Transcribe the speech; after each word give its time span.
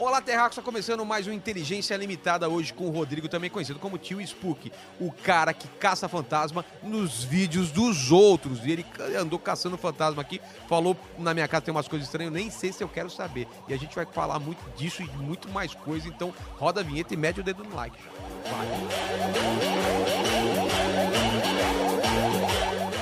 Olá, 0.00 0.22
Terraco, 0.22 0.50
está 0.50 0.62
começando 0.62 1.04
mais 1.04 1.26
um 1.26 1.32
Inteligência 1.32 1.96
Limitada 1.96 2.48
hoje 2.48 2.72
com 2.72 2.86
o 2.86 2.90
Rodrigo, 2.90 3.28
também 3.28 3.50
conhecido 3.50 3.80
como 3.80 3.98
Tio 3.98 4.20
Spook, 4.20 4.70
o 5.00 5.10
cara 5.10 5.52
que 5.52 5.66
caça 5.66 6.08
fantasma 6.08 6.64
nos 6.84 7.24
vídeos 7.24 7.72
dos 7.72 8.12
outros. 8.12 8.64
E 8.64 8.70
ele 8.70 8.86
andou 9.18 9.40
caçando 9.40 9.76
fantasma 9.76 10.22
aqui, 10.22 10.40
falou 10.68 10.96
na 11.18 11.34
minha 11.34 11.48
casa 11.48 11.62
tem 11.62 11.74
umas 11.74 11.88
coisas 11.88 12.06
estranhas, 12.06 12.32
eu 12.32 12.38
nem 12.38 12.48
sei 12.48 12.72
se 12.72 12.80
eu 12.80 12.88
quero 12.88 13.10
saber. 13.10 13.48
E 13.66 13.74
a 13.74 13.76
gente 13.76 13.92
vai 13.96 14.06
falar 14.06 14.38
muito 14.38 14.62
disso 14.76 15.02
e 15.02 15.06
muito 15.20 15.48
mais 15.48 15.74
coisa, 15.74 16.06
então 16.06 16.32
roda 16.56 16.80
a 16.80 16.84
vinheta 16.84 17.12
e 17.12 17.16
mete 17.16 17.40
o 17.40 17.42
dedo 17.42 17.64
no 17.64 17.74
like. 17.74 17.98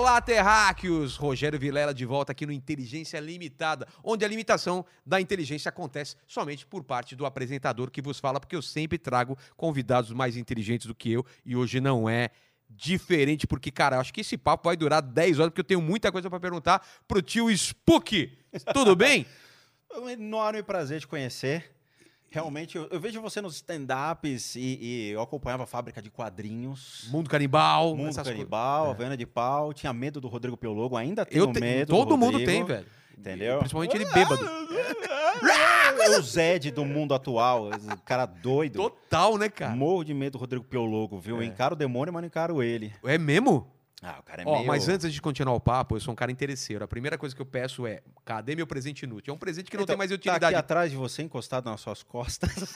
Olá, 0.00 0.18
terráqueos! 0.18 1.14
Rogério 1.16 1.58
Vilela 1.58 1.92
de 1.92 2.06
volta 2.06 2.32
aqui 2.32 2.46
no 2.46 2.52
Inteligência 2.52 3.20
Limitada, 3.20 3.86
onde 4.02 4.24
a 4.24 4.28
limitação 4.28 4.82
da 5.04 5.20
inteligência 5.20 5.68
acontece 5.68 6.16
somente 6.26 6.66
por 6.66 6.82
parte 6.82 7.14
do 7.14 7.26
apresentador 7.26 7.90
que 7.90 8.00
vos 8.00 8.18
fala, 8.18 8.40
porque 8.40 8.56
eu 8.56 8.62
sempre 8.62 8.96
trago 8.96 9.36
convidados 9.58 10.10
mais 10.12 10.38
inteligentes 10.38 10.86
do 10.86 10.94
que 10.94 11.12
eu 11.12 11.26
e 11.44 11.54
hoje 11.54 11.82
não 11.82 12.08
é 12.08 12.30
diferente, 12.66 13.46
porque, 13.46 13.70
cara, 13.70 14.00
acho 14.00 14.10
que 14.10 14.22
esse 14.22 14.38
papo 14.38 14.70
vai 14.70 14.76
durar 14.76 15.02
10 15.02 15.38
horas, 15.38 15.50
porque 15.50 15.60
eu 15.60 15.64
tenho 15.64 15.82
muita 15.82 16.10
coisa 16.10 16.30
para 16.30 16.40
perguntar 16.40 16.82
pro 17.06 17.20
tio 17.20 17.50
Spook. 17.50 18.38
Tudo 18.72 18.96
bem? 18.96 19.26
É 19.92 19.98
um 19.98 20.08
enorme 20.08 20.62
prazer 20.62 21.00
te 21.00 21.06
conhecer. 21.08 21.68
Realmente, 22.32 22.76
eu, 22.76 22.86
eu 22.92 23.00
vejo 23.00 23.20
você 23.20 23.40
nos 23.40 23.56
stand-ups 23.56 24.54
e, 24.54 24.78
e 24.80 25.10
eu 25.10 25.20
acompanhava 25.20 25.64
a 25.64 25.66
fábrica 25.66 26.00
de 26.00 26.10
quadrinhos. 26.10 27.08
Mundo 27.10 27.28
Canibal, 27.28 27.96
Mundo 27.96 28.14
Canibal, 28.22 28.84
co- 28.86 28.90
Havana 28.92 29.16
de 29.16 29.26
Pau. 29.26 29.72
Tinha 29.72 29.92
medo 29.92 30.20
do 30.20 30.28
Rodrigo 30.28 30.56
Piologo, 30.56 30.96
ainda 30.96 31.26
tenho 31.26 31.44
Eu 31.44 31.52
te- 31.52 31.60
medo 31.60 31.88
todo 31.90 32.10
do 32.10 32.16
mundo 32.16 32.38
Rodrigo, 32.38 32.50
tem, 32.50 32.64
velho. 32.64 32.86
Entendeu? 33.18 33.58
Principalmente 33.58 33.96
ele 33.96 34.04
bêbado. 34.06 34.48
É 36.02 36.08
o 36.18 36.22
Zed 36.22 36.70
do 36.70 36.84
mundo 36.84 37.14
atual, 37.14 37.68
cara 38.04 38.24
doido. 38.26 38.76
Total, 38.76 39.36
né, 39.36 39.48
cara? 39.48 39.74
Morro 39.74 40.04
de 40.04 40.14
medo 40.14 40.32
do 40.32 40.38
Rodrigo 40.38 40.64
Piologo, 40.64 41.18
viu? 41.18 41.36
Eu 41.36 41.42
encaro 41.42 41.74
o 41.74 41.76
demônio, 41.76 42.12
mas 42.14 42.22
não 42.22 42.26
encaro 42.28 42.62
ele. 42.62 42.92
É 43.04 43.18
mesmo? 43.18 43.66
Ah, 44.02 44.16
o 44.18 44.22
cara 44.22 44.42
é 44.42 44.44
Ó, 44.46 44.54
meio... 44.56 44.66
mas 44.66 44.88
antes 44.88 45.12
de 45.12 45.20
continuar 45.20 45.54
o 45.54 45.60
papo, 45.60 45.94
eu 45.94 46.00
sou 46.00 46.12
um 46.12 46.16
cara 46.16 46.32
interesseiro. 46.32 46.82
A 46.82 46.88
primeira 46.88 47.18
coisa 47.18 47.34
que 47.36 47.42
eu 47.42 47.46
peço 47.46 47.86
é: 47.86 48.00
cadê 48.24 48.56
meu 48.56 48.66
presente 48.66 49.02
inútil? 49.02 49.32
É 49.32 49.34
um 49.34 49.38
presente 49.38 49.70
que 49.70 49.76
não 49.76 49.82
Então, 49.84 49.92
tem 49.94 49.98
mais 49.98 50.10
Tá 50.10 50.14
utilidade. 50.14 50.44
aqui 50.46 50.54
atrás 50.54 50.90
de 50.90 50.96
você, 50.96 51.22
encostado 51.22 51.68
nas 51.68 51.80
suas 51.80 52.02
costas. 52.02 52.50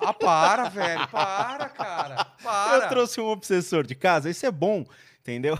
Ah, 0.00 0.14
para, 0.14 0.68
velho. 0.68 1.08
Para, 1.08 1.68
cara. 1.70 2.24
Para. 2.42 2.84
Eu 2.84 2.88
trouxe 2.88 3.20
um 3.20 3.26
obsessor 3.26 3.84
de 3.84 3.96
casa, 3.96 4.30
isso 4.30 4.46
é 4.46 4.50
bom, 4.50 4.84
entendeu? 5.20 5.58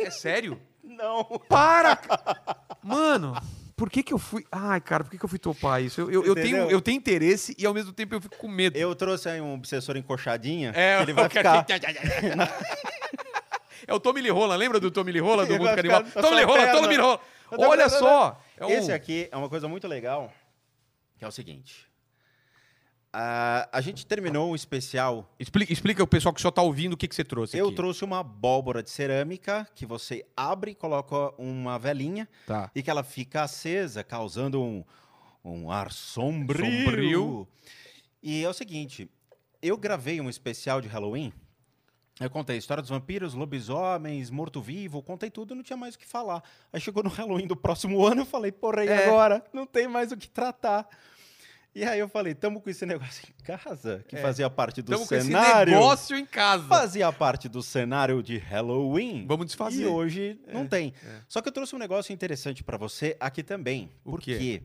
É 0.00 0.10
sério? 0.10 0.60
Não. 0.82 1.22
Para! 1.48 1.96
Mano, 2.82 3.40
por 3.76 3.88
que 3.88 4.02
que 4.02 4.12
eu 4.12 4.18
fui. 4.18 4.44
Ai, 4.50 4.80
cara, 4.80 5.04
por 5.04 5.10
que 5.10 5.18
que 5.18 5.24
eu 5.24 5.28
fui 5.28 5.38
topar 5.38 5.80
isso? 5.82 6.00
Eu, 6.00 6.10
eu, 6.10 6.24
eu 6.26 6.34
tenho, 6.34 6.56
eu 6.68 6.80
tenho 6.80 6.96
interesse 6.96 7.54
e 7.56 7.64
ao 7.64 7.72
mesmo 7.72 7.92
tempo 7.92 8.12
eu 8.16 8.20
fico 8.20 8.36
com 8.36 8.48
medo. 8.48 8.76
Eu 8.76 8.92
trouxe 8.96 9.28
aí 9.28 9.40
um 9.40 9.54
obsessor 9.54 9.96
encoxadinha, 9.96 10.72
É, 10.74 11.00
ele 11.00 11.12
vai 11.12 11.28
ficar... 11.28 11.64
É 13.86 13.94
o 13.94 14.00
Tommy 14.00 14.20
Lee 14.20 14.30
Rola, 14.30 14.56
lembra 14.56 14.80
do 14.80 14.90
Tommy 14.90 15.12
Lee 15.12 15.20
Rola 15.20 15.46
do 15.46 15.52
Mundo 15.56 15.74
Canibal? 15.74 16.02
na 16.02 16.10
Tommy 16.10 16.26
sua 16.26 16.36
Lee 16.36 16.44
Rola, 16.44 16.58
perna. 16.58 16.72
Tommy 16.74 16.88
Lee 16.88 16.96
Rola. 16.96 17.20
Não, 17.52 17.58
não, 17.58 17.68
Olha 17.68 17.88
só. 17.88 18.40
É 18.56 18.66
um- 18.66 18.70
Esse 18.70 18.90
aqui 18.92 19.28
é 19.30 19.36
uma 19.36 19.48
coisa 19.48 19.68
muito 19.68 19.86
legal, 19.86 20.32
que 21.18 21.24
é 21.24 21.28
o 21.28 21.30
seguinte. 21.32 21.86
Ah, 23.12 23.68
a 23.72 23.80
gente 23.80 24.04
terminou 24.04 24.50
um 24.50 24.54
especial. 24.54 25.32
Explica, 25.38 25.72
explica 25.72 26.02
o 26.02 26.06
pessoal 26.06 26.34
que 26.34 26.40
só 26.40 26.50
tá 26.50 26.60
ouvindo 26.60 26.92
o 26.92 26.96
que, 26.96 27.08
que 27.08 27.14
você 27.14 27.24
trouxe 27.24 27.56
Eu 27.56 27.66
aqui. 27.68 27.76
trouxe 27.76 28.04
uma 28.04 28.18
abóbora 28.20 28.82
de 28.82 28.90
cerâmica 28.90 29.66
que 29.74 29.86
você 29.86 30.26
abre, 30.36 30.74
coloca 30.74 31.32
uma 31.40 31.78
velinha 31.78 32.28
Tá. 32.46 32.70
e 32.74 32.82
que 32.82 32.90
ela 32.90 33.02
fica 33.02 33.42
acesa, 33.42 34.04
causando 34.04 34.60
um, 34.62 34.84
um 35.42 35.70
ar 35.70 35.90
sombrio. 35.92 36.84
Sombrio. 36.84 37.48
E 38.22 38.44
é 38.44 38.48
o 38.48 38.52
seguinte, 38.52 39.08
eu 39.62 39.78
gravei 39.78 40.20
um 40.20 40.28
especial 40.28 40.80
de 40.82 40.88
Halloween. 40.88 41.32
Eu 42.18 42.30
contei 42.30 42.56
a 42.56 42.58
história 42.58 42.80
dos 42.82 42.88
vampiros, 42.90 43.34
lobisomens, 43.34 44.30
morto-vivo, 44.30 45.02
contei 45.02 45.30
tudo 45.30 45.52
e 45.52 45.56
não 45.56 45.62
tinha 45.62 45.76
mais 45.76 45.94
o 45.94 45.98
que 45.98 46.06
falar. 46.06 46.42
Aí 46.72 46.80
chegou 46.80 47.02
no 47.02 47.10
Halloween 47.10 47.46
do 47.46 47.54
próximo 47.56 48.04
ano, 48.06 48.22
eu 48.22 48.26
falei, 48.26 48.50
porra, 48.50 48.84
e 48.84 48.88
É. 48.88 49.06
agora? 49.06 49.44
Não 49.52 49.66
tem 49.66 49.86
mais 49.86 50.12
o 50.12 50.16
que 50.16 50.28
tratar. 50.28 50.88
E 51.74 51.84
aí 51.84 51.98
eu 51.98 52.08
falei, 52.08 52.34
tamo 52.34 52.58
com 52.62 52.70
esse 52.70 52.86
negócio 52.86 53.22
em 53.28 53.42
casa, 53.44 54.02
que 54.08 54.16
É. 54.16 54.22
fazia 54.22 54.48
parte 54.48 54.80
do 54.80 54.90
Estamos 54.92 55.08
com 55.10 55.14
esse 55.14 55.26
cenário. 55.26 55.74
negócio 55.74 56.16
em 56.16 56.24
casa. 56.24 56.66
Fazia 56.66 57.12
parte 57.12 57.50
do 57.50 57.62
cenário 57.62 58.22
de 58.22 58.38
Halloween. 58.38 59.26
Vamos 59.28 59.44
desfazer. 59.44 59.82
E 59.82 59.86
hoje 59.86 60.40
não 60.50 60.62
É, 60.62 60.68
tem. 60.68 60.94
é. 61.04 61.20
Só 61.28 61.42
que 61.42 61.48
eu 61.48 61.52
trouxe 61.52 61.76
um 61.76 61.78
negócio 61.78 62.14
interessante 62.14 62.64
pra 62.64 62.78
você 62.78 63.14
aqui 63.20 63.42
também. 63.42 63.90
O 64.02 64.12
porque 64.12 64.38
quê? 64.38 64.62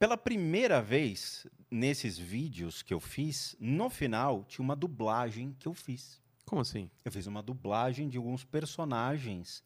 pela 0.00 0.16
primeira 0.16 0.82
vez 0.82 1.46
nesses 1.70 2.18
vídeos 2.18 2.82
que 2.82 2.92
eu 2.92 2.98
fiz, 2.98 3.54
no 3.60 3.88
final 3.88 4.44
tinha 4.48 4.64
uma 4.64 4.74
dublagem 4.74 5.54
que 5.60 5.68
eu 5.68 5.74
fiz. 5.74 6.20
Como 6.48 6.62
assim? 6.62 6.90
Eu 7.04 7.12
fiz 7.12 7.26
uma 7.26 7.42
dublagem 7.42 8.08
de 8.08 8.16
alguns 8.16 8.44
personagens 8.44 9.62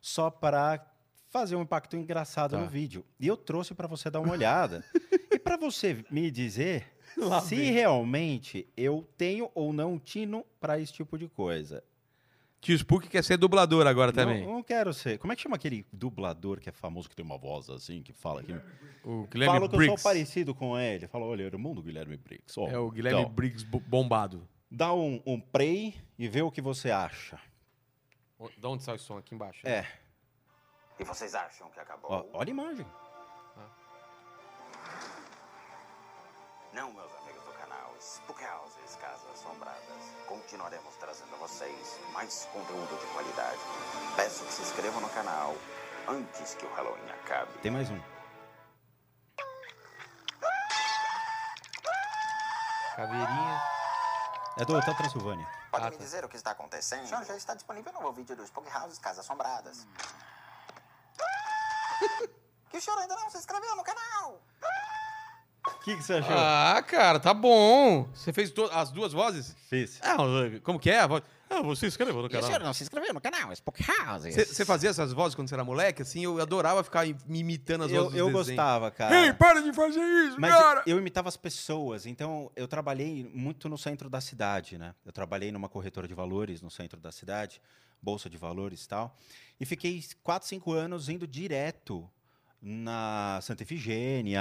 só 0.00 0.30
para 0.30 0.84
fazer 1.28 1.56
um 1.56 1.62
impacto 1.62 1.96
engraçado 1.96 2.52
Tá. 2.52 2.58
no 2.58 2.66
vídeo. 2.68 3.04
E 3.18 3.26
eu 3.26 3.36
trouxe 3.36 3.74
para 3.74 3.86
você 3.86 4.10
dar 4.10 4.20
uma 4.20 4.32
olhada. 4.32 4.84
e 5.30 5.38
para 5.38 5.56
você 5.56 6.04
me 6.10 6.30
dizer 6.30 6.92
Lá 7.16 7.40
se 7.40 7.56
vem. 7.56 7.72
realmente 7.72 8.68
eu 8.76 9.08
tenho 9.16 9.50
ou 9.54 9.72
não 9.72 9.98
tino 9.98 10.44
para 10.60 10.78
esse 10.80 10.92
tipo 10.92 11.16
de 11.18 11.28
coisa. 11.28 11.82
Tio 12.60 12.74
Spook 12.76 13.08
quer 13.08 13.22
ser 13.22 13.36
dublador 13.36 13.86
agora 13.86 14.12
também. 14.12 14.44
Não, 14.44 14.54
não 14.54 14.62
quero 14.62 14.92
ser. 14.92 15.18
Como 15.18 15.32
é 15.32 15.36
que 15.36 15.42
chama 15.42 15.54
aquele 15.56 15.86
dublador 15.92 16.58
que 16.58 16.68
é 16.68 16.72
famoso, 16.72 17.08
que 17.08 17.14
tem 17.14 17.24
uma 17.24 17.38
voz 17.38 17.70
assim, 17.70 18.02
que 18.02 18.12
fala 18.12 18.40
aqui? 18.40 18.54
O 19.04 19.26
Guilherme 19.30 19.54
Fala 19.54 19.68
que 19.68 19.74
eu 19.74 19.78
Briggs. 19.78 20.02
sou 20.02 20.10
parecido 20.10 20.54
com 20.54 20.76
ele. 20.76 21.06
Fala, 21.06 21.26
olha, 21.26 21.42
irmão 21.44 21.74
do 21.74 21.82
Guilherme 21.82 22.16
Briggs. 22.16 22.58
Ó, 22.58 22.66
É 22.68 22.76
o 22.78 22.90
Guilherme 22.90 23.20
então, 23.20 23.32
Briggs 23.32 23.64
bo- 23.64 23.78
bombado. 23.78 24.48
Dá 24.70 24.92
um, 24.92 25.22
um 25.24 25.40
play 25.40 25.94
e 26.18 26.28
vê 26.28 26.42
o 26.42 26.50
que 26.50 26.60
você 26.60 26.90
acha. 26.90 27.40
Da 28.58 28.68
onde 28.68 28.82
sai 28.82 28.96
o 28.96 28.98
som? 28.98 29.18
Aqui 29.18 29.34
embaixo. 29.34 29.66
É. 29.66 29.86
E 30.98 31.04
vocês 31.04 31.34
acham 31.34 31.70
que 31.70 31.78
acabou? 31.78 32.10
Ó, 32.10 32.24
olha 32.32 32.50
a 32.50 32.50
imagem. 32.50 32.86
Não, 36.72 36.92
meus 36.92 37.14
amigos 37.14 37.42
do 37.44 37.52
canal 37.52 37.94
Spook 38.00 38.42
Houses 38.44 38.96
Casas 38.96 39.30
Assombradas. 39.32 40.14
Continuaremos 40.26 40.94
trazendo 40.96 41.34
a 41.34 41.38
vocês 41.38 42.00
mais 42.12 42.46
conteúdo 42.52 42.98
de 43.00 43.06
qualidade. 43.12 43.60
Peço 44.16 44.44
que 44.44 44.52
se 44.52 44.62
inscrevam 44.62 45.00
no 45.00 45.08
canal 45.10 45.54
antes 46.08 46.54
que 46.54 46.66
o 46.66 46.74
Halloween 46.74 47.10
acabe. 47.22 47.52
Tem 47.62 47.70
mais 47.70 47.88
um. 47.88 48.00
Caveirinha. 52.96 53.75
É 54.58 54.64
do 54.64 54.74
Hotel 54.74 54.94
Transilvânia. 54.96 55.46
Pode 55.70 55.84
Ah, 55.84 55.90
me 55.90 55.96
tá. 55.96 56.02
dizer 56.02 56.24
o 56.24 56.28
que 56.28 56.36
está 56.36 56.52
acontecendo? 56.52 57.06
Já, 57.06 57.22
já 57.22 57.36
está 57.36 57.54
disponível 57.54 57.92
um 57.92 58.02
novo 58.02 58.12
vídeo 58.12 58.34
do 58.34 58.42
Spook 58.44 58.66
Houses 58.74 58.98
Casas 58.98 59.24
Assombradas. 59.24 59.86
que 62.70 62.78
o 62.78 62.80
senhor 62.80 62.98
ainda 62.98 63.14
não 63.16 63.28
se 63.30 63.36
inscreveu 63.36 63.76
no 63.76 63.84
canal? 63.84 64.40
O 65.86 65.88
que, 65.88 65.96
que 65.98 66.02
você 66.02 66.14
achou? 66.14 66.34
Ah, 66.36 66.82
cara, 66.84 67.20
tá 67.20 67.32
bom. 67.32 68.08
Você 68.12 68.32
fez 68.32 68.52
as 68.72 68.90
duas 68.90 69.12
vozes? 69.12 69.54
Fiz. 69.70 70.00
Ah, 70.02 70.16
como 70.64 70.80
que 70.80 70.90
é 70.90 70.98
a 70.98 71.06
voz? 71.06 71.22
Ah, 71.48 71.62
você 71.62 71.86
escreveu 71.86 72.12
no 72.16 72.22
E 72.24 72.26
o 72.26 72.28
canal. 72.30 72.44
senhor 72.48 72.60
não 72.60 72.74
se 72.74 72.82
inscreveu 72.82 73.14
no 73.14 73.20
canal 73.20 73.52
Spook 73.52 73.80
Houses? 73.88 74.34
Você 74.48 74.64
fazia 74.64 74.90
essas 74.90 75.12
vozes 75.12 75.36
quando 75.36 75.46
você 75.48 75.54
era 75.54 75.62
moleque? 75.62 76.02
Assim, 76.02 76.24
eu 76.24 76.40
adorava 76.42 76.82
ficar 76.82 77.06
me 77.06 77.38
imitando 77.38 77.84
as 77.84 77.92
Eu, 77.92 78.02
vozes 78.06 78.18
eu 78.18 78.30
gostava, 78.32 78.90
cara. 78.90 79.26
Ei, 79.26 79.32
para 79.32 79.60
de 79.62 79.72
fazer 79.72 80.00
isso, 80.26 80.40
Mas 80.40 80.52
cara! 80.52 80.82
eu 80.88 80.98
imitava 80.98 81.28
as 81.28 81.36
pessoas, 81.36 82.04
então 82.04 82.50
eu 82.56 82.66
trabalhei 82.66 83.30
muito 83.32 83.68
no 83.68 83.78
centro 83.78 84.10
da 84.10 84.20
cidade, 84.20 84.76
né? 84.76 84.92
Eu 85.04 85.12
trabalhei 85.12 85.52
numa 85.52 85.68
corretora 85.68 86.08
de 86.08 86.14
valores 86.14 86.60
no 86.60 86.70
centro 86.70 86.98
da 86.98 87.12
cidade, 87.12 87.62
bolsa 88.02 88.28
de 88.28 88.36
valores 88.36 88.84
e 88.84 88.88
tal, 88.88 89.16
e 89.60 89.64
fiquei 89.64 90.02
4, 90.24 90.48
5 90.48 90.72
anos 90.72 91.08
indo 91.08 91.28
direto 91.28 92.10
na 92.60 93.38
Santa 93.42 93.62
Efigênia, 93.62 94.40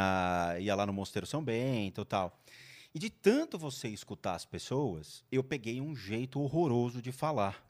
ia 0.59 0.75
lá 0.75 0.85
no 0.85 0.93
Mosteiro 0.93 1.25
São 1.25 1.43
Bento 1.43 2.01
e 2.01 2.05
tal. 2.05 2.39
E 2.93 2.99
de 2.99 3.09
tanto 3.09 3.57
você 3.57 3.89
escutar 3.89 4.35
as 4.35 4.45
pessoas, 4.45 5.23
eu 5.31 5.43
peguei 5.43 5.81
um 5.81 5.95
jeito 5.95 6.39
horroroso 6.39 7.01
de 7.01 7.11
falar. 7.11 7.61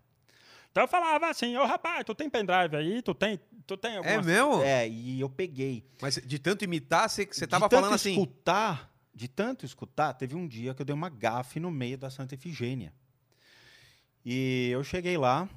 Então 0.71 0.83
eu 0.83 0.87
falava 0.87 1.29
assim, 1.29 1.55
ô 1.55 1.65
rapaz, 1.65 2.03
tu 2.03 2.13
tem 2.13 2.29
pendrive 2.29 2.75
aí? 2.75 3.01
Tu 3.01 3.13
tem, 3.15 3.39
tu 3.65 3.77
tem 3.77 3.93
É 3.93 3.97
alguma... 3.97 4.21
mesmo? 4.21 4.61
É, 4.61 4.87
e 4.87 5.19
eu 5.19 5.29
peguei. 5.29 5.83
Mas 6.01 6.15
de 6.23 6.37
tanto 6.37 6.63
imitar, 6.63 7.09
você, 7.09 7.25
você 7.25 7.45
de 7.45 7.47
tava 7.49 7.69
tanto 7.69 7.79
falando 7.79 7.95
assim. 7.95 8.11
escutar, 8.11 8.93
de 9.13 9.27
tanto 9.27 9.65
escutar, 9.65 10.13
teve 10.13 10.35
um 10.35 10.45
dia 10.45 10.73
que 10.75 10.81
eu 10.81 10.85
dei 10.85 10.93
uma 10.93 11.09
gafe 11.09 11.59
no 11.59 11.71
meio 11.71 11.97
da 11.97 12.09
Santa 12.09 12.35
Efigênia. 12.35 12.93
E 14.25 14.69
eu 14.71 14.83
cheguei 14.83 15.17
lá, 15.17 15.49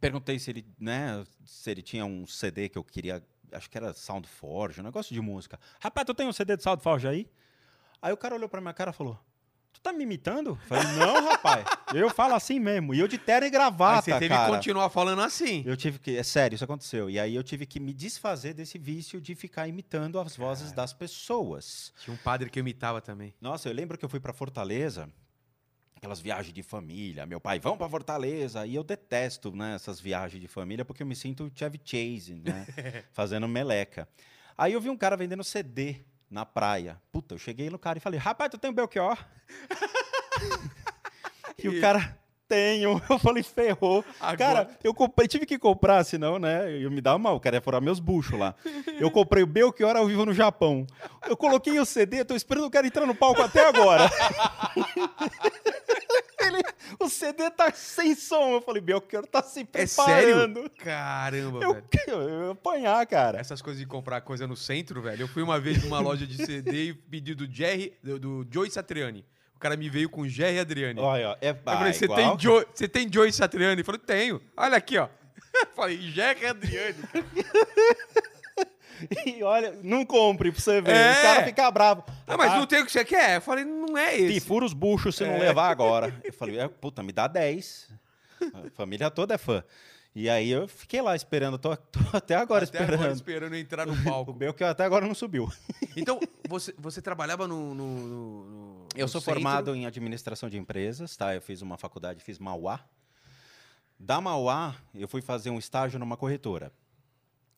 perguntei 0.00 0.38
se 0.38 0.50
ele, 0.50 0.64
né, 0.78 1.24
se 1.44 1.70
ele 1.70 1.82
tinha 1.82 2.06
um 2.06 2.26
CD 2.26 2.68
que 2.68 2.78
eu 2.78 2.84
queria 2.84 3.22
acho 3.52 3.70
que 3.70 3.76
era 3.76 3.92
Soundforge, 3.92 4.80
um 4.80 4.84
negócio 4.84 5.14
de 5.14 5.20
música. 5.20 5.58
Rapaz, 5.80 6.06
tu 6.06 6.14
tem 6.14 6.26
um 6.26 6.32
CD 6.32 6.56
de 6.56 6.62
Soundforge 6.62 7.06
aí? 7.06 7.30
Aí 8.02 8.12
o 8.12 8.16
cara 8.16 8.34
olhou 8.34 8.48
pra 8.48 8.60
minha 8.60 8.72
cara 8.72 8.90
e 8.90 8.94
falou: 8.94 9.18
Tu 9.72 9.80
tá 9.80 9.92
me 9.92 10.02
imitando? 10.04 10.50
Eu 10.50 10.56
Falei, 10.56 10.84
não, 10.96 11.28
rapaz. 11.28 11.64
Eu 11.94 12.10
falo 12.10 12.34
assim 12.34 12.58
mesmo. 12.58 12.94
E 12.94 12.98
eu 12.98 13.08
de 13.08 13.18
terno 13.18 13.46
e 13.46 13.50
gravata, 13.50 14.02
você 14.02 14.12
teve 14.12 14.28
cara. 14.28 14.46
que 14.46 14.56
continuar 14.56 14.90
falando 14.90 15.22
assim. 15.22 15.62
Eu 15.66 15.76
tive 15.76 15.98
que. 15.98 16.16
É 16.16 16.22
sério, 16.22 16.54
isso 16.54 16.64
aconteceu. 16.64 17.08
E 17.08 17.18
aí 17.18 17.34
eu 17.34 17.42
tive 17.42 17.66
que 17.66 17.80
me 17.80 17.92
desfazer 17.92 18.54
desse 18.54 18.78
vício 18.78 19.20
de 19.20 19.34
ficar 19.34 19.66
imitando 19.68 20.18
as 20.18 20.36
vozes 20.36 20.72
das 20.72 20.92
pessoas. 20.92 21.92
Tinha 22.02 22.14
um 22.14 22.16
padre 22.18 22.50
que 22.50 22.58
eu 22.58 22.62
imitava 22.62 23.00
também. 23.00 23.34
Nossa, 23.40 23.68
eu 23.68 23.72
lembro 23.72 23.96
que 23.96 24.04
eu 24.04 24.08
fui 24.08 24.20
pra 24.20 24.32
Fortaleza, 24.32 25.08
aquelas 26.00 26.18
viagens 26.20 26.54
de 26.54 26.62
família. 26.62 27.26
Meu 27.26 27.38
pai, 27.38 27.60
vamos 27.60 27.76
pra 27.78 27.86
Fortaleza. 27.88 28.64
E 28.66 28.74
eu 28.74 28.82
detesto 28.82 29.54
né, 29.54 29.74
essas 29.74 30.00
viagens 30.00 30.40
de 30.40 30.48
família 30.48 30.82
porque 30.82 31.02
eu 31.02 31.06
me 31.06 31.14
sinto 31.14 31.52
Chevy 31.54 31.78
Chase, 31.84 32.34
né? 32.42 32.66
fazendo 33.12 33.46
meleca. 33.46 34.08
Aí 34.56 34.72
eu 34.72 34.80
vi 34.80 34.88
um 34.88 34.96
cara 34.96 35.14
vendendo 35.14 35.44
CD 35.44 35.96
na 36.30 36.46
praia. 36.46 36.98
Puta, 37.12 37.34
eu 37.34 37.38
cheguei 37.38 37.68
no 37.68 37.78
cara 37.78 37.98
e 37.98 38.00
falei, 38.00 38.18
rapaz, 38.18 38.50
tu 38.50 38.56
tem 38.56 38.70
o 38.70 38.74
Belchior? 38.74 39.18
e 41.62 41.68
o 41.68 41.80
cara. 41.82 42.18
Tenho. 42.48 43.00
Eu 43.08 43.16
falei, 43.20 43.44
ferrou. 43.44 44.04
Agora- 44.18 44.36
Cara, 44.64 44.78
eu 44.82 44.92
comprei, 44.92 45.28
tive 45.28 45.46
que 45.46 45.56
comprar, 45.56 46.02
senão, 46.02 46.36
né? 46.36 46.68
Eu 46.82 46.90
me 46.90 47.00
dava 47.00 47.16
mal, 47.16 47.36
o 47.36 47.40
cara 47.40 47.58
ia 47.58 47.60
furar 47.62 47.80
meus 47.80 48.00
buchos 48.00 48.36
lá. 48.36 48.56
Eu 48.98 49.08
comprei 49.08 49.44
o 49.44 49.46
Belchior 49.46 49.94
ao 49.96 50.04
vivo 50.08 50.26
no 50.26 50.34
Japão. 50.34 50.84
Eu 51.28 51.36
coloquei 51.36 51.78
o 51.78 51.86
CD, 51.86 52.24
tô 52.24 52.34
esperando 52.34 52.64
o 52.66 52.70
cara 52.70 52.88
entrar 52.88 53.06
no 53.06 53.14
palco 53.14 53.40
até 53.40 53.64
agora. 53.68 54.10
Ele- 56.40 56.62
o 56.98 57.08
CD 57.08 57.50
tá 57.50 57.70
sem 57.72 58.14
som. 58.14 58.52
Eu 58.54 58.60
falei, 58.62 58.80
Belchior 58.80 59.26
tá 59.26 59.42
se 59.42 59.60
É 59.60 59.64
preparando. 59.64 60.54
sério? 60.60 60.70
Caramba, 60.78 61.60
Eu, 61.62 61.74
velho. 61.74 61.86
eu, 62.08 62.20
eu 62.28 62.50
apanhar, 62.52 63.06
cara. 63.06 63.38
Essas 63.38 63.60
coisas 63.62 63.80
de 63.80 63.86
comprar 63.86 64.20
coisa 64.22 64.46
no 64.46 64.56
centro, 64.56 65.00
velho. 65.02 65.22
Eu 65.22 65.28
fui 65.28 65.42
uma 65.42 65.60
vez 65.60 65.82
numa 65.84 66.00
loja 66.00 66.26
de 66.26 66.36
CD 66.44 66.88
e 66.90 66.94
pedi 66.94 67.34
do 67.34 67.46
Jerry, 67.50 67.96
do, 68.02 68.18
do 68.18 68.46
Joey 68.50 68.70
Satriani. 68.70 69.24
O 69.54 69.58
cara 69.60 69.76
me 69.76 69.90
veio 69.90 70.08
com 70.08 70.26
Jerry 70.26 70.58
Adriani. 70.58 70.98
Olha, 71.00 71.30
ó, 71.30 71.36
é 71.40 71.50
Eu 71.50 71.54
falei, 71.56 71.92
você 71.92 72.08
tem, 72.08 72.38
Joe, 72.38 72.64
tem 72.88 73.12
Joey 73.12 73.30
Satriani? 73.32 73.72
Ele 73.74 73.84
falou, 73.84 73.98
tenho. 74.00 74.40
Olha 74.56 74.76
aqui, 74.76 74.96
ó. 74.96 75.08
Eu 75.52 75.66
falei, 75.74 75.98
Jerry 76.00 76.46
Adriani. 76.46 76.96
E 79.26 79.42
olha, 79.42 79.78
não 79.82 80.04
compre 80.04 80.50
pra 80.52 80.60
você 80.60 80.80
ver. 80.80 80.92
É. 80.94 81.12
O 81.18 81.22
cara 81.22 81.44
fica 81.44 81.70
bravo. 81.70 82.04
Ah, 82.26 82.36
mas 82.36 82.52
Ah, 82.52 82.58
não 82.58 82.66
tem 82.66 82.82
o 82.82 82.86
que 82.86 82.92
você 82.92 83.04
quer? 83.04 83.36
Eu 83.36 83.40
falei, 83.40 83.64
não 83.64 83.96
é 83.96 84.16
esse. 84.16 84.40
fura 84.40 84.64
os 84.64 84.72
buchos 84.72 85.16
se 85.16 85.24
não 85.24 85.34
É. 85.34 85.38
levar 85.38 85.68
agora. 85.70 86.14
Eu 86.24 86.32
falei, 86.32 86.58
é, 86.58 86.68
puta, 86.68 87.02
me 87.02 87.12
dá 87.12 87.26
10. 87.26 87.88
A 88.54 88.70
família 88.70 89.10
toda 89.10 89.34
é 89.34 89.38
fã. 89.38 89.62
E 90.12 90.28
aí 90.28 90.50
eu 90.50 90.66
fiquei 90.66 91.00
lá 91.00 91.14
esperando, 91.14 91.56
tô, 91.56 91.76
tô 91.76 92.00
até 92.12 92.34
agora 92.34 92.64
Até 92.64 92.78
esperando. 92.78 93.00
agora 93.00 93.12
esperando 93.12 93.54
entrar 93.54 93.86
no 93.86 93.92
O 94.00 94.02
palco. 94.04 94.34
meu 94.34 94.52
que 94.52 94.64
até 94.64 94.84
agora 94.84 95.06
não 95.06 95.14
subiu. 95.14 95.48
Então, 95.96 96.18
você, 96.48 96.74
você 96.76 97.00
trabalhava 97.00 97.46
no, 97.46 97.74
no- 97.74 97.86
no- 97.96 98.44
no- 98.44 98.86
Eu 98.96 99.02
no 99.04 99.08
sou 99.08 99.20
centro? 99.20 99.34
formado 99.40 99.74
em 99.76 99.86
administração 99.86 100.48
de 100.50 100.58
empresas, 100.58 101.16
tá? 101.16 101.32
Eu 101.34 101.40
fiz 101.40 101.62
uma 101.62 101.76
faculdade, 101.76 102.24
fiz 102.24 102.38
Mauá. 102.40 102.80
Da 103.98 104.20
Mauá, 104.20 104.74
eu 104.94 105.06
fui 105.06 105.20
fazer 105.22 105.50
um 105.50 105.58
estágio 105.58 105.98
numa 105.98 106.16
corretora. 106.16 106.72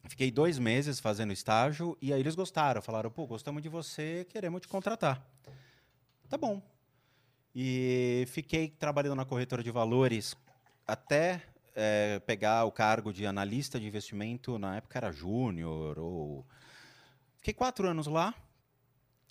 Fiquei 0.05 0.31
dois 0.31 0.59
meses 0.59 0.99
fazendo 0.99 1.33
estágio 1.33 1.97
e 2.01 2.13
aí 2.13 2.21
eles 2.21 2.35
gostaram. 2.35 2.83
Falaram, 2.83 3.11
pô, 3.11 3.27
gostamos 3.27 3.63
de 3.63 3.69
você, 3.69 4.27
queremos 4.29 4.61
te 4.61 4.69
contratar. 4.69 5.25
Tá 6.29 6.37
bom. 6.37 6.63
E 7.55 8.25
fiquei 8.29 8.69
trabalhando 8.69 9.17
na 9.17 9.25
corretora 9.25 9.63
de 9.63 9.71
valores 9.71 10.37
até 10.87 11.43
eh, 11.77 12.21
pegar 12.27 12.65
o 12.65 12.73
cargo 12.73 13.13
de 13.13 13.27
analista 13.27 13.79
de 13.79 13.87
investimento, 13.87 14.59
na 14.59 14.77
época 14.77 14.99
era 14.99 15.13
júnior 15.13 15.99
ou... 15.99 16.47
Fiquei 17.39 17.55
quatro 17.55 17.89
anos 17.89 18.07
lá. 18.07 18.35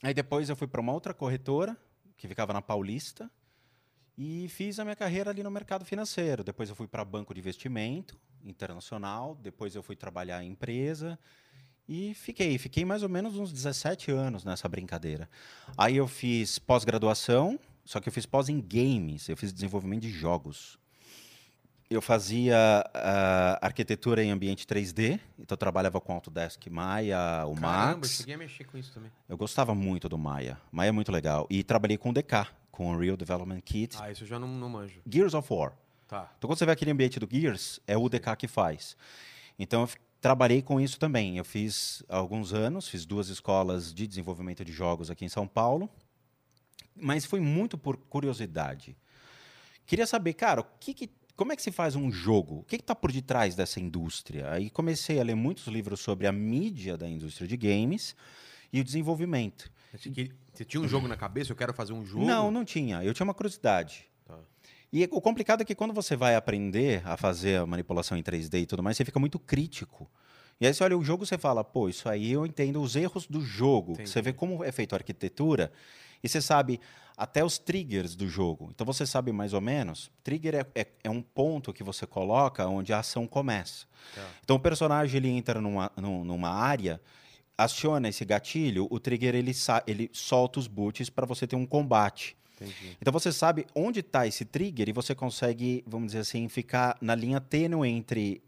Aí 0.03 0.13
depois 0.13 0.49
eu 0.49 0.55
fui 0.55 0.67
para 0.67 0.81
uma 0.81 0.91
outra 0.91 1.13
corretora, 1.13 1.77
que 2.17 2.27
ficava 2.27 2.53
na 2.53 2.61
Paulista, 2.61 3.29
e 4.17 4.47
fiz 4.49 4.79
a 4.79 4.83
minha 4.83 4.95
carreira 4.95 5.29
ali 5.29 5.43
no 5.43 5.51
mercado 5.51 5.85
financeiro. 5.85 6.43
Depois 6.43 6.69
eu 6.69 6.75
fui 6.75 6.87
para 6.87 7.03
banco 7.03 7.33
de 7.33 7.39
investimento 7.39 8.19
internacional, 8.43 9.35
depois 9.35 9.75
eu 9.75 9.83
fui 9.83 9.95
trabalhar 9.95 10.43
em 10.43 10.49
empresa 10.51 11.17
e 11.87 12.13
fiquei, 12.13 12.57
fiquei 12.57 12.85
mais 12.85 13.03
ou 13.03 13.09
menos 13.09 13.35
uns 13.37 13.51
17 13.51 14.11
anos 14.11 14.43
nessa 14.43 14.67
brincadeira. 14.69 15.29
Aí 15.77 15.97
eu 15.97 16.07
fiz 16.07 16.57
pós-graduação, 16.59 17.59
só 17.83 17.99
que 17.99 18.09
eu 18.09 18.13
fiz 18.13 18.25
pós 18.25 18.49
em 18.49 18.61
games, 18.61 19.27
eu 19.27 19.37
fiz 19.37 19.51
desenvolvimento 19.51 20.03
de 20.03 20.09
jogos. 20.09 20.79
Eu 21.91 22.01
fazia 22.01 22.55
ah, 22.93 23.59
arquitetura 23.61 24.23
em 24.23 24.31
ambiente 24.31 24.65
3D, 24.65 25.19
então 25.37 25.55
eu 25.55 25.57
trabalhava 25.57 25.99
com 25.99 26.13
Autodesk 26.13 26.65
Maya, 26.69 27.43
o 27.45 27.53
Caramba, 27.53 27.91
eu 27.91 27.97
Max. 27.97 28.11
cheguei 28.11 28.35
a 28.35 28.37
mexer 28.37 28.63
com 28.63 28.77
isso 28.77 28.93
também. 28.93 29.11
Eu 29.27 29.35
gostava 29.35 29.75
muito 29.75 30.07
do 30.07 30.17
Maya. 30.17 30.57
Maya 30.71 30.87
é 30.87 30.91
muito 30.93 31.11
legal. 31.11 31.45
E 31.49 31.61
trabalhei 31.65 31.97
com 31.97 32.11
o 32.11 32.13
DK, 32.13 32.47
com 32.71 32.95
o 32.95 32.97
Real 32.97 33.17
Development 33.17 33.59
Kit. 33.59 33.97
Ah, 33.99 34.09
isso 34.09 34.23
eu 34.23 34.27
já 34.29 34.39
não, 34.39 34.47
não 34.47 34.69
manjo. 34.69 35.01
Gears 35.05 35.33
of 35.33 35.53
War. 35.53 35.73
Tá. 36.07 36.31
Então, 36.37 36.47
quando 36.49 36.57
você 36.59 36.65
vê 36.65 36.71
aquele 36.71 36.91
ambiente 36.91 37.19
do 37.19 37.27
Gears, 37.29 37.81
é 37.85 37.97
o 37.97 38.07
DK 38.07 38.37
que 38.37 38.47
faz. 38.47 38.95
Então, 39.59 39.81
eu 39.81 39.89
trabalhei 40.21 40.61
com 40.61 40.79
isso 40.79 40.97
também. 40.97 41.37
Eu 41.37 41.43
fiz 41.43 42.01
alguns 42.07 42.53
anos, 42.53 42.87
fiz 42.87 43.05
duas 43.05 43.27
escolas 43.27 43.93
de 43.93 44.07
desenvolvimento 44.07 44.63
de 44.63 44.71
jogos 44.71 45.11
aqui 45.11 45.25
em 45.25 45.29
São 45.29 45.45
Paulo. 45.45 45.89
Mas 46.95 47.25
foi 47.25 47.41
muito 47.41 47.77
por 47.77 47.97
curiosidade. 47.97 48.95
Queria 49.85 50.07
saber, 50.07 50.33
cara, 50.35 50.61
o 50.61 50.65
que 50.79 50.93
que- 50.93 51.09
como 51.41 51.53
é 51.53 51.55
que 51.55 51.63
se 51.63 51.71
faz 51.71 51.95
um 51.95 52.11
jogo? 52.11 52.59
O 52.59 52.63
que 52.63 52.75
está 52.75 52.93
por 52.93 53.11
detrás 53.11 53.55
dessa 53.55 53.79
indústria? 53.79 54.51
Aí 54.51 54.69
comecei 54.69 55.19
a 55.19 55.23
ler 55.23 55.33
muitos 55.33 55.65
livros 55.65 55.99
sobre 55.99 56.27
a 56.27 56.31
mídia 56.31 56.95
da 56.95 57.09
indústria 57.09 57.47
de 57.47 57.57
games 57.57 58.15
e 58.71 58.79
o 58.79 58.83
desenvolvimento. 58.83 59.71
Você, 59.91 60.63
tinha 60.63 60.79
um 60.79 60.87
jogo 60.87 61.07
na 61.07 61.17
cabeça? 61.17 61.51
Eu 61.51 61.55
quero 61.55 61.73
fazer 61.73 61.93
um 61.93 62.05
jogo? 62.05 62.23
Não, 62.23 62.51
não 62.51 62.63
tinha. 62.63 63.03
Eu 63.03 63.11
tinha 63.11 63.23
uma 63.23 63.33
curiosidade. 63.33 64.05
Tá. 64.27 64.37
E 64.93 65.03
o 65.05 65.19
complicado 65.19 65.61
é 65.61 65.65
que 65.65 65.73
quando 65.73 65.95
você 65.95 66.15
vai 66.15 66.35
aprender 66.35 67.01
a 67.03 67.17
fazer 67.17 67.59
a 67.59 67.65
manipulação 67.65 68.15
em 68.15 68.21
3D 68.21 68.61
e 68.61 68.65
tudo 68.67 68.83
mais, 68.83 68.95
você 68.95 69.03
fica 69.03 69.19
muito 69.19 69.39
crítico. 69.39 70.07
E 70.59 70.67
aí 70.67 70.73
você 70.75 70.83
olha 70.83 70.95
o 70.95 71.03
jogo 71.03 71.23
e 71.23 71.27
você 71.27 71.39
fala, 71.39 71.63
pô, 71.63 71.89
isso 71.89 72.07
aí 72.07 72.33
eu 72.33 72.45
entendo 72.45 72.79
os 72.79 72.95
erros 72.95 73.25
do 73.25 73.41
jogo. 73.41 73.93
Entendi. 73.93 74.11
Você 74.11 74.21
vê 74.21 74.31
como 74.31 74.63
é 74.63 74.71
feita 74.71 74.95
a 74.95 74.99
arquitetura 74.99 75.71
e 76.23 76.29
você 76.29 76.41
sabe 76.41 76.79
até 77.17 77.43
os 77.43 77.57
triggers 77.59 78.15
do 78.15 78.27
jogo. 78.27 78.69
Então 78.73 78.85
você 78.85 79.05
sabe 79.05 79.31
mais 79.31 79.53
ou 79.53 79.61
menos. 79.61 80.09
Trigger 80.23 80.55
é, 80.55 80.65
é, 80.81 80.87
é 81.03 81.09
um 81.09 81.21
ponto 81.21 81.71
que 81.73 81.83
você 81.83 82.07
coloca 82.07 82.65
onde 82.67 82.91
a 82.93 82.99
ação 82.99 83.27
começa. 83.27 83.85
Tá. 84.15 84.27
Então 84.43 84.55
o 84.55 84.59
personagem 84.59 85.17
ele 85.17 85.29
entra 85.29 85.61
numa, 85.61 85.91
num- 85.97 86.23
numa 86.23 86.49
área, 86.49 86.99
aciona 87.57 88.09
esse 88.09 88.25
gatilho, 88.25 88.87
o 88.89 88.99
trigger 88.99 89.35
ele, 89.35 89.51
ele 89.85 90.09
solta 90.13 90.59
os 90.59 90.67
boots 90.67 91.09
para 91.09 91.25
você 91.27 91.45
ter 91.45 91.55
um 91.55 91.65
combate. 91.65 92.35
Entendi. 92.55 92.97
Então 92.99 93.11
você 93.11 93.31
sabe 93.31 93.65
onde 93.75 93.99
está 93.99 94.25
esse 94.25 94.45
trigger 94.45 94.89
e 94.89 94.93
você 94.93 95.13
consegue, 95.13 95.83
vamos 95.85 96.07
dizer 96.07 96.19
assim, 96.19 96.47
ficar 96.47 96.97
na 97.01 97.13
linha 97.13 97.39
tênue 97.41 97.87
entre 97.87 98.41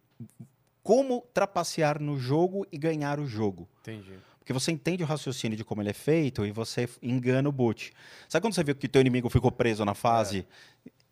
como 0.81 1.21
trapacear 1.33 2.01
no 2.01 2.19
jogo 2.19 2.65
e 2.71 2.77
ganhar 2.77 3.19
o 3.19 3.25
jogo. 3.25 3.67
Entendi. 3.81 4.17
Porque 4.43 4.51
você 4.51 4.73
entende 4.73 5.01
o 5.01 5.05
raciocínio 5.05 5.57
de 5.57 5.63
como 5.63 5.81
ele 5.81 5.91
é 5.91 5.93
feito 5.93 6.45
e 6.45 6.51
você 6.51 6.89
engana 7.01 7.47
o 7.47 7.51
boot. 7.51 7.93
Sabe 8.27 8.41
quando 8.43 8.53
você 8.53 8.61
vê 8.61 8.73
que 8.73 8.89
teu 8.89 8.99
inimigo 8.99 9.29
ficou 9.29 9.49
preso 9.49 9.85
na 9.85 9.93
fase? 9.93 10.45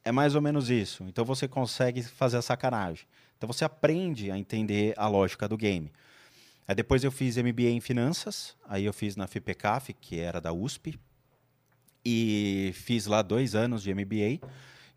É. 0.03 0.11
mais 0.11 0.35
ou 0.35 0.41
menos 0.41 0.69
isso. 0.69 1.05
Então 1.05 1.23
você 1.23 1.47
consegue 1.47 2.03
fazer 2.03 2.35
a 2.35 2.41
sacanagem. 2.41 3.05
Então 3.37 3.47
você 3.47 3.63
aprende 3.63 4.29
a 4.29 4.37
entender 4.37 4.93
a 4.97 5.07
lógica 5.07 5.47
do 5.47 5.55
game. 5.55 5.89
Aí 6.67 6.75
depois 6.75 7.05
eu 7.05 7.11
fiz 7.11 7.37
MBA 7.37 7.69
em 7.69 7.79
finanças, 7.79 8.53
aí 8.67 8.83
eu 8.83 8.91
fiz 8.91 9.15
na 9.15 9.27
FIPECAF, 9.27 9.93
que 9.93 10.19
era 10.19 10.41
da 10.41 10.51
USP, 10.51 10.99
e 12.03 12.73
fiz 12.75 13.05
lá 13.05 13.21
dois 13.21 13.55
anos 13.55 13.81
de 13.81 13.93
MBA. 13.93 14.45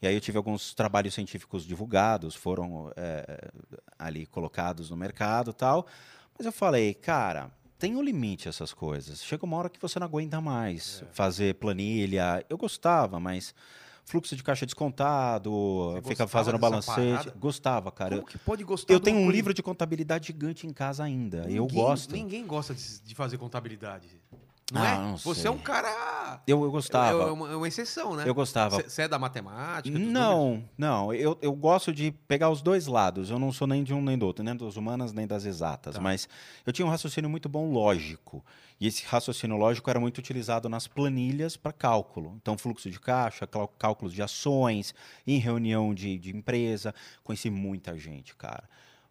E 0.02 0.08
aí 0.08 0.14
eu 0.14 0.20
tive 0.20 0.38
alguns 0.38 0.74
trabalhos 0.74 1.14
científicos 1.14 1.64
divulgados, 1.64 2.34
foram 2.34 2.92
é, 2.96 3.48
ali 3.96 4.26
colocados 4.26 4.90
no 4.90 4.96
mercado 4.96 5.52
e 5.52 5.54
tal. 5.54 5.86
Mas 6.36 6.44
eu 6.44 6.52
falei, 6.52 6.94
cara, 6.94 7.48
tem 7.84 7.96
um 7.96 8.02
limite 8.02 8.48
essas 8.48 8.72
coisas. 8.72 9.22
Chega 9.22 9.44
uma 9.44 9.58
hora 9.58 9.68
que 9.68 9.78
você 9.78 9.98
não 9.98 10.06
aguenta 10.06 10.40
mais 10.40 11.02
É. 11.02 11.06
fazer 11.12 11.54
planilha. 11.56 12.42
Eu 12.48 12.56
gostava, 12.56 13.20
mas 13.20 13.54
fluxo 14.06 14.34
de 14.34 14.42
caixa 14.42 14.64
descontado, 14.64 16.00
fica 16.06 16.26
fazendo 16.26 16.58
balancete. 16.58 17.30
Gostava, 17.38 17.92
cara. 17.92 18.16
Como 18.16 18.26
que 18.26 18.38
pode 18.38 18.64
gostar 18.64 18.90
Eu 18.90 18.98
tenho 19.00 19.18
um 19.18 19.30
livro 19.30 19.52
de 19.52 19.62
contabilidade 19.62 20.28
gigante 20.28 20.66
em 20.66 20.72
casa 20.72 21.04
ainda. 21.04 21.44
eu 21.50 21.64
Ninguém- 21.66 21.76
gosto. 21.82 22.12
Ninguém 22.12 22.46
gosta 22.46 22.74
de, 22.74 23.00
de 23.02 23.14
fazer 23.14 23.36
contabilidade. 23.36 24.08
Não 24.74 24.82
Ah, 24.82 24.88
é? 24.88 24.96
não 24.98 25.16
Você 25.16 25.42
sei. 25.42 25.48
é 25.48 25.50
um 25.52 25.58
cara. 25.58 26.42
Eu, 26.46 26.60
eu 26.62 26.68
É, 26.68 26.70
gostava. 26.70 27.22
é 27.22 27.30
uma, 27.30 27.52
é 27.52 27.56
uma 27.56 27.68
exceção, 27.68 28.14
né? 28.16 28.24
Eu 28.26 28.34
gostava. 28.34 28.82
Você 28.82 29.02
é 29.02 29.08
da 29.08 29.18
matemática? 29.18 29.82
dos 29.88 29.92
números? 29.92 30.12
Não, 30.12 30.64
não. 30.76 31.14
Eu, 31.14 31.38
eu 31.40 31.52
gosto 31.54 31.92
de 31.92 32.10
pegar 32.26 32.50
os 32.50 32.60
dois 32.60 32.86
lados. 32.86 33.30
Eu 33.30 33.38
não 33.38 33.52
sou 33.52 33.66
nem 33.68 33.84
de 33.84 33.94
um 33.94 34.02
nem 34.02 34.18
do 34.18 34.26
outro, 34.26 34.44
nem 34.44 34.56
das 34.56 34.76
humanas 34.76 35.12
nem 35.12 35.26
das 35.26 35.44
exatas. 35.44 35.94
Tá. 35.94 36.00
Mas 36.00 36.28
eu 36.66 36.72
tinha 36.72 36.84
um 36.84 36.90
raciocínio 36.90 37.30
muito 37.30 37.48
bom 37.48 37.70
lógico. 37.70 38.44
E 38.80 38.88
esse 38.88 39.04
raciocínio 39.06 39.56
lógico 39.56 39.88
era 39.88 40.00
muito 40.00 40.18
utilizado 40.18 40.68
nas 40.68 40.88
planilhas 40.88 41.56
para 41.56 41.72
cálculo. 41.72 42.34
Então, 42.42 42.58
fluxo 42.58 42.90
de 42.90 42.98
caixa, 42.98 43.46
cál- 43.46 43.68
cálculos 43.78 44.12
de 44.12 44.20
ações, 44.22 44.92
em 45.24 45.38
reunião 45.38 45.94
de, 45.94 46.18
de 46.18 46.36
empresa. 46.36 46.92
Conheci 47.22 47.48
muita 47.48 47.96
gente, 47.96 48.34
cara. 48.34 48.64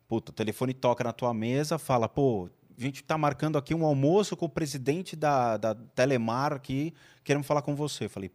Puta, 0.05 0.31
o 0.31 0.35
telefone 0.35 0.73
toca 0.73 1.03
na 1.05 1.13
tua 1.13 1.33
mesa, 1.33 1.79
fala, 1.79 2.09
pô, 2.09 2.49
a 2.77 2.81
gente 2.81 3.01
está 3.01 3.17
marcando 3.17 3.57
aqui 3.57 3.73
um 3.73 3.85
almoço 3.85 4.35
com 4.35 4.45
o 4.45 4.49
presidente 4.49 5.15
da, 5.15 5.57
da 5.57 5.75
Telemar 5.75 6.53
aqui, 6.53 6.93
queremos 7.23 7.47
falar 7.47 7.61
com 7.61 7.75
você. 7.75 8.05
Eu 8.05 8.09
falei, 8.09 8.31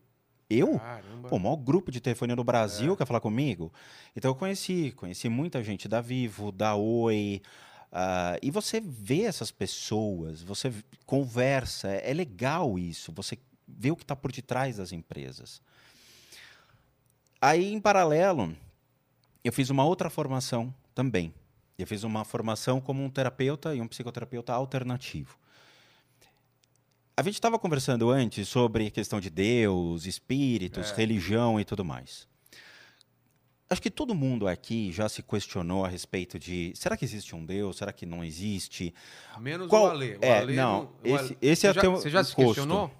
eu? 0.49 0.78
Caramba. 0.78 1.28
Pô, 1.28 1.37
o 1.37 1.40
maior 1.40 1.57
grupo 1.57 1.90
de 1.90 2.00
telefonia 2.00 2.35
É. 2.42 2.45
Brasil 2.45 2.97
quer 2.97 3.07
falar 3.07 3.21
comigo? 3.21 3.73
Então 4.16 4.30
eu 4.30 4.35
conheci, 4.35 4.92
conheci 4.97 5.28
muita 5.28 5.62
gente 5.62 5.88
da 5.88 6.00
Vivo, 6.00 6.50
da 6.50 6.75
Oi. 6.75 7.42
ah, 7.92 8.38
e 8.42 8.50
você 8.50 8.80
vê 8.80 9.23
essas 9.23 9.50
pessoas, 9.50 10.42
você 10.42 10.73
conversa, 11.04 11.88
é, 11.88 12.11
é 12.11 12.14
legal 12.14 12.78
isso, 12.78 13.12
você 13.12 13.38
vê 13.66 13.90
o 13.90 13.97
que 13.97 14.04
está 14.04 14.16
por 14.16 14.33
detrás 14.33 14.78
das 14.78 14.92
empresas. 14.92 15.61
Aí, 17.40 17.73
em 17.73 17.80
paralelo, 17.80 18.57
eu 19.45 19.52
fiz 19.52 19.71
uma 19.71 19.85
outra 19.85 20.11
formação 20.11 20.75
também. 20.95 21.33
Eu 21.78 21.87
fiz 21.87 22.02
uma 22.02 22.25
formação 22.25 22.80
como 22.80 23.04
um 23.04 23.08
terapeuta 23.08 23.73
e 23.73 23.80
um 23.80 23.87
psicoterapeuta 23.87 24.52
alternativo. 24.52 25.38
A 27.16 27.23
gente 27.23 27.35
estava 27.35 27.56
conversando 27.56 28.11
antes 28.11 28.49
sobre 28.49 28.90
questão 28.90 29.20
de 29.20 29.30
Deus, 29.30 30.04
espíritos, 30.04 30.90
religião 30.90 31.61
e 31.61 31.64
tudo 31.64 31.85
mais. 31.85 32.26
Acho 33.70 33.80
que 33.80 33.90
todo 33.92 34.12
mundo 34.12 34.49
aqui 34.49 34.90
já 34.90 35.08
se 35.08 35.23
questionou 35.23 35.85
a 35.85 35.88
respeito 35.88 36.37
de 36.37 36.73
será 36.75 36.97
que 36.97 37.04
existe 37.04 37.37
um 37.37 37.44
Deus? 37.47 37.76
Será 37.76 37.92
que 37.92 38.04
não 38.06 38.25
existe? 38.25 38.92
Menos 39.38 39.68
Qual- 39.68 39.85
o 39.87 39.90
Ale. 39.90 40.16
O 40.16 40.25
é, 40.25 40.38
Ale 40.38 40.56
não, 40.56 40.85
o 41.04 41.06
esse- 41.06 41.14
Ale- 41.16 41.38
esse 41.40 41.66
é 41.66 41.70
você 41.70 41.75
já, 41.75 41.80
até 41.80 41.88
um 41.88 41.97
Você 41.97 42.11
já 42.11 42.25
se 42.25 42.32
encosto. 42.32 42.47
questionou? 42.54 42.90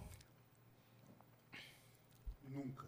Nunca. 2.49 2.87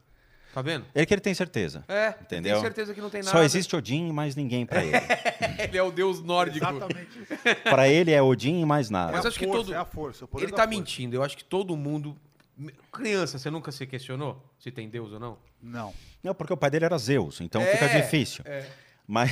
Tá 0.53 0.63
vendo? 0.63 0.85
Ele 0.95 1.07
que 1.07 1.15
ele 1.15 1.21
tem 1.21 1.33
certeza. 1.33 1.85
É, 1.89 2.09
Entendeu? 2.21 2.53
tenho 2.55 2.61
certeza 2.61 2.93
que 2.93 3.01
não 3.01 3.09
tem 3.09 3.21
nada. 3.23 3.31
Só 3.31 3.43
existe 3.43 3.77
Odin 3.77 4.09
e 4.09 4.13
mais 4.13 4.35
ninguém 4.35 4.67
para 4.67 4.83
ele. 4.85 4.97
Ele 5.63 5.77
é 5.79 5.83
o 5.83 5.93
deus 5.93 6.23
nórdico. 6.23 6.59
Exatamente. 6.67 7.19
para 7.69 7.87
ele 7.89 8.11
é 8.11 8.21
Odin 8.23 8.61
e 8.61 8.65
mais 8.65 8.89
nada. 8.91 9.13
Mas 9.13 9.25
é 9.25 9.29
acho 9.29 9.39
que 9.39 9.47
todo- 9.47 9.73
É 9.73 9.77
a 9.77 9.85
força. 9.85 10.25
Ele 10.39 10.47
tá 10.51 10.57
força. 10.57 10.67
mentindo. 10.69 11.15
Eu 11.15 11.23
acho 11.23 11.37
que 11.37 11.45
todo 11.45 11.77
mundo. 11.77 12.17
Criança, 12.93 13.39
você 13.39 13.49
nunca 13.51 13.71
se 13.71 13.87
questionou 13.87 14.43
se 14.59 14.71
tem 14.71 14.89
Deus 14.89 15.13
ou 15.13 15.21
não? 15.21 15.39
Não. 15.63 15.95
Não, 16.23 16.35
porque 16.35 16.53
o 16.53 16.57
pai 16.57 16.71
dele 16.71 16.85
era 16.87 16.99
Zeus, 16.99 17.41
então 17.41 17.61
É, 17.63 17.77
fica 17.77 17.89
difícil. 17.89 18.43
é. 18.47 18.67
Mas 19.07 19.31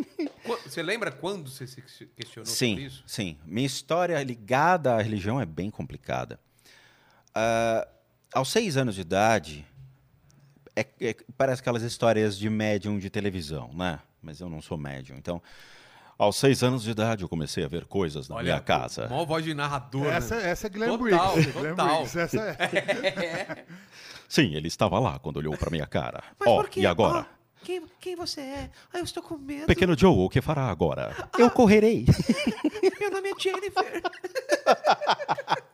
Você 0.66 0.82
lembra 0.82 1.10
quando 1.12 1.48
você 1.50 1.66
se 1.66 1.80
questionou 2.16 2.46
sobre 2.46 2.56
sim, 2.76 2.84
isso? 2.86 3.02
sim. 3.06 3.38
Minha 3.44 3.66
história 3.66 4.20
ligada 4.22 4.94
à 4.94 5.02
religião 5.02 5.40
é 5.40 5.46
bem 5.46 5.70
complicada. 5.70 6.38
Ah, 7.34 7.86
aos 8.32 8.50
seis 8.50 8.76
anos 8.76 8.94
de 8.94 9.00
idade, 9.02 9.66
é- 10.80 11.08
é- 11.10 11.16
parece 11.36 11.60
aquelas 11.60 11.82
histórias 11.82 12.36
de 12.38 12.48
médium 12.50 12.98
de 12.98 13.08
televisão, 13.10 13.70
né? 13.74 13.98
Mas 14.22 14.40
eu 14.40 14.48
não 14.48 14.60
sou 14.60 14.76
médium, 14.76 15.16
então. 15.16 15.40
Aos 16.18 16.36
seis 16.36 16.62
anos 16.62 16.82
de 16.82 16.90
idade, 16.90 17.22
eu 17.22 17.28
comecei 17.30 17.64
a 17.64 17.68
ver 17.68 17.86
coisas 17.86 18.28
na 18.28 18.42
minha 18.42 18.60
casa. 18.60 19.08
Mó 19.08 19.24
voz 19.24 19.42
de 19.42 19.54
narrador. 19.54 20.06
Essa, 20.06 20.36
né? 20.36 20.50
essa 20.50 20.66
é 20.66 20.70
Glenn 20.70 20.98
Total, 20.98 21.32
Briggs. 21.32 21.52
Glenn 21.52 21.70
total. 21.70 21.86
Briggs. 21.96 22.18
Essa 22.18 22.40
é. 22.40 23.64
Sim, 24.28 24.54
ele 24.54 24.68
estava 24.68 24.98
lá 24.98 25.18
quando 25.18 25.38
olhou 25.38 25.56
para 25.56 25.70
minha 25.70 25.86
cara. 25.86 26.22
Mas 26.38 26.48
Ó, 26.48 26.56
por 26.56 26.68
quê? 26.68 26.80
e 26.80 26.86
agora? 26.86 27.20
Ó, 27.20 27.24
quem, 27.64 27.82
quem 27.98 28.16
você 28.16 28.42
é? 28.42 28.70
Ah, 28.92 28.98
eu 28.98 29.04
estou 29.04 29.22
com 29.22 29.38
medo. 29.38 29.66
Pequeno 29.66 29.98
Joe, 29.98 30.14
o 30.14 30.28
que 30.28 30.42
fará 30.42 30.66
agora? 30.68 31.16
Eu 31.38 31.50
correrei. 31.50 32.04
Meu 33.00 33.10
nome 33.10 33.30
é 33.30 33.34
Jennifer. 33.38 34.02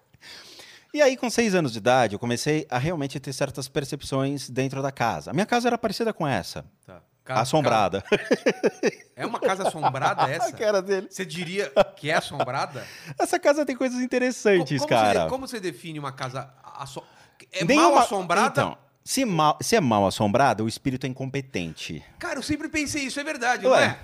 E 0.97 1.03
aí, 1.03 1.15
com 1.15 1.29
seis 1.29 1.55
anos 1.55 1.73
de 1.73 1.79
idade, 1.79 2.15
eu 2.15 2.19
comecei 2.19 2.67
a 2.71 2.79
realmente 2.79 3.21
ter 3.21 3.31
certas 3.35 3.69
percepções 3.69 4.49
dentro 4.49 4.81
da 4.81 4.91
casa. 4.91 5.31
A 5.31 5.35
minha 5.35 5.45
casa 5.45 5.69
era 5.69 5.77
parecida 5.77 6.11
com 6.11 6.27
essa, 6.27 6.65
Tá. 6.87 7.03
Casa- 7.23 7.41
assombrada. 7.43 8.01
casa- 8.03 8.93
É 9.15 9.27
uma 9.27 9.39
casa 9.39 9.69
assombrada 9.69 10.23
essa? 10.33 10.49
A 10.49 10.53
cara 10.53 10.81
dele. 10.81 11.09
Você 11.11 11.27
diria 11.27 11.71
que 11.97 12.09
é 12.11 12.15
assombrada? 12.15 12.87
Essa 13.21 13.39
casa 13.39 13.67
tem 13.67 13.77
coisas 13.77 14.01
interessantes, 14.01 14.79
como 14.79 14.89
cara. 14.89 15.25
Você, 15.25 15.29
como 15.29 15.47
você 15.49 15.61
define 15.61 15.99
uma 15.99 16.13
casa 16.13 16.49
asso... 16.79 17.03
É 17.53 17.63
Nenhuma- 17.65 17.91
mal 17.91 17.99
assombrada? 17.99 18.63
Então, 18.63 18.79
se, 19.05 19.25
mal, 19.27 19.59
se 19.61 19.77
é 19.77 19.81
mal 19.83 20.07
assombrada, 20.07 20.65
o 20.65 20.69
espírito 20.69 21.05
é 21.05 21.11
incompetente. 21.11 22.03
Cara, 22.19 22.39
eu 22.39 22.43
sempre 22.43 22.69
pensei 22.71 23.03
isso, 23.03 23.21
é 23.21 23.25
verdade, 23.25 23.67
Ué. 23.67 23.71
não 23.71 23.85
é? 23.85 23.99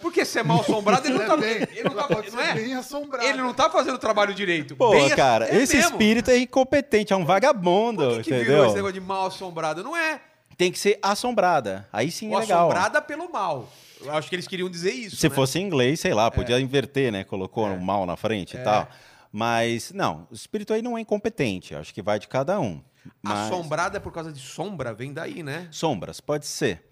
Porque 0.00 0.24
se 0.24 0.38
é 0.38 0.42
mal 0.42 0.60
assombrado, 0.60 1.06
ele 1.06 1.18
não 1.18 1.26
tá, 1.26 1.34
É 1.34 1.36
bem, 1.36 1.68
ele 1.78 1.84
não 1.84 1.94
tá, 1.94 2.08
não 2.32 2.40
é? 2.40 2.54
bem 2.54 2.74
assombrada. 2.74 3.26
Ele 3.26 3.38
não 3.38 3.54
tá 3.54 3.70
fazendo 3.70 3.94
o 3.94 3.98
trabalho 3.98 4.34
direito. 4.34 4.76
Pô, 4.76 4.90
Bem 4.90 5.08
cara, 5.10 5.48
é 5.48 5.56
esse 5.56 5.76
mesmo. 5.76 5.92
espírito 5.92 6.30
é 6.30 6.38
incompetente, 6.38 7.12
é 7.12 7.16
um 7.16 7.24
vagabundo, 7.24 8.02
Por 8.10 8.16
que, 8.18 8.24
que 8.24 8.30
virou 8.30 8.42
entendeu? 8.44 8.66
esse 8.66 8.74
negócio 8.76 8.94
de 8.94 9.00
mal 9.00 9.26
assombrado? 9.26 9.82
Não 9.82 9.96
é. 9.96 10.20
Tem 10.56 10.70
que 10.70 10.78
ser 10.78 10.98
assombrada. 11.02 11.88
Aí 11.92 12.10
sim 12.10 12.30
é 12.30 12.34
Ou 12.34 12.40
legal. 12.40 12.60
assombrada 12.70 13.00
pelo 13.02 13.30
mal. 13.32 13.70
Eu 14.00 14.12
acho 14.14 14.28
que 14.28 14.34
eles 14.36 14.46
queriam 14.46 14.68
dizer 14.70 14.92
isso. 14.92 15.16
Se 15.16 15.28
né? 15.28 15.34
fosse 15.34 15.58
em 15.58 15.62
inglês, 15.62 16.00
sei 16.00 16.12
lá, 16.14 16.30
podia 16.30 16.60
inverter, 16.60 17.10
né? 17.10 17.24
Colocou 17.24 17.66
um 17.66 17.78
mal 17.80 18.04
na 18.06 18.16
frente 18.16 18.56
É. 18.56 18.60
e 18.60 18.64
tal. 18.64 18.88
Mas, 19.32 19.92
não, 19.92 20.26
o 20.30 20.34
espírito 20.34 20.72
aí 20.72 20.80
não 20.82 20.96
é 20.96 21.00
incompetente. 21.00 21.74
Acho 21.74 21.92
que 21.92 22.00
vai 22.02 22.18
de 22.18 22.28
cada 22.28 22.58
um. 22.60 22.80
Mas... 23.22 23.50
Assombrada 23.50 23.96
é 23.96 24.00
por 24.00 24.12
causa 24.12 24.32
de 24.32 24.40
sombra, 24.40 24.92
vem 24.94 25.12
daí, 25.12 25.42
né? 25.42 25.68
Sombras, 25.70 26.20
pode 26.20 26.46
ser. 26.46 26.82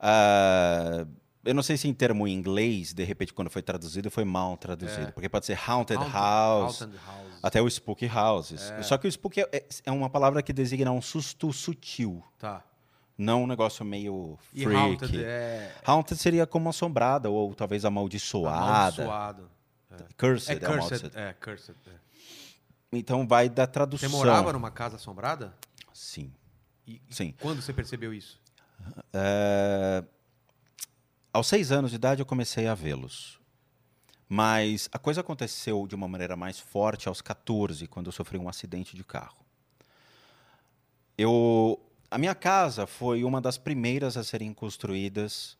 Ah, 0.00 1.06
eu 1.44 1.54
não 1.54 1.62
sei 1.62 1.76
se 1.76 1.86
em 1.88 1.94
termo 1.94 2.26
em 2.26 2.32
inglês, 2.32 2.92
de 2.92 3.04
repente, 3.04 3.32
quando 3.32 3.50
foi 3.50 3.62
traduzido, 3.62 4.10
foi 4.10 4.24
mal 4.24 4.56
traduzido. 4.56 5.12
Porque 5.12 5.28
pode 5.28 5.46
ser 5.46 5.58
haunted, 5.68 5.96
Haunted- 5.98 6.12
house, 6.14 6.82
haunted 6.82 6.98
house. 7.06 7.38
até 7.42 7.60
o 7.62 7.68
spook 7.68 8.06
houses. 8.08 8.72
Só 8.82 8.96
que 8.98 9.06
o 9.06 9.08
spook 9.10 9.40
é, 9.40 9.48
é- 9.52 9.66
é 9.86 9.92
uma 9.92 10.08
palavra 10.10 10.42
que 10.42 10.52
designa 10.52 10.90
um 10.92 11.02
susto 11.02 11.52
sutil, 11.52 12.22
Tá. 12.38 12.62
não 13.18 13.44
um 13.44 13.46
negócio 13.46 13.84
meio 13.84 14.38
E 14.52 14.64
freak. 14.64 14.76
haunted 14.80 15.24
é 15.24 15.72
Haunted 15.86 16.20
seria 16.20 16.46
como 16.46 16.68
assombrada, 16.68 17.28
ou 17.30 17.54
talvez 17.54 17.84
amaldiçoada. 17.84 18.58
amaldiçoado. 19.02 19.50
Cursed, 20.18 20.50
É 20.50 20.56
é 20.56 20.58
cursed. 20.58 20.66
amaldiçoada. 20.66 21.20
É, 21.20 21.32
cursed. 21.34 21.76
é. 21.86 21.90
Então 22.92 23.26
vai 23.26 23.48
da 23.48 23.64
Você 23.64 23.70
tradução. 23.72 24.10
morava 24.10 24.52
numa 24.52 24.70
casa 24.70 24.96
assombrada? 24.96 25.54
Sim. 25.92 26.32
E, 26.86 27.00
e 27.08 27.14
Sim. 27.14 27.34
quando 27.40 27.60
você 27.62 27.72
percebeu 27.72 28.12
isso? 28.14 28.40
É, 29.12 30.04
Aos 31.34 31.48
seis 31.48 31.72
anos 31.72 31.90
de 31.90 31.96
idade 31.96 32.22
eu 32.22 32.26
comecei 32.26 32.68
a 32.68 32.74
vê-los. 32.76 33.40
Mas 34.28 34.88
a 34.92 34.98
coisa 35.00 35.20
aconteceu 35.20 35.84
de 35.86 35.94
uma 35.96 36.06
maneira 36.06 36.36
mais 36.36 36.60
forte 36.60 37.08
aos 37.08 37.20
14, 37.20 37.86
quando 37.88 38.06
eu 38.06 38.12
sofri 38.12 38.38
um 38.38 38.48
acidente 38.48 38.96
de 38.96 39.02
carro. 39.04 39.44
Eu, 41.18 41.78
a 42.10 42.16
minha 42.16 42.34
casa 42.36 42.86
foi 42.86 43.24
uma 43.24 43.40
das 43.40 43.58
primeiras 43.58 44.16
a 44.16 44.24
serem 44.24 44.54
construídas 44.54 45.58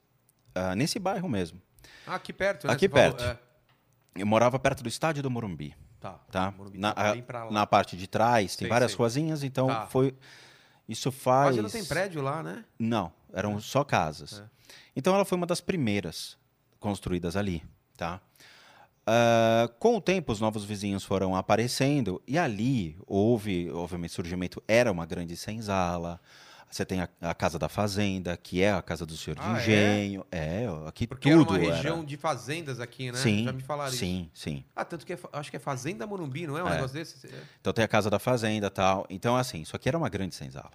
ah, 0.54 0.74
nesse 0.76 0.98
bairro 1.00 1.28
mesmo. 1.28 1.60
Ah, 2.06 2.14
aqui 2.14 2.32
perto, 2.32 2.66
né? 2.68 2.72
Aqui 2.72 2.88
Você 2.88 2.94
falou, 2.94 3.14
perto. 3.16 3.24
é. 3.24 4.20
Eu 4.20 4.26
morava 4.26 4.58
perto 4.60 4.82
do 4.82 4.88
estádio 4.88 5.22
do 5.24 5.30
Morumbi. 5.30 5.74
Tá. 6.00 6.12
Tá? 6.30 6.50
Morumbi 6.52 6.78
Na, 6.78 6.92
tá 6.92 7.10
a- 7.10 7.12
bem 7.14 7.22
pra 7.22 7.44
lá. 7.44 7.50
na 7.50 7.66
parte 7.66 7.96
de 7.96 8.06
trás, 8.06 8.54
tem 8.56 8.66
Sei, 8.66 8.68
várias 8.68 8.92
sei. 8.92 8.98
ruazinhas, 8.98 9.42
então 9.42 9.66
Tá. 9.66 9.86
foi. 9.88 10.14
Isso 10.88 11.10
faz. 11.10 11.48
Quase 11.56 11.62
não 11.62 11.70
tem 11.70 11.84
prédio 11.84 12.22
lá, 12.22 12.42
né? 12.42 12.64
Não, 12.78 13.12
eram 13.32 13.58
só 13.60 13.82
casas. 13.82 14.38
É. 14.40 14.53
Então 14.96 15.14
ela 15.14 15.24
foi 15.24 15.36
uma 15.36 15.46
das 15.46 15.60
primeiras 15.60 16.36
construídas 16.80 17.36
ali, 17.36 17.62
tá? 17.96 18.20
Ah, 19.06 19.70
com 19.78 19.96
o 19.96 20.00
tempo, 20.00 20.32
os 20.32 20.40
novos 20.40 20.64
vizinhos 20.64 21.04
foram 21.04 21.36
aparecendo 21.36 22.22
e 22.26 22.38
ali 22.38 22.96
houve, 23.06 23.70
obviamente, 23.70 24.12
surgimento. 24.12 24.62
Era 24.66 24.90
uma 24.90 25.04
grande 25.04 25.36
senzala. 25.36 26.20
Você 26.70 26.84
tem 26.84 27.02
a, 27.02 27.08
a 27.20 27.34
casa 27.34 27.56
da 27.56 27.68
fazenda, 27.68 28.36
que 28.36 28.60
é 28.60 28.72
a 28.72 28.82
casa 28.82 29.06
do 29.06 29.16
senhor 29.16 29.36
de 29.36 29.42
Ah, 29.42 29.52
é? 29.52 29.56
engenho. 29.60 30.26
É, 30.32 30.66
aqui 30.88 31.06
Porque 31.06 31.30
tudo 31.30 31.54
era 31.54 31.60
uma 31.62 31.66
era. 31.68 31.76
região 31.76 32.04
de 32.04 32.16
fazendas 32.16 32.80
aqui, 32.80 33.12
né? 33.12 33.18
Sim, 33.18 33.44
Já 33.44 33.52
me 33.52 33.62
falaram 33.62 33.90
isso. 33.90 33.98
sim, 33.98 34.28
sim. 34.34 34.64
Ah, 34.74 34.84
tanto 34.84 35.06
que 35.06 35.12
é 35.12 35.18
acho 35.34 35.50
que 35.50 35.56
é 35.56 35.60
Fazenda 35.60 36.04
Morumbi, 36.06 36.46
não 36.48 36.58
é 36.58 36.64
um 36.64 36.68
É. 36.68 36.74
negócio 36.74 36.94
desse? 36.94 37.26
É. 37.28 37.42
Então 37.60 37.72
tem 37.72 37.84
a 37.84 37.88
casa 37.88 38.10
da 38.10 38.18
fazenda 38.18 38.70
tal. 38.70 39.06
Então, 39.08 39.36
assim, 39.36 39.60
isso 39.60 39.76
aqui 39.76 39.88
era 39.88 39.96
uma 39.98 40.08
grande 40.08 40.34
senzala. 40.34 40.72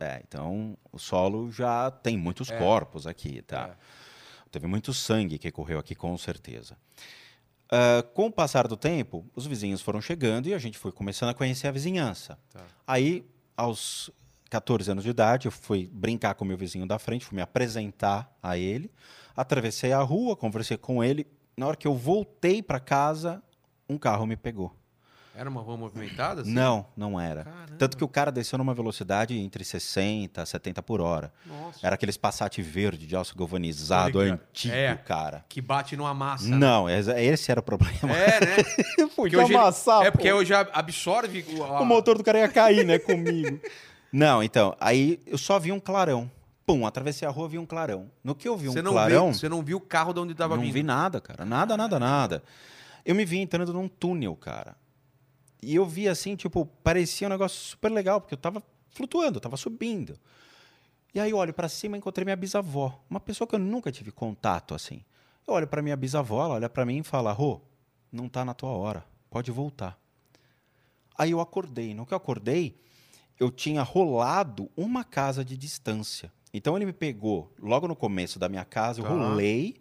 É, 0.00 0.22
então 0.26 0.76
o 0.90 0.98
solo 0.98 1.50
já 1.52 1.90
tem 1.90 2.16
muitos 2.16 2.50
É. 2.50 2.58
corpos 2.58 3.06
aqui, 3.06 3.42
tá? 3.42 3.76
É. 3.76 4.50
Teve 4.50 4.66
muito 4.66 4.92
sangue 4.94 5.38
que 5.38 5.50
correu 5.52 5.78
aqui, 5.78 5.94
com 5.94 6.16
certeza. 6.16 6.76
Ah, 7.70 8.02
com 8.14 8.26
o 8.26 8.32
passar 8.32 8.66
do 8.66 8.76
tempo, 8.76 9.24
os 9.36 9.46
vizinhos 9.46 9.80
foram 9.80 10.00
chegando 10.00 10.48
e 10.48 10.54
a 10.54 10.58
gente 10.58 10.76
foi 10.78 10.90
começando 10.90 11.28
a 11.28 11.34
conhecer 11.34 11.68
a 11.68 11.70
vizinhança. 11.70 12.36
Tá. 12.52 12.64
Aí, 12.86 13.24
aos 13.56 14.10
14 14.48 14.90
anos 14.90 15.04
de 15.04 15.10
idade, 15.10 15.46
eu 15.46 15.52
fui 15.52 15.88
brincar 15.92 16.34
com 16.34 16.44
o 16.44 16.48
meu 16.48 16.56
vizinho 16.56 16.86
da 16.86 16.98
frente, 16.98 17.24
fui 17.24 17.36
me 17.36 17.42
apresentar 17.42 18.36
a 18.42 18.58
ele. 18.58 18.90
Atravessei 19.36 19.92
a 19.92 20.00
rua, 20.00 20.34
conversei 20.34 20.76
com 20.76 21.04
ele. 21.04 21.26
Na 21.56 21.68
hora 21.68 21.76
que 21.76 21.86
eu 21.86 21.94
voltei 21.94 22.60
para 22.62 22.80
casa, 22.80 23.40
um 23.88 23.96
carro 23.96 24.26
me 24.26 24.36
pegou. 24.36 24.74
Era 25.34 25.48
uma 25.48 25.60
rua 25.62 25.76
movimentada? 25.76 26.42
assim? 26.42 26.50
Não, 26.52 26.84
não 26.96 27.18
era. 27.18 27.44
Caramba. 27.44 27.76
Tanto 27.78 27.96
que 27.96 28.04
o 28.04 28.08
cara 28.08 28.30
desceu 28.32 28.58
numa 28.58 28.74
velocidade 28.74 29.38
entre 29.38 29.64
60 29.64 30.42
e 30.42 30.46
70 30.46 30.82
por 30.82 31.00
hora. 31.00 31.32
Nossa. 31.46 31.78
Era 31.86 31.94
aqueles 31.94 32.16
Passat 32.16 32.58
verde 32.60 33.06
de 33.06 33.16
aço 33.16 33.36
galvanizado 33.36 34.12
Tô 34.12 34.22
ligado. 34.22 34.40
antigo, 34.50 34.74
É. 34.74 34.96
cara. 34.96 35.44
Que 35.48 35.60
bate 35.60 35.96
numa 35.96 36.12
massa. 36.12 36.48
né? 36.48 36.56
Não, 36.56 36.90
esse 36.90 37.10
esse 37.12 37.50
era 37.50 37.60
o 37.60 37.62
problema. 37.62 37.92
É, 38.16 38.40
né? 38.40 38.56
Porque 39.16 39.36
hoje 39.36 39.54
ele- 39.54 40.06
É 40.06 40.10
porque 40.10 40.32
hoje 40.32 40.52
absorve 40.54 41.44
o, 41.56 41.62
a- 41.64 41.80
o 41.80 41.84
motor 41.86 42.18
do 42.18 42.24
cara 42.24 42.38
ia 42.38 42.48
cair, 42.48 42.84
né, 42.84 42.98
comigo. 42.98 43.60
Não, 44.12 44.42
então, 44.42 44.76
aí 44.80 45.20
eu 45.26 45.38
só 45.38 45.58
vi 45.60 45.70
um 45.70 45.78
clarão. 45.78 46.28
Pum, 46.66 46.84
atravessei 46.84 47.26
a 47.26 47.30
rua 47.30 47.48
vi 47.48 47.58
um 47.58 47.64
clarão. 47.66 48.10
No 48.24 48.34
que 48.34 48.48
eu 48.48 48.56
vi 48.56 48.68
um 48.68 48.72
Você 48.72 48.82
não, 48.82 48.92
clarão, 48.92 49.26
viu, 49.30 49.34
você 49.38 49.48
não 49.48 49.62
viu 49.62 49.76
o 49.78 49.80
carro 49.80 50.12
de 50.12 50.18
onde 50.20 50.32
estava 50.32 50.56
não 50.56 50.62
vindo. 50.64 50.72
vi 50.72 50.82
nada, 50.82 51.20
cara. 51.20 51.44
Nada, 51.44 51.76
nada, 51.76 51.98
nada. 52.00 52.42
Eu 53.04 53.14
me 53.14 53.24
vi 53.24 53.38
entrando 53.38 53.72
num 53.72 53.88
túnel, 53.88 54.34
cara. 54.36 54.76
E 55.62 55.74
eu 55.74 55.84
vi 55.84 56.08
assim, 56.08 56.36
tipo, 56.36 56.64
parecia 56.82 57.26
um 57.26 57.30
negócio 57.30 57.58
super 57.60 57.90
legal, 57.90 58.20
porque 58.20 58.34
eu 58.34 58.38
tava 58.38 58.62
flutuando, 58.90 59.36
eu 59.36 59.40
tava 59.40 59.56
subindo. 59.56 60.18
E 61.14 61.20
aí 61.20 61.30
eu 61.30 61.36
olho 61.36 61.52
pra 61.52 61.68
cima 61.68 61.96
e 61.96 61.98
encontrei 61.98 62.24
minha 62.24 62.36
bisavó, 62.36 63.02
uma 63.10 63.20
pessoa 63.20 63.46
que 63.46 63.54
eu 63.54 63.58
nunca 63.58 63.90
tive 63.92 64.10
contato 64.12 64.74
assim. 64.74 65.02
Eu 65.46 65.54
olho 65.54 65.66
pra 65.66 65.82
minha 65.82 65.96
bisavó, 65.96 66.44
ela 66.44 66.54
olha 66.54 66.68
pra 66.68 66.86
mim 66.86 66.98
e 66.98 67.02
fala: 67.02 67.32
"Rô, 67.32 67.60
não 68.12 68.28
tá 68.28 68.44
na 68.44 68.54
tua 68.54 68.70
hora, 68.70 69.04
pode 69.28 69.50
voltar". 69.50 69.98
Aí 71.18 71.32
eu 71.32 71.40
acordei. 71.40 71.92
No 71.94 72.06
que 72.06 72.14
eu 72.14 72.16
acordei, 72.16 72.76
eu 73.38 73.50
tinha 73.50 73.82
rolado 73.82 74.70
uma 74.76 75.04
casa 75.04 75.44
de 75.44 75.56
distância. 75.56 76.32
Então 76.54 76.76
ele 76.76 76.86
me 76.86 76.92
pegou 76.92 77.52
logo 77.58 77.86
no 77.86 77.94
começo 77.96 78.38
da 78.38 78.48
minha 78.48 78.64
casa, 78.64 79.00
eu 79.00 79.04
Tá. 79.04 79.10
rolei 79.10 79.76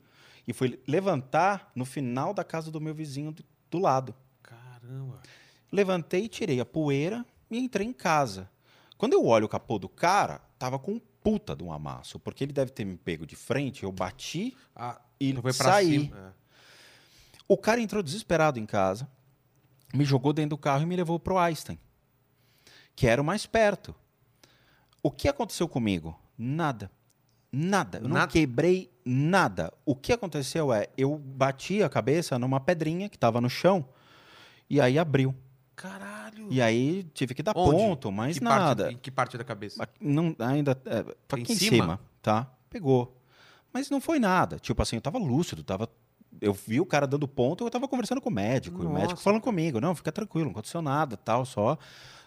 e 0.48 0.54
fui 0.54 0.80
levantar 0.88 1.72
no 1.76 1.86
final 1.86 2.34
da 2.34 2.44
casa 2.44 2.72
do 2.72 2.82
meu 2.82 2.94
vizinho 2.94 3.32
do, 3.32 3.44
do 3.72 3.78
lado. 3.80 4.14
Caramba. 4.42 5.22
Levantei, 5.72 6.28
tirei 6.28 6.60
a 6.60 6.66
poeira 6.66 7.26
e 7.50 7.58
entrei 7.60 7.86
em 7.88 7.94
casa. 7.94 8.50
Quando 8.98 9.14
eu 9.14 9.26
olho 9.26 9.46
o 9.46 9.50
capô 9.50 9.78
do 9.80 9.88
cara, 9.88 10.42
tava 10.58 10.78
com 10.80 10.94
um 10.94 11.02
puta 11.24 11.56
de 11.56 11.64
um 11.64 11.72
amasso, 11.72 12.20
porque 12.20 12.44
ele 12.44 12.54
deve 12.54 12.72
ter 12.72 12.86
me 12.86 12.96
pego 12.98 13.26
de 13.26 13.36
frente, 13.36 13.84
eu 13.84 13.92
bati 13.92 14.56
Ah, 14.76 15.00
e 15.20 15.30
então 15.32 15.52
saí. 15.54 16.02
cima. 16.02 16.36
O 17.48 17.58
cara 17.58 17.82
entrou 17.82 18.02
desesperado 18.04 18.60
em 18.60 18.66
casa, 18.66 19.08
me 19.94 20.06
jogou 20.06 20.34
dentro 20.34 20.52
do 20.52 20.58
carro 20.58 20.84
e 20.84 20.86
me 20.86 20.96
levou 20.96 21.20
pro 21.20 21.38
Einstein, 21.38 21.80
que 22.96 23.08
era 23.08 23.22
o 23.22 23.26
mais 23.26 23.46
perto. 23.46 23.94
O 25.02 25.10
que 25.12 25.28
aconteceu 25.28 25.68
comigo? 25.68 26.18
Nada. 26.38 26.92
Nada. 27.52 27.98
Eu 28.00 28.04
não 28.08 28.16
Nada? 28.16 28.32
quebrei 28.32 28.92
nada. 29.04 29.74
O 29.86 29.96
que 29.96 30.14
aconteceu 30.14 30.72
é, 30.72 30.88
eu 30.98 31.18
bati 31.18 31.82
a 31.82 31.90
cabeça 31.90 32.38
numa 32.38 32.60
pedrinha 32.60 33.10
que 33.10 33.16
estava 33.18 33.42
no 33.42 33.50
chão 33.50 33.88
e 34.70 34.80
aí 34.80 35.00
abriu. 35.00 35.34
Caralho. 35.80 36.48
E 36.52 36.62
aí 36.62 37.04
tive 37.14 37.34
que 37.34 37.42
dar 37.42 37.54
Onde? 37.56 37.72
ponto, 37.78 38.12
mas 38.12 38.38
que 38.38 38.44
nada. 38.44 38.84
Parte, 38.84 38.96
em 38.96 38.98
que 39.00 39.10
parte 39.10 39.38
da 39.38 39.46
cabeça? 39.46 39.88
Não, 40.02 40.36
ainda. 40.40 40.78
É, 40.86 41.00
Em 41.38 41.42
aqui 41.42 41.54
em 41.54 41.56
cima? 41.56 41.84
cima? 41.84 42.00
tá? 42.22 42.52
Pegou. 42.70 43.18
Mas 43.72 43.90
não 43.90 44.02
foi 44.02 44.20
nada. 44.20 44.60
Tipo 44.60 44.82
assim, 44.82 44.98
eu 44.98 45.02
tava 45.02 45.18
lúcido, 45.18 45.64
tava. 45.64 45.88
Eu 46.42 46.54
vi 46.54 46.82
o 46.82 46.86
cara 46.86 47.08
dando 47.08 47.30
ponto, 47.30 47.64
eu 47.64 47.70
tava 47.70 47.88
conversando 47.88 48.20
com 48.20 48.30
o 48.30 48.34
médico. 48.34 48.84
e 48.84 48.86
o 48.86 48.90
médico 48.90 49.22
falando 49.22 49.42
comigo, 49.42 49.80
não, 49.80 49.96
fica 49.96 50.12
tranquilo, 50.12 50.46
não 50.46 50.52
aconteceu 50.52 50.82
nada, 50.82 51.16
tal, 51.16 51.46
só, 51.46 51.78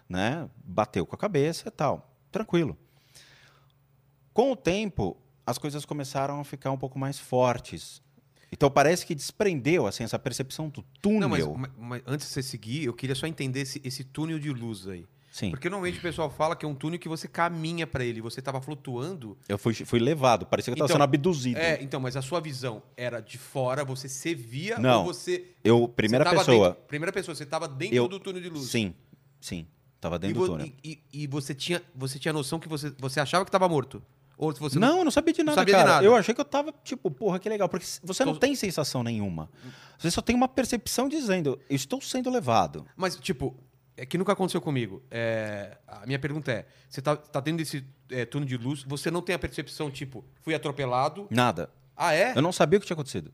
né? 0.09 0.49
Bateu 0.65 1.05
com 1.05 1.15
a 1.15 1.19
cabeça 1.19 1.69
e 1.69 1.71
tal. 1.71 2.11
Tranquilo. 2.31 2.75
Com 4.33 4.53
o 4.53 4.57
tempo, 4.57 5.15
as 5.47 5.59
coisas 5.59 5.85
começaram 5.85 6.41
a 6.41 6.45
ficar 6.45 6.71
um 6.71 6.79
pouco 6.79 6.99
mais 6.99 7.19
fortes. 7.19 8.01
Então 8.53 8.71
parece 8.71 9.07
que 9.07 9.15
desprendeu 9.15 9.87
assim, 9.87 10.05
essa 10.05 10.19
percepção 10.19 10.69
do 10.69 10.83
túnel. 11.01 11.21
Não, 11.21 11.29
mas, 11.29 11.47
mas- 11.47 11.71
mas 11.79 12.03
antes 12.07 12.27
de 12.29 12.33
você 12.35 12.43
seguir, 12.43 12.85
eu 12.85 12.93
queria 12.93 13.15
só 13.15 13.27
entender 13.27 13.61
esse, 13.63 13.81
esse 13.83 14.05
túnel 14.05 14.39
de 14.39 14.51
luz 14.51 14.87
aí. 14.87 15.07
Sim, 15.33 15.49
Porque 15.51 15.71
normalmente 15.71 15.99
o 15.99 16.03
pessoal 16.03 16.29
fala 16.29 16.55
que 16.55 16.63
é 16.67 16.69
um 16.69 16.75
túnel 16.75 16.99
que 16.99 17.09
você 17.09 17.27
caminha 17.27 17.87
pra 17.87 18.05
ele, 18.05 18.21
você 18.21 18.43
tava 18.43 18.61
flutuando. 18.61 19.39
eu 19.49 19.57
fui, 19.57 19.73
fui 19.73 19.99
levado, 19.99 20.45
parecia 20.45 20.71
que 20.75 20.79
eu 20.79 20.87
tava 20.87 20.93
Então, 20.93 20.95
sendo 20.97 21.05
abduzido. 21.05 21.59
É, 21.59 21.83
então, 21.83 21.99
mas 21.99 22.15
a 22.19 22.21
sua 22.21 22.39
visão 22.39 22.83
era 22.95 23.19
de 23.21 23.39
fora, 23.39 23.83
você 23.83 24.11
se 24.11 24.35
via 24.35 24.79
Não. 24.79 24.99
ou 24.99 25.05
você. 25.07 25.47
Eu, 25.65 25.89
primeira 25.89 26.23
você 26.29 26.37
pessoa. 26.37 26.69
dentro- 26.69 26.83
primeira 26.87 27.13
pessoa, 27.13 27.35
você 27.35 27.47
tava 27.47 27.67
dentro 27.67 27.97
Eu- 27.97 28.09
do 28.09 28.21
túnel 28.21 28.43
de 28.43 28.51
luz. 28.51 28.69
Sim, 28.69 28.93
sim. 29.41 29.67
Tava 29.99 30.17
E, 30.17 30.19
dentro 30.19 30.35
vo- 30.41 30.47
do 30.49 30.53
túnel. 30.53 30.67
e- 30.85 31.01
e- 31.15 31.23
e 31.23 31.27
você 31.27 31.55
tinha, 31.55 31.81
você 31.95 32.19
tinha 32.19 32.35
noção 32.35 32.59
que 32.61 32.69
você, 32.69 32.93
você 32.99 33.19
achava 33.19 33.43
que 33.47 33.51
tava 33.51 33.67
morto? 33.67 34.03
Ou 34.43 34.53
você 34.53 34.77
não. 34.77 34.89
não, 34.89 34.99
eu 34.99 35.05
não 35.05 35.11
sabia 35.13 35.33
de 35.33 35.45
nada, 35.45 35.55
sabia 35.55 35.75
de 35.75 35.79
cara. 35.81 35.93
nada. 35.95 36.05
Eu 36.05 36.17
achei 36.17 36.35
que 36.35 36.41
eu 36.41 36.45
tava, 36.45 36.75
tipo, 36.83 37.09
porra, 37.13 37.39
que 37.39 37.49
legal. 37.49 37.69
Porque 37.69 37.87
você 38.03 38.25
não 38.25 38.35
Tô- 38.35 38.41
tem 38.41 38.57
sensação 38.57 39.05
nenhuma. 39.05 39.49
Você 39.97 40.11
só 40.11 40.21
tem 40.21 40.35
uma 40.35 40.49
percepção 40.49 41.09
dizendo, 41.09 41.61
eu 41.71 41.77
estou 41.77 42.01
sendo 42.01 42.29
levado. 42.29 42.85
Mas, 42.97 43.15
tipo, 43.15 43.55
é 43.97 44.05
que 44.05 44.19
nunca 44.19 44.33
aconteceu 44.33 44.61
comigo. 44.61 45.01
É, 45.13 45.79
a 45.87 46.05
minha 46.07 46.19
pergunta 46.19 46.51
é: 46.51 46.67
você 46.89 47.01
tá, 47.01 47.15
tá 47.15 47.39
dentro 47.39 47.59
desse 47.59 47.87
é, 48.11 48.25
túnel 48.25 48.49
de 48.49 48.57
luz, 48.57 48.83
você 48.83 49.13
não 49.13 49.23
tem 49.23 49.33
a 49.33 49.39
percepção, 49.39 49.89
tipo, 49.93 50.25
fui 50.43 50.57
atropelado. 50.57 51.29
Nada. 51.31 51.71
Ah, 51.97 52.13
é? 52.13 52.37
Eu 52.37 52.43
não 52.43 52.51
sabia 52.51 52.79
o 52.79 52.81
que 52.81 52.87
tinha 52.87 52.95
acontecido. 52.97 53.33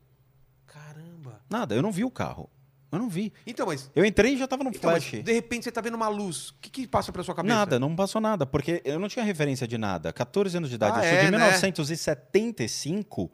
Caramba. 0.67 1.41
Nada, 1.49 1.73
eu 1.73 1.81
não 1.81 1.91
vi 1.91 2.03
o 2.03 2.11
carro. 2.11 2.47
Eu 2.91 2.97
não 2.99 3.07
vi. 3.09 3.31
Então, 3.45 3.67
mas. 3.67 3.89
Eu 3.95 4.03
entrei 4.03 4.33
e 4.33 4.37
já 4.37 4.47
tava 4.47 4.63
no 4.63 4.69
Então, 4.71 4.81
flash. 4.89 5.11
de 5.23 5.31
repente 5.33 5.63
você 5.65 5.71
tá 5.71 5.79
vendo 5.81 5.93
uma 5.95 6.07
luz. 6.09 6.49
O 6.49 6.53
que, 6.61 6.69
que 6.69 6.87
passa 6.87 7.11
pela 7.11 7.23
sua 7.23 7.35
cabeça? 7.35 7.53
Nada, 7.55 7.79
não 7.79 7.95
passou 7.95 8.19
nada, 8.19 8.45
porque 8.45 8.81
eu 8.83 8.99
não 8.99 9.07
tinha 9.07 9.23
referência 9.23 9.67
de 9.67 9.77
nada. 9.77 10.11
14 10.11 10.57
anos 10.57 10.69
de 10.69 10.75
idade, 10.75 10.97
Ah, 10.97 11.05
eu 11.05 11.09
sou 11.09 11.11
é, 11.17 11.25
de 11.25 11.31
né? 11.31 11.37
1975. 11.37 13.31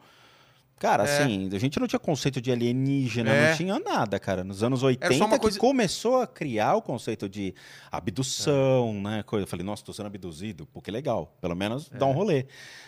Cara, 0.77 1.05
É. 1.07 1.21
assim, 1.23 1.49
a 1.53 1.57
gente 1.57 1.79
não 1.79 1.87
tinha 1.87 1.97
conceito 1.99 2.41
de 2.41 2.51
alienígena, 2.51 3.31
É. 3.31 3.49
não 3.49 3.57
tinha 3.57 3.79
nada, 3.79 4.19
cara. 4.19 4.43
Nos 4.43 4.61
anos 4.61 4.83
80 4.83 5.05
Era 5.05 5.15
só 5.17 5.25
uma 5.25 5.39
que 5.39 5.57
começou 5.57 6.21
a 6.21 6.27
criar 6.27 6.75
o 6.75 6.81
conceito 6.81 7.29
de 7.29 7.55
abdução, 7.89 8.93
né? 9.01 9.23
Coisa. 9.23 9.43
Eu 9.45 9.47
falei, 9.47 9.65
nossa, 9.65 9.83
tô 9.85 9.93
sendo 9.93 10.07
abduzido, 10.07 10.65
pô, 10.65 10.81
que 10.81 10.91
legal. 10.91 11.33
Pelo 11.39 11.55
menos 11.55 11.89
É. 11.93 11.97
dá 11.97 12.05
um 12.05 12.11
rolê. 12.11 12.45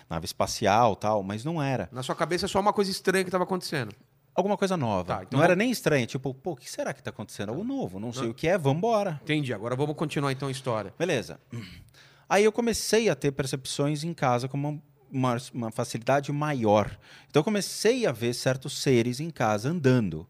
Nave 0.10 0.26
espacial 0.26 0.98
tal, 0.98 1.24
mas 1.24 1.46
não 1.46 1.64
era. 1.64 1.88
Na 1.92 2.04
sua 2.04 2.14
cabeça 2.14 2.46
é 2.46 2.50
só 2.50 2.60
uma 2.60 2.74
coisa 2.74 2.92
estranha 2.92 3.24
que 3.24 3.32
tava 3.32 3.46
acontecendo. 3.46 3.96
Alguma 4.38 4.56
coisa 4.56 4.78
nova. 4.78 5.04
Tá, 5.18 5.24
então 5.24 5.38
não 5.38 5.44
era 5.44 5.54
vamos- 5.56 5.64
nem 5.66 5.72
estranha, 5.72 6.06
tipo, 6.06 6.32
pô, 6.32 6.52
o 6.52 6.56
que 6.56 6.70
será 6.70 6.94
que 6.94 7.02
tá 7.02 7.10
acontecendo? 7.10 7.50
Algo 7.50 7.64
novo, 7.64 8.00
não 8.00 8.14
sei 8.14 8.30
o 8.30 8.34
que 8.36 8.48
é, 8.48 8.56
vambora. 8.56 9.20
Entendi. 9.24 9.52
Agora 9.52 9.76
vamos 9.76 9.96
continuar 9.96 10.32
então 10.32 10.48
a 10.48 10.52
história. 10.52 10.94
Beleza. 10.98 11.40
Aí 12.30 12.44
eu 12.44 12.52
comecei 12.52 13.10
a 13.10 13.16
ter 13.16 13.32
percepções 13.32 14.04
em 14.04 14.14
casa 14.14 14.48
com 14.48 14.56
uma, 14.56 14.80
uma, 15.12 15.38
uma 15.54 15.72
facilidade 15.72 16.32
maior. 16.32 16.96
Então 17.30 17.40
eu 17.40 17.44
comecei 17.44 18.06
a 18.06 18.12
ver 18.12 18.34
certos 18.36 18.80
seres 18.80 19.20
em 19.20 19.32
casa 19.32 19.70
andando. 19.70 20.28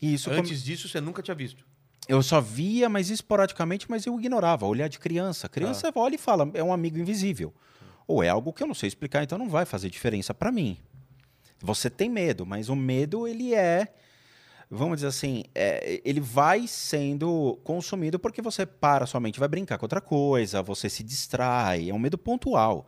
E 0.00 0.14
isso 0.14 0.30
Antes 0.30 0.62
disso, 0.64 0.88
você 0.88 0.98
nunca 0.98 1.20
tinha 1.22 1.34
visto. 1.34 1.62
eu 2.08 2.22
só 2.22 2.40
via, 2.40 2.88
mas 2.88 3.10
esporadicamente, 3.10 3.84
mas 3.90 4.06
eu 4.06 4.18
ignorava. 4.18 4.64
Olhar 4.66 4.88
de 4.88 4.98
criança. 4.98 5.46
Criança 5.46 5.92
olha 5.94 6.14
e 6.14 6.18
fala, 6.18 6.50
é 6.54 6.64
um 6.64 6.72
amigo 6.72 6.96
invisível. 6.98 7.52
Ou 8.06 8.22
é 8.24 8.28
algo 8.30 8.50
que 8.52 8.62
eu 8.62 8.66
não 8.66 8.74
sei 8.74 8.88
explicar, 8.88 9.22
então 9.22 9.36
não 9.36 9.48
vai 9.48 9.66
fazer 9.66 9.90
diferença 9.90 10.32
para 10.32 10.50
mim. 10.50 10.78
Você 11.62 11.90
tem 11.90 12.08
medo, 12.08 12.46
mas 12.46 12.68
o 12.68 12.76
medo 12.76 13.26
ele 13.28 13.54
é, 13.54 13.92
vamos 14.70 14.96
dizer 14.98 15.08
assim, 15.08 15.44
é, 15.54 16.00
ele 16.04 16.20
vai 16.20 16.66
sendo 16.66 17.58
consumido 17.64 18.18
porque 18.18 18.40
você 18.40 18.64
para 18.64 19.04
sua 19.06 19.20
mente, 19.20 19.38
vai 19.38 19.48
brincar 19.48 19.76
com 19.78 19.84
outra 19.84 20.00
coisa, 20.00 20.62
você 20.62 20.88
se 20.88 21.02
distrai, 21.02 21.90
é 21.90 21.94
um 21.94 21.98
medo 21.98 22.16
pontual. 22.16 22.86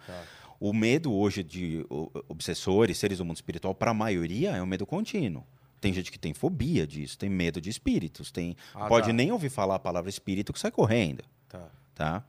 O 0.59 0.73
medo 0.73 1.13
hoje 1.13 1.43
de 1.43 1.85
obsessores, 2.29 2.97
seres 2.97 3.19
do 3.19 3.25
mundo 3.25 3.37
espiritual, 3.37 3.75
para 3.75 3.91
a 3.91 3.95
maioria 3.95 4.53
é 4.57 4.63
um 4.63 4.67
medo 4.67 4.87
contínuo. 4.87 5.45
Tem 5.81 5.93
gente 5.93 6.13
que 6.13 6.19
tem 6.19 6.33
fobia 6.33 6.87
disso, 6.87 7.19
tem 7.19 7.29
medo 7.29 7.61
de 7.61 7.69
espíritos, 7.69 8.31
tem 8.31 8.57
Ah, 8.73 8.87
pode 8.87 9.09
tá. 9.09 9.13
nem 9.13 9.33
ouvir 9.33 9.51
falar 9.51 9.75
a 9.75 9.79
palavra 9.81 10.09
espírito 10.09 10.53
que 10.53 10.61
sai 10.61 10.71
correndo 10.71 11.25
Tá. 11.49 11.69
tá? 11.95 12.25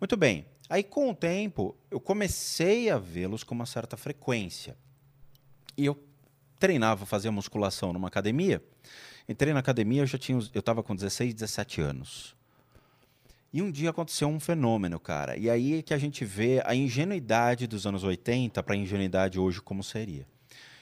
Muito 0.00 0.16
bem. 0.16 0.46
Aí, 0.70 0.82
com 0.84 1.10
o 1.10 1.14
tempo, 1.14 1.76
eu 1.90 2.00
comecei 2.00 2.88
a 2.88 2.96
vê-los 2.98 3.42
com 3.44 3.54
uma 3.54 3.66
certa 3.66 3.96
frequência. 3.96 4.76
E 5.76 5.84
eu 5.84 5.98
treinava, 6.58 7.04
fazia 7.06 7.32
musculação 7.32 7.92
numa 7.92 8.08
academia. 8.08 8.62
Entrei 9.28 9.52
na 9.52 9.60
academia, 9.60 10.02
eu 10.02 10.06
já 10.06 10.18
tinha, 10.18 10.38
eu 10.52 10.60
estava 10.60 10.82
com 10.82 10.94
16, 10.94 11.34
17 11.34 11.80
anos. 11.80 12.36
E 13.52 13.60
um 13.60 13.70
dia 13.70 13.90
aconteceu 13.90 14.28
um 14.28 14.40
fenômeno, 14.40 14.98
cara. 14.98 15.36
E 15.36 15.50
aí 15.50 15.78
é 15.78 15.82
que 15.82 15.92
a 15.92 15.98
gente 15.98 16.24
vê 16.24 16.62
a 16.64 16.74
ingenuidade 16.74 17.66
dos 17.66 17.86
anos 17.86 18.02
80 18.02 18.62
para 18.62 18.74
a 18.74 18.76
ingenuidade 18.76 19.38
hoje 19.38 19.60
como 19.60 19.82
seria. 19.84 20.26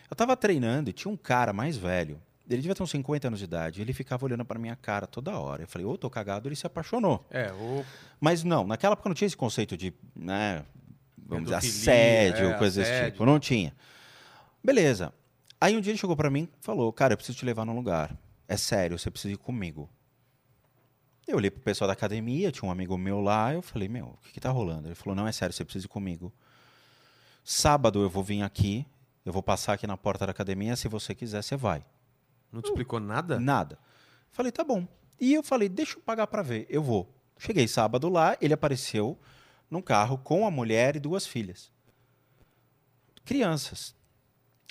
Eu 0.09 0.15
estava 0.15 0.37
treinando 0.37 0.91
e 0.91 0.93
tinha 0.93 1.11
um 1.11 1.17
cara 1.17 1.53
mais 1.53 1.77
velho. 1.77 2.21
Ele 2.49 2.63
devia 2.63 2.75
ter 2.75 2.83
uns 2.83 2.91
50 2.91 3.29
anos 3.29 3.39
de 3.39 3.45
idade. 3.45 3.81
Ele 3.81 3.93
ficava 3.93 4.25
olhando 4.25 4.45
para 4.45 4.59
minha 4.59 4.75
cara 4.77 5.07
toda 5.07 5.39
hora. 5.39 5.63
Eu 5.63 5.69
falei, 5.69 5.87
ô, 5.87 5.97
tô 5.97 6.11
cagado. 6.11 6.49
Ele 6.49 6.57
se 6.57 6.67
apaixonou. 6.67 7.25
É, 7.31 7.53
o. 7.53 7.85
Mas 8.21 8.43
não, 8.45 8.67
naquela 8.67 8.93
época 8.93 9.09
não 9.09 9.15
tinha 9.15 9.27
esse 9.27 9.37
conceito 9.37 9.77
de, 9.77 9.93
né, 10.15 10.65
vamos 11.17 11.45
dizer, 11.45 11.61
Pedofilia, 11.61 11.93
assédio, 11.93 12.51
é, 12.51 12.59
coisa 12.59 12.81
desse 12.81 12.93
assédio. 12.93 13.13
tipo. 13.13 13.27
Não 13.27 13.39
tinha. 13.39 13.73
Beleza. 14.63 15.13
Aí 15.61 15.77
um 15.77 15.81
dia 15.81 15.93
ele 15.93 15.99
chegou 15.99 16.17
pra 16.17 16.31
mim 16.31 16.49
e 16.59 16.65
falou, 16.65 16.93
cara, 16.93 17.13
eu 17.13 17.17
preciso 17.17 17.39
te 17.39 17.45
levar 17.45 17.65
num 17.65 17.75
lugar. 17.75 18.17
É 18.49 18.57
sério, 18.57 18.99
você 18.99 19.11
precisa 19.11 19.35
ir 19.35 19.37
comigo. 19.37 19.89
Eu 21.27 21.37
olhei 21.37 21.51
pro 21.51 21.63
pessoal 21.63 21.87
da 21.87 21.93
academia, 21.93 22.51
tinha 22.51 22.69
um 22.69 22.73
amigo 22.73 22.97
meu 22.99 23.21
lá, 23.21 23.55
eu 23.55 23.63
falei, 23.63 23.89
meu, 23.89 24.07
o 24.07 24.17
que, 24.23 24.33
que 24.33 24.41
tá 24.41 24.51
rolando? 24.51 24.89
Ele 24.89 24.95
falou, 24.95 25.15
não, 25.15 25.27
é 25.27 25.33
sério, 25.33 25.55
você 25.55 25.65
precisa 25.65 25.87
ir 25.87 25.89
comigo. 25.89 26.33
Sábado 27.45 28.01
eu 28.03 28.11
vou 28.11 28.25
vir 28.25 28.43
aqui, 28.43 28.87
eu 29.25 29.33
vou 29.33 29.43
passar 29.43 29.75
aqui 29.75 29.87
na 29.87 29.97
porta 29.97 30.27
da 30.27 30.33
academia, 30.33 30.75
se 30.75 30.89
você 30.89 31.15
quiser, 31.15 31.43
você 31.43 31.57
vai. 31.57 31.85
Não 32.51 32.61
te 32.61 32.67
explicou 32.67 32.99
nada? 32.99 33.39
Nada. 33.39 33.79
Falei, 34.31 34.51
tá 34.51 34.65
bom. 34.65 34.89
E 35.21 35.35
eu 35.35 35.43
falei, 35.43 35.69
deixa 35.69 35.97
eu 35.99 36.03
pagar 36.03 36.27
pra 36.27 36.43
ver, 36.43 36.67
eu 36.69 36.83
vou. 36.83 37.15
Cheguei 37.39 37.69
sábado 37.69 38.09
lá, 38.09 38.37
ele 38.41 38.55
apareceu 38.55 39.19
num 39.71 39.81
carro 39.81 40.19
com 40.19 40.47
a 40.47 40.51
mulher 40.51 40.97
e 40.97 41.01
duas 41.01 41.27
filhas. 41.27 41.71
Crianças. 43.25 43.95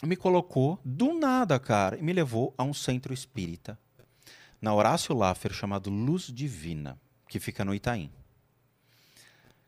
Me 0.03 0.15
colocou 0.15 0.79
do 0.83 1.13
nada, 1.13 1.59
cara, 1.59 1.97
e 1.97 2.01
me 2.01 2.13
levou 2.13 2.53
a 2.57 2.63
um 2.63 2.73
centro 2.73 3.13
espírita 3.13 3.77
na 4.61 4.73
Horácio 4.73 5.13
Laffer 5.15 5.51
chamado 5.53 5.89
Luz 5.89 6.23
Divina, 6.33 6.97
que 7.27 7.39
fica 7.39 7.65
no 7.65 7.73
Itaim. 7.73 8.09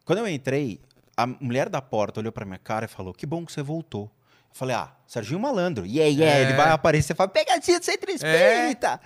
Quando 0.06 0.20
eu 0.20 0.28
entrei, 0.28 0.80
a 1.15 1.26
mulher 1.28 1.70
da 1.70 1.82
porta 1.82 2.20
olhou 2.20 2.32
pra 2.32 2.46
minha 2.46 2.58
cara 2.58 2.86
e 2.86 2.89
falou: 2.89 3.13
"Que 3.13 3.26
bom 3.26 3.46
que 3.46 3.52
você 3.52 3.62
voltou". 3.62 4.04
Eu 4.50 4.56
falei, 4.56 4.76
ah, 4.76 4.94
Serginho 5.08 5.39
Malandro. 5.39 5.86
Yeah, 5.86 6.10
yeah. 6.12 6.39
É. 6.39 6.41
Ele 6.44 6.54
vai 6.58 6.72
aparecer 6.72 7.13
e 7.13 7.15
fala, 7.15 7.30
pegadinha 7.30 7.80
do 7.80 7.86
centro 7.86 8.12
espírita. 8.12 9.00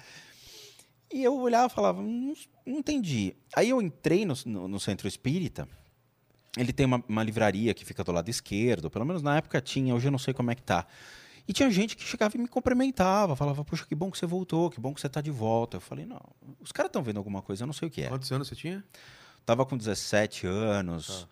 E 1.14 1.24
eu 1.24 1.36
olhava 1.40 1.68
e 1.72 1.76
falava, 1.76 2.02
não, 2.02 2.34
não 2.66 2.80
entendi. 2.80 3.36
Aí 3.56 3.70
eu 3.70 3.80
entrei 3.80 4.26
no, 4.26 4.34
no- 4.44 4.68
no 4.68 4.80
centro 4.80 5.08
espírita. 5.08 5.68
Ele 6.58 6.72
tem 6.72 6.86
uma, 6.86 7.04
uma 7.08 7.24
livraria 7.24 7.74
que 7.74 7.84
fica 7.84 8.04
do 8.04 8.12
lado 8.12 8.30
esquerdo. 8.30 8.90
Pelo 8.90 9.06
menos 9.06 9.22
na 9.22 9.38
época 9.38 9.60
tinha, 9.62 9.94
hoje 9.94 10.08
eu 10.08 10.12
não 10.12 10.20
sei 10.20 10.34
como 10.34 10.52
é 10.52 10.56
que 10.56 10.62
tá. 10.64 10.86
E 11.48 11.54
tinha 11.54 11.70
gente 11.70 11.96
que 11.96 12.04
chegava 12.04 12.36
e 12.36 12.40
me 12.40 12.48
cumprimentava, 12.48 13.36
falava, 13.36 13.64
poxa, 13.64 13.86
que 13.86 13.94
bom 13.94 14.10
que 14.10 14.18
você 14.18 14.26
voltou, 14.26 14.70
que 14.70 14.80
bom 14.80 14.94
que 14.94 15.02
você 15.02 15.08
tá 15.10 15.22
de 15.22 15.30
volta. 15.30 15.78
Eu 15.78 15.82
falei, 15.82 16.06
não, 16.06 16.20
os 16.60 16.72
caras 16.72 16.90
estão 16.90 17.04
vendo 17.04 17.18
alguma 17.18 17.42
coisa, 17.42 17.64
eu 17.64 17.68
não 17.68 17.74
sei 17.74 17.88
o 17.88 17.92
que 17.92 18.02
é. 18.02 18.08
Quantos 18.08 18.32
anos 18.32 18.48
você 18.48 18.56
tinha? 18.56 18.84
Tava 19.46 19.64
com 19.66 19.78
17 19.78 20.48
anos. 20.48 21.28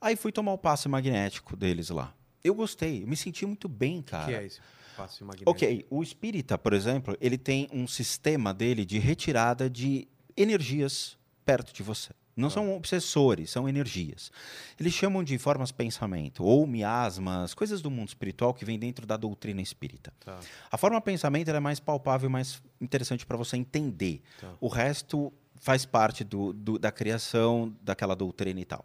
Aí 0.00 0.16
fui 0.16 0.32
tomar 0.32 0.52
o 0.52 0.58
passe 0.58 0.88
magnético 0.88 1.56
deles 1.56 1.90
lá. 1.90 2.12
Eu 2.42 2.54
gostei, 2.56 3.04
eu 3.04 3.06
me 3.06 3.16
senti 3.16 3.46
muito 3.46 3.68
bem, 3.68 4.00
O 4.00 4.02
cara. 4.02 4.24
que 4.26 4.34
é 4.34 4.44
esse 4.44 4.58
passe 4.96 5.22
magnético? 5.22 5.50
Ok, 5.50 5.86
o 5.88 6.02
espírita, 6.02 6.58
por 6.58 6.72
exemplo, 6.72 7.16
ele 7.20 7.38
tem 7.38 7.68
um 7.72 7.86
sistema 7.86 8.52
dele 8.52 8.84
de 8.84 8.98
retirada 8.98 9.70
de 9.70 10.08
energias 10.36 11.16
perto 11.44 11.72
de 11.72 11.84
você. 11.84 12.10
Não 12.34 12.48
são 12.48 12.74
obsessores, 12.74 13.50
são 13.50 13.68
energias. 13.68 14.32
Eles 14.80 14.94
chamam 14.94 15.22
de 15.22 15.36
formas 15.36 15.70
pensamento, 15.70 16.42
ou 16.44 16.66
miasmas, 16.66 17.52
coisas 17.52 17.82
do 17.82 17.90
mundo 17.90 18.08
espiritual 18.08 18.54
que 18.54 18.64
vem 18.64 18.78
dentro 18.78 19.06
da 19.06 19.16
doutrina 19.18 19.60
espírita. 19.60 20.12
Tá. 20.24 20.40
A 20.70 20.78
forma 20.78 21.00
pensamento 21.00 21.50
é 21.50 21.60
mais 21.60 21.78
palpável, 21.78 22.30
mais 22.30 22.62
interessante 22.80 23.26
para 23.26 23.36
você 23.36 23.56
entender. 23.58 24.22
Tá. 24.40 24.50
O 24.60 24.68
resto 24.68 25.30
faz 25.56 25.84
parte 25.84 26.24
do- 26.24 26.52
do- 26.54 26.78
da 26.78 26.90
criação 26.90 27.76
daquela 27.82 28.16
doutrina 28.16 28.60
e 28.60 28.64
tal. 28.64 28.84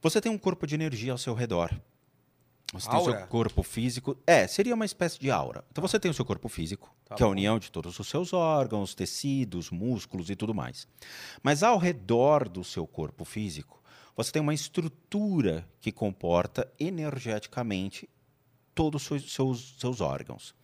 Você 0.00 0.20
tem 0.20 0.30
um 0.32 0.38
corpo 0.38 0.66
de 0.66 0.74
energia 0.74 1.12
ao 1.12 1.18
seu 1.18 1.34
redor. 1.34 1.70
Você 2.72 2.86
tem 2.88 2.98
o 2.98 3.00
Aura? 3.00 3.18
seu 3.18 3.26
corpo 3.28 3.62
físico. 3.62 4.16
É, 4.26 4.46
seria 4.46 4.74
uma 4.74 4.84
espécie 4.84 5.18
de 5.18 5.30
aura. 5.30 5.64
Então 5.70 5.80
você 5.80 5.98
tem 5.98 6.10
o 6.10 6.14
seu 6.14 6.24
corpo 6.24 6.48
físico, 6.48 6.94
Tá 7.06 7.14
que 7.14 7.22
é 7.22 7.24
a 7.24 7.26
bom. 7.26 7.32
união 7.32 7.58
de 7.58 7.70
todos 7.72 7.98
os 7.98 8.06
seus 8.08 8.32
órgãos, 8.34 8.94
tecidos, 8.94 9.70
músculos 9.70 10.28
e 10.28 10.36
tudo 10.36 10.54
mais. 10.54 10.86
Mas 11.42 11.62
ao 11.62 11.78
redor 11.78 12.46
do 12.48 12.62
seu 12.62 12.86
corpo 12.86 13.24
físico, 13.24 13.82
você 14.14 14.30
tem 14.32 14.42
uma 14.42 14.52
estrutura 14.52 15.66
que 15.80 15.90
comporta 15.92 16.70
energeticamente 16.78 18.08
todos 18.74 19.02
os 19.02 19.06
seus, 19.08 19.32
seus, 19.32 19.74
seus 19.80 20.00
órgãos. 20.00 20.54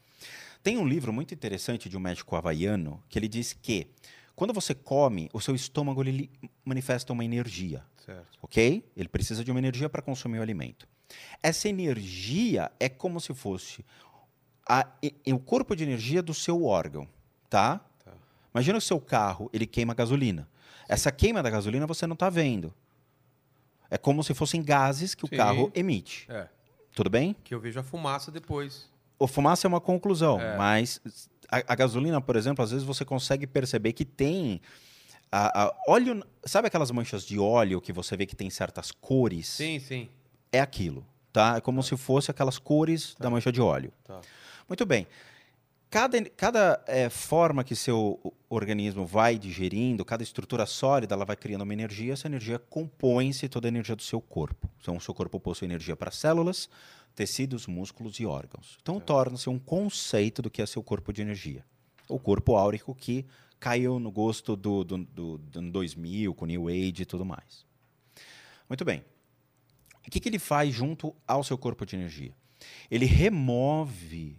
Tem 0.63 0.77
um 0.79 0.87
livro 0.87 1.13
muito 1.13 1.35
interessante 1.35 1.89
de 1.89 1.97
um 1.97 2.01
médico 2.01 2.37
havaiano 2.37 3.03
que 3.09 3.19
ele 3.19 3.29
diz 3.29 3.53
que 3.53 3.87
quando 4.35 4.53
você 4.53 4.75
come, 4.75 5.29
o 5.33 5.41
seu 5.41 5.55
estômago 5.55 6.03
ele 6.03 6.31
manifesta 6.65 7.13
uma 7.13 7.25
energia 7.25 7.85
Certo. 8.05 8.39
ok? 8.43 8.85
Ele 8.97 9.09
precisa 9.09 9.45
de 9.45 9.51
uma 9.51 9.61
energia 9.61 9.89
para 9.89 10.03
consumir 10.03 10.39
o 10.39 10.43
alimento. 10.43 10.87
Essa 11.43 11.69
energia 11.69 12.71
é 12.81 12.89
como 12.89 13.21
se 13.21 13.35
fosse 13.35 13.85
a- 14.69 14.87
o 15.27 15.39
corpo 15.39 15.77
de 15.77 15.83
energia 15.85 16.23
do 16.23 16.33
seu 16.33 16.65
órgão, 16.65 17.07
tá? 17.51 17.81
Tá. 18.05 18.13
Imagina 18.55 18.79
o 18.79 18.81
seu 18.81 19.01
carro, 19.01 19.51
ele 19.53 19.67
queima 19.67 19.93
gasolina. 19.95 20.49
Essa 20.89 21.11
queima 21.13 21.43
da 21.43 21.51
gasolina 21.51 21.87
você 21.87 22.07
não 22.07 22.15
está 22.15 22.31
vendo. 22.31 22.73
É 23.91 23.99
como 23.99 24.25
se 24.25 24.35
fossem 24.35 24.63
gases 24.63 25.15
que 25.15 25.27
Sim. 25.29 25.35
o 25.35 25.39
carro 25.39 25.71
emite. 25.75 26.27
É. 26.31 26.49
Tudo 26.95 27.11
bem? 27.11 27.37
Que 27.45 27.55
eu 27.55 27.61
vejo 27.61 27.79
a 27.79 27.83
fumaça 27.83 28.31
depois. 28.31 28.89
O 29.19 29.27
fumaça 29.27 29.67
é 29.67 29.69
uma 29.69 29.81
conclusão, 29.81 30.41
É. 30.41 30.57
mas 30.57 31.01
a, 31.51 31.73
a 31.73 31.75
gasolina, 31.75 32.21
por 32.21 32.37
exemplo, 32.37 32.65
às 32.65 32.71
vezes 32.71 32.85
você 32.87 33.05
consegue 33.05 33.47
perceber 33.47 33.93
que 33.93 34.05
tem 34.05 34.61
a, 35.31 35.65
a- 35.65 35.77
óleo. 35.89 36.25
Sabe 36.45 36.69
aquelas 36.69 36.91
manchas 36.91 37.25
de 37.25 37.39
óleo 37.39 37.81
que 37.81 37.93
você 37.93 38.17
vê 38.17 38.25
que 38.27 38.35
tem 38.37 38.49
certas 38.51 38.91
cores? 38.91 39.47
Sim, 39.49 39.79
sim. 39.79 40.09
É 40.57 40.61
aquilo, 40.61 41.05
tá? 41.33 41.57
É 41.57 41.61
como 41.61 41.83
se 41.83 41.97
fosse 41.97 42.31
aquelas 42.31 42.59
cores 42.59 43.15
da 43.19 43.29
mancha 43.29 43.51
de 43.51 43.61
óleo. 43.61 43.93
Tá. 44.05 44.21
Muito 44.69 44.87
bem. 44.87 45.07
Cada, 45.91 46.25
cada 46.31 46.85
eh, 46.89 47.09
forma 47.09 47.63
que 47.63 47.77
seu 47.77 48.35
organismo 48.49 49.07
vai 49.07 49.39
digerindo, 49.39 50.05
cada 50.05 50.25
estrutura 50.25 50.67
sólida, 50.67 51.15
ela 51.15 51.25
vai 51.25 51.37
criando 51.37 51.63
uma 51.63 51.73
energia. 51.73 52.13
Essa 52.13 52.27
energia 52.27 52.59
compõe-se 52.59 53.49
toda 53.49 53.69
a 53.69 53.71
energia 53.71 53.95
do 53.95 54.03
seu 54.03 54.21
corpo. 54.21 54.69
Então, 54.81 54.97
o 54.97 55.01
seu 55.01 55.15
corpo 55.15 55.39
possui 55.39 55.67
energia 55.67 55.95
para 55.95 56.11
células, 56.11 56.69
tecidos, 57.15 57.69
músculos 57.69 58.19
e 58.19 58.27
órgãos. 58.27 58.77
Então, 58.83 58.99
torna-se 58.99 59.49
um 59.49 59.59
conceito 59.59 60.43
do 60.43 60.51
que 60.51 60.61
é 60.61 60.67
seu 60.67 60.83
corpo 60.83 61.13
de 61.13 61.23
energia. 61.23 61.65
O 62.09 62.19
corpo 62.19 62.57
áurico 62.57 62.93
que 62.93 63.25
caiu 63.61 64.01
no 64.01 64.11
gosto 64.11 64.57
do, 64.57 64.83
do, 64.83 64.99
do, 64.99 65.39
do 65.39 65.71
2000, 65.71 66.35
com 66.35 66.45
New 66.45 66.69
Age 66.69 67.03
e 67.03 67.07
tudo 67.07 67.25
mais. 67.25 67.65
Muito 68.69 68.85
bem. 68.85 69.05
O 70.07 70.11
que, 70.11 70.21
que 70.21 70.29
ele 70.29 70.39
faz 70.39 70.75
junto 70.75 71.15
ao 71.27 71.43
seu 71.43 71.57
corpo 71.59 71.85
de 71.87 71.97
energia? 71.97 72.33
Ele 72.91 73.07
remove 73.07 74.37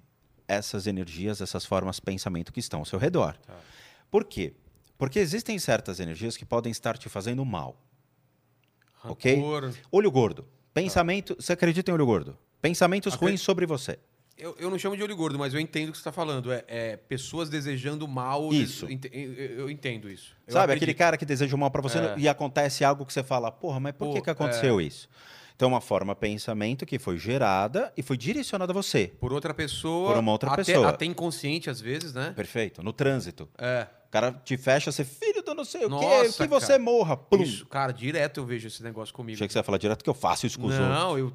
essas 0.47 0.86
energias, 0.88 1.41
essas 1.41 1.65
formas 1.65 1.95
de 1.97 2.01
pensamento 2.04 2.54
que 2.54 2.60
estão 2.60 2.80
ao 2.80 2.86
seu 2.86 2.99
redor. 2.99 3.36
Tá. 3.38 3.58
Por 4.12 4.25
quê? 4.25 4.54
Porque 4.97 5.19
existem 5.19 5.58
certas 5.60 5.99
energias 5.99 6.38
que 6.38 6.45
podem 6.45 6.71
estar 6.71 6.97
te 6.97 7.10
fazendo 7.10 7.43
mal. 7.43 7.82
Ok? 9.04 9.36
Rancor. 9.36 9.73
Olho 9.91 10.12
gordo. 10.12 10.47
Pensamento. 10.73 11.36
Você 11.39 11.54
acredita 11.54 11.91
em 11.91 11.93
olho 11.93 12.06
gordo? 12.06 12.38
Pensamentos 12.62 13.13
ruins 13.13 13.41
sobre 13.41 13.65
você. 13.65 13.99
Eu, 14.38 14.56
eu 14.60 14.69
não 14.69 14.78
chamo 14.78 14.97
de 14.97 15.04
olho 15.04 15.15
gordo, 15.15 15.39
mas 15.39 15.54
eu 15.54 15.60
entendo 15.60 15.89
o 15.89 15.91
que 15.91 15.97
você 15.97 16.01
está 16.01 16.12
falando. 16.12 16.51
É, 16.51 16.63
é 16.67 16.97
pessoas 16.97 17.49
desejando 17.49 18.08
mal. 18.08 18.51
Isso. 18.54 18.89
Ente- 18.89 19.10
Eu, 19.13 19.69
entendo 19.69 20.10
isso. 20.10 20.36
Eu 20.45 20.54
Sabe, 20.54 20.73
aquele 20.73 20.86
acredito. 20.91 20.97
cara 20.97 21.17
que 21.17 21.25
deseja 21.25 21.56
o 21.56 21.60
mal 21.60 21.71
pra 21.71 21.82
você 21.82 21.99
É. 21.99 22.15
e 22.17 22.28
acontece 22.28 22.84
algo 22.84 23.06
que 23.06 23.13
você 23.13 23.23
fala, 23.23 23.51
porra, 23.51 23.80
mas 23.80 23.93
por 23.93 24.08
Pô, 24.08 24.13
que, 24.15 24.21
que 24.21 24.30
aconteceu 24.30 24.82
isso? 24.82 25.08
Então, 25.56 25.70
uma 25.70 25.80
forma 25.80 26.13
pensamento 26.13 26.86
que 26.86 27.00
foi 27.00 27.18
gerada 27.18 27.91
e 27.96 28.04
foi 28.04 28.18
direcionada 28.18 28.74
a 28.74 28.76
você. 28.76 29.08
Por 29.20 29.32
outra 29.32 29.54
pessoa. 29.54 30.12
Por 30.13 30.20
uma 30.20 30.32
outra 30.34 30.52
até, 30.52 30.63
pessoa. 30.65 30.89
Até 30.89 31.06
inconsciente, 31.06 31.70
às 31.70 31.80
vezes, 31.80 32.13
né? 32.13 32.34
Perfeito. 32.36 32.84
No 32.84 32.91
trânsito. 32.91 33.48
É. 33.58 33.88
O 34.08 34.12
cara 34.12 34.32
te 34.34 34.58
fecha, 34.58 34.91
você, 34.91 35.06
filho 35.06 35.41
do 35.41 35.54
não 35.54 35.63
sei 35.63 35.86
o 35.86 35.89
quê, 35.89 36.06
Nossa, 36.06 36.44
que 36.44 36.50
você 36.50 36.74
cara. 36.74 36.80
morra. 36.80 37.15
Plum. 37.18 37.41
Isso, 37.41 37.65
cara, 37.68 37.94
direto 37.94 38.41
eu 38.41 38.46
vejo 38.46 38.68
esse 38.68 38.84
negócio 38.84 39.13
comigo. 39.13 39.36
Achei 39.38 39.48
que 39.48 39.54
você 39.54 39.60
ia 39.60 39.63
falar 39.63 39.78
direto 39.78 40.04
que 40.04 40.10
eu 40.10 40.13
faço 40.13 40.46
isso 40.46 40.60
com 40.60 40.68
os 40.68 40.74
outros. 40.74 40.89
Não, 40.89 41.18
eu, 41.18 41.34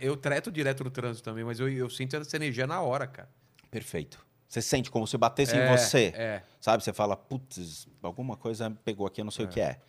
eu 0.00 0.16
treto 0.16 0.50
direto 0.50 0.84
no 0.84 0.90
trânsito 0.90 1.24
também, 1.24 1.44
mas 1.44 1.58
eu, 1.58 1.68
eu 1.68 1.88
sinto 1.88 2.14
essa 2.16 2.36
energia 2.36 2.66
na 2.66 2.80
hora, 2.82 3.06
cara. 3.06 3.28
Perfeito. 3.70 4.24
Você 4.48 4.62
sente 4.62 4.90
como 4.90 5.06
se 5.06 5.16
batesse 5.16 5.56
É, 5.56 5.66
em 5.66 5.76
você. 5.76 6.12
É. 6.14 6.42
Sabe? 6.60 6.84
Você 6.84 6.92
fala, 6.92 7.16
putz, 7.16 7.86
alguma 8.02 8.36
coisa 8.36 8.70
pegou 8.84 9.06
aqui, 9.06 9.20
eu 9.20 9.24
não 9.24 9.32
sei 9.32 9.44
o 9.46 9.48
que 9.48 9.60
é. 9.60 9.80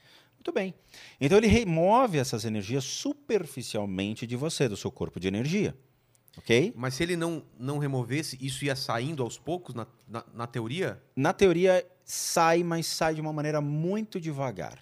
Muito 0.47 0.55
bem. 0.55 0.73
Então 1.19 1.37
ele 1.37 1.47
remove 1.47 2.17
essas 2.17 2.45
energias 2.45 2.85
superficialmente 2.85 4.25
de 4.25 4.37
você, 4.37 4.69
do 4.69 4.77
seu 4.77 4.89
corpo 4.89 5.19
de 5.19 5.27
energia. 5.27 5.75
Ok? 6.37 6.71
Mas 6.73 6.93
se 6.93 7.03
ele 7.03 7.17
não, 7.17 7.43
não 7.59 7.79
removesse, 7.79 8.37
isso 8.39 8.63
ia 8.63 8.73
saindo 8.73 9.21
aos 9.23 9.37
poucos, 9.37 9.75
na, 9.75 9.85
na, 10.07 10.23
na 10.33 10.47
teoria? 10.47 11.01
Na 11.13 11.33
teoria, 11.33 11.85
sai, 12.05 12.63
mas 12.63 12.87
sai 12.87 13.15
de 13.15 13.19
uma 13.19 13.33
maneira 13.33 13.59
muito 13.59 14.21
devagar. 14.21 14.79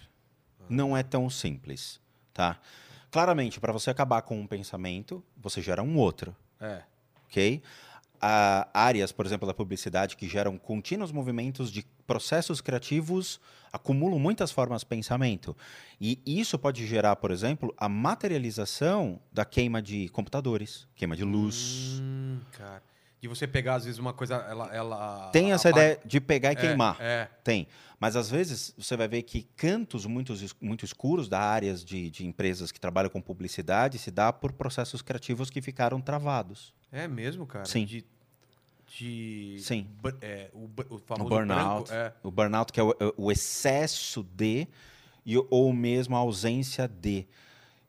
Não 0.68 0.96
é 0.96 1.02
tão 1.02 1.28
simples, 1.28 2.00
tá? 2.32 2.60
Claramente, 3.10 3.58
para 3.58 3.72
você 3.72 3.90
acabar 3.90 4.22
com 4.22 4.38
um 4.38 4.46
pensamento, 4.46 5.20
você 5.36 5.60
gera 5.60 5.82
um 5.82 5.96
outro, 5.96 6.36
É. 6.60 6.82
ok? 7.28 7.60
Há 8.28 8.68
áreas, 8.74 9.12
por 9.12 9.24
exemplo, 9.24 9.46
da 9.46 9.54
publicidade 9.54 10.16
que 10.16 10.28
geram 10.28 10.58
contínuos 10.58 11.12
movimentos 11.12 11.70
de 11.70 11.86
processos 12.04 12.60
criativos, 12.60 13.40
acumulam 13.72 14.18
muitas 14.18 14.50
formas 14.50 14.80
de 14.80 14.86
pensamento. 14.86 15.56
E 16.00 16.20
isso 16.26 16.58
pode 16.58 16.84
gerar, 16.88 17.14
por 17.14 17.30
exemplo, 17.30 17.72
a 17.78 17.88
materialização 17.88 19.20
da 19.32 19.44
queima 19.44 19.80
de 19.80 20.08
computadores, 20.08 20.88
queima 20.96 21.14
de 21.14 21.22
luz. 21.22 22.00
Hum, 22.02 22.40
cara. 22.50 22.82
De 23.20 23.28
você 23.28 23.46
pegar, 23.46 23.76
às 23.76 23.84
vezes, 23.84 23.98
uma 24.00 24.12
coisa. 24.12 24.34
Ela, 24.36 24.74
ela 24.74 25.30
Tem 25.30 25.52
essa 25.52 25.68
apaga- 25.68 25.84
ideia 25.84 26.00
de 26.04 26.20
pegar 26.20 26.50
e 26.50 26.52
É, 26.52 26.56
queimar. 26.56 26.96
É. 27.00 27.28
Tem. 27.44 27.68
Mas 28.00 28.16
às 28.16 28.28
vezes 28.28 28.74
você 28.76 28.96
vai 28.96 29.06
ver 29.08 29.22
que 29.22 29.44
cantos 29.56 30.04
muito, 30.04 30.34
muito 30.60 30.84
escuros 30.84 31.28
da 31.28 31.40
áreas 31.40 31.84
de, 31.84 32.10
de 32.10 32.26
empresas 32.26 32.70
que 32.72 32.80
trabalham 32.80 33.08
com 33.08 33.20
publicidade 33.22 33.98
se 33.98 34.10
dá 34.10 34.32
por 34.32 34.52
processos 34.52 35.00
criativos 35.00 35.48
que 35.48 35.62
ficaram 35.62 36.00
travados. 36.00 36.74
É 36.92 37.06
mesmo, 37.08 37.46
cara? 37.46 37.64
Sim. 37.64 37.84
De. 37.86 38.04
De 38.86 39.56
Sim. 39.60 39.86
é, 40.20 40.48
o, 40.52 40.64
o 40.90 40.94
O 40.96 40.98
famoso 40.98 41.28
burnout. 41.28 41.88
branco, 41.90 41.92
é. 41.92 42.12
O 42.22 42.30
burnout 42.30 42.72
que 42.72 42.80
é 42.80 42.82
o, 42.82 42.94
o 43.16 43.32
excesso 43.32 44.22
de 44.22 44.66
e, 45.24 45.36
o- 45.36 45.46
ou 45.50 45.72
mesmo 45.72 46.14
a 46.16 46.20
ausência 46.20 46.86
de. 46.88 47.26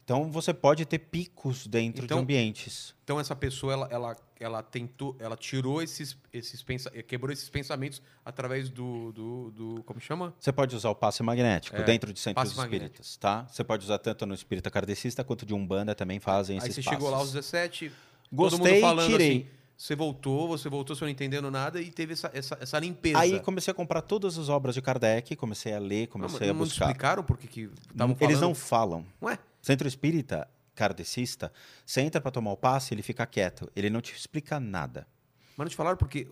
Então 0.04 0.32
você 0.32 0.54
pode 0.54 0.86
ter 0.86 1.00
picos 1.00 1.68
dentro 1.68 2.06
Então- 2.06 2.18
de 2.18 2.24
ambientes. 2.24 2.96
Então 3.04 3.20
essa 3.20 3.36
pessoa 3.36 3.74
ela, 3.74 3.88
ela, 3.92 4.18
ela 4.40 4.64
tentou, 4.64 5.16
ela 5.20 5.36
tirou 5.36 5.82
esses 5.82 6.18
esses 6.32 6.64
pensa, 6.64 6.90
quebrou 7.04 7.32
esses 7.32 7.50
pensamentos 7.50 8.02
através 8.24 8.70
do, 8.70 9.12
do, 9.12 9.52
do 9.52 9.84
como 9.84 10.00
chama? 10.00 10.34
Você 10.40 10.52
pode 10.54 10.76
usar 10.76 10.90
o 10.90 10.96
passe 10.96 11.22
magnético 11.24 11.76
É, 11.78 11.84
dentro 11.84 12.12
de 12.14 12.20
centros 12.22 12.48
passe 12.50 12.58
magnético. 12.58 12.86
espíritas, 13.02 13.18
tá? 13.18 13.46
Você 13.50 13.64
pode 13.66 13.84
usar 13.84 13.98
tanto 14.00 14.26
no 14.26 14.34
espírita 14.34 14.72
kardecista 14.72 15.24
quanto 15.26 15.46
de 15.46 15.54
umbanda 15.54 15.94
também 15.94 16.20
fazem 16.22 16.58
Aí 16.60 16.70
esses 16.70 16.84
você 16.84 16.90
chegou 16.90 17.10
lá 17.10 17.18
aos 17.18 17.32
passes. 17.32 17.52
17, 17.52 17.90
todo 17.90 17.96
Gostei, 18.32 18.72
mundo 18.74 18.82
falando 18.82 19.10
tirei. 19.12 19.38
assim, 19.42 19.48
você 19.78 19.96
voltou, 19.96 20.48
você 20.48 20.68
voltou, 20.68 20.96
você 20.96 21.04
não 21.06 21.12
entendendo 21.12 21.52
nada 21.52 21.80
e 21.80 21.92
teve 21.92 22.14
essa, 22.14 22.32
essa, 22.34 22.58
essa 22.60 22.80
limpeza. 22.80 23.20
Aí 23.20 23.40
comecei 23.40 23.72
a 23.72 23.76
comprar 23.76 24.02
todas 24.02 24.38
as 24.38 24.50
obras 24.50 24.74
de 24.76 24.82
Kardec, 24.82 25.36
comecei 25.36 25.74
a 25.74 25.80
ler, 25.80 26.02
não, 26.08 26.08
comecei 26.14 26.40
mas 26.40 26.50
a 26.50 26.54
não 26.54 26.60
buscar. 26.60 26.86
explicaram 26.86 27.24
por 27.24 27.38
que 27.38 27.70
estavam 27.92 28.18
Eles 28.20 28.38
falando? 28.38 28.42
não 28.50 28.56
falam. 28.56 29.06
Ué, 29.22 29.38
Centro 29.62 29.88
espírita 29.88 30.48
kardecista, 30.74 31.52
você 31.86 32.02
entra 32.02 32.20
para 32.22 32.32
tomar 32.32 32.52
o 32.52 32.58
passe, 32.58 32.94
ele 32.94 33.02
fica 33.02 33.26
quieto, 33.26 33.70
ele 33.76 33.90
não 33.90 34.00
te 34.02 34.14
explica 34.16 34.60
nada. 34.60 35.08
Mas 35.58 35.66
não 35.66 35.70
te 35.70 35.76
falaram 35.76 35.98
porque. 35.98 36.28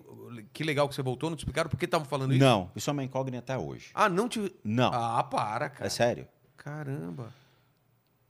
Que 0.53 0.63
legal 0.63 0.87
que 0.87 0.93
você 0.95 1.01
voltou, 1.01 1.29
não 1.31 1.35
te 1.37 1.39
explicaram 1.39 1.67
por 1.69 1.77
que 1.77 1.85
estavam 1.85 2.05
falando 2.07 2.31
isso? 2.33 2.43
Não, 2.43 2.69
isso 2.75 2.89
é 2.89 2.93
uma 2.93 3.03
incógnita 3.03 3.53
até 3.53 3.57
hoje. 3.57 3.87
Ah, 3.93 4.07
não 4.07 4.29
te. 4.29 4.53
Não, 4.63 4.91
Ah, 4.93 5.23
para, 5.23 5.69
cara. 5.69 5.85
é 5.85 5.89
sério. 5.89 6.27
Caramba. 6.57 7.33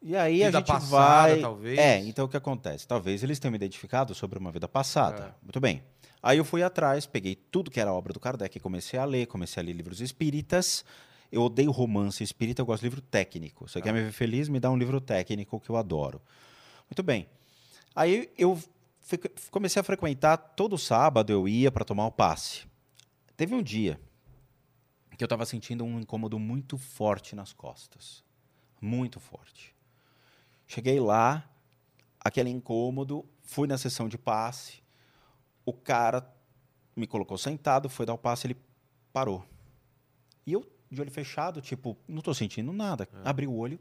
E 0.07 0.15
aí 0.15 0.43
Vida 0.43 0.49
a 0.49 0.61
gente 0.61 0.67
passada, 0.67 1.29
vai. 1.31 1.41
talvez. 1.41 1.79
É, 1.79 1.97
então 1.97 2.25
o 2.25 2.29
que 2.29 2.37
acontece? 2.37 2.87
Talvez 2.87 3.23
eles 3.23 3.39
tenham 3.39 3.51
me 3.51 3.55
identificado 3.55 4.13
sobre 4.13 4.37
uma 4.37 4.51
vida 4.51 4.67
passada. 4.67 5.35
É. 5.35 5.43
Muito 5.43 5.59
bem. 5.59 5.81
Aí 6.21 6.37
eu 6.37 6.45
fui 6.45 6.61
atrás, 6.61 7.07
peguei 7.07 7.33
tudo 7.35 7.71
que 7.71 7.79
era 7.79 7.91
obra 7.91 8.13
do 8.13 8.19
Kardec 8.19 8.55
e 8.55 8.61
comecei 8.61 8.99
a 8.99 9.03
ler, 9.03 9.25
comecei 9.25 9.63
a 9.63 9.65
ler 9.65 9.73
livros 9.73 10.01
espíritas. 10.01 10.85
Eu 11.31 11.41
odeio 11.41 11.71
romance 11.71 12.23
espírita, 12.23 12.61
eu 12.61 12.67
gosto 12.67 12.81
de 12.81 12.85
livro 12.85 13.01
técnico. 13.01 13.67
Você 13.67 13.81
quer 13.81 13.91
me 13.91 14.03
ver 14.03 14.11
feliz? 14.11 14.47
Me 14.47 14.59
dá 14.59 14.69
um 14.69 14.77
livro 14.77 15.01
técnico 15.01 15.59
que 15.59 15.71
eu 15.71 15.75
adoro. 15.75 16.21
Muito 16.87 17.01
bem. 17.01 17.27
Aí 17.95 18.29
eu 18.37 18.61
comecei 19.49 19.79
a 19.79 19.83
frequentar 19.83 20.37
todo 20.37 20.77
sábado, 20.77 21.33
eu 21.33 21.47
ia 21.47 21.71
para 21.71 21.83
tomar 21.83 22.05
o 22.05 22.11
passe. 22.11 22.67
Teve 23.35 23.55
um 23.55 23.63
dia 23.63 23.99
que 25.17 25.23
eu 25.23 25.25
estava 25.25 25.47
sentindo 25.47 25.83
um 25.83 25.99
incômodo 25.99 26.37
muito 26.37 26.77
forte 26.77 27.35
nas 27.35 27.51
costas. 27.53 28.23
Muito 28.79 29.19
forte. 29.19 29.74
Cheguei 30.67 30.99
lá, 30.99 31.47
aquele 32.19 32.49
incômodo, 32.49 33.25
fui 33.43 33.67
na 33.67 33.77
sessão 33.77 34.09
de 34.09 34.17
passe, 34.17 34.81
o 35.65 35.71
cara 35.73 36.27
me 36.95 37.05
colocou 37.07 37.37
sentado, 37.37 37.89
foi 37.89 38.05
dar 38.05 38.13
o 38.13 38.17
passe, 38.17 38.47
ele 38.47 38.57
parou. 39.13 39.45
E 40.45 40.53
eu, 40.53 40.65
de 40.89 41.01
olho 41.01 41.11
fechado, 41.11 41.61
tipo, 41.61 41.97
não 42.07 42.21
tô 42.21 42.33
sentindo 42.33 42.71
nada. 42.73 43.07
Abri 43.23 43.45
o 43.47 43.53
olho, 43.55 43.79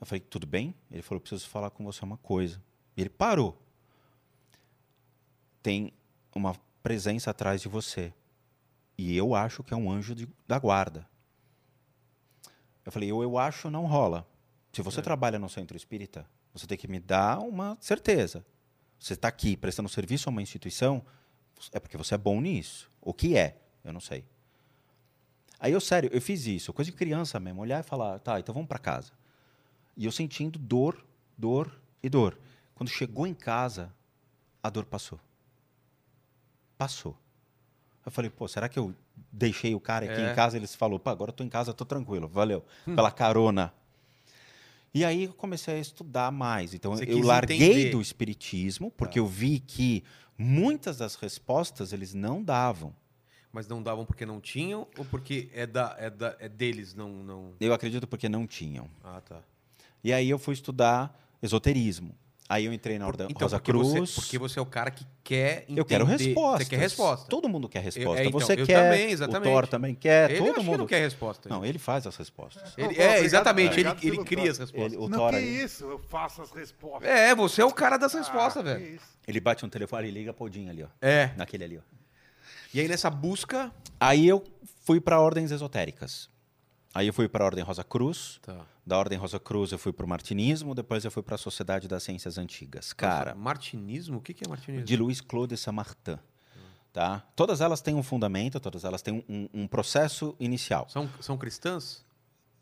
eu 0.00 0.06
falei, 0.06 0.20
tudo 0.20 0.46
bem? 0.46 0.74
Ele 0.90 1.02
falou, 1.02 1.20
preciso 1.20 1.48
falar 1.48 1.70
com 1.70 1.84
você 1.84 2.04
uma 2.04 2.16
coisa. 2.18 2.60
E 2.96 3.00
ele 3.00 3.10
parou. 3.10 3.58
Tem 5.62 5.92
uma 6.34 6.54
presença 6.82 7.30
atrás 7.30 7.60
de 7.62 7.68
você. 7.68 8.12
E 8.98 9.16
eu 9.16 9.34
acho 9.34 9.62
que 9.62 9.72
é 9.72 9.76
um 9.76 9.90
anjo 9.90 10.14
de- 10.14 10.28
da 10.46 10.58
guarda. 10.58 11.08
Eu 12.84 12.92
falei, 12.92 13.10
eu, 13.10 13.22
eu 13.22 13.38
acho 13.38 13.70
não 13.70 13.86
rola. 13.86 14.26
Se 14.74 14.82
você 14.82 15.00
trabalha 15.00 15.38
no 15.38 15.48
centro 15.48 15.76
espírita, 15.76 16.26
você 16.52 16.66
tem 16.66 16.76
que 16.76 16.88
me 16.88 16.98
dar 16.98 17.38
uma 17.38 17.78
certeza. 17.80 18.44
Você 18.98 19.12
está 19.14 19.28
aqui 19.28 19.56
prestando 19.56 19.88
serviço 19.88 20.28
a 20.28 20.32
uma 20.32 20.42
instituição, 20.42 21.04
é 21.72 21.78
porque 21.78 21.96
você 21.96 22.14
é 22.14 22.18
bom 22.18 22.40
nisso. 22.40 22.90
O 23.00 23.14
que 23.14 23.36
é? 23.36 23.56
Eu 23.84 23.92
não 23.92 24.00
sei. 24.00 24.24
Aí 25.60 25.72
eu, 25.72 25.80
sério, 25.80 26.10
eu 26.12 26.20
fiz 26.20 26.46
isso, 26.46 26.72
coisa 26.72 26.90
de 26.90 26.96
criança 26.96 27.38
mesmo, 27.38 27.62
olhar 27.62 27.80
e 27.80 27.82
falar, 27.82 28.18
tá, 28.18 28.38
então 28.40 28.52
vamos 28.52 28.68
para 28.68 28.78
casa. 28.78 29.12
E 29.96 30.04
eu 30.04 30.12
sentindo 30.12 30.58
dor, 30.58 31.04
dor 31.38 31.72
e 32.02 32.08
dor. 32.08 32.36
Quando 32.74 32.88
chegou 32.90 33.26
em 33.26 33.34
casa, 33.34 33.94
a 34.62 34.68
dor 34.68 34.84
passou. 34.84 35.20
Passou. 36.76 37.16
Eu 38.04 38.10
falei, 38.10 38.28
pô, 38.30 38.48
será 38.48 38.68
que 38.68 38.78
eu 38.78 38.94
deixei 39.30 39.74
o 39.74 39.80
cara 39.80 40.04
aqui 40.04 40.20
É. 40.20 40.32
em 40.32 40.34
casa? 40.34 40.56
Ele 40.56 40.66
falou, 40.66 40.98
pô, 40.98 41.08
agora 41.10 41.30
eu 41.30 41.32
tô 41.34 41.44
em 41.44 41.48
casa, 41.48 41.72
tô 41.72 41.84
tranquilo, 41.84 42.26
valeu. 42.26 42.64
Pela 42.84 43.10
carona. 43.12 43.72
E 44.94 45.04
aí 45.04 45.24
eu 45.24 45.34
comecei 45.34 45.74
a 45.74 45.78
estudar 45.78 46.30
mais. 46.30 46.72
Então 46.72 46.94
Você 46.94 47.04
eu 47.04 47.20
larguei 47.20 47.56
entender. 47.56 47.90
do 47.90 48.00
espiritismo, 48.00 48.92
porque 48.92 49.18
eu 49.18 49.26
vi 49.26 49.58
que 49.58 50.04
muitas 50.38 50.98
das 50.98 51.16
respostas 51.16 51.92
eles 51.92 52.14
não 52.14 52.40
davam. 52.40 52.94
Mas 53.52 53.66
não 53.66 53.82
davam 53.82 54.06
porque 54.06 54.24
não 54.24 54.40
tinham 54.40 54.86
ou 54.96 55.04
porque 55.04 55.48
é, 55.52 55.66
da, 55.66 55.96
é, 55.98 56.10
da, 56.10 56.36
é 56.38 56.48
deles 56.48 56.94
não, 56.94 57.08
não. 57.08 57.54
Eu 57.58 57.72
acredito 57.72 58.06
porque 58.06 58.28
não 58.28 58.46
tinham. 58.46 58.88
Ah, 59.02 59.20
tá. 59.20 59.42
E 60.02 60.12
aí 60.12 60.30
eu 60.30 60.38
fui 60.38 60.54
estudar 60.54 61.20
esoterismo. 61.42 62.14
Aí 62.46 62.66
eu 62.66 62.74
entrei 62.74 62.98
na 62.98 63.06
Ordem 63.06 63.26
Então, 63.30 63.46
Rosa 63.46 63.56
porque 63.58 63.72
Cruz. 63.72 63.88
Você, 64.10 64.14
porque 64.20 64.38
você 64.38 64.58
é 64.58 64.62
o 64.62 64.66
cara 64.66 64.90
que 64.90 65.06
quer 65.24 65.62
entender. 65.62 65.80
Eu 65.80 65.84
quero 65.86 66.04
respostas. 66.04 66.66
Você 66.66 66.70
quer 66.70 66.78
resposta. 66.78 67.26
Todo 67.30 67.48
mundo 67.48 67.70
quer 67.70 67.78
resposta. 67.80 68.20
é, 68.22 68.26
então, 68.26 68.38
você 68.40 68.52
eu 68.52 68.66
quer. 68.66 68.82
também, 68.82 69.10
exatamente. 69.10 69.48
O 69.48 69.52
Thor 69.52 69.66
também 69.66 69.94
quer. 69.94 70.30
Ele 70.30 70.38
todo 70.40 70.50
acho 70.50 70.60
que 70.60 70.66
mundo 70.66 70.78
não 70.78 70.86
quer 70.86 71.00
resposta. 71.00 71.48
Não, 71.48 71.64
ele 71.64 71.78
faz 71.78 72.06
as 72.06 72.14
respostas. 72.16 72.74
Ele- 72.76 72.88
Não, 72.88 72.90
é, 72.92 72.92
obrigado, 73.06 73.24
exatamente. 73.24 73.68
obrigado 73.70 73.98
ele 74.04 74.16
ele 74.16 74.24
cria 74.24 74.50
as 74.50 74.58
respostas. 74.58 74.92
Ele- 74.92 75.02
o 75.02 75.08
não, 75.08 75.18
Thor 75.18 75.30
que 75.30 75.36
aí, 75.36 75.62
isso, 75.62 75.84
eu 75.84 75.98
faço 75.98 76.42
as 76.42 76.50
respostas. 76.52 77.08
É, 77.08 77.34
você 77.34 77.62
é 77.62 77.64
o 77.64 77.72
cara 77.72 77.96
das 77.96 78.14
Ah, 78.14 78.18
respostas, 78.18 78.62
que 78.62 78.68
velho. 78.68 78.94
isso. 78.96 79.06
ele 79.26 79.40
bate 79.40 79.64
um 79.64 79.68
telefone 79.70 80.08
e 80.08 80.10
liga 80.10 80.34
pro 80.34 80.44
Odin 80.44 80.68
ali, 80.68 80.82
ó. 80.82 80.88
É. 81.00 81.30
Naquele 81.38 81.64
ali, 81.64 81.78
ó. 81.78 81.80
E 82.74 82.80
aí 82.80 82.88
nessa 82.88 83.08
busca. 83.08 83.72
Aí 83.98 84.28
eu 84.28 84.44
fui 84.84 85.00
para 85.00 85.18
ordens 85.18 85.50
esotéricas. 85.50 86.28
Aí 86.92 87.06
eu 87.06 87.12
fui 87.14 87.26
para 87.26 87.42
a 87.42 87.46
Ordem 87.46 87.64
Rosa 87.64 87.82
Cruz. 87.82 88.38
Tá. 88.42 88.66
Da 88.86 88.98
Ordem 88.98 89.16
Rosa 89.18 89.38
Cruz 89.38 89.72
eu 89.72 89.78
fui 89.78 89.92
para 89.92 90.04
o 90.04 90.08
Martinismo. 90.08 90.74
Depois 90.74 91.04
eu 91.04 91.10
fui 91.10 91.22
para 91.22 91.36
a 91.36 91.38
Sociedade 91.38 91.88
das 91.88 92.02
Ciências 92.02 92.36
Antigas. 92.36 92.92
Cara, 92.92 93.30
Nossa, 93.30 93.34
martinismo? 93.42 94.18
O 94.18 94.20
que 94.20 94.34
é 94.44 94.48
martinismo? 94.48 94.84
de 94.84 94.96
Luiz 94.96 95.20
Claude 95.20 95.56
Saint-Martin. 95.56 96.18
Tá? 96.92 97.24
Todas 97.34 97.60
elas 97.60 97.80
têm 97.80 97.94
um 97.94 98.02
fundamento, 98.04 98.60
todas 98.60 98.84
elas 98.84 99.02
têm 99.02 99.24
um, 99.28 99.48
um 99.52 99.66
processo 99.66 100.36
inicial. 100.38 100.86
São, 100.88 101.08
são 101.20 101.36
cristãs? 101.36 102.04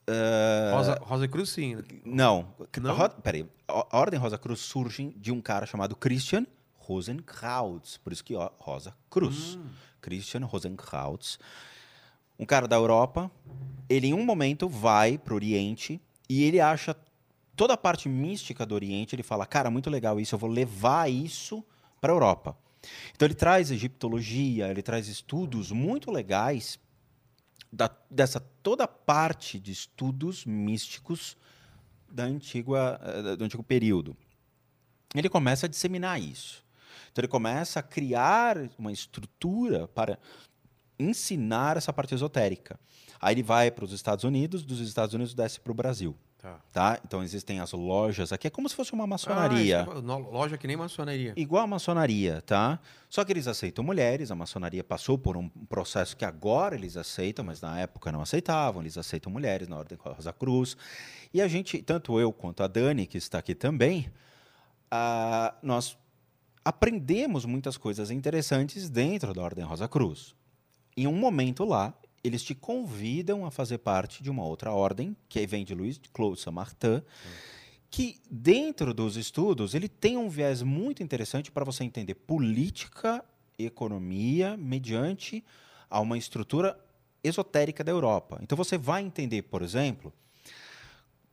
É. 0.06 0.70
Rosa, 0.72 0.98
Rosa 1.02 1.28
Cruz, 1.28 1.50
sim. 1.50 1.76
Não. 2.04 2.48
Não? 2.80 2.94
Ro- 2.96 3.10
Peraí. 3.10 3.46
A 3.68 3.98
Ordem 3.98 4.18
Rosa 4.18 4.38
Cruz 4.38 4.60
surge 4.60 5.12
de 5.18 5.30
um 5.30 5.40
cara 5.40 5.66
chamado 5.66 5.94
Christian 5.94 6.46
Rosenkrauts. 6.76 7.96
Por 7.98 8.12
isso 8.12 8.24
que 8.24 8.34
ó, 8.34 8.48
Rosa 8.58 8.94
Cruz. 9.10 9.56
Hum. 9.56 9.64
Christian 10.00 10.44
Rosenkrauts. 10.46 11.38
Um 12.38 12.46
cara 12.46 12.66
da 12.66 12.76
Europa. 12.76 13.30
Ele, 13.88 14.08
em 14.08 14.14
um 14.14 14.24
momento, 14.24 14.68
vai 14.68 15.18
para 15.18 15.34
o 15.34 15.36
Oriente 15.36 16.00
e 16.32 16.44
ele 16.44 16.60
acha 16.60 16.96
toda 17.54 17.74
a 17.74 17.76
parte 17.76 18.08
mística 18.08 18.64
do 18.64 18.74
Oriente. 18.74 19.14
Ele 19.14 19.22
fala, 19.22 19.44
cara, 19.46 19.70
muito 19.70 19.90
legal 19.90 20.18
isso, 20.18 20.34
eu 20.34 20.38
vou 20.38 20.50
levar 20.50 21.10
isso 21.10 21.64
para 22.00 22.12
a 22.12 22.14
Europa. 22.14 22.56
Então, 23.14 23.26
ele 23.26 23.34
traz 23.34 23.70
egiptologia, 23.70 24.68
ele 24.68 24.82
traz 24.82 25.06
estudos 25.08 25.70
muito 25.70 26.10
legais 26.10 26.78
da- 27.72 27.90
dessa 28.10 28.40
toda 28.62 28.88
parte 28.88 29.58
de 29.58 29.70
estudos 29.70 30.44
místicos 30.44 31.36
da 32.10 32.24
antiga, 32.24 33.00
eh, 33.02 33.36
do 33.36 33.44
antigo 33.44 33.62
período. 33.62 34.16
Ele 35.14 35.28
começa 35.28 35.66
a 35.66 35.68
disseminar 35.68 36.20
isso. 36.20 36.62
Então 37.10 37.22
ele 37.22 37.28
começa 37.28 37.80
a 37.80 37.82
criar 37.82 38.56
uma 38.78 38.92
estrutura 38.92 39.86
para 39.88 40.18
ensinar 40.98 41.76
essa 41.76 41.92
parte 41.92 42.14
esotérica. 42.14 42.78
Aí 43.22 43.34
ele 43.34 43.42
vai 43.44 43.70
para 43.70 43.84
os 43.84 43.92
Estados 43.92 44.24
Unidos, 44.24 44.64
dos 44.64 44.80
Estados 44.80 45.14
Unidos 45.14 45.32
desce 45.32 45.60
para 45.60 45.70
o 45.70 45.74
Brasil. 45.74 46.16
Tá. 46.38 46.60
Tá? 46.72 47.00
Então 47.06 47.22
existem 47.22 47.60
as 47.60 47.70
lojas 47.70 48.32
aqui, 48.32 48.48
é 48.48 48.50
como 48.50 48.68
se 48.68 48.74
fosse 48.74 48.92
uma 48.92 49.06
maçonaria. 49.06 49.86
Ah, 49.88 49.96
é- 49.96 50.02
loja 50.32 50.58
que 50.58 50.66
nem 50.66 50.76
maçonaria. 50.76 51.32
Igual 51.36 51.62
a 51.62 51.66
maçonaria, 51.68 52.42
tá? 52.42 52.80
Só 53.08 53.24
que 53.24 53.32
eles 53.32 53.46
aceitam 53.46 53.84
mulheres, 53.84 54.32
a 54.32 54.34
maçonaria 54.34 54.82
passou 54.82 55.16
por 55.16 55.36
um 55.36 55.48
processo 55.48 56.16
que 56.16 56.24
agora 56.24 56.74
eles 56.74 56.96
aceitam, 56.96 57.44
mas 57.44 57.60
na 57.60 57.78
época 57.78 58.10
não 58.10 58.20
aceitavam, 58.20 58.82
eles 58.82 58.98
aceitam 58.98 59.30
mulheres 59.30 59.68
na 59.68 59.76
Ordem 59.76 59.96
Rosa 60.02 60.32
Cruz. 60.32 60.76
E 61.32 61.40
a 61.40 61.46
gente, 61.46 61.80
tanto 61.80 62.18
eu 62.18 62.32
quanto 62.32 62.64
a 62.64 62.66
Dani, 62.66 63.06
que 63.06 63.18
está 63.18 63.38
aqui 63.38 63.54
também, 63.54 64.10
ah, 64.90 65.54
nós 65.62 65.96
aprendemos 66.64 67.44
muitas 67.44 67.76
coisas 67.76 68.10
interessantes 68.10 68.90
dentro 68.90 69.32
da 69.32 69.42
Ordem 69.42 69.64
Rosa 69.64 69.86
Cruz. 69.86 70.34
Em 70.96 71.06
um 71.06 71.14
momento 71.14 71.64
lá, 71.64 71.94
eles 72.24 72.42
te 72.42 72.54
convidam 72.54 73.44
a 73.44 73.50
fazer 73.50 73.78
parte 73.78 74.22
de 74.22 74.30
uma 74.30 74.44
outra 74.44 74.72
ordem, 74.72 75.16
que 75.28 75.46
vem 75.46 75.64
de 75.64 75.74
Luiz 75.74 76.00
Claude 76.12 76.40
Saint-Martin, 76.40 77.02
que 77.90 78.20
dentro 78.30 78.94
dos 78.94 79.16
estudos 79.16 79.74
ele 79.74 79.88
tem 79.88 80.16
um 80.16 80.28
viés 80.28 80.62
muito 80.62 81.02
interessante 81.02 81.50
para 81.50 81.64
você 81.64 81.84
entender 81.84 82.14
política, 82.14 83.24
economia, 83.58 84.56
mediante 84.56 85.44
a 85.90 86.00
uma 86.00 86.16
estrutura 86.16 86.78
esotérica 87.22 87.84
da 87.84 87.92
Europa. 87.92 88.38
Então 88.42 88.56
você 88.56 88.78
vai 88.78 89.02
entender, 89.02 89.42
por 89.42 89.62
exemplo, 89.62 90.12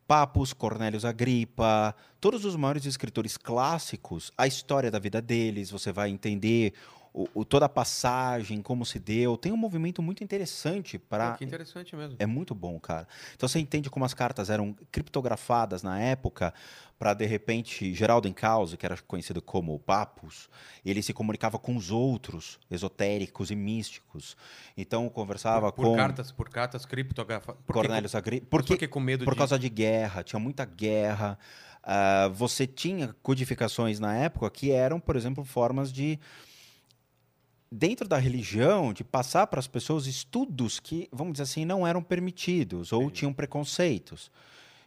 Papos, 0.06 0.54
Cornélios 0.54 1.06
Agripa, 1.06 1.96
todos 2.20 2.44
os 2.44 2.56
maiores 2.56 2.86
escritores 2.86 3.38
clássicos, 3.38 4.32
a 4.36 4.48
história 4.48 4.90
da 4.90 4.98
vida 4.98 5.22
deles, 5.22 5.70
você 5.70 5.92
vai 5.92 6.10
entender 6.10 6.74
o, 7.14 7.28
o- 7.34 7.46
toda 7.46 7.66
a 7.66 7.70
passagem, 7.70 8.62
como 8.62 8.86
se 8.86 9.00
deu. 9.00 9.36
Tem 9.38 9.52
um 9.52 9.58
movimento 9.58 10.02
muito 10.02 10.24
interessante 10.24 10.98
para 10.98 11.34
que 11.38 11.44
interessante 11.44 11.96
mesmo. 11.96 12.16
é 12.20 12.26
muito 12.26 12.54
bom, 12.54 12.80
cara. 12.80 13.08
Então 13.36 13.48
você 13.50 13.60
entende 13.60 13.90
como 13.90 14.06
as 14.06 14.14
cartas 14.14 14.50
eram 14.50 14.76
criptografadas 14.92 15.82
na 15.84 16.00
época 16.00 16.54
para 16.98 17.14
de 17.14 17.26
repente 17.26 17.94
Geraldo 17.94 18.28
Encausse, 18.28 18.76
que 18.76 18.86
era 18.86 18.98
conhecido 19.08 19.42
como 19.42 19.80
Papus, 19.80 20.50
ele 20.86 21.02
se 21.02 21.14
comunicava 21.14 21.58
com 21.58 21.76
os 21.76 21.92
outros 21.92 22.60
esotéricos 22.70 23.50
e 23.52 23.56
místicos. 23.56 24.36
Então 24.78 25.08
conversava 25.10 25.72
por, 25.72 25.84
por 25.84 25.92
com 25.92 25.96
cartas, 25.96 26.32
por 26.32 26.50
cartas 26.50 26.86
criptografadas. 26.86 27.62
Porque 28.50 28.78
que 28.78 28.88
com 28.88 29.00
medo 29.00 29.24
por 29.24 29.34
de... 29.34 29.38
causa 29.38 29.58
de 29.58 29.70
guerra, 29.70 30.24
tinha 30.24 30.40
muita 30.40 30.66
guerra. 30.66 31.40
Ah, 31.82 32.30
você 32.34 32.68
tinha 32.68 33.16
codificações 33.24 34.00
na 34.00 34.14
época 34.14 34.50
que 34.52 34.70
eram, 34.72 35.00
por 35.00 35.16
exemplo, 35.16 35.46
formas 35.46 35.92
de 35.94 36.20
dentro 37.72 38.08
da 38.08 38.18
religião 38.18 38.92
de 38.92 39.04
passar 39.04 39.48
para 39.48 39.60
as 39.60 39.68
pessoas 39.68 40.08
estudos 40.08 40.80
que, 40.80 41.08
vamos 41.12 41.34
dizer 41.34 41.44
assim, 41.44 41.66
não 41.66 41.86
eram 41.86 42.02
permitidos 42.02 42.92
ou 42.92 43.12
tinham 43.12 43.34
preconceitos. 43.34 44.32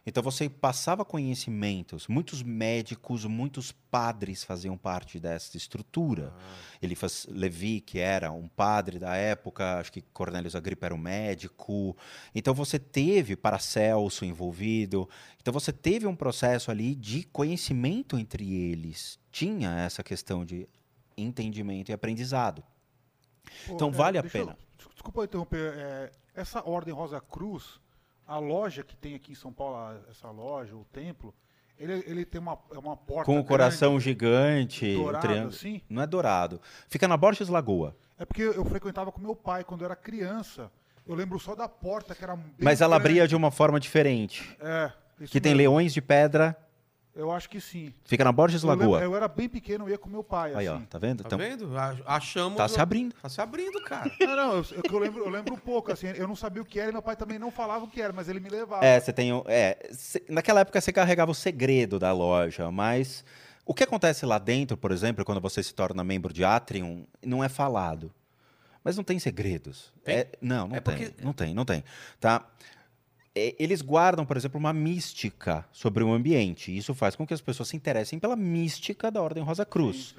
Então 0.05 0.21
você 0.21 0.49
passava 0.49 1.05
conhecimentos. 1.05 2.07
Muitos 2.09 2.43
médicos, 2.43 3.23
muitos 3.23 3.71
padres 3.71 4.43
faziam 4.43 4.77
parte 4.77 5.17
dessa 5.17 5.55
estrutura. 5.55 6.33
Ele 6.81 6.93
faz 6.93 7.25
Levi, 7.29 7.79
que 7.79 7.99
era 7.99 8.29
um 8.29 8.49
padre 8.49 8.99
da 8.99 9.15
época, 9.15 9.79
acho 9.79 9.93
que 9.93 10.01
Cornelius 10.01 10.55
Agrippa 10.55 10.87
era 10.87 10.95
um 10.95 10.97
médico. 10.97 11.95
Então 12.35 12.53
você 12.53 12.77
teve 12.77 13.37
Paracelso 13.37 14.25
envolvido. 14.25 15.07
Então 15.41 15.53
você 15.53 15.71
teve 15.71 16.05
um 16.05 16.15
processo 16.15 16.69
ali 16.69 16.95
de 16.95 17.23
conhecimento 17.23 18.17
entre 18.17 18.53
eles. 18.53 19.17
Tinha 19.31 19.71
essa 19.85 20.03
questão 20.03 20.43
de 20.43 20.67
entendimento 21.15 21.89
e 21.89 21.93
aprendizado. 21.93 22.61
Pô, 23.67 23.73
Então 23.75 23.89
é, 23.89 23.91
vale 23.91 24.17
a 24.17 24.21
eu- 24.21 24.29
pena. 24.29 24.57
des- 24.77 24.87
desculpa 24.93 25.21
eu 25.21 25.25
interromper. 25.25 25.73
é, 25.75 26.11
essa 26.35 26.67
Ordem 26.67 26.93
Rosa 26.93 27.19
Cruz, 27.21 27.79
a 28.27 28.37
loja 28.37 28.83
que 28.83 28.95
tem 28.95 29.15
aqui 29.15 29.31
em 29.31 29.35
São 29.35 29.51
Paulo, 29.51 29.97
essa 30.09 30.29
loja, 30.31 30.75
o 30.75 30.85
templo, 30.91 31.33
ele, 31.77 32.03
ele 32.07 32.25
tem 32.25 32.39
uma, 32.39 32.57
é 32.73 32.77
uma 32.77 32.95
porta. 32.95 33.25
Com 33.25 33.33
o 33.33 33.35
grande, 33.35 33.47
coração 33.49 33.99
gigante, 33.99 34.85
um 34.95 35.03
dourado, 35.03 35.27
triângulo. 35.27 35.49
assim? 35.55 35.81
Não 35.89 36.01
é 36.01 36.07
dourado. 36.07 36.61
Fica 36.87 37.07
na 37.07 37.17
Borges 37.17 37.49
Lagoa. 37.49 37.95
É 38.17 38.25
porque 38.25 38.43
eu 38.43 38.63
frequentava 38.65 39.11
com 39.11 39.19
meu 39.19 39.35
pai 39.35 39.63
quando 39.63 39.81
eu 39.81 39.85
era 39.85 39.95
criança. 39.95 40.71
Eu 41.05 41.15
lembro 41.15 41.37
só 41.39 41.53
da 41.55 41.67
porta 41.67 42.15
que 42.15 42.23
era 42.23 42.37
Mas 42.59 42.79
ela 42.79 42.97
grande. 42.97 43.09
abria 43.11 43.27
de 43.27 43.35
uma 43.35 43.51
forma 43.51 43.79
diferente. 43.79 44.55
É. 44.61 44.91
Que 45.27 45.41
tem 45.41 45.53
mesmo. 45.53 45.57
leões 45.73 45.93
de 45.93 46.01
pedra. 46.01 46.55
Eu 47.15 47.31
acho 47.31 47.47
que 47.47 47.61
sim. 47.61 47.93
Fica 48.05 48.23
na 48.23 48.31
Borges 48.31 48.63
Eu, 48.63 48.69
lembro- 48.71 48.89
Lagoa. 48.91 49.03
eu 49.03 49.15
era 49.15 49.27
bem 49.27 49.47
pequeno, 49.47 49.85
eu 49.85 49.89
ia 49.89 49.97
com 49.99 50.09
meu 50.09 50.23
pai. 50.23 50.55
Aí, 50.55 50.67
ó, 50.67 50.75
assim. 50.77 50.85
tá 50.85 50.97
vendo? 50.97 51.21
Tá 51.21 51.27
Então, 51.27 51.37
vendo? 51.37 51.77
A- 51.77 51.95
Achamos. 52.07 52.57
tá 52.57 52.67
se 52.67 52.79
abrindo. 52.79 53.13
Tá 53.21 53.29
se 53.29 53.39
abrindo, 53.39 53.79
cara. 53.83 54.09
Não, 54.19 54.35
não, 54.35 54.53
eu, 54.55 54.65
eu, 54.71 54.83
eu 54.91 54.99
lembro, 54.99 55.23
eu 55.25 55.29
lembro 55.29 55.53
um 55.53 55.57
pouco, 55.59 55.91
assim, 55.91 56.07
eu 56.07 56.27
não 56.27 56.35
sabia 56.35 56.61
o 56.61 56.65
que 56.65 56.79
era 56.79 56.89
e 56.89 56.91
meu 56.91 57.03
pai 57.03 57.15
também 57.15 57.37
não 57.37 57.51
falava 57.51 57.85
o 57.85 57.87
que 57.87 58.01
era, 58.01 58.11
mas 58.11 58.29
ele 58.29 58.39
me 58.39 58.49
levava. 58.49 58.83
É, 58.83 58.99
você 58.99 59.13
tem. 59.13 59.31
o- 59.31 59.43
É, 59.47 59.77
cê- 59.91 60.23
naquela 60.27 60.61
época 60.61 60.81
você 60.81 60.91
carregava 60.91 61.29
o 61.31 61.35
segredo 61.35 61.99
da 61.99 62.11
loja, 62.11 62.71
mas 62.71 63.23
o 63.63 63.75
que 63.75 63.83
acontece 63.83 64.25
lá 64.25 64.39
dentro, 64.39 64.75
por 64.75 64.91
exemplo, 64.91 65.23
quando 65.23 65.39
você 65.39 65.61
se 65.61 65.73
torna 65.73 66.03
membro 66.03 66.33
de 66.33 66.43
Atrium, 66.43 67.05
não 67.23 67.43
é 67.43 67.47
falado. 67.49 68.11
Mas 68.83 68.97
não 68.97 69.03
tem 69.03 69.19
segredos. 69.19 69.93
Tem? 70.03 70.15
É- 70.17 70.27
não, 70.41 70.67
não 70.67 70.75
É 70.75 70.79
tem. 70.81 70.97
porque- 70.97 71.23
Não 71.23 71.31
tem, 71.31 71.53
não 71.53 71.63
tem. 71.63 71.83
Tá? 72.19 72.43
É, 73.35 73.55
Eles 73.57 73.81
guardam, 73.81 74.25
por 74.25 74.37
exemplo, 74.37 74.59
uma 74.59 74.73
mística 74.73 75.65
sobre 75.71 76.03
o 76.03 76.11
ambiente. 76.11 76.75
Isso 76.75 76.93
faz 76.93 77.15
com 77.15 77.25
que 77.25 77.33
as 77.33 77.41
pessoas 77.41 77.69
se 77.69 77.75
interessem 77.75 78.19
pela 78.19 78.35
mística 78.35 79.09
da 79.09 79.21
Ordem 79.21 79.43
Rosa 79.43 79.65
Cruz. 79.65 80.15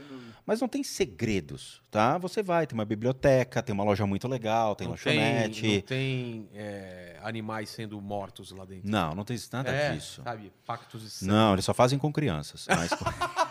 Mas 0.46 0.60
não 0.60 0.68
tem 0.68 0.82
segredos, 0.82 1.80
tá? 1.90 2.18
Você 2.18 2.42
vai, 2.42 2.66
tem 2.66 2.76
uma 2.76 2.84
biblioteca, 2.84 3.62
tem 3.62 3.72
uma 3.72 3.84
loja 3.84 4.06
muito 4.06 4.28
legal, 4.28 4.76
tem 4.76 4.86
não 4.86 4.92
lanchonete. 4.92 5.62
Tem, 5.62 5.76
não 5.76 5.82
tem 5.82 6.48
é, 6.52 7.18
animais 7.22 7.70
sendo 7.70 7.98
mortos 8.00 8.50
lá 8.50 8.66
dentro. 8.66 8.90
Não, 8.90 9.14
não 9.14 9.24
tem 9.24 9.38
nada 9.50 9.70
é, 9.70 9.94
disso. 9.94 10.22
Sabe? 10.22 10.52
Pactos 10.66 11.10
sangue. 11.10 11.32
Não, 11.32 11.54
eles 11.54 11.64
só 11.64 11.72
fazem 11.72 11.98
com 11.98 12.12
crianças. 12.12 12.66
Mas... 12.68 12.90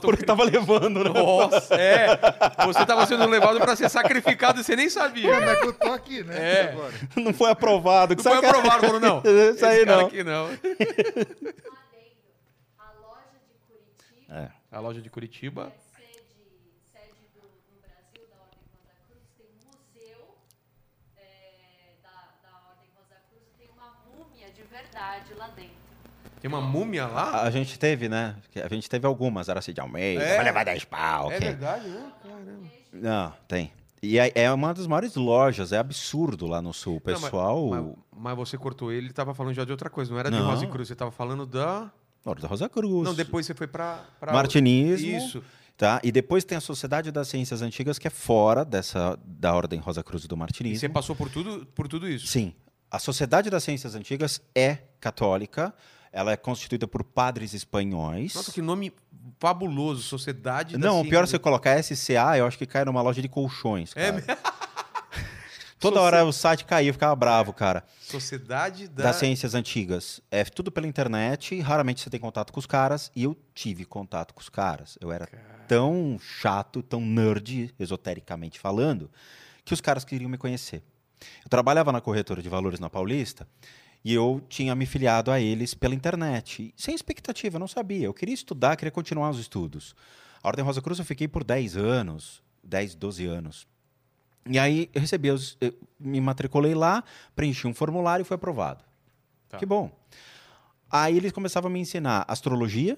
Porque 0.00 0.24
tava 0.24 0.44
levando, 0.44 1.02
né? 1.04 1.10
Nossa, 1.10 1.74
é. 1.74 2.06
Você 2.66 2.86
tava 2.86 3.04
sendo 3.06 3.26
levado 3.28 3.58
pra 3.60 3.74
ser 3.76 3.88
sacrificado 3.88 4.60
e 4.60 4.64
você 4.64 4.76
nem 4.76 4.88
sabia. 4.88 5.34
Como 5.34 5.50
é 5.50 5.56
que 5.56 5.66
eu 5.66 5.72
tô 5.72 5.92
aqui, 5.92 6.22
né? 6.22 6.34
É. 6.38 6.62
Agora. 6.72 6.92
Não 7.16 7.34
foi 7.34 7.50
aprovado. 7.50 8.14
Não 8.14 8.22
foi 8.22 8.36
aprovado, 8.36 8.86
falou, 8.86 9.00
não. 9.00 9.18
Isso 9.54 9.66
aí 9.66 9.78
Esse 9.78 9.86
cara 9.86 10.00
não. 10.00 10.06
aqui 10.06 10.22
não. 10.22 10.46
A 12.78 12.90
loja 12.90 13.40
de 13.40 13.50
Curitiba, 13.66 14.30
É. 14.30 14.50
A 14.70 14.80
loja 14.80 15.00
de 15.02 15.10
Curitiba. 15.10 15.72
é 15.72 16.00
sede, 16.00 16.22
sede 16.92 17.26
do, 17.34 17.42
no 17.42 17.80
Brasil 17.80 18.26
da 18.30 18.36
Ordem 18.42 18.60
Rosa 18.72 18.94
Cruz, 19.08 19.24
tem 19.36 19.46
um 19.46 19.66
museu 19.66 20.36
é, 21.16 21.94
da, 22.02 22.10
da 22.42 22.56
Ordem 22.70 22.88
Rosa 22.96 23.16
Cruz, 23.28 23.44
tem 23.58 23.68
uma 23.76 23.92
múmia 24.06 24.50
de 24.50 24.62
verdade 24.62 25.34
lá 25.34 25.48
dentro. 25.48 25.85
Tem 26.40 26.48
uma 26.48 26.60
múmia 26.60 27.06
lá? 27.06 27.42
A 27.42 27.50
gente 27.50 27.78
teve, 27.78 28.08
né? 28.08 28.36
A 28.64 28.68
gente 28.72 28.88
teve 28.88 29.06
algumas. 29.06 29.48
Araci 29.48 29.72
de 29.72 29.80
Almeida, 29.80 30.22
É? 30.22 30.36
vai 30.36 30.44
levar 30.44 30.64
10 30.64 30.84
pau. 30.84 31.30
É 31.32 31.38
que- 31.38 31.44
verdade, 31.44 31.88
né? 31.88 32.12
Caramba. 32.22 32.66
Não, 32.92 33.32
tem. 33.48 33.72
E 34.02 34.18
é, 34.18 34.30
é 34.34 34.52
uma 34.52 34.72
das 34.74 34.86
maiores 34.86 35.16
lojas, 35.16 35.72
é 35.72 35.78
absurdo 35.78 36.46
lá 36.46 36.60
no 36.62 36.72
sul. 36.72 36.96
O 36.96 37.02
Não, 37.10 37.12
mas- 37.14 37.24
pessoal. 37.24 37.68
Mas, 37.68 37.84
mas 38.16 38.36
você 38.36 38.56
cortou 38.58 38.92
ele, 38.92 39.06
ele 39.06 39.12
tava 39.12 39.34
falando 39.34 39.54
já 39.54 39.64
de 39.64 39.70
outra 39.72 39.88
coisa, 39.90 40.12
não 40.12 40.18
era 40.20 40.30
de 40.30 40.36
Não. 40.38 40.46
Rosa 40.46 40.64
e 40.64 40.68
Cruz, 40.68 40.88
você 40.88 40.94
tava 40.94 41.10
falando 41.10 41.46
da. 41.46 41.90
Ordem 42.24 42.42
da 42.42 42.48
Rosa 42.48 42.68
Cruz. 42.68 43.04
Não, 43.08 43.14
depois 43.14 43.46
você 43.46 43.54
foi 43.54 43.66
pra... 43.68 44.04
Martinismo. 44.20 45.08
Isso. 45.16 45.42
Tá? 45.76 46.00
E 46.02 46.10
depois 46.10 46.44
tem 46.44 46.56
a 46.58 46.60
Sociedade 46.60 47.10
das 47.12 47.28
Ciências 47.28 47.62
Antigas, 47.62 47.98
que 47.98 48.06
é 48.06 48.10
fora 48.10 48.64
dessa 48.64 49.18
da 49.24 49.54
Ordem 49.54 49.78
Rosa 49.78 50.02
Cruz 50.02 50.26
do 50.26 50.34
E 50.34 50.38
Martinismo. 50.38 50.78
você 50.80 50.88
passou 50.88 51.14
por 51.14 51.28
tudo, 51.30 51.66
por 51.74 51.86
tudo 51.86 52.08
isso. 52.08 52.26
Sim. 52.26 52.52
A 52.90 52.98
Sociedade 52.98 53.48
das 53.50 53.62
Ciências 53.62 53.94
Antigas 53.94 54.40
é 54.54 54.78
católica. 55.00 55.72
Ela 56.16 56.32
é 56.32 56.36
constituída 56.36 56.88
por 56.88 57.04
padres 57.04 57.52
espanhóis. 57.52 58.34
Nossa, 58.34 58.50
que 58.50 58.62
nome 58.62 58.90
fabuloso, 59.38 60.00
Sociedade 60.00 60.78
da 60.78 60.88
Não, 60.88 61.02
o 61.02 61.04
pior 61.06 61.24
é 61.24 61.26
você 61.26 61.38
colocar 61.38 61.78
SCA, 61.82 62.38
eu 62.38 62.46
acho 62.46 62.56
que 62.56 62.64
cai 62.64 62.86
numa 62.86 63.02
loja 63.02 63.20
de 63.20 63.28
colchões. 63.28 63.92
É 63.94 64.18
Cara. 64.22 64.38
Toda 65.78 66.00
hora 66.00 66.24
o 66.24 66.32
site 66.32 66.64
caía, 66.64 66.88
eu 66.88 66.94
ficava 66.94 67.14
bravo, 67.14 67.52
cara. 67.52 67.84
Sociedade 68.00 68.88
da. 68.88 69.04
Das 69.04 69.16
ciências 69.16 69.54
antigas. 69.54 70.22
É 70.30 70.42
tudo 70.42 70.72
pela 70.72 70.86
internet, 70.86 71.60
raramente 71.60 72.00
você 72.00 72.08
tem 72.08 72.18
contato 72.18 72.50
com 72.50 72.58
os 72.58 72.64
caras, 72.64 73.12
e 73.14 73.24
eu 73.24 73.36
tive 73.54 73.84
contato 73.84 74.32
com 74.32 74.40
os 74.40 74.48
caras. 74.48 74.96
Eu 75.02 75.12
era 75.12 75.28
tão 75.68 76.18
chato, 76.18 76.82
tão 76.82 77.02
nerd, 77.02 77.74
esotericamente 77.78 78.58
falando, 78.58 79.10
que 79.66 79.74
os 79.74 79.82
caras 79.82 80.02
queriam 80.02 80.30
me 80.30 80.38
conhecer. 80.38 80.82
Eu 81.44 81.50
trabalhava 81.50 81.92
na 81.92 82.00
corretora 82.00 82.40
de 82.40 82.48
valores 82.48 82.80
na 82.80 82.88
Paulista 82.88 83.46
e 84.06 84.14
eu 84.14 84.40
tinha 84.48 84.72
me 84.76 84.86
filiado 84.86 85.32
a 85.32 85.40
eles 85.40 85.74
pela 85.74 85.92
internet. 85.92 86.72
Sem 86.76 86.94
expectativa, 86.94 87.58
não 87.58 87.66
sabia. 87.66 88.06
Eu 88.06 88.14
queria 88.14 88.36
estudar, 88.36 88.76
queria 88.76 88.92
continuar 88.92 89.30
os 89.30 89.40
estudos. 89.40 89.96
A 90.40 90.46
Ordem 90.46 90.64
Rosa 90.64 90.80
Cruz 90.80 91.00
eu 91.00 91.04
fiquei 91.04 91.26
por 91.26 91.42
10 91.42 91.76
anos, 91.76 92.40
10, 92.62 92.94
12 92.94 93.26
anos. 93.26 93.66
E 94.48 94.60
aí 94.60 94.88
eu 94.94 95.00
recebi, 95.00 95.28
os, 95.28 95.58
eu 95.60 95.74
me 95.98 96.20
matriculei 96.20 96.72
lá, 96.72 97.02
preenchi 97.34 97.66
um 97.66 97.74
formulário 97.74 98.22
e 98.22 98.24
fui 98.24 98.36
aprovado. 98.36 98.84
Tá. 99.48 99.58
Que 99.58 99.66
bom. 99.66 99.90
Aí 100.88 101.16
eles 101.16 101.32
começavam 101.32 101.68
a 101.68 101.72
me 101.72 101.80
ensinar 101.80 102.24
astrologia, 102.28 102.96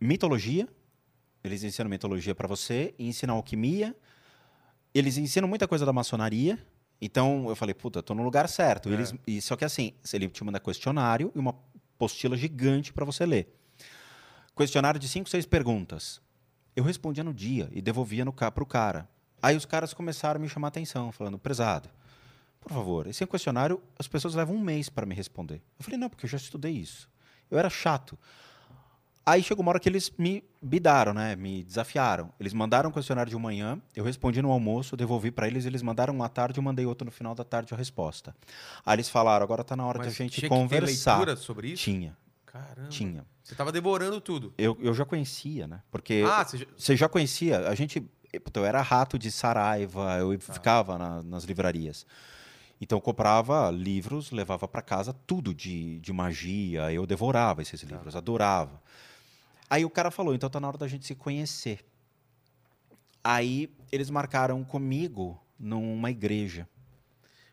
mitologia. 0.00 0.68
Eles 1.42 1.64
ensinam 1.64 1.90
mitologia 1.90 2.32
para 2.32 2.46
você, 2.46 2.94
ensinam 2.96 3.34
alquimia. 3.34 3.92
Eles 4.94 5.18
ensinam 5.18 5.48
muita 5.48 5.66
coisa 5.66 5.84
da 5.84 5.92
maçonaria. 5.92 6.64
Então 7.00 7.48
eu 7.48 7.56
falei, 7.56 7.74
puta, 7.74 8.02
tô 8.02 8.14
no 8.14 8.22
lugar 8.22 8.48
certo. 8.48 8.88
É. 8.88 8.92
Eles, 8.92 9.14
e, 9.26 9.40
só 9.40 9.56
que 9.56 9.64
assim, 9.64 9.92
ele 10.12 10.28
te 10.28 10.42
manda 10.42 10.58
questionário 10.58 11.32
e 11.34 11.38
uma 11.38 11.54
apostila 11.94 12.36
gigante 12.36 12.92
para 12.92 13.04
você 13.04 13.24
ler. 13.24 13.54
Questionário 14.56 14.98
de 14.98 15.08
cinco, 15.08 15.28
seis 15.28 15.46
perguntas. 15.46 16.20
Eu 16.74 16.84
respondia 16.84 17.24
no 17.24 17.34
dia 17.34 17.68
e 17.72 17.80
devolvia 17.80 18.24
no 18.24 18.32
para 18.32 18.62
o 18.62 18.66
cara. 18.66 19.08
Aí 19.40 19.56
os 19.56 19.64
caras 19.64 19.94
começaram 19.94 20.38
a 20.38 20.42
me 20.42 20.48
chamar 20.48 20.68
a 20.68 20.70
atenção, 20.70 21.12
falando, 21.12 21.38
prezado, 21.38 21.88
por 22.60 22.72
favor, 22.72 23.06
esse 23.06 23.24
questionário 23.26 23.80
as 23.98 24.08
pessoas 24.08 24.34
levam 24.34 24.56
um 24.56 24.60
mês 24.60 24.88
para 24.88 25.06
me 25.06 25.14
responder. 25.14 25.62
Eu 25.78 25.84
falei, 25.84 25.98
não, 25.98 26.08
porque 26.08 26.26
eu 26.26 26.30
já 26.30 26.36
estudei 26.36 26.72
isso. 26.72 27.08
Eu 27.50 27.58
era 27.58 27.70
chato. 27.70 28.18
Aí 29.30 29.42
chegou 29.42 29.62
uma 29.62 29.70
hora 29.70 29.80
que 29.80 29.88
eles 29.88 30.10
me 30.16 30.42
bidaram, 30.62 31.12
né? 31.12 31.36
Me 31.36 31.62
desafiaram. 31.62 32.32
Eles 32.40 32.52
mandaram 32.52 32.88
um 32.88 32.92
questionário 32.92 33.28
de 33.30 33.36
manhã, 33.36 33.80
eu 33.94 34.02
respondi 34.04 34.40
no 34.40 34.50
almoço, 34.50 34.96
devolvi 34.96 35.30
para 35.30 35.46
eles, 35.46 35.66
eles 35.66 35.82
mandaram 35.82 36.14
um 36.14 36.22
à 36.22 36.28
tarde, 36.28 36.58
eu 36.58 36.62
mandei 36.62 36.86
outro 36.86 37.04
no 37.04 37.10
final 37.10 37.34
da 37.34 37.44
tarde 37.44 37.74
a 37.74 37.76
resposta. 37.76 38.34
Aí 38.86 38.94
eles 38.96 39.08
falaram, 39.08 39.44
agora 39.44 39.60
está 39.62 39.76
na 39.76 39.84
hora 39.86 39.98
Mas 39.98 40.08
de 40.08 40.12
a 40.14 40.16
gente 40.24 40.40
tinha 40.40 40.48
conversar. 40.48 41.12
Ter 41.12 41.16
leitura 41.26 41.36
sobre 41.36 41.68
isso? 41.68 41.82
Tinha, 41.84 42.16
Caramba. 42.46 42.88
tinha. 42.88 43.26
Você 43.44 43.54
tava 43.54 43.70
devorando 43.70 44.20
tudo. 44.20 44.52
Eu, 44.56 44.76
eu 44.80 44.94
já 44.94 45.04
conhecia, 45.04 45.66
né? 45.66 45.82
Porque 45.90 46.24
Ah, 46.26 46.44
você 46.44 46.58
já... 46.58 46.66
você 46.76 46.96
já 46.96 47.08
conhecia, 47.08 47.68
a 47.68 47.74
gente. 47.74 48.02
Eu 48.54 48.64
era 48.64 48.80
rato 48.82 49.18
de 49.18 49.30
Saraiva, 49.30 50.18
eu 50.18 50.38
Tá. 50.38 50.52
ficava 50.52 50.98
na- 50.98 51.22
nas 51.22 51.44
livrarias. 51.44 52.06
Então 52.80 52.98
eu 52.98 53.02
comprava 53.02 53.70
livros, 53.70 54.30
levava 54.30 54.68
para 54.68 54.80
casa 54.82 55.12
tudo 55.26 55.52
de, 55.54 55.98
de 56.00 56.12
magia, 56.12 56.92
eu 56.92 57.06
devorava 57.06 57.60
esses 57.62 57.80
Tá. 57.80 57.86
livros, 57.88 58.14
adorava. 58.14 58.80
Aí 59.70 59.84
o 59.84 59.90
cara 59.90 60.10
falou, 60.10 60.34
então 60.34 60.48
tá 60.48 60.58
na 60.60 60.68
hora 60.68 60.78
da 60.78 60.88
gente 60.88 61.06
se 61.06 61.14
conhecer. 61.14 61.80
Aí 63.22 63.70
eles 63.92 64.10
marcaram 64.10 64.62
comigo 64.64 65.40
numa 65.58 66.10
igreja. 66.10 66.68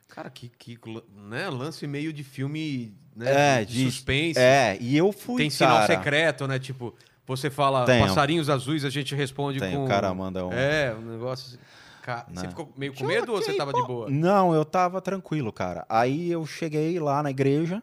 Cara, 0.08 0.30
que, 0.30 0.48
que 0.48 0.78
né, 1.14 1.50
lance 1.50 1.86
meio 1.88 2.14
de 2.14 2.24
filme 2.24 2.96
né, 3.16 3.60
É, 3.60 3.66
de, 3.66 3.74
de- 3.74 3.92
suspense. 3.92 4.40
É, 4.40 4.78
e 4.80 4.96
eu 4.96 5.12
fui, 5.12 5.42
Tem 5.42 5.50
sinal 5.50 5.80
cara. 5.80 5.98
secreto, 5.98 6.48
né? 6.48 6.58
Tipo, 6.60 6.96
você 7.26 7.50
fala 7.50 7.86
Tem. 7.86 8.00
passarinhos 8.00 8.50
azuis, 8.50 8.86
a 8.86 8.90
gente 8.90 9.14
responde 9.16 9.60
Tem, 9.60 9.76
com... 9.76 9.84
o 9.84 9.88
cara 9.88 10.14
manda 10.14 10.46
um... 10.46 10.54
É, 10.54 10.94
um 10.94 11.02
negócio 11.02 11.48
assim. 11.48 11.58
Ca- 12.04 12.26
Você 12.32 12.44
Né. 12.44 12.50
ficou 12.50 12.72
meio 12.78 12.94
com 12.94 13.04
medo 13.04 13.34
ou 13.34 13.42
você 13.42 13.58
tava 13.58 13.74
de 13.74 13.82
boa? 13.84 14.10
Não, 14.12 14.54
eu 14.54 14.64
tava 14.64 15.02
tranquilo, 15.02 15.52
cara. 15.52 15.86
Aí 15.90 16.30
eu 16.32 16.46
cheguei 16.46 17.00
lá 17.00 17.24
na 17.24 17.32
igreja, 17.32 17.82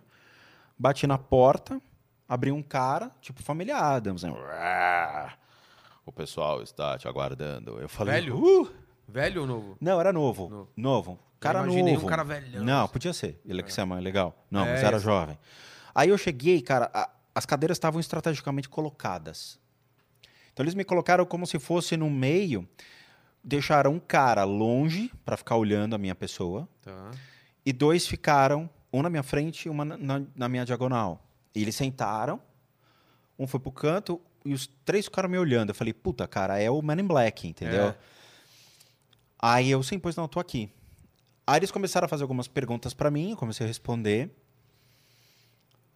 bati 0.78 1.07
na 1.09 1.18
porta, 1.18 1.83
abri 2.33 2.51
um 2.53 2.62
cara, 2.62 3.11
tipo 3.20 3.43
família 3.43 3.76
Adams, 3.76 4.22
né? 4.22 4.30
"Uá, 4.30 5.33
O 6.05 6.11
pessoal 6.11 6.62
está 6.62 6.99
te 6.99 7.07
aguardando. 7.07 7.78
Eu 7.80 7.89
falei, 7.89 8.14
Velho? 8.14 8.37
"Uh!" 8.37 8.70
Velho 9.07 9.43
ou 9.43 9.47
novo? 9.47 9.76
Não, 9.80 10.01
era 10.01 10.12
novo. 10.12 10.49
Novo. 10.49 10.68
Novo. 10.76 11.18
Cara 11.39 11.61
imaginei 11.61 11.93
um 11.93 11.97
novo. 11.97 12.07
cara 12.09 12.22
velhão, 12.24 12.64
Não, 12.64 12.89
podia 12.89 13.12
ser. 13.12 13.41
Ele 13.45 13.62
que 13.62 13.78
é 13.80 13.85
mais 13.85 14.03
legal. 14.03 14.35
Não, 14.51 14.64
É, 14.64 14.72
mas 14.72 14.83
era 14.83 14.97
isso. 14.97 15.05
jovem. 15.05 15.39
Aí 15.95 16.09
eu 16.09 16.16
cheguei, 16.18 16.62
cara, 16.62 16.91
a- 16.95 17.11
as 17.35 17.45
cadeiras 17.45 17.76
estavam 17.76 18.01
estrategicamente 18.01 18.68
colocadas. 18.68 19.61
Então 20.53 20.64
eles 20.64 20.74
me 20.74 20.85
colocaram 20.85 21.24
como 21.26 21.47
se 21.47 21.59
fosse 21.59 21.97
no 21.97 22.09
meio, 22.11 22.66
deixaram 23.45 23.93
um 23.95 24.01
cara 24.01 24.45
longe 24.45 25.12
para 25.24 25.37
ficar 25.37 25.57
olhando 25.57 25.95
a 25.95 25.99
minha 25.99 26.14
pessoa 26.14 26.68
Tá. 26.83 27.11
e 27.66 27.72
dois 27.72 28.07
ficaram, 28.07 28.68
um 28.93 29.03
na 29.03 29.11
minha 29.11 29.22
frente 29.22 29.66
e 29.66 29.68
uma 29.70 29.85
na, 29.85 29.97
na- 29.97 30.26
na 30.35 30.49
minha 30.49 30.64
diagonal. 30.64 31.20
E 31.55 31.63
eles 31.63 31.75
sentaram, 31.75 32.41
um 33.39 33.47
foi 33.47 33.61
pro 33.61 33.73
canto 33.73 34.21
e 34.45 34.53
os 34.53 34.67
três 34.85 35.07
ficaram 35.07 35.29
me 35.29 35.39
olhando. 35.39 35.71
Eu 35.71 35.75
falei, 35.75 35.93
puta, 35.93 36.27
cara, 36.27 36.59
é 36.59 36.71
o 36.71 36.81
Man 36.83 37.01
in 37.01 37.07
Black, 37.07 37.47
entendeu? 37.47 37.89
É. 37.89 37.97
Aí 39.39 39.71
eu, 39.71 39.83
sim, 39.83 39.99
pois 39.99 40.17
não, 40.17 40.29
tô 40.29 40.39
aqui. 40.39 40.71
Aí 41.47 41.59
eles 41.59 41.71
começaram 41.71 42.05
a 42.05 42.09
fazer 42.09 42.23
algumas 42.23 42.47
perguntas 42.47 42.95
pra 42.95 43.11
mim, 43.11 43.33
eu 43.33 43.37
comecei 43.37 43.65
a 43.65 43.69
responder. 43.69 44.31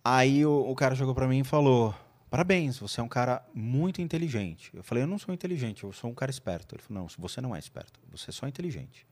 Aí 0.04 0.44
o, 0.44 0.68
o 0.68 0.74
cara 0.74 0.94
chegou 0.94 1.14
pra 1.14 1.28
mim 1.28 1.40
e 1.40 1.44
falou: 1.44 1.94
Parabéns, 2.28 2.78
você 2.78 3.00
é 3.00 3.02
um 3.02 3.08
cara 3.08 3.44
muito 3.54 4.02
inteligente. 4.02 4.70
Eu 4.74 4.82
falei: 4.82 5.04
Eu 5.04 5.06
não 5.06 5.18
sou 5.18 5.32
inteligente, 5.32 5.84
eu 5.84 5.92
sou 5.92 6.10
um 6.10 6.14
cara 6.14 6.30
esperto. 6.30 6.74
Ele 6.74 6.82
falou: 6.82 7.02
Não, 7.02 7.08
você 7.18 7.40
não 7.40 7.54
é 7.54 7.58
esperto, 7.58 8.00
você 8.10 8.30
é 8.30 8.32
só 8.32 8.48
inteligente. 8.48 9.06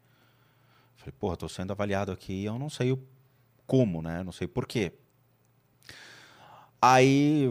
Eu 0.94 0.98
falei: 0.98 1.14
Porra, 1.18 1.36
tô 1.36 1.48
sendo 1.48 1.70
avaliado 1.70 2.10
aqui 2.10 2.32
e 2.32 2.44
eu 2.44 2.58
não 2.58 2.68
sei 2.68 2.92
o 2.92 3.02
como, 3.66 4.02
né? 4.02 4.20
Eu 4.20 4.24
não 4.24 4.32
sei 4.32 4.48
por 4.48 4.66
quê. 4.66 4.92
Aí 6.86 7.50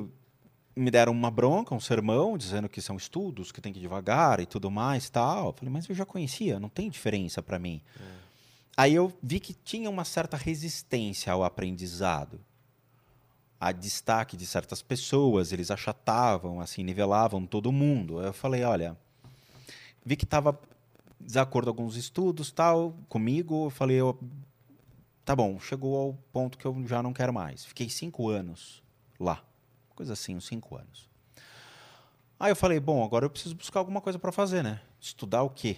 me 0.75 0.91
deram 0.91 1.11
uma 1.11 1.31
bronca, 1.31 1.73
um 1.73 1.79
sermão, 1.79 2.37
dizendo 2.37 2.69
que 2.69 2.79
são 2.79 2.95
estudos, 2.95 3.51
que 3.51 3.59
tem 3.59 3.73
que 3.73 3.79
devagar 3.79 4.39
e 4.39 4.45
tudo 4.45 4.69
mais 4.69 5.09
tal. 5.09 5.47
Eu 5.47 5.53
falei, 5.53 5.73
mas 5.73 5.89
eu 5.89 5.95
já 5.95 6.05
conhecia, 6.05 6.59
não 6.59 6.69
tem 6.69 6.87
diferença 6.87 7.41
para 7.41 7.57
mim. 7.57 7.81
Aí 8.77 8.93
eu 8.93 9.11
vi 9.23 9.39
que 9.39 9.55
tinha 9.55 9.89
uma 9.89 10.05
certa 10.05 10.37
resistência 10.37 11.33
ao 11.33 11.43
aprendizado. 11.43 12.39
A 13.59 13.71
destaque 13.71 14.37
de 14.37 14.45
certas 14.45 14.83
pessoas, 14.83 15.51
eles 15.51 15.71
achatavam, 15.71 16.61
assim, 16.61 16.83
nivelavam 16.83 17.43
todo 17.43 17.71
mundo. 17.71 18.21
Eu 18.21 18.33
falei, 18.33 18.63
olha, 18.63 18.95
vi 20.05 20.15
que 20.15 20.25
estava 20.25 20.59
desacordo 21.19 21.73
com 21.73 21.81
alguns 21.81 21.95
estudos, 21.95 22.51
tal, 22.51 22.95
comigo. 23.09 23.65
Eu 23.65 23.71
falei, 23.71 23.99
eu, 23.99 24.15
tá 25.25 25.35
bom, 25.35 25.59
chegou 25.59 25.97
ao 25.97 26.13
ponto 26.31 26.55
que 26.55 26.67
eu 26.67 26.85
já 26.85 27.01
não 27.01 27.13
quero 27.13 27.33
mais. 27.33 27.65
Fiquei 27.65 27.89
cinco 27.89 28.29
anos 28.29 28.83
lá, 29.19 29.43
coisa 29.95 30.13
assim, 30.13 30.35
uns 30.35 30.45
cinco 30.45 30.75
anos. 30.75 31.09
Aí 32.39 32.51
eu 32.51 32.55
falei, 32.55 32.79
bom, 32.79 33.03
agora 33.03 33.25
eu 33.25 33.29
preciso 33.29 33.55
buscar 33.55 33.79
alguma 33.79 34.01
coisa 34.01 34.19
para 34.19 34.31
fazer, 34.31 34.63
né? 34.63 34.81
Estudar 34.99 35.43
o 35.43 35.49
quê? 35.49 35.77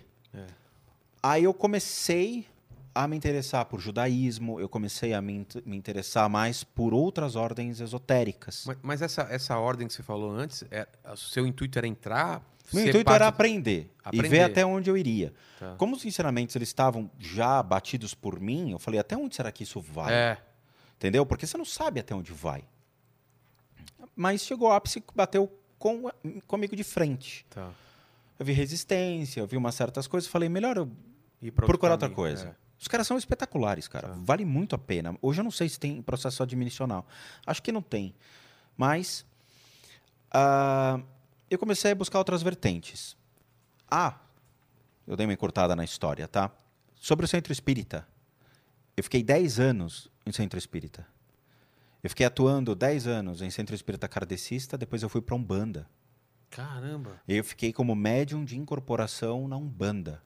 Aí 1.21 1.43
eu 1.43 1.53
comecei 1.53 2.47
a 2.93 3.07
me 3.07 3.15
interessar 3.17 3.65
por 3.65 3.79
judaísmo, 3.79 4.59
eu 4.59 4.69
comecei 4.69 5.13
a 5.13 5.21
me, 5.21 5.45
me 5.65 5.75
interessar 5.75 6.29
mais 6.29 6.63
por 6.63 6.93
outras 6.93 7.35
ordens 7.35 7.81
esotéricas. 7.81 8.63
Mas, 8.65 8.77
mas 8.81 9.01
essa, 9.01 9.23
essa 9.23 9.57
ordem 9.57 9.87
que 9.87 9.93
você 9.93 10.01
falou 10.01 10.31
antes, 10.31 10.63
é, 10.71 10.87
o 11.11 11.17
seu 11.17 11.45
intuito 11.45 11.77
era 11.77 11.87
entrar? 11.87 12.41
Meu 12.73 12.83
intuito 12.87 13.05
parte 13.05 13.15
era 13.21 13.25
do- 13.25 13.33
aprender, 13.33 13.91
e 14.05 14.07
Aprender. 14.07 14.29
ver 14.29 14.41
até 14.43 14.65
onde 14.65 14.89
eu 14.89 14.97
iria. 14.97 15.33
Tá. 15.59 15.75
Como 15.77 15.95
os 15.95 16.05
ensinamentos 16.05 16.55
eles 16.55 16.69
estavam 16.69 17.11
já 17.19 17.61
batidos 17.61 18.13
por 18.13 18.39
mim, 18.39 18.71
eu 18.71 18.79
falei, 18.79 18.99
até 18.99 19.15
onde 19.17 19.35
será 19.35 19.51
que 19.51 19.63
isso 19.63 19.79
vai? 19.81 20.13
É. 20.13 20.37
Entendeu? 20.95 21.25
Porque 21.25 21.45
você 21.45 21.57
não 21.57 21.65
sabe 21.65 21.99
até 21.99 22.15
onde 22.15 22.31
vai. 22.31 22.63
Mas 24.15 24.41
chegou 24.41 24.69
o 24.69 24.71
ápice 24.71 25.01
que 25.01 25.13
bateu 25.13 25.51
com, 25.77 26.09
comigo 26.47 26.75
de 26.75 26.83
frente. 26.83 27.45
Tá. 27.49 27.71
Eu 28.39 28.45
vi 28.45 28.53
resistência, 28.53 29.39
eu 29.39 29.47
vi 29.47 29.55
umas 29.57 29.75
certas 29.75 30.07
coisas, 30.07 30.29
falei, 30.29 30.49
melhor 30.49 30.77
eu 30.77 30.91
procurar 31.53 31.93
outra 31.93 32.09
coisa. 32.09 32.49
é. 32.49 32.65
Os 32.79 32.87
caras 32.87 33.07
são 33.07 33.17
espetaculares, 33.17 33.87
cara. 33.87 34.09
Tá. 34.09 34.15
Vale 34.19 34.45
muito 34.45 34.75
a 34.75 34.77
pena. 34.77 35.17
Hoje 35.21 35.39
eu 35.39 35.43
não 35.43 35.51
sei 35.51 35.69
se 35.69 35.79
tem 35.79 36.01
processo 36.01 36.43
admissional. 36.43 37.07
Acho 37.45 37.63
que 37.63 37.71
não 37.71 37.81
tem. 37.81 38.13
Mas 38.77 39.25
ah, 40.31 40.99
eu 41.49 41.57
comecei 41.57 41.91
a 41.91 41.95
buscar 41.95 42.19
outras 42.19 42.43
vertentes. 42.43 43.15
Ah, 43.89 44.19
eu 45.07 45.15
dei 45.15 45.25
uma 45.25 45.33
encurtada 45.33 45.75
na 45.75 45.83
história, 45.83 46.27
tá? 46.27 46.51
Sobre 46.95 47.25
o 47.25 47.27
centro 47.27 47.53
espírita. 47.53 48.07
Eu 48.97 49.03
fiquei 49.03 49.23
10 49.23 49.59
anos 49.59 50.09
em 50.25 50.31
centro 50.31 50.57
espírita. 50.57 51.07
Eu 52.05 52.09
fiquei 52.09 52.27
atuando 52.27 52.75
10 52.75 53.07
anos 53.07 53.41
em 53.41 53.49
centro 53.49 53.73
espírita 53.73 54.07
kardecista, 54.07 54.77
depois 54.77 55.01
eu 55.01 55.09
fui 55.09 55.21
para 55.21 55.33
Umbanda. 55.33 55.89
Caramba. 56.51 57.19
Eu 57.27 57.43
fiquei 57.43 57.73
como 57.73 57.95
médium 57.95 58.45
de 58.45 58.55
incorporação 58.55 59.47
na 59.47 59.57
Umbanda. 59.57 60.21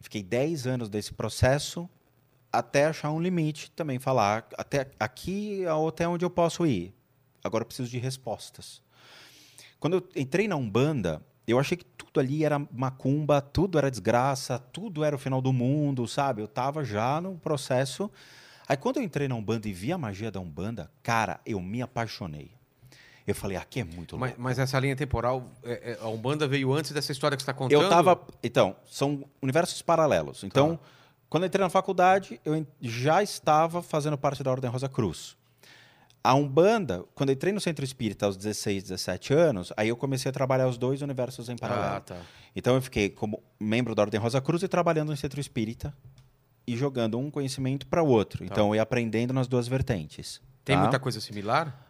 Fiquei 0.00 0.22
10 0.22 0.68
anos 0.68 0.88
desse 0.88 1.12
processo 1.12 1.90
até 2.52 2.86
achar 2.86 3.10
um 3.10 3.20
limite 3.20 3.72
também, 3.72 3.98
falar 3.98 4.46
até 4.56 4.92
aqui 5.00 5.64
é 5.64 5.88
até 5.88 6.06
onde 6.06 6.24
eu 6.24 6.30
posso 6.30 6.64
ir. 6.64 6.94
Agora 7.42 7.62
eu 7.62 7.66
preciso 7.66 7.90
de 7.90 7.98
respostas. 7.98 8.80
Quando 9.80 9.94
eu 9.94 10.08
entrei 10.14 10.46
na 10.46 10.54
Umbanda, 10.54 11.20
eu 11.44 11.58
achei 11.58 11.76
que 11.76 11.84
tudo 11.84 12.20
ali 12.20 12.44
era 12.44 12.56
macumba, 12.70 13.40
tudo 13.40 13.78
era 13.78 13.90
desgraça, 13.90 14.60
tudo 14.60 15.02
era 15.02 15.16
o 15.16 15.18
final 15.18 15.42
do 15.42 15.52
mundo, 15.52 16.06
sabe? 16.06 16.40
Eu 16.40 16.46
tava 16.46 16.84
já 16.84 17.20
no 17.20 17.36
processo. 17.36 18.08
Aí 18.70 18.76
quando 18.76 18.98
eu 18.98 19.02
entrei 19.02 19.26
na 19.26 19.34
Umbanda 19.34 19.66
e 19.68 19.72
vi 19.72 19.92
a 19.92 19.98
magia 19.98 20.30
da 20.30 20.38
Umbanda, 20.38 20.88
cara, 21.02 21.40
eu 21.44 21.58
me 21.60 21.82
apaixonei. 21.82 22.52
Eu 23.26 23.34
falei, 23.34 23.56
aqui 23.56 23.80
é 23.80 23.84
muito 23.84 24.12
louco. 24.16 24.18
Mas, 24.20 24.34
mas 24.38 24.58
essa 24.60 24.78
linha 24.78 24.94
temporal, 24.94 25.50
é- 25.64 25.90
é, 25.92 25.98
a 26.00 26.06
Umbanda 26.06 26.46
veio 26.46 26.72
antes 26.72 26.92
dessa 26.92 27.10
história 27.10 27.36
que 27.36 27.42
você 27.42 27.50
está 27.50 27.52
contando? 27.52 27.82
Eu 27.82 27.88
tava. 27.88 28.20
Então, 28.44 28.76
são 28.88 29.24
universos 29.42 29.82
paralelos. 29.82 30.44
Então, 30.44 30.76
Tá. 30.76 30.82
quando 31.28 31.42
eu 31.42 31.46
entrei 31.48 31.64
na 31.64 31.68
faculdade, 31.68 32.40
eu 32.44 32.64
já 32.80 33.20
estava 33.24 33.82
fazendo 33.82 34.16
parte 34.16 34.40
da 34.44 34.52
Ordem 34.52 34.70
Rosa 34.70 34.88
Cruz. 34.88 35.36
A 36.22 36.34
Umbanda, 36.36 37.04
quando 37.12 37.30
eu 37.30 37.34
entrei 37.34 37.52
no 37.52 37.60
Centro 37.60 37.84
Espírita 37.84 38.24
aos 38.26 38.36
16, 38.36 38.84
17 38.84 39.34
anos, 39.34 39.72
aí 39.76 39.88
eu 39.88 39.96
comecei 39.96 40.28
a 40.28 40.32
trabalhar 40.32 40.68
os 40.68 40.78
dois 40.78 41.02
universos 41.02 41.48
em 41.48 41.56
paralelo. 41.56 41.96
Ah, 41.96 42.00
tá. 42.02 42.16
Então 42.54 42.76
eu 42.76 42.82
fiquei 42.82 43.08
como 43.10 43.42
membro 43.58 43.96
da 43.96 44.02
Ordem 44.02 44.20
Rosa 44.20 44.40
Cruz 44.40 44.62
e 44.62 44.68
trabalhando 44.68 45.08
no 45.10 45.16
Centro 45.16 45.40
Espírita 45.40 45.92
e 46.72 46.76
jogando 46.76 47.18
um 47.18 47.30
conhecimento 47.30 47.86
para 47.86 48.02
o 48.02 48.06
outro. 48.06 48.44
Então 48.44 48.68
eu 48.68 48.76
ia 48.76 48.82
aprendendo 48.82 49.32
nas 49.32 49.48
duas 49.48 49.66
vertentes. 49.66 50.38
Tá. 50.38 50.44
Tem 50.64 50.76
tá? 50.76 50.82
muita 50.82 50.98
coisa 50.98 51.20
similar? 51.20 51.86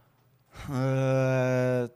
Ah, 0.68 1.89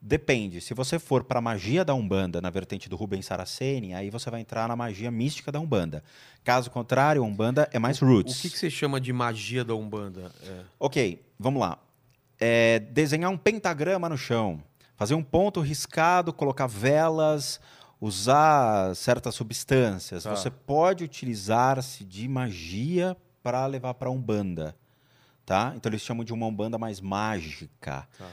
depende. 0.00 0.60
Se 0.60 0.74
você 0.74 0.98
for 0.98 1.24
para 1.24 1.40
magia 1.40 1.84
da 1.84 1.94
Umbanda, 1.94 2.40
na 2.40 2.50
vertente 2.50 2.88
do 2.88 2.96
Rubens 2.96 3.26
Saraceni, 3.26 3.94
aí 3.94 4.10
você 4.10 4.30
vai 4.30 4.40
entrar 4.40 4.68
na 4.68 4.76
magia 4.76 5.10
mística 5.10 5.50
da 5.50 5.58
Umbanda. 5.58 6.04
Caso 6.42 6.70
contrário, 6.70 7.22
a 7.22 7.24
Umbanda 7.24 7.68
é 7.72 7.78
mais 7.78 8.00
O 8.02 8.06
roots. 8.06 8.40
que, 8.40 8.50
que 8.50 8.58
você 8.58 8.68
chama 8.68 9.00
de 9.00 9.12
magia 9.12 9.64
da 9.64 9.74
Umbanda? 9.74 10.30
É. 10.42 10.60
Ok, 10.78 11.22
vamos 11.38 11.60
lá. 11.60 11.78
É, 12.38 12.80
desenhar 12.80 13.30
um 13.30 13.38
pentagrama 13.38 14.08
no 14.08 14.18
chão, 14.18 14.62
fazer 14.96 15.14
um 15.14 15.22
ponto 15.22 15.60
riscado, 15.60 16.32
colocar 16.32 16.66
velas, 16.66 17.60
usar 18.04 18.94
certas 18.94 19.34
substâncias. 19.34 20.24
Tá. 20.24 20.36
Você 20.36 20.50
pode 20.50 21.04
utilizar-se 21.04 22.04
de 22.04 22.28
magia 22.28 23.16
para 23.42 23.64
levar 23.66 23.94
para 23.94 24.10
Umbanda. 24.10 24.76
Tá? 25.46 25.72
Então 25.74 25.88
eles 25.88 26.02
chamam 26.02 26.22
de 26.22 26.32
uma 26.32 26.46
Umbanda 26.46 26.76
mais 26.76 27.00
mágica. 27.00 28.06
Tá. 28.18 28.26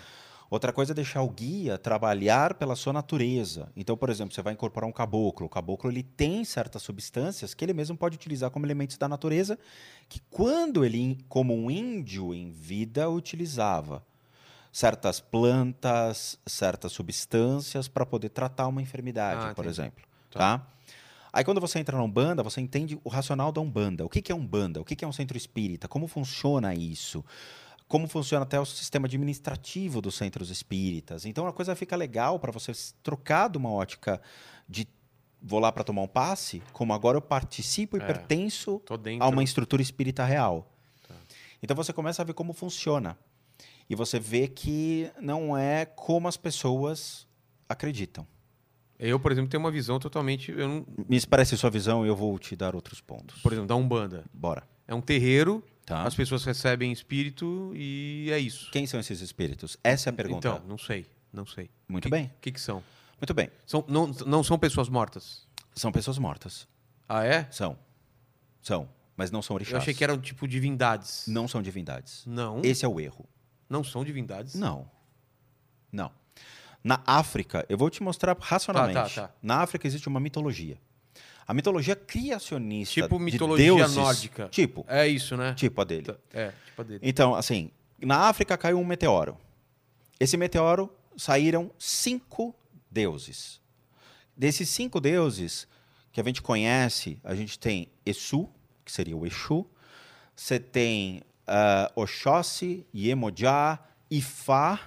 Outra 0.50 0.74
coisa 0.74 0.92
é 0.92 0.94
deixar 0.94 1.22
o 1.22 1.30
guia 1.30 1.78
trabalhar 1.78 2.56
pela 2.56 2.76
sua 2.76 2.92
natureza. 2.92 3.72
Então, 3.74 3.96
por 3.96 4.10
exemplo, 4.10 4.36
você 4.36 4.42
vai 4.42 4.52
incorporar 4.52 4.90
um 4.90 4.92
caboclo. 4.92 5.46
O 5.46 5.50
caboclo 5.50 5.90
ele 5.90 6.04
tem 6.04 6.44
certas 6.44 6.82
substâncias 6.82 7.54
que 7.54 7.64
ele 7.64 7.74
mesmo 7.74 7.96
pode 7.96 8.18
utilizar 8.18 8.52
como 8.52 8.66
elementos 8.66 8.98
da 8.98 9.08
natureza, 9.08 9.58
que 10.10 10.20
quando 10.30 10.84
ele, 10.84 11.18
como 11.30 11.56
um 11.56 11.72
índio 11.72 12.34
em 12.34 12.52
vida, 12.52 13.10
utilizava 13.10 14.04
certas 14.72 15.20
plantas, 15.20 16.40
certas 16.46 16.92
substâncias 16.92 17.88
para 17.88 18.06
poder 18.06 18.30
tratar 18.30 18.68
uma 18.68 18.82
enfermidade, 18.82 19.42
Ah, 19.48 19.54
por 19.54 19.66
entendi. 19.66 19.70
exemplo. 19.82 20.04
Tá. 20.32 20.40
Tá? 20.60 20.68
Aí 21.34 21.44
quando 21.44 21.62
você 21.62 21.80
entra 21.80 21.96
na 21.98 22.04
Umbanda, 22.04 22.44
você 22.44 22.60
entende 22.60 23.00
o 23.04 23.10
racional 23.10 23.52
da 23.52 23.62
Umbanda. 23.62 24.06
O 24.06 24.10
que 24.10 24.22
que 24.22 24.32
é 24.32 24.36
Umbanda? 24.36 24.82
O 24.82 24.86
que 24.86 24.96
que 24.96 25.06
é 25.06 25.08
um 25.08 25.14
centro 25.14 25.38
espírita? 25.38 25.88
Como 25.88 26.08
funciona 26.08 26.74
isso? 26.74 27.24
Como 27.88 28.08
funciona 28.08 28.44
até 28.44 28.60
o 28.60 28.66
sistema 28.66 29.08
administrativo 29.08 30.02
dos 30.02 30.16
centros 30.16 30.50
espíritas. 30.50 31.26
Então 31.26 31.48
a 31.48 31.54
coisa 31.54 31.76
fica 31.76 31.96
legal 31.96 32.40
para 32.40 32.52
você 32.52 32.72
trocar 33.04 33.50
de 33.50 33.58
uma 33.58 33.70
ótica 33.72 34.22
de 34.68 34.88
vou 35.42 35.60
lá 35.60 35.72
para 35.72 35.84
tomar 35.84 36.02
um 36.04 36.08
passe, 36.08 36.62
como 36.72 36.94
agora 36.94 37.18
eu 37.18 37.22
participo 37.22 37.98
e 37.98 38.02
É. 38.02 38.06
pertenço 38.06 38.82
a 39.20 39.28
uma 39.28 39.44
estrutura 39.44 39.82
espírita 39.82 40.24
real. 40.24 40.72
Tá. 41.08 41.16
Então 41.64 41.76
você 41.76 41.92
começa 41.92 42.22
a 42.22 42.26
ver 42.26 42.34
como 42.34 42.54
funciona. 42.54 43.18
E 43.92 43.96
você 43.96 44.18
vê 44.22 44.48
que 44.48 45.12
não 45.20 45.58
é 45.58 45.86
como 45.86 46.26
as 46.30 46.38
pessoas 46.38 47.28
acreditam. 47.68 48.26
Eu, 48.98 49.20
por 49.20 49.34
exemplo, 49.34 49.50
tenho 49.50 49.62
uma 49.62 49.70
visão 49.70 50.00
totalmente. 50.00 50.50
Eu 50.50 50.66
não, 50.66 50.86
Me 51.10 51.20
parece 51.26 51.58
sua 51.58 51.70
visão 51.70 52.06
e 52.06 52.08
eu 52.08 52.16
vou 52.16 52.40
te 52.40 52.56
dar 52.56 52.74
outros 52.74 53.02
pontos. 53.02 53.42
por 53.42 53.52
exemplo, 53.52 53.68
da 53.68 53.76
Umbanda. 53.76 54.24
Bora. 54.34 54.64
É 54.88 54.96
um 54.96 55.02
terreiro, 55.02 55.62
Tá? 55.86 56.04
as 56.04 56.16
pessoas 56.16 56.46
recebem 56.46 56.90
espírito 56.94 57.74
e 57.76 58.30
é 58.32 58.40
isso. 58.40 58.72
Quem 58.72 58.88
são 58.88 58.98
esses 58.98 59.20
espíritos? 59.20 59.76
Essa 59.84 60.08
é 60.08 60.12
a 60.12 60.14
pergunta. 60.14 60.48
Então, 60.48 60.62
não 60.66 60.78
sei. 60.78 61.06
Não 61.34 61.46
sei. 61.46 61.70
Muito 61.86 62.06
Que- 62.06 62.10
bem. 62.12 62.28
O 62.28 62.40
que, 62.40 62.52
que 62.54 62.62
são? 62.62 62.82
Muito 63.20 63.34
bem. 63.34 63.50
são 63.66 63.84
não, 63.90 64.08
não 64.26 64.42
são 64.42 64.58
pessoas 64.58 64.88
mortas. 64.88 65.46
São 65.76 65.92
pessoas 65.92 66.18
mortas. 66.18 66.66
Ah, 67.10 67.26
é? 67.26 67.46
São. 67.52 67.78
São. 68.62 68.88
mas 69.18 69.32
não 69.32 69.42
são 69.42 69.54
orixás. 69.56 69.74
Eu 69.74 69.80
achei 69.80 69.94
que 69.94 70.04
eram 70.04 70.18
tipo 70.18 70.48
divindades. 70.48 71.26
Não 71.28 71.46
são 71.46 71.62
divindades. 71.62 72.24
Não. 72.26 72.62
Esse 72.64 72.86
é 72.86 72.88
o 72.88 73.00
erro. 73.02 73.26
Não 73.72 73.84
são 73.84 74.04
divindades? 74.04 74.54
Não. 74.56 74.90
Não. 75.92 76.12
Na 76.84 77.02
África, 77.06 77.66
eu 77.70 77.78
vou 77.78 77.90
te 77.90 78.04
mostrar 78.04 78.36
racionalmente. 78.40 78.96
Tá, 78.96 79.10
tá, 79.10 79.28
tá. 79.30 79.34
Na 79.42 79.62
África 79.62 79.88
existe 79.88 80.08
uma 80.10 80.20
mitologia. 80.20 80.78
A 81.48 81.54
mitologia 81.54 81.96
criacionista. 81.96 82.94
Tipo 83.02 83.18
de 83.18 83.24
mitologia 83.24 83.74
deuses, 83.76 83.96
nórdica. 83.96 84.50
Tipo, 84.50 84.86
É 84.88 85.08
isso, 85.08 85.38
né? 85.38 85.54
tipo 85.54 85.80
a 85.80 85.84
dele. 85.84 86.04
Tá, 86.04 86.16
É, 86.34 86.52
tipo 86.66 86.82
a 86.82 86.84
dele. 86.84 87.00
Então, 87.02 87.34
assim, 87.34 87.72
na 88.02 88.28
África 88.28 88.58
caiu 88.58 88.78
um 88.80 88.86
meteoro. 88.86 89.38
Esse 90.20 90.36
meteoro 90.38 90.94
saíram 91.16 91.72
cinco 91.80 92.54
deuses. 92.90 93.62
Desses 94.36 94.70
cinco 94.70 95.00
deuses 95.00 95.68
que 96.12 96.20
a 96.20 96.24
gente 96.24 96.42
conhece, 96.42 97.20
a 97.24 97.34
gente 97.36 97.58
tem 97.58 97.90
Essu, 98.06 98.50
que 98.84 98.92
seria 98.92 99.16
o 99.16 99.26
Exu. 99.26 99.66
Você 100.36 100.60
tem 100.60 101.22
ah, 101.48 101.92
Oxóssi, 101.96 102.86
Iemoja, 102.94 103.80
Ifá. 104.10 104.80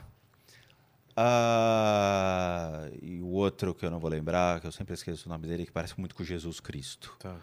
ah, 1.17 2.89
e 3.03 3.21
o 3.21 3.29
outro 3.29 3.75
que 3.75 3.87
eu 3.87 3.91
não 3.91 3.99
vou 3.99 4.11
lembrar, 4.11 4.61
que 4.61 4.67
eu 4.67 4.73
sempre 4.73 4.95
esqueço 4.95 5.29
o 5.29 5.33
nome 5.33 5.47
dele, 5.47 5.67
que 5.67 5.73
parece 5.73 5.99
muito 5.99 6.15
com 6.15 6.25
Jesus 6.25 6.61
Cristo. 6.61 7.15
Tá. 7.19 7.37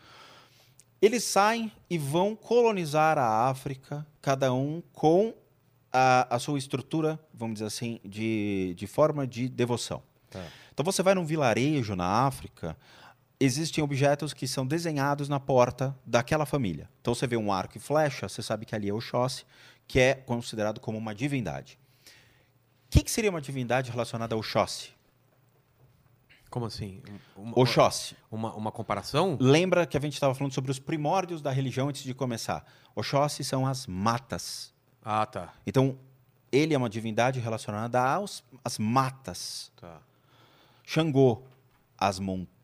Eles 1.02 1.24
saem 1.24 1.72
e 1.90 1.98
vão 1.98 2.36
colonizar 2.36 3.18
a 3.18 3.50
África, 3.50 4.06
cada 4.22 4.54
um 4.54 4.84
com 4.94 5.34
a, 5.92 6.36
a 6.36 6.40
sua 6.40 6.60
estrutura, 6.60 7.20
vamos 7.34 7.56
dizer 7.56 7.66
assim, 7.66 8.00
de, 8.06 8.74
de 8.78 8.86
forma 8.88 9.26
de 9.26 9.50
devoção. 9.50 10.04
Tá. 10.30 10.46
Então 10.74 10.86
você 10.86 11.02
vai 11.02 11.16
num 11.16 11.26
vilarejo 11.26 11.96
na 11.96 12.06
África, 12.26 12.78
existem 13.44 13.84
objetos 13.84 14.34
que 14.34 14.48
são 14.48 14.66
desenhados 14.66 15.28
na 15.28 15.40
porta 15.40 15.98
daquela 16.06 16.46
família. 16.46 16.88
Então 17.02 17.16
você 17.16 17.26
vê 17.26 17.36
um 17.36 17.52
arco 17.52 17.76
e 17.76 17.80
flecha, 17.80 18.30
você 18.30 18.44
sabe 18.44 18.68
que 18.68 18.76
ali 18.76 18.88
é 18.88 18.94
o 18.94 18.98
Oxóssi, 18.98 19.46
que 19.88 20.00
é 20.00 20.14
considerado 20.14 20.80
como 20.80 20.96
uma 20.98 21.16
divindade. 21.16 21.80
O 22.86 22.92
que, 22.92 23.02
que 23.04 23.10
seria 23.10 23.32
uma 23.32 23.42
divindade 23.42 23.90
relacionada 23.90 24.36
ao 24.36 24.40
Oxóssi? 24.40 24.92
Como 26.52 26.68
assim? 26.68 27.02
Uma, 27.36 27.60
Oxóssi. 27.60 28.16
uma, 28.30 28.54
uma 28.54 28.72
comparação? 28.72 29.38
Lembra 29.40 29.88
que 29.88 29.98
a 29.98 30.02
gente 30.02 30.14
estava 30.14 30.36
falando 30.36 30.54
sobre 30.54 30.70
os 30.70 30.78
primórdios 30.78 31.42
da 31.42 31.50
religião 31.50 31.90
antes 31.90 32.04
de 32.04 32.14
começar. 32.14 32.64
Oxóssi 32.94 33.44
são 33.44 33.66
as 33.66 33.88
matas. 33.88 34.72
Ah, 35.04 35.26
tá. 35.26 35.54
Então, 35.66 35.98
ele 36.52 36.76
é 36.76 36.78
uma 36.78 36.90
divindade 36.90 37.40
relacionada 37.40 38.00
aos, 38.00 38.44
às 38.64 38.78
matas. 38.78 39.72
tá. 39.78 40.00
Xangô, 40.86 41.42
as 41.98 42.20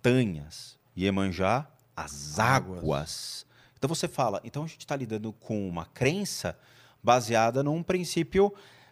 montanhas. 0.08 0.78
Iemanjá, 0.98 1.68
as 1.95 2.39
Águas. 2.39 2.80
águas. 2.80 3.45
Então 3.78 3.88
você 3.88 4.08
fala, 4.08 4.41
então 4.43 4.64
a 4.64 4.68
gente 4.68 4.80
está 4.80 4.95
lidando 4.95 5.32
com 5.34 5.68
uma 5.68 5.86
crença 5.86 6.58
baseada 7.04 7.62
num 7.64 7.84
princípio, 7.84 8.50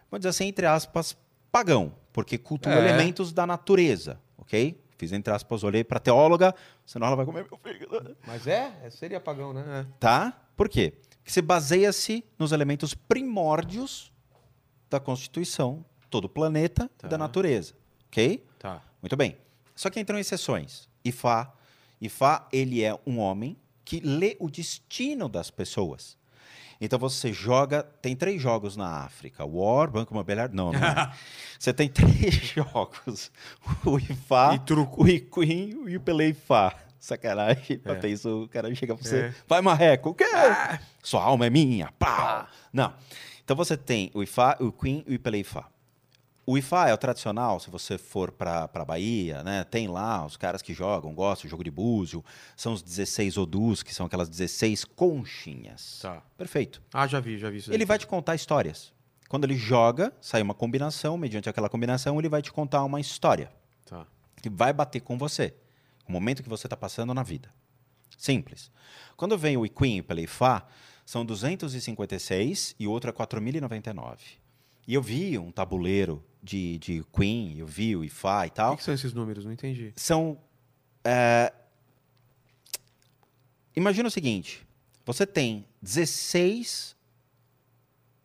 vamos 0.10 0.22
dizer 0.22 0.30
assim, 0.30 0.46
entre 0.46 0.66
aspas, 0.68 1.18
pagão, 1.52 1.96
porque 2.14 2.38
cultua 2.38 2.74
É. 2.74 2.78
elementos 2.78 3.32
da 3.34 3.48
natureza, 3.48 4.20
ok? 4.38 4.80
Fiz 4.98 5.12
entre 5.12 5.34
aspas, 5.34 5.64
olhei 5.64 5.84
para 5.84 6.00
teóloga, 6.00 6.54
senão 6.86 7.08
ela 7.08 7.16
vai 7.16 7.26
comer 7.26 7.46
meu 7.50 7.60
fígado. 7.62 8.16
Mas 8.26 8.46
é? 8.48 8.72
é 8.84 8.90
seria 8.90 9.20
pagão, 9.20 9.52
né? 9.54 9.86
Tá? 10.00 10.40
Por 10.56 10.70
quê? 10.70 10.94
Porque 11.18 11.32
você 11.32 11.42
baseia-se 11.42 12.24
nos 12.38 12.52
elementos 12.52 12.94
primórdios 12.94 14.12
da 14.90 15.00
Constituição, 15.00 15.84
todo 16.10 16.26
o 16.26 16.30
planeta 16.30 16.90
Tá. 16.98 17.08
e 17.08 17.10
da 17.10 17.18
natureza. 17.18 17.74
Ok? 18.08 18.46
É. 18.48 18.60
Tá. 18.62 18.82
Muito 19.02 19.18
bem. 19.18 19.36
Só 19.76 19.90
que 19.90 20.00
entram 20.00 20.18
exceções. 20.20 20.88
Ifá. 21.06 21.54
Ifá, 22.02 22.48
ele 22.52 22.84
é 22.84 22.98
um 23.06 23.20
homem 23.20 23.56
que 23.86 24.00
lê 24.00 24.36
o 24.40 24.50
destino 24.50 25.30
das 25.30 25.50
pessoas. 25.52 26.18
Então 26.82 27.00
você 27.00 27.32
joga. 27.32 27.84
Tem 27.84 28.16
três 28.16 28.42
jogos 28.42 28.76
na 28.76 29.04
África: 29.06 29.46
War, 29.46 29.90
Banco 29.90 30.14
Imobiliário. 30.14 30.54
Não, 30.54 30.74
não. 30.74 30.80
é. 30.84 31.14
você 31.58 31.74
tem 31.74 31.88
três 31.88 32.34
jogos: 32.54 33.32
o 33.86 33.98
Ifá, 33.98 34.56
E 34.56 34.60
truco. 34.60 35.04
o 35.04 35.08
Iquim 35.08 35.84
e 35.88 35.96
o 35.96 36.02
Peleifá. 36.02 36.76
Sacanagem. 37.00 37.80
É. 37.86 37.94
Pra 37.96 38.10
isso, 38.10 38.44
o 38.44 38.50
cara 38.50 38.74
chega 38.74 38.96
pra 38.96 39.04
você. 39.04 39.18
É. 39.26 39.34
Vai, 39.48 39.62
marreco. 39.62 40.10
O 40.10 40.14
quê? 40.16 40.26
Sua 41.04 41.24
alma 41.24 41.46
é 41.46 41.50
minha. 41.52 41.92
Pau. 42.00 42.48
Não. 42.74 42.94
Então 43.44 43.56
você 43.56 43.78
tem 43.78 44.10
o 44.14 44.24
Ifá, 44.24 44.58
o 44.60 44.72
Queen 44.72 45.04
e 45.08 45.16
o 45.16 45.20
Peleifá. 45.20 45.70
O 46.48 46.58
Ifá 46.60 46.88
é 46.90 46.94
o 46.94 46.98
tradicional, 46.98 47.60
se 47.60 47.72
você 47.72 47.98
for 47.98 48.32
para 48.32 48.70
a 48.72 48.86
Bahia, 48.86 49.42
né? 49.44 49.64
Tem 49.64 49.88
lá 49.88 50.24
os 50.24 50.38
caras 50.38 50.62
que 50.62 50.74
jogam, 50.76 51.14
gostam, 51.16 51.50
jogo 51.50 51.64
de 51.64 51.72
búzio. 51.72 52.24
São 52.56 52.74
os 52.74 52.84
16 52.84 53.36
odus, 53.38 53.82
que 53.82 53.94
são 53.94 54.06
aquelas 54.06 54.30
16 54.30 54.86
conchinhas. 54.86 56.00
Tá. 56.04 56.22
Perfeito. 56.38 56.84
Ah, 56.94 57.08
já 57.08 57.20
vi, 57.20 57.40
já 57.40 57.50
vi 57.50 57.58
isso. 57.58 57.74
Ele 57.74 57.84
vai 57.86 57.98
te 57.98 58.06
contar 58.06 58.36
histórias. 58.36 58.94
Quando 59.28 59.46
ele 59.46 59.56
joga, 59.58 60.14
sai 60.22 60.44
uma 60.44 60.54
combinação, 60.54 61.18
mediante 61.18 61.50
aquela 61.50 61.68
combinação, 61.68 62.20
ele 62.20 62.30
vai 62.30 62.44
te 62.44 62.52
contar 62.52 62.84
uma 62.84 63.00
história 63.02 63.52
Tá. 63.84 64.06
que 64.40 64.50
vai 64.50 64.72
bater 64.72 65.00
com 65.00 65.18
você, 65.18 65.56
o 66.08 66.12
momento 66.12 66.44
que 66.44 66.50
você 66.50 66.68
está 66.68 66.78
passando 66.78 67.12
na 67.12 67.24
vida. 67.24 67.50
Simples. 68.16 68.72
Quando 69.18 69.36
vem 69.36 69.58
o 69.58 69.66
Iquim 69.66 70.04
pela 70.04 70.22
Ifá, 70.22 70.64
são 71.04 71.26
256 71.26 72.76
e 72.80 72.88
o 72.88 72.92
outro 72.92 73.10
é 73.10 73.14
4.099. 73.14 74.18
E 74.88 74.94
eu 74.94 75.02
vi 75.02 75.38
um 75.38 75.52
tabuleiro 75.52 76.24
de, 76.44 76.78
de 76.78 77.04
Queen, 77.12 77.58
eu 77.58 77.66
vi 77.66 77.96
o 77.96 78.04
Ifá 78.04 78.46
e 78.46 78.50
O 78.50 78.52
tal. 78.52 78.72
que, 78.74 78.78
que 78.78 78.84
são 78.84 78.94
esses 78.94 79.14
números? 79.14 79.44
Não 79.46 79.52
entendi. 79.52 79.94
São. 79.96 80.38
é, 81.04 81.52
Imagina 83.76 84.08
o 84.08 84.12
seguinte: 84.12 84.66
você 85.06 85.26
tem 85.26 85.66
16 85.82 86.96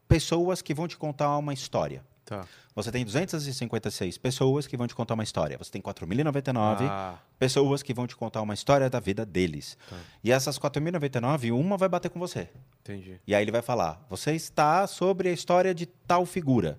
pessoas 0.07 0.61
que 0.63 0.75
vão 0.75 0.87
te 0.87 0.97
contar 0.97 1.37
uma 1.39 1.53
história. 1.55 2.05
Tá. 2.31 2.47
Você 2.77 2.93
tem 2.93 3.05
256 3.05 4.17
pessoas 4.19 4.65
que 4.69 4.77
vão 4.77 4.87
te 4.87 4.95
contar 4.95 5.15
uma 5.15 5.25
história. 5.25 5.59
Você 5.59 5.69
tem 5.73 5.83
4.099 5.83 6.87
Ah, 6.89 7.19
pessoas 7.41 7.83
que 7.83 7.93
vão 7.93 8.07
te 8.07 8.15
contar 8.15 8.41
uma 8.41 8.55
história 8.55 8.89
da 8.89 9.01
vida 9.01 9.27
deles. 9.27 9.77
Tá. 9.89 9.97
E 10.23 10.31
essas 10.31 10.57
4.099, 10.57 11.53
uma 11.53 11.77
vai 11.77 11.89
bater 11.89 12.09
com 12.09 12.21
você. 12.21 12.49
entendi. 12.81 13.21
E 13.27 13.35
aí 13.35 13.43
ele 13.43 13.51
vai 13.51 13.63
falar: 13.63 14.01
você 14.09 14.33
está 14.33 14.87
sobre 14.87 15.29
a 15.29 15.33
história 15.33 15.75
de 15.75 15.87
tal 15.87 16.25
figura. 16.25 16.79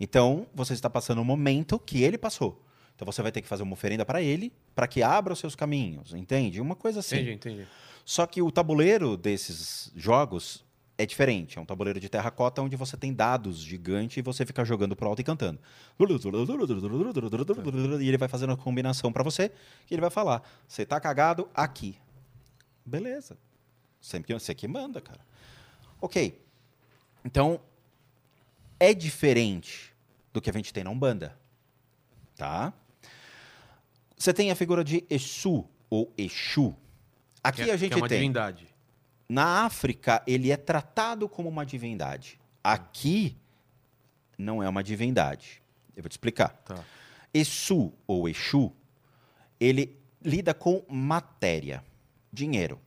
Então, 0.00 0.46
você 0.54 0.72
está 0.72 0.88
passando 0.88 1.20
um 1.20 1.24
momento 1.24 1.78
que 1.78 2.02
ele 2.02 2.16
passou. 2.18 2.62
Então 2.94 3.04
você 3.04 3.20
vai 3.22 3.30
ter 3.30 3.42
que 3.42 3.48
fazer 3.48 3.62
uma 3.62 3.74
oferenda 3.74 4.06
para 4.06 4.22
ele, 4.22 4.50
para 4.74 4.86
que 4.88 5.02
abra 5.02 5.34
os 5.34 5.38
seus 5.38 5.54
caminhos, 5.54 6.14
entende? 6.14 6.62
Uma 6.62 6.74
coisa 6.74 7.00
assim. 7.00 7.16
Entendi, 7.16 7.32
entendi. 7.32 7.66
Só 8.06 8.26
que 8.26 8.40
o 8.40 8.50
tabuleiro 8.50 9.16
desses 9.18 9.92
jogos 9.94 10.64
é 10.98 11.04
diferente. 11.04 11.58
É 11.58 11.60
um 11.60 11.64
tabuleiro 11.64 12.00
de 12.00 12.08
terracota 12.08 12.62
onde 12.62 12.74
você 12.76 12.96
tem 12.96 13.12
dados 13.12 13.58
gigantes 13.58 14.16
e 14.16 14.22
você 14.22 14.46
fica 14.46 14.64
jogando 14.64 14.96
pro 14.96 15.08
alto 15.08 15.20
e 15.20 15.24
cantando. 15.24 15.58
E 18.00 18.08
ele 18.08 18.16
vai 18.18 18.28
fazendo 18.28 18.52
a 18.52 18.56
combinação 18.56 19.12
para 19.12 19.22
você 19.22 19.52
e 19.90 19.94
ele 19.94 20.00
vai 20.00 20.10
falar: 20.10 20.42
você 20.66 20.84
tá 20.86 20.98
cagado 21.00 21.48
aqui. 21.54 21.98
Beleza. 22.84 23.36
Sempre 24.00 24.28
que 24.28 24.34
você 24.40 24.54
que 24.54 24.66
manda, 24.68 25.00
cara. 25.00 25.20
Ok. 26.00 26.40
Então, 27.24 27.60
é 28.78 28.94
diferente 28.94 29.92
do 30.32 30.40
que 30.40 30.48
a 30.48 30.52
gente 30.52 30.72
tem 30.72 30.84
na 30.84 30.90
Umbanda. 30.90 31.36
Tá? 32.36 32.72
Você 34.16 34.32
tem 34.32 34.50
a 34.50 34.54
figura 34.54 34.84
de 34.84 35.04
Exu 35.10 35.66
ou 35.90 36.12
Exu. 36.16 36.74
Aqui 37.42 37.64
Que 37.64 37.70
é- 37.70 37.74
a 37.74 37.76
gente 37.76 37.88
que 37.90 37.94
é 37.94 38.02
uma 38.02 38.08
tem. 38.08 38.18
divindade. 38.18 38.66
Na 39.28 39.64
África, 39.64 40.22
ele 40.26 40.50
é 40.50 40.56
tratado 40.56 41.28
como 41.28 41.48
uma 41.48 41.66
divindade. 41.66 42.38
Aqui, 42.62 43.36
não 44.38 44.62
é 44.62 44.68
uma 44.68 44.82
divindade. 44.82 45.62
Eu 45.96 46.02
vou 46.02 46.08
te 46.08 46.12
explicar. 46.12 46.50
Tá. 46.64 46.84
Exu 47.32 47.92
ou 48.06 48.28
Exu, 48.28 48.72
ele 49.58 49.98
lida 50.22 50.54
com 50.54 50.84
matéria, 50.88 51.84
dinheiro. 52.32 52.80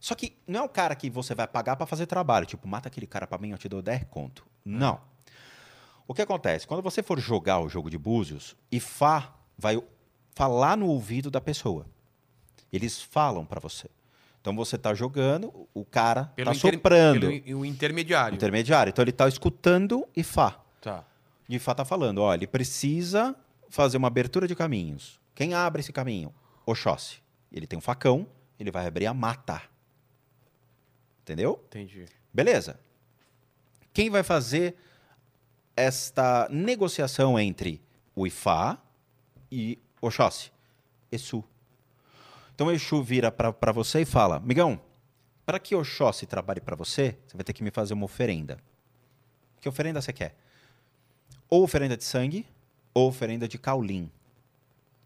Só 0.00 0.14
que 0.14 0.36
não 0.46 0.60
é 0.60 0.62
o 0.62 0.68
cara 0.68 0.94
que 0.94 1.10
você 1.10 1.34
vai 1.34 1.46
pagar 1.46 1.76
para 1.76 1.86
fazer 1.86 2.06
trabalho. 2.06 2.46
Tipo, 2.46 2.68
mata 2.68 2.88
aquele 2.88 3.06
cara 3.06 3.26
para 3.26 3.38
mim, 3.38 3.50
eu 3.50 3.58
te 3.58 3.68
dou 3.68 3.82
10 3.82 4.04
conto. 4.04 4.46
Não. 4.64 5.00
O 6.06 6.14
que 6.14 6.22
acontece? 6.22 6.66
Quando 6.66 6.82
você 6.82 7.02
for 7.02 7.18
jogar 7.18 7.60
o 7.60 7.68
jogo 7.68 7.90
de 7.90 7.98
búzios, 7.98 8.56
Ifá 8.70 9.34
vai 9.56 9.82
falar 10.34 10.76
no 10.76 10.86
ouvido 10.86 11.30
da 11.30 11.40
pessoa. 11.40 11.86
Eles 12.72 13.02
falam 13.02 13.44
para 13.44 13.60
você. 13.60 13.90
Então 14.48 14.56
você 14.56 14.76
está 14.76 14.94
jogando, 14.94 15.68
o 15.74 15.84
cara 15.84 16.32
está 16.34 16.54
soprando. 16.54 17.28
Pelo 17.28 17.60
o 17.60 17.66
intermediário. 17.66 18.34
Intermediário. 18.34 18.88
Então 18.88 19.02
ele 19.02 19.10
está 19.10 19.28
escutando 19.28 20.08
Ifá. 20.16 20.58
Tá. 20.80 21.04
E 21.46 21.56
Ifá 21.56 21.72
está 21.72 21.84
falando, 21.84 22.22
ó, 22.22 22.32
ele 22.32 22.46
precisa 22.46 23.36
fazer 23.68 23.98
uma 23.98 24.08
abertura 24.08 24.48
de 24.48 24.56
caminhos. 24.56 25.20
Quem 25.34 25.52
abre 25.52 25.80
esse 25.80 25.92
caminho? 25.92 26.32
Oxóssi. 26.64 27.22
Ele 27.52 27.66
tem 27.66 27.78
um 27.78 27.82
facão, 27.82 28.26
ele 28.58 28.70
vai 28.70 28.86
abrir 28.86 29.04
a 29.04 29.12
mata. 29.12 29.60
Entendeu? 31.20 31.62
Entendi. 31.66 32.06
Beleza. 32.32 32.80
Quem 33.92 34.08
vai 34.08 34.22
fazer 34.22 34.76
esta 35.76 36.48
negociação 36.50 37.38
entre 37.38 37.82
o 38.16 38.26
Ifá 38.26 38.78
e 39.52 39.78
Oxóssi? 40.00 40.50
Exu. 41.12 41.44
Então 42.58 42.72
Exu 42.72 43.00
vira 43.04 43.30
para 43.30 43.70
você 43.70 44.00
e 44.00 44.04
fala: 44.04 44.40
Migão, 44.40 44.80
para 45.46 45.60
que 45.60 45.76
Oxóssi 45.76 46.26
trabalhe 46.26 46.60
para 46.60 46.74
você, 46.74 47.16
você 47.24 47.36
vai 47.36 47.44
ter 47.44 47.52
que 47.52 47.62
me 47.62 47.70
fazer 47.70 47.94
uma 47.94 48.04
oferenda. 48.04 48.58
Que 49.60 49.68
oferenda 49.68 50.02
você 50.02 50.12
quer? 50.12 50.36
Ou 51.48 51.62
oferenda 51.62 51.96
de 51.96 52.02
sangue, 52.02 52.44
ou 52.92 53.06
oferenda 53.06 53.46
de 53.46 53.58
caulim. 53.58 54.10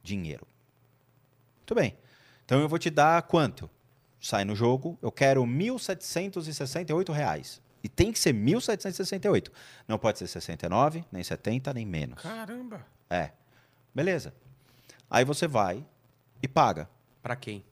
Dinheiro. 0.03 0.47
Muito 1.59 1.75
bem. 1.75 1.95
Então 2.43 2.59
eu 2.59 2.67
vou 2.71 2.79
te 2.79 2.89
dar 2.89 3.21
quanto? 3.25 3.69
Sai 4.19 4.47
no 4.47 4.57
jogo, 4.57 4.99
eu 5.03 5.13
quero 5.13 5.45
1.768 5.45 7.13
reais. 7.13 7.61
E 7.85 7.89
tem 7.89 8.11
que 8.11 8.19
ser 8.19 8.33
1.768. 8.33 9.51
Não 9.87 9.99
pode 9.99 10.19
ser 10.19 10.27
69, 10.27 11.05
nem 11.13 11.23
70, 11.23 11.75
nem 11.75 11.85
menos. 11.85 12.23
Caramba. 12.23 12.87
É. 13.11 13.31
Beleza. 13.95 14.33
Aí 15.11 15.23
você 15.23 15.47
vai 15.47 15.85
e 16.43 16.49
paga 16.49 16.89
Pra 17.23 17.37
quem? 17.37 17.65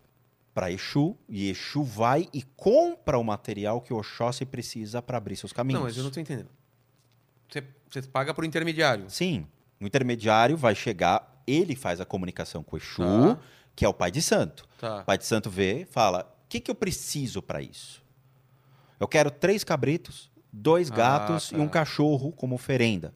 para 0.53 0.71
Exu, 0.71 1.17
e 1.29 1.49
Exu 1.49 1.85
vai 1.85 2.29
e 2.35 2.43
compra 2.43 3.17
o 3.17 3.23
material 3.23 3.81
que 3.81 3.93
o 3.95 3.99
Oxóssi 3.99 4.45
precisa 4.45 5.01
para 5.01 5.17
abrir 5.17 5.37
seus 5.37 5.53
caminhos. 5.53 5.79
Não, 5.81 5.87
mas 5.87 5.97
eu 5.97 6.03
não 6.03 6.11
tô 6.11 6.19
entendendo. 6.19 6.51
Você, 7.49 7.63
você 7.89 8.03
paga 8.03 8.35
pro 8.35 8.45
intermediário. 8.45 9.09
Sim. 9.09 9.47
O 9.81 9.87
intermediário 9.87 10.57
vai 10.57 10.75
chegar, 10.75 11.41
ele 11.47 11.77
faz 11.77 12.01
a 12.01 12.05
comunicação 12.05 12.65
com 12.65 12.75
o 12.75 12.79
Exu, 12.79 12.97
Tá. 13.37 13.39
que 13.77 13.85
é 13.85 13.89
o 13.89 13.95
pai 13.95 14.11
de 14.11 14.21
santo. 14.21 14.67
Tá. 14.79 15.03
O 15.03 15.05
pai 15.05 15.17
de 15.17 15.25
santo 15.25 15.49
vê, 15.49 15.87
fala: 15.89 16.23
o 16.45 16.49
que, 16.49 16.59
que 16.59 16.71
eu 16.71 16.75
preciso 16.75 17.41
para 17.41 17.63
isso? 17.63 18.03
Eu 18.99 19.07
quero 19.07 19.31
três 19.31 19.63
cabritos, 19.63 20.31
dois 20.53 20.91
Ah, 20.91 20.95
gatos 20.97 21.51
tá. 21.51 21.57
e 21.57 21.61
um 21.61 21.69
cachorro 21.69 22.33
como 22.33 22.57
oferenda. 22.57 23.15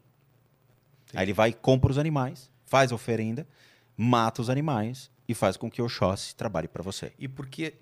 Aí 1.13 1.25
ele 1.25 1.33
vai, 1.33 1.51
compra 1.53 1.91
os 1.91 1.97
animais, 1.97 2.49
faz 2.65 2.91
a 2.93 2.95
oferenda, 2.95 3.45
mata 3.95 4.41
os 4.41 4.49
animais 4.49 5.11
e 5.27 5.33
faz 5.33 5.57
com 5.57 5.69
que 5.69 5.81
o 5.81 5.85
Oxóssi 5.85 6.35
trabalhe 6.35 6.67
para 6.67 6.83
você. 6.83 7.13
E 7.17 7.27
por 7.27 7.47
que. 7.47 7.73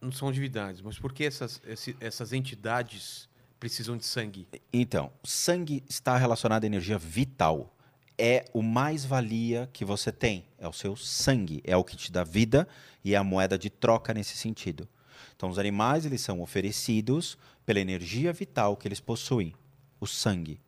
Não 0.00 0.10
são 0.10 0.32
divindades, 0.32 0.80
mas 0.80 0.98
por 0.98 1.12
que 1.12 1.24
essas, 1.24 1.62
essas 2.00 2.32
entidades 2.32 3.28
precisam 3.60 3.96
de 3.96 4.04
sangue? 4.04 4.48
Então, 4.72 5.12
sangue 5.22 5.84
está 5.88 6.16
relacionado 6.16 6.64
à 6.64 6.66
energia 6.66 6.98
vital. 6.98 7.72
É 8.18 8.44
o 8.52 8.62
mais-valia 8.62 9.70
que 9.72 9.84
você 9.84 10.10
tem. 10.10 10.44
É 10.58 10.66
o 10.66 10.72
seu 10.72 10.96
sangue. 10.96 11.62
É 11.64 11.76
o 11.76 11.84
que 11.84 11.96
te 11.96 12.10
dá 12.10 12.24
vida 12.24 12.66
e 13.04 13.14
é 13.14 13.16
a 13.16 13.22
moeda 13.22 13.56
de 13.56 13.70
troca 13.70 14.12
nesse 14.12 14.36
sentido. 14.36 14.88
Então, 15.36 15.48
os 15.48 15.58
animais 15.58 16.04
eles 16.04 16.20
são 16.20 16.40
oferecidos 16.40 17.38
pela 17.64 17.78
energia 17.78 18.32
vital 18.32 18.76
que 18.76 18.88
eles 18.88 19.00
possuem. 19.00 19.54
O 20.00 20.06
sangue. 20.06 20.60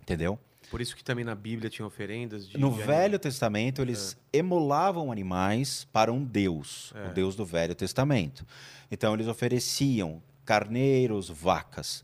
Entendeu? 0.00 0.38
Por 0.72 0.80
isso 0.80 0.96
que 0.96 1.04
também 1.04 1.22
na 1.22 1.34
Bíblia 1.34 1.68
tinha 1.68 1.84
oferendas 1.84 2.48
de. 2.48 2.56
No 2.56 2.72
de 2.72 2.82
Velho 2.82 3.18
Testamento, 3.18 3.82
eles 3.82 4.16
emulavam 4.32 5.12
animais 5.12 5.86
para 5.92 6.10
um 6.10 6.24
deus, 6.24 6.94
É. 6.96 7.10
o 7.10 7.12
deus 7.12 7.36
do 7.36 7.44
Velho 7.44 7.74
Testamento. 7.74 8.46
Então, 8.90 9.12
eles 9.12 9.28
ofereciam 9.28 10.22
carneiros, 10.46 11.28
vacas. 11.28 12.02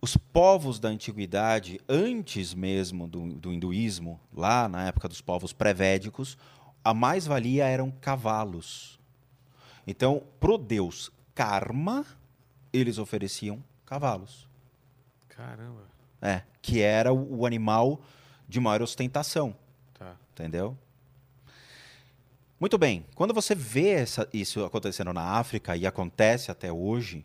Os 0.00 0.16
povos 0.16 0.78
da 0.78 0.88
antiguidade, 0.88 1.80
antes 1.88 2.54
mesmo 2.54 3.08
do, 3.08 3.32
do 3.34 3.52
hinduísmo, 3.52 4.20
lá 4.32 4.68
na 4.68 4.86
época 4.86 5.08
dos 5.08 5.20
povos 5.20 5.52
pré-védicos, 5.52 6.38
a 6.84 6.94
mais-valia 6.94 7.66
eram 7.66 7.90
cavalos. 7.90 9.00
Então, 9.84 10.22
pro 10.38 10.56
deus 10.56 11.10
Karma, 11.34 12.06
eles 12.72 12.98
ofereciam 12.98 13.60
cavalos. 13.84 14.48
Caramba. 15.28 15.93
É, 16.24 16.42
que 16.62 16.80
era 16.80 17.12
o, 17.12 17.44
animal 17.44 18.00
de 18.48 18.58
maior 18.58 18.80
ostentação. 18.82 19.54
Tá. 19.92 20.16
Entendeu? 20.32 20.76
Muito 22.58 22.78
bem. 22.78 23.04
Quando 23.14 23.34
você 23.34 23.54
vê 23.54 23.90
essa- 23.90 24.28
isso 24.32 24.64
acontecendo 24.64 25.12
na 25.12 25.22
África 25.22 25.76
e 25.76 25.86
acontece 25.86 26.50
até 26.50 26.72
hoje, 26.72 27.24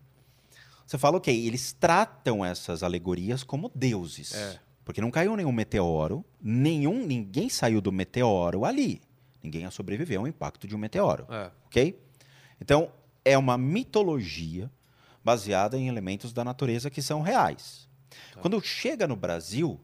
você 0.85 0.97
fala, 0.97 1.17
ok, 1.17 1.47
eles 1.47 1.71
tratam 1.71 2.43
essas 2.43 2.83
alegorias 2.83 3.43
como 3.43 3.71
deuses. 3.73 4.33
É. 4.33 4.59
Porque 4.83 4.99
não 5.01 5.11
caiu 5.11 5.35
nenhum 5.37 5.51
meteoro, 5.51 6.25
nenhum, 6.41 7.05
ninguém 7.05 7.47
saiu 7.47 7.79
do 7.79 7.91
meteoro 7.91 8.65
ali. 8.65 9.01
Ninguém 9.41 9.69
sobreviveu 9.71 10.21
ao 10.21 10.27
impacto 10.27 10.67
de 10.67 10.75
um 10.75 10.79
meteoro. 10.79 11.25
É. 11.29 11.51
Ok? 11.67 11.97
Então, 12.59 12.91
é 13.23 13.37
uma 13.37 13.57
mitologia 13.57 14.69
baseada 15.23 15.77
em 15.77 15.87
elementos 15.87 16.33
da 16.33 16.43
natureza 16.43 16.89
que 16.89 17.01
são 17.01 17.21
reais. 17.21 17.87
Quando 18.41 18.61
chega 18.61 19.07
no 19.07 19.15
Brasil, 19.15 19.79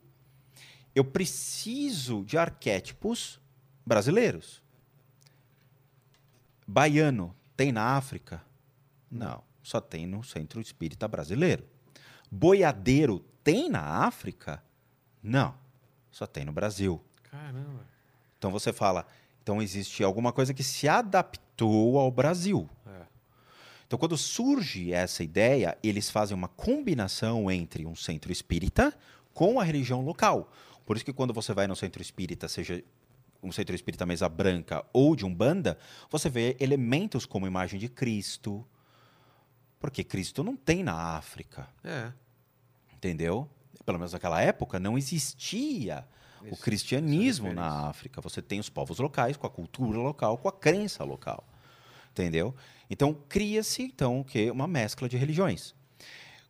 eu 0.93 1.03
preciso 1.03 2.23
de 2.23 2.37
arquétipos 2.37 3.39
brasileiros. 3.85 4.63
Baiano 6.67 7.35
tem 7.55 7.71
na 7.71 7.95
África? 7.95 8.43
Não, 9.09 9.43
só 9.61 9.79
tem 9.79 10.07
no 10.07 10.23
Centro 10.23 10.59
Espírita 10.59 11.07
Brasileiro. 11.07 11.67
Boiadeiro 12.31 13.19
tem 13.43 13.69
na 13.69 14.05
África? 14.05 14.63
Não, 15.21 15.55
só 16.11 16.25
tem 16.25 16.43
no 16.43 16.51
Brasil. 16.51 17.03
Caramba. 17.23 17.85
Então 18.37 18.51
você 18.51 18.73
fala, 18.73 19.05
então 19.41 19.61
existe 19.61 20.03
alguma 20.03 20.31
coisa 20.33 20.53
que 20.53 20.63
se 20.63 20.87
adaptou 20.87 21.99
ao 21.99 22.11
Brasil. 22.11 22.69
É. 22.85 23.14
Então 23.87 23.99
quando 23.99 24.17
surge 24.17 24.91
essa 24.91 25.23
ideia, 25.23 25.77
eles 25.83 26.09
fazem 26.09 26.35
uma 26.35 26.47
combinação 26.47 27.49
entre 27.51 27.85
um 27.85 27.95
centro 27.95 28.31
espírita 28.31 28.93
com 29.33 29.59
a 29.59 29.63
religião 29.63 30.01
local. 30.01 30.51
Por 30.85 30.95
isso 30.95 31.05
que 31.05 31.13
quando 31.13 31.33
você 31.33 31.53
vai 31.53 31.67
no 31.67 31.75
centro 31.75 32.01
espírita, 32.01 32.47
seja 32.47 32.83
um 33.43 33.51
centro 33.51 33.75
espírita 33.75 34.05
mesa 34.05 34.27
branca 34.27 34.83
ou 34.91 35.15
de 35.15 35.25
umbanda, 35.25 35.77
você 36.09 36.29
vê 36.29 36.55
elementos 36.59 37.25
como 37.25 37.45
imagem 37.45 37.79
de 37.79 37.87
Cristo. 37.87 38.65
Porque 39.79 40.03
Cristo 40.03 40.43
não 40.43 40.55
tem 40.55 40.83
na 40.83 40.93
África, 41.15 41.67
É. 41.83 42.11
entendeu? 42.93 43.47
Pelo 43.85 43.99
menos 43.99 44.13
naquela 44.13 44.41
época 44.41 44.79
não 44.79 44.97
existia 44.97 46.07
o 46.41 46.47
Esse- 46.47 46.61
cristianismo 46.61 47.53
na. 47.53 47.87
África. 47.87 48.19
Você 48.21 48.41
tem 48.41 48.59
os 48.59 48.69
povos 48.69 48.97
locais 48.97 49.37
com 49.37 49.45
a 49.45 49.49
cultura 49.49 49.97
local, 49.99 50.37
com 50.39 50.47
a 50.47 50.51
crença 50.51 51.03
local. 51.03 51.47
Entendeu? 52.15 52.55
Então 52.89 53.13
cria-se 53.27 53.83
então 53.83 54.21
o 54.21 54.23
quê? 54.23 54.49
Uma 54.49 54.67
mescla 54.67 55.09
de 55.09 55.17
religiões. 55.17 55.75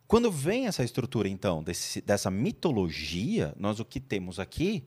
Quando 0.08 0.32
vem 0.32 0.68
essa 0.68 0.84
estrutura 0.84 1.28
então 1.28 1.64
desse- 1.64 2.02
dessa 2.02 2.30
mitologia, 2.30 3.52
nós 3.58 3.80
o 3.80 3.86
que 3.86 4.00
temos 4.00 4.40
aqui 4.40 4.84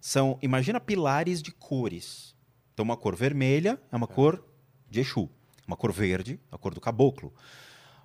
são, 0.00 0.38
imagina 0.40 0.78
pilares 0.78 1.42
de 1.42 1.50
cores. 1.50 2.36
Então 2.72 2.84
uma 2.84 2.96
cor 2.96 3.16
vermelha 3.16 3.80
é 3.90 3.96
uma 3.96 4.06
cor 4.06 4.44
de 4.88 5.00
Exu, 5.00 5.28
uma 5.66 5.76
cor 5.76 5.92
verde, 5.92 6.38
a 6.52 6.56
cor 6.56 6.72
do 6.72 6.80
caboclo, 6.80 7.34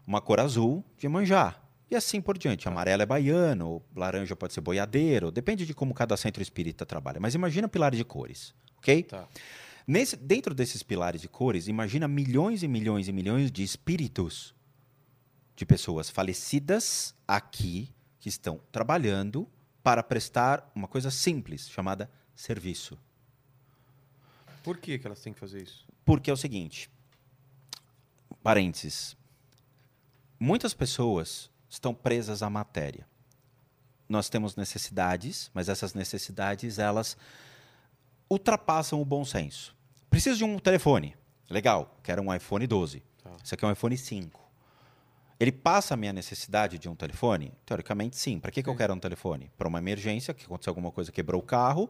uma 0.05 0.19
cor 0.19 0.39
azul 0.39 0.83
de 0.97 1.07
Manjá. 1.07 1.55
E 1.91 1.95
assim 1.95 2.19
por 2.19 2.35
diante. 2.37 2.67
Amarelo 2.67 3.03
é 3.03 3.05
baiano, 3.05 3.81
laranja 3.95 4.35
pode 4.35 4.53
ser 4.53 4.61
boiadeiro, 4.61 5.31
depende 5.31 5.65
de 5.67 5.73
como 5.75 5.93
cada 5.93 6.17
centro 6.17 6.41
espírita 6.41 6.83
trabalha. 6.85 7.19
Mas 7.19 7.35
imagina 7.35 7.67
pilares 7.67 7.97
de 7.97 8.03
cores, 8.03 8.55
ok? 8.79 9.03
Tá. 9.03 9.27
Nesse, 9.87 10.17
dentro 10.17 10.53
desses 10.53 10.83
pilares 10.83 11.21
de 11.21 11.29
cores, 11.29 11.69
imagina 11.69 12.09
milhões 12.09 12.61
e 12.61 12.67
milhões 12.67 13.07
e 13.07 13.13
milhões 13.13 13.49
de 13.49 13.63
espíritos 13.63 14.53
de 15.55 15.65
pessoas 15.65 16.09
falecidas 16.09 17.15
aqui 17.25 17.89
que 18.19 18.27
estão 18.27 18.59
trabalhando 18.69 19.47
para 19.81 20.03
prestar 20.03 20.69
uma 20.75 20.89
coisa 20.89 21.09
simples 21.09 21.69
chamada 21.69 22.11
serviço. 22.35 22.99
Por 24.61 24.77
que, 24.77 24.99
que 24.99 25.07
elas 25.07 25.21
têm 25.21 25.31
que 25.31 25.39
fazer 25.39 25.63
isso? 25.63 25.87
Porque 26.03 26.29
é 26.29 26.33
o 26.33 26.37
seguinte, 26.37 26.89
parênteses, 28.43 29.15
muitas 30.37 30.73
pessoas 30.73 31.49
estão 31.69 31.93
presas 31.93 32.43
à 32.43 32.49
matéria. 32.49 33.07
Nós 34.09 34.27
temos 34.27 34.57
necessidades, 34.57 35.49
mas 35.53 35.69
essas 35.69 35.93
necessidades 35.93 36.77
elas 36.77 37.15
ultrapassam 38.29 39.01
o 39.01 39.05
bom 39.05 39.23
senso. 39.23 39.76
Preciso 40.09 40.37
de 40.37 40.43
um 40.43 40.57
telefone. 40.59 41.15
Legal, 41.49 41.97
quero 42.03 42.21
um 42.21 42.33
iPhone 42.33 42.65
12. 42.65 43.03
Tá. 43.23 43.31
Esse 43.43 43.53
aqui 43.53 43.63
é 43.63 43.67
um 43.67 43.71
iPhone 43.71 43.97
5. 43.97 44.47
Ele 45.39 45.51
passa 45.51 45.93
a 45.93 45.97
minha 45.97 46.11
necessidade 46.11 46.79
de 46.79 46.89
um 46.89 46.95
telefone? 46.95 47.53
Teoricamente, 47.65 48.17
sim. 48.17 48.39
Para 48.39 48.51
que, 48.51 48.63
que 48.63 48.69
eu 48.69 48.75
quero 48.75 48.93
um 48.93 48.99
telefone? 48.99 49.51
Para 49.57 49.67
uma 49.67 49.77
emergência, 49.77 50.33
que 50.33 50.45
aconteceu 50.45 50.71
alguma 50.71 50.91
coisa, 50.91 51.11
quebrou 51.11 51.41
o 51.41 51.45
carro, 51.45 51.89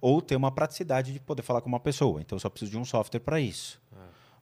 ou 0.00 0.20
ter 0.20 0.36
uma 0.36 0.50
praticidade 0.50 1.12
de 1.12 1.20
poder 1.20 1.42
falar 1.42 1.62
com 1.62 1.68
uma 1.68 1.80
pessoa. 1.80 2.20
Então, 2.20 2.36
eu 2.36 2.40
só 2.40 2.50
preciso 2.50 2.70
de 2.70 2.78
um 2.78 2.84
software 2.84 3.20
para 3.20 3.40
isso. 3.40 3.80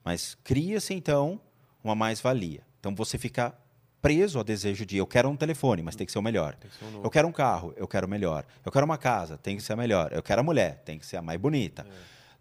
Mas 0.04 0.36
cria-se, 0.42 0.92
então, 0.94 1.40
uma 1.84 1.94
mais-valia. 1.94 2.62
Então, 2.80 2.94
você 2.94 3.18
fica 3.18 3.54
preso 4.02 4.38
ao 4.38 4.44
desejo 4.44 4.84
de 4.86 4.96
eu 4.96 5.06
quero 5.06 5.28
um 5.28 5.36
telefone, 5.36 5.82
mas 5.82 5.94
tem 5.94 6.06
que 6.06 6.12
ser 6.12 6.18
o 6.18 6.22
melhor. 6.22 6.56
Ser 6.78 6.84
um. 6.86 7.04
Eu 7.04 7.10
quero 7.10 7.28
um 7.28 7.32
carro, 7.32 7.72
eu 7.76 7.86
quero 7.86 8.06
o 8.06 8.10
melhor. 8.10 8.44
Eu 8.64 8.72
quero 8.72 8.84
uma 8.84 8.98
casa, 8.98 9.36
tem 9.36 9.56
que 9.56 9.62
ser 9.62 9.74
a 9.74 9.76
melhor. 9.76 10.10
Eu 10.12 10.22
quero 10.22 10.40
a 10.40 10.44
mulher, 10.44 10.82
tem 10.84 10.98
que 10.98 11.06
ser 11.06 11.18
a 11.18 11.22
mais 11.22 11.38
bonita. 11.38 11.86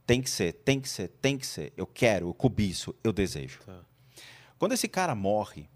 Tem 0.10 0.24
que 0.24 0.30
ser, 0.30 0.54
tem 0.54 0.82
que 0.82 0.90
ser, 0.90 1.08
tem 1.22 1.38
que 1.38 1.46
ser. 1.46 1.72
Eu 1.78 1.86
quero, 1.86 2.30
eu 2.30 2.34
cobiço, 2.34 2.96
eu 3.04 3.14
desejo. 3.14 3.60
Tá. 3.64 3.80
Quando 4.58 4.72
esse 4.72 4.88
cara 4.88 5.14
morre, 5.14 5.70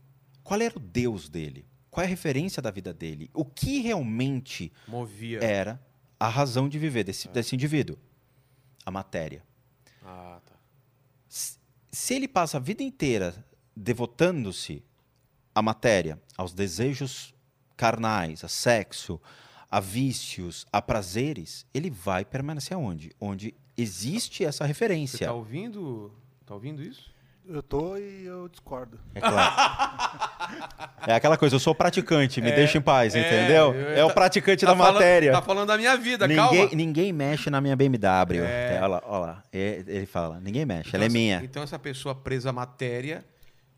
qual 0.44 0.60
era 0.60 0.76
o 0.76 0.80
Deus 0.80 1.30
dele? 1.30 1.68
Qual 1.92 2.04
é 2.04 2.08
a 2.08 2.10
referência 2.10 2.60
da 2.60 2.72
vida 2.72 2.92
dele? 2.92 3.30
O 3.32 3.46
que 3.46 3.80
realmente 3.82 4.74
Movia. 4.88 5.38
era 5.40 5.80
a 6.20 6.28
razão 6.28 6.68
de 6.68 6.80
viver 6.80 7.04
desse, 7.04 7.28
desse 7.28 7.54
indivíduo? 7.54 7.96
A 8.84 8.90
matéria. 8.90 9.44
Ah, 10.04 10.42
tá. 10.44 10.56
S- 11.30 11.60
Se 11.92 12.16
ele 12.16 12.28
passa 12.28 12.58
a 12.58 12.60
vida 12.60 12.82
inteira 12.82 13.46
devotando-se 13.78 14.84
à 15.54 15.62
matéria, 15.62 16.20
aos 16.36 16.54
desejos 16.56 17.36
carnais, 17.78 18.44
a 18.44 18.48
sexo, 18.48 19.22
a 19.70 19.80
vícios, 19.80 20.66
a 20.72 20.82
prazeres, 20.82 21.68
ele 21.72 21.92
vai 21.92 22.26
permanecer 22.26 22.74
aonde? 22.76 23.12
Onde 23.22 23.54
existe 23.78 24.44
essa 24.46 24.64
Você 24.64 24.68
referência. 24.68 25.28
tá 25.28 25.34
ouvindo? 25.34 26.12
Tá 26.46 26.54
ouvindo 26.54 26.82
isso? 26.82 27.12
Eu 27.46 27.62
tô 27.62 27.98
e 27.98 28.26
eu 28.26 28.48
discordo. 28.48 28.98
É 29.14 29.20
claro. 29.20 29.54
é 31.06 31.14
aquela 31.14 31.38
coisa, 31.38 31.56
eu 31.56 31.60
sou 31.60 31.76
praticante, 31.76 32.40
me 32.42 32.52
deixa 32.52 32.78
em 32.78 32.82
paz, 32.82 33.14
é, 33.16 33.20
entendeu? 33.20 33.74
eu- 33.74 33.90
É 33.98 34.04
o 34.04 34.08
tá- 34.08 34.14
praticante 34.14 34.66
Tá 34.66 34.72
da 34.72 34.78
falando- 34.78 34.94
matéria. 34.94 35.32
Tá 35.34 35.42
falando 35.42 35.68
da 35.68 35.78
minha 35.78 35.98
vida, 35.98 36.26
ninguém, 36.28 36.38
calma. 36.62 36.70
ninguém 36.76 37.12
mexe 37.12 37.50
na 37.50 37.60
minha 37.60 37.76
BMW. 37.76 38.44
É. 38.46 38.78
Olha 38.78 38.88
lá, 38.88 39.02
olha 39.06 39.20
lá. 39.26 39.44
É, 39.52 39.84
Ele 39.86 40.06
fala, 40.06 40.40
ninguém 40.40 40.66
mexe, 40.66 40.88
Então 40.90 40.98
ela 40.98 41.04
é 41.04 41.08
essa- 41.08 41.14
minha. 41.14 41.42
Então 41.44 41.64
essa 41.64 41.78
pessoa 41.78 42.16
presa 42.16 42.52
à 42.52 42.54
matéria, 42.54 43.26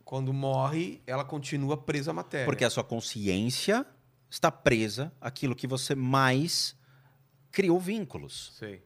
quando 0.04 0.32
morre, 0.32 1.02
ela 1.08 1.24
continua 1.26 1.76
presa 1.76 2.12
à 2.12 2.14
matéria. 2.14 2.46
Porque 2.46 2.64
a 2.64 2.70
sua 2.70 2.84
consciência 2.84 3.84
está 4.30 4.52
presa 4.52 5.12
àquilo 5.20 5.56
que 5.56 5.66
você 5.66 5.96
mais 5.96 6.76
criou 7.52 7.80
vínculos. 7.80 8.54
Sei. 8.60 8.84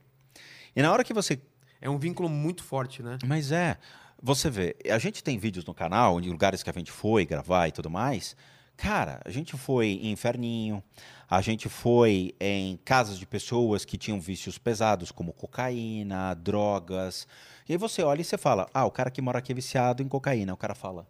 E 0.75 0.81
na 0.81 0.91
hora 0.91 1.03
que 1.03 1.13
você. 1.13 1.39
É 1.81 1.89
um 1.89 1.97
vínculo 1.97 2.27
muito 2.27 2.63
forte, 2.63 3.01
né? 3.01 3.17
Mas 3.25 3.51
é. 3.51 3.77
Você 4.21 4.49
vê, 4.49 4.75
a 4.89 4.99
gente 4.99 5.23
tem 5.23 5.37
vídeos 5.37 5.63
no 5.63 5.73
canal, 5.73 6.19
em 6.19 6.29
lugares 6.29 6.61
que 6.61 6.69
a 6.69 6.73
gente 6.73 6.91
foi 6.91 7.25
gravar 7.25 7.69
e 7.69 7.71
tudo 7.71 7.89
mais. 7.89 8.35
Cara, 8.75 9.21
a 9.25 9.29
gente 9.29 9.57
foi 9.57 9.87
em 9.87 10.11
Inferninho, 10.11 10.83
a 11.29 11.41
gente 11.41 11.69
foi 11.69 12.33
em 12.39 12.77
casas 12.77 13.17
de 13.17 13.25
pessoas 13.25 13.85
que 13.85 13.97
tinham 13.97 14.19
vícios 14.19 14.57
pesados, 14.57 15.11
como 15.11 15.33
cocaína, 15.33 16.33
drogas. 16.33 17.27
E 17.67 17.73
aí 17.73 17.77
você 17.77 18.01
olha 18.03 18.21
e 18.21 18.23
você 18.25 18.37
fala: 18.37 18.69
ah, 18.73 18.85
o 18.85 18.91
cara 18.91 19.11
que 19.11 19.21
mora 19.21 19.39
aqui 19.39 19.51
é 19.51 19.55
viciado 19.55 20.03
em 20.03 20.07
cocaína. 20.07 20.53
O 20.53 20.57
cara 20.57 20.75
fala: 20.75 21.07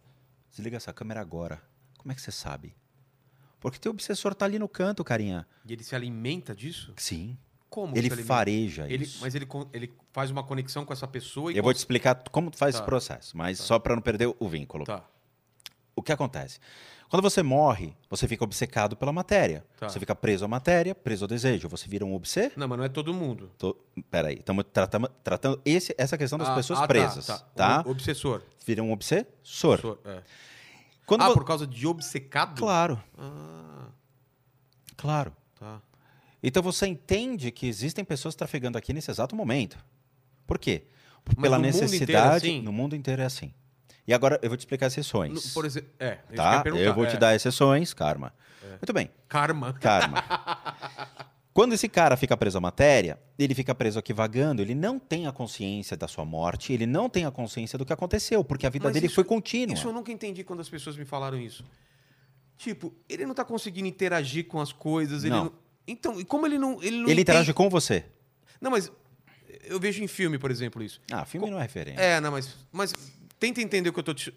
desliga 0.51 0.77
essa 0.77 0.93
câmera 0.93 1.21
agora. 1.21 1.61
Como 1.97 2.11
é 2.11 2.15
que 2.15 2.21
você 2.21 2.31
sabe? 2.31 2.75
Porque 3.59 3.77
teu 3.77 3.91
obsessor 3.91 4.33
tá 4.33 4.45
ali 4.45 4.57
no 4.57 4.69
canto, 4.69 5.03
carinha. 5.03 5.47
E 5.65 5.73
ele 5.73 5.83
se 5.83 5.95
alimenta 5.95 6.55
disso? 6.55 6.93
Sim. 6.95 7.37
Como 7.69 7.95
ele 7.95 8.09
fareja 8.09 8.85
Ele, 8.89 9.03
isso. 9.03 9.19
mas 9.21 9.35
ele, 9.35 9.47
ele 9.73 9.93
faz 10.11 10.31
uma 10.31 10.43
conexão 10.43 10.83
com 10.83 10.91
essa 10.91 11.07
pessoa 11.07 11.51
e. 11.53 11.57
Eu 11.57 11.63
vou 11.63 11.73
te 11.73 11.77
explicar 11.77 12.15
como 12.31 12.49
faz 12.55 12.73
Tá. 12.73 12.79
esse 12.79 12.85
processo, 12.85 13.37
mas 13.37 13.59
só 13.59 13.77
para 13.77 13.95
não 13.95 14.01
perder 14.01 14.33
o 14.39 14.49
vínculo. 14.49 14.85
Tá. 14.85 15.03
O 15.95 16.01
que 16.01 16.11
acontece? 16.11 16.59
Quando 17.09 17.21
você 17.23 17.41
morre, 17.43 17.95
você 18.09 18.27
fica 18.27 18.43
obcecado 18.43 18.95
pela 18.95 19.11
matéria. 19.11 19.65
Tá. 19.79 19.89
Você 19.89 19.99
fica 19.99 20.15
preso 20.15 20.45
à 20.45 20.47
matéria, 20.47 20.93
preso 20.95 21.25
ao 21.25 21.27
desejo. 21.27 21.67
Você 21.67 21.87
vira 21.87 22.05
um 22.05 22.13
obsê? 22.13 22.51
Não, 22.55 22.67
mas 22.67 22.77
não 22.77 22.85
é 22.85 22.89
todo 22.89 23.13
mundo. 23.13 23.51
Tô... 23.57 23.75
Peraí, 24.11 24.35
estamos 24.35 24.63
tratando, 24.71 25.07
tratando 25.23 25.59
esse, 25.65 25.93
essa 25.97 26.17
questão 26.17 26.37
das 26.39 26.49
Ah, 26.49 26.55
pessoas 26.55 26.79
ah, 26.79 26.81
tá, 26.83 26.87
presas. 26.87 27.25
Tá, 27.25 27.37
Tá, 27.55 27.83
Obsessor. 27.87 28.43
Vira 28.65 28.81
um 28.83 28.91
obsessor. 28.91 29.79
Sor- 29.79 29.99
é. 30.05 30.21
Quando 31.05 31.21
Ah, 31.23 31.27
vo- 31.29 31.33
por 31.33 31.45
causa 31.45 31.65
de 31.65 31.87
obcecado? 31.87 32.59
Claro, 32.59 33.01
Ah, 33.17 33.87
claro. 34.95 35.33
tá. 35.59 35.81
Então 36.41 36.63
você 36.63 36.87
entende 36.87 37.51
que 37.51 37.67
existem 37.67 38.03
pessoas 38.05 38.35
trafegando 38.35 38.77
aqui 38.77 38.93
nesse 38.93 39.11
exato 39.11 39.35
momento. 39.35 39.77
Por 40.47 40.57
quê? 40.57 40.83
Pela 41.39 41.57
no 41.57 41.63
mundo 41.65 41.77
é 41.77 41.81
necessidade. 41.81 42.47
assim? 42.47 42.61
No 42.61 42.71
mundo 42.71 42.95
inteiro 42.95 43.21
é 43.21 43.25
assim. 43.25 43.53
E 44.07 44.13
agora 44.13 44.39
eu 44.41 44.49
vou 44.49 44.57
te 44.57 44.61
explicar 44.61 44.87
as 44.87 44.95
No- 44.95 45.01
exceções. 45.01 45.53
por 45.53 45.65
exemplo, 45.65 45.89
é, 45.99 46.17
eu 46.29 46.35
tá? 46.35 46.63
Eu 46.65 46.93
vou 46.95 47.05
é. 47.05 47.07
te 47.07 47.17
dar 47.17 47.35
exceções, 47.35 47.93
karma. 47.93 48.33
Muito 48.81 48.93
bem. 48.93 49.09
Karma. 49.27 49.73
Karma. 49.73 50.23
Quando 51.53 51.73
esse 51.73 51.89
cara 51.89 52.15
fica 52.15 52.37
preso 52.37 52.57
à 52.57 52.61
matéria, 52.61 53.19
ele 53.37 53.53
fica 53.53 53.75
preso 53.75 53.99
aqui 53.99 54.13
vagando, 54.13 54.61
ele 54.61 54.73
não 54.73 54.97
tem 54.97 55.27
a 55.27 55.31
consciência 55.31 55.97
da 55.97 56.07
sua 56.07 56.23
morte, 56.23 56.71
ele 56.71 56.85
não 56.85 57.09
tem 57.09 57.25
a 57.25 57.31
consciência 57.31 57.77
do 57.77 57.85
que 57.85 57.91
aconteceu, 57.91 58.43
porque 58.43 58.65
a 58.65 58.69
vida 58.69 58.85
Mas 58.85 58.93
dele 58.93 59.07
isso- 59.07 59.15
foi 59.15 59.25
contínua. 59.25 59.73
Isso 59.73 59.87
eu 59.87 59.91
nunca 59.93 60.11
entendi 60.11 60.43
quando 60.43 60.61
as 60.61 60.69
pessoas 60.69 60.95
me 60.95 61.03
falaram 61.03 61.37
isso. 61.37 61.65
Tipo, 62.57 62.93
ele 63.09 63.25
não 63.25 63.33
tá 63.33 63.43
conseguindo 63.43 63.87
interagir 63.87 64.47
com 64.47 64.61
as 64.61 64.71
coisas, 64.71 65.23
ele 65.23 65.33
Não. 65.35 65.51
Então, 65.91 66.19
e 66.19 66.23
como 66.25 66.45
ele 66.45 66.57
não... 66.57 66.81
Ele, 66.83 66.97
não 67.01 67.09
Ele 67.09 67.21
interage 67.21 67.53
com 67.53 67.69
você. 67.69 68.05
Não, 68.61 68.71
mas 68.71 68.91
eu 69.65 69.79
vejo 69.79 70.03
em 70.03 70.07
filme, 70.07 70.37
por 70.37 70.51
exemplo, 70.51 70.81
isso. 70.83 70.99
Ah, 71.11 71.25
filme 71.25 71.49
não 71.49 71.57
é 71.59 71.63
referência. 71.63 72.01
É, 72.01 72.19
não, 72.21 72.31
mas... 72.31 72.55
Mas 72.71 72.93
tenta 73.39 73.61
entender 73.61 73.89
o 73.89 73.93
que 73.93 73.99
eu 73.99 74.03
tô... 74.03 74.13
Te, 74.13 74.33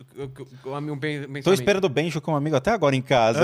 o 0.64 0.80
meu 0.80 0.96
pen- 0.96 1.22
Tô 1.22 1.28
pensamento. 1.32 1.52
esperando 1.54 1.84
o 1.84 1.88
Benjo 1.88 2.20
com 2.20 2.32
um 2.32 2.36
amigo 2.36 2.54
até 2.56 2.70
agora 2.70 2.94
em 2.94 3.02
casa. 3.02 3.40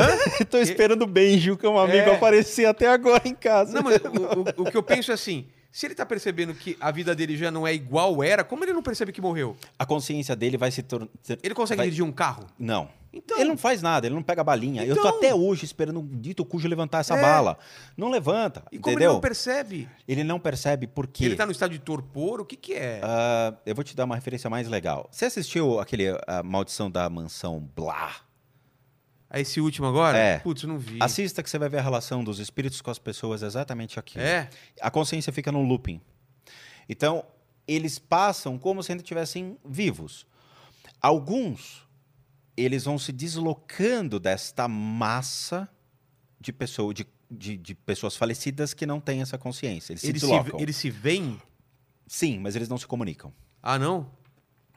Tô 0.49 0.59
esperando 0.59 1.03
o 1.03 1.07
Benjo 1.07 1.57
com 1.57 1.69
um 1.69 1.79
amigo 1.79 2.11
É. 2.11 2.15
aparecer 2.15 2.67
até 2.67 2.87
agora 2.89 3.23
em 3.27 3.35
casa. 3.35 3.73
Não, 3.73 3.83
mas 3.83 3.97
o, 3.99 4.63
o- 4.63 4.67
o 4.67 4.71
que 4.71 4.77
eu 4.77 4.83
penso 4.83 5.11
é 5.11 5.15
assim... 5.15 5.47
Se 5.71 5.87
ele 5.87 5.95
tá 5.95 6.05
percebendo 6.07 6.55
que 6.55 6.77
a 6.81 6.91
vida 6.91 7.15
dele 7.15 7.37
já 7.37 7.51
não 7.51 7.67
é 7.67 7.75
igual 7.75 8.23
era, 8.23 8.43
como 8.43 8.65
ele 8.65 8.73
não 8.73 8.83
percebe 8.83 9.13
que 9.13 9.21
morreu? 9.21 9.57
A 9.79 9.85
consciência 9.85 10.35
dele 10.35 10.57
vai 10.57 10.71
se 10.71 10.83
tornar. 10.83 11.09
Ele 11.43 11.55
consegue 11.55 11.77
vai... 11.77 11.87
dirigir 11.87 12.05
um 12.05 12.11
carro? 12.13 12.47
Não. 12.59 12.89
Então- 13.13 13.39
Ele 13.39 13.49
não 13.49 13.57
faz 13.57 13.81
nada, 13.81 14.07
ele 14.07 14.15
não 14.15 14.23
pega 14.23 14.45
balinha. 14.45 14.85
Eu 14.85 14.95
tô 14.95 15.01
Então- 15.01 15.17
até 15.19 15.35
hoje 15.35 15.65
esperando 15.65 16.01
um 16.01 16.07
dito 16.07 16.45
cujo 16.45 16.69
levantar 16.69 17.01
essa 17.01 17.17
É. 17.17 17.21
bala. 17.23 17.59
Não 17.97 18.11
levanta. 18.11 18.65
E 18.71 18.79
como 18.79 18.93
entendeu? 18.93 19.11
ele 19.11 19.15
não 19.15 19.21
percebe? 19.21 19.89
Ele 20.07 20.25
não 20.25 20.39
percebe 20.39 20.87
porque. 20.87 21.25
Ele 21.25 21.37
tá 21.37 21.47
no 21.47 21.53
estado 21.53 21.71
de 21.71 21.79
torpor? 21.79 22.41
O 22.41 22.45
que 22.45 22.57
que 22.57 22.75
é? 22.75 23.01
Ah, 23.03 23.55
eu 23.65 23.75
vou 23.75 23.83
te 23.85 23.97
dar 23.97 24.05
uma 24.05 24.15
referência 24.15 24.49
mais 24.51 24.69
legal. 24.69 25.09
Você 25.11 25.25
assistiu 25.27 25.81
aquele 25.81 26.09
a 26.27 26.43
Maldição 26.43 26.91
da 26.91 27.09
Mansão 27.09 27.61
Blá? 27.75 28.13
É 29.31 29.41
esse 29.41 29.61
último 29.61 29.87
agora? 29.87 30.17
É. 30.17 30.39
Putz, 30.39 30.65
não 30.65 30.79
vi. 30.79 30.99
Assista 31.01 31.43
que 31.43 31.51
você 31.51 31.59
vai 31.59 31.69
ver 31.69 31.79
a 31.79 31.83
relação 31.83 32.25
dos 32.25 32.39
espíritos 32.39 32.81
com 32.81 32.91
as 32.91 32.99
pessoas 32.99 33.43
exatamente 33.43 33.99
aqui. 33.99 34.19
É? 34.19 34.49
A 34.81 34.91
consciência 34.91 35.33
fica 35.33 35.53
no 35.53 35.63
looping. 35.63 36.01
Então, 36.89 37.25
eles 37.67 37.99
passam 37.99 38.59
como 38.59 38.83
se 38.83 38.91
ainda 38.93 39.03
estivessem 39.03 39.59
vivos. 39.65 40.27
Alguns, 41.01 41.87
eles 42.57 42.85
vão 42.85 42.99
se 42.99 43.13
deslocando 43.13 44.19
desta 44.19 44.67
massa 44.67 45.69
de, 46.41 46.51
pessoa, 46.53 46.95
de, 46.95 47.07
de, 47.31 47.57
de 47.59 47.75
pessoas 47.75 48.17
falecidas 48.17 48.73
que 48.73 48.87
não 48.87 48.99
têm 48.99 49.21
essa 49.21 49.37
consciência. 49.37 49.93
Eles 49.93 50.01
se 50.01 50.09
Eles 50.09 50.23
se, 50.23 50.27
deslocam. 50.27 50.59
eles 50.59 50.77
se 50.77 50.89
veem? 50.89 51.41
Sim, 52.07 52.39
mas 52.39 52.57
eles 52.57 52.69
não 52.71 52.79
se 52.79 52.87
comunicam. 52.87 53.31
Ah, 53.63 53.79
não? 53.79 54.11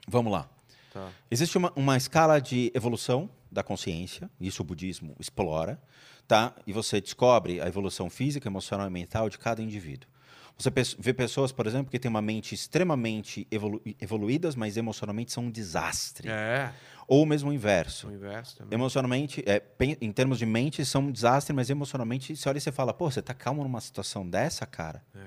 Vamos 0.06 0.32
lá. 0.34 0.50
Tá. 0.94 1.10
Existe 1.30 1.58
uma, 1.58 1.72
uma 1.76 1.96
escala 1.98 2.40
de 2.40 2.72
evolução 2.76 3.30
da 3.52 3.64
consciência, 3.64 4.30
isso 4.40 4.62
o 4.62 4.66
budismo 4.66 5.16
explora, 5.20 5.82
tá? 6.28 6.54
E 6.66 6.74
você 6.74 7.02
descobre 7.02 7.62
a 7.62 7.68
evolução 7.68 8.10
física, 8.10 8.48
emocional 8.48 8.88
e 8.88 8.90
mental 8.90 9.30
de 9.30 9.38
cada 9.38 9.62
indivíduo. 9.62 10.10
Você 10.58 10.70
vê 11.00 11.14
pessoas, 11.14 11.52
por 11.52 11.66
exemplo, 11.66 11.90
que 11.90 11.98
têm 11.98 12.10
uma 12.10 12.22
mente 12.22 12.54
extremamente 12.54 13.48
evolu 13.50 13.82
evoluídas, 14.00 14.56
mas 14.56 14.78
emocionalmente 14.78 15.32
são 15.32 15.46
um 15.46 15.52
desastre. 15.52 16.30
É. 16.30 16.72
Ou 17.08 17.26
mesmo 17.26 17.50
o 17.50 17.54
inverso. 17.54 18.08
O 18.08 18.14
inverso 18.14 18.58
também. 18.58 18.78
Emocionalmente, 18.78 19.44
é, 19.48 19.62
em 20.00 20.12
termos 20.12 20.38
de 20.38 20.46
mente, 20.46 20.86
são 20.86 21.02
um 21.02 21.12
desastre, 21.12 21.54
mas 21.54 21.70
emocionalmente, 21.70 22.36
você 22.36 22.48
olha 22.48 22.58
e 22.58 22.62
você 22.62 22.72
fala, 22.72 22.94
pô, 22.94 23.10
você 23.10 23.22
tá 23.22 23.34
calmo 23.34 23.64
numa 23.64 23.82
situação 23.82 24.28
dessa, 24.28 24.66
cara? 24.66 25.04
É. 25.16 25.20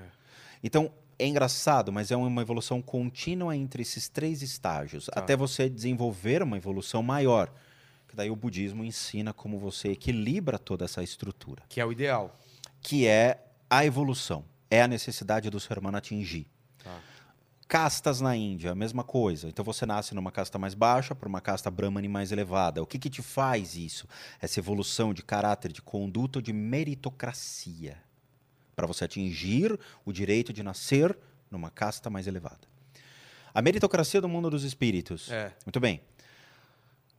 Então, 0.63 0.91
é 1.17 1.25
engraçado, 1.27 1.91
mas 1.91 2.11
é 2.11 2.15
uma 2.17 2.41
evolução 2.41 2.81
contínua 2.81 3.55
entre 3.55 3.81
esses 3.81 4.07
três 4.09 4.41
estágios, 4.41 5.05
Tá. 5.05 5.19
até 5.19 5.35
você 5.35 5.69
desenvolver 5.69 6.41
uma 6.43 6.57
evolução 6.57 7.01
maior. 7.03 7.51
Que 8.07 8.15
daí 8.15 8.29
o 8.29 8.35
budismo 8.35 8.83
ensina 8.83 9.33
como 9.33 9.57
você 9.59 9.89
equilibra 9.89 10.57
toda 10.59 10.85
essa 10.85 11.01
estrutura, 11.03 11.63
Que 11.67 11.81
é 11.81 11.85
o 11.85 11.91
ideal. 11.91 12.37
que 12.81 13.07
é 13.07 13.43
a 13.69 13.83
evolução, 13.85 14.45
é 14.69 14.81
a 14.81 14.87
necessidade 14.87 15.49
do 15.49 15.59
ser 15.59 15.77
humano 15.79 15.97
atingir. 15.97 16.47
Tá. 16.83 16.99
Castas 17.67 18.21
na 18.21 18.35
Índia, 18.35 18.71
a 18.71 18.75
mesma 18.75 19.03
coisa. 19.03 19.47
Então 19.49 19.65
você 19.65 19.87
nasce 19.87 20.13
numa 20.13 20.31
casta 20.31 20.59
mais 20.59 20.75
baixa 20.75 21.15
para 21.15 21.27
uma 21.27 21.41
casta 21.41 21.71
brahmani 21.71 22.07
mais 22.07 22.31
elevada. 22.31 22.81
O 22.81 22.85
que, 22.85 22.99
que 22.99 23.09
te 23.09 23.23
faz 23.23 23.75
isso? 23.75 24.07
Essa 24.39 24.59
evolução 24.59 25.11
de 25.15 25.23
caráter, 25.23 25.71
de 25.71 25.81
conduta, 25.81 26.37
ou 26.37 26.43
de 26.43 26.53
meritocracia. 26.53 27.97
Para 28.75 28.85
você 28.87 29.05
atingir 29.05 29.77
o 30.05 30.11
direito 30.11 30.51
de 30.51 30.61
nascer 30.63 31.17
numa 31.49 31.69
casta 31.69 32.09
mais 32.09 32.27
elevada. 32.27 32.67
A 33.53 33.61
meritocracia 33.61 34.19
do 34.19 34.27
mundo 34.27 34.49
dos 34.49 34.63
espíritos. 34.63 35.31
É. 35.31 35.53
Muito 35.65 35.79
bem. 35.79 36.01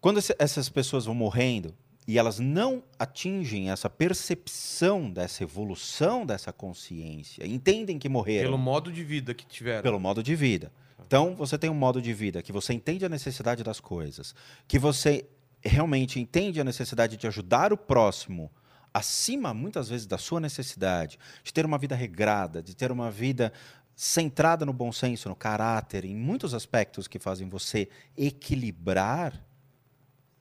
Quando 0.01 0.19
esse- 0.19 0.37
essas 0.39 0.69
pessoas 0.69 1.07
vão 1.07 1.15
morrendo 1.15 1.75
e 2.07 2.19
elas 2.19 2.39
não 2.39 2.83
atingem 2.99 3.71
essa 3.71 3.89
percepção 3.91 5.11
dessa 5.11 5.43
evolução 5.43 6.27
dessa 6.27 6.53
consciência, 6.53 7.47
entendem 7.47 7.99
que 7.99 8.09
morreram 8.09 8.51
Pelo 8.51 8.59
modo 8.59 8.93
de 8.93 9.03
vida 9.03 9.33
que 9.35 9.47
tiveram. 9.47 9.83
pelo 9.83 9.99
modo 9.99 10.23
de 10.23 10.37
vida. 10.37 10.71
Então, 11.07 11.35
você 11.35 11.57
tem 11.57 11.71
um 11.71 11.75
modo 11.75 12.03
de 12.03 12.13
vida 12.13 12.43
que 12.43 12.53
você 12.53 12.73
entende 12.75 13.05
a 13.05 13.09
necessidade 13.09 13.63
das 13.65 13.81
coisas, 13.81 14.35
que 14.69 14.79
você 14.79 15.25
realmente 15.65 16.21
entende 16.21 16.61
a 16.61 16.65
necessidade 16.65 17.17
de 17.17 17.27
ajudar 17.27 17.73
o 17.73 17.77
próximo 17.77 18.51
acima, 18.97 19.53
muitas 19.53 19.89
vezes, 19.89 20.07
da 20.07 20.17
sua 20.17 20.41
necessidade, 20.41 21.19
de 21.45 21.53
ter 21.53 21.67
uma 21.67 21.77
vida 21.77 21.95
regrada, 21.95 22.63
de 22.63 22.75
ter 22.75 22.91
uma 22.91 23.11
vida 23.11 23.53
centrada 23.95 24.65
no 24.65 24.73
bom 24.73 24.91
senso, 24.91 25.29
no 25.29 25.37
caráter, 25.37 26.05
em 26.05 26.15
muitos 26.15 26.55
aspectos 26.55 27.07
que 27.07 27.19
fazem 27.19 27.49
você 27.49 27.89
equilibrar, 28.17 29.33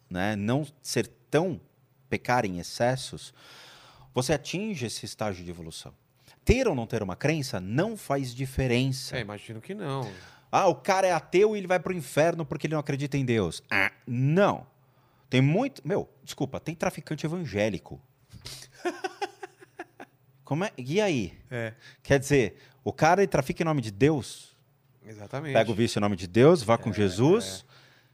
né? 0.09 0.35
não 0.35 0.65
ser 0.81 1.07
tão 1.29 1.59
pecar 2.09 2.45
em 2.45 2.59
excessos, 2.59 3.33
você 4.13 4.33
atinge 4.33 4.85
esse 4.85 5.05
estágio 5.05 5.43
de 5.43 5.49
evolução. 5.49 5.93
Ter 6.45 6.67
ou 6.67 6.75
não 6.75 6.87
ter 6.87 7.03
uma 7.03 7.15
crença 7.15 7.59
não 7.59 7.97
faz 7.97 8.33
diferença. 8.33 9.17
É, 9.17 9.21
imagino 9.21 9.59
que 9.59 9.73
não. 9.73 10.09
Ah, 10.51 10.67
o 10.67 10.75
cara 10.75 11.07
é 11.07 11.11
ateu 11.11 11.55
e 11.55 11.59
ele 11.59 11.67
vai 11.67 11.79
pro 11.79 11.91
inferno 11.91 12.45
porque 12.45 12.67
ele 12.67 12.75
não 12.75 12.79
acredita 12.79 13.17
em 13.17 13.25
Deus. 13.25 13.61
Ah, 13.69 13.91
não. 14.07 14.65
Tem 15.29 15.41
muito. 15.41 15.85
Meu, 15.85 16.07
desculpa, 16.23 16.59
tem 16.59 16.75
traficante 16.75 17.25
evangélico. 17.25 17.99
Como 20.43 20.63
é? 20.63 20.71
E 20.77 21.01
aí? 21.01 21.33
É. 21.49 21.73
Quer 22.03 22.19
dizer, 22.19 22.57
o 22.83 22.93
cara 22.93 23.25
trafica 23.27 23.63
em 23.63 23.65
nome 23.65 23.81
de 23.81 23.91
Deus, 23.91 24.55
Exatamente. 25.05 25.53
pega 25.53 25.71
o 25.71 25.73
vício 25.73 25.97
em 25.99 26.01
nome 26.01 26.15
de 26.15 26.27
Deus, 26.27 26.61
vá 26.61 26.75
É, 26.75 26.77
com 26.77 26.93
Jesus. 26.93 27.65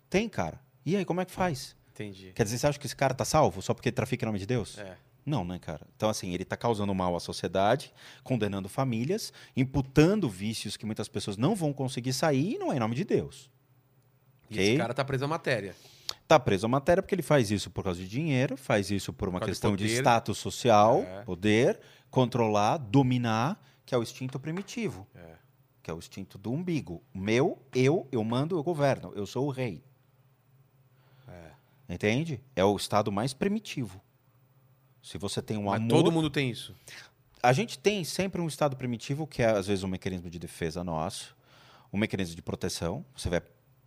Tem, 0.10 0.30
cara. 0.30 0.60
E 0.86 0.96
aí, 0.96 1.04
como 1.06 1.20
é 1.22 1.26
que 1.26 1.32
faz? 1.32 1.76
Entendi. 1.94 2.32
Quer 2.34 2.44
dizer, 2.44 2.58
você 2.58 2.68
acha 2.68 2.80
que 2.80 2.86
esse 2.86 2.96
cara 2.96 3.14
tá 3.14 3.26
salvo 3.26 3.62
só 3.62 3.74
porque 3.74 3.90
ele 3.90 3.96
trafica 3.96 4.24
em 4.26 4.28
nome 4.28 4.40
de 4.40 4.46
Deus? 4.46 4.78
É. 4.78 4.96
Não, 5.26 5.46
né, 5.46 5.60
cara? 5.60 5.86
Então, 5.96 6.10
assim, 6.10 6.34
ele 6.34 6.42
está 6.44 6.58
causando 6.58 6.96
mal 6.96 7.16
à 7.16 7.20
sociedade, 7.20 7.94
condenando 8.24 8.68
famílias, 8.68 9.32
imputando 9.56 10.28
vícios 10.28 10.76
que 10.76 10.86
muitas 10.86 11.08
pessoas 11.08 11.38
não 11.38 11.54
vão 11.54 11.72
conseguir 11.72 12.12
sair 12.14 12.54
e 12.56 12.58
não 12.58 12.72
é 12.74 12.78
em 12.78 12.80
nome 12.80 12.96
de 12.96 13.04
Deus. 13.04 13.52
E 14.50 14.56
Ok? 14.56 14.68
esse 14.70 14.78
cara 14.78 14.94
tá 14.94 15.06
preso 15.06 15.26
à 15.26 15.28
matéria. 15.28 15.76
Tá 16.32 16.40
preso 16.40 16.66
à 16.66 16.70
matéria 16.70 17.04
porque 17.04 17.14
ele 17.14 17.22
faz 17.22 17.52
isso 17.52 17.70
por 17.70 17.84
causa 17.84 18.00
de 18.00 18.08
dinheiro, 18.08 18.56
faz 18.56 18.90
isso 18.90 19.12
por 19.12 19.28
uma 19.28 19.40
Por 19.40 19.46
de 19.48 19.52
questão 19.52 19.76
de, 19.76 19.84
poder. 19.84 19.98
status 19.98 20.38
social, 20.38 21.00
É. 21.02 21.24
poder, 21.24 21.78
controlar, 22.10 22.78
dominar, 22.78 23.62
que 23.86 23.94
é 23.94 23.98
o 23.98 24.02
instinto 24.02 24.40
primitivo, 24.40 25.06
É. 25.14 25.36
que 25.84 25.92
é 25.92 25.94
o 25.94 25.98
instinto 25.98 26.38
do 26.38 26.50
umbigo. 26.54 27.04
Meu, 27.14 27.62
eu, 27.76 28.08
eu 28.14 28.24
mando, 28.24 28.56
eu 28.56 28.64
governo, 28.64 29.12
eu 29.14 29.26
sou 29.26 29.46
o 29.48 29.50
rei. 29.52 29.84
Entende? 31.90 32.42
É 32.56 32.64
o 32.64 32.74
estado 32.78 33.12
mais 33.12 33.34
primitivo. 33.34 34.02
Se 35.04 35.18
você 35.18 35.42
tem 35.42 35.58
um 35.58 35.66
Mas 35.66 35.82
amor, 35.82 35.90
todo 35.90 36.10
mundo 36.12 36.30
tem 36.30 36.50
isso. 36.50 36.74
a 37.44 37.52
gente 37.52 37.78
tem 37.78 38.06
sempre 38.06 38.40
um 38.40 38.48
estado 38.48 38.78
primitivo 38.78 39.28
que 39.28 39.42
é 39.44 39.48
às 39.50 39.68
vezes 39.68 39.84
um 39.84 39.90
mecanismo 39.90 40.30
de 40.30 40.40
defesa 40.40 40.82
nosso, 40.86 41.36
um 41.92 41.98
mecanismo 41.98 42.36
de 42.38 42.42
proteção. 42.42 43.04
Você 43.14 43.28
vai 43.30 43.42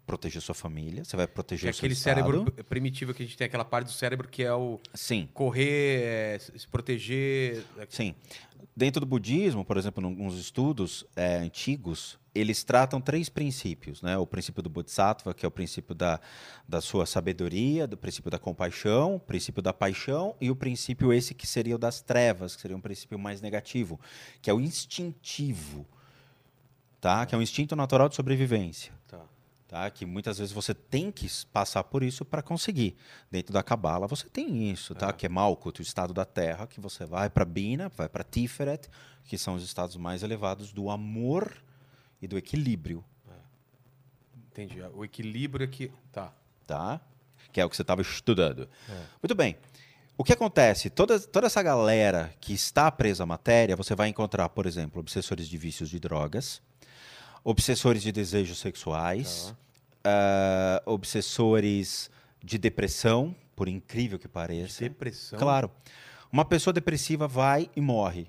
proteger 0.07 0.41
sua 0.43 0.55
família, 0.55 1.05
você 1.05 1.17
vai 1.17 1.27
proteger 1.27 1.71
é 1.71 1.73
seu 1.73 1.81
aquele 1.81 1.95
estado. 1.95 2.17
cérebro 2.17 2.53
primitivo 2.69 3.15
que 3.15 3.23
a 3.23 3.27
gente 3.27 3.37
tem, 3.37 3.47
aquela 3.47 3.65
parte 3.65 3.87
do 3.87 3.93
cérebro 3.93 4.29
que 4.29 4.43
é 4.43 4.53
o 4.53 4.79
Sim, 4.93 5.29
correr, 5.33 6.03
é, 6.03 6.39
se 6.39 6.59
se 6.59 6.69
proteger. 6.69 7.65
é, 7.79 7.87
sim. 7.89 8.15
Dentro 8.77 8.99
do 9.01 9.07
budismo, 9.07 9.65
por 9.65 9.77
exemplo, 9.77 10.03
em 10.03 10.07
alguns 10.07 10.37
estudos 10.37 11.07
é, 11.15 11.37
antigos, 11.37 12.19
eles 12.35 12.65
tratam 12.65 13.01
três 13.01 13.29
princípios, 13.29 14.03
né? 14.03 14.19
O 14.19 14.27
princípio 14.27 14.61
do 14.61 14.69
Bodhisattva, 14.69 15.33
que 15.33 15.47
é 15.47 15.49
o 15.49 15.51
princípio 15.51 15.95
da, 15.95 16.19
da 16.69 16.81
sua 16.81 17.07
sabedoria, 17.07 17.87
do 17.87 17.97
princípio 17.97 18.31
da 18.33 18.39
compaixão, 18.39 19.15
o 19.17 19.21
princípio 19.21 19.63
da 19.63 19.73
paixão 19.73 20.35
e 20.41 20.51
o 20.51 20.57
princípio 20.57 21.13
esse 21.13 21.35
que 21.35 21.47
seria 21.47 21.77
o 21.77 21.79
das 21.79 22.01
trevas, 22.03 22.57
que 22.57 22.63
seria 22.63 22.77
um 22.77 22.81
princípio 22.81 23.17
mais 23.17 23.41
negativo, 23.41 24.01
que 24.43 24.51
é 24.51 24.53
o 24.55 24.61
instintivo, 24.61 25.87
tá? 27.01 27.25
Que 27.27 27.35
é 27.37 27.39
um 27.39 27.43
instinto 27.43 27.77
natural 27.77 28.09
de 28.09 28.17
sobrevivência. 28.17 28.93
Tá. 29.07 29.21
Tá? 29.75 29.91
Que 29.91 30.07
muitas 30.07 30.39
vezes 30.39 30.53
você 30.53 30.73
tem 30.73 31.11
que 31.11 31.29
passar 31.53 31.83
por 31.83 32.05
isso 32.05 32.25
para 32.25 32.41
conseguir. 32.41 32.95
Dentro 33.29 33.53
da 33.53 33.61
cabala 33.61 34.07
você 34.07 34.29
tem 34.29 34.71
isso, 34.71 34.95
tá? 34.95 35.13
Que 35.13 35.27
é 35.27 35.29
Malkuth, 35.29 35.81
o 35.81 35.83
estado 35.83 36.15
da 36.15 36.25
Terra, 36.25 36.69
que 36.69 36.81
você 36.81 37.05
vai 37.05 37.29
para 37.29 37.45
Bina, 37.45 37.89
vai 37.89 38.09
para 38.09 38.23
Tiferet, 38.23 38.89
que 39.25 39.37
são 39.37 39.57
os 39.57 39.65
estados 39.65 39.97
mais 39.97 40.23
elevados 40.23 40.73
do 40.73 40.89
amor 40.91 41.53
e 42.23 42.29
do 42.29 42.39
equilíbrio, 42.39 43.05
Entendi. 44.53 44.81
O 44.95 45.05
equilíbrio 45.05 45.67
aqui. 45.67 45.91
Tá. 46.13 46.33
tá? 46.65 47.01
Que 47.53 47.61
é 47.61 47.65
o 47.65 47.69
que 47.69 47.75
você 47.75 47.83
estava 47.83 48.01
estudando. 48.01 48.69
Muito 49.21 49.35
bem. 49.35 49.57
O 50.17 50.23
que 50.23 50.33
acontece? 50.33 50.89
Toda, 50.89 51.19
toda 51.19 51.49
essa 51.49 51.61
galera 51.61 52.33
que 52.41 52.53
está 52.53 52.89
presa 52.93 53.25
à 53.25 53.27
matéria, 53.27 53.75
você 53.75 53.97
vai 53.97 54.09
encontrar, 54.09 54.49
por 54.51 54.65
exemplo, 54.65 55.01
obsessores 55.01 55.49
de 55.49 55.59
vícios 55.59 55.91
de 55.91 55.99
drogas, 55.99 56.63
obsessores 57.43 58.01
de 58.01 58.13
desejos 58.13 58.59
sexuais, 58.59 59.53
ah, 60.05 60.83
obsessores 60.87 62.11
de 62.43 62.59
depressão, 62.59 63.35
por 63.57 63.69
incrível 63.69 64.19
que 64.19 64.29
pareça. 64.29 64.81
Depressão. 64.85 65.39
Claro. 65.39 65.71
Uma 66.31 66.45
pessoa 66.45 66.73
depressiva 66.75 67.27
vai 67.29 67.71
e 67.75 67.81
morre. 67.81 68.27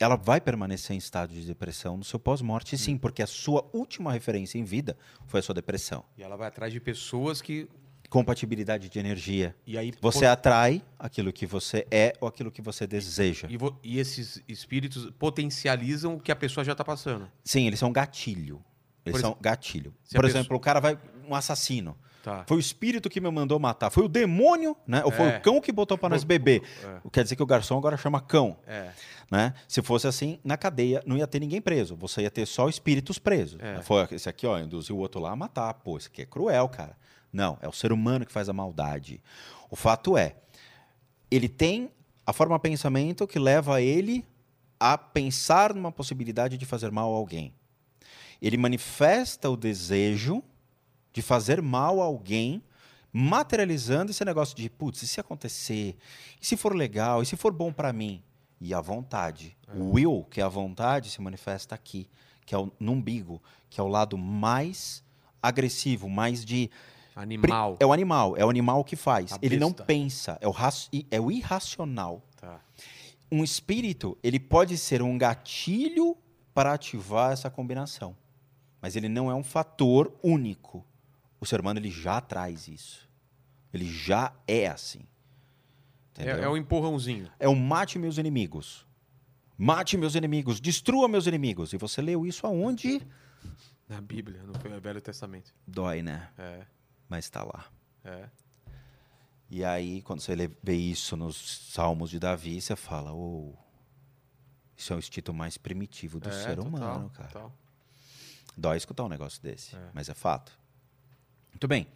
Ela 0.00 0.14
vai 0.16 0.40
permanecer 0.40 0.94
em 0.94 0.98
estado 0.98 1.34
de 1.34 1.44
depressão 1.44 1.96
no 1.96 2.04
seu 2.04 2.20
pós-morte, 2.20 2.78
sim, 2.78 2.96
porque 2.96 3.20
a 3.20 3.26
sua 3.26 3.68
última 3.72 4.12
referência 4.12 4.56
em 4.56 4.62
vida 4.62 4.96
foi 5.26 5.40
a 5.40 5.42
sua 5.42 5.54
depressão. 5.56 6.04
E 6.16 6.22
ela 6.22 6.36
vai 6.36 6.46
atrás 6.48 6.72
de 6.72 6.78
pessoas 6.80 7.42
que. 7.42 7.68
Compatibilidade 8.08 8.88
de 8.88 8.98
energia. 8.98 9.54
E 9.66 9.76
aí. 9.76 9.92
Você 10.00 10.24
atrai 10.24 10.80
aquilo 10.98 11.30
que 11.32 11.44
você 11.44 11.84
é 11.90 12.14
ou 12.20 12.28
aquilo 12.28 12.50
que 12.50 12.62
você 12.62 12.86
deseja. 12.86 13.48
E, 13.50 13.56
vo- 13.58 13.76
e 13.82 13.98
esses 13.98 14.40
espíritos 14.48 15.10
potencializam 15.18 16.14
o 16.14 16.20
que 16.20 16.30
a 16.32 16.36
pessoa 16.36 16.64
já 16.64 16.74
tá 16.74 16.84
passando. 16.84 17.28
Sim, 17.44 17.66
eles 17.66 17.78
são 17.80 17.92
gatilho. 17.92 18.64
Eles 19.08 19.20
Por 19.20 19.20
são 19.20 19.36
gatilho. 19.40 19.94
se 20.04 20.14
Por 20.14 20.22
pessoa- 20.22 20.40
exemplo, 20.40 20.56
o 20.56 20.60
cara 20.60 20.80
vai. 20.80 20.98
Um 21.28 21.34
assassino. 21.34 21.96
Tá. 22.22 22.44
Foi 22.48 22.56
o 22.56 22.60
espírito 22.60 23.08
que 23.08 23.20
me 23.20 23.30
mandou 23.30 23.58
matar. 23.58 23.90
Foi 23.90 24.04
o 24.04 24.08
demônio, 24.08 24.76
né? 24.86 25.02
Ou 25.04 25.10
foi 25.10 25.26
É. 25.26 25.38
o 25.38 25.40
cão 25.42 25.60
que 25.60 25.70
botou 25.70 25.96
para 25.96 26.08
nós 26.10 26.24
beber. 26.24 26.62
É. 26.82 27.08
Quer 27.10 27.22
dizer 27.22 27.36
que 27.36 27.42
o 27.42 27.46
garçom 27.46 27.76
agora 27.78 27.96
chama 27.96 28.20
cão. 28.20 28.56
É. 28.66 28.90
né? 29.30 29.52
Se 29.68 29.82
fosse 29.82 30.06
assim, 30.06 30.40
na 30.42 30.56
cadeia 30.56 31.02
não 31.04 31.14
ia 31.16 31.26
ter 31.26 31.38
ninguém 31.38 31.60
preso. 31.60 31.94
Você 31.96 32.22
ia 32.22 32.30
ter 32.30 32.46
só 32.46 32.66
espíritos 32.68 33.18
presos. 33.18 33.60
É. 33.60 33.82
Foi 33.82 34.06
esse 34.12 34.26
aqui, 34.26 34.46
ó, 34.46 34.58
induziu 34.58 34.96
o 34.96 34.98
outro 34.98 35.20
lá 35.20 35.32
a 35.32 35.36
matar. 35.36 35.74
Pô, 35.74 35.98
isso 35.98 36.08
aqui 36.08 36.22
é 36.22 36.26
cruel, 36.26 36.66
cara. 36.68 36.96
Não, 37.30 37.58
é 37.60 37.68
o 37.68 37.72
ser 37.72 37.92
humano 37.92 38.24
que 38.24 38.32
faz 38.32 38.48
a 38.48 38.54
maldade. 38.54 39.22
O 39.68 39.76
fato 39.76 40.16
é, 40.16 40.34
ele 41.30 41.46
tem 41.48 41.90
a 42.26 42.32
forma 42.32 42.56
de 42.56 42.62
pensamento 42.62 43.26
que 43.26 43.38
leva 43.38 43.82
ele 43.82 44.24
a 44.80 44.96
pensar 44.96 45.74
numa 45.74 45.92
possibilidade 45.92 46.56
de 46.56 46.64
fazer 46.64 46.90
mal 46.90 47.12
a 47.12 47.16
alguém. 47.16 47.52
Ele 48.40 48.56
manifesta 48.56 49.50
o 49.50 49.56
desejo 49.56 50.42
de 51.12 51.22
fazer 51.22 51.60
mal 51.60 52.00
a 52.00 52.04
alguém, 52.04 52.62
materializando 53.12 54.10
esse 54.10 54.24
negócio 54.24 54.56
de, 54.56 54.68
putz, 54.70 55.02
e 55.02 55.08
se 55.08 55.20
acontecer? 55.20 55.96
E 56.40 56.46
se 56.46 56.56
for 56.56 56.74
legal? 56.74 57.22
E 57.22 57.26
se 57.26 57.36
for 57.36 57.52
bom 57.52 57.72
para 57.72 57.92
mim? 57.92 58.22
E 58.60 58.72
a 58.72 58.80
vontade. 58.80 59.56
O 59.74 59.92
will, 59.94 60.26
que 60.30 60.40
é 60.40 60.44
a 60.44 60.48
vontade, 60.48 61.10
se 61.10 61.20
manifesta 61.20 61.74
aqui, 61.74 62.08
que 62.44 62.54
é 62.54 62.58
o, 62.58 62.70
no 62.78 62.92
umbigo, 62.92 63.42
que 63.68 63.80
é 63.80 63.82
o 63.82 63.88
lado 63.88 64.16
mais 64.16 65.02
agressivo, 65.42 66.08
mais 66.08 66.44
de. 66.44 66.70
Animal. 67.14 67.76
É 67.80 67.86
o 67.86 67.92
animal, 67.92 68.36
é 68.36 68.44
o 68.44 68.50
animal 68.50 68.84
que 68.84 68.94
faz. 68.94 69.32
Ele 69.42 69.56
não 69.56 69.72
pensa, 69.72 70.38
é 70.40 70.46
o, 70.46 70.54
é 71.10 71.20
o 71.20 71.30
irracional. 71.32 72.22
Tá. 72.36 72.60
Um 73.30 73.42
espírito, 73.42 74.16
ele 74.22 74.38
pode 74.38 74.78
ser 74.78 75.02
um 75.02 75.18
gatilho 75.18 76.16
para 76.54 76.72
ativar 76.72 77.32
essa 77.32 77.50
combinação. 77.50 78.16
Mas 78.80 78.96
ele 78.96 79.08
não 79.08 79.30
é 79.30 79.34
um 79.34 79.42
fator 79.42 80.12
único. 80.22 80.84
O 81.40 81.46
ser 81.46 81.60
humano 81.60 81.78
ele 81.80 81.90
já 81.90 82.20
traz 82.20 82.68
isso. 82.68 83.08
Ele 83.72 83.84
já 83.90 84.32
é 84.46 84.66
assim. 84.68 85.00
É, 86.16 86.22
Entendeu? 86.22 86.44
é 86.44 86.48
um 86.48 86.56
empurrãozinho. 86.56 87.30
É 87.38 87.48
um 87.48 87.54
mate 87.54 87.98
meus 87.98 88.18
inimigos. 88.18 88.86
Mate 89.56 89.96
meus 89.96 90.14
inimigos, 90.14 90.60
destrua 90.60 91.08
meus 91.08 91.26
inimigos. 91.26 91.72
E 91.72 91.76
você 91.76 92.00
leu 92.00 92.24
isso 92.24 92.46
aonde? 92.46 93.04
Na 93.88 94.00
Bíblia, 94.00 94.42
no 94.42 94.52
Velho 94.80 95.00
Testamento. 95.00 95.52
Dói, 95.66 96.02
né? 96.02 96.28
É. 96.38 96.64
Mas 97.08 97.24
está 97.24 97.42
lá. 97.42 97.66
É. 98.04 98.28
E 99.50 99.64
aí, 99.64 100.02
quando 100.02 100.20
você 100.20 100.36
vê 100.62 100.74
isso 100.74 101.16
nos 101.16 101.70
Salmos 101.72 102.10
de 102.10 102.18
Davi, 102.18 102.60
você 102.60 102.76
fala: 102.76 103.12
oh, 103.12 103.54
isso 104.76 104.92
é 104.92 104.96
o 104.96 104.98
instinto 104.98 105.32
mais 105.32 105.56
primitivo 105.56 106.20
do 106.20 106.28
É, 106.28 106.32
ser 106.32 106.56
total, 106.56 106.64
humano, 106.66 107.10
cara. 107.10 107.28
total. 107.28 107.52
Dói 108.58 108.76
escutar 108.76 109.04
um 109.04 109.08
negócio 109.08 109.40
desse, 109.40 109.76
É. 109.76 109.78
mas 109.94 110.08
é 110.08 110.14
fato. 110.14 110.52
Muito 111.52 111.68
bem. 111.68 111.86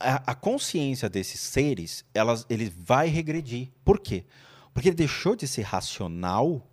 A, 0.00 0.30
a 0.32 0.34
consciência 0.34 1.08
desses 1.08 1.38
seres, 1.40 2.04
elas, 2.14 2.46
ele 2.48 2.70
vai 2.70 3.08
regredir. 3.08 3.68
Por 3.84 4.00
quê? 4.00 4.24
Porque 4.72 4.88
ele 4.88 4.96
deixou 4.96 5.36
de 5.36 5.46
ser 5.46 5.62
racional 5.62 6.66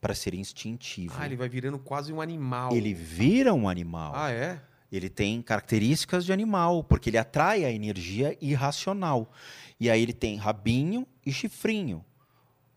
para 0.00 0.14
ser 0.14 0.34
instintivo. 0.34 1.14
Ah, 1.18 1.24
ele 1.26 1.36
vai 1.36 1.48
virando 1.48 1.78
quase 1.78 2.12
um 2.12 2.20
animal. 2.20 2.72
Ele 2.72 2.92
vira 2.92 3.54
um 3.54 3.68
animal. 3.68 4.12
Ah, 4.14 4.30
é? 4.30 4.60
Ele 4.92 5.08
tem 5.08 5.40
características 5.42 6.24
de 6.24 6.32
animal, 6.32 6.84
porque 6.84 7.08
ele 7.10 7.18
atrai 7.18 7.64
a 7.64 7.70
energia 7.72 8.36
irracional. 8.40 9.32
E 9.80 9.88
aí 9.90 10.02
ele 10.02 10.12
tem 10.12 10.36
rabinho 10.36 11.06
e 11.24 11.32
chifrinho. 11.32 12.04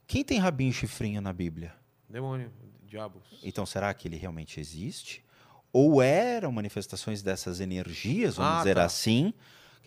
Quem 0.08 0.24
tem 0.24 0.40
rabinho 0.40 0.70
e 0.70 0.74
chifrinho 0.74 1.22
na 1.22 1.34
Bíblia? 1.34 1.76
Demônio, 2.10 2.52
diabos. 2.90 3.24
Então 3.44 3.66
será 3.66 3.94
que 3.94 4.08
ele 4.08 4.18
realmente 4.18 4.60
existe? 4.60 5.24
Ou 5.72 6.02
eram 6.02 6.52
manifestações 6.52 7.22
dessas 7.22 7.60
energias, 7.60 8.36
vamos 8.38 8.54
Ah, 8.54 8.58
dizer 8.58 8.76
tá. 8.76 8.86
assim, 8.86 9.34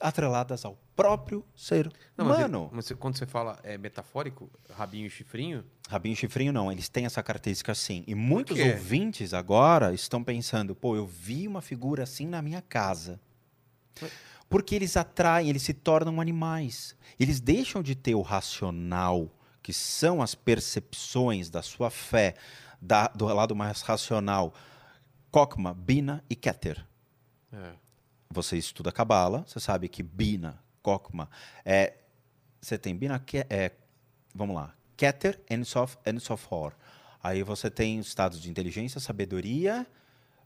atreladas 0.01 0.65
ao 0.65 0.79
próprio 0.97 1.45
ser 1.57 1.91
Não, 2.17 2.25
mas, 2.27 2.39
humano? 2.39 2.71
mas 2.73 2.87
você- 2.87 2.95
quando 2.95 3.17
você 3.19 3.27
fala 3.27 3.59
é 3.65 3.77
metafórico, 3.77 4.49
rabinho 4.71 5.07
e 5.07 5.11
chifrinho, 5.11 5.65
Rabinho 5.89 6.13
e 6.15 6.17
chifrinho 6.17 6.53
não, 6.53 6.71
eles 6.73 6.89
têm 6.89 7.05
essa 7.05 7.23
característica 7.23 7.75
sim. 7.75 8.03
E 8.07 8.15
muitos 8.15 8.59
ouvintes 8.59 9.35
agora 9.35 9.93
estão 9.93 10.23
pensando, 10.25 10.75
pô, 10.75 10.97
eu 10.97 11.07
vi 11.07 11.47
uma 11.47 11.61
figura 11.61 12.05
assim 12.05 12.27
na 12.27 12.41
minha 12.41 12.63
casa. 12.63 13.21
Porque 14.49 14.75
eles 14.75 14.97
atraem, 14.97 15.49
eles 15.49 15.63
se 15.63 15.73
tornam 15.75 16.21
animais. 16.21 16.95
Eles 17.19 17.41
deixam 17.41 17.83
de 17.83 17.95
ter 17.95 18.15
o 18.15 18.23
racional, 18.23 19.31
que 19.63 19.73
são 19.73 20.21
as 20.23 20.35
percepções 20.35 21.49
da 21.51 21.63
sua 21.63 21.91
fé, 21.91 22.35
da- 22.83 23.07
do 23.09 23.25
lado 23.27 23.55
mais 23.55 23.81
racional, 23.83 24.53
Kokma, 25.31 25.73
Bina 25.73 26.23
e 26.29 26.35
Keter. 26.35 26.85
É. 27.53 27.73
Você 28.31 28.57
estuda 28.57 28.91
Kabbalah, 28.91 29.45
você 29.47 29.61
sabe 29.61 29.89
que 29.89 30.03
Bina, 30.03 30.59
Kokma, 30.83 31.31
é, 31.65 31.95
você 32.61 32.77
tem 32.77 32.95
Bina, 32.97 33.19
Ke- 33.21 33.47
é, 33.49 33.71
vamos 34.35 34.57
lá, 34.57 34.75
Keter, 34.97 35.41
Ensof, 35.49 35.97
Ensofor. 36.05 36.73
Aí 37.23 37.43
você 37.45 37.71
tem 37.71 38.01
os 38.01 38.09
estados 38.09 38.41
de 38.41 38.51
inteligência, 38.51 38.99
sabedoria, 39.01 39.87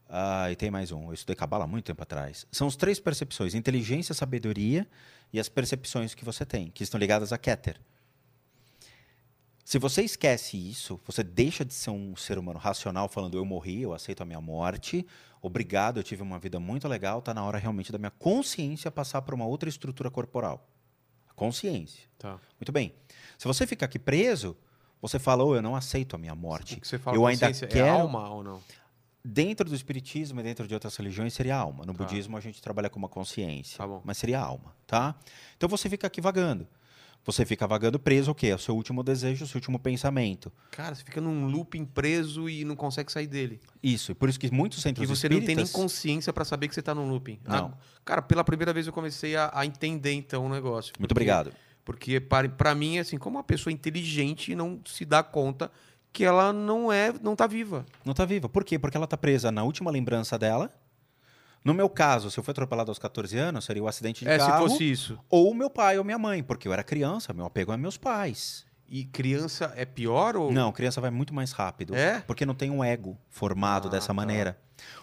ah, 0.07 0.51
e 0.51 0.55
tem 0.55 0.69
mais 0.69 0.91
um. 0.91 1.07
Eu 1.07 1.13
estudei 1.13 1.35
Kabbalah 1.35 1.65
há 1.65 1.67
muito 1.67 1.85
tempo 1.85 2.03
atrás. 2.03 2.45
São 2.51 2.67
as 2.67 2.75
três 2.75 2.99
percepções, 2.99 3.55
inteligência, 3.55 4.13
sabedoria 4.13 4.87
e 5.33 5.39
as 5.39 5.49
percepções 5.49 6.13
que 6.13 6.23
você 6.23 6.45
tem, 6.45 6.69
que 6.69 6.83
estão 6.83 6.99
ligadas 6.99 7.33
a 7.33 7.37
Keter. 7.37 7.79
Se 9.67 9.77
você 9.77 10.01
esquece 10.01 10.55
isso, 10.55 10.97
você 11.05 11.21
deixa 11.21 11.65
de 11.65 11.73
ser 11.73 11.89
um 11.89 12.15
ser 12.15 12.37
humano 12.37 12.57
racional 12.57 13.09
falando 13.09 13.37
eu 13.37 13.43
morri, 13.43 13.81
eu 13.81 13.91
aceito 13.91 14.23
a 14.23 14.25
minha 14.25 14.39
morte, 14.39 15.05
obrigado, 15.41 15.99
eu 15.99 16.03
tive 16.03 16.23
uma 16.23 16.39
vida 16.39 16.57
muito 16.57 16.87
legal, 16.87 17.21
tá 17.21 17.33
na 17.33 17.43
hora 17.43 17.57
realmente 17.57 17.91
da 17.91 17.97
minha 17.97 18.09
consciência 18.09 18.89
passar 18.89 19.21
para 19.23 19.35
uma 19.35 19.45
outra 19.45 19.67
estrutura 19.67 20.09
corporal. 20.09 20.65
A 21.29 21.33
consciência. 21.33 22.07
Tá. 22.17 22.39
Muito 22.57 22.71
bem. 22.71 22.95
Se 23.37 23.45
você 23.45 23.67
fica 23.67 23.83
aqui 23.83 23.99
preso, 23.99 24.55
você 25.01 25.19
fala, 25.19 25.43
oh, 25.43 25.53
eu 25.53 25.61
não 25.61 25.75
aceito 25.75 26.15
a 26.15 26.17
minha 26.17 26.33
morte. 26.33 26.75
O 26.75 26.79
que 26.79 26.87
você 26.87 26.97
fala 26.97 27.17
eu 27.17 27.27
ainda 27.27 27.47
consciência 27.47 27.67
quero 27.67 27.87
é 27.87 27.89
alma 27.89 28.29
ou 28.29 28.41
não? 28.41 28.63
Dentro 29.21 29.67
do 29.67 29.75
espiritismo 29.75 30.39
e 30.39 30.43
dentro 30.43 30.65
de 30.65 30.73
outras 30.73 30.95
religiões 30.95 31.33
seria 31.33 31.57
alma. 31.57 31.85
No 31.85 31.93
Tá. 31.93 32.05
budismo 32.05 32.37
a 32.37 32.39
gente 32.39 32.61
trabalha 32.61 32.89
com 32.89 32.97
uma 32.99 33.09
consciência, 33.09 33.77
Tá 33.79 33.99
mas 34.05 34.17
seria 34.17 34.39
alma, 34.39 34.73
tá? 34.87 35.13
Então 35.57 35.67
você 35.67 35.89
fica 35.89 36.07
aqui 36.07 36.21
vagando. 36.21 36.65
Você 37.27 37.45
fica 37.45 37.67
vagando 37.67 37.99
preso, 37.99 38.31
o 38.31 38.33
quê? 38.35 38.47
É 38.47 38.55
o 38.55 38.57
seu 38.57 38.73
último 38.73 39.03
desejo, 39.03 39.43
o 39.43 39.47
seu 39.47 39.57
último 39.59 39.77
pensamento. 39.77 40.49
Cara, 40.71 40.95
você 40.95 41.03
fica 41.03 41.19
num 41.21 41.45
looping 41.47 41.83
preso 41.85 42.49
e 42.49 42.63
não 42.63 42.75
consegue 42.75 43.11
sair 43.11 43.27
dele. 43.27 43.59
Isso, 43.83 44.13
e 44.13 44.15
por 44.15 44.29
isso 44.29 44.39
que 44.39 44.49
muitos 44.49 44.79
E 44.79 44.81
centros 44.81 45.07
você 45.09 45.27
não 45.27 45.35
tem 45.37 45.47
nem 45.47 45.55
espíritas... 45.57 45.71
consciência 45.71 46.31
pra 46.31 46.45
saber 46.45 46.69
que 46.69 46.73
você 46.73 46.81
tá 46.81 46.95
num 46.95 47.09
looping. 47.09 47.37
Não. 47.45 47.73
Ah, 47.75 47.77
cara, 48.05 48.21
pela 48.21 48.43
primeira 48.45 48.71
vez 48.73 48.87
eu 48.87 48.93
comecei 48.93 49.35
a, 49.35 49.51
a 49.53 49.65
entender 49.65 50.13
então 50.13 50.45
o 50.45 50.49
negócio. 50.49 50.93
Muito 50.97 51.09
Porque- 51.13 51.23
obrigado. 51.29 51.51
Porque 51.83 52.19
para, 52.19 52.49
pra 52.49 52.73
mim, 52.73 52.97
assim, 52.97 53.17
como 53.17 53.37
uma 53.37 53.43
pessoa 53.43 53.71
inteligente 53.73 54.55
não 54.55 54.79
se 54.85 55.03
dá 55.05 55.21
conta 55.21 55.71
que 56.13 56.23
ela 56.23 56.51
não 56.53 56.91
é, 56.91 57.13
não 57.21 57.35
tá 57.35 57.45
viva. 57.45 57.85
Não 58.05 58.13
tá 58.13 58.23
viva. 58.25 58.47
Por 58.49 58.63
quê? 58.63 58.79
Porque 58.79 58.97
ela 58.97 59.05
tá 59.07 59.15
presa 59.17 59.51
na 59.51 59.63
última 59.63 59.91
lembrança 59.91 60.37
dela. 60.39 60.71
No 61.63 61.73
meu 61.73 61.89
caso, 61.89 62.31
se 62.31 62.39
eu 62.39 62.43
fui 62.43 62.51
atropelado 62.51 62.89
aos 62.91 62.99
14 62.99 63.37
anos, 63.37 63.65
seria 63.65 63.83
o 63.83 63.87
acidente 63.87 64.23
de 64.23 64.31
É, 64.31 64.37
carro. 64.37 64.67
se 64.67 64.73
fosse 64.73 64.91
isso. 64.91 65.19
Ou 65.29 65.53
meu 65.53 65.69
pai 65.69 65.97
ou 65.97 66.03
minha 66.03 66.17
mãe, 66.17 66.41
porque 66.41 66.67
eu 66.67 66.73
era 66.73 66.83
criança, 66.83 67.33
meu 67.33 67.45
apego 67.45 67.71
é 67.73 67.77
meus 67.77 67.97
pais. 67.97 68.65
E 68.89 69.03
criança 69.03 69.73
é 69.75 69.83
pior 69.83 70.37
ou 70.37 70.49
Não, 70.51 70.71
criança 70.71 71.01
vai 71.01 71.09
muito 71.11 71.33
mais 71.33 71.51
rápido. 71.51 71.93
É? 71.93 72.21
Porque 72.21 72.45
não 72.45 72.55
tem 72.55 72.71
um 72.71 72.81
ego 72.81 73.17
formado 73.29 73.89
Ah, 73.89 73.91
dessa 73.91 74.07
tá. 74.07 74.13
maneira. 74.13 74.57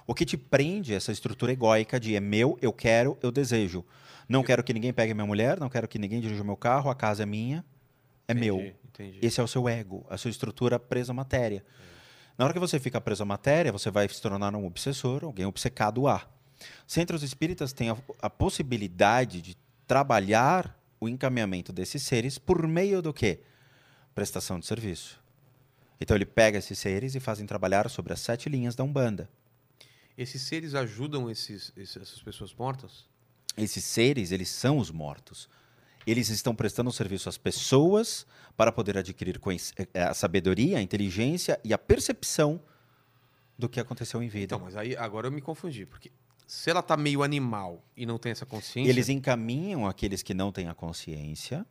O 0.06 0.14
que 0.14 0.24
te 0.24 0.38
prende 0.38 0.94
é 0.94 0.96
essa 0.96 1.12
estrutura 1.12 1.52
egóica 1.52 2.00
de 2.00 2.16
é 2.16 2.20
meu, 2.20 2.56
eu 2.62 2.72
quero, 2.72 3.18
eu 3.22 3.30
desejo. 3.30 3.84
Não 4.26 4.42
quero 4.42 4.64
que 4.64 4.72
ninguém 4.72 4.90
pegue 4.92 5.12
minha 5.12 5.26
mulher, 5.26 5.60
não 5.60 5.68
quero 5.68 5.86
que 5.86 5.98
ninguém 5.98 6.18
dirija 6.20 6.42
o 6.42 6.46
meu 6.46 6.56
carro, 6.56 6.88
a 6.88 6.94
casa 6.94 7.24
é 7.24 7.26
minha, 7.26 7.62
é 8.26 8.32
meu. 8.32 8.56
Entendi, 8.58 8.76
Entendi. 8.88 9.18
Esse 9.20 9.38
é 9.40 9.44
o 9.44 9.48
seu 9.48 9.68
ego, 9.68 10.06
a 10.08 10.16
sua 10.16 10.30
estrutura 10.30 10.78
presa 10.78 11.12
à 11.12 11.14
matéria. 11.14 11.62
Na 12.38 12.44
hora 12.46 12.54
que 12.54 12.60
você 12.60 12.78
fica 12.78 12.98
preso 13.00 13.22
à 13.22 13.26
matéria, 13.26 13.70
você 13.70 13.90
vai 13.90 14.08
se 14.08 14.22
tornar 14.22 14.54
um 14.54 14.64
obsessor, 14.64 15.24
alguém 15.24 15.44
obcecado 15.44 16.06
a. 16.08 16.22
Centros 16.86 17.22
espíritas 17.22 17.72
têm 17.72 17.90
a, 17.90 17.96
a 18.22 18.30
possibilidade 18.30 19.40
de 19.42 19.56
trabalhar 19.86 20.78
o 21.00 21.08
encaminhamento 21.08 21.72
desses 21.72 22.02
seres 22.02 22.38
por 22.38 22.66
meio 22.66 23.02
do 23.02 23.12
quê? 23.12 23.40
Prestação 24.14 24.58
de 24.58 24.66
serviço. 24.66 25.20
Então 26.00 26.16
ele 26.16 26.26
pega 26.26 26.58
esses 26.58 26.78
seres 26.78 27.14
e 27.14 27.20
fazem 27.20 27.46
trabalhar 27.46 27.88
sobre 27.90 28.12
as 28.12 28.20
sete 28.20 28.48
linhas 28.48 28.74
da 28.74 28.84
Umbanda. 28.84 29.28
Esses 30.16 30.42
seres 30.42 30.74
ajudam 30.74 31.30
esses, 31.30 31.72
esses- 31.76 31.96
essas 31.96 32.22
pessoas 32.22 32.54
mortas? 32.54 33.06
Esses 33.56 33.84
seres, 33.84 34.30
eles 34.32 34.48
são 34.48 34.78
os 34.78 34.90
mortos. 34.90 35.48
Eles 36.06 36.28
estão 36.28 36.54
prestando 36.54 36.92
serviço 36.92 37.28
às 37.28 37.38
pessoas 37.38 38.26
para 38.56 38.70
poder 38.70 38.98
adquirir 38.98 39.40
eh, 39.94 40.02
a 40.02 40.12
sabedoria, 40.14 40.78
a 40.78 40.82
inteligência 40.82 41.58
e 41.64 41.72
a 41.72 41.78
percepção 41.78 42.60
do 43.58 43.68
que 43.68 43.80
aconteceu 43.80 44.22
em 44.22 44.28
vida. 44.28 44.56
Então, 44.56 44.60
mas 44.66 44.76
aí 44.76 44.96
agora 44.96 45.28
eu 45.28 45.32
me 45.32 45.40
confundi, 45.40 45.86
porque 45.86 46.10
se 46.46 46.70
ela 46.70 46.82
tá 46.82 46.96
meio 46.96 47.22
animal 47.22 47.82
e 47.96 48.04
não 48.06 48.18
tem 48.18 48.32
essa 48.32 48.44
consciência, 48.46 48.88
Eles 48.90 49.08
encaminham 49.08 49.86
aqueles 49.86 50.22
que 50.22 50.34
não 50.34 50.52
têm 50.52 50.68
a 50.68 50.74
consciência 50.74 51.64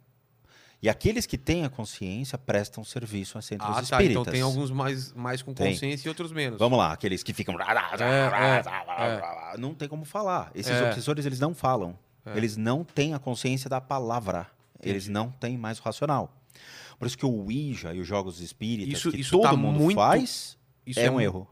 e 0.82 0.90
aqueles 0.90 1.26
que 1.26 1.38
têm 1.38 1.64
a 1.64 1.70
consciência 1.70 2.38
prestam 2.38 2.84
serviço 2.84 3.38
a 3.38 3.42
centros 3.42 3.70
Ah, 3.70 3.76
tá. 3.76 3.82
espíritas. 3.84 4.12
Então 4.12 4.24
tem 4.26 4.42
alguns 4.42 4.70
mais, 4.72 5.14
mais 5.14 5.42
com 5.42 5.54
Tem. 5.54 5.72
consciência 5.74 6.08
e 6.08 6.10
outros 6.10 6.32
menos. 6.32 6.60
Vamos 6.60 6.78
lá, 6.78 6.92
aqueles 6.92 7.24
que 7.24 7.34
ficam. 7.34 7.56
é, 7.60 9.58
Não 9.58 9.74
tem 9.74 9.88
como 9.88 10.06
falar. 10.06 10.52
Esses 10.56 10.72
É. 10.72 10.88
obsessores, 10.88 11.26
eles 11.26 11.40
não 11.40 11.54
falam. 11.54 11.98
É. 12.26 12.36
Eles 12.38 12.58
não 12.58 12.84
têm 12.84 13.14
a 13.14 13.20
consciência 13.20 13.70
da 13.70 13.80
palavra. 13.82 14.48
Eles 14.82 15.08
não 15.08 15.30
têm 15.32 15.58
mais 15.58 15.80
o 15.80 15.84
racional. 15.84 16.34
Por 17.00 17.06
isso 17.08 17.18
que 17.18 17.26
o 17.26 17.32
Ouija 17.46 17.94
e 17.94 18.00
os 18.00 18.08
jogos 18.08 18.40
espíritas 18.42 18.94
Isso- 18.98 19.12
que 19.12 19.20
isso 19.22 19.32
todo 19.32 19.44
tá 19.44 19.56
mundo 19.56 19.80
muito- 19.80 19.96
faz 19.96 20.58
Isso 20.86 21.00
é, 21.00 21.10
um 21.10 21.14
mu- 21.14 21.22
erro. 21.22 21.48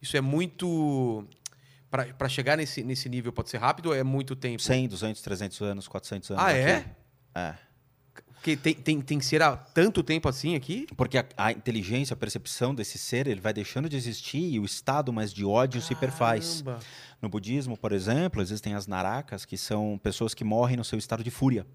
Isso 0.00 0.16
é 0.16 0.20
muito. 0.20 1.24
Pra 2.16 2.26
chegar 2.26 2.56
nesse, 2.56 2.82
nesse 2.82 3.06
nível 3.06 3.30
pode 3.32 3.50
ser 3.50 3.58
rápido 3.58 3.90
ou 3.90 3.94
é 3.94 4.02
muito 4.02 4.34
tempo? 4.34 4.62
100, 4.62 4.88
200, 4.88 5.20
300 5.20 5.60
anos, 5.60 5.88
400 5.88 6.30
anos. 6.30 6.42
Ah, 6.42 6.48
aqui. 6.48 6.58
é? 6.58 6.84
É. 7.34 7.54
Porque 8.32 8.56
tem, 8.56 8.74
tem, 8.74 9.00
tem 9.00 9.18
que 9.18 9.26
ser 9.26 9.42
há 9.42 9.56
tanto 9.56 10.02
tempo 10.02 10.26
assim 10.28 10.56
aqui? 10.56 10.86
Porque 10.96 11.18
a, 11.18 11.24
a 11.36 11.52
inteligência, 11.52 12.14
a 12.14 12.16
percepção 12.16 12.74
desse 12.74 12.98
ser, 12.98 13.28
ele 13.28 13.40
vai 13.40 13.52
deixando 13.52 13.88
de 13.90 13.96
existir 13.96 14.54
e 14.54 14.58
o 14.58 14.64
estado 14.64 15.12
mais 15.12 15.32
de 15.32 15.44
ódio 15.44 15.82
se 15.82 15.94
perfaz. 15.94 16.62
Caramba. 16.62 16.84
No 17.20 17.28
budismo, 17.28 17.76
por 17.76 17.92
exemplo, 17.92 18.42
existem 18.42 18.74
as 18.74 18.86
narakas, 18.86 19.44
que 19.44 19.56
são 19.58 20.00
pessoas 20.02 20.34
que 20.34 20.42
morrem 20.42 20.76
no 20.76 20.84
seu 20.84 20.98
estado 20.98 21.22
de 21.22 21.30
fúria. 21.30 21.66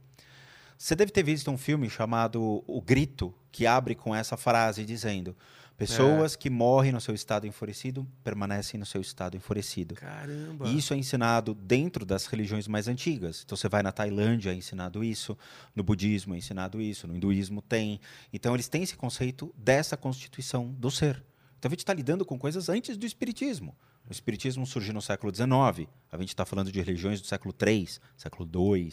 Você 0.77 0.95
deve 0.95 1.11
ter 1.11 1.23
visto 1.23 1.49
um 1.49 1.57
filme 1.57 1.89
chamado 1.89 2.63
O 2.67 2.81
Grito, 2.81 3.33
que 3.51 3.65
abre 3.65 3.95
com 3.95 4.13
essa 4.13 4.35
frase 4.35 4.83
dizendo: 4.83 5.37
Pessoas 5.77 6.33
É. 6.33 6.37
que 6.37 6.49
morrem 6.49 6.91
no 6.91 6.99
seu 6.99 7.13
estado 7.13 7.45
enfurecido 7.45 8.07
permanecem 8.23 8.79
no 8.79 8.85
seu 8.85 8.99
estado 8.99 9.37
enfurecido. 9.37 9.93
Caramba. 9.93 10.67
E 10.67 10.77
isso 10.77 10.91
é 10.91 10.97
ensinado 10.97 11.53
dentro 11.53 12.03
das 12.03 12.25
religiões 12.25 12.67
mais 12.67 12.87
antigas. 12.87 13.43
Então 13.45 13.55
você 13.55 13.69
vai 13.69 13.83
na 13.83 13.91
Tailândia, 13.91 14.49
é 14.51 14.55
ensinado 14.55 15.03
isso, 15.03 15.37
no 15.75 15.83
budismo 15.83 16.33
é 16.33 16.37
ensinado 16.39 16.81
isso, 16.81 17.07
no 17.07 17.15
hinduísmo 17.15 17.61
tem. 17.61 17.99
Então 18.33 18.55
eles 18.55 18.67
têm 18.67 18.81
esse 18.81 18.95
conceito 18.95 19.53
dessa 19.55 19.95
constituição 19.95 20.67
do 20.73 20.89
ser. 20.89 21.23
Então 21.59 21.69
a 21.69 21.71
gente 21.71 21.79
está 21.79 21.93
lidando 21.93 22.25
com 22.25 22.39
coisas 22.39 22.69
antes 22.69 22.97
do 22.97 23.05
espiritismo. 23.05 23.75
O 24.09 24.11
espiritismo 24.11 24.65
surgiu 24.65 24.93
no 24.95 25.01
século 25.01 25.33
XIX. 25.33 25.87
A 26.11 26.17
gente 26.17 26.29
está 26.29 26.45
falando 26.45 26.71
de 26.71 26.79
religiões 26.81 27.21
do 27.21 27.27
século 27.27 27.53
III, 27.59 27.87
século 28.15 28.49
II, 28.51 28.91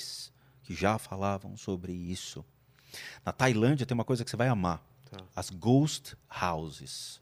que 0.63 0.75
já 0.75 0.99
falavam 0.99 1.57
sobre 1.57 1.93
isso. 1.95 2.45
Na 3.25 3.33
Tailândia 3.33 3.87
tem 3.87 3.95
uma 3.95 4.05
coisa 4.05 4.23
que 4.25 4.31
você 4.31 4.37
vai 4.37 4.49
amar: 4.49 4.85
Tá. 5.17 5.25
as 5.37 5.51
ghost 5.51 6.17
houses. 6.29 7.21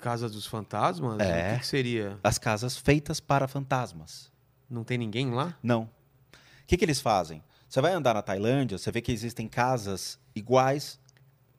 Casa 0.00 0.28
dos 0.28 0.46
Fantasmas? 0.46 1.18
É. 1.20 1.50
O 1.50 1.54
que, 1.54 1.60
que 1.60 1.66
seria? 1.66 2.18
As 2.22 2.38
casas 2.38 2.76
feitas 2.76 3.18
para 3.20 3.48
fantasmas. 3.48 4.30
Não 4.68 4.84
tem 4.84 4.98
ninguém 4.98 5.30
lá? 5.30 5.56
Não. 5.62 5.82
O 5.82 6.66
que, 6.66 6.76
que 6.76 6.84
eles 6.84 7.00
fazem? 7.00 7.42
Você 7.68 7.80
vai 7.80 7.92
andar 7.92 8.14
na 8.14 8.22
Tailândia, 8.22 8.78
você 8.78 8.90
vê 8.90 9.00
que 9.00 9.12
existem 9.12 9.48
casas 9.48 10.18
iguais 10.34 10.98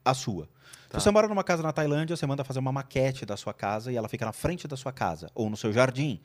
à 0.04 0.14
sua. 0.14 0.48
Tá. 0.90 1.00
Se 1.00 1.04
você 1.04 1.12
mora 1.12 1.28
numa 1.28 1.44
casa 1.44 1.62
na 1.62 1.74
Tailândia, 1.74 2.16
você 2.16 2.26
manda 2.26 2.44
fazer 2.44 2.60
uma 2.60 2.72
maquete 2.72 3.26
da 3.26 3.36
sua 3.36 3.54
casa 3.54 3.92
e 3.92 3.96
ela 3.98 4.08
fica 4.08 4.26
na 4.26 4.32
frente 4.32 4.68
da 4.68 4.78
sua 4.78 4.92
casa 4.92 5.30
ou 5.36 5.50
no 5.50 5.58
seu 5.58 5.74
jardim. 5.74 6.22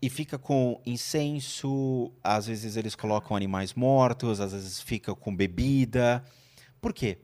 E 0.00 0.08
fica 0.08 0.38
com 0.38 0.80
incenso, 0.86 2.12
às 2.22 2.46
vezes 2.46 2.76
eles 2.76 2.94
colocam 2.94 3.36
animais 3.36 3.74
mortos, 3.74 4.40
às 4.40 4.52
vezes 4.52 4.80
fica 4.80 5.14
com 5.14 5.34
bebida. 5.34 6.24
Por 6.80 6.92
quê? 6.92 7.18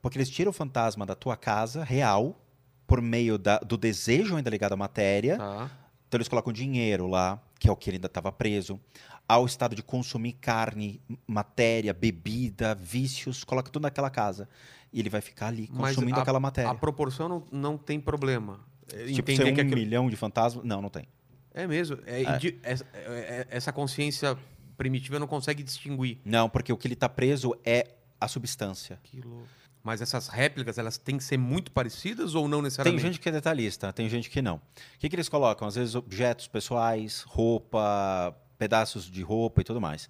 Porque 0.00 0.16
eles 0.18 0.30
tiram 0.30 0.50
o 0.50 0.52
fantasma 0.52 1.04
da 1.04 1.14
tua 1.14 1.36
casa 1.36 1.82
real 1.84 2.40
por 2.86 3.00
meio 3.02 3.36
da- 3.38 3.58
do 3.58 3.76
desejo 3.76 4.36
ainda 4.36 4.48
ligado 4.50 4.72
à 4.72 4.76
matéria. 4.76 5.36
Tá. 5.38 5.70
Então 6.06 6.16
eles 6.18 6.28
colocam 6.28 6.52
dinheiro 6.52 7.06
lá, 7.06 7.40
que 7.58 7.68
é 7.68 7.72
o 7.72 7.76
que 7.76 7.90
ele 7.90 7.96
ainda 7.96 8.06
estava 8.06 8.32
preso, 8.32 8.80
ao 9.28 9.44
estado 9.44 9.76
de 9.76 9.82
consumir 9.82 10.32
carne, 10.34 11.02
matéria, 11.26 11.92
bebida, 11.92 12.74
vícios, 12.74 13.44
coloca 13.44 13.70
tudo 13.70 13.82
naquela 13.82 14.08
casa. 14.08 14.48
E 14.90 15.00
ele 15.00 15.10
vai 15.10 15.20
ficar 15.20 15.48
ali 15.48 15.66
consumindo 15.68 16.18
a- 16.18 16.22
aquela 16.22 16.40
matéria. 16.40 16.70
A 16.70 16.74
proporção 16.74 17.28
não, 17.28 17.44
não 17.52 17.76
tem 17.76 18.00
problema. 18.00 18.60
É, 18.90 19.04
tipo, 19.12 19.30
ser 19.36 19.44
um 19.44 19.54
que 19.54 19.60
aquilo- 19.60 19.76
milhão 19.76 20.08
de 20.08 20.16
fantasmas. 20.16 20.64
Não, 20.64 20.80
não 20.80 20.88
tem. 20.88 21.06
É 21.52 21.66
mesmo. 21.66 21.98
É, 22.06 22.22
É. 22.22 22.38
de- 22.38 22.58
essa, 22.62 22.86
é- 22.94 23.46
é- 23.50 23.56
essa 23.56 23.70
consciência 23.70 24.34
primitiva 24.78 25.18
não 25.18 25.26
consegue 25.26 25.62
distinguir. 25.62 26.18
Não, 26.24 26.48
porque 26.48 26.72
o 26.72 26.76
que 26.78 26.86
ele 26.86 26.94
está 26.94 27.08
preso 27.08 27.54
é 27.66 27.86
a 28.18 28.26
substância. 28.26 28.98
Que 29.02 29.20
louco. 29.20 29.46
Mas 29.82 30.02
essas 30.02 30.28
réplicas, 30.28 30.76
elas 30.76 30.98
têm 30.98 31.16
que 31.16 31.24
ser 31.24 31.38
muito 31.38 31.70
parecidas 31.70 32.34
ou 32.34 32.48
não 32.48 32.58
Tem 32.58 32.64
necessariamente? 32.64 33.02
gente 33.02 33.20
que 33.20 33.28
é 33.28 33.32
detalhista, 33.32 33.92
tem 33.92 34.08
gente 34.08 34.28
que 34.28 34.42
não. 34.42 34.56
O 34.56 34.60
que, 34.98 35.08
que 35.08 35.16
eles 35.16 35.28
colocam? 35.28 35.66
Às 35.66 35.76
vezes 35.76 35.94
objetos 35.94 36.46
pessoais, 36.48 37.22
roupa, 37.22 38.34
pedaços 38.58 39.04
de 39.04 39.22
roupa 39.22 39.60
e 39.60 39.64
tudo 39.64 39.80
mais. 39.80 40.08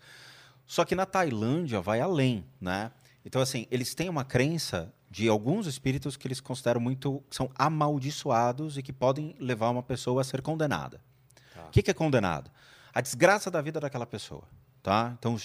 Só 0.66 0.84
que 0.84 0.94
na 0.94 1.06
Tailândia 1.06 1.80
vai 1.80 2.00
além, 2.00 2.44
né? 2.60 2.90
Então, 3.24 3.40
assim, 3.42 3.66
eles 3.70 3.94
têm 3.94 4.08
uma 4.08 4.24
crença 4.24 4.92
de 5.10 5.28
alguns 5.28 5.66
espíritos 5.66 6.16
que 6.16 6.26
eles 6.26 6.40
consideram 6.40 6.80
muito. 6.80 7.22
são 7.30 7.50
amaldiçoados 7.54 8.76
e 8.76 8.82
que 8.82 8.92
podem 8.92 9.34
levar 9.38 9.70
uma 9.70 9.82
pessoa 9.82 10.20
a 10.20 10.24
ser 10.24 10.42
condenada. 10.42 11.00
O 11.66 11.70
que, 11.70 11.82
que 11.82 11.90
é 11.90 11.94
condenado? 11.94 12.50
A 12.94 13.00
desgraça 13.00 13.50
da 13.50 13.60
vida 13.60 13.78
daquela 13.78 14.06
pessoa. 14.06 14.44
Tá? 14.88 15.14
Então, 15.18 15.36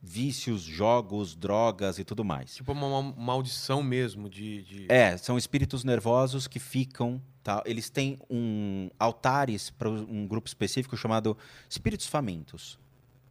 vícios, 0.00 0.62
jogos, 0.62 1.34
drogas 1.36 1.98
e 1.98 2.04
tudo 2.04 2.24
mais. 2.24 2.54
Tipo 2.54 2.72
uma, 2.72 2.86
uma 2.86 3.02
maldição 3.14 3.82
mesmo 3.82 4.26
de. 4.26 4.62
de- 4.62 4.86
É, 4.88 5.18
são 5.18 5.36
espíritos 5.36 5.84
nervosos 5.84 6.48
que 6.48 6.58
ficam. 6.58 7.20
Tá? 7.42 7.62
Eles 7.66 7.90
têm 7.90 8.18
um 8.30 8.88
altares 8.98 9.68
para 9.68 9.90
um 9.90 10.26
grupo 10.26 10.48
específico 10.48 10.96
chamado 10.96 11.36
espíritos 11.68 12.06
famintos. 12.06 12.78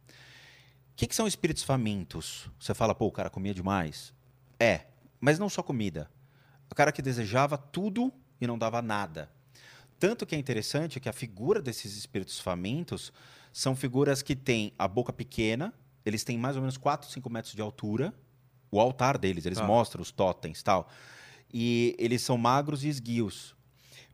O 0.08 0.94
que, 0.94 1.08
que 1.08 1.16
são 1.16 1.26
espíritos 1.26 1.64
famintos? 1.64 2.48
Você 2.60 2.72
fala, 2.72 2.94
pô, 2.94 3.06
o 3.06 3.12
cara 3.12 3.28
comia 3.28 3.52
demais. 3.52 4.14
É, 4.60 4.86
mas 5.20 5.36
não 5.36 5.48
só 5.48 5.64
comida. 5.64 6.08
O 6.70 6.76
cara 6.76 6.92
que 6.92 7.02
desejava 7.02 7.58
tudo 7.58 8.12
e 8.40 8.46
não 8.46 8.56
dava 8.56 8.80
nada. 8.80 9.28
Tanto 9.98 10.24
que 10.26 10.36
é 10.36 10.38
interessante 10.38 11.00
que 11.00 11.08
a 11.08 11.12
figura 11.12 11.60
desses 11.60 11.96
espíritos 11.96 12.38
famintos 12.38 13.12
são 13.56 13.74
figuras 13.74 14.20
que 14.20 14.36
têm 14.36 14.74
a 14.78 14.86
boca 14.86 15.14
pequena, 15.14 15.72
eles 16.04 16.22
têm 16.22 16.36
mais 16.36 16.56
ou 16.56 16.60
menos 16.60 16.76
4, 16.76 17.10
5 17.10 17.30
metros 17.30 17.54
de 17.54 17.62
altura. 17.62 18.12
O 18.70 18.78
altar 18.78 19.16
deles, 19.16 19.46
eles 19.46 19.56
Tá. 19.56 19.66
mostram 19.66 20.02
os 20.02 20.10
totens 20.10 20.60
e 20.60 20.64
tal. 20.64 20.90
E 21.50 21.96
eles 21.98 22.20
são 22.20 22.36
magros 22.36 22.84
e 22.84 22.88
esguios. 22.88 23.56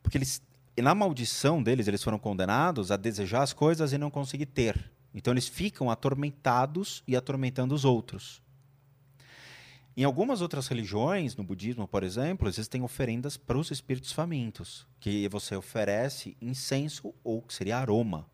Porque 0.01 0.17
eles, 0.17 0.41
na 0.81 0.95
maldição 0.95 1.61
deles, 1.61 1.89
eles 1.89 2.05
foram 2.05 2.21
condenados 2.21 2.93
a 2.93 2.97
desejar 2.97 3.43
as 3.43 3.53
coisas 3.53 3.93
e 3.93 3.99
não 3.99 4.13
conseguir 4.13 4.47
ter. 4.47 4.93
Então 5.13 5.35
eles 5.35 5.49
ficam 5.49 5.91
atormentados 5.91 7.03
e 7.05 7.17
atormentando 7.17 7.75
os 7.75 7.85
outros. 7.85 8.41
Em 9.97 10.05
algumas 10.05 10.41
outras 10.41 10.69
religiões, 10.69 11.35
no 11.35 11.43
budismo, 11.43 11.89
por 11.89 12.05
exemplo, 12.05 12.49
existem 12.49 12.81
oferendas 12.83 13.37
para 13.37 13.59
os 13.59 13.73
espíritos 13.73 14.13
famintos, 14.13 14.87
que 15.01 15.29
você 15.29 15.57
oferece 15.57 16.37
incenso 16.41 17.13
ou 17.25 17.43
que 17.43 17.53
seria 17.53 17.79
aroma, 17.79 18.31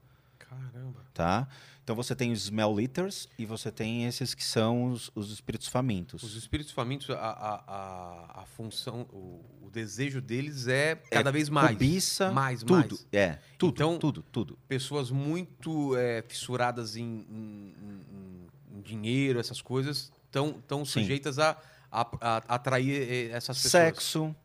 Caramba. 0.49 1.05
tá? 1.14 1.49
Então 1.84 1.96
você 1.96 2.14
tem 2.14 2.32
os 2.32 2.42
smell 2.44 2.78
eaters 2.80 3.28
e 3.38 3.46
você 3.46 3.70
tem 3.72 4.05
esses 4.05 4.34
que 4.34 4.44
são 4.44 4.90
os, 4.92 5.11
os 5.14 5.30
espíritos 5.32 5.68
famintos. 5.68 6.22
Os 6.22 6.34
espíritos 6.36 6.70
famintos, 6.72 7.09
a, 7.11 7.14
a, 7.14 7.55
a, 7.66 8.42
a 8.42 8.46
função, 8.46 9.03
o, 9.12 9.42
o 9.62 9.70
desejo 9.70 10.20
deles 10.20 10.66
é 10.68 10.96
cada 10.96 11.32
vez 11.32 11.49
mais. 11.49 11.72
Cobiça, 11.72 12.30
mais, 12.30 12.61
tudo. 12.61 12.74
mais. 12.74 13.07
É, 13.11 13.38
tudo, 13.57 13.72
Então- 13.74 13.99
tudo, 13.99 14.22
tudo. 14.30 14.59
Pessoas 14.68 15.11
muito 15.11 15.96
é, 15.96 16.22
fissuradas 16.28 16.94
em, 16.94 17.03
em- 17.30 17.74
em- 17.80 18.76
em 18.76 18.80
dinheiro, 18.82 19.40
essas 19.40 19.62
coisas, 19.62 20.12
estão 20.26 20.61
tão 20.66 20.84
sujeitas 20.84 21.38
a, 21.38 21.57
a, 21.90 22.07
a 22.20 22.36
atrair 22.55 23.01
eh, 23.11 23.30
essas 23.30 23.57
pessoas. 23.62 23.70
Sexo, 23.70 24.36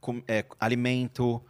com- 0.00 0.22
é, 0.28 0.44
alimento, 0.60 1.42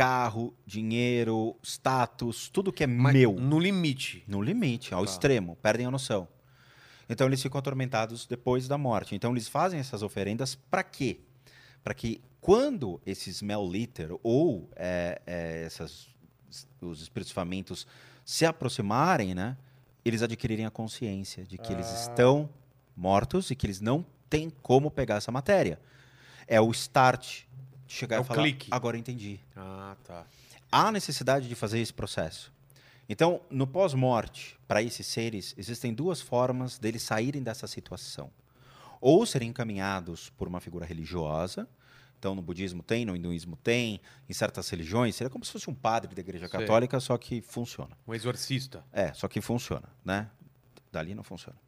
carro, 0.00 0.54
dinheiro, 0.64 1.54
status, 1.62 2.48
tudo 2.48 2.72
que 2.72 2.84
é 2.84 2.86
Mas 2.86 3.12
meu. 3.12 3.34
No 3.34 3.58
limite. 3.60 4.24
No 4.26 4.40
limite, 4.40 4.94
ao 4.94 5.04
Tá. 5.04 5.10
extremo, 5.10 5.56
perdem 5.56 5.84
a 5.84 5.90
noção. 5.90 6.26
Então 7.06 7.26
eles 7.26 7.42
ficam 7.42 7.58
atormentados 7.58 8.26
depois 8.26 8.66
da 8.66 8.78
morte. 8.78 9.14
Então 9.14 9.30
eles 9.32 9.46
fazem 9.46 9.78
essas 9.78 10.02
oferendas 10.02 10.54
para 10.54 10.82
quê? 10.82 11.20
Para 11.84 11.92
que 11.92 12.18
quando 12.40 12.98
esse 13.04 13.28
smell 13.28 13.68
litter 13.70 14.16
ou 14.22 14.70
é, 14.74 15.20
é, 15.26 15.64
essas, 15.66 16.08
os 16.80 17.02
espíritos 17.02 17.30
famintos 17.30 17.86
se 18.24 18.46
aproximarem, 18.46 19.34
né, 19.34 19.54
eles 20.02 20.22
adquirirem 20.22 20.64
a 20.64 20.70
consciência 20.70 21.44
de 21.44 21.58
que 21.58 21.74
eles 21.74 21.86
Ah. 21.86 21.94
estão 22.08 22.48
mortos 22.96 23.50
e 23.50 23.54
que 23.54 23.66
eles 23.66 23.82
não 23.82 24.02
têm 24.30 24.48
como 24.62 24.90
pegar 24.90 25.16
essa 25.16 25.30
matéria. 25.30 25.78
É 26.46 26.58
o 26.58 26.70
start 26.70 27.42
chegar 27.92 28.18
É 28.18 28.20
e 28.20 28.24
falar, 28.24 28.42
clique. 28.42 28.68
agora 28.70 28.96
entendi 28.96 29.40
Ah, 29.56 29.96
tá. 30.04 30.26
há 30.70 30.90
necessidade 30.92 31.48
de 31.48 31.54
fazer 31.54 31.80
esse 31.80 31.92
processo. 31.92 32.52
Então, 33.08 33.40
no 33.50 33.66
pós-morte, 33.66 34.56
para 34.68 34.80
esses 34.82 35.06
seres, 35.06 35.52
existem 35.58 35.92
duas 35.92 36.20
formas 36.20 36.78
deles 36.78 37.02
saírem 37.02 37.42
dessa 37.42 37.66
situação. 37.66 38.30
Ou 39.00 39.26
serem 39.26 39.48
encaminhados 39.48 40.30
por 40.30 40.46
uma 40.46 40.60
figura 40.60 40.86
religiosa, 40.86 41.68
então 42.18 42.34
no 42.34 42.42
budismo 42.42 42.82
tem, 42.82 43.04
no 43.04 43.16
hinduísmo 43.16 43.56
tem, 43.56 44.00
em 44.28 44.32
certas 44.32 44.68
religiões, 44.68 45.16
seria 45.16 45.30
como 45.30 45.44
se 45.44 45.50
fosse 45.50 45.68
um 45.68 45.74
padre 45.74 46.14
da 46.14 46.20
igreja 46.20 46.46
Sei. 46.46 46.60
católica, 46.60 47.00
só 47.00 47.18
que 47.18 47.40
funciona. 47.40 47.96
Um 48.06 48.14
exorcista. 48.14 48.84
É, 48.92 49.12
só 49.12 49.26
que 49.26 49.40
funciona, 49.40 49.88
né? 50.04 50.30
Dali 50.92 51.14
não 51.14 51.24
funciona. 51.24 51.58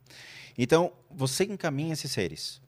Então, 0.56 0.92
você 1.10 1.44
encaminha 1.44 1.94
esses 1.94 2.12
seres. 2.12 2.60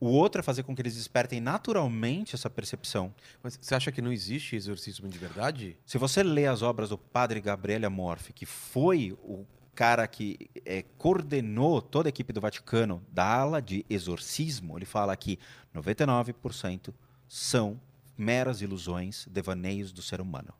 O 0.00 0.06
outro 0.08 0.40
é 0.40 0.42
fazer 0.42 0.62
com 0.62 0.74
que 0.74 0.82
eles 0.82 0.94
despertem 0.94 1.40
naturalmente 1.40 2.34
essa 2.34 2.48
percepção. 2.48 3.12
Mas 3.42 3.58
você 3.60 3.74
acha 3.74 3.90
que 3.90 4.00
não 4.00 4.12
existe 4.12 4.54
exorcismo 4.54 5.08
de 5.08 5.18
verdade? 5.18 5.76
Se 5.84 5.98
você 5.98 6.22
lê 6.22 6.46
as 6.46 6.62
obras 6.62 6.90
do 6.90 6.96
padre 6.96 7.40
Gabriele 7.40 7.84
Amorfi, 7.84 8.32
que 8.32 8.46
foi 8.46 9.16
o 9.22 9.44
cara 9.74 10.06
que 10.06 10.50
eh, 10.64 10.84
coordenou 10.96 11.80
toda 11.82 12.08
a 12.08 12.10
equipe 12.10 12.32
do 12.32 12.40
Vaticano 12.40 13.02
da 13.12 13.24
ala 13.24 13.60
de 13.60 13.84
exorcismo, 13.90 14.78
ele 14.78 14.84
fala 14.84 15.16
que 15.16 15.38
99% 15.74 16.92
são 17.28 17.80
meras 18.16 18.60
ilusões, 18.60 19.26
devaneios 19.30 19.92
do 19.92 20.02
ser 20.02 20.20
humano. 20.20 20.52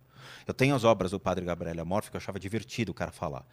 Eu 0.46 0.54
tenho 0.54 0.74
as 0.74 0.84
obras 0.84 1.10
do 1.10 1.20
padre 1.20 1.44
Gabriele 1.44 1.80
Amorfi 1.80 2.10
que 2.10 2.16
eu 2.16 2.20
achava 2.20 2.38
divertido 2.38 2.92
o 2.92 2.94
cara 2.94 3.10
falar. 3.10 3.44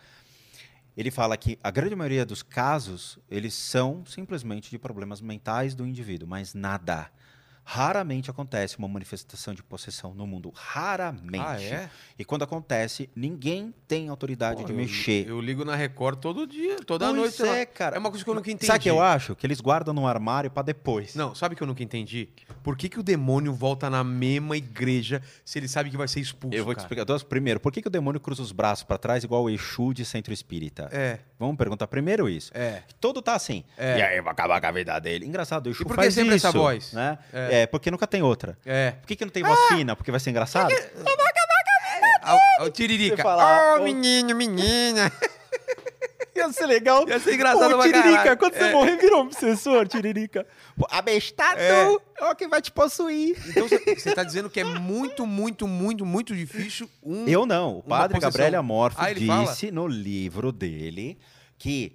Ele 0.95 1.11
fala 1.11 1.35
que 1.35 1.59
a 1.61 1.69
grande 1.69 1.95
maioria 1.95 2.25
dos 2.25 2.41
casos, 2.41 3.19
eles 3.29 3.53
são 3.53 4.05
simplesmente 4.05 4.69
de 4.69 4.79
problemas 4.79 5.19
mentais 5.19 5.75
do 5.75 5.85
indivíduo, 5.85 6.27
mas 6.27 6.53
nada. 6.53 7.11
Raramente 7.67 8.29
acontece 8.29 8.77
uma 8.77 8.87
manifestação 8.87 9.51
de 9.53 9.63
possessão 9.63 10.13
no 10.13 10.27
mundo. 10.27 10.51
Raramente. 10.55 11.43
Ah, 11.43 11.59
é? 11.59 11.89
E 12.17 12.23
quando 12.23 12.43
acontece, 12.43 13.09
ninguém 13.15 13.73
tem 13.87 14.07
autoridade 14.07 14.61
Pô, 14.61 14.67
de 14.67 14.71
eu- 14.71 14.77
mexer. 14.77 15.27
Eu, 15.27 15.41
ligo 15.41 15.65
na 15.65 15.75
Record 15.75 16.19
todo 16.19 16.45
dia, 16.45 16.77
toda 16.85 17.07
Pois 17.11 17.39
noite. 17.39 17.41
é, 17.43 17.65
cara. 17.65 17.95
É 17.95 17.99
uma 17.99 18.09
coisa 18.11 18.23
que 18.23 18.29
eu 18.29 18.35
nunca 18.35 18.51
entendi. 18.51 18.67
Sabe 18.67 18.79
o 18.79 18.81
que 18.83 18.89
eu 18.89 19.01
acho? 19.01 19.35
Que 19.35 19.47
eles 19.47 19.59
guardam 19.59 19.95
no 19.95 20.05
armário 20.05 20.51
para 20.51 20.61
depois. 20.61 21.15
Não, 21.15 21.33
sabe 21.33 21.53
o 21.53 21.57
que 21.57 21.63
eu 21.63 21.67
nunca 21.67 21.81
entendi? 21.83 22.29
Por 22.63 22.77
que, 22.77 22.87
que 22.87 22.99
o 22.99 23.03
demônio 23.03 23.51
volta 23.51 23.89
na 23.89 24.03
mesma 24.03 24.55
igreja 24.55 25.21
se 25.43 25.57
ele 25.57 25.67
sabe 25.67 25.89
que 25.89 25.97
vai 25.97 26.07
ser 26.07 26.19
expulso? 26.19 26.55
Eu 26.55 26.63
vou 26.65 26.73
te 26.73 26.77
cara? 26.77 26.85
explicar. 26.85 27.03
duas- 27.03 27.23
Primeiro, 27.23 27.59
por 27.59 27.71
que, 27.71 27.81
que 27.81 27.87
o 27.87 27.91
demônio 27.91 28.21
cruza 28.21 28.43
os 28.43 28.51
braços 28.51 28.83
para 28.83 28.97
trás 28.99 29.23
igual 29.23 29.43
o 29.43 29.49
Exu 29.49 29.91
de 29.91 30.05
centro 30.05 30.31
espírita? 30.31 30.87
É, 30.91 31.19
Vamos 31.37 31.57
perguntar 31.57 31.87
primeiro 31.87 32.29
isso. 32.29 32.51
é. 32.53 32.81
Todo 33.01 33.21
tá 33.21 33.35
assim. 33.35 33.63
É. 33.77 33.97
E 33.97 34.01
aí 34.01 34.21
vai 34.21 34.31
acabar 34.31 34.59
com 34.61 34.67
a 34.67 34.71
vida 34.71 34.97
dele. 34.99 35.25
Engraçado, 35.25 35.67
o 35.67 35.69
Exu 35.69 35.83
E 35.83 35.85
por 35.85 35.97
que 35.97 36.09
sempre 36.09 36.35
isso, 36.35 36.47
essa 36.47 36.57
voz? 36.57 36.93
Né? 36.93 37.17
É. 37.33 37.61
É. 37.61 37.67
porque 37.67 37.91
nunca 37.91 38.07
tem 38.07 38.21
outra. 38.21 38.57
É. 38.65 38.91
Por 38.91 39.07
que, 39.07 39.15
que 39.17 39.25
não 39.25 39.31
tem 39.31 39.43
voz 39.43 39.59
fina? 39.67 39.95
Porque 39.95 40.11
vai 40.11 40.19
ser 40.19 40.29
engraçado? 40.29 40.73
Ah, 42.27 42.63
o 42.63 42.69
Tiririca. 42.71 43.17
Você 43.17 43.21
falar, 43.21 43.77
Ô, 43.77 43.81
ô- 43.81 43.83
menino, 43.83 44.35
menina. 44.35 45.11
Ia 46.35 46.51
ser 46.51 46.65
legal. 46.65 47.07
Ia 47.07 47.19
ser 47.19 47.33
engraçado 47.35 47.75
Ô, 47.77 47.81
Tiririca, 47.81 48.11
caralho. 48.17 48.37
quando 48.37 48.53
você 48.53 48.63
É. 48.63 48.71
morrer, 48.73 48.97
virou 48.97 49.19
um 49.21 49.25
obsessor, 49.27 49.87
Tiririca. 49.87 50.45
Pô, 50.75 50.85
Abestado 50.91 51.59
É. 51.59 51.95
é 52.19 52.25
o 52.31 52.35
que 52.35 52.47
vai 52.47 52.61
te 52.61 52.71
possuir. 52.71 53.37
Então 53.49 53.67
você 53.67 54.13
tá 54.13 54.23
dizendo 54.23 54.49
que 54.49 54.59
é 54.59 54.63
muito, 54.65 55.25
muito, 55.25 55.65
muito, 55.67 56.05
muito 56.05 56.35
difícil 56.35 56.89
um. 57.01 57.25
Eu 57.27 57.45
não. 57.45 57.77
O 57.79 57.83
padre. 57.83 58.19
Gabriele 58.19 58.55
Amorfo 58.57 58.97
Ah, 58.99 59.09
ele 59.11 59.25
fala? 59.25 59.45
disse 59.45 59.71
no 59.71 59.87
livro 59.87 60.51
dele 60.51 61.17
que 61.57 61.93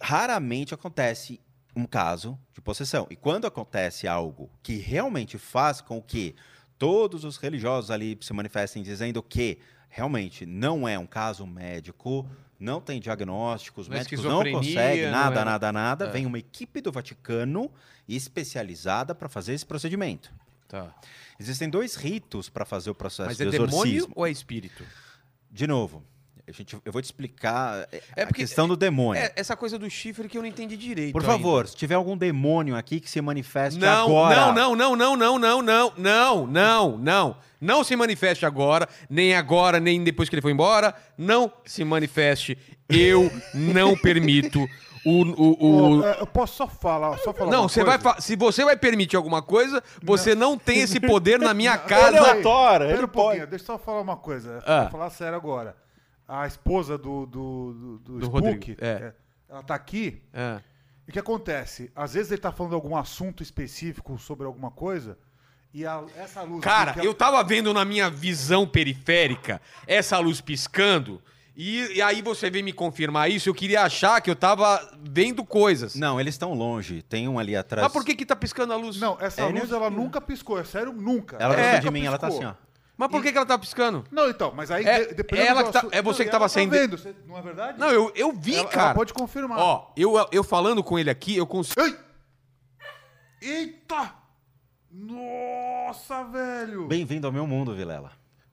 raramente 0.00 0.72
acontece 0.74 1.40
um 1.74 1.84
caso 1.84 2.38
de 2.54 2.60
possessão. 2.60 3.06
E 3.10 3.16
quando 3.16 3.46
acontece 3.46 4.06
algo 4.06 4.50
que 4.62 4.76
realmente 4.76 5.38
faz 5.38 5.80
com 5.80 6.00
que 6.00 6.34
todos 6.78 7.24
os 7.24 7.36
religiosos 7.36 7.90
ali 7.90 8.16
se 8.20 8.32
manifestem 8.32 8.82
dizendo 8.82 9.22
que 9.22 9.58
realmente 9.88 10.46
não 10.46 10.86
é 10.88 10.98
um 10.98 11.06
caso 11.06 11.46
médico, 11.46 12.28
não 12.58 12.80
tem 12.80 12.98
diagnóstico, 13.00 13.80
os 13.80 13.88
Não 13.88 13.96
é 13.96 13.98
médicos 14.00 14.24
não 14.24 14.42
conseguem 14.42 15.04
não 15.06 15.10
nada, 15.12 15.40
é- 15.40 15.44
nada, 15.44 15.72
nada, 15.72 16.04
É. 16.06 16.10
vem 16.10 16.26
uma 16.26 16.38
equipe 16.38 16.80
do 16.80 16.90
Vaticano 16.90 17.70
especializada 18.08 19.14
para 19.14 19.28
fazer 19.28 19.52
esse 19.54 19.64
procedimento. 19.66 20.32
Tá. 20.66 20.94
Existem 21.38 21.68
dois 21.70 21.94
ritos 21.94 22.48
para 22.48 22.64
fazer 22.64 22.90
o 22.90 22.94
processo 22.94 23.28
Mas 23.28 23.36
de 23.38 23.44
é 23.44 23.46
exorcismo. 23.46 23.82
demônio 23.84 24.12
ou 24.14 24.26
é 24.26 24.30
espírito? 24.30 24.84
De 25.50 25.66
novo, 25.66 26.02
a 26.48 26.52
gente, 26.52 26.76
eu 26.84 26.92
vou 26.92 27.00
te 27.02 27.06
explicar 27.06 27.86
é, 27.92 28.02
É 28.16 28.22
a 28.22 28.26
porque- 28.26 28.42
questão 28.42 28.66
do 28.66 28.76
demônio. 28.76 29.22
É, 29.22 29.32
essa 29.36 29.56
coisa 29.56 29.78
do 29.78 29.88
chifre 29.90 30.28
que 30.28 30.36
eu 30.38 30.42
não 30.42 30.48
entendi 30.48 30.76
direito. 30.76 31.12
Por 31.12 31.22
ainda. 31.22 31.32
favor, 31.32 31.66
se 31.68 31.76
tiver 31.76 31.94
algum 31.94 32.16
demônio 32.16 32.74
aqui 32.76 33.00
que 33.00 33.10
se 33.10 33.20
manifeste 33.20 33.78
Não, 33.78 34.04
agora. 34.04 34.52
não, 34.52 34.74
não, 34.74 34.96
não, 34.96 34.96
não, 34.96 35.16
não, 35.16 35.38
não, 35.38 35.62
não, 35.62 35.92
não, 35.96 36.46
não, 36.46 36.98
não. 36.98 37.36
Não 37.60 37.82
se 37.82 37.96
manifeste 37.96 38.46
agora, 38.46 38.88
nem 39.10 39.34
agora, 39.34 39.80
nem 39.80 40.02
depois 40.04 40.28
que 40.28 40.34
ele 40.36 40.42
foi 40.42 40.52
embora. 40.52 40.94
Não 41.18 41.52
se 41.66 41.84
manifeste. 41.84 42.56
Eu 42.88 43.30
não 43.52 43.96
permito 43.98 44.64
o. 45.04 45.22
o, 45.22 45.96
o- 45.98 46.04
é, 46.06 46.20
eu 46.20 46.26
posso 46.26 46.54
só 46.56 46.68
falar, 46.68 47.18
só 47.18 47.32
falar 47.32 47.50
Não, 47.50 47.68
você 47.68 47.82
vai 47.82 47.98
coisa? 47.98 48.20
se 48.20 48.36
você 48.36 48.64
vai 48.64 48.76
permitir 48.76 49.16
alguma 49.16 49.42
coisa, 49.42 49.82
você 50.02 50.34
não, 50.36 50.56
tem 50.56 50.80
esse 50.80 51.00
poder 51.00 51.38
na 51.40 51.52
minha 51.52 51.72
Ele 51.74 51.82
casa. 51.82 52.18
aleatório, 52.18 52.86
Pera 52.86 52.98
ele 52.98 53.04
um 53.06 53.08
pouquinho, 53.08 53.46
deixa 53.48 53.64
eu 53.64 53.66
só 53.66 53.78
falar 53.78 54.00
uma 54.02 54.16
coisa. 54.16 54.62
Ah. 54.64 54.82
Vou 54.82 54.90
falar 54.92 55.10
sério 55.10 55.36
agora. 55.36 55.74
A 56.28 56.46
esposa 56.46 56.98
do, 56.98 57.24
do, 57.24 57.72
do, 57.72 57.98
do 57.98 58.18
Do 58.18 58.24
Spook, 58.26 58.46
Rodrigo, 58.46 58.76
é. 58.84 58.86
é, 58.86 59.14
ela 59.48 59.62
tá 59.62 59.74
aqui 59.74 60.22
É. 60.32 60.60
O 61.08 61.10
que 61.10 61.18
acontece? 61.18 61.90
Às 61.96 62.12
vezes 62.12 62.30
ele 62.30 62.40
tá 62.42 62.52
falando 62.52 62.74
algum 62.74 62.94
assunto 62.94 63.42
específico 63.42 64.18
sobre 64.18 64.44
alguma 64.46 64.70
coisa 64.70 65.16
e 65.72 65.86
a- 65.86 66.04
essa 66.14 66.42
luz. 66.42 66.60
Cara, 66.62 66.94
é- 67.02 67.06
eu 67.06 67.14
tava 67.14 67.42
vendo 67.42 67.72
na 67.72 67.82
minha 67.82 68.10
visão 68.10 68.66
periférica 68.66 69.58
essa 69.86 70.18
luz 70.18 70.42
piscando. 70.42 71.22
E, 71.56 71.94
e 71.96 72.02
aí 72.02 72.20
você 72.22 72.50
veio 72.50 72.62
me 72.64 72.72
confirmar 72.74 73.30
isso. 73.30 73.48
Eu 73.48 73.54
queria 73.54 73.82
achar 73.82 74.20
que 74.20 74.30
eu 74.30 74.36
tava 74.36 74.96
vendo 75.02 75.42
coisas. 75.44 75.94
Não, 75.94 76.20
eles 76.20 76.34
estão 76.34 76.52
longe. 76.52 77.00
Tem 77.02 77.26
um 77.26 77.38
ali 77.38 77.56
atrás. 77.56 77.84
Mas 77.84 77.92
por 77.92 78.04
que 78.04 78.14
que 78.14 78.26
tá 78.26 78.36
piscando 78.36 78.74
a 78.74 78.76
luz? 78.76 79.00
Não, 79.00 79.16
essa 79.18 79.40
É 79.40 79.44
luz 79.46 79.56
energia. 79.56 79.76
ela 79.76 79.88
nunca 79.90 80.20
piscou, 80.20 80.58
é 80.58 80.62
sério, 80.64 80.92
nunca. 80.92 81.36
Ela 81.40 81.54
É. 81.58 81.70
gosta 81.72 81.86
de 81.86 81.90
mim, 81.90 82.04
ela 82.04 82.18
tá 82.18 82.26
assim, 82.28 82.40
piscou. 82.40 82.54
ó. 82.62 82.67
Mas 82.98 83.08
por 83.10 83.22
que 83.22 83.30
que 83.30 83.38
ela 83.38 83.46
tá 83.46 83.56
piscando? 83.56 84.04
Não, 84.10 84.28
então, 84.28 84.52
mas 84.54 84.70
aí 84.72 84.84
É- 84.84 85.06
de- 85.06 85.14
dependendo 85.14 85.48
ela 85.48 85.62
do 85.62 85.66
que 85.66 85.72
tá- 85.72 85.86
é 85.92 86.02
você 86.02 86.24
Não, 86.24 86.24
que 86.24 86.28
e 86.28 86.32
tava 86.32 86.42
ela 86.44 86.48
sendo- 86.48 86.70
vendo, 86.72 86.98
você- 86.98 87.14
não 87.26 87.38
é 87.38 87.40
verdade? 87.42 87.78
Não, 87.78 87.90
eu, 87.92 88.10
eu 88.16 88.32
vi, 88.32 88.56
ela, 88.56 88.68
cara. 88.68 88.86
ela 88.86 88.94
pode 88.94 89.14
confirmar. 89.14 89.56
Ó, 89.58 89.92
eu, 89.96 90.14
eu 90.32 90.42
falando 90.42 90.82
com 90.82 90.98
ele 90.98 91.08
aqui, 91.08 91.36
eu 91.36 91.46
consigo. 91.46 91.80
Ei! 91.80 91.96
Eita! 93.40 94.14
Nossa, 94.90 96.24
velho! 96.24 96.86
Bem-vindo 96.88 97.26
ao 97.26 97.32
meu 97.32 97.46
mundo, 97.46 97.74
Vilela. 97.74 98.10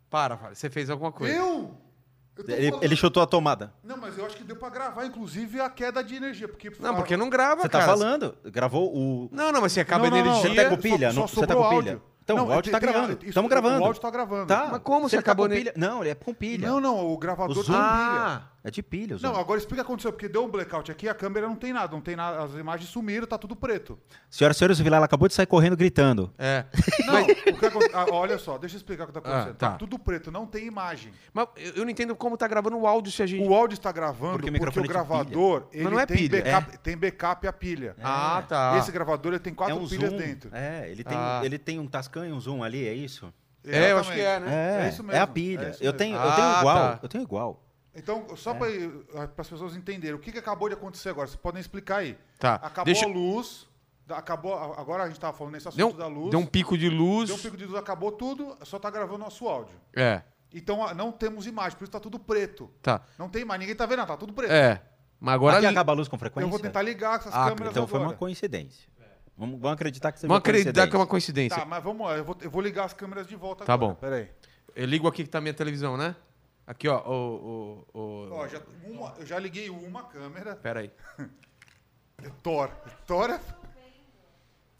Para, 0.09 0.37
para, 0.37 0.53
você 0.53 0.69
fez 0.69 0.89
alguma 0.89 1.11
coisa. 1.11 1.35
Eu? 1.35 1.75
Eu 2.37 2.43
Ele, 2.49 2.69
falando- 2.69 2.83
ele 2.83 2.95
chutou 2.97 3.23
a 3.23 3.25
tomada. 3.25 3.73
Não, 3.83 3.95
mas 3.97 4.17
eu 4.17 4.25
acho 4.25 4.35
que 4.35 4.43
deu 4.43 4.57
pra 4.57 4.69
gravar, 4.69 5.05
inclusive, 5.05 5.59
a 5.61 5.69
queda 5.69 6.03
de 6.03 6.15
energia. 6.15 6.47
Porque 6.49 6.69
Não, 6.79 6.93
porque 6.95 7.15
não 7.15 7.29
grava, 7.29 7.61
Você 7.61 7.69
tá 7.69 7.79
cara. 7.79 7.91
falando. 7.93 8.37
Gravou 8.43 8.93
o. 8.93 9.29
Não, 9.31 9.51
não, 9.53 9.61
mas 9.61 9.71
você 9.71 9.79
acaba 9.79 10.07
Não, 10.09 10.17
a 10.17 10.17
não, 10.23 10.25
não, 10.31 10.37
energia. 10.41 10.49
Você 10.51 10.63
tá 10.63 10.69
com 10.69 10.75
só- 10.75 10.81
pilha? 10.81 11.11
só 11.11 11.19
Não- 11.21 11.27
você 11.27 11.47
tá 11.47 11.55
com 11.55 11.69
pilha? 11.69 11.75
áudio. 11.93 12.03
Então, 12.25 12.37
Não, 12.37 12.47
o 12.47 12.51
áudio 12.53 12.71
tem- 12.71 12.71
tá 12.71 12.79
tem- 12.79 12.91
gravando. 12.91 13.19
Estamos 13.23 13.45
O 13.47 13.49
gravando. 13.49 13.85
áudio 13.85 14.01
tá 14.01 14.09
gravando. 14.09 14.47
Tá. 14.47 14.67
Mas 14.71 14.81
como 14.81 15.05
Se 15.07 15.11
você 15.11 15.15
ele 15.17 15.23
tá 15.23 15.31
acabou 15.31 15.45
com 15.45 15.49
ne- 15.53 15.57
pilha? 15.59 15.73
Não, 15.77 16.01
ele 16.01 16.09
é 16.09 16.15
com 16.15 16.33
pilha. 16.33 16.67
Não, 16.67 16.79
não, 16.81 17.07
o 17.11 17.17
gravador 17.19 17.51
O 17.51 17.63
tem 17.63 17.63
zoom. 17.65 17.73
pilha. 17.75 18.41
Ah, 18.65 18.67
É 18.67 18.71
de 18.71 18.81
pilha. 18.81 19.15
Não, 19.21 19.35
agora 19.37 19.59
explica 19.59 19.81
o 19.81 19.85
que 19.85 19.91
aconteceu, 19.91 20.11
porque 20.11 20.27
deu 20.27 20.43
um 20.43 20.49
blackout 20.49 20.91
aqui, 20.91 21.07
a 21.07 21.13
câmera 21.13 21.47
não 21.47 21.55
tem 21.55 21.71
nada, 21.71 21.91
não 21.93 22.01
tem 22.01 22.15
nada, 22.15 22.43
as 22.43 22.53
imagens 22.55 22.89
sumiram, 22.89 23.27
tá 23.27 23.37
tudo 23.37 23.55
preto. 23.55 23.99
Senhoras 24.29 24.57
e 24.57 24.59
senhores, 24.59 24.79
o 24.79 24.83
Vilela 24.83 25.05
acabou 25.05 25.27
de 25.27 25.35
sair 25.35 25.45
correndo 25.45 25.77
gritando. 25.77 26.33
é. 26.37 26.65
Não, 27.05 27.21
o 27.21 27.59
que 27.59 27.65
aconte- 27.67 27.91
ah, 27.93 28.05
olha 28.11 28.37
só, 28.39 28.57
deixa 28.57 28.75
eu 28.75 28.77
explicar 28.77 29.03
o 29.03 29.07
que 29.07 29.13
tá 29.13 29.19
acontecendo. 29.19 29.51
Ah, 29.51 29.53
tá. 29.53 29.71
tá. 29.71 29.77
tudo 29.77 29.99
preto, 29.99 30.31
não 30.31 30.47
tem 30.47 30.65
imagem. 30.65 31.13
Mas 31.33 31.47
eu 31.75 31.83
não 31.83 31.89
entendo 31.91 32.15
como 32.15 32.35
tá 32.37 32.47
gravando 32.47 32.75
o 32.77 32.87
áudio 32.87 33.11
se 33.11 33.21
a 33.21 33.25
gente. 33.27 33.47
O 33.47 33.53
áudio 33.53 33.75
está 33.75 33.91
gravando 33.91 34.33
Porque 34.39 34.47
porque, 34.47 34.49
o 34.49 34.53
microfone 34.53 34.87
o 34.87 34.89
é 34.89 34.93
gravador 34.93 35.67
ele 35.71 35.83
Mas 35.83 35.93
não 35.93 35.99
é 35.99 36.05
tem, 36.07 36.17
pilha. 36.17 36.41
Backup, 36.43 36.77
tem 36.79 36.97
backup 36.97 37.47
a 37.47 37.53
pilha. 37.53 37.95
Ah, 38.03 38.43
tá. 38.47 38.77
Esse 38.79 38.91
gravador 38.91 39.31
ele 39.33 39.39
tem 39.39 39.53
quatro 39.53 39.75
é 39.75 39.79
um 39.79 39.87
pilhas 39.87 40.09
zoom. 40.09 40.17
dentro. 40.17 40.49
É, 40.53 40.89
ele 40.89 41.03
tem, 41.03 41.15
Ah. 41.17 41.41
ele 41.43 41.59
tem 41.59 41.79
um 41.79 41.85
Tascam 41.87 42.25
e 42.27 42.31
um 42.31 42.39
zoom 42.39 42.63
ali, 42.63 42.87
é 42.87 42.93
isso? 42.93 43.31
É, 43.67 43.91
eu 43.91 43.97
acho 43.99 44.11
que 44.11 44.19
é, 44.21 44.39
né? 44.39 44.47
É, 44.81 44.85
É 44.85 44.89
isso 44.89 45.01
é 45.01 45.05
mesmo, 45.05 45.21
a 45.23 45.27
pilha. 45.27 45.75
é 45.79 45.87
eu, 45.87 45.91
tenho, 45.93 46.15
eu 46.15 46.21
Ah, 46.21 46.35
tenho 46.35 46.59
igual. 46.59 46.75
tá. 46.77 46.99
Eu 47.01 47.09
tenho 47.09 47.21
igual. 47.23 47.64
Então, 47.95 48.35
só 48.35 48.53
para 48.53 48.67
as 49.41 49.47
pessoas 49.49 49.75
entenderem, 49.75 50.15
o 50.15 50.19
que, 50.19 50.31
que 50.31 50.37
acabou 50.39 50.67
de 50.67 50.75
acontecer 50.75 51.09
agora? 51.09 51.27
Vocês 51.27 51.39
podem 51.39 51.61
explicar 51.61 51.97
aí. 51.97 52.17
Tá. 52.39 52.55
Acabou 52.55 52.85
Deixa- 52.85 53.05
a 53.05 53.09
luz, 53.09 53.67
acabou, 54.09 54.53
agora 54.53 55.03
a 55.03 55.05
gente 55.07 55.15
estava 55.15 55.35
falando 55.35 55.53
nesse 55.53 55.67
assunto 55.67 55.77
Deu, 55.77 55.93
da 55.93 56.07
luz. 56.07 56.29
deu 56.31 56.39
um 56.39 56.45
pico 56.45 56.77
de 56.77 56.89
luz. 56.89 57.27
deu 57.29 57.37
um 57.37 57.39
pico 57.39 57.55
de 57.57 57.65
luz, 57.65 57.77
acabou 57.77 58.11
tudo, 58.11 58.57
só 58.63 58.77
tá 58.77 58.89
gravando 58.89 59.19
nosso 59.19 59.47
áudio. 59.47 59.75
É, 59.95 60.21
Então 60.53 60.85
ah, 60.85 60.93
não 60.93 61.11
temos 61.11 61.47
imagem, 61.47 61.77
por 61.77 61.83
isso 61.85 61.91
tá 61.91 61.99
tudo 61.99 62.19
preto. 62.19 62.69
tá. 62.81 63.01
Não 63.17 63.29
tem 63.29 63.41
imagem, 63.43 63.61
ninguém 63.61 63.75
tá 63.75 63.85
vendo, 63.85 63.97
nada, 63.99 64.09
tá 64.13 64.17
tudo 64.17 64.33
preto. 64.33 64.51
É. 64.51 64.81
Mas 65.19 65.33
agora. 65.35 65.57
Aqui 65.57 65.65
li- 65.67 65.71
acaba 65.71 65.93
a 65.93 65.95
luz 65.95 66.07
com 66.09 66.17
frequência? 66.17 66.45
Eu 66.45 66.49
vou 66.51 66.59
tentar 66.59 66.81
ligar 66.81 67.17
essas 67.19 67.33
Ah, 67.33 67.45
câmeras 67.49 67.71
Então 67.71 67.87
foi 67.87 67.97
agora. 67.99 68.11
uma 68.11 68.17
coincidência. 68.17 68.87
Vamos, 69.37 69.59
vamos 69.59 69.73
acreditar 69.75 70.11
que 70.11 70.19
seja 70.19 70.27
Vamos 70.27 70.39
acreditar 70.39 70.87
que 70.87 70.95
é 70.95 70.99
uma 70.99 71.07
coincidência. 71.07 71.57
Tá, 71.57 71.65
mas 71.65 71.83
vamos 71.83 72.05
lá, 72.07 72.15
eu 72.17 72.23
vou, 72.23 72.37
eu 72.41 72.49
vou 72.51 72.61
ligar 72.61 72.85
as 72.85 72.93
câmeras 72.93 73.25
de 73.27 73.35
volta 73.35 73.65
Tá 73.65 73.73
agora. 73.73 73.93
bom. 73.93 73.99
Peraí. 73.99 74.29
Eu 74.75 74.85
ligo 74.85 75.07
aqui 75.07 75.23
que 75.23 75.29
tá 75.29 75.37
a 75.37 75.41
minha 75.41 75.53
televisão, 75.53 75.95
né? 75.97 76.15
Aqui, 76.67 76.87
ó. 76.87 76.99
O. 77.05 77.85
o, 77.93 77.99
o... 77.99 78.29
Ó, 78.33 78.47
já, 78.47 78.61
uma- 78.83 79.13
eu 79.19 79.25
já 79.25 79.37
liguei 79.39 79.69
uma 79.69 80.03
câmera. 80.03 80.55
Pera 80.55 80.79
aí. 80.81 80.91
Thor. 82.41 82.69
Thor 83.05 83.29
é... 83.29 83.39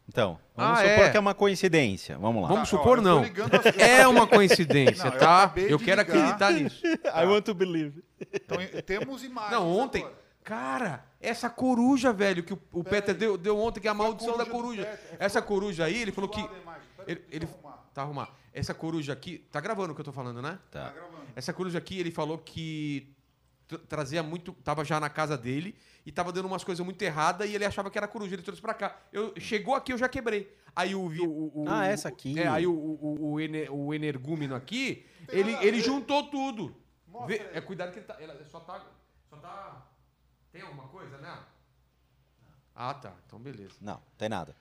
Então, 0.07 0.39
vamos 0.55 0.71
Ah, 0.79 0.81
supor 0.83 1.05
é. 1.05 1.09
que 1.09 1.17
é 1.17 1.19
uma 1.19 1.33
coincidência. 1.33 2.17
Vamos 2.17 2.43
lá. 2.43 2.47
Vamos 2.49 2.69
Tá, 2.69 2.75
ó, 2.75 2.79
supor, 2.79 2.97
eu 2.99 3.03
tô 3.03 3.09
não. 3.09 3.23
ligando 3.23 3.55
as- 3.55 3.65
É 3.77 4.07
uma 4.07 4.27
coincidência, 4.27 5.05
Não, 5.05 5.13
eu 5.13 5.19
tá? 5.19 5.43
acabei 5.43 5.73
Eu 5.73 5.77
de 5.77 5.83
quero 5.85 6.01
ligar. 6.01 6.15
acreditar 6.17 6.51
nisso. 6.51 6.81
I 7.05 7.25
want 7.25 7.43
to 7.45 7.53
believe. 7.55 8.03
Então, 8.33 8.61
e- 8.61 8.81
temos 8.83 9.23
imagens. 9.23 9.51
Não, 9.51 9.67
ontem. 9.77 10.03
agora. 10.03 10.25
Cara, 10.43 11.05
essa 11.19 11.49
coruja, 11.49 12.13
velho, 12.13 12.43
que 12.43 12.53
o, 12.53 12.61
o 12.71 12.83
Peter 12.83 13.15
deu, 13.15 13.35
deu 13.35 13.57
ontem, 13.59 13.79
que 13.79 13.87
é 13.87 13.91
a 13.91 13.95
maldição 13.95 14.37
da 14.37 14.45
coruja 14.45 14.83
do 14.83 14.85
coruja. 14.85 14.85
Peter, 14.85 15.17
é, 15.19 15.25
Essa 15.25 15.41
coruja 15.41 15.85
aí, 15.85 15.99
ele 16.03 16.11
falou 16.11 16.29
que. 16.29 16.39
lado 16.39 16.51
da 16.53 16.59
imagem. 16.59 16.81
Peraí, 16.97 17.11
Ele, 17.11 17.25
ele- 17.31 17.39
deixa 17.39 17.55
eu 17.55 17.59
arrumar. 17.67 17.83
tá 17.95 18.01
arrumar. 18.03 18.29
Essa 18.53 18.73
coruja 18.75 19.11
aqui. 19.11 19.39
Tá 19.51 19.59
gravando 19.59 19.91
o 19.91 19.95
que 19.95 20.01
eu 20.01 20.05
tô 20.05 20.11
falando, 20.13 20.39
né? 20.39 20.59
Tá 20.69 20.83
Tá. 20.83 20.89
gravando. 20.91 21.14
Essa 21.35 21.53
coruja 21.53 21.77
aqui, 21.77 21.99
ele 21.99 22.11
falou 22.11 22.37
que 22.37 23.13
tra- 23.67 23.79
trazia 23.79 24.23
muito. 24.23 24.53
Tava 24.63 24.85
já 24.85 24.99
na 24.99 25.09
casa 25.09 25.37
dele 25.37 25.75
e 26.05 26.11
tava 26.11 26.31
dando 26.31 26.45
umas 26.45 26.63
coisas 26.63 26.83
muito 26.85 27.01
erradas 27.01 27.49
e 27.49 27.53
ele 27.53 27.65
achava 27.65 27.91
que 27.91 27.97
era 27.97 28.07
coruja. 28.07 28.33
Ele 28.35 28.41
trouxe 28.43 28.61
pra 28.61 28.73
cá. 28.73 28.97
Eu, 29.11 29.33
chegou 29.39 29.75
aqui, 29.75 29.91
eu 29.91 29.97
já 29.97 30.07
quebrei. 30.07 30.51
Aí 30.75 30.95
o. 30.95 31.01
o, 31.07 31.63
o- 31.63 31.65
Ah, 31.69 31.85
essa 31.85 32.07
aqui. 32.07 32.39
É, 32.39 32.47
aí 32.47 32.65
o, 32.65 32.73
o, 32.73 33.35
o, 33.35 33.77
o 33.85 33.93
energúmeno 33.93 34.55
aqui, 34.55 35.05
ele, 35.29 35.51
ele 35.65 35.81
juntou 35.81 36.29
tudo. 36.29 36.75
Mostra 37.07 37.27
Vê- 37.37 37.49
é 37.53 37.61
cuidado 37.61 37.91
que 37.91 37.99
ele 37.99 38.05
tá. 38.05 38.15
Ela 38.19 38.45
só 38.45 38.59
tá. 38.61 38.85
Só 39.29 39.35
tá. 39.37 39.85
Tem 40.51 40.61
alguma 40.61 40.87
coisa, 40.87 41.17
né? 41.17 41.37
Ah, 42.73 42.93
tá. 42.93 43.13
Então, 43.25 43.39
beleza. 43.39 43.75
Não, 43.81 44.01
tem 44.17 44.29
nada. 44.29 44.55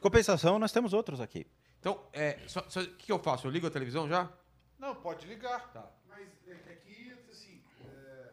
Compensação, 0.00 0.58
nós 0.58 0.72
temos 0.72 0.92
outros 0.94 1.20
aqui. 1.20 1.46
Então, 1.78 2.02
é, 2.12 2.38
o 2.56 2.70
que, 2.70 2.86
que 3.06 3.12
eu 3.12 3.18
faço? 3.18 3.46
Eu 3.46 3.50
ligo 3.50 3.66
a 3.66 3.70
televisão 3.70 4.06
já? 4.08 4.30
Não, 4.78 4.94
pode 4.94 5.26
ligar. 5.26 5.70
Tá. 5.72 5.90
Mas 6.08 6.26
é 6.48 6.54
que 6.54 6.70
aqui, 6.70 7.12
assim, 7.30 7.62
é, 7.84 8.30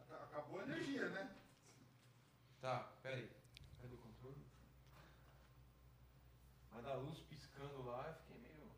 aca- 0.00 0.24
acabou 0.24 0.58
a 0.60 0.64
energia, 0.64 1.08
né? 1.10 1.28
Tá, 2.66 2.78
peraí. 3.00 3.30
Cadê 3.80 3.94
o 3.94 3.98
controle? 3.98 4.44
Mas 6.72 6.84
a 6.84 6.94
luz 6.94 7.20
piscando 7.20 7.84
lá, 7.84 8.04
eu 8.08 8.14
fiquei 8.14 8.38
meio. 8.42 8.70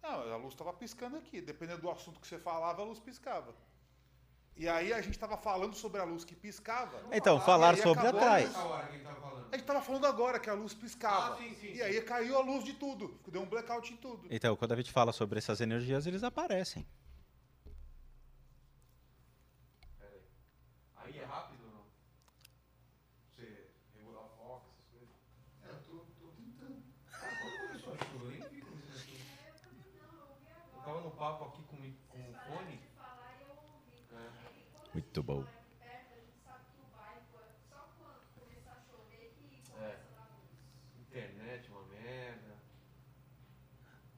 Não, 0.00 0.32
a 0.32 0.36
luz 0.36 0.52
estava 0.54 0.72
piscando 0.72 1.16
aqui. 1.16 1.40
Dependendo 1.40 1.82
do 1.82 1.90
assunto 1.90 2.20
que 2.20 2.28
você 2.28 2.38
falava, 2.38 2.82
a 2.82 2.84
luz 2.84 3.00
piscava. 3.00 3.52
E 4.54 4.68
aí 4.68 4.92
a 4.92 5.00
gente 5.00 5.14
estava 5.14 5.36
falando 5.36 5.74
sobre 5.74 6.00
a 6.00 6.04
luz 6.04 6.24
que 6.24 6.36
piscava. 6.36 7.02
Então, 7.10 7.40
falar 7.40 7.74
aí 7.74 7.82
sobre 7.82 8.06
atrás. 8.06 8.46
luz. 8.46 8.56
A 8.56 8.64
hora 8.64 8.86
que 8.86 8.94
ele 8.94 9.02
tava 9.02 9.20
falando. 9.20 9.42
A 9.48 9.56
gente 9.56 9.60
estava 9.62 9.82
falando 9.82 10.06
agora 10.06 10.38
que 10.38 10.50
a 10.50 10.54
luz 10.54 10.74
piscava. 10.74 11.34
Ah, 11.34 11.36
sim, 11.38 11.52
sim, 11.56 11.72
e 11.72 11.82
aí 11.82 12.00
caiu 12.02 12.38
a 12.38 12.42
luz 12.42 12.62
de 12.62 12.74
tudo. 12.74 13.20
Deu 13.26 13.42
um 13.42 13.46
blackout 13.46 13.92
em 13.92 13.96
tudo. 13.96 14.28
Então, 14.30 14.54
quando 14.54 14.70
a 14.70 14.76
gente 14.76 14.92
fala 14.92 15.12
sobre 15.12 15.38
essas 15.38 15.60
energias, 15.60 16.06
eles 16.06 16.22
aparecem. 16.22 16.86
Aí 20.96 21.18
é 21.18 21.24
rápido 21.24 21.64
ou 21.64 21.70
não? 21.72 21.84
Você 23.34 23.70
regular 23.96 24.24
o 24.24 24.28
foco, 24.36 24.66
essas 24.74 24.86
coisas? 24.90 25.08
É, 25.64 25.70
eu 25.70 25.82
tô, 25.84 26.04
tô 26.20 26.32
tentando. 26.32 26.82
Começou 27.68 27.94
a 27.94 27.96
chover, 28.04 28.34
eu 28.34 28.40
nem 28.40 28.48
vi 28.50 28.60
como 28.60 28.78
isso 28.80 28.98
aqui. 28.98 29.22
Eu 30.74 30.82
tava 30.82 31.00
no 31.00 31.10
papo 31.12 31.44
aqui 31.44 31.62
com, 31.62 31.76
o 31.76 31.80
mi- 31.80 31.98
com 32.08 32.18
o 32.18 32.34
fone. 32.34 32.80
Muito 35.18 35.22
bom. 35.22 35.44
Internet, 41.10 41.68
uma 41.70 41.82
merda. 41.86 42.54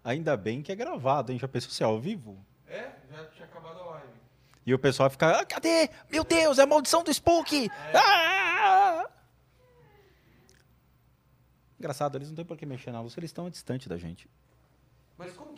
Ainda 0.05 0.37
bem 0.37 0.61
que 0.61 0.71
é 0.71 0.75
gravado, 0.75 1.33
hein? 1.33 1.39
Já 1.39 1.49
pensou 1.49 1.71
se 1.71 1.83
é 1.83 1.87
ao 1.87 1.99
vivo? 1.99 2.45
É, 2.67 2.93
já 3.11 3.25
tinha 3.29 3.47
acabado 3.47 3.81
a 3.81 3.85
live. 3.85 4.13
E 4.67 4.75
o 4.75 4.79
pessoal 4.79 5.09
fica, 5.09 5.41
ah, 5.41 5.47
cadê? 5.47 5.89
Meu 6.11 6.23
Deus, 6.23 6.59
é 6.59 6.63
a 6.65 6.67
maldição 6.67 7.03
do 7.03 7.11
Spook! 7.11 7.71
Ah! 7.95 9.09
Engraçado, 11.79 12.19
eles 12.19 12.29
não 12.29 12.37
têm 12.37 12.45
por 12.45 12.59
que 12.59 12.67
mexer 12.67 12.93
na 12.93 13.01
luz, 13.01 13.17
eles 13.17 13.31
estão 13.31 13.49
distante 13.49 13.89
da 13.89 13.97
gente. 13.97 14.29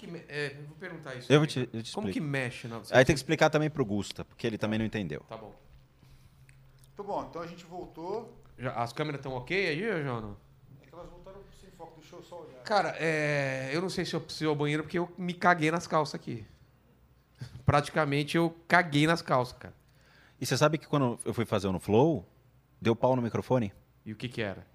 Que. 0.09 0.25
É, 0.29 0.57
eu 0.59 0.67
vou 0.67 0.77
perguntar 0.77 1.15
isso. 1.15 1.33
Eu 1.33 1.39
vou 1.39 1.47
te- 1.47 1.69
eu 1.73 1.83
te 1.83 1.93
Como 1.93 2.07
que 2.09 2.11
explico. 2.19 2.27
mexe 2.27 2.67
na. 2.69 2.81
Aí 2.91 3.05
tem 3.05 3.15
que 3.15 3.19
explicar 3.21 3.51
também 3.51 3.71
pro 3.71 3.85
Gusta, 3.85 4.25
porque 4.25 4.47
ele 4.47 4.59
também 4.59 4.79
não 4.79 4.85
entendeu. 4.87 5.21
Tá 5.29 5.37
bom. 5.37 5.55
Muito 6.89 7.05
bom, 7.05 7.27
então 7.29 7.41
a 7.43 7.47
gente 7.47 7.65
voltou. 7.65 8.37
Já- 8.59 8.73
as 8.75 8.93
câmeras 8.93 9.21
estão 9.21 9.33
ok 9.33 9.69
aí, 9.69 10.03
João? 10.03 10.37
É 10.83 10.87
que 10.87 10.95
elas 10.95 11.09
voltaram 11.09 11.41
sem 11.61 11.71
foco, 11.71 12.01
deixa 12.01 12.17
eu 12.17 12.23
só 12.23 12.43
olhar. 12.43 12.63
Cara, 12.65 12.97
é, 12.99 13.71
eu 13.73 13.81
não 13.81 13.89
sei 13.89 14.05
se 14.05 14.15
eu 14.15 14.21
preciso 14.21 14.45
ir 14.45 14.49
ao 14.49 14.57
banheiro 14.57 14.83
porque 14.83 14.99
eu 14.99 15.11
me 15.17 15.33
caguei 15.35 15.71
nas 15.71 15.87
calças 15.87 16.15
aqui. 16.17 16.45
Praticamente 17.65 18.37
eu 18.37 18.55
caguei 18.69 19.07
nas 19.07 19.23
calças, 19.23 19.57
cara. 19.59 19.75
E 20.41 20.47
você 20.47 20.57
sabe 20.57 20.79
que 20.79 20.87
quando 20.89 21.19
eu 21.25 21.33
fui 21.33 21.45
fazer 21.45 21.69
o 21.69 21.73
no 21.73 21.79
Flow, 21.81 22.27
deu 22.81 22.97
pau 22.97 23.15
no 23.15 23.23
microfone? 23.23 23.73
E 24.05 24.13
o 24.13 24.17
que 24.17 24.29
que 24.29 24.43
era? 24.43 24.67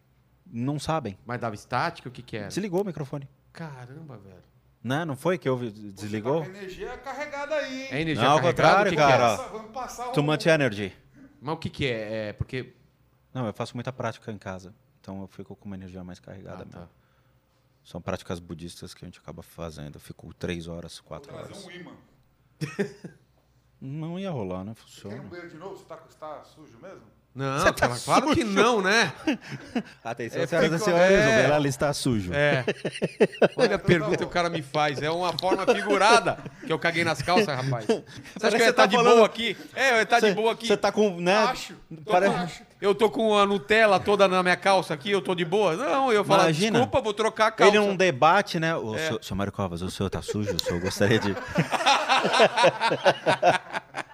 Não 0.46 0.80
sabem. 0.80 1.18
Mas 1.26 1.40
dava 1.42 1.56
estática? 1.56 2.08
O 2.08 2.12
que 2.12 2.22
que 2.22 2.38
era? 2.38 2.48
Desligou 2.48 2.82
o 2.82 2.86
microfone. 2.86 3.28
Caramba, 3.52 4.18
velho. 4.18 4.44
Não, 4.84 5.06
não 5.06 5.16
foi 5.18 5.38
que 5.38 5.50
houve, 5.50 5.70
Você 5.70 5.92
desligou? 5.92 6.42
tá 6.42 6.46
com 6.50 6.54
a 6.54 6.58
energia 6.58 6.98
carregada 7.00 7.56
aí, 7.56 7.82
hein? 7.84 7.88
É 7.92 8.02
energia 8.02 8.24
Não, 8.24 8.32
ao 8.34 8.42
contrário, 8.42 8.92
O 8.92 8.96
que 8.96 9.02
que 9.02 9.02
cara. 9.02 9.34
é? 9.34 9.74
Passar 9.74 10.08
Too 10.12 10.24
much 10.24 10.46
energy. 10.46 10.94
Mas 11.42 11.56
o 11.56 11.58
que 11.58 11.70
que 11.70 11.86
é? 11.88 12.30
É 12.30 12.34
porque... 12.34 12.74
Não, 13.34 13.46
eu 13.46 13.54
faço 13.54 13.76
muita 13.76 13.92
prática 13.92 14.32
em 14.32 14.38
casa. 14.38 14.74
Então 15.02 15.22
eu 15.22 15.28
fico 15.28 15.56
com 15.56 15.66
uma 15.66 15.76
energia 15.76 16.04
mais 16.04 16.20
carregada 16.20 16.64
Ah, 16.64 16.66
mesmo. 16.66 16.82
tá. 16.82 16.88
São 17.84 18.02
práticas 18.02 18.40
budistas 18.40 18.94
que 18.94 19.04
a 19.06 19.08
gente 19.08 19.20
acaba 19.20 19.42
fazendo. 19.44 19.96
Eu 19.96 20.00
fico 20.02 20.34
três 20.34 20.68
horas, 20.68 21.00
quatro 21.00 21.32
Trazer 21.34 21.54
horas. 21.54 21.66
um 21.66 21.72
imã. 21.72 21.92
Não 23.80 24.20
ia 24.20 24.32
rolar, 24.32 24.64
né? 24.64 24.74
Quer 24.74 24.82
ir 24.82 24.84
Funciona. 24.84 25.16
no 25.18 25.30
banheiro 25.30 25.50
de 25.50 25.58
novo? 25.58 25.78
Você 25.78 25.86
tá, 25.86 25.96
você 25.98 26.18
tá 26.18 26.44
sujo 26.44 26.78
mesmo? 26.80 27.04
Não, 27.38 27.64
tá 27.66 27.72
cara, 27.72 27.96
claro 28.04 28.34
que 28.34 28.44
não, 28.44 28.82
né? 28.82 29.14
Atenção, 30.04 30.42
É, 30.42 30.48
senhoras 30.48 30.82
e 30.82 30.84
senhores, 30.84 31.12
é. 31.18 31.40
o 31.40 31.44
Vilela 31.44 31.68
está 31.68 31.94
sujo. 31.94 32.32
É. 32.34 32.66
Olha 33.56 33.76
a 33.76 33.80
pergunta 33.80 34.18
que 34.18 34.24
o 34.24 34.28
cara 34.28 34.50
me 34.50 34.64
faz. 34.64 35.02
É 35.04 35.12
uma 35.12 35.32
forma 35.38 35.64
figurada 35.66 36.40
que 36.66 36.74
eu 36.74 36.80
caguei 36.80 37.04
nas 37.04 37.22
calças, 37.22 37.56
rapaz. 37.56 37.86
Você 37.86 37.94
acha 37.94 38.04
Parece 38.40 38.40
que 38.40 38.46
eu 38.46 38.52
ia 38.52 38.58
você 38.66 38.70
estar 38.72 38.74
tá 38.74 38.86
de 38.88 38.96
falando- 38.96 39.14
boa 39.16 39.26
aqui? 39.28 39.56
É, 39.76 39.92
eu 39.92 39.96
ia 39.98 40.02
estar 40.02 40.20
de 40.20 40.32
boa 40.34 40.52
aqui. 40.54 40.66
Você 40.68 40.76
tá 40.78 40.92
com, 40.92 41.22
né? 41.22 41.36
Acho. 41.38 41.76
Pare- 42.06 42.32
Eu 42.82 42.96
tô 42.96 43.08
com 43.10 43.38
a 43.38 43.46
Nutella 43.46 44.00
toda 44.00 44.28
na 44.28 44.42
minha 44.42 44.56
calça 44.56 44.94
aqui, 44.96 45.12
eu 45.12 45.22
tô 45.22 45.36
de 45.36 45.46
boa. 45.46 45.76
Não, 45.76 46.12
eu 46.12 46.26
falo, 46.26 46.42
Imagina. 46.44 46.80
desculpa, 46.80 47.02
vou 47.02 47.14
trocar 47.14 47.48
a 47.48 47.52
calça. 47.52 47.76
Ele 47.76 47.86
num 47.86 47.96
debate, 47.96 48.60
né? 48.60 48.76
O 48.76 48.96
É. 48.96 49.08
senhor, 49.08 49.24
senhor 49.24 49.38
Mário 49.38 49.54
Covas, 49.54 49.82
o 49.84 49.92
senhor 49.92 50.10
tá 50.10 50.22
sujo? 50.24 50.56
O 50.56 50.64
senhor 50.64 50.82
gostaria 50.82 51.20
de. 51.20 51.36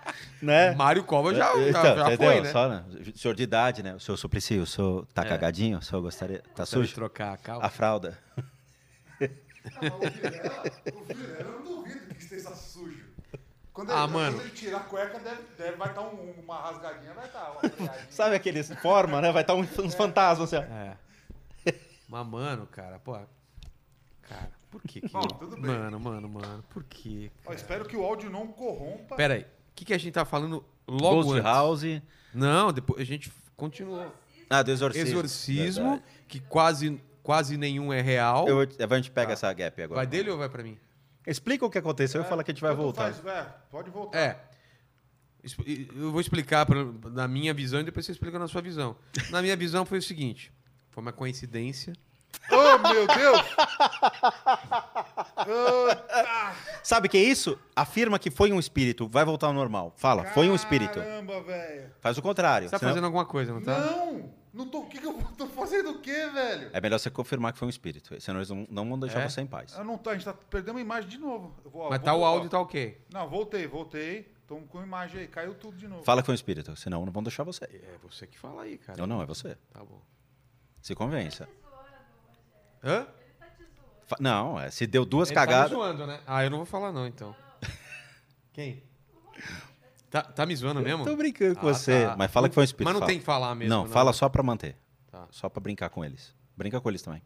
né? 0.44 0.76
Mário 0.76 1.04
Cova 1.04 1.34
já, 1.34 1.46
já, 1.54 1.70
Então, 1.70 1.84
já 1.84 1.92
entendeu? 2.14 2.18
foi, 2.32 2.42
né? 2.42 2.52
Só, 2.52 2.68
né? 2.70 2.84
Senhor 3.16 3.34
de 3.34 3.44
idade, 3.44 3.84
né? 3.84 3.96
O 3.96 4.00
senhor 4.00 4.18
Suplicy, 4.18 4.60
o 4.60 4.66
senhor 4.66 5.06
tá 5.14 5.24
É. 5.24 5.30
cagadinho? 5.30 5.78
O 5.78 5.82
senhor 5.82 6.02
gostaria. 6.02 6.40
Tá 6.40 6.64
Gostaria 6.64 6.84
de 6.84 6.90
sujo? 6.90 6.96
trocar 6.96 7.34
a 7.34 7.38
calça. 7.38 7.66
A 7.66 7.70
fralda. 7.70 8.18
O 9.22 11.04
Vilela, 11.06 11.40
eu 11.40 11.52
não 11.52 11.64
duvido 11.64 12.14
que 12.14 12.22
esteja 12.22 12.50
sujo. 12.56 13.06
Quando 13.72 13.92
Ah, 13.92 14.04
ele, 14.04 14.14
mano. 14.14 14.36
quando 14.38 14.46
ele 14.46 14.56
tirar 14.56 14.78
a 14.78 14.82
cueca, 14.82 15.20
deve, 15.20 15.42
deve, 15.58 15.78
vai 15.78 15.90
estar 15.90 16.02
uma 16.02 16.60
rasgadinha, 16.60 17.14
vai 17.14 17.26
estar 17.26 17.52
uma 17.52 17.62
rasgadinha. 17.62 18.08
Sabe 18.10 18.36
aqueles 18.36 18.72
forma, 18.82 19.20
né? 19.22 19.32
Vai 19.32 19.42
estar 19.42 19.56
uns, 19.56 19.80
uns 19.80 19.96
fantasmas 19.96 20.54
assim. 20.54 20.64
ó. 20.64 20.74
É. 20.76 20.98
Mas, 22.08 22.28
mano, 22.28 22.68
cara, 22.68 23.00
pô. 23.00 23.14
Cara, 24.22 24.52
por 24.70 24.82
que 24.84 25.02
que. 25.02 25.10
Bom, 25.10 25.22
tudo 25.22 25.56
bem. 25.56 25.72
Mano, 25.72 26.00
mano, 26.00 26.30
mano, 26.30 26.64
por 26.70 26.84
que? 26.84 27.32
Ó, 27.46 27.54
espero 27.54 27.86
que 27.86 27.96
o 27.98 28.04
áudio 28.04 28.30
não 28.30 28.46
corrompa. 28.48 29.16
Pera 29.16 29.34
aí. 29.36 29.46
O 29.74 29.76
que, 29.76 29.86
que 29.86 29.94
a 29.94 29.98
gente 29.98 30.14
tá 30.14 30.24
falando 30.24 30.64
logo 30.88 31.24
Ghost 31.24 31.32
antes? 31.32 31.44
House. 31.44 32.02
Não, 32.32 32.72
depois 32.72 33.02
a 33.02 33.04
gente 33.04 33.34
continuou. 33.58 34.14
Ah, 34.48 34.62
do 34.62 34.70
exorcismo. 34.70 35.10
Exorcismo, 35.10 35.84
Verdade. 35.84 36.04
que 36.28 36.40
quase, 36.40 37.02
quase 37.24 37.58
nenhum 37.58 37.92
é 37.92 38.02
real. 38.02 38.48
Eu, 38.48 38.60
a 38.62 38.96
gente 38.96 39.10
pega 39.10 39.34
essa 39.34 39.52
gap 39.52 39.82
agora. 39.82 39.98
Vai 39.98 40.06
dele 40.06 40.30
ou 40.30 40.38
vai 40.38 40.48
pra 40.48 40.62
mim? 40.62 40.78
Explica 41.26 41.66
o 41.66 41.72
que 41.72 41.80
aconteceu 41.80 42.22
e 42.22 42.24
fala 42.24 42.44
que 42.44 42.52
a 42.52 42.54
gente 42.54 42.62
vai 42.62 42.76
voltar. 42.76 43.12
faz, 43.12 43.26
é, 43.26 43.48
pode 43.72 43.90
voltar. 43.90 44.20
É. 44.20 44.40
Eu 45.96 46.12
vou 46.12 46.22
explicar 46.22 46.68
pra, 46.68 46.86
na 47.12 47.28
minha 47.28 47.52
visão 47.54 47.80
e 47.80 47.84
depois 47.84 48.06
você 48.06 48.12
explica 48.12 48.38
na 48.38 48.48
sua 48.48 48.62
visão. 48.62 48.96
Na 49.32 49.42
minha 49.42 49.56
visão 49.56 49.86
foi 49.86 49.98
o 49.98 50.02
seguinte: 50.04 50.54
foi 50.92 51.02
uma 51.02 51.12
coincidência. 51.12 51.94
Oh, 52.52 52.78
meu 52.88 53.08
Deus! 53.08 53.42
Tá. 56.84 56.88
Sabe 56.90 57.08
o 57.08 57.10
que 57.10 57.18
é 57.18 57.24
isso? 57.24 57.58
Afirma 57.76 58.20
que 58.20 58.30
foi 58.30 58.52
um 58.52 58.60
espírito. 58.60 59.08
Vai 59.08 59.24
voltar 59.24 59.48
ao 59.48 59.54
normal. 59.54 59.94
Fala, 59.96 60.26
foi 60.26 60.50
um 60.50 60.56
espírito. 60.56 61.00
Caramba, 61.00 61.42
velho. 61.42 61.92
Faz 62.02 62.18
o 62.18 62.22
contrário. 62.22 62.68
Você 62.68 62.72
tá 62.72 62.80
senão- 62.80 62.92
fazendo 62.92 63.06
alguma 63.06 63.26
coisa, 63.26 63.54
não 63.54 63.62
tá? 63.62 63.80
Não! 63.80 64.34
Não 64.54 64.68
tô. 64.70 64.82
O 64.82 64.88
que, 64.88 65.00
que 65.00 65.08
eu 65.08 65.14
tô 65.36 65.48
fazendo 65.48 65.92
o 65.92 66.00
quê, 66.00 66.28
velho? 66.30 66.70
É 66.74 66.80
melhor 66.80 67.00
você 67.00 67.10
confirmar 67.10 67.54
que 67.54 67.58
foi 67.60 67.66
um 67.66 67.70
espírito. 67.70 68.20
Senão 68.22 68.40
eles 68.40 68.50
não, 68.52 68.68
não 68.70 68.88
vão 68.88 69.00
deixar 69.00 69.22
É? 69.22 69.30
você 69.30 69.42
em 69.42 69.48
paz. 69.48 69.74
Eu 69.76 69.84
não 69.84 69.98
tô, 69.98 70.12
a 70.12 70.14
gente 70.14 70.26
tá 70.26 70.34
perdendo 70.34 70.78
a 70.78 70.82
imagem 70.82 71.10
de 71.10 71.18
novo. 71.18 71.56
Eu 71.66 71.72
vou- 71.72 71.90
Mas 71.90 72.00
vou- 72.00 72.06
tá 72.06 72.14
o 72.14 72.20
ó. 72.22 72.26
áudio 72.26 72.50
tá 72.50 72.60
ok. 72.60 73.02
Não, 73.12 73.28
voltei, 73.28 73.66
voltei. 73.66 74.32
Tô 74.46 74.58
com 74.58 74.78
a 74.80 74.84
imagem 74.84 75.22
aí. 75.22 75.28
Caiu 75.28 75.56
tudo 75.56 75.76
de 75.78 75.88
novo. 75.88 76.04
Fala 76.04 76.22
que 76.22 76.26
foi 76.28 76.34
um 76.34 76.36
espírito, 76.36 76.76
senão 76.76 77.04
não 77.06 77.12
vão 77.12 77.24
deixar 77.24 77.44
você. 77.44 77.64
É 77.64 77.96
você 78.04 78.28
que 78.28 78.38
fala 78.38 78.62
aí, 78.64 78.78
cara. 78.78 79.00
Não, 79.00 79.08
não, 79.08 79.22
é 79.22 79.26
você. 79.26 79.58
Tá 79.72 79.80
bom. 79.84 80.02
Se 80.82 80.94
convença. 80.94 81.48
Hã? 82.84 83.08
Não, 84.20 84.60
é, 84.60 84.70
se 84.72 84.86
deu 84.88 85.06
duas 85.06 85.30
Ele 85.30 85.36
tá 85.36 85.42
me 85.42 85.48
cagadas. 85.48 85.72
zoando, 85.72 86.06
né? 86.08 86.20
Ah, 86.28 86.44
eu 86.44 86.50
não 86.50 86.58
vou 86.58 86.66
falar 86.66 86.92
não, 86.92 87.08
então. 87.08 87.36
Quem? 88.54 88.84
Tá, 90.10 90.22
tá 90.22 90.46
me 90.46 90.56
zoando 90.56 90.82
mesmo? 90.82 91.04
Tô 91.04 91.16
brincando 91.16 91.56
com 91.56 91.68
Ah, 91.68 91.74
você. 91.74 92.06
tá. 92.06 92.16
Mas 92.18 92.32
fala 92.32 92.48
que 92.48 92.54
foi 92.56 92.62
um 92.62 92.66
espírito. 92.66 92.86
Mas 92.86 92.94
não 92.94 93.00
fala. 93.02 93.10
tem 93.12 93.20
que 93.20 93.26
falar 93.26 93.56
mesmo. 93.56 93.70
Não, 93.74 93.88
fala 93.88 94.14
só 94.14 94.30
pra 94.30 94.44
manter. 94.44 94.76
Tá. 95.12 95.28
Só 95.32 95.50
pra 95.50 95.60
brincar 95.60 95.90
com 95.90 96.06
eles. 96.06 96.36
Brinca 96.56 96.80
com 96.80 96.90
eles 96.90 97.02
também. 97.02 97.22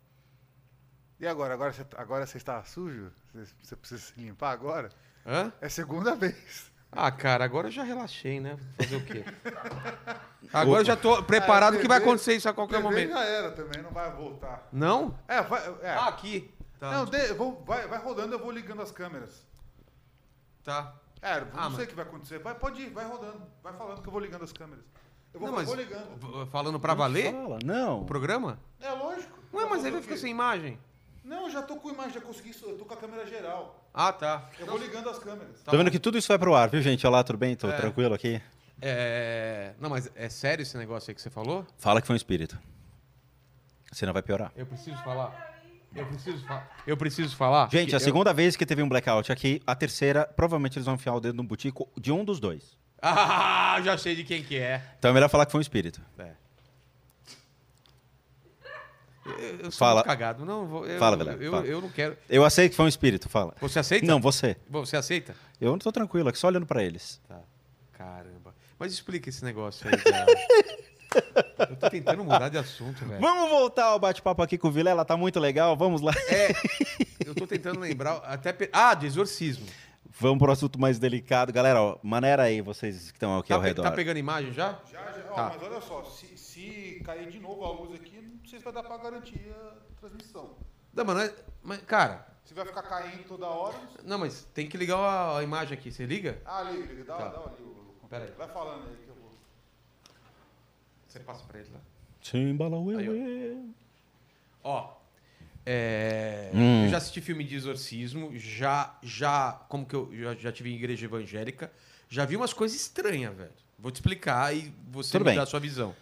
E 1.19 1.27
agora? 1.27 1.53
Agora 1.53 1.73
você, 1.73 1.85
agora 1.97 2.25
você 2.25 2.37
está 2.37 2.63
sujo? 2.63 3.11
Você, 3.33 3.51
você 3.61 3.75
precisa 3.75 4.01
se 4.01 4.13
limpar 4.19 4.51
agora? 4.51 4.89
Hã? 5.25 5.51
É 5.59 5.67
segunda 5.67 6.15
vez. 6.15 6.71
Ah, 6.89 7.11
cara, 7.11 7.43
agora 7.43 7.67
eu 7.67 7.71
já 7.71 7.83
relaxei, 7.83 8.39
né? 8.39 8.57
Fazer 8.77 8.95
o 8.95 9.03
quê? 9.03 9.25
Agora 10.53 10.81
eu 10.81 10.85
já 10.85 10.95
tô 10.95 11.21
preparado 11.21 11.75
Ah, 11.75 11.79
que 11.81 11.87
vai 11.87 11.99
TV 11.99 12.09
acontecer 12.09 12.35
isso 12.35 12.47
a 12.47 12.53
qualquer 12.53 12.77
TV 12.77 12.87
momento. 12.87 13.09
já 13.11 13.21
era 13.25 13.51
também, 13.51 13.81
não 13.83 13.91
vai 13.91 14.09
voltar. 14.13 14.69
Não? 14.71 15.13
É, 15.27 15.41
vai. 15.41 15.61
É. 15.81 15.89
Ah, 15.89 16.07
aqui. 16.07 16.49
Tá. 16.79 16.91
não, 16.91 17.05
de- 17.05 17.33
vou- 17.33 17.63
vai, 17.65 17.87
vai 17.87 17.99
rodando, 17.99 18.33
eu 18.35 18.39
vou 18.39 18.51
ligando 18.51 18.81
as 18.81 18.91
câmeras. 18.91 19.45
Tá. 20.63 20.93
É, 21.21 21.37
eu 21.39 21.45
não 21.45 21.51
Ah, 21.53 21.63
sei 21.69 21.77
mas- 21.77 21.83
o 21.83 21.87
que 21.87 21.95
vai 21.95 22.05
acontecer. 22.05 22.39
Vai, 22.39 22.53
pode 22.55 22.81
ir, 22.81 22.89
vai 22.91 23.05
rodando. 23.05 23.41
Vai 23.63 23.73
falando 23.73 24.01
que 24.01 24.07
eu 24.07 24.11
vou 24.11 24.21
ligando 24.21 24.43
as 24.43 24.51
câmeras. 24.53 24.83
Eu 25.33 25.39
vou, 25.39 25.49
Não, 25.49 25.55
mas 25.55 25.65
vou 25.67 25.75
ligando. 25.75 26.47
falando 26.47 26.79
pra 26.79 26.93
valer 26.93 27.31
Fala, 27.33 27.59
não. 27.63 28.01
o 28.01 28.05
programa? 28.05 28.59
É 28.79 28.91
lógico. 28.91 29.37
Ué, 29.53 29.65
mas 29.69 29.83
aí 29.85 29.91
vai 29.91 30.01
ficar 30.01 30.17
sem 30.17 30.31
imagem. 30.31 30.79
Não, 31.23 31.43
eu 31.45 31.49
já 31.51 31.61
tô 31.61 31.75
com 31.75 31.89
imagem, 31.89 32.13
já 32.13 32.21
consegui, 32.21 32.51
isso, 32.51 32.65
eu 32.65 32.77
tô 32.77 32.85
com 32.85 32.93
a 32.93 32.97
câmera 32.97 33.25
geral. 33.25 33.89
Ah, 33.93 34.13
tá. 34.13 34.49
Eu 34.59 34.65
vou 34.65 34.77
ligando 34.77 35.09
as 35.09 35.19
câmeras. 35.19 35.59
Tá 35.61 35.71
Tô 35.71 35.77
vendo 35.77 35.87
bom. 35.87 35.91
que 35.91 35.99
tudo 35.99 36.17
isso 36.17 36.27
vai 36.29 36.39
pro 36.39 36.55
ar, 36.55 36.69
viu, 36.69 36.81
gente? 36.81 37.05
Olá, 37.05 37.23
tudo 37.23 37.37
bem? 37.37 37.55
Tô 37.55 37.67
É. 37.67 37.75
tranquilo 37.75 38.13
aqui. 38.13 38.41
É... 38.81 39.73
Não, 39.79 39.89
mas 39.89 40.09
é 40.15 40.29
sério 40.29 40.61
esse 40.61 40.77
negócio 40.77 41.09
aí 41.11 41.15
que 41.15 41.21
você 41.21 41.29
falou? 41.29 41.65
Fala 41.77 41.99
que 41.99 42.07
foi 42.07 42.13
um 42.13 42.17
espírito. 42.17 42.57
Senão 43.91 44.13
vai 44.13 44.21
piorar. 44.21 44.51
Eu 44.55 44.65
preciso 44.65 44.97
falar. 45.03 45.46
Eu 45.97 46.05
preciso 46.05 46.45
falar. 46.45 46.77
Eu 46.85 46.97
preciso 46.97 47.35
falar. 47.35 47.69
Gente, 47.71 47.89
que 47.89 47.95
a 47.95 47.97
eu- 47.97 47.99
segunda 47.99 48.31
vez 48.33 48.55
que 48.55 48.65
teve 48.65 48.81
um 48.83 48.87
blackout 48.89 49.31
aqui, 49.31 49.61
a 49.65 49.75
terceira, 49.75 50.25
provavelmente 50.25 50.77
eles 50.77 50.85
vão 50.85 50.95
enfiar 50.95 51.15
o 51.15 51.19
dedo 51.19 51.35
no 51.35 51.43
butico 51.43 51.89
de 51.97 52.11
um 52.11 52.23
dos 52.23 52.39
dois. 52.39 52.77
Ah, 53.01 53.79
já 53.83 53.97
sei 53.97 54.15
de 54.15 54.23
quem 54.23 54.43
que 54.43 54.57
é. 54.57 54.81
Então 54.99 55.09
é 55.11 55.13
melhor 55.13 55.29
falar 55.29 55.45
que 55.45 55.51
foi 55.51 55.59
um 55.59 55.61
espírito. 55.61 56.01
É. 56.19 56.31
Eu, 59.25 59.59
eu 59.65 59.71
Fala. 59.71 60.03
cagado. 60.03 60.45
Não, 60.45 60.85
eu, 60.85 60.97
Fala, 60.99 61.17
Vilela, 61.17 61.43
Eu, 61.43 61.65
eu 61.65 61.81
não 61.81 61.89
quero. 61.89 62.17
Eu 62.29 62.45
aceito 62.45 62.71
que 62.71 62.77
foi 62.77 62.85
um 62.85 62.89
espírito, 62.89 63.27
fala. 63.27 63.53
Você 63.59 63.79
aceita? 63.79 64.05
Não, 64.05 64.21
você. 64.21 64.55
Você 64.69 64.95
aceita? 64.95 65.35
Eu 65.59 65.71
não 65.71 65.77
tô 65.79 65.91
tranquilo, 65.91 66.29
aqui 66.29 66.37
só 66.39 66.47
olhando 66.47 66.65
pra 66.65 66.81
eles. 66.83 67.19
Tá. 67.27 67.41
Caramba. 67.93 68.55
Mas 68.79 68.93
explica 68.93 69.27
esse 69.29 69.43
negócio 69.43 69.87
aí, 69.89 69.97
cara. 69.97 70.25
eu 71.69 71.75
tô 71.75 71.89
tentando 71.89 72.23
mudar 72.23 72.49
de 72.49 72.57
assunto, 72.57 73.05
velho. 73.05 73.19
Vamos 73.21 73.49
voltar 73.49 73.85
ao 73.85 73.99
bate-papo 73.99 74.41
aqui 74.41 74.57
com 74.57 74.67
o 74.67 74.71
Vilela, 74.71 75.05
tá 75.05 75.15
muito 75.17 75.39
legal, 75.39 75.75
vamos 75.75 76.01
lá. 76.01 76.11
É, 76.27 76.49
eu 77.25 77.33
tô 77.35 77.45
tentando 77.47 77.79
lembrar 77.79 78.17
até... 78.17 78.51
pe- 78.53 78.69
Ah, 78.73 78.93
de 78.93 79.05
exorcismo. 79.05 79.65
Vamos 80.19 80.39
pro 80.39 80.51
assunto 80.51 80.79
mais 80.79 80.97
delicado. 80.97 81.53
Galera, 81.53 81.79
ó, 81.81 81.97
maneira 82.01 82.43
aí 82.43 82.59
vocês 82.61 83.11
que 83.11 83.17
estão 83.17 83.37
aqui 83.37 83.49
Tá, 83.49 83.55
ao 83.55 83.61
redor. 83.61 83.83
tá 83.83 83.91
pegando 83.91 84.17
imagem 84.17 84.51
já? 84.51 84.79
Já, 84.91 84.99
já. 85.11 85.23
Ó, 85.31 85.35
Tá. 85.35 85.51
mas 85.53 85.61
olha 85.71 85.81
só, 85.81 86.03
se, 86.05 86.35
se 86.37 87.01
cair 87.05 87.29
de 87.29 87.39
novo 87.39 87.63
a 87.63 87.71
luz 87.71 87.93
aqui, 87.93 88.19
não 88.19 88.49
sei 88.49 88.57
se 88.57 88.65
vai 88.65 88.73
dar 88.73 88.83
pra 88.83 88.97
garantir 88.97 89.39
a 89.55 89.99
transmissão. 89.99 90.55
Não, 90.93 91.05
mano, 91.05 91.19
é- 91.21 91.33
mas, 91.63 91.79
cara... 91.81 92.25
Se 92.45 92.53
vai 92.53 92.65
ficar 92.65 92.81
caindo 92.83 93.25
toda 93.27 93.45
hora. 93.45 93.75
não 94.05 94.17
mas 94.19 94.45
tem 94.53 94.67
que 94.69 94.77
ligar 94.77 94.97
a, 94.97 95.37
a 95.39 95.43
imagem 95.43 95.77
aqui. 95.77 95.91
Você 95.91 96.05
liga? 96.05 96.41
Ah, 96.45 96.61
liga, 96.63 96.93
liga, 96.93 97.03
dá, 97.03 97.15
Tá. 97.17 97.27
dá 97.27 97.39
ali 97.41 97.61
o. 97.61 98.07
Pera 98.09 98.23
aí. 98.23 98.31
Vai 98.37 98.47
falando 98.47 98.87
aí 98.87 98.95
que 99.03 99.09
eu 99.09 99.15
vou. 99.15 99.26
Você 101.17 101.23
passa 101.23 101.43
pra 101.45 101.59
ele 101.59 101.69
lá. 101.73 101.79
Timbala, 102.21 102.77
Aí, 102.99 103.57
ó. 104.63 104.89
é, 105.65 106.51
Hum. 106.53 106.83
eu 106.85 106.89
já 106.89 106.97
assisti 106.97 107.21
filme 107.21 107.43
de 107.43 107.55
exorcismo, 107.55 108.31
já, 108.35 108.95
já, 109.01 109.53
como 109.67 109.85
que 109.85 109.95
eu 109.95 110.09
já, 110.13 110.35
já 110.35 110.51
tive 110.51 110.71
em 110.71 110.75
igreja 110.75 111.05
evangélica, 111.05 111.71
já 112.09 112.23
vi 112.25 112.35
umas 112.35 112.53
coisas 112.53 112.77
estranhas, 112.79 113.35
velho. 113.35 113.51
Vou 113.79 113.91
te 113.91 113.95
explicar 113.95 114.55
e 114.55 114.71
você 114.91 115.17
me 115.19 115.33
dá 115.35 115.43
a 115.43 115.45
sua 115.45 115.59
visão. 115.59 115.95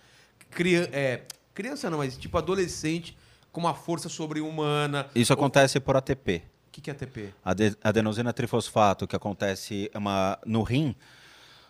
Crian 0.52 0.88
é, 0.92 1.22
criança 1.54 1.90
não, 1.90 1.98
mas 2.00 2.18
tipo 2.18 2.38
adolescente 2.38 3.18
com 3.52 3.60
uma 3.62 3.74
força 3.74 4.10
sobre-humana. 4.10 5.10
Isso 5.16 5.32
acontece 5.34 5.80
por 5.80 5.96
ATP. 5.96 6.44
O 6.68 6.72
que, 6.72 6.82
que 6.82 6.90
é 6.90 6.94
ATP? 6.94 7.34
Ade- 7.44 7.78
adenosina 7.84 8.34
trifosfato, 8.34 9.08
que 9.08 9.16
acontece 9.16 9.90
uma, 9.96 10.38
no 10.46 10.62
rim. 10.62 10.94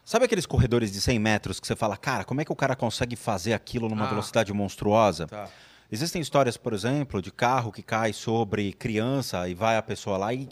Sabe 0.05 0.25
aqueles 0.25 0.45
corredores 0.45 0.91
de 0.91 1.01
100 1.01 1.17
metros 1.17 1.59
que 1.59 1.65
você 1.65 1.75
fala, 1.75 1.97
cara, 1.97 2.23
como 2.23 2.39
é 2.39 2.45
que 2.45 2.51
o 2.51 2.55
cara 2.55 2.75
consegue 2.75 3.15
fazer 3.15 3.53
aquilo 3.53 3.89
numa 3.89 4.05
Ah. 4.05 4.09
velocidade 4.09 4.53
monstruosa? 4.53 5.25
Tá. 5.25 5.49
Existem 5.91 6.21
histórias, 6.21 6.57
por 6.57 6.73
exemplo, 6.73 7.21
de 7.23 7.31
carro 7.31 7.71
que 7.71 7.81
cai 7.81 8.13
sobre 8.13 8.71
criança 8.73 9.49
e 9.49 9.55
vai 9.55 9.77
a 9.77 9.81
pessoa 9.81 10.17
lá 10.17 10.31
e 10.33 10.47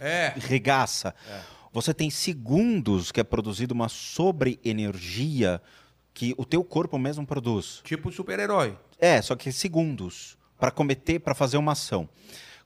É. 0.00 0.34
regaça. 0.36 1.14
Você 1.72 1.94
tem 1.94 2.10
segundos 2.10 3.10
que 3.10 3.20
é 3.20 3.24
produzido 3.24 3.72
uma 3.72 3.88
sobre-energia 3.88 5.60
que 6.12 6.34
o 6.36 6.44
teu 6.44 6.62
corpo 6.62 6.98
mesmo 6.98 7.26
produz. 7.26 7.80
Tipo 7.84 8.12
super-herói. 8.12 8.76
É, 8.98 9.22
só 9.22 9.34
que 9.36 9.50
segundos 9.52 10.36
para 10.58 10.70
cometer, 10.70 11.18
para 11.20 11.34
fazer 11.34 11.56
uma 11.56 11.72
ação. 11.72 12.06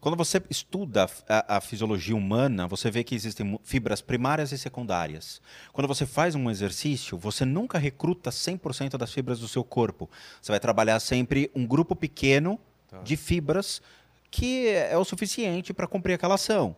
Quando 0.05 0.19
você 0.19 0.39
estuda 0.51 1.09
a, 1.27 1.57
a 1.57 1.61
fisiologia 1.63 2.15
humana, 2.15 2.69
você 2.69 2.91
vê 2.91 3.03
que 3.03 3.15
existem 3.15 3.59
fibras 3.65 4.03
primárias 4.03 4.53
e 4.53 4.59
secundárias. 4.59 5.41
Quando 5.73 5.89
você 5.89 6.05
faz 6.05 6.35
um 6.35 6.51
exercício, 6.51 7.17
você 7.17 7.47
nunca 7.47 7.79
recruta 7.79 8.29
100% 8.29 8.99
das 8.99 9.11
fibras 9.11 9.41
do 9.41 9.49
seu 9.49 9.65
corpo. 9.65 10.11
Você 10.43 10.53
vai 10.53 10.61
trabalhar 10.61 11.01
sempre 11.01 11.51
um 11.55 11.67
grupo 11.67 11.97
pequeno 11.97 12.61
de 13.03 13.17
fibras 13.17 13.81
que 14.31 14.69
é 14.69 14.95
o 14.99 15.07
suficiente 15.07 15.73
para 15.73 15.87
cumprir 15.87 16.13
aquela 16.13 16.35
ação. 16.35 16.77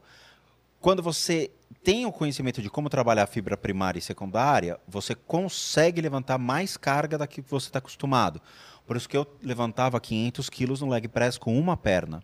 Quando 0.81 1.03
você 1.03 1.51
tem 1.82 2.07
o 2.07 2.12
conhecimento 2.12 2.62
de 2.62 2.70
como 2.70 2.89
trabalhar 2.89 3.24
a 3.24 3.27
fibra 3.27 3.57
primária 3.57 3.98
e 3.98 4.03
secundária, 4.03 4.78
você 4.86 5.16
consegue 5.16 6.01
levantar 6.01 6.39
mais 6.39 6.77
carga 6.77 7.19
da 7.19 7.27
que 7.27 7.40
você 7.40 7.66
está 7.66 7.81
acostumado. 7.81 8.40
Por 8.86 8.97
isso 8.97 9.09
que 9.09 9.16
eu 9.16 9.27
levantava 9.43 10.01
500 10.01 10.48
quilos 10.48 10.81
no 10.81 10.89
leg 10.89 11.09
press 11.09 11.36
com 11.36 11.59
uma 11.59 11.77
perna. 11.77 12.23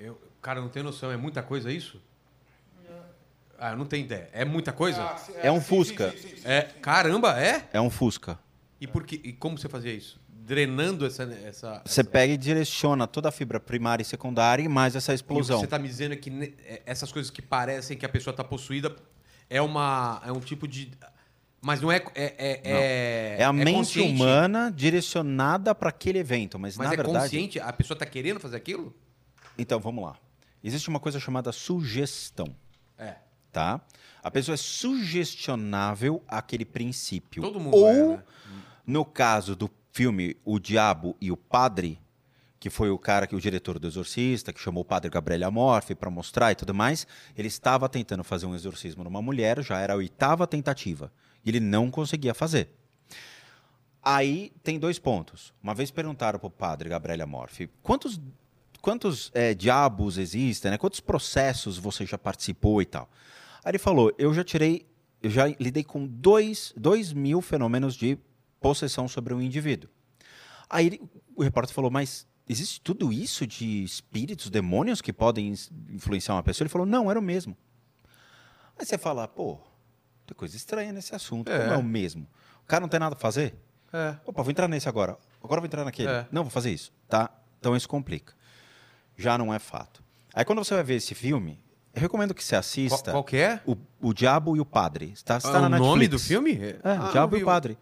Eu, 0.00 0.18
cara, 0.40 0.60
não 0.60 0.68
tem 0.70 0.82
noção. 0.82 1.12
É 1.12 1.16
muita 1.16 1.42
coisa 1.42 1.70
isso? 1.70 2.00
Ah, 3.58 3.72
eu 3.72 3.76
não 3.76 3.84
tenho 3.84 4.06
ideia. 4.06 4.30
É 4.32 4.42
muita 4.42 4.72
coisa? 4.72 5.14
É 5.42 5.52
um 5.52 5.60
Fusca. 5.60 6.14
É, 6.44 6.62
caramba, 6.80 7.38
é? 7.38 7.68
É 7.74 7.80
um 7.80 7.90
Fusca. 7.90 8.38
E, 8.80 8.86
por 8.86 9.04
que, 9.04 9.20
e 9.22 9.34
como 9.34 9.58
você 9.58 9.68
fazia 9.68 9.92
isso? 9.92 10.18
Drenando 10.26 11.04
essa. 11.04 11.24
essa 11.44 11.82
Você 11.84 12.02
pega 12.02 12.32
e 12.32 12.38
direciona 12.38 13.06
toda 13.06 13.28
a 13.28 13.32
fibra 13.32 13.60
primária 13.60 14.02
e 14.02 14.06
secundária 14.06 14.62
e 14.62 14.68
mais 14.68 14.96
essa 14.96 15.12
E 15.12 15.14
o 15.14 15.18
que 15.18 15.22
explosão. 15.22 15.58
você 15.58 15.66
está 15.66 15.78
me 15.78 15.86
dizendo 15.86 16.14
é 16.14 16.16
que 16.16 16.56
é, 16.64 16.82
essas 16.86 17.12
coisas 17.12 17.30
que 17.30 17.42
parecem 17.42 17.98
que 17.98 18.06
a 18.06 18.08
pessoa 18.08 18.32
está 18.32 18.42
possuída 18.42 18.96
é, 19.50 19.60
uma, 19.60 20.22
é 20.24 20.32
um 20.32 20.40
tipo 20.40 20.66
de. 20.66 20.92
Mas 21.60 21.82
não 21.82 21.92
é. 21.92 21.96
É, 22.14 22.24
é, 22.38 22.60
é, 22.64 23.36
É 23.40 23.44
a 23.44 23.52
mente 23.52 23.74
consciente. 23.74 24.14
humana 24.14 24.72
direcionada 24.74 25.74
para 25.74 25.90
aquele 25.90 26.18
evento, 26.18 26.58
mas, 26.58 26.78
Mas 26.78 26.88
na 26.88 26.94
é 26.94 26.96
verdade. 26.96 27.18
consciente? 27.24 27.60
A 27.60 27.70
pessoa 27.74 27.94
está 27.94 28.06
querendo 28.06 28.40
fazer 28.40 28.56
aquilo? 28.56 28.94
Então 29.60 29.78
vamos 29.78 30.02
lá. 30.02 30.16
Existe 30.64 30.88
uma 30.88 30.98
coisa 30.98 31.20
chamada 31.20 31.52
sugestão, 31.52 32.54
É. 32.98 33.16
tá? 33.52 33.80
A 34.22 34.30
pessoa 34.30 34.54
é 34.54 34.56
sugestionável 34.56 36.22
àquele 36.26 36.64
princípio. 36.64 37.42
Todo 37.42 37.60
mundo 37.60 37.76
Ou, 37.76 37.88
é, 37.88 38.06
né? 38.16 38.22
no 38.86 39.04
caso 39.04 39.54
do 39.54 39.70
filme 39.92 40.36
O 40.44 40.58
Diabo 40.58 41.16
e 41.20 41.30
o 41.30 41.36
Padre, 41.36 41.98
que 42.58 42.70
foi 42.70 42.90
o 42.90 42.98
cara 42.98 43.26
que 43.26 43.34
o 43.36 43.40
diretor 43.40 43.78
do 43.78 43.86
Exorcista, 43.86 44.52
que 44.52 44.60
chamou 44.60 44.82
o 44.82 44.84
padre 44.84 45.10
Gabriel 45.10 45.48
Amorfi 45.48 45.94
para 45.94 46.10
mostrar 46.10 46.52
e 46.52 46.54
tudo 46.54 46.74
mais, 46.74 47.06
ele 47.36 47.48
estava 47.48 47.88
tentando 47.88 48.22
fazer 48.22 48.44
um 48.46 48.54
exorcismo 48.54 49.02
numa 49.04 49.22
mulher, 49.22 49.62
já 49.62 49.78
era 49.78 49.94
a 49.94 49.96
oitava 49.96 50.46
tentativa, 50.46 51.10
e 51.44 51.48
ele 51.48 51.60
não 51.60 51.90
conseguia 51.90 52.34
fazer. 52.34 52.68
Aí 54.02 54.52
tem 54.62 54.78
dois 54.78 54.98
pontos. 54.98 55.52
Uma 55.62 55.74
vez 55.74 55.90
perguntaram 55.90 56.38
para 56.38 56.46
o 56.46 56.50
padre 56.50 56.88
Gabriel 56.90 57.22
Amorfi, 57.22 57.70
quantos, 57.82 58.20
quantos 58.80 59.30
eh, 59.34 59.54
diabos 59.54 60.18
existem, 60.18 60.70
né? 60.70 60.78
quantos 60.78 61.00
processos 61.00 61.78
você 61.78 62.04
já 62.06 62.16
participou 62.18 62.80
e 62.82 62.86
tal? 62.86 63.08
Aí 63.64 63.70
ele 63.72 63.78
falou, 63.78 64.12
eu 64.18 64.32
já 64.32 64.42
tirei, 64.42 64.86
eu 65.22 65.30
já 65.30 65.46
lidei 65.46 65.84
com 65.84 66.06
dois, 66.06 66.72
dois 66.76 67.12
mil 67.12 67.40
fenômenos 67.40 67.94
de 67.94 68.18
possessão 68.60 69.06
sobre 69.08 69.34
um 69.34 69.40
indivíduo. 69.40 69.90
Aí 70.68 70.86
ele- 70.86 71.02
o 71.36 71.42
repórter 71.42 71.74
falou, 71.74 71.90
mas 71.90 72.26
existe 72.48 72.80
tudo 72.80 73.12
isso 73.12 73.46
de 73.46 73.82
espíritos, 73.84 74.50
demônios 74.50 75.00
que 75.00 75.12
podem 75.12 75.52
influenciar 75.88 76.34
uma 76.34 76.42
pessoa? 76.42 76.64
Ele 76.64 76.70
falou, 76.72 76.86
não, 76.86 77.10
era 77.10 77.18
o 77.18 77.22
mesmo. 77.22 77.56
Aí 78.78 78.86
você 78.86 78.96
fala, 78.96 79.28
pô, 79.28 79.58
tem 80.26 80.34
coisa 80.34 80.56
estranha 80.56 80.92
nesse 80.92 81.14
assunto, 81.14 81.50
como 81.50 81.62
É. 81.62 81.74
é 81.74 81.76
o 81.76 81.82
mesmo? 81.82 82.26
O 82.62 82.66
cara 82.66 82.80
não 82.80 82.88
tem 82.88 83.00
nada 83.00 83.14
a 83.14 83.18
fazer? 83.18 83.54
É. 83.92 84.16
Opa, 84.24 84.42
vou 84.42 84.50
entrar 84.50 84.68
nesse 84.68 84.88
agora. 84.88 85.18
Agora 85.42 85.60
vou 85.60 85.66
entrar 85.66 85.84
naquele. 85.84 86.08
É. 86.08 86.26
Não, 86.30 86.44
vou 86.44 86.50
fazer 86.50 86.70
isso. 86.72 86.92
Tá? 87.08 87.28
Então 87.58 87.76
isso 87.76 87.88
complica. 87.88 88.32
Já 89.20 89.36
não 89.38 89.52
é 89.52 89.58
fato. 89.58 90.02
Aí 90.34 90.44
quando 90.44 90.64
você 90.64 90.74
vai 90.74 90.82
ver 90.84 90.94
esse 90.94 91.14
filme, 91.14 91.58
eu 91.94 92.00
recomendo 92.00 92.32
que 92.34 92.42
você 92.42 92.54
Qual, 92.54 92.60
assista 92.60 93.10
qual 93.12 93.24
que 93.24 93.36
é? 93.36 93.60
o, 93.66 93.76
o 94.00 94.14
Diabo 94.14 94.56
e 94.56 94.60
o 94.60 94.64
Padre. 94.64 95.10
Está, 95.14 95.36
está 95.38 95.58
Ah, 95.58 95.68
na 95.68 95.76
o 95.76 95.80
nome 95.80 96.06
do 96.08 96.16
Netflix. 96.16 96.26
filme? 96.26 96.52
É, 96.54 96.78
Ah, 96.84 97.08
o 97.08 97.12
Diabo 97.12 97.36
e 97.36 97.42
o 97.42 97.46
Padre. 97.46 97.76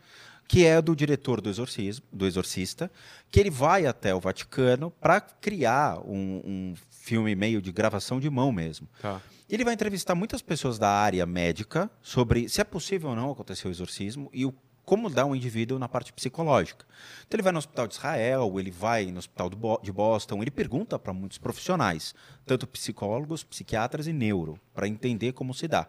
Que 0.48 0.64
é 0.64 0.80
do 0.80 0.96
diretor 0.96 1.42
do 1.42 1.50
Exorcismo, 1.50 2.06
do 2.10 2.26
Exorcista, 2.26 2.90
que 3.30 3.38
ele 3.38 3.50
vai 3.50 3.84
até 3.86 4.14
o 4.14 4.20
Vaticano 4.20 4.90
para 4.90 5.20
criar 5.20 5.98
um, 6.06 6.40
um 6.44 6.74
filme 6.90 7.34
meio 7.36 7.60
de 7.60 7.70
gravação 7.70 8.18
de 8.18 8.30
mão 8.30 8.50
mesmo. 8.50 8.88
Tá. 9.02 9.20
Ele 9.48 9.62
vai 9.64 9.74
entrevistar 9.74 10.14
muitas 10.14 10.40
pessoas 10.40 10.78
da 10.78 10.88
área 10.88 11.24
médica 11.26 11.90
sobre 12.02 12.48
se 12.48 12.60
é 12.62 12.64
possível 12.64 13.10
ou 13.10 13.16
não 13.16 13.30
acontecer 13.30 13.68
o 13.68 13.70
exorcismo 13.70 14.30
e 14.32 14.46
o, 14.46 14.54
como 14.88 15.10
dá 15.10 15.26
um 15.26 15.36
indivíduo 15.36 15.78
na 15.78 15.86
parte 15.86 16.14
psicológica. 16.14 16.86
Então 17.26 17.36
ele 17.36 17.42
vai 17.42 17.52
no 17.52 17.58
Hospital 17.58 17.86
de 17.86 17.92
Israel, 17.92 18.58
ele 18.58 18.70
vai 18.70 19.04
no 19.10 19.18
Hospital 19.18 19.50
de 19.82 19.92
Boston, 19.92 20.40
ele 20.40 20.50
pergunta 20.50 20.98
para 20.98 21.12
muitos 21.12 21.36
profissionais, 21.36 22.14
tanto 22.46 22.66
psicólogos, 22.66 23.44
psiquiatras 23.44 24.06
e 24.06 24.14
neuro, 24.14 24.58
para 24.72 24.88
entender 24.88 25.32
como 25.32 25.52
se 25.52 25.68
dá. 25.68 25.86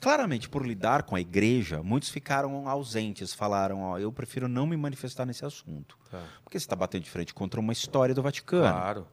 Claramente, 0.00 0.48
por 0.48 0.66
lidar 0.66 1.02
com 1.02 1.14
a 1.14 1.20
igreja, 1.20 1.82
muitos 1.82 2.08
ficaram 2.08 2.66
ausentes, 2.66 3.34
falaram, 3.34 3.82
ó, 3.82 3.98
eu 3.98 4.10
prefiro 4.10 4.48
não 4.48 4.66
me 4.66 4.78
manifestar 4.78 5.26
nesse 5.26 5.44
assunto. 5.44 5.98
Tá. 6.10 6.24
Porque 6.42 6.58
você 6.58 6.64
está 6.64 6.74
batendo 6.74 7.02
de 7.02 7.10
frente 7.10 7.34
contra 7.34 7.60
uma 7.60 7.74
história 7.74 8.14
do 8.14 8.22
Vaticano. 8.22 8.62
Claro. 8.62 9.06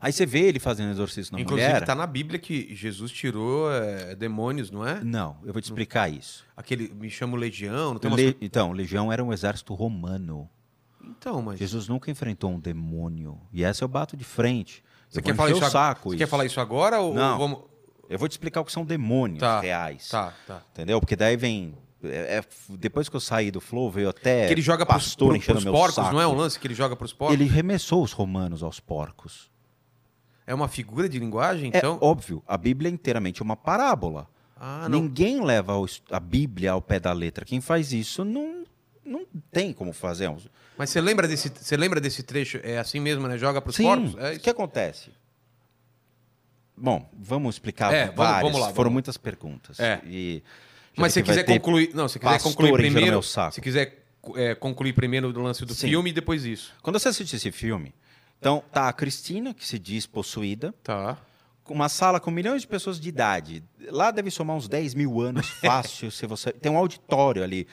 Aí 0.00 0.12
você 0.12 0.24
vê 0.26 0.40
ele 0.40 0.58
fazendo 0.58 0.90
exorcismo 0.90 1.36
na 1.36 1.42
Inclusive, 1.42 1.68
mulher. 1.68 1.84
tá 1.84 1.94
na 1.94 2.06
Bíblia 2.06 2.38
que 2.38 2.74
Jesus 2.74 3.10
tirou 3.10 3.72
é, 3.72 4.14
demônios, 4.14 4.70
não 4.70 4.86
é? 4.86 5.02
Não, 5.02 5.36
eu 5.44 5.52
vou 5.52 5.60
te 5.60 5.64
explicar 5.66 6.08
isso. 6.12 6.44
Aquele, 6.56 6.88
me 6.94 7.10
chamo 7.10 7.36
Legião, 7.36 7.92
não 7.94 7.98
tem 8.00 8.10
umas... 8.10 8.20
Le- 8.20 8.36
Então, 8.40 8.72
Legião 8.72 9.12
era 9.12 9.22
um 9.24 9.32
exército 9.32 9.74
romano. 9.74 10.48
Então, 11.02 11.40
mas... 11.42 11.58
Jesus 11.58 11.88
nunca 11.88 12.10
enfrentou 12.10 12.50
um 12.50 12.60
demônio. 12.60 13.40
E 13.52 13.64
essa 13.64 13.82
eu 13.84 13.88
bato 13.88 14.16
de 14.16 14.24
frente. 14.24 14.82
Você 15.08 15.22
quer 15.22 15.34
falar 15.34 15.50
isso, 15.50 15.70
saco 15.70 16.10
Você 16.10 16.16
quer 16.18 16.26
falar 16.28 16.44
isso 16.44 16.60
agora 16.60 17.00
ou 17.00 17.14
Não. 17.14 17.38
vamos... 17.38 17.58
Eu 18.10 18.18
vou 18.18 18.26
te 18.28 18.32
explicar 18.32 18.60
o 18.62 18.64
que 18.64 18.72
são 18.72 18.84
demônios 18.86 19.40
Tá, 19.40 19.60
reais. 19.60 20.08
Tá, 20.08 20.32
tá. 20.46 20.62
Entendeu? 20.72 20.98
Porque 20.98 21.14
daí 21.14 21.36
vem. 21.36 21.74
é- 22.02 22.38
é- 22.38 22.44
depois 22.70 23.06
que 23.06 23.14
eu 23.14 23.20
saí 23.20 23.50
do 23.50 23.60
Flow, 23.60 23.90
veio 23.90 24.08
até. 24.08 24.46
que 24.46 24.54
ele 24.54 24.62
joga 24.62 24.86
pros, 24.86 25.04
pastor 25.04 25.28
pro, 25.28 25.36
enchendo 25.36 25.60
pros 25.60 25.70
porcos, 25.72 25.94
saco. 25.96 26.12
não 26.14 26.20
é 26.20 26.26
um 26.26 26.34
lance 26.34 26.58
que 26.58 26.66
ele 26.66 26.74
joga 26.74 26.96
pros 26.96 27.12
porcos? 27.12 27.34
Ele 27.38 27.44
remessou 27.46 28.02
os 28.02 28.12
romanos 28.12 28.62
aos 28.62 28.80
porcos. 28.80 29.50
É 30.48 30.54
uma 30.54 30.66
figura 30.66 31.10
de 31.10 31.18
linguagem, 31.18 31.70
então? 31.74 31.98
É 32.00 32.04
óbvio, 32.04 32.42
a 32.48 32.56
Bíblia 32.56 32.88
é 32.88 32.92
inteiramente 32.92 33.42
uma 33.42 33.54
parábola. 33.54 34.26
Ah. 34.58 34.88
Ninguém 34.88 35.44
leva 35.44 35.74
a 36.10 36.18
Bíblia 36.18 36.72
ao 36.72 36.80
pé 36.80 36.98
da 36.98 37.12
letra. 37.12 37.44
Quem 37.44 37.60
faz 37.60 37.92
isso 37.92 38.24
não, 38.24 38.64
não 39.04 39.26
tem 39.52 39.74
como 39.74 39.92
fazer. 39.92 40.34
Mas 40.78 40.88
você 40.88 41.02
lembra 41.02 41.28
desse, 41.28 41.50
você 41.54 41.76
lembra 41.76 42.00
desse 42.00 42.22
trecho? 42.22 42.58
É 42.62 42.78
assim 42.78 42.98
mesmo, 42.98 43.28
né? 43.28 43.36
Joga 43.36 43.60
pros 43.60 43.76
Sim, 43.76 43.82
porcos? 43.84 44.16
É 44.16 44.36
o 44.36 44.40
que 44.40 44.48
acontece? 44.48 45.10
Bom, 46.74 47.06
vamos 47.12 47.56
explicar 47.56 47.92
É, 47.92 48.10
várias. 48.10 48.42
vamos 48.42 48.58
lá, 48.58 48.66
Foram 48.68 48.74
vamos 48.74 48.84
lá. 48.86 48.90
muitas 48.92 49.16
perguntas. 49.18 49.78
É. 49.78 50.00
E 50.06 50.42
Mas 50.96 51.12
se 51.12 51.22
quiser 51.22 51.44
concluir, 51.44 51.90
não, 51.94 52.08
se 52.08 52.18
quiser 52.18 52.40
concluir 52.40 52.72
primeiro, 52.72 53.22
se 53.22 53.60
quiser 53.60 54.02
é, 54.34 54.54
concluir 54.54 54.94
primeiro 54.94 55.30
do 55.30 55.42
lance 55.42 55.62
do 55.66 55.74
Sim. 55.74 55.88
filme 55.88 56.08
e 56.08 56.12
depois 56.14 56.46
isso. 56.46 56.72
Quando 56.80 56.98
você 56.98 57.08
assiste 57.08 57.36
esse 57.36 57.52
filme, 57.52 57.92
então 58.38 58.62
tá 58.72 58.88
a 58.88 58.92
Cristina, 58.92 59.52
que 59.54 59.66
se 59.66 59.78
diz 59.78 60.06
possuída, 60.06 60.74
Tá. 60.82 61.18
uma 61.68 61.88
sala 61.88 62.18
com 62.20 62.30
milhões 62.30 62.62
de 62.62 62.68
pessoas 62.68 62.98
de 63.00 63.08
idade. 63.08 63.62
Lá 63.90 64.10
deve 64.10 64.30
somar 64.30 64.56
uns 64.56 64.68
10 64.68 64.94
mil 64.94 65.20
anos 65.20 65.48
fácil. 65.60 66.10
se 66.10 66.26
você 66.26 66.52
Tem 66.52 66.70
um 66.72 66.76
auditório 66.78 67.42
ali. 67.42 67.66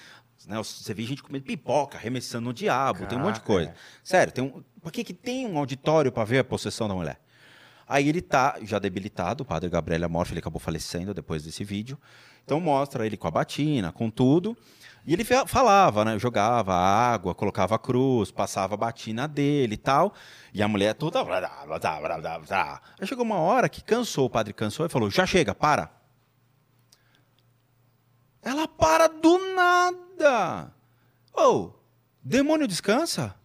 né? 0.47 0.57
Você 0.57 0.93
vê 0.93 1.03
gente 1.03 1.23
comendo 1.23 1.45
pipoca, 1.45 1.97
arremessando 1.97 2.45
no 2.45 2.53
diabo, 2.53 3.05
tem 3.05 3.17
um 3.17 3.21
monte 3.21 3.35
de 3.35 3.41
Caraca, 3.41 3.45
coisa. 3.67 3.73
Sério, 4.03 4.33
tem 4.33 4.43
um... 4.43 4.63
por 4.81 4.91
que, 4.91 5.03
que 5.03 5.13
tem 5.13 5.45
um 5.47 5.57
auditório 5.57 6.11
para 6.11 6.23
ver 6.25 6.39
a 6.39 6.43
possessão 6.43 6.87
da 6.87 6.93
mulher? 6.93 7.19
Aí 7.87 8.09
ele 8.09 8.21
tá 8.21 8.57
já 8.63 8.79
debilitado, 8.79 9.43
o 9.43 9.45
padre 9.45 9.69
Gabriel 9.69 10.03
Amorfi, 10.05 10.33
ele 10.33 10.39
acabou 10.39 10.59
falecendo 10.59 11.13
depois 11.13 11.43
desse 11.43 11.63
vídeo. 11.63 11.99
Então 12.43 12.59
mostra 12.59 13.05
ele 13.05 13.15
com 13.15 13.27
a 13.27 13.31
batina, 13.31 13.91
com 13.91 14.09
tudo. 14.09 14.57
E 15.07 15.13
ele 15.13 15.23
fa- 15.23 15.45
falava, 15.45 16.03
né? 16.03 16.17
Jogava 16.17 16.73
água, 16.73 17.35
colocava 17.35 17.75
a 17.75 17.79
cruz, 17.79 18.31
passava 18.31 18.73
a 18.73 18.77
batina 18.77 19.27
dele 19.27 19.75
e 19.75 19.77
tal. 19.77 20.13
E 20.53 20.63
a 20.63 20.67
mulher 20.67 20.95
toda. 20.95 21.23
Aí 22.99 23.05
chegou 23.07 23.23
uma 23.23 23.37
hora 23.37 23.69
que 23.69 23.83
cansou, 23.83 24.25
o 24.25 24.29
padre 24.29 24.51
cansou 24.53 24.85
e 24.85 24.89
falou: 24.89 25.09
já 25.11 25.25
chega, 25.25 25.53
para. 25.53 25.91
Ela 28.41 28.67
para 28.67 29.07
do 29.07 29.37
nada. 29.55 30.71
Ô, 31.33 31.71
demônio 32.23 32.67
descansa? 32.67 33.35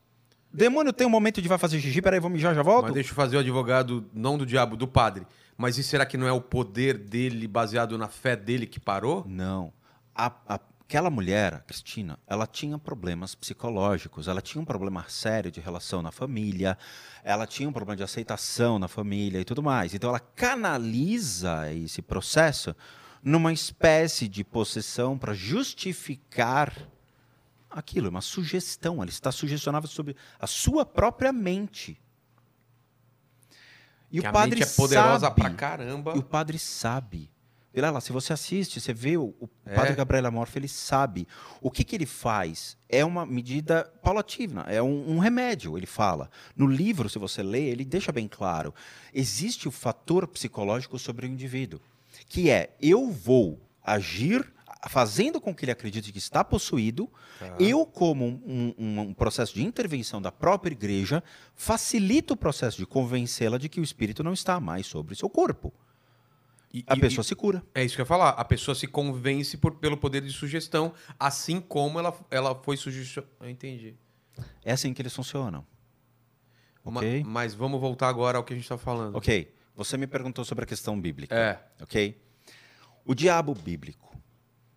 Demônio 0.53 0.93
tem 0.93 1.07
um 1.07 1.11
momento 1.11 1.41
de 1.41 1.49
vai 1.49 1.59
fazer 1.59 1.79
xixi, 1.81 2.03
peraí, 2.03 2.19
vou 2.21 2.29
mijar, 2.31 2.55
já 2.55 2.63
volto? 2.63 2.87
Mas 2.87 2.95
deixa 2.95 3.11
eu 3.11 3.15
fazer 3.15 3.37
o 3.37 3.41
advogado, 3.41 4.05
não 4.13 4.37
do 4.37 4.45
diabo, 4.45 4.77
do 4.77 4.87
padre. 4.89 5.27
Mas 5.57 5.79
e 5.79 5.83
será 5.83 6.05
que 6.05 6.17
não 6.17 6.27
é 6.27 6.33
o 6.33 6.41
poder 6.41 6.99
dele, 6.99 7.47
baseado 7.47 7.97
na 7.97 8.09
fé 8.09 8.35
dele, 8.35 8.67
que 8.67 8.81
parou? 8.81 9.25
Não. 9.29 9.73
A- 10.15 10.33
a- 10.49 10.61
aquela 10.91 11.09
mulher, 11.09 11.55
a 11.55 11.59
Cristina, 11.61 12.19
ela 12.27 12.49
tinha 12.49 12.77
problemas 12.77 13.33
psicológicos, 13.37 14.27
ela 14.27 14.43
tinha 14.43 14.61
um 14.61 14.65
problema 14.65 15.05
sério 15.09 15.49
de 15.49 15.61
relação 15.61 16.03
na 16.03 16.11
família, 16.11 16.77
ela 17.23 17.47
tinha 17.47 17.69
um 17.69 17.73
problema 17.73 17.97
de 17.97 18.03
aceitação 18.03 18.77
na 18.77 18.89
família 18.89 19.41
e 19.41 19.45
tudo 19.45 19.63
mais. 19.63 19.95
Então 19.95 20.11
ela 20.11 20.19
canaliza 20.19 21.73
esse 21.73 22.03
processo 22.03 22.75
numa 23.23 23.53
espécie 23.53 24.27
de 24.27 24.43
possessão 24.43 25.17
para 25.17 25.33
justificar 25.33 26.75
aquilo, 27.71 28.09
é 28.09 28.11
uma 28.11 28.21
sugestão, 28.21 29.01
ela 29.01 29.11
está 29.11 29.31
sugestionável 29.31 29.89
sobre 29.89 30.17
a 30.41 30.47
sua 30.49 30.85
própria 30.85 31.33
mente. 31.33 31.97
E 34.11 34.19
que 34.19 34.27
o 34.27 34.29
a 34.29 34.33
padre 34.33 34.59
mente 34.59 34.69
é 34.69 34.75
poderosa 34.75 35.29
sabe, 35.29 35.41
pra 35.41 35.51
caramba. 35.51 36.15
e 36.17 36.19
o 36.19 36.23
padre 36.25 36.59
sabe. 36.59 37.31
Vilela, 37.73 38.01
se 38.01 38.11
você 38.13 38.33
assiste, 38.33 38.81
você 38.81 38.93
vê 38.93 39.17
o, 39.17 39.35
o 39.41 39.49
É. 39.65 39.75
padre 39.75 39.95
Gabriel 39.95 40.27
Amorfo, 40.27 40.59
ele 40.59 40.67
sabe. 40.67 41.27
O 41.61 41.71
que, 41.71 41.85
que 41.85 41.95
ele 41.95 42.07
faz 42.07 42.77
é 42.89 43.05
uma 43.05 43.25
medida 43.25 43.85
paulatina, 44.03 44.63
é 44.69 44.83
um, 44.83 45.13
um 45.13 45.19
remédio, 45.19 45.77
ele 45.79 45.87
fala. 45.87 46.29
No 46.57 46.67
livro, 46.67 47.09
se 47.09 47.19
você 47.19 47.43
lê, 47.43 47.69
ele 47.69 47.85
deixa 47.85 48.11
bem 48.11 48.27
claro. 48.27 48.75
Existe 49.15 49.69
o 49.69 49.71
fator 49.71 50.27
psicológico 50.27 50.99
sobre 50.99 51.27
o 51.27 51.29
indivíduo. 51.29 51.81
que 52.29 52.51
é 52.51 52.75
eu 52.81 53.11
vou 53.11 53.61
agir 53.85 54.45
fazendo 54.89 55.41
com 55.41 55.55
que 55.55 55.65
ele 55.65 55.73
acredite 55.73 56.11
que 56.13 56.19
está 56.19 56.43
possuído, 56.43 57.09
eu, 57.59 57.85
como 57.87 58.25
um, 58.27 58.75
um- 58.79 59.01
um 59.01 59.15
processo 59.15 59.55
de 59.55 59.63
intervenção 59.65 60.21
da 60.23 60.33
própria 60.33 60.73
igreja, 60.73 61.23
facilito 61.55 62.35
o 62.35 62.37
processo 62.37 62.79
de 62.79 62.87
convencê-la 62.87 63.59
de 63.59 63.69
que 63.69 63.79
o 63.81 63.85
espírito 63.85 64.23
não 64.25 64.33
está 64.33 64.59
mais 64.59 64.87
sobre 64.87 65.13
o 65.13 65.17
seu 65.17 65.29
corpo. 65.29 65.73
E- 66.73 66.85
A 66.87 66.95
e- 66.97 67.01
pessoa 67.01 67.25
se 67.25 67.35
cura. 67.35 67.65
É 67.75 67.83
isso 67.85 67.95
que 67.97 68.01
eu 68.01 68.05
ia 68.05 68.07
falar. 68.07 68.31
A 68.31 68.45
pessoa 68.45 68.75
se 68.75 68.87
convence 68.87 69.57
por- 69.57 69.75
pelo 69.77 69.97
poder 69.97 70.23
de 70.23 70.31
sugestão, 70.33 70.93
assim 71.19 71.61
como 71.61 71.99
ela, 71.99 72.17
ela 72.31 72.55
foi 72.55 72.77
sugestionada. 72.77 73.33
Eu 73.41 73.51
entendi. 73.51 73.95
É 74.65 74.73
assim 74.73 74.95
que 74.95 75.03
eles 75.03 75.15
funcionam. 75.15 75.67
Ma- 76.85 77.01
Ok. 77.01 77.25
Mas 77.27 77.55
vamos 77.55 77.81
voltar 77.81 78.09
agora 78.09 78.39
ao 78.39 78.45
que 78.45 78.53
a 78.53 78.57
gente 78.57 78.65
está 78.65 78.79
falando. 78.79 79.17
Ok. 79.17 79.53
Você 79.77 79.97
me 79.97 80.07
perguntou 80.07 80.45
sobre 80.45 80.65
a 80.65 80.67
questão 80.67 81.01
bíblica. 81.01 81.35
É. 81.35 81.83
Ok? 81.83 82.21
O 83.05 83.15
diabo 83.15 83.55
bíblico. 83.55 84.17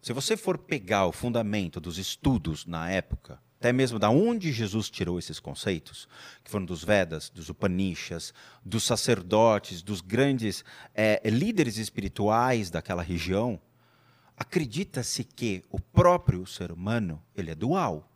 Se 0.01 0.11
você 0.13 0.35
for 0.35 0.57
pegar 0.57 1.05
o 1.05 1.11
fundamento 1.11 1.79
dos 1.79 1.97
estudos 1.97 2.65
na 2.65 2.89
época, 2.89 3.39
até 3.63 3.71
mesmo 3.71 3.97
da 3.97 4.09
onde 4.09 4.51
Jesus 4.51 4.89
tirou 4.89 5.17
esses 5.17 5.39
conceitos, 5.39 6.05
que 6.43 6.51
foram 6.51 6.65
dos 6.65 6.83
Vedas, 6.83 7.29
dos 7.29 7.47
Upanishads, 7.47 8.33
dos 8.63 8.83
sacerdotes, 8.83 9.81
dos 9.81 10.01
grandes 10.01 10.65
eh, 10.93 11.21
líderes 11.23 11.77
espirituais 11.77 12.69
daquela 12.69 13.01
região, 13.01 13.57
acredita-se 14.35 15.23
que 15.23 15.63
o 15.71 15.79
próprio 15.79 16.45
ser 16.45 16.73
humano 16.73 17.23
ele 17.33 17.51
é 17.51 17.55
dual. 17.55 18.09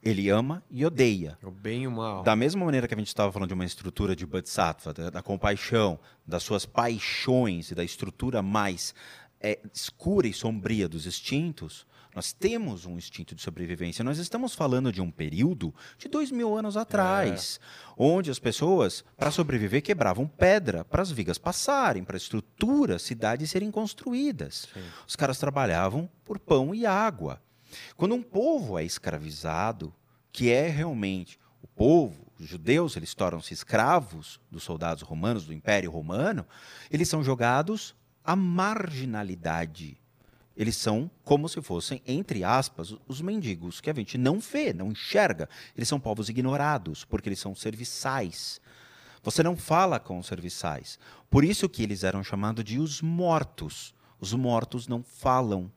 Ele 0.00 0.30
ama 0.30 0.62
e 0.70 0.86
odeia. 0.86 1.36
O 1.42 1.50
bem 1.50 1.82
e 1.82 1.86
o 1.88 1.90
mal. 1.90 2.22
Da 2.22 2.36
mesma 2.36 2.64
maneira 2.64 2.86
que 2.86 2.94
a 2.94 2.96
gente 2.96 3.08
estava 3.08 3.32
falando 3.32 3.48
de 3.48 3.54
uma 3.54 3.64
estrutura 3.64 4.14
de 4.14 4.24
Bodhisattva, 4.24 4.92
da, 4.92 5.10
da 5.10 5.20
compaixão, 5.20 5.98
das 6.24 6.44
suas 6.44 6.64
paixões 6.64 7.72
e 7.72 7.74
da 7.74 7.82
estrutura 7.82 8.40
mais 8.40 8.94
é, 9.40 9.58
escura 9.74 10.28
e 10.28 10.32
sombria 10.32 10.88
dos 10.88 11.06
instintos, 11.06 11.84
nós 12.16 12.32
temos 12.32 12.86
um 12.86 12.96
instinto 12.96 13.34
de 13.34 13.42
sobrevivência. 13.42 14.02
Nós 14.02 14.16
estamos 14.16 14.54
falando 14.54 14.90
de 14.90 15.02
um 15.02 15.10
período 15.10 15.74
de 15.98 16.08
dois 16.08 16.30
mil 16.30 16.56
anos 16.56 16.74
atrás, 16.74 17.60
onde 17.94 18.30
as 18.30 18.38
pessoas, 18.38 19.04
para 19.18 19.30
sobreviver, 19.30 19.82
quebravam 19.82 20.26
pedra 20.26 20.82
para 20.82 21.02
as 21.02 21.10
vigas 21.10 21.36
passarem, 21.36 22.02
para 22.02 22.16
a 22.16 22.18
estrutura, 22.18 22.98
cidades 22.98 23.50
serem 23.50 23.70
construídas. 23.70 24.66
Os 25.06 25.14
caras 25.14 25.36
trabalhavam 25.36 26.08
por 26.24 26.38
pão 26.38 26.74
e 26.74 26.86
água. 26.86 27.38
Quando 27.98 28.14
um 28.14 28.22
povo 28.22 28.78
é 28.78 28.84
escravizado, 28.84 29.94
que 30.32 30.50
é 30.50 30.68
realmente 30.68 31.38
o 31.60 31.66
povo, 31.66 32.32
os 32.40 32.48
judeus, 32.48 32.96
eles 32.96 33.14
tornam-se 33.14 33.52
escravos 33.52 34.40
dos 34.50 34.62
soldados 34.62 35.02
romanos, 35.02 35.44
do 35.44 35.52
Império 35.52 35.90
Romano, 35.90 36.46
eles 36.90 37.10
são 37.10 37.22
jogados 37.22 37.94
à 38.24 38.34
marginalidade. 38.34 40.00
Eles 40.56 40.76
são 40.76 41.10
como 41.22 41.48
se 41.48 41.60
fossem, 41.60 42.00
entre 42.06 42.42
aspas, 42.42 42.94
os 43.06 43.20
mendigos, 43.20 43.80
que 43.80 43.90
a 43.90 43.94
gente 43.94 44.16
não 44.16 44.40
vê, 44.40 44.72
não 44.72 44.90
enxerga. 44.90 45.48
Eles 45.76 45.88
são 45.88 46.00
povos 46.00 46.28
ignorados, 46.30 47.04
porque 47.04 47.28
eles 47.28 47.38
são 47.38 47.54
serviçais. 47.54 48.60
Você 49.22 49.42
não 49.42 49.56
fala 49.56 50.00
com 50.00 50.18
os 50.18 50.26
serviçais. 50.26 50.98
Por 51.28 51.44
isso 51.44 51.68
que 51.68 51.82
eles 51.82 52.04
eram 52.04 52.24
chamados 52.24 52.64
de 52.64 52.78
os 52.78 53.02
mortos. 53.02 53.94
Os 54.18 54.32
mortos 54.32 54.88
não 54.88 55.02
falam. 55.02 55.70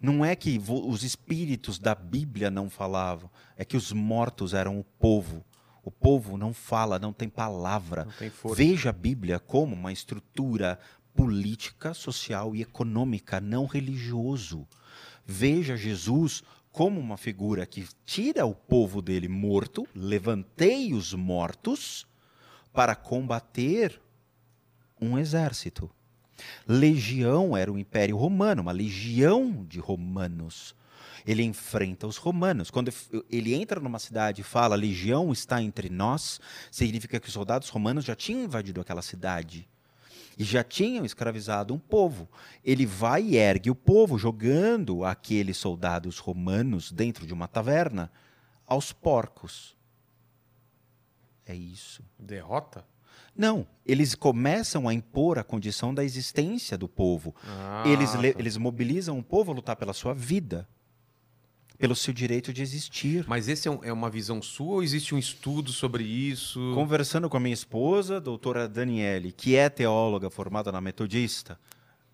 Não 0.00 0.24
é 0.24 0.34
que 0.34 0.60
os 0.66 1.04
espíritos 1.04 1.78
da 1.78 1.94
Bíblia 1.94 2.50
não 2.50 2.70
falavam, 2.70 3.30
é 3.54 3.66
que 3.66 3.76
os 3.76 3.92
mortos 3.92 4.54
eram 4.54 4.80
o 4.80 4.84
povo. 4.84 5.44
O 5.82 5.90
povo 5.90 6.36
não 6.36 6.52
fala, 6.54 6.98
não 6.98 7.12
tem 7.12 7.28
palavra. 7.28 8.06
Não 8.06 8.12
tem. 8.12 8.32
Veja 8.54 8.90
a 8.90 8.92
Bíblia 8.94 9.38
como 9.38 9.74
uma 9.74 9.92
estrutura 9.92 10.78
política, 11.14 11.94
social 11.94 12.54
e 12.54 12.62
econômica, 12.62 13.40
não 13.40 13.66
religioso. 13.66 14.66
Veja 15.26 15.76
Jesus 15.76 16.42
como 16.72 17.00
uma 17.00 17.16
figura 17.16 17.66
que 17.66 17.86
tira 18.04 18.46
o 18.46 18.54
povo 18.54 19.02
dele 19.02 19.28
morto, 19.28 19.86
levantei 19.94 20.94
os 20.94 21.12
mortos 21.12 22.06
para 22.72 22.94
combater 22.94 24.00
um 25.00 25.18
exército. 25.18 25.90
Legião 26.66 27.56
era 27.56 27.72
o 27.72 27.78
Império 27.78 28.16
Romano, 28.16 28.62
uma 28.62 28.72
legião 28.72 29.64
de 29.68 29.78
romanos. 29.78 30.74
Ele 31.26 31.42
enfrenta 31.42 32.06
os 32.06 32.16
romanos. 32.16 32.70
Quando 32.70 32.90
ele 33.28 33.54
entra 33.54 33.78
numa 33.78 33.98
cidade 33.98 34.40
e 34.40 34.44
fala 34.44 34.74
legião 34.74 35.32
está 35.32 35.62
entre 35.62 35.90
nós, 35.90 36.40
significa 36.70 37.20
que 37.20 37.28
os 37.28 37.34
soldados 37.34 37.68
romanos 37.68 38.04
já 38.04 38.14
tinham 38.14 38.44
invadido 38.44 38.80
aquela 38.80 39.02
cidade 39.02 39.68
e 40.40 40.44
já 40.44 40.64
tinham 40.64 41.04
escravizado 41.04 41.74
um 41.74 41.78
povo. 41.78 42.26
Ele 42.64 42.86
vai 42.86 43.22
e 43.22 43.36
ergue 43.36 43.70
o 43.70 43.74
povo, 43.74 44.16
jogando 44.16 45.04
aqueles 45.04 45.58
soldados 45.58 46.16
romanos 46.18 46.90
dentro 46.90 47.26
de 47.26 47.34
uma 47.34 47.46
taverna 47.46 48.10
aos 48.66 48.90
porcos. 48.90 49.76
É 51.44 51.54
isso. 51.54 52.02
Derrota? 52.18 52.86
Não, 53.36 53.66
eles 53.84 54.14
começam 54.14 54.88
a 54.88 54.94
impor 54.94 55.38
a 55.38 55.44
condição 55.44 55.92
da 55.92 56.02
existência 56.02 56.78
do 56.78 56.88
povo. 56.88 57.34
Ah, 57.44 57.84
eles, 57.86 58.14
le- 58.14 58.32
tá. 58.32 58.40
eles 58.40 58.56
mobilizam 58.56 59.18
o 59.18 59.22
povo 59.22 59.52
a 59.52 59.54
lutar 59.54 59.76
pela 59.76 59.92
sua 59.92 60.14
vida, 60.14 60.66
pelo 61.80 61.96
seu 61.96 62.12
direito 62.14 62.52
de 62.52 62.62
existir. 62.62 63.24
Mas 63.26 63.48
esse 63.48 63.66
é, 63.66 63.70
um- 63.70 63.82
é 63.82 63.92
uma 63.92 64.08
visão 64.10 64.40
sua 64.42 64.74
ou 64.74 64.82
existe 64.82 65.14
um 65.14 65.18
estudo 65.18 65.72
sobre 65.72 66.04
isso? 66.04 66.60
Conversando 66.74 67.28
com 67.28 67.36
a 67.36 67.40
minha 67.40 67.54
esposa, 67.54 68.20
doutora 68.20 68.68
Daniele, 68.68 69.32
que 69.32 69.56
é 69.56 69.68
teóloga 69.68 70.28
formada 70.30 70.70
na 70.70 70.80
Metodista, 70.80 71.58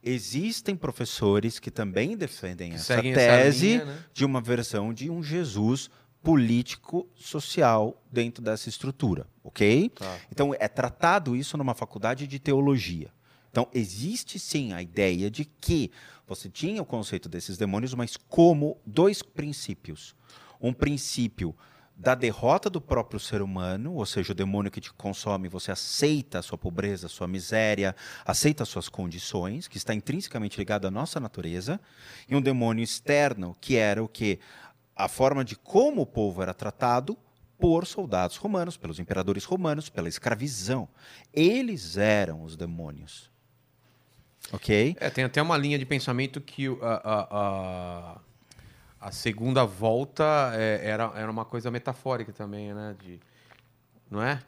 existem 0.03 0.77
professores 0.77 1.59
que 1.59 1.71
também 1.71 2.17
defendem 2.17 2.71
Que 2.71 2.77
essa 2.77 2.95
seguem 2.95 3.11
essa 3.13 3.21
tese 3.21 3.67
linha, 3.67 3.85
né? 3.85 3.99
de 4.15 4.25
uma 4.25 4.41
versão 4.41 4.95
de 4.95 5.11
um 5.11 5.21
Jesus 5.23 5.91
político-social 6.23 8.03
dentro 8.11 8.43
dessa 8.43 8.69
estrutura, 8.69 9.27
ok? 9.43 9.91
Tá. 9.91 10.17
Então, 10.31 10.55
é 10.59 10.69
tratado 10.69 11.37
isso 11.37 11.57
numa 11.57 11.75
faculdade 11.75 12.27
de 12.27 12.39
teologia. 12.39 13.09
Então, 13.51 13.69
existe 13.73 14.39
sim 14.39 14.73
a 14.73 14.83
ideia 14.83 15.31
de 15.31 15.45
que 15.45 15.91
você 16.27 16.49
tinha 16.49 16.83
o 16.83 16.87
conceito 16.87 17.29
desses 17.29 17.57
demônios, 17.57 17.95
mas 17.95 18.17
como 18.17 18.81
dois 18.85 19.23
princípios. 19.23 20.15
Um 20.61 20.73
princípio 20.73 21.55
da 21.97 22.15
derrota 22.15 22.69
do 22.69 22.81
próprio 22.81 23.19
ser 23.19 23.41
humano, 23.41 23.95
ou 23.95 24.05
seja, 24.05 24.33
o 24.33 24.35
demônio 24.35 24.71
que 24.71 24.81
te 24.81 24.93
consome, 24.93 25.49
você 25.49 25.73
aceita 25.73 26.39
a 26.39 26.43
sua 26.43 26.59
pobreza, 26.59 27.07
a 27.07 27.11
sua 27.11 27.27
miséria, 27.27 27.97
aceita 28.25 28.65
as 28.65 28.69
suas 28.69 28.89
condições, 28.89 29.67
que 29.67 29.79
está 29.79 29.95
intrinsecamente 29.95 30.59
ligado 30.59 30.87
à 30.87 30.91
nossa 30.91 31.19
natureza, 31.19 31.81
e 32.29 32.37
um 32.37 32.43
demônio 32.43 32.85
externo, 32.85 33.57
que 33.61 33.77
era 33.77 34.03
o 34.03 34.09
que? 34.09 34.39
A 34.95 35.09
forma 35.09 35.45
de 35.45 35.57
como 35.57 36.03
o 36.03 36.07
povo 36.07 36.43
era 36.43 36.53
tratado 36.53 37.17
por 37.59 37.87
soldados 37.87 38.37
romanos, 38.37 38.77
pelos 38.77 38.99
imperadores 38.99 39.45
romanos, 39.45 39.89
pela 39.89 40.09
escravização. 40.09 40.89
Eles 41.33 41.97
eram 41.97 42.43
os 42.43 42.57
demônios. 42.57 43.31
Ok? 44.53 44.97
É, 45.01 45.11
tem 45.11 45.25
até 45.25 45.43
uma 45.43 45.57
linha 45.57 45.79
de 45.79 45.85
pensamento 45.85 46.41
que 46.41 46.67
a, 46.81 46.95
a, 47.05 47.29
a, 47.31 48.21
a 49.09 49.11
segunda 49.13 49.65
volta 49.65 50.53
é, 50.55 50.81
era, 50.85 51.13
era 51.17 51.31
uma 51.31 51.45
coisa 51.45 51.71
metafórica 51.71 52.33
também, 52.33 52.73
né? 52.73 52.95
De, 53.03 53.21
não 54.11 54.23
é? 54.23 54.41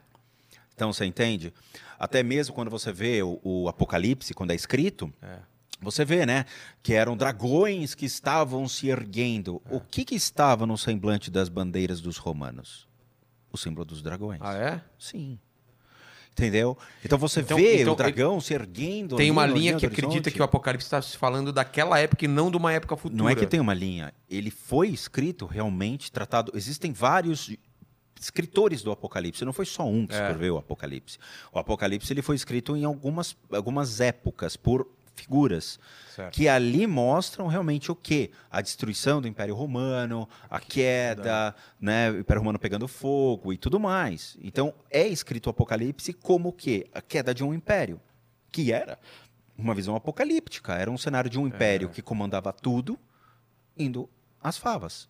Então 0.75 0.93
você 0.93 1.05
entende? 1.05 1.53
Até 1.99 2.23
mesmo 2.23 2.55
quando 2.55 2.71
você 2.71 2.93
vê 2.93 3.23
o, 3.23 3.41
o 3.43 3.69
Apocalipse, 3.69 4.33
quando 4.33 4.53
é 4.53 4.55
escrito, 4.55 5.13
É. 5.21 5.39
você 5.81 6.05
vê, 6.05 6.25
né? 6.25 6.45
Que 6.81 6.95
eram 6.95 7.17
dragões 7.17 7.97
que 7.97 8.07
estavam 8.07 8.69
se 8.69 8.89
erguendo. 8.89 9.61
O 9.69 9.81
que, 9.81 10.05
que 10.05 10.15
estava 10.15 10.65
no 10.65 10.79
semblante 10.79 11.29
das 11.31 11.49
bandeiras 11.49 12.01
dos 12.01 12.17
romanos? 12.17 12.87
O 13.51 13.57
símbolo 13.59 13.85
dos 13.85 14.01
dragões. 14.03 14.41
Ah, 14.41 14.55
é? 14.55 14.81
Sim. 14.97 15.41
Entendeu? 16.39 16.79
Então 17.05 17.19
você 17.19 17.41
Então- 17.41 17.57
vê 17.57 17.81
então 17.83 17.93
o 17.93 17.97
dragão 17.97 18.41
se 18.41 18.55
erguendo. 18.55 19.17
Tem 19.17 19.25
ali 19.27 19.31
uma 19.31 19.45
linha 19.47 19.75
que 19.77 19.85
acredita 19.85 20.31
que 20.31 20.41
o 20.41 20.45
Apocalipse 20.45 20.87
está 20.87 21.03
se 21.03 21.17
falando 21.17 21.53
daquela 21.53 21.99
época 21.99 22.25
e 22.25 22.29
não 22.29 22.51
de 22.51 22.57
uma 22.57 22.73
época 22.73 22.97
futura. 22.97 23.19
Não 23.23 23.29
é 23.29 23.35
que 23.35 23.47
tem 23.47 23.59
uma 23.61 23.75
linha. 23.75 24.13
Ele 24.31 24.51
foi 24.51 24.89
escrito 24.89 25.47
realmente, 25.47 26.13
tratado. 26.13 26.53
Existem 26.55 26.93
vários 26.93 27.51
escritores 28.21 28.83
do 28.83 28.91
Apocalipse. 28.91 29.45
Não 29.45 29.53
foi 29.53 29.65
só 29.67 29.87
um 29.87 30.07
que 30.07 30.15
É. 30.15 30.21
escreveu 30.23 30.55
o 30.55 30.59
Apocalipse. 30.59 31.19
O 31.53 31.59
Apocalipse 31.59 32.13
ele 32.13 32.23
foi 32.23 32.37
escrito 32.37 32.77
em 32.77 32.85
algumas, 32.85 33.37
algumas 33.53 34.01
épocas 34.01 34.57
por 34.57 34.87
figuras 35.19 35.79
Certo. 36.15 36.35
que 36.35 36.49
ali 36.49 36.87
mostram 36.87 37.47
realmente 37.47 37.93
o 37.93 37.95
quê? 37.95 38.31
A 38.51 38.61
destruição 38.61 39.21
do 39.21 39.29
Império 39.29 39.55
Romano, 39.55 40.29
a 40.49 40.59
queda, 40.59 41.55
né, 41.81 42.11
o 42.11 42.19
Império 42.21 42.41
Romano 42.41 42.59
pegando 42.59 42.89
fogo 42.89 43.53
e 43.53 43.59
tudo 43.59 43.79
mais. 43.79 44.37
Então 44.43 44.75
é 44.91 45.07
escrito 45.07 45.47
o 45.47 45.51
Apocalipse 45.51 46.13
como 46.13 46.49
o 46.49 46.53
quê? 46.53 46.87
A 46.93 47.01
queda 47.01 47.35
de 47.35 47.45
um 47.45 47.53
império, 47.53 48.01
que 48.51 48.73
era 48.73 48.99
uma 49.57 49.75
visão 49.75 49.97
apocalíptica, 49.97 50.75
era 50.75 50.91
um 50.91 50.97
cenário 50.97 51.29
de 51.29 51.39
um 51.39 51.47
império 51.47 51.89
que 51.89 52.01
comandava 52.01 52.53
tudo, 52.53 52.99
indo 53.77 54.09
às 54.41 54.57
favas. 54.57 55.09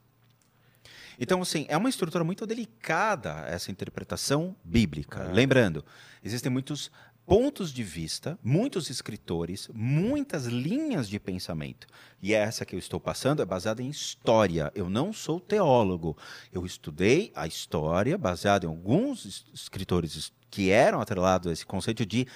Então, 1.20 1.42
assim, 1.42 1.66
é 1.68 1.76
uma 1.76 1.88
estrutura 1.88 2.22
muito 2.22 2.46
delicada 2.46 3.44
essa 3.48 3.70
interpretação 3.72 4.54
bíblica. 4.62 5.24
Lembrando, 5.32 5.84
existem 6.22 6.50
muitos 6.50 6.92
pontos 7.28 7.72
de 7.74 7.84
vista, 7.84 8.38
muitos 8.42 8.88
escritores, 8.88 9.68
muitas 9.74 10.46
linhas 10.46 11.08
de 11.08 11.20
pensamento. 11.20 11.86
E 12.22 12.32
essa 12.32 12.64
que 12.64 12.74
eu 12.74 12.78
estou 12.78 12.98
passando 12.98 13.42
é 13.42 13.44
baseada 13.44 13.82
em 13.82 13.88
história. 13.90 14.72
Eu 14.74 14.88
não 14.88 15.12
sou 15.12 15.38
teólogo. 15.38 16.16
Eu 16.50 16.64
estudei 16.64 17.30
a 17.34 17.46
história 17.46 18.16
baseada 18.16 18.64
em 18.64 18.68
alguns 18.68 19.26
es- 19.26 19.44
escritores 19.52 20.16
es- 20.16 20.32
que 20.50 20.70
eram 20.70 21.00
atrelados 21.02 21.48
a 21.48 21.52
esse 21.52 21.66
conceito 21.66 22.06
de 22.06 22.26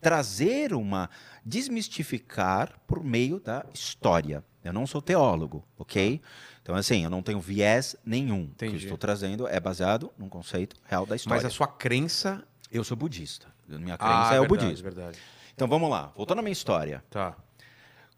trazer 0.00 0.74
uma 0.74 1.08
desmistificar 1.44 2.80
por 2.86 3.04
meio 3.04 3.38
da 3.38 3.64
história. 3.72 4.44
Eu 4.64 4.72
não 4.72 4.86
sou 4.86 5.00
teólogo, 5.00 5.64
ok? 5.78 6.20
Então, 6.62 6.74
assim, 6.74 7.04
eu 7.04 7.10
não 7.10 7.22
tenho 7.22 7.40
viés 7.40 7.94
nenhum. 8.04 8.44
O 8.44 8.54
que 8.56 8.64
eu 8.64 8.78
estou 8.84 8.98
trazendo 8.98 9.46
é 9.46 9.60
baseado 9.60 10.12
num 10.18 10.28
conceito 10.28 10.76
real 10.84 11.06
da 11.06 11.14
história. 11.16 11.36
Mas 11.36 11.44
a 11.44 11.50
sua 11.54 11.66
crença. 11.68 12.42
Eu 12.70 12.82
sou 12.82 12.96
budista. 12.96 13.51
Minha 13.68 13.96
crença 13.96 14.30
Ah, 14.30 14.34
é 14.34 14.40
o 14.40 14.46
budismo. 14.46 14.82
verdade. 14.84 15.18
Então 15.54 15.68
vamos 15.68 15.88
lá, 15.90 16.12
voltando 16.16 16.38
à 16.40 16.42
minha 16.42 16.52
história. 16.52 17.02
Tá. 17.10 17.36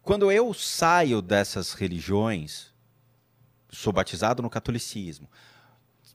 Quando 0.01 0.31
eu 0.31 0.53
saio 0.53 1.21
dessas 1.21 1.73
religiões, 1.73 2.73
sou 3.69 3.91
batizado 3.91 4.41
no 4.43 4.49
catolicismo, 4.49 5.29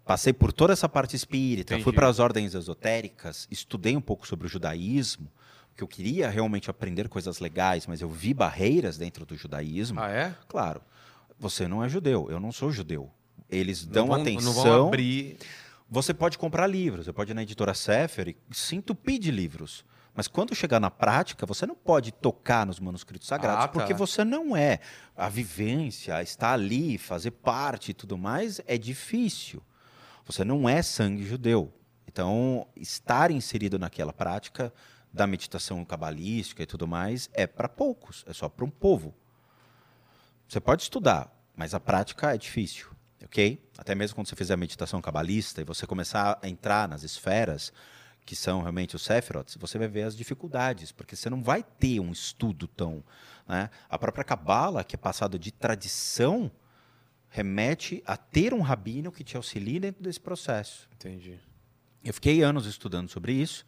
passei 0.05 0.33
por 0.33 0.53
toda 0.53 0.73
essa 0.73 0.89
parte 0.89 1.17
espírita, 1.17 1.75
Entendi. 1.75 1.85
fui 1.85 1.93
para 1.93 2.09
as 2.09 2.19
ordens 2.19 2.55
esotéricas, 2.55 3.47
estudei 3.51 3.97
um 3.97 4.01
pouco 4.01 4.27
sobre 4.27 4.47
o 4.47 4.51
judaísmo, 4.51 5.31
que 5.77 5.83
eu 5.83 5.89
queria 5.89 6.29
realmente 6.29 6.71
aprender 6.71 7.09
coisas 7.09 7.39
legais, 7.41 7.87
mas 7.87 8.01
eu 8.01 8.09
vi 8.09 8.35
barreiras 8.35 8.97
dentro 8.99 9.25
do 9.25 9.37
judaísmo. 9.37 10.01
Ah, 10.01 10.11
é? 10.11 10.35
Claro, 10.49 10.81
você 11.39 11.67
não 11.67 11.83
é 11.83 11.89
judeu, 11.89 12.29
eu 12.31 12.39
não 12.41 12.53
sou 12.53 12.71
judeu. 12.71 13.11
Eles 13.49 13.85
dão 13.85 14.07
não 14.07 14.15
vão, 14.15 14.23
atenção. 14.23 14.45
Não 14.55 14.63
vão 14.63 14.87
abrir. 14.89 15.37
Você 15.91 16.15
pode 16.15 16.39
comprar 16.39 16.69
livros, 16.69 17.07
você 17.07 17.13
pode 17.13 17.33
ir 17.33 17.35
na 17.35 17.43
editora 17.43 17.75
Sefer 17.75 18.29
e 18.29 18.37
se 18.53 18.77
entupir 18.77 19.19
de 19.19 19.31
livros. 19.33 19.85
Mas 20.15 20.29
quando 20.29 20.55
chegar 20.55 20.79
na 20.79 20.91
prática, 20.91 21.45
você 21.45 21.67
não 21.67 21.75
pode 21.75 22.13
tocar 22.13 22.65
nos 22.65 22.79
manuscritos 22.79 23.27
sagrados, 23.27 23.65
Ah, 23.65 23.69
tá. 23.69 23.73
porque 23.73 23.93
você 23.93 24.23
não 24.25 24.57
é. 24.57 24.79
A 25.17 25.29
vivência, 25.29 26.23
estar 26.23 26.53
ali, 26.53 26.97
fazer 26.97 27.33
parte 27.33 27.91
e 27.91 27.95
tudo 27.95 28.17
mais, 28.17 28.61
é 28.67 28.79
difícil. 28.79 29.63
Você 30.25 30.45
não 30.45 30.69
é 30.69 30.81
sangue 30.83 31.25
judeu. 31.27 31.73
Então, 32.07 32.67
estar 32.77 33.31
inserido 33.31 33.79
naquela 33.79 34.13
prática 34.13 34.73
da 35.13 35.27
meditação 35.27 35.85
cabalística 35.85 36.63
e 36.63 36.67
tudo 36.67 36.87
mais 36.87 37.29
é 37.33 37.47
para 37.47 37.69
poucos, 37.69 38.25
é 38.29 38.33
só 38.33 38.49
para 38.49 38.65
um 38.65 38.71
povo. 38.71 39.13
Você 40.49 40.61
pode 40.61 40.83
estudar, 40.83 41.33
mas 41.57 41.75
a 41.75 41.81
prática 41.81 42.35
é 42.35 42.39
difícil, 42.39 42.89
ok? 43.25 43.63
Até 43.77 43.95
mesmo 43.95 44.15
quando 44.15 44.29
você 44.29 44.37
fizer 44.37 44.55
a 44.55 44.57
meditação 44.57 45.01
cabalista 45.01 45.61
e 45.61 45.65
você 45.65 45.87
começar 45.87 46.39
a 46.43 46.49
entrar 46.49 46.89
nas 46.89 47.03
esferas, 47.03 47.73
que 48.25 48.37
são 48.37 48.61
realmente 48.61 48.95
os 48.95 49.03
Sephiroths, 49.03 49.57
você 49.57 49.79
vai 49.79 49.89
ver 49.89 50.03
as 50.03 50.17
dificuldades, 50.17 50.93
porque 50.93 51.17
você 51.17 51.29
não 51.29 51.43
vai 51.43 51.63
ter 51.63 52.01
um 52.01 52.13
estudo 52.13 52.69
tão... 52.69 53.03
Né? 53.49 53.69
A 53.89 53.99
própria 53.99 54.23
Cabala, 54.23 54.85
que 54.85 54.95
é 54.95 54.99
passada 54.99 55.39
de 55.39 55.51
tradição, 55.51 56.51
remete 57.29 58.03
a 58.07 58.17
ter 58.17 58.55
um 58.55 58.61
rabino 58.61 59.11
que 59.11 59.25
te 59.25 59.37
auxilie 59.37 59.81
dentro 59.81 60.03
desse 60.03 60.21
processo. 60.21 60.89
Entendi. 60.95 61.39
Eu 62.05 62.15
fiquei 62.15 62.43
anos 62.43 62.67
estudando 62.67 63.09
sobre 63.09 63.33
isso. 63.33 63.67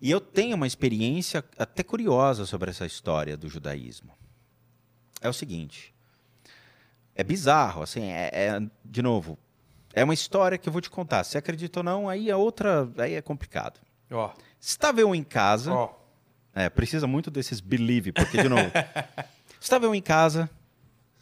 E 0.00 0.10
eu 0.10 0.20
tenho 0.20 0.56
uma 0.56 0.66
experiência 0.66 1.44
até 1.56 1.82
curiosa 1.82 2.44
sobre 2.44 2.70
essa 2.70 2.84
história 2.84 3.36
do 3.36 3.48
judaísmo. 3.48 4.12
É 5.20 5.28
o 5.28 5.32
seguinte. 5.32 5.93
É 7.14 7.22
bizarro, 7.22 7.82
assim, 7.82 8.02
é, 8.10 8.30
é- 8.32 8.60
de 8.84 9.02
novo, 9.02 9.38
é 9.92 10.02
uma 10.02 10.14
história 10.14 10.58
que 10.58 10.68
eu 10.68 10.72
vou 10.72 10.82
te 10.82 10.90
contar. 10.90 11.22
Se 11.24 11.38
acredita 11.38 11.80
ou 11.80 11.84
não, 11.84 12.08
aí 12.08 12.28
é 12.30 12.36
outra, 12.36 12.90
aí 12.98 13.14
é 13.14 13.22
complicado. 13.22 13.80
Ó, 14.10 14.32
Estava 14.60 15.00
eu 15.00 15.14
em 15.14 15.22
casa, 15.22 15.72
ó. 15.72 15.94
é, 16.54 16.68
precisa 16.68 17.06
muito 17.06 17.30
desses 17.30 17.60
believe, 17.60 18.12
porque 18.12 18.40
de 18.42 18.48
novo, 18.48 18.70
estava 19.60 19.84
eu 19.86 19.94
em 19.94 20.02
casa 20.02 20.48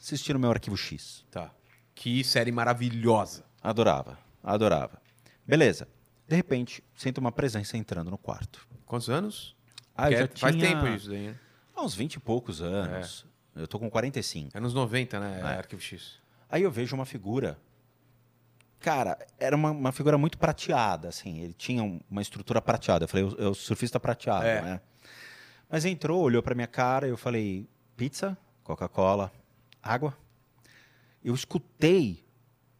assistindo 0.00 0.38
meu 0.38 0.50
arquivo 0.50 0.76
X. 0.76 1.24
Tá. 1.30 1.50
Que 1.94 2.22
série 2.24 2.50
maravilhosa. 2.52 3.44
Adorava, 3.62 4.18
adorava. 4.42 5.00
Beleza. 5.46 5.86
De 6.26 6.34
repente, 6.36 6.82
sinto 6.96 7.18
uma 7.18 7.30
presença 7.32 7.76
entrando 7.76 8.10
no 8.10 8.16
quarto. 8.18 8.66
Quantos 8.86 9.10
anos? 9.10 9.54
Ah, 9.94 10.10
eu 10.10 10.18
já 10.18 10.28
Faz 10.34 10.54
tinha 10.56 10.68
tempo 10.68 10.86
isso 10.88 11.08
daí, 11.10 11.28
né? 11.28 11.34
há 11.76 11.82
uns 11.82 11.94
20 11.94 12.14
e 12.14 12.20
poucos 12.20 12.62
anos. 12.62 13.26
Eu 13.54 13.68
tô 13.68 13.78
com 13.78 13.90
45. 13.90 14.56
É 14.56 14.60
nos 14.60 14.72
90, 14.74 15.20
né? 15.20 15.40
É. 15.40 15.58
Arquivo 15.58 15.80
X. 15.82 16.18
Aí 16.48 16.62
eu 16.62 16.70
vejo 16.70 16.94
uma 16.96 17.04
figura. 17.06 17.58
Cara, 18.80 19.16
era 19.38 19.54
uma, 19.54 19.70
uma 19.70 19.92
figura 19.92 20.18
muito 20.18 20.36
prateada, 20.38 21.08
assim. 21.08 21.40
Ele 21.40 21.52
tinha 21.52 21.82
um- 21.82 22.00
uma 22.10 22.20
estrutura 22.22 22.60
prateada. 22.60 23.04
Eu 23.04 23.08
falei, 23.08 23.24
eu, 23.26 23.30
eu 23.38 23.54
surfista 23.54 24.00
prateado, 24.00 24.44
É. 24.46 24.60
né? 24.62 24.80
Mas 25.70 25.84
entrou, 25.84 26.20
olhou 26.20 26.42
pra 26.42 26.54
minha 26.54 26.66
cara, 26.66 27.06
eu 27.06 27.16
falei, 27.16 27.66
pizza, 27.96 28.36
Coca-Cola, 28.64 29.32
água. 29.82 30.16
Eu 31.24 31.34
escutei, 31.34 32.24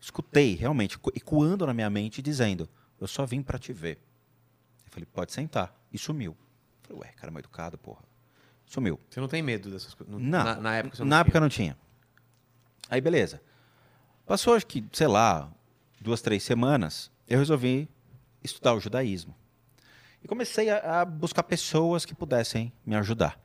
escutei 0.01 0.55
realmente, 0.57 0.97
eco- 0.97 1.13
ecoando 1.15 1.67
na 1.67 1.73
minha 1.73 1.89
mente, 1.89 2.21
dizendo, 2.21 2.69
eu 3.01 3.07
só 3.07 3.25
vim 3.25 3.41
pra 3.41 3.59
te 3.59 3.73
ver. 3.73 3.99
Eu 4.85 4.91
falei, 4.91 5.07
pode 5.07 5.33
sentar. 5.33 5.75
E 5.93 5.97
sumiu. 5.99 6.33
Eu 6.33 6.97
falei, 6.97 7.03
ué, 7.03 7.13
cara 7.17 7.31
mal 7.31 7.39
educado, 7.39 7.79
porra. 7.79 8.03
Sumiu. 8.73 8.99
Você 9.11 9.21
não 9.21 9.29
tem 9.29 9.43
medo 9.43 9.71
dessas 9.71 9.93
coisas? 9.93 10.15
Não. 10.19 10.45
Na, 10.45 10.55
na 10.57 10.77
época 10.77 10.97
você 10.97 11.03
não 11.03 11.09
Na 11.11 11.17
tinha. 11.17 11.21
época 11.21 11.41
não 11.41 11.49
tinha. 11.51 11.77
Aí, 12.89 13.03
beleza. 13.03 13.43
Passou, 14.25 14.55
acho 14.55 14.67
que, 14.67 14.83
sei 14.93 15.07
lá, 15.09 15.53
duas, 16.01 16.23
três 16.23 16.43
semanas, 16.43 17.11
eu 17.29 17.39
resolvi 17.39 17.87
estudar 18.43 18.73
o 18.73 18.81
judaísmo. 18.81 19.35
E 20.25 20.29
comecei 20.29 20.71
a, 20.71 21.03
a 21.03 21.05
buscar 21.05 21.43
pessoas 21.43 22.07
que 22.07 22.15
pudessem 22.15 22.73
me 22.87 22.97
ajudar. 22.97 23.39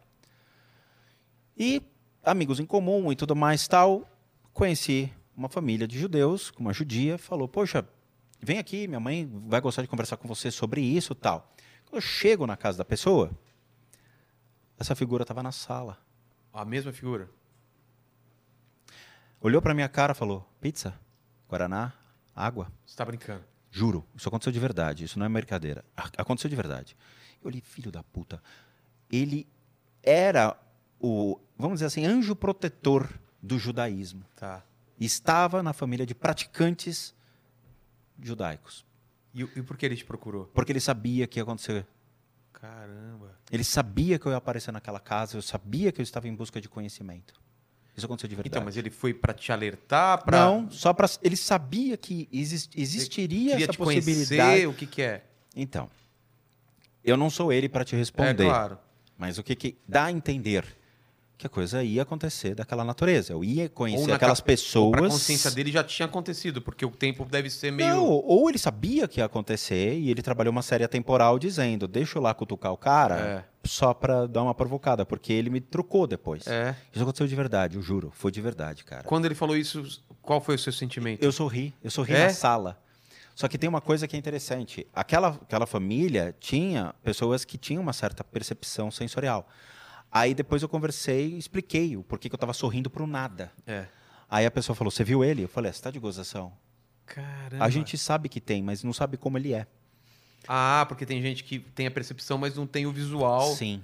E 1.57 1.81
amigos 2.23 2.61
em 2.61 2.65
comum 2.65 3.11
e 3.11 3.15
tudo 3.15 3.35
mais 3.35 3.67
tal, 3.67 4.07
conheci 4.53 5.11
uma 5.35 5.49
família 5.49 5.85
de 5.87 5.99
judeus, 5.99 6.53
uma 6.57 6.71
judia, 6.71 7.17
falou, 7.17 7.49
poxa, 7.49 7.85
vem 8.41 8.59
aqui, 8.59 8.87
minha 8.87 8.99
mãe 8.99 9.29
vai 9.47 9.59
gostar 9.59 9.81
de 9.81 9.89
conversar 9.89 10.15
com 10.15 10.27
você 10.27 10.49
sobre 10.51 10.79
isso 10.79 11.13
tal. 11.13 11.53
Quando 11.83 11.95
eu 11.95 12.01
chego 12.01 12.47
na 12.47 12.55
casa 12.55 12.77
da 12.77 12.85
pessoa, 12.85 13.31
essa 14.79 14.95
figura 14.95 15.23
estava 15.23 15.41
na 15.41 15.51
sala. 15.51 15.97
A 16.53 16.63
mesma 16.65 16.91
figura. 16.91 17.29
Olhou 19.39 19.61
pra 19.61 19.73
minha 19.73 19.89
cara 19.89 20.13
e 20.13 20.15
falou: 20.15 20.47
pizza, 20.59 20.93
guaraná, 21.47 21.93
água. 22.35 22.71
Você 22.85 22.95
tá 22.95 23.05
brincando. 23.05 23.43
Juro, 23.69 24.05
isso 24.15 24.27
aconteceu 24.27 24.51
de 24.51 24.59
verdade, 24.59 25.03
isso 25.03 25.19
não 25.19 25.25
é 25.25 25.29
brincadeira. 25.29 25.83
Aconteceu 26.17 26.49
de 26.49 26.55
verdade. 26.55 26.97
Eu 27.41 27.47
olhei, 27.47 27.61
filho 27.61 27.91
da 27.91 28.01
puta. 28.01 28.41
Ele 29.11 29.47
era 30.01 30.57
o, 30.99 31.39
vamos 31.57 31.75
dizer 31.75 31.85
assim, 31.85 32.05
anjo 32.05 32.35
protetor 32.35 33.07
do 33.41 33.59
judaísmo. 33.59 34.23
Tá. 34.35 34.63
Estava 34.99 35.61
na 35.61 35.73
família 35.73 36.05
de 36.05 36.15
praticantes 36.15 37.13
judaicos. 38.19 38.85
E, 39.33 39.41
e 39.41 39.61
por 39.61 39.77
que 39.77 39.85
ele 39.85 39.95
te 39.95 40.05
procurou? 40.05 40.45
Porque 40.47 40.71
ele 40.71 40.79
sabia 40.79 41.27
que 41.27 41.39
ia 41.39 41.43
acontecer. 41.43 41.85
Caramba. 42.59 43.37
Ele 43.51 43.63
sabia 43.63 44.17
que 44.17 44.25
eu 44.25 44.31
ia 44.31 44.37
aparecer 44.37 44.71
naquela 44.71 44.99
casa, 44.99 45.37
eu 45.37 45.41
sabia 45.41 45.91
que 45.91 46.01
eu 46.01 46.03
estava 46.03 46.27
em 46.27 46.33
busca 46.33 46.59
de 46.59 46.67
conhecimento. 46.67 47.33
Isso 47.95 48.05
aconteceu 48.05 48.27
de 48.29 48.35
verdade. 48.35 48.49
Então, 48.53 48.63
mas 48.63 48.77
ele 48.77 48.89
foi 48.89 49.13
pra 49.13 49.33
te 49.33 49.51
alertar? 49.51 50.23
Pra... 50.23 50.39
Não, 50.45 50.69
só 50.69 50.93
para. 50.93 51.07
Ele 51.23 51.35
sabia 51.35 51.97
que 51.97 52.27
exis- 52.31 52.69
existiria 52.75 53.55
essa 53.55 53.71
te 53.71 53.77
possibilidade. 53.77 54.41
conhecer, 54.49 54.67
o 54.67 54.73
que 54.73 54.85
que 54.85 55.01
é? 55.01 55.23
Então, 55.55 55.89
eu 57.03 57.17
não 57.17 57.29
sou 57.29 57.51
ele 57.51 57.67
para 57.69 57.83
te 57.83 57.95
É 57.95 57.97
responder, 57.97 58.45
claro. 58.45 58.77
mas 59.17 59.37
o 59.39 59.43
que, 59.43 59.55
que 59.55 59.77
dá 59.87 60.05
a 60.05 60.11
entender 60.11 60.63
que 61.37 61.45
a 61.45 61.49
coisa 61.49 61.83
ia 61.83 62.01
acontecer 62.01 62.55
daquela 62.55 62.83
natureza. 62.83 63.31
Eu 63.31 63.43
ia 63.43 63.69
conhecer 63.69 64.11
aquelas 64.11 64.39
cap- 64.39 64.45
pra 64.45 64.53
pessoas. 64.53 64.99
consciência 64.99 65.51
dele 65.51 65.71
já 65.71 65.83
tinha 65.83 66.07
acontecido, 66.07 66.61
porque 66.61 66.83
o 66.83 66.89
tempo 66.89 67.23
deve 67.25 67.49
ser 67.49 67.71
meio... 67.71 67.89
Não, 67.93 68.05
ou 68.05 68.49
ele 68.49 68.57
sabia 68.57 69.07
que 69.07 69.19
ia 69.19 69.25
acontecer 69.25 69.93
e 69.99 70.09
ele 70.09 70.21
trabalhou 70.23 70.51
uma 70.51 70.63
série 70.63 70.87
temporal 70.87 71.37
dizendo: 71.37 71.87
deixa 71.87 72.17
eu 72.17 72.21
lá 72.23 72.33
cutucar 72.33 72.73
o 72.73 72.77
cara 72.77 73.45
só 73.63 73.93
para 73.93 74.25
dar 74.27 74.41
uma 74.43 74.55
provocada, 74.55 75.05
porque 75.05 75.31
ele 75.31 75.49
me 75.49 75.61
trucou 75.61 76.07
depois. 76.07 76.47
É. 76.47 76.75
Isso 76.91 77.03
aconteceu 77.03 77.27
de 77.27 77.35
verdade, 77.35 77.75
eu 77.75 77.81
juro. 77.83 78.11
Foi 78.15 78.31
de 78.31 78.41
verdade, 78.41 78.83
cara. 78.83 79.03
Quando 79.03 79.25
ele 79.25 79.35
falou 79.35 79.55
isso, 79.55 80.01
qual 80.21 80.41
foi 80.41 80.55
o 80.55 80.59
seu 80.59 80.73
sentimento? 80.73 81.21
Eu 81.23 81.31
sorri, 81.31 81.73
eu 81.83 81.91
sorri 81.91 82.13
É? 82.15 82.23
na 82.27 82.29
sala. 82.31 82.79
Só 83.35 83.47
que 83.47 83.59
tem 83.59 83.69
uma 83.69 83.81
coisa 83.81 84.07
que 84.07 84.15
é 84.15 84.19
interessante. 84.19 84.87
Aquela, 84.91 85.27
aquela 85.27 85.67
família 85.67 86.35
tinha 86.39 86.95
pessoas 87.03 87.45
que 87.45 87.55
tinham 87.59 87.83
uma 87.83 87.93
certa 87.93 88.23
percepção 88.23 88.89
sensorial. 88.89 89.47
Aí 90.19 90.33
depois 90.33 90.61
eu 90.61 90.69
conversei 90.69 91.33
e 91.33 91.37
expliquei 91.37 91.95
o 91.97 92.03
porquê 92.03 92.29
que 92.29 92.35
eu 92.35 92.37
estava 92.37 92.53
sorrindo 92.53 92.89
pro 92.89 93.05
nada. 93.05 93.51
É. 93.65 93.85
Aí 94.29 94.45
a 94.45 94.51
pessoa 94.51 94.75
falou: 94.75 94.91
Você 94.91 95.03
viu 95.03 95.23
ele? 95.23 95.43
Eu 95.43 95.47
falei: 95.47 95.69
"Ah, 95.69 95.73
Você 95.73 95.81
tá 95.81 95.91
de 95.91 95.99
gozação. 95.99 96.53
Caramba. 97.05 97.63
A 97.63 97.69
gente 97.69 97.97
sabe 97.97 98.27
que 98.27 98.41
tem, 98.41 98.61
mas 98.61 98.83
não 98.83 98.93
sabe 98.93 99.17
como 99.17 99.37
ele 99.37 99.53
é. 99.53 99.65
Ah, 100.47 100.85
porque 100.87 101.05
tem 101.05 101.21
gente 101.21 101.43
que 101.43 101.59
tem 101.59 101.87
a 101.87 101.91
percepção, 101.91 102.37
mas 102.37 102.55
não 102.55 102.67
tem 102.67 102.85
o 102.85 102.91
visual. 102.91 103.53
Sim, 103.53 103.83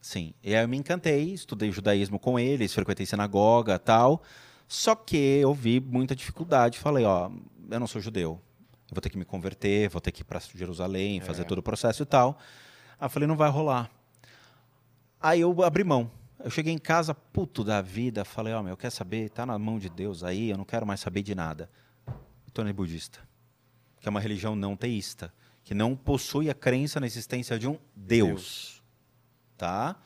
sim. 0.00 0.32
E 0.42 0.54
aí 0.54 0.62
eu 0.64 0.68
me 0.68 0.76
encantei, 0.76 1.32
estudei 1.32 1.70
judaísmo 1.70 2.18
com 2.18 2.38
eles, 2.38 2.72
frequentei 2.72 3.06
sinagoga 3.06 3.78
tal. 3.78 4.22
Só 4.68 4.94
que 4.94 5.16
eu 5.16 5.52
vi 5.52 5.80
muita 5.80 6.14
dificuldade. 6.14 6.78
Falei, 6.78 7.04
ó, 7.04 7.30
eu 7.70 7.80
não 7.80 7.86
sou 7.88 8.00
judeu. 8.00 8.40
Eu 8.88 8.94
vou 8.94 9.00
ter 9.00 9.10
que 9.10 9.18
me 9.18 9.24
converter, 9.24 9.88
vou 9.88 10.00
ter 10.00 10.12
que 10.12 10.22
ir 10.22 10.24
para 10.24 10.40
Jerusalém, 10.54 11.20
fazer 11.20 11.44
todo 11.44 11.58
o 11.58 11.62
processo 11.62 12.02
e 12.02 12.06
tal. 12.06 12.38
Aí 12.98 13.06
eu 13.06 13.10
falei, 13.10 13.26
não 13.26 13.36
vai 13.36 13.50
rolar. 13.50 13.90
Aí 15.20 15.40
eu 15.40 15.62
abri 15.62 15.84
mão. 15.84 16.10
Eu 16.42 16.50
cheguei 16.50 16.72
em 16.72 16.78
casa, 16.78 17.14
puto 17.14 17.62
da 17.62 17.82
vida, 17.82 18.24
falei, 18.24 18.54
ó, 18.54 18.62
meu, 18.62 18.76
quer 18.76 18.90
saber? 18.90 19.28
Tá 19.28 19.44
na 19.44 19.58
mão 19.58 19.78
de 19.78 19.90
Deus 19.90 20.24
aí, 20.24 20.48
eu 20.50 20.56
não 20.56 20.64
quero 20.64 20.86
mais 20.86 21.00
saber 21.00 21.22
de 21.22 21.34
nada. 21.34 21.70
Me 22.06 22.50
tornei 22.52 22.72
budista, 22.72 23.20
que 24.00 24.08
é 24.08 24.10
uma 24.10 24.20
religião 24.20 24.56
não 24.56 24.74
teísta, 24.74 25.32
que 25.62 25.74
não 25.74 25.94
possui 25.94 26.48
a 26.48 26.54
crença 26.54 26.98
na 26.98 27.06
existência 27.06 27.58
de 27.58 27.68
um 27.68 27.78
Deus, 27.94 28.82
tá? 29.58 29.96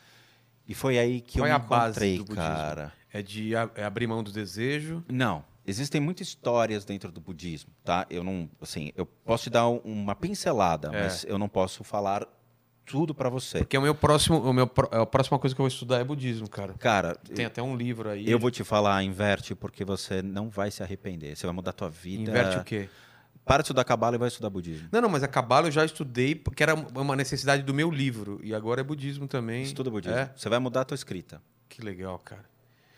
E 0.66 0.74
foi 0.74 0.99
aí 0.99 1.20
que 1.20 1.39
Qual 1.39 1.47
eu 1.47 1.55
é 1.55 1.59
me 1.59 1.65
a 1.65 1.69
base 1.69 2.15
encontrei, 2.16 2.36
cara. 2.36 2.93
É 3.12 3.23
de 3.23 3.55
é 3.55 3.85
abrir 3.85 4.09
mão 4.09 4.24
do 4.24 4.32
desejo. 4.32 5.05
Não. 5.09 5.45
Existem 5.65 6.01
muitas 6.01 6.27
histórias 6.28 6.85
dentro 6.85 7.12
do 7.12 7.20
budismo, 7.20 7.73
tá? 7.85 8.07
Eu 8.11 8.24
não, 8.24 8.51
assim, 8.61 8.91
eu 8.97 9.07
posso 9.07 9.45
te 9.45 9.51
dar 9.51 9.69
um- 9.69 9.78
uma 9.85 10.15
pincelada, 10.16 10.89
É. 10.89 11.05
mas 11.05 11.24
eu 11.24 11.39
não 11.39 11.49
posso 11.49 11.85
falar 11.85 12.27
tudo 12.86 13.15
pra 13.15 13.28
você. 13.28 13.59
Porque 13.59 13.77
o 13.77 13.82
meu 13.82 13.94
próximo, 13.94 14.39
o 14.39 14.52
meu, 14.52 14.70
a 14.90 15.06
próxima 15.06 15.39
coisa 15.39 15.55
que 15.55 15.61
eu 15.61 15.65
vou 15.65 15.69
estudar 15.69 15.98
é 15.98 16.05
budismo, 16.05 16.48
cara. 16.48 16.74
Cara, 16.74 17.15
Tem 17.35 17.44
até 17.44 17.62
um 17.62 17.77
livro 17.77 18.09
aí. 18.11 18.28
eu 18.31 18.39
vou 18.39 18.51
te 18.51 18.62
falar, 18.65 19.02
inverte, 19.02 19.55
porque 19.55 19.85
você 19.85 20.23
não 20.23 20.48
vai 20.51 20.70
se 20.70 20.82
arrepender. 20.82 21.36
Você 21.36 21.47
vai 21.47 21.55
mudar 21.55 21.70
a 21.70 21.74
tua 21.74 21.90
vida. 21.90 22.31
Inverte 22.31 22.59
o 22.59 22.65
quê? 22.65 22.89
Para 23.44 23.59
de 23.59 23.66
estudar 23.66 23.85
cabala 23.85 24.16
e 24.16 24.19
vai 24.19 24.28
estudar 24.28 24.48
budismo. 24.48 24.89
Não, 24.90 25.02
não, 25.02 25.09
mas 25.09 25.23
a 25.23 25.28
Cabala 25.28 25.69
eu 25.69 25.70
já 25.70 25.85
estudei 25.85 26.35
porque 26.35 26.62
era 26.62 26.74
uma 26.74 27.15
necessidade 27.15 27.62
do 27.62 27.74
meu 27.74 27.90
livro. 27.90 28.40
E 28.43 28.55
agora 28.55 28.81
é 28.81 28.85
budismo 28.85 29.28
também. 29.28 29.62
Estuda 29.62 29.90
budismo. 29.90 30.16
É? 30.16 30.32
Você 30.35 30.48
vai 30.48 30.59
mudar 30.59 30.81
a 30.81 30.85
tua 30.85 30.94
escrita. 30.94 31.43
Que 31.69 31.82
legal, 31.82 32.19
cara. 32.20 32.44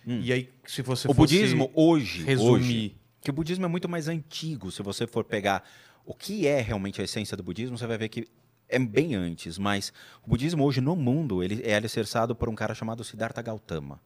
Hum. 0.06 0.20
E 0.22 0.32
aí, 0.32 0.48
se 0.64 0.82
você 0.82 1.08
o 1.08 1.14
budismo 1.14 1.68
hoje, 1.74 2.22
resumir. 2.22 2.50
hoje, 2.50 2.96
que 3.20 3.30
o 3.30 3.32
budismo 3.32 3.64
é 3.64 3.68
muito 3.68 3.88
mais 3.88 4.06
antigo. 4.06 4.70
Se 4.70 4.82
você 4.82 5.04
for 5.04 5.24
pegar 5.24 5.64
o 6.04 6.14
que 6.14 6.46
é 6.46 6.60
realmente 6.60 7.00
a 7.00 7.04
essência 7.04 7.36
do 7.36 7.42
budismo, 7.42 7.76
você 7.76 7.86
vai 7.86 7.98
ver 7.98 8.08
que 8.08 8.28
é 8.68 8.78
bem 8.78 9.14
antes. 9.14 9.58
Mas 9.58 9.92
o 10.22 10.28
budismo 10.28 10.64
hoje 10.64 10.80
no 10.80 10.96
mundo 10.96 11.42
ele 11.42 11.62
é 11.64 11.74
alicerçado 11.74 12.34
por 12.34 12.48
um 12.48 12.54
cara 12.54 12.74
chamado 12.74 13.04
Siddhartha 13.04 13.42
Gautama, 13.42 14.00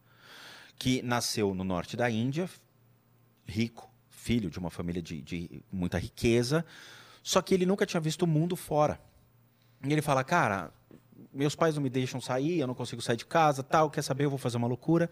que 0.77 1.01
nasceu 1.01 1.53
no 1.53 1.63
norte 1.63 1.95
da 1.95 2.09
Índia, 2.09 2.49
rico, 3.45 3.89
filho 4.09 4.49
de 4.49 4.59
uma 4.59 4.69
família 4.69 5.01
de, 5.01 5.21
de 5.21 5.63
muita 5.71 5.97
riqueza, 5.97 6.65
só 7.23 7.41
que 7.41 7.53
ele 7.53 7.65
nunca 7.65 7.85
tinha 7.85 7.99
visto 7.99 8.23
o 8.23 8.27
mundo 8.27 8.55
fora. 8.55 8.99
E 9.83 9.91
ele 9.91 10.01
fala, 10.01 10.23
cara, 10.23 10.71
meus 11.33 11.55
pais 11.55 11.75
não 11.75 11.81
me 11.81 11.89
deixam 11.89 12.21
sair, 12.21 12.59
eu 12.59 12.67
não 12.67 12.75
consigo 12.75 13.01
sair 13.01 13.17
de 13.17 13.25
casa, 13.25 13.63
tal, 13.63 13.89
quer 13.89 14.01
saber, 14.01 14.25
eu 14.25 14.29
vou 14.29 14.39
fazer 14.39 14.57
uma 14.57 14.67
loucura 14.67 15.09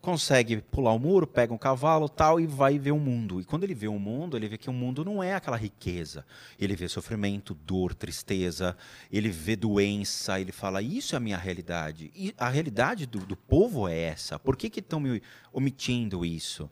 consegue 0.00 0.58
pular 0.58 0.92
o 0.92 0.98
muro, 0.98 1.26
pega 1.26 1.52
um 1.52 1.58
cavalo 1.58 2.08
tal 2.08 2.40
e 2.40 2.46
vai 2.46 2.78
ver 2.78 2.92
o 2.92 2.98
mundo. 2.98 3.40
E 3.40 3.44
quando 3.44 3.64
ele 3.64 3.74
vê 3.74 3.88
o 3.88 3.98
mundo, 3.98 4.36
ele 4.36 4.48
vê 4.48 4.56
que 4.56 4.70
o 4.70 4.72
mundo 4.72 5.04
não 5.04 5.22
é 5.22 5.34
aquela 5.34 5.56
riqueza. 5.56 6.24
Ele 6.58 6.76
vê 6.76 6.88
sofrimento, 6.88 7.54
dor, 7.54 7.94
tristeza, 7.94 8.76
ele 9.10 9.28
vê 9.28 9.56
doença, 9.56 10.40
ele 10.40 10.52
fala, 10.52 10.80
isso 10.80 11.14
é 11.14 11.18
a 11.18 11.20
minha 11.20 11.36
realidade. 11.36 12.10
E 12.14 12.32
a 12.38 12.48
realidade 12.48 13.06
do, 13.06 13.18
do 13.18 13.36
povo 13.36 13.88
é 13.88 13.98
essa. 13.98 14.38
Por 14.38 14.56
que 14.56 14.66
estão 14.78 15.00
me 15.00 15.20
omitindo 15.52 16.24
isso? 16.24 16.70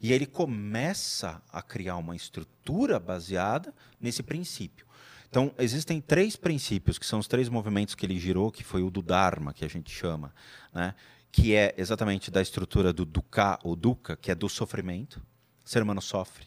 E 0.00 0.12
ele 0.12 0.26
começa 0.26 1.42
a 1.52 1.62
criar 1.62 1.96
uma 1.96 2.16
estrutura 2.16 2.98
baseada 2.98 3.74
nesse 4.00 4.22
princípio. 4.22 4.86
Então, 5.28 5.52
existem 5.58 6.00
três 6.00 6.36
princípios, 6.36 6.96
que 6.96 7.04
são 7.04 7.18
os 7.18 7.26
três 7.26 7.48
movimentos 7.48 7.94
que 7.94 8.06
ele 8.06 8.18
girou, 8.18 8.52
que 8.52 8.62
foi 8.62 8.82
o 8.82 8.90
do 8.90 9.02
Dharma, 9.02 9.52
que 9.52 9.64
a 9.64 9.68
gente 9.68 9.90
chama, 9.90 10.32
né? 10.72 10.94
Que 11.34 11.52
é 11.52 11.74
exatamente 11.76 12.30
da 12.30 12.40
estrutura 12.40 12.92
do 12.92 13.04
Dukkha, 13.04 13.58
ou 13.64 13.74
Dukkha, 13.74 14.14
que 14.14 14.30
é 14.30 14.36
do 14.36 14.48
sofrimento. 14.48 15.20
O 15.64 15.68
ser 15.68 15.82
humano 15.82 16.00
sofre. 16.00 16.46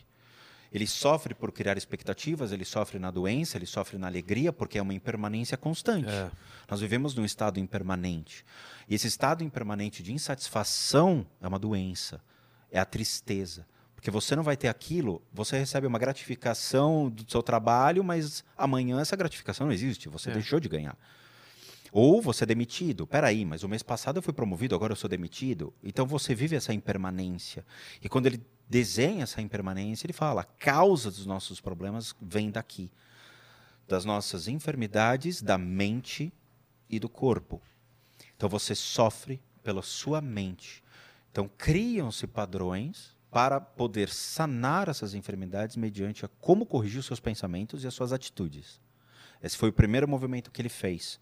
Ele 0.71 0.87
sofre 0.87 1.33
por 1.35 1.51
criar 1.51 1.75
expectativas, 1.77 2.53
ele 2.53 2.63
sofre 2.63 2.97
na 2.97 3.11
doença, 3.11 3.57
ele 3.57 3.65
sofre 3.65 3.97
na 3.97 4.07
alegria, 4.07 4.53
porque 4.53 4.77
é 4.77 4.81
uma 4.81 4.93
impermanência 4.93 5.57
constante. 5.57 6.07
É. 6.09 6.31
Nós 6.71 6.79
vivemos 6.79 7.13
num 7.13 7.25
estado 7.25 7.59
impermanente. 7.59 8.45
E 8.87 8.95
esse 8.95 9.07
estado 9.07 9.43
impermanente 9.43 10.01
de 10.01 10.13
insatisfação 10.13 11.27
é 11.41 11.47
uma 11.49 11.59
doença, 11.59 12.21
é 12.71 12.79
a 12.79 12.85
tristeza. 12.85 13.67
Porque 13.93 14.09
você 14.09 14.37
não 14.37 14.43
vai 14.43 14.55
ter 14.55 14.69
aquilo, 14.69 15.21
você 15.33 15.57
recebe 15.59 15.85
uma 15.85 15.99
gratificação 15.99 17.09
do 17.09 17.29
seu 17.29 17.43
trabalho, 17.43 18.05
mas 18.05 18.41
amanhã 18.57 19.01
essa 19.01 19.17
gratificação 19.17 19.67
não 19.67 19.73
existe, 19.73 20.07
você 20.07 20.29
É. 20.29 20.33
deixou 20.33 20.61
de 20.61 20.69
ganhar. 20.69 20.97
Ou 21.99 22.21
você 22.21 22.43
é 22.43 22.45
demitido. 22.45 23.07
Peraí, 23.07 23.43
mas 23.43 23.63
o 23.63 23.67
mês 23.67 23.81
passado 23.81 24.17
eu 24.17 24.21
fui 24.21 24.31
promovido, 24.31 24.75
agora 24.75 24.91
eu 24.91 24.95
sou 24.95 25.09
demitido. 25.09 25.73
Então 25.83 26.05
você 26.05 26.35
vive 26.35 26.55
essa 26.55 26.71
impermanência. 26.71 27.65
E 27.99 28.07
quando 28.07 28.27
ele 28.27 28.39
desenha 28.69 29.23
essa 29.23 29.41
impermanência, 29.41 30.05
ele 30.05 30.13
fala: 30.13 30.41
a 30.41 30.43
causa 30.43 31.09
dos 31.09 31.25
nossos 31.25 31.59
problemas 31.59 32.13
vem 32.21 32.51
daqui. 32.51 32.91
Das 33.87 34.05
nossas 34.05 34.47
enfermidades, 34.47 35.41
da 35.41 35.57
mente 35.57 36.31
e 36.87 36.99
do 36.99 37.09
corpo. 37.09 37.59
Então 38.35 38.47
você 38.47 38.75
sofre 38.75 39.41
pela 39.63 39.81
sua 39.81 40.21
mente. 40.21 40.83
Então 41.31 41.49
criam-se 41.57 42.27
padrões 42.27 43.17
para 43.31 43.59
poder 43.59 44.09
sanar 44.09 44.87
essas 44.87 45.15
enfermidades 45.15 45.75
mediante 45.75 46.23
a 46.23 46.29
como 46.39 46.63
corrigir 46.63 46.99
os 46.99 47.07
seus 47.07 47.19
pensamentos 47.19 47.83
e 47.83 47.87
as 47.87 47.93
suas 47.95 48.13
atitudes. 48.13 48.79
Esse 49.41 49.57
foi 49.57 49.69
o 49.69 49.73
primeiro 49.73 50.07
movimento 50.07 50.51
que 50.51 50.61
ele 50.61 50.69
fez. 50.69 51.19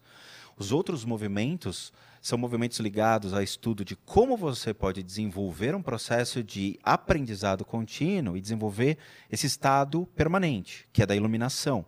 Os 0.58 0.72
outros 0.72 1.04
movimentos 1.04 1.92
são 2.22 2.38
movimentos 2.38 2.80
ligados 2.80 3.34
a 3.34 3.42
estudo 3.42 3.84
de 3.84 3.94
como 3.94 4.36
você 4.36 4.72
pode 4.72 5.02
desenvolver 5.02 5.74
um 5.74 5.82
processo 5.82 6.42
de 6.42 6.78
aprendizado 6.82 7.64
contínuo 7.64 8.36
e 8.36 8.40
desenvolver 8.40 8.96
esse 9.30 9.46
estado 9.46 10.06
permanente, 10.16 10.88
que 10.92 11.02
é 11.02 11.06
da 11.06 11.14
iluminação. 11.14 11.84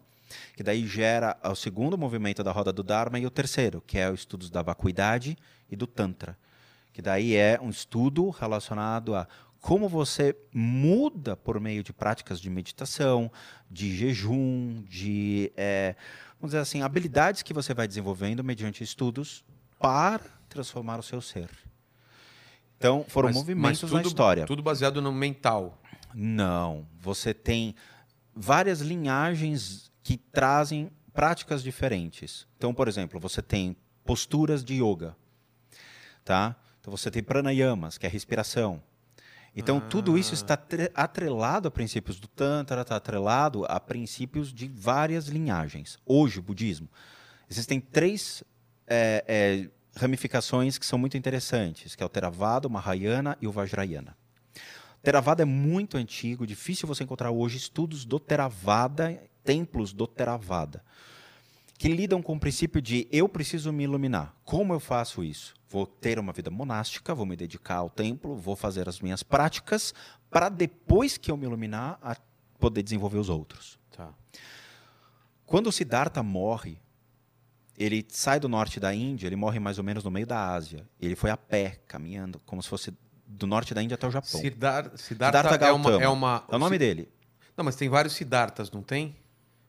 Que 0.55 0.62
daí 0.62 0.86
gera 0.86 1.36
o 1.43 1.55
segundo 1.55 1.97
movimento 1.97 2.45
da 2.45 2.53
roda 2.53 2.70
do 2.70 2.82
Dharma 2.82 3.19
e 3.19 3.24
o 3.24 3.31
terceiro, 3.31 3.82
que 3.86 3.99
é 3.99 4.11
os 4.11 4.20
estudos 4.20 4.51
da 4.51 4.61
vacuidade 4.61 5.36
e 5.70 5.74
do 5.74 5.86
Tantra. 5.86 6.36
Que 6.93 7.01
daí 7.01 7.35
é 7.35 7.59
um 7.61 7.70
estudo 7.70 8.28
relacionado 8.28 9.15
a 9.15 9.27
como 9.61 9.89
você 9.89 10.36
muda 10.53 11.36
por 11.36 11.59
meio 11.59 11.82
de 11.82 11.93
práticas 11.93 12.40
de 12.40 12.49
meditação, 12.49 13.31
de 13.70 13.97
jejum, 13.97 14.82
de, 14.89 15.53
eh, 15.57 15.97
vamos 16.40 16.51
dizer 16.51 16.59
assim, 16.59 16.82
habilidades 16.82 17.43
que 17.43 17.52
você 17.52 17.74
vai 17.74 17.86
desenvolvendo 17.89 18.43
mediante 18.44 18.82
estudos 18.85 19.44
para 19.78 20.20
transformar 20.48 20.98
o 20.98 21.02
seu 21.02 21.20
ser. 21.20 21.48
Então, 22.77 23.05
foram 23.09 23.28
Mas- 23.28 23.36
movimentos 23.36 23.82
mas 23.82 23.93
na 23.93 23.98
tudo- 23.98 24.06
história. 24.09 24.47
Tudo 24.47 24.62
baseado 24.62 25.02
no 25.02 25.12
mental. 25.12 25.81
Não, 26.15 26.86
você 27.01 27.35
tem 27.35 27.74
várias 28.35 28.81
linhagens 28.81 29.90
que 30.02 30.16
trazem 30.16 30.90
práticas 31.12 31.62
diferentes. 31.62 32.47
Então, 32.56 32.73
por 32.73 32.86
exemplo, 32.89 33.19
você 33.19 33.43
tem 33.43 33.77
posturas 34.05 34.65
de 34.65 34.74
yoga, 34.82 35.16
tá? 36.24 36.56
Então 36.81 36.90
você 36.97 37.10
tem 37.10 37.23
pranayamas, 37.23 37.98
que 37.98 38.06
é 38.06 38.09
respiração. 38.09 38.81
Então 39.59 39.80
tudo 39.80 40.16
isso 40.16 40.35
está 40.35 40.56
tre- 40.56 40.93
atrelado 40.94 41.66
a 41.66 41.70
princípios 41.70 42.20
do 42.20 42.28
tantra, 42.28 42.82
está 42.82 42.94
atrelado 42.94 43.64
a 43.64 43.80
princípios 43.80 44.52
de 44.55 44.68
várias 44.68 45.26
linhagens. 45.26 45.98
Hoje, 46.06 46.39
o 46.39 46.43
budismo, 46.43 46.89
existem 47.51 47.80
três 47.80 48.44
é, 48.86 49.24
é, 49.26 49.68
ramificações 49.98 50.78
que 50.78 50.86
são 50.86 50.97
muito 50.97 51.16
interessantes, 51.16 51.97
que 51.97 52.02
é 52.05 52.06
o 52.06 52.09
Theravada, 52.09 52.68
o 52.68 52.70
Mahayana 52.70 53.36
e 53.43 53.48
o 53.48 53.52
Vajrayana. 53.52 54.16
Theravada 55.02 55.43
é 55.43 55.44
muito 55.44 55.97
antigo, 55.97 56.47
difícil 56.47 56.86
você 56.86 57.02
encontrar 57.02 57.32
hoje 57.32 57.56
estudos 57.56 58.05
do 58.05 58.20
Theravada, 58.20 59.20
templos 59.43 59.93
do 59.93 60.06
Theravada, 60.06 60.85
que 61.78 61.88
lidam 61.88 62.20
com 62.20 62.34
o 62.34 62.40
princípio 62.40 62.82
de 62.82 63.06
eu 63.10 63.28
preciso 63.28 63.72
me 63.72 63.84
iluminar. 63.84 64.34
Como 64.44 64.72
eu 64.74 64.80
faço 64.80 65.22
isso? 65.22 65.55
Vou 65.68 65.86
ter 65.86 66.18
uma 66.18 66.32
vida 66.32 66.50
monástica, 66.50 67.14
vou 67.14 67.24
me 67.24 67.36
dedicar 67.36 67.76
ao 67.76 67.88
templo, 67.88 68.34
vou 68.36 68.56
fazer 68.56 68.88
as 68.88 69.00
minhas 69.00 69.22
práticas, 69.22 69.94
para 70.28 70.48
depois 70.48 71.16
que 71.16 71.30
eu 71.30 71.36
me 71.36 71.44
iluminar, 71.46 71.98
poder 72.59 72.82
desenvolver 72.82 73.18
os 73.18 73.28
outros. 73.28 73.78
Tá. 73.96 74.12
Quando 75.46 75.68
o 75.68 75.72
Siddhartha 75.72 76.22
morre, 76.22 76.78
ele 77.78 78.05
sai 78.09 78.40
do 78.40 78.48
norte 78.48 78.80
da 78.80 78.92
Índia, 78.92 79.26
ele 79.28 79.36
morre 79.36 79.60
mais 79.60 79.78
ou 79.78 79.84
menos 79.84 80.02
no 80.02 80.10
meio 80.10 80.26
da 80.26 80.52
Ásia. 80.52 80.84
Ele 81.00 81.14
foi 81.14 81.30
a 81.30 81.36
pé, 81.36 81.80
caminhando, 81.86 82.40
como 82.44 82.60
se 82.62 82.68
fosse 82.68 82.92
do 83.26 83.46
norte 83.46 83.72
da 83.72 83.80
Índia 83.82 83.94
até 83.94 84.06
o 84.06 84.10
Japão. 84.10 84.40
Siddhar- 84.40 84.90
Siddhartha, 84.96 85.38
Siddhartha 85.52 85.64
é 85.66 85.72
uma, 85.72 86.02
é 86.02 86.09
uma. 86.09 86.44
É 86.50 86.56
o 86.56 86.59
nome 86.59 86.76
dele. 86.76 87.09
Não, 87.56 87.64
mas 87.64 87.76
tem 87.76 87.88
vários 87.88 88.14
Siddharthas, 88.14 88.70
não 88.70 88.82
tem? 88.82 89.14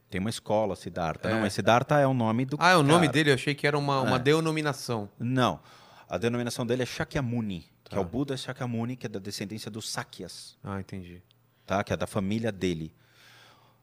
Tem 0.09 0.19
uma 0.19 0.29
escola, 0.29 0.75
Siddhartha. 0.75 1.29
É. 1.29 1.33
Não, 1.33 1.41
mas 1.41 1.53
Siddhartha 1.53 1.99
é 1.99 2.07
o 2.07 2.13
nome 2.13 2.45
do 2.45 2.57
Ah, 2.59 2.71
é 2.71 2.75
o 2.77 2.83
nome 2.83 3.01
cara. 3.07 3.11
dele, 3.13 3.29
eu 3.31 3.35
achei 3.35 3.53
que 3.53 3.67
era 3.67 3.77
uma, 3.77 4.01
uma 4.01 4.15
É. 4.15 4.19
denominação. 4.19 5.09
Não. 5.19 5.59
A 6.07 6.17
denominação 6.17 6.65
dele 6.65 6.81
é 6.83 6.85
Shakyamuni, 6.85 7.69
que 7.83 7.91
Tá. 7.91 7.97
é 7.97 7.99
o 7.99 8.03
Buda 8.05 8.35
Shakyamuni, 8.35 8.95
que 8.95 9.05
é 9.05 9.09
da 9.09 9.19
descendência 9.19 9.69
dos 9.69 9.87
Sakyas, 9.89 10.57
Ah, 10.63 10.79
entendi. 10.79 11.21
tá? 11.65 11.83
que 11.83 11.93
é 11.93 11.97
da 11.97 12.07
família 12.07 12.51
dele, 12.51 12.91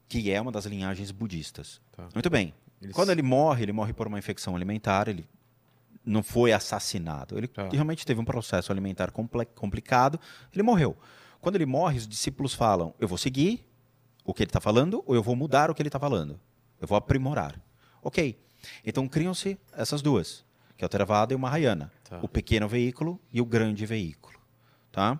que 0.08 0.30
é 0.32 0.40
uma 0.40 0.50
das 0.50 0.66
linhagens 0.66 1.12
budistas. 1.12 1.80
Tá. 1.92 2.08
Muito 2.14 2.28
bem. 2.28 2.52
Quando 2.92 3.10
ele 3.10 3.22
morre, 3.22 3.62
ele 3.62 3.72
morre 3.72 3.92
por 3.92 4.06
uma 4.08 4.18
infecção 4.18 4.54
alimentar, 4.56 5.08
ele 5.08 5.26
não 6.04 6.22
foi 6.22 6.52
assassinado. 6.52 7.38
Ele 7.38 7.46
Tá. 7.48 7.68
realmente 7.72 8.04
teve 8.04 8.20
um 8.20 8.24
processo 8.24 8.70
alimentar 8.72 9.10
complicado, 9.12 10.20
ele 10.52 10.62
morreu. 10.62 10.96
Quando 11.40 11.54
ele 11.56 11.66
morre, 11.66 11.98
os 11.98 12.06
discípulos 12.08 12.52
falam: 12.54 12.92
eu 13.00 13.06
vou 13.08 13.16
seguir 13.18 13.64
o 14.26 14.34
que 14.34 14.42
ele 14.42 14.48
está 14.48 14.60
falando 14.60 15.02
ou 15.06 15.14
eu 15.14 15.22
vou 15.22 15.36
mudar 15.36 15.70
o 15.70 15.74
que 15.74 15.80
ele 15.80 15.88
está 15.88 16.00
falando? 16.00 16.38
Eu 16.80 16.88
vou 16.88 16.98
aprimorar. 16.98 17.58
Ok. 18.02 18.38
Então 18.84 19.06
criam-se 19.06 19.58
essas 19.72 20.02
duas, 20.02 20.44
que 20.76 20.84
é 20.84 20.86
o 20.86 20.88
Theravada 20.88 21.32
e 21.32 21.36
o 21.36 21.38
Mahayana. 21.38 21.92
Tá. 22.04 22.18
O 22.20 22.28
pequeno 22.28 22.68
veículo 22.68 23.20
e 23.32 23.40
o 23.40 23.46
grande 23.46 23.86
veículo. 23.86 24.38
Tá? 24.90 25.18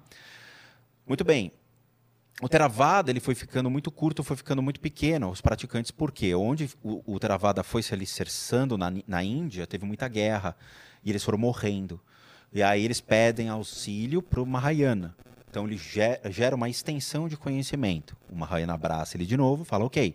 Muito 1.07 1.25
bem. 1.25 1.53
O 2.43 2.49
Theravada 2.49 3.11
ele 3.11 3.21
foi 3.21 3.35
ficando 3.35 3.71
muito 3.71 3.91
curto, 3.91 4.23
foi 4.23 4.37
ficando 4.37 4.61
muito 4.61 4.81
pequeno. 4.81 5.31
Os 5.31 5.41
praticantes, 5.41 5.91
por 5.91 6.13
quê? 6.13 6.35
Onde 6.35 6.69
o, 6.83 7.15
o 7.15 7.19
Theravada 7.19 7.63
foi 7.63 7.83
se 7.83 7.95
alicerçando 7.95 8.77
na, 8.77 8.93
na 9.07 9.23
Índia, 9.23 9.67
teve 9.67 9.87
muita 9.87 10.09
guerra 10.09 10.57
e 11.03 11.11
eles 11.11 11.25
foram 11.25 11.39
morrendo. 11.39 12.01
E 12.53 12.63
aí 12.63 12.85
eles 12.85 13.01
pedem 13.01 13.49
auxílio 13.49 14.21
para 14.21 14.43
o 14.43 14.47
Mahayana. 14.47 15.17
Então 15.57 15.67
ele 15.67 15.79
ge- 15.79 16.21
gera 16.31 16.55
uma 16.55 16.69
extensão 16.69 17.27
de 17.27 17.35
conhecimento. 17.35 18.15
O 18.29 18.37
Mahayana 18.37 18.75
abraça 18.75 19.17
ele 19.17 19.25
de 19.25 19.39
novo, 19.39 19.65
fala 19.65 19.87
ok. 19.87 20.15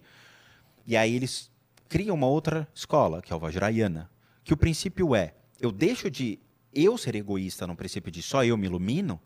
E 0.85 0.95
aí 0.95 1.15
eles 1.15 1.49
criam 1.89 2.13
uma 2.15 2.27
outra 2.27 2.67
escola, 2.75 3.23
que 3.23 3.33
é 3.33 3.35
o 3.35 3.39
Vajrayana, 3.39 4.07
que 4.43 4.53
o 4.53 4.57
princípio 4.57 5.15
é, 5.15 5.33
eu 5.59 5.71
deixo 5.71 6.11
de 6.11 6.37
eu 6.71 6.95
ser 6.95 7.15
egoísta 7.15 7.65
no 7.65 7.75
princípio 7.75 8.11
de 8.11 8.21
só 8.21 8.45
eu 8.45 8.55
me 8.55 8.67
ilumino, 8.67 9.19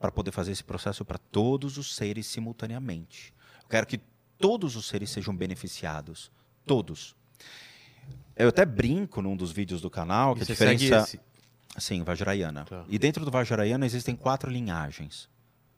para 0.00 0.10
poder 0.10 0.32
fazer 0.32 0.50
esse 0.50 0.64
processo 0.64 1.04
para 1.04 1.16
todos 1.16 1.78
os 1.78 1.94
seres 1.94 2.26
simultaneamente. 2.26 3.32
Eu 3.62 3.68
quero 3.68 3.86
que 3.86 4.00
todos 4.36 4.74
os 4.74 4.86
seres 4.88 5.10
sejam 5.10 5.32
beneficiados. 5.32 6.32
Todos. 6.66 7.14
Eu 8.34 8.48
até 8.48 8.64
brinco 8.66 9.22
num 9.22 9.36
dos 9.36 9.52
vídeos 9.52 9.80
do 9.80 9.88
canal 9.88 10.34
que 10.34 10.40
E 10.40 10.42
a 10.42 10.46
diferença. 10.46 11.20
Sim, 11.78 12.02
Vajrayana. 12.02 12.64
Tá. 12.64 12.84
E 12.88 12.98
dentro 12.98 13.24
do 13.24 13.30
Vajrayana 13.30 13.86
existem 13.86 14.16
quatro 14.16 14.50
linhagens, 14.50 15.30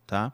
tá? 0.07 0.33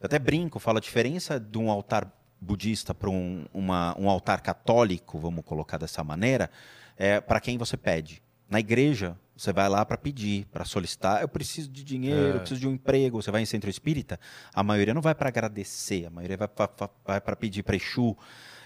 Eu 0.00 0.06
até 0.06 0.18
brinco, 0.18 0.58
falo 0.58 0.78
a 0.78 0.80
diferença 0.80 1.38
de 1.38 1.58
um 1.58 1.70
altar 1.70 2.10
budista 2.40 2.92
para 2.94 3.08
um, 3.08 3.44
uma- 3.54 3.94
um 3.98 4.08
altar 4.10 4.40
católico, 4.40 5.18
vamos 5.18 5.44
colocar 5.44 5.78
dessa 5.78 6.02
maneira, 6.02 6.50
é 6.96 7.20
para 7.20 7.40
quem 7.40 7.56
você 7.56 7.76
pede. 7.76 8.22
Na 8.50 8.58
igreja, 8.60 9.16
você 9.36 9.52
vai 9.52 9.68
lá 9.68 9.84
para 9.84 9.96
pedir, 9.96 10.46
para 10.46 10.64
solicitar, 10.64 11.22
eu 11.22 11.28
preciso 11.28 11.68
de 11.70 11.82
dinheiro, 11.84 12.32
É. 12.32 12.34
eu 12.36 12.40
preciso 12.40 12.60
de 12.60 12.68
um 12.68 12.72
emprego. 12.72 13.22
Você 13.22 13.30
vai 13.30 13.40
em 13.42 13.46
centro 13.46 13.70
espírita, 13.70 14.18
a 14.52 14.62
maioria 14.62 14.92
não 14.92 15.00
vai 15.00 15.14
para 15.14 15.28
agradecer, 15.28 16.06
a 16.06 16.10
maioria 16.10 16.36
vai 16.36 16.48
para 16.48 17.36
pedir 17.36 17.62
para 17.62 17.76
Exu. 17.76 18.16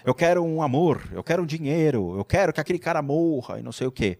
Eu 0.03 0.13
quero 0.15 0.43
um 0.43 0.61
amor, 0.61 1.07
eu 1.11 1.23
quero 1.23 1.43
um 1.43 1.45
dinheiro, 1.45 2.17
eu 2.17 2.25
quero 2.25 2.51
que 2.51 2.59
aquele 2.59 2.79
cara 2.79 3.01
morra 3.01 3.59
e 3.59 3.63
não 3.63 3.71
sei 3.71 3.87
o 3.87 3.91
quê. 3.91 4.19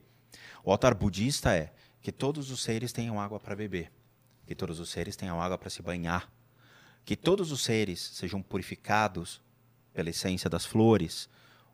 O 0.64 0.72
altar 0.72 0.94
budista 0.94 1.54
é 1.56 1.72
que 2.02 2.12
todos 2.12 2.50
os 2.52 2.62
seres 2.64 2.92
tenham 2.94 3.20
água 3.20 3.40
para 3.40 3.56
beber, 3.56 3.92
que 4.48 4.56
todos 4.56 4.80
os 4.80 4.90
seres 4.90 5.16
tenham 5.16 5.42
água 5.42 5.58
para 5.58 5.70
se 5.70 5.82
banhar, 5.82 6.32
que 7.06 7.16
todos 7.16 7.52
os 7.52 7.62
seres 7.62 8.00
sejam 8.00 8.42
purificados 8.42 9.42
pela 9.94 10.10
essência 10.10 10.50
das 10.50 10.66
flores, 10.66 11.30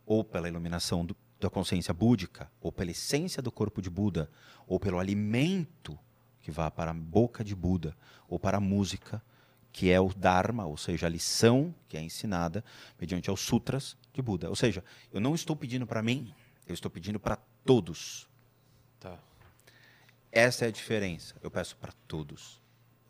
ou 0.05 0.23
pela 0.23 0.47
iluminação 0.49 1.05
do- 1.05 1.15
da 1.39 1.49
consciência 1.49 1.93
búdica, 1.93 2.51
ou 2.59 2.71
pela 2.71 2.91
essência 2.91 3.41
do 3.41 3.51
corpo 3.51 3.81
de 3.81 3.89
Buda, 3.89 4.29
ou 4.67 4.79
pelo 4.79 4.99
alimento 4.99 5.97
que 6.41 6.51
vá 6.51 6.69
para 6.69 6.91
a 6.91 6.93
boca 6.93 7.43
de 7.43 7.55
Buda, 7.55 7.95
ou 8.27 8.37
para 8.39 8.57
a 8.57 8.61
música, 8.61 9.23
que 9.71 9.89
é 9.89 9.99
o 9.99 10.13
Dharma, 10.13 10.65
ou 10.65 10.77
seja, 10.77 11.05
a 11.07 11.09
lição 11.09 11.73
que 11.87 11.97
é 11.97 12.01
ensinada 12.01 12.63
mediante 12.99 13.29
aos 13.29 13.39
sutras 13.39 13.97
de 14.13 14.21
Buda. 14.21 14.49
Ou 14.49 14.55
seja, 14.55 14.83
eu 15.11 15.19
não 15.19 15.35
estou 15.35 15.55
pedindo 15.55 15.87
para 15.87 16.01
mim, 16.01 16.33
eu 16.67 16.73
estou 16.73 16.91
pedindo 16.91 17.19
para 17.19 17.37
todos. 17.65 18.27
Tá. 18.99 19.17
Essa 20.31 20.65
é 20.65 20.67
a 20.67 20.71
diferença. 20.71 21.35
Eu 21.41 21.51
peço 21.51 21.75
para 21.77 21.91
todos. 22.07 22.61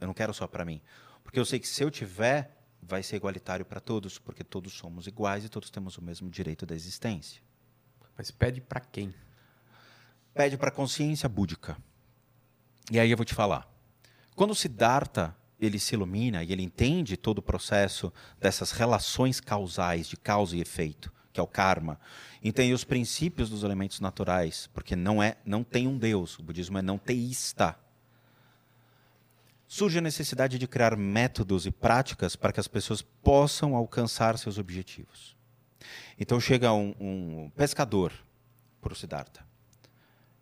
Eu 0.04 0.08
não 0.08 0.14
quero 0.14 0.34
só 0.34 0.46
para 0.46 0.66
mim. 0.66 0.82
Porque 1.24 1.40
eu 1.40 1.46
sei 1.46 1.60
que 1.60 1.68
se 1.68 1.82
eu 1.82 1.90
tiver, 1.90 2.58
vai 2.82 3.02
ser 3.02 3.16
igualitário 3.16 3.66
para 3.66 3.80
todos, 3.80 4.20
porque 4.20 4.44
todos 4.44 4.74
somos 4.74 5.08
iguais 5.08 5.46
e 5.46 5.50
todos 5.50 5.70
temos 5.70 5.98
o 5.98 6.02
mesmo 6.02 6.30
direito 6.30 6.66
da 6.66 6.76
existência. 6.76 7.42
Mas 8.18 8.30
pede 8.30 8.60
pra 8.60 8.82
quem? 8.82 9.14
Pede 10.34 10.58
para 10.58 10.68
a 10.68 10.74
consciência 10.74 11.30
búdica. 11.30 11.78
E 12.92 13.00
aí 13.00 13.10
eu 13.10 13.16
vou 13.16 13.26
te 13.26 13.34
falar. 13.34 13.66
Quando 14.36 14.54
Siddhartha 14.54 15.34
ele 15.58 15.80
se 15.80 15.96
ilumina 15.96 16.44
e 16.44 16.52
ele 16.52 16.64
entende 16.64 17.16
todo 17.16 17.38
o 17.38 17.42
processo 17.42 18.12
dessas 18.38 18.72
relações 18.72 19.40
causais 19.40 20.08
de 20.08 20.18
causa 20.18 20.58
e 20.58 20.60
efeito, 20.60 21.14
que 21.32 21.40
é 21.40 21.44
o 21.44 21.48
karma, 21.48 21.98
entende 22.44 22.74
os 22.74 22.84
princípios 22.84 23.50
dos 23.50 23.64
elementos 23.64 24.02
naturais, 24.02 24.70
porque 24.74 24.98
não 24.98 25.24
é, 25.24 25.38
não 25.46 25.64
tem 25.64 25.88
um 25.88 25.98
Deus. 25.98 26.38
O 26.40 26.44
budismo 26.44 26.78
é 26.78 26.82
não 26.82 26.98
teísta. 26.98 27.80
Surge 29.74 29.98
a 29.98 30.02
necessidade 30.02 30.60
de 30.60 30.68
criar 30.68 30.96
métodos 30.96 31.66
e 31.66 31.72
práticas 31.72 32.36
para 32.36 32.54
que 32.54 32.60
as 32.60 32.68
pessoas 32.68 33.02
possam 33.02 33.76
alcançar 33.76 34.38
seus 34.38 34.60
objetivos. 34.60 35.36
Então 36.16 36.40
chega 36.40 36.72
um, 36.72 36.94
um 37.00 37.52
pescador 37.56 38.14
para 38.80 38.94
o 38.94 38.96
Siddhartha. 38.96 39.44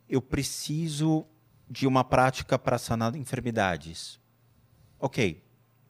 Eu 0.09 0.21
preciso 0.21 1.25
de 1.69 1.87
uma 1.87 2.03
prática 2.03 2.59
para 2.59 2.77
sanar 2.77 3.15
enfermidades. 3.15 4.19
Ok. 4.99 5.41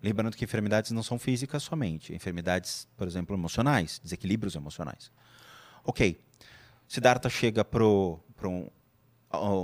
Lembrando 0.03 0.37
que 0.37 0.43
enfermidades 0.43 0.91
não 0.91 1.01
são 1.01 1.17
físicas 1.17 1.63
somente. 1.63 2.13
Enfermidades, 2.13 2.87
por 2.95 3.07
exemplo, 3.07 3.35
emocionais, 3.35 3.99
desequilíbrios 4.03 4.53
emocionais. 4.53 5.11
Ok. 5.83 6.23
Siddhartha 6.87 7.27
chega 7.27 7.65
para 7.65 7.83
um, 7.83 8.69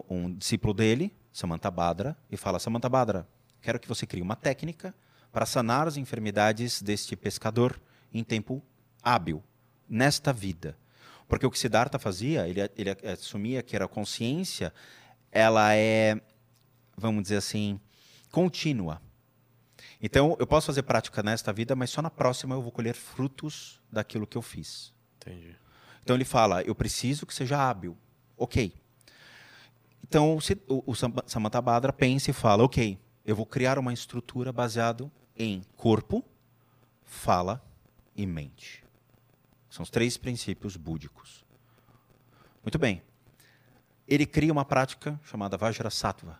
um 0.09 0.33
discípulo 0.33 0.73
dele, 0.73 1.15
Samantabhadra, 1.31 2.17
e 2.31 2.35
fala: 2.35 2.57
Samantabhadra, 2.57 3.27
quero 3.67 3.81
que 3.81 3.87
você 3.89 4.07
crie 4.07 4.21
uma 4.21 4.37
técnica 4.37 4.95
para 5.29 5.45
sanar 5.45 5.89
as 5.89 5.97
enfermidades 5.97 6.81
deste 6.81 7.17
pescador 7.17 7.77
em 8.13 8.23
tempo 8.23 8.63
hábil, 9.03 9.43
nesta 9.89 10.31
vida. 10.31 10.77
Porque 11.27 11.45
o 11.45 11.51
que 11.51 11.59
Siddhartha 11.59 11.99
fazia, 11.99 12.47
ele, 12.47 12.61
ele 12.77 12.91
assumia 13.11 13.61
que 13.61 13.75
era 13.75 13.85
consciência, 13.85 14.73
ela 15.29 15.75
é, 15.75 16.15
vamos 16.95 17.23
dizer 17.23 17.35
assim, 17.35 17.77
contínua. 18.31 19.01
Então, 20.01 20.37
eu 20.39 20.47
posso 20.47 20.67
fazer 20.67 20.83
prática 20.83 21.21
nesta 21.21 21.51
vida, 21.51 21.75
mas 21.75 21.89
só 21.89 22.01
na 22.01 22.09
próxima 22.09 22.55
eu 22.55 22.61
vou 22.61 22.71
colher 22.71 22.95
frutos 22.95 23.81
daquilo 23.91 24.25
que 24.25 24.37
eu 24.37 24.41
fiz. 24.41 24.93
Entendi. 25.17 25.53
Então 26.01 26.15
ele 26.15 26.23
fala, 26.23 26.61
eu 26.61 26.73
preciso 26.73 27.25
que 27.25 27.33
seja 27.33 27.57
hábil. 27.59 27.97
Ok. 28.37 28.73
Então 30.07 30.37
o, 30.69 30.83
o 30.85 30.95
Sam- 30.95 31.11
Samantabhadra 31.25 31.91
pensa 31.91 32.31
e 32.31 32.33
fala, 32.33 32.63
ok, 32.63 32.97
eu 33.27 33.35
vou 33.35 33.45
criar 33.45 33.77
uma 33.77 33.91
estrutura 33.91 34.53
baseada 34.53 35.11
em 35.35 35.61
corpo, 35.75 36.23
fala 37.03 37.61
e 38.15 38.25
mente. 38.25 38.85
São 39.69 39.83
os 39.83 39.89
três 39.89 40.15
princípios 40.15 40.77
búdicos. 40.77 41.43
Muito 42.63 42.79
bem. 42.79 43.01
Ele 44.07 44.25
cria 44.25 44.51
uma 44.51 44.63
prática 44.63 45.19
chamada 45.25 45.57
Vajrasattva. 45.57 46.39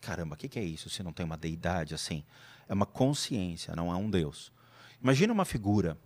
Caramba, 0.00 0.36
o 0.36 0.38
que, 0.38 0.48
que 0.48 0.58
é 0.60 0.64
isso 0.64 0.88
se 0.88 1.02
não 1.02 1.12
tem 1.12 1.26
uma 1.26 1.36
deidade 1.36 1.96
assim? 1.96 2.24
É 2.68 2.72
uma 2.72 2.86
consciência, 2.86 3.74
não 3.74 3.92
é 3.92 3.96
um 3.96 4.08
Deus. 4.08 4.52
Imagina 5.02 5.32
uma 5.32 5.44
figura 5.44 5.98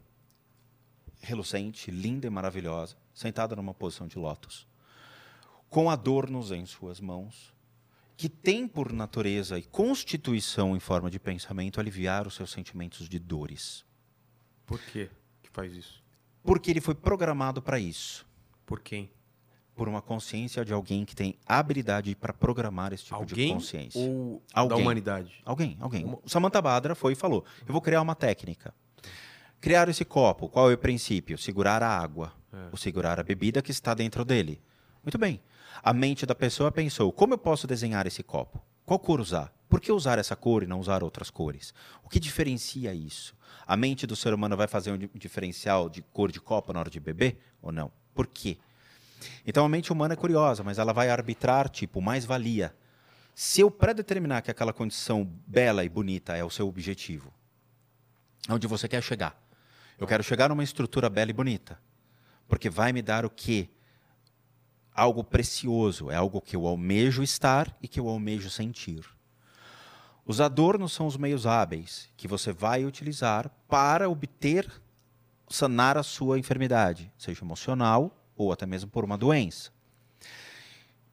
reluzente, 1.20 1.90
linda 1.90 2.26
e 2.26 2.30
maravilhosa, 2.30 2.96
sentada 3.12 3.54
numa 3.54 3.74
posição 3.74 4.06
de 4.06 4.18
lótus, 4.18 4.66
com 5.68 5.90
adornos 5.90 6.50
em 6.50 6.64
suas 6.64 6.98
mãos, 6.98 7.53
que 8.16 8.28
tem 8.28 8.66
por 8.68 8.92
natureza 8.92 9.58
e 9.58 9.62
constituição 9.62 10.76
em 10.76 10.80
forma 10.80 11.10
de 11.10 11.18
pensamento 11.18 11.80
aliviar 11.80 12.26
os 12.26 12.34
seus 12.34 12.50
sentimentos 12.50 13.08
de 13.08 13.18
dores. 13.18 13.84
Por 14.66 14.78
quê 14.80 15.10
que 15.42 15.50
faz 15.50 15.72
isso? 15.72 16.02
Porque 16.42 16.70
ele 16.70 16.80
foi 16.80 16.94
programado 16.94 17.60
para 17.62 17.78
isso, 17.78 18.26
Por 18.66 18.80
quem? 18.80 19.10
por 19.74 19.88
uma 19.88 20.00
consciência 20.00 20.64
de 20.64 20.72
alguém 20.72 21.04
que 21.04 21.16
tem 21.16 21.36
habilidade 21.44 22.14
para 22.14 22.32
programar 22.32 22.92
esse 22.92 23.04
tipo 23.06 23.24
de 23.26 23.32
Alguém 23.34 23.52
consciência. 23.54 24.00
ou 24.00 24.40
da 24.54 24.60
Alguém. 24.60 24.82
humanidade? 24.82 25.42
Alguém, 25.44 25.76
alguém. 25.80 26.04
O 26.06 26.28
Samantha 26.28 26.62
Badra 26.62 26.94
foi 26.94 27.14
e 27.14 27.16
falou: 27.16 27.44
Eu 27.66 27.72
vou 27.72 27.80
criar 27.82 28.00
uma 28.00 28.14
técnica. 28.14 28.72
Criar 29.60 29.88
esse 29.88 30.04
copo, 30.04 30.48
qual 30.48 30.70
é 30.70 30.74
o 30.74 30.78
princípio? 30.78 31.36
Segurar 31.36 31.82
a 31.82 31.88
água, 31.88 32.32
ou 32.70 32.76
segurar 32.78 33.18
a 33.18 33.22
bebida 33.24 33.60
que 33.62 33.72
está 33.72 33.94
dentro 33.94 34.24
dele. 34.24 34.60
Muito 35.02 35.18
bem. 35.18 35.40
A 35.82 35.92
mente 35.92 36.24
da 36.26 36.34
pessoa 36.34 36.70
pensou: 36.72 37.12
como 37.12 37.34
eu 37.34 37.38
posso 37.38 37.66
desenhar 37.66 38.06
esse 38.06 38.22
copo? 38.22 38.62
Qual 38.84 38.98
cor 38.98 39.20
usar? 39.20 39.52
Por 39.68 39.80
que 39.80 39.90
usar 39.90 40.18
essa 40.18 40.36
cor 40.36 40.62
e 40.62 40.66
não 40.66 40.78
usar 40.78 41.02
outras 41.02 41.30
cores? 41.30 41.74
O 42.05 42.09
que 42.09 42.20
diferencia 42.20 42.92
isso? 42.94 43.34
A 43.66 43.76
mente 43.76 44.06
do 44.06 44.14
ser 44.14 44.32
humano 44.34 44.56
vai 44.56 44.66
fazer 44.68 44.92
um 44.92 44.98
di- 44.98 45.10
diferencial 45.14 45.88
de 45.88 46.02
cor 46.02 46.30
de 46.30 46.40
copo 46.40 46.72
na 46.72 46.80
hora 46.80 46.90
de 46.90 47.01
beber 47.01 47.38
ou 47.62 47.72
não? 47.72 47.90
Por 48.14 48.26
quê? 48.26 48.59
Então 49.46 49.64
a 49.64 49.68
mente 49.68 49.90
humana 49.92 50.12
é 50.14 50.16
curiosa, 50.16 50.62
mas 50.62 50.78
ela 50.78 50.92
vai 50.92 51.09
arbitrar 51.09 51.68
tipo 51.68 52.01
mais-valia. 52.01 52.74
Se 53.34 53.62
eu 53.62 53.70
predeterminar 53.70 54.42
que 54.42 54.51
aquela 54.51 54.72
condição 54.72 55.24
bela 55.46 55.82
e 55.82 55.88
bonita 55.88 56.36
é 56.36 56.44
o 56.44 56.51
seu 56.51 56.68
objetivo, 56.68 57.32
onde 58.48 58.66
você 58.66 58.86
quer 58.86 59.02
chegar, 59.02 59.36
eu 59.98 60.06
quero 60.06 60.22
chegar 60.22 60.51
numa 60.51 60.62
estrutura 60.62 61.09
bela 61.09 61.30
e 61.30 61.34
bonita, 61.34 61.80
porque 62.46 62.68
vai 62.68 62.92
me 62.92 63.01
dar 63.02 63.24
o 63.24 63.30
quê? 63.30 63.68
Algo 64.94 65.24
precioso, 65.24 66.10
é 66.10 66.14
algo 66.14 66.40
que 66.40 66.54
eu 66.54 66.66
almejo 66.66 67.22
estar 67.22 67.76
e 67.82 67.88
que 67.88 67.98
eu 67.98 68.08
almejo 68.08 68.48
sentir. 68.48 69.04
Os 70.24 70.40
adornos 70.40 70.92
são 70.92 71.06
os 71.06 71.16
meios 71.16 71.46
hábeis 71.46 72.08
que 72.16 72.28
você 72.28 72.52
vai 72.52 72.84
utilizar 72.84 73.50
para 73.68 74.08
obter, 74.08 74.70
sanar 75.48 75.98
a 75.98 76.02
sua 76.02 76.38
enfermidade, 76.38 77.12
seja 77.18 77.44
emocional 77.44 78.16
ou 78.36 78.52
até 78.52 78.64
mesmo 78.64 78.88
por 78.88 79.04
uma 79.04 79.18
doença. 79.18 79.70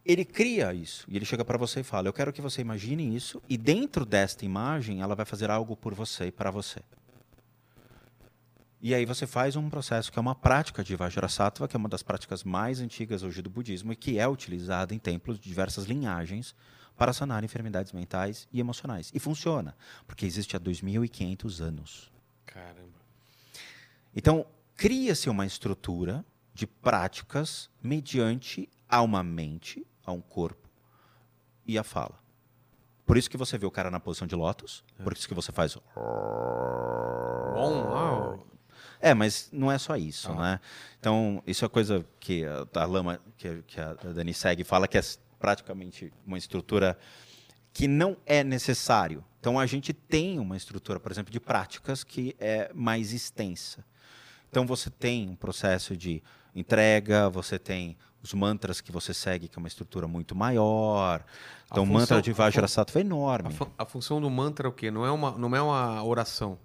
Ele 0.06 0.24
cria 0.24 0.74
isso 0.74 1.06
e 1.10 1.16
ele 1.16 1.26
chega 1.26 1.44
para 1.44 1.58
você 1.58 1.82
e 1.82 1.84
fala: 1.84 2.08
Eu 2.08 2.14
quero 2.14 2.32
que 2.32 2.42
você 2.42 2.62
imagine 2.62 3.16
isso, 3.16 3.42
e 3.50 3.58
dentro 3.58 4.06
desta 4.06 4.46
imagem 4.46 5.02
ela 5.02 5.16
vai 5.16 5.26
fazer 5.26 5.52
algo 5.52 5.76
por 5.76 5.94
você 5.94 6.28
e 6.28 6.32
para 6.32 6.50
você. 6.50 6.80
E 8.84 8.96
aí 8.96 9.06
você 9.06 9.28
faz 9.28 9.56
um 9.56 9.70
processo 9.70 10.12
que 10.12 10.18
é 10.18 10.22
uma 10.22 10.34
prática 10.34 10.84
de 10.84 10.96
Vajrasattva, 10.96 11.68
que 11.68 11.76
é 11.76 11.80
uma 11.80 11.88
das 11.88 12.02
práticas 12.02 12.44
mais 12.44 12.82
antigas 12.82 13.22
hoje 13.22 13.40
do 13.40 13.50
budismo 13.50 13.94
e 13.94 13.96
que 13.96 14.18
é 14.18 14.28
utilizada 14.28 14.96
em 14.96 14.98
templos 14.98 15.40
de 15.40 15.48
diversas 15.48 15.86
linhagens 15.86 16.56
para 16.98 17.14
sanar 17.14 17.44
enfermidades 17.44 17.92
mentais 17.92 18.48
e 18.52 18.60
emocionais. 18.60 19.12
E 19.14 19.20
funciona, 19.20 19.78
porque 20.08 20.26
existe 20.26 20.58
há 20.58 20.60
2.500 20.60 21.62
anos. 21.62 22.12
Caramba. 22.44 23.00
Então, 24.16 24.48
cria-se 24.76 25.30
uma 25.30 25.46
estrutura 25.46 26.26
de 26.52 26.66
práticas 26.66 27.70
mediante 27.84 28.68
a 28.90 29.04
uma 29.04 29.22
mente, 29.22 29.86
a 30.04 30.12
um 30.12 30.22
corpo 30.22 30.68
e 31.68 31.78
a 31.78 31.84
fala. 31.84 32.20
Por 33.06 33.16
isso 33.16 33.30
que 33.30 33.38
você 33.38 33.60
vê 33.60 33.66
o 33.68 33.72
cara 33.72 33.92
na 33.92 34.00
posição 34.00 34.28
de 34.28 34.36
lótus, 34.36 34.84
por 35.04 35.14
isso 35.14 35.28
que 35.28 35.36
você 35.36 35.52
faz 35.52 35.78
Bom, 37.54 38.51
É, 39.02 39.14
mas 39.14 39.50
não 39.52 39.72
é 39.72 39.78
só 39.78 39.96
isso, 39.96 40.32
Ah. 40.32 40.36
né? 40.36 40.60
Então, 41.00 41.42
isso 41.48 41.66
é 41.66 41.68
coisa 41.70 42.06
que 42.20 42.46
a, 42.46 42.68
a 42.82 42.86
Lama, 42.86 43.20
que, 43.38 43.64
que 43.68 43.80
a 43.82 43.94
Dani 43.94 44.34
segue, 44.34 44.64
fala 44.64 44.88
que 44.88 44.98
é 44.98 45.02
praticamente 45.40 46.14
uma 46.26 46.38
estrutura 46.38 46.98
que 47.74 47.88
não 47.88 48.16
é 48.26 48.44
necessário. 48.44 49.24
Então, 49.40 49.58
a 49.60 49.66
gente 49.66 49.92
tem 49.94 50.38
uma 50.38 50.56
estrutura, 50.56 51.00
por 51.00 51.12
exemplo, 51.12 51.32
de 51.32 51.40
práticas 51.40 52.04
que 52.04 52.36
é 52.40 52.70
mais 52.76 53.12
extensa. 53.14 53.84
Então, 54.50 54.68
você 54.68 54.90
tem 54.90 55.30
um 55.30 55.36
processo 55.36 55.98
de 55.98 56.22
entrega, 56.54 57.30
você 57.30 57.58
tem 57.58 57.98
os 58.22 58.34
mantras 58.36 58.82
que 58.82 58.92
você 58.92 59.14
segue, 59.16 59.48
que 59.48 59.58
é 59.58 59.60
uma 59.60 59.68
estrutura 59.70 60.08
muito 60.08 60.36
maior. 60.36 61.24
Então, 61.72 61.84
o 61.84 61.88
mantra 61.88 62.22
de 62.22 62.30
a 62.30 62.34
Vajrasattva 62.34 63.00
é 63.00 63.02
a, 63.02 63.06
enorme. 63.06 63.54
fu- 63.54 63.72
a 63.78 63.86
função 63.86 64.22
do 64.22 64.30
mantra 64.30 64.68
é 64.68 64.70
o 64.70 64.74
quê? 64.74 64.92
Não 64.92 65.04
é 65.06 65.10
uma, 65.10 65.32
não 65.32 65.56
é 65.56 65.62
uma 65.62 66.04
oração. 66.04 66.60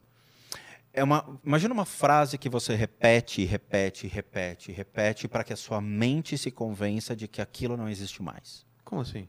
É 0.97 1.05
uma, 1.05 1.39
imagina 1.45 1.75
uma 1.75 1.85
frase 1.85 2.39
que 2.39 2.49
você 2.49 2.75
repete, 2.75 3.45
repete, 3.45 4.07
repete, 4.07 4.73
repete 4.73 5.29
para 5.29 5.45
que 5.45 5.53
a 5.53 5.57
sua 5.57 5.79
mente 5.79 6.39
se 6.39 6.51
convença 6.51 7.15
de 7.15 7.29
que 7.29 7.43
aquilo 7.43 7.77
não 7.77 7.87
existe 7.87 8.23
mais. 8.23 8.65
Como 8.83 9.03
assim? 9.03 9.29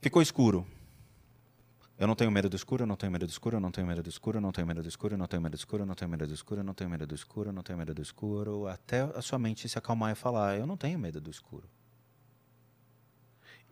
Ficou 0.00 0.22
escuro. 0.22 0.66
Eu 1.98 2.06
não 2.06 2.14
tenho 2.14 2.30
medo 2.30 2.48
do 2.48 2.56
escuro, 2.56 2.84
eu 2.84 2.86
não 2.86 2.96
tenho 2.96 3.12
medo 3.12 3.26
do 3.26 3.30
escuro, 3.30 3.58
eu 3.58 3.60
não 3.60 3.70
tenho 3.70 3.86
medo 3.86 4.02
do 4.02 4.08
escuro, 4.08 4.38
eu 4.38 4.40
não 4.40 4.50
tenho 4.50 4.66
medo 4.66 4.82
do 4.82 4.88
escuro, 4.88 5.12
eu 5.12 5.18
não 5.18 5.26
tenho 5.26 5.42
medo 5.42 5.52
do 5.52 5.56
escuro, 5.58 5.82
eu 5.82 5.86
não 5.86 5.94
tenho 5.94 6.10
medo 6.10 6.26
do 6.26 6.34
escuro, 6.34 6.60
eu 6.60 6.64
não 6.64 6.74
tenho 6.74 6.90
medo 6.90 7.06
do 7.06 7.14
escuro, 7.14 7.48
eu 7.50 7.52
não 7.52 7.62
tenho 7.62 7.78
medo 7.78 7.94
do 7.94 8.02
escuro, 8.02 8.66
até 8.66 9.02
a 9.02 9.20
sua 9.20 9.38
mente 9.38 9.68
se 9.68 9.76
acalmar 9.76 10.10
e 10.10 10.14
falar, 10.14 10.56
eu 10.56 10.66
não 10.66 10.78
tenho 10.78 10.98
medo 10.98 11.20
do 11.20 11.30
escuro. 11.30 11.68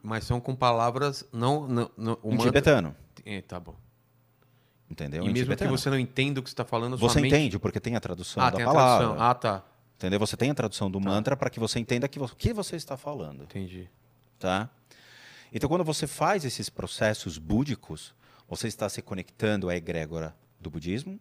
Mas 0.02 0.24
são 0.24 0.38
com 0.38 0.54
palavras 0.54 1.26
não. 1.32 1.66
não, 1.66 1.90
não 1.96 2.18
Em 2.24 2.36
tibetano, 2.36 2.94
É, 3.24 3.40
tá 3.40 3.58
bom. 3.58 3.76
Entendeu? 4.90 5.22
e 5.22 5.26
mesmo 5.26 5.34
que 5.36 5.42
tibetano. 5.42 5.70
você 5.78 5.88
não 5.90 5.98
entenda 5.98 6.40
o 6.40 6.42
que 6.42 6.48
você 6.50 6.54
está 6.54 6.64
falando, 6.64 6.96
Você 6.98 7.20
mente... 7.20 7.34
entende, 7.34 7.58
porque 7.58 7.78
tem 7.80 7.94
a 7.96 8.00
tradução 8.00 8.42
Ah, 8.42 8.50
da 8.50 8.58
palavra. 8.64 9.06
tradução. 9.06 9.22
Ah, 9.30 9.34
tá. 9.34 9.64
Entendeu? 9.96 10.18
Você 10.18 10.36
tem 10.36 10.50
a 10.50 10.54
tradução 10.54 10.90
do 10.90 10.98
Tá. 11.00 11.08
mantra 11.08 11.36
para 11.36 11.48
que 11.50 11.60
você 11.60 11.78
entenda 11.78 12.08
que 12.08 12.18
o 12.18 12.26
que 12.28 12.52
você 12.52 12.76
está 12.76 12.96
falando. 12.96 13.44
Entendi. 13.44 13.88
tá? 14.38 14.68
Então, 15.52 15.68
quando 15.68 15.84
você 15.84 16.06
faz 16.06 16.44
esses 16.44 16.70
processos 16.70 17.36
búdicos, 17.36 18.14
você 18.48 18.66
está 18.68 18.88
se 18.88 19.02
conectando 19.02 19.68
à 19.68 19.76
egrégora 19.76 20.34
do 20.58 20.70
budismo, 20.70 21.20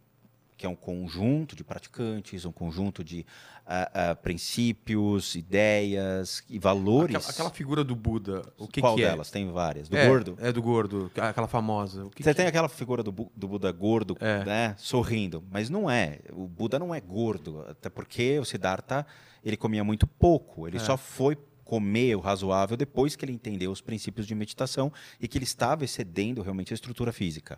que 0.60 0.66
é 0.66 0.70
um 0.70 0.76
conjunto 0.76 1.56
de 1.56 1.64
praticantes, 1.64 2.44
um 2.44 2.52
conjunto 2.52 3.02
de 3.02 3.26
ah, 3.66 4.10
ah, 4.12 4.16
princípios, 4.16 5.34
ideias 5.36 6.44
e 6.50 6.60
valores. 6.60 7.16
Aquela, 7.16 7.32
aquela 7.32 7.50
figura 7.50 7.82
do 7.82 7.96
Buda, 7.96 8.42
o 8.58 8.68
que, 8.68 8.82
Qual 8.82 8.94
que 8.98 9.04
é? 9.04 9.08
delas? 9.10 9.32
Tem 9.32 9.50
várias. 9.50 9.88
Do 9.88 9.96
é, 9.96 10.06
gordo? 10.06 10.38
É 10.38 10.52
do 10.52 10.62
gordo, 10.62 11.10
aquela 11.16 11.48
famosa. 11.48 12.10
Que 12.14 12.22
Você 12.22 12.32
que 12.32 12.36
tem 12.36 12.46
é? 12.46 12.50
aquela 12.50 12.68
figura 12.68 13.02
do, 13.02 13.10
do 13.34 13.48
Buda 13.48 13.72
gordo, 13.72 14.18
É. 14.20 14.44
né, 14.44 14.76
sorrindo, 14.78 15.42
mas 15.50 15.70
não 15.70 15.90
é. 15.90 16.20
O 16.34 16.46
Buda 16.46 16.78
não 16.78 16.94
é 16.94 17.00
gordo, 17.00 17.66
até 17.70 17.90
porque 17.90 18.38
o 18.38 18.44
Siddhartha 18.44 19.08
ele 19.42 19.56
comia 19.56 19.84
muito 19.86 20.06
pouco. 20.06 20.68
Ele 20.68 20.76
É. 20.76 20.82
só 20.82 20.98
foi 20.98 21.38
comer 21.64 22.18
o 22.18 22.20
razoável 22.20 22.76
depois 22.76 23.16
que 23.16 23.24
ele 23.24 23.32
entendeu 23.32 23.72
os 23.72 23.80
princípios 23.80 24.28
de 24.28 24.36
meditação 24.36 24.92
e 25.22 25.28
que 25.28 25.38
ele 25.38 25.46
estava 25.46 25.86
excedendo 25.86 26.42
realmente 26.42 26.74
a 26.74 26.76
estrutura 26.76 27.14
física. 27.14 27.58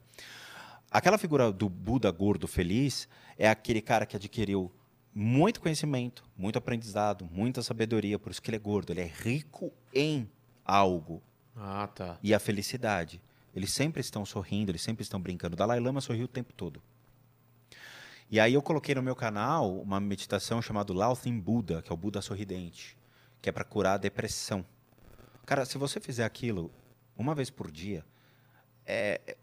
Aquela 0.91 1.18
figura 1.18 1.51
do 1.53 1.69
Buda 1.69 2.11
gordo 2.11 2.47
feliz 2.47 3.07
é 3.38 3.47
aquele 3.49 3.81
cara 3.81 4.05
que 4.05 4.15
adquiriu 4.18 4.69
muito 5.15 5.61
conhecimento, 5.61 6.23
muito 6.38 6.57
aprendizado, 6.57 7.26
muita 7.31 7.61
sabedoria, 7.63 8.19
por 8.19 8.30
isso 8.31 8.41
que 8.41 8.49
ele 8.49 8.57
é 8.57 8.59
gordo. 8.59 8.91
Ele 8.91 9.01
é 9.01 9.05
rico 9.07 9.72
em 9.93 10.30
algo, 10.65 11.22
Ah, 11.55 11.88
tá. 11.88 12.18
e 12.22 12.34
a 12.34 12.39
felicidade. 12.39 13.22
Eles 13.55 13.72
sempre 13.72 14.01
estão 14.01 14.26
sorrindo, 14.26 14.72
eles 14.72 14.81
sempre 14.81 15.03
estão 15.03 15.19
brincando. 15.19 15.53
O 15.53 15.57
Dalai 15.57 15.80
Lama 15.80 16.01
sorriu 16.01 16.26
o 16.26 16.27
tempo 16.27 16.51
todo. 16.53 16.81
E 18.30 18.39
aí 18.39 18.53
eu 18.53 18.61
coloquei 18.61 18.95
no 18.95 19.01
meu 19.01 19.15
canal 19.15 19.77
uma 19.81 19.99
meditação 19.99 20.61
chamada 20.61 20.93
Laughing 20.93 21.38
Buda, 21.39 21.81
que 21.81 21.91
é 21.91 21.93
o 21.93 21.97
Buda 21.97 22.22
sorridente, 22.22 22.97
que 23.41 23.49
é 23.49 23.51
para 23.51 23.65
curar 23.65 23.95
a 23.95 23.97
depressão. 23.97 24.65
Cara, 25.45 25.65
se 25.65 25.77
você 25.77 25.99
fizer 25.99 26.23
aquilo 26.23 26.72
uma 27.18 27.35
vez 27.35 27.49
por 27.49 27.69
dia, 27.69 28.05
é 28.85 29.35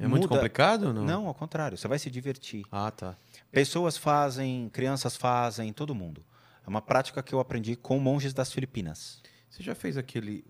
É 0.00 0.06
muito 0.06 0.22
muda- 0.24 0.34
complicado 0.36 0.88
ou 0.88 0.92
não? 0.92 1.04
Não, 1.04 1.26
ao 1.26 1.34
contrário, 1.34 1.76
você 1.78 1.88
vai 1.88 1.98
se 1.98 2.10
divertir. 2.10 2.64
Ah, 2.70 2.90
tá. 2.90 3.16
Pessoas 3.50 3.96
fazem, 3.96 4.68
crianças 4.70 5.16
fazem, 5.16 5.72
todo 5.72 5.94
mundo. 5.94 6.24
É 6.64 6.68
uma 6.68 6.82
prática 6.82 7.22
que 7.22 7.34
eu 7.34 7.40
aprendi 7.40 7.76
com 7.76 7.98
monges 7.98 8.34
das 8.34 8.52
Filipinas. 8.52 9.22
Você 9.48 9.62
já 9.62 9.74
fez 9.74 9.96
aquele. 9.96 10.44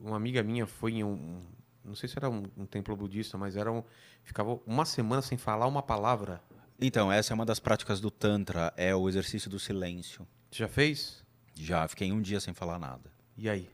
Uma 0.00 0.16
amiga 0.16 0.42
minha 0.42 0.66
foi 0.66 0.94
em 0.94 1.04
um. 1.04 1.42
Não 1.84 1.94
sei 1.94 2.08
se 2.08 2.18
era 2.18 2.28
um, 2.28 2.42
um 2.56 2.66
templo 2.66 2.96
budista, 2.96 3.38
mas 3.38 3.56
era 3.56 3.70
um. 3.70 3.82
Ficava 4.24 4.58
uma 4.66 4.84
semana 4.84 5.22
sem 5.22 5.38
falar 5.38 5.66
uma 5.66 5.82
palavra. 5.82 6.40
Então, 6.80 7.12
essa 7.12 7.32
é 7.32 7.34
uma 7.34 7.44
das 7.46 7.60
práticas 7.60 8.00
do 8.00 8.10
Tantra, 8.10 8.72
é 8.76 8.94
o 8.94 9.08
exercício 9.08 9.50
do 9.50 9.58
silêncio. 9.58 10.26
Você 10.50 10.58
já 10.60 10.68
fez? 10.68 11.22
Já 11.54 11.86
fiquei 11.86 12.10
um 12.10 12.20
dia 12.22 12.40
sem 12.40 12.54
falar 12.54 12.78
nada. 12.78 13.10
E 13.36 13.48
aí? 13.48 13.68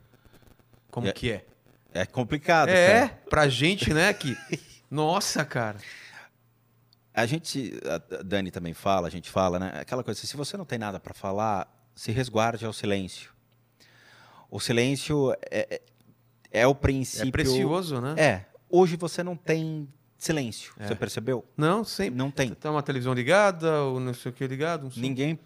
Como 0.91 1.07
E 1.07 1.11
é- 1.11 1.13
que 1.13 1.31
é? 1.31 1.47
É 1.95 2.05
complicado, 2.05 2.69
É, 2.69 3.07
cara. 3.09 3.23
pra 3.31 3.49
gente, 3.49 3.95
né? 3.95 4.13
Que. 4.13 4.37
Nossa, 4.91 5.45
cara. 5.45 5.79
A 7.13 7.25
gente, 7.25 7.73
a 7.85 8.23
Dani 8.23 8.51
também 8.51 8.75
fala, 8.75 9.07
a 9.09 9.11
gente 9.11 9.31
fala, 9.31 9.59
né? 9.59 9.73
Aquela 9.81 10.05
coisa, 10.05 10.21
se 10.21 10.37
você 10.37 10.57
não 10.57 10.65
tem 10.65 10.79
nada 10.79 11.01
para 11.01 11.15
falar, 11.15 11.67
se 11.95 12.13
resguarde 12.13 12.67
ao 12.67 12.73
silêncio. 12.73 13.31
O 14.51 14.61
silêncio 14.61 15.33
é, 15.51 15.77
é, 15.77 15.83
é 16.51 16.67
o 16.67 16.75
princípio... 16.75 17.29
É 17.29 17.33
precioso, 17.33 18.01
né? 18.01 18.15
É. 18.19 18.45
Hoje 18.69 18.97
você 18.97 19.23
não 19.23 19.35
tem 19.35 19.89
silêncio, 20.19 20.75
É. 20.79 20.87
você 20.89 20.95
percebeu? 20.95 21.45
Não, 21.57 21.85
sempre. 21.85 22.17
Não 22.17 22.31
tem. 22.31 22.53
Tá 22.55 22.71
uma 22.71 22.83
televisão 22.83 23.13
ligada, 23.15 23.83
ou 23.83 23.99
não 23.99 24.13
sei 24.13 24.31
o 24.31 24.35
que 24.35 24.47
ligado. 24.47 24.91
Ninguém 24.97 25.39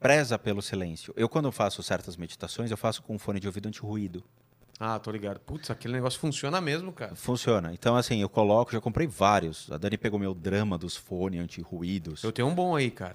preza 0.00 0.38
pelo 0.38 0.60
silêncio. 0.62 1.12
Eu, 1.16 1.28
quando 1.28 1.50
faço 1.52 1.82
certas 1.82 2.16
meditações, 2.16 2.70
eu 2.70 2.76
faço 2.76 3.02
com 3.02 3.14
um 3.14 3.18
fone 3.18 3.38
de 3.38 3.46
ouvido 3.46 3.68
anti-ruído. 3.68 4.24
Ah, 4.84 4.98
tô 4.98 5.12
ligado. 5.12 5.38
Putz, 5.38 5.70
aquele 5.70 5.94
negócio 5.94 6.18
funciona 6.18 6.60
mesmo, 6.60 6.92
cara. 6.92 7.14
Funciona. 7.14 7.72
Então, 7.72 7.94
assim, 7.94 8.20
eu 8.20 8.28
coloco, 8.28 8.72
já 8.72 8.80
comprei 8.80 9.06
vários. 9.06 9.70
A 9.70 9.78
Dani 9.78 9.96
pegou 9.96 10.18
meu 10.18 10.34
drama 10.34 10.76
dos 10.76 10.96
fones 10.96 11.40
anti-ruídos. 11.40 12.24
Eu 12.24 12.32
tenho 12.32 12.48
um 12.48 12.54
bom 12.54 12.74
aí, 12.74 12.90
cara. 12.90 13.14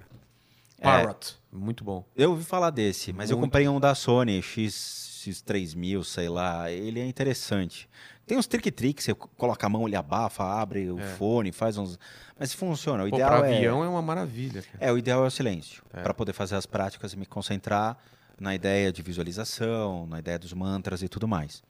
É. 0.78 0.82
Parrot. 0.82 1.36
Muito 1.52 1.84
bom. 1.84 2.06
Eu 2.16 2.30
ouvi 2.30 2.42
falar 2.44 2.70
desse, 2.70 3.12
mas 3.12 3.28
eu 3.30 3.36
Muito. 3.36 3.48
comprei 3.48 3.68
um 3.68 3.78
da 3.78 3.94
Sony 3.94 4.40
X, 4.40 5.20
X3000, 5.26 6.04
sei 6.04 6.30
lá. 6.30 6.70
Ele 6.70 7.00
é 7.00 7.04
interessante. 7.06 7.86
Tem 8.26 8.38
uns 8.38 8.46
trick-tricks, 8.46 9.04
você 9.04 9.14
coloca 9.14 9.66
a 9.66 9.68
mão, 9.68 9.86
ele 9.86 9.96
abafa, 9.96 10.44
abre 10.44 10.90
o 10.90 10.98
É. 10.98 11.02
fone, 11.16 11.52
faz 11.52 11.76
uns... 11.76 11.98
Mas 12.38 12.54
funciona. 12.54 13.04
O 13.04 13.10
Pô, 13.10 13.16
ideal 13.16 13.40
pra 13.40 13.50
é... 13.50 13.56
avião 13.56 13.84
é 13.84 13.88
uma 13.88 14.00
maravilha. 14.00 14.62
cara. 14.62 14.78
É, 14.80 14.90
o 14.90 14.96
ideal 14.96 15.22
é 15.22 15.26
o 15.26 15.30
silêncio. 15.30 15.82
É. 15.92 16.00
Para 16.00 16.14
poder 16.14 16.32
fazer 16.32 16.54
as 16.56 16.64
práticas 16.64 17.12
e 17.12 17.16
me 17.18 17.26
concentrar 17.26 17.98
na 18.40 18.54
ideia 18.54 18.92
de 18.92 19.02
visualização, 19.02 20.06
na 20.06 20.18
ideia 20.18 20.38
dos 20.38 20.52
mantras 20.52 21.02
e 21.02 21.08
tudo 21.08 21.26
mais. 21.26 21.62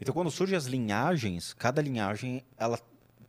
Então, 0.00 0.14
quando 0.14 0.30
surgem 0.30 0.56
as 0.56 0.66
linhagens, 0.66 1.52
cada 1.52 1.82
linhagem, 1.82 2.42
ela 2.56 2.78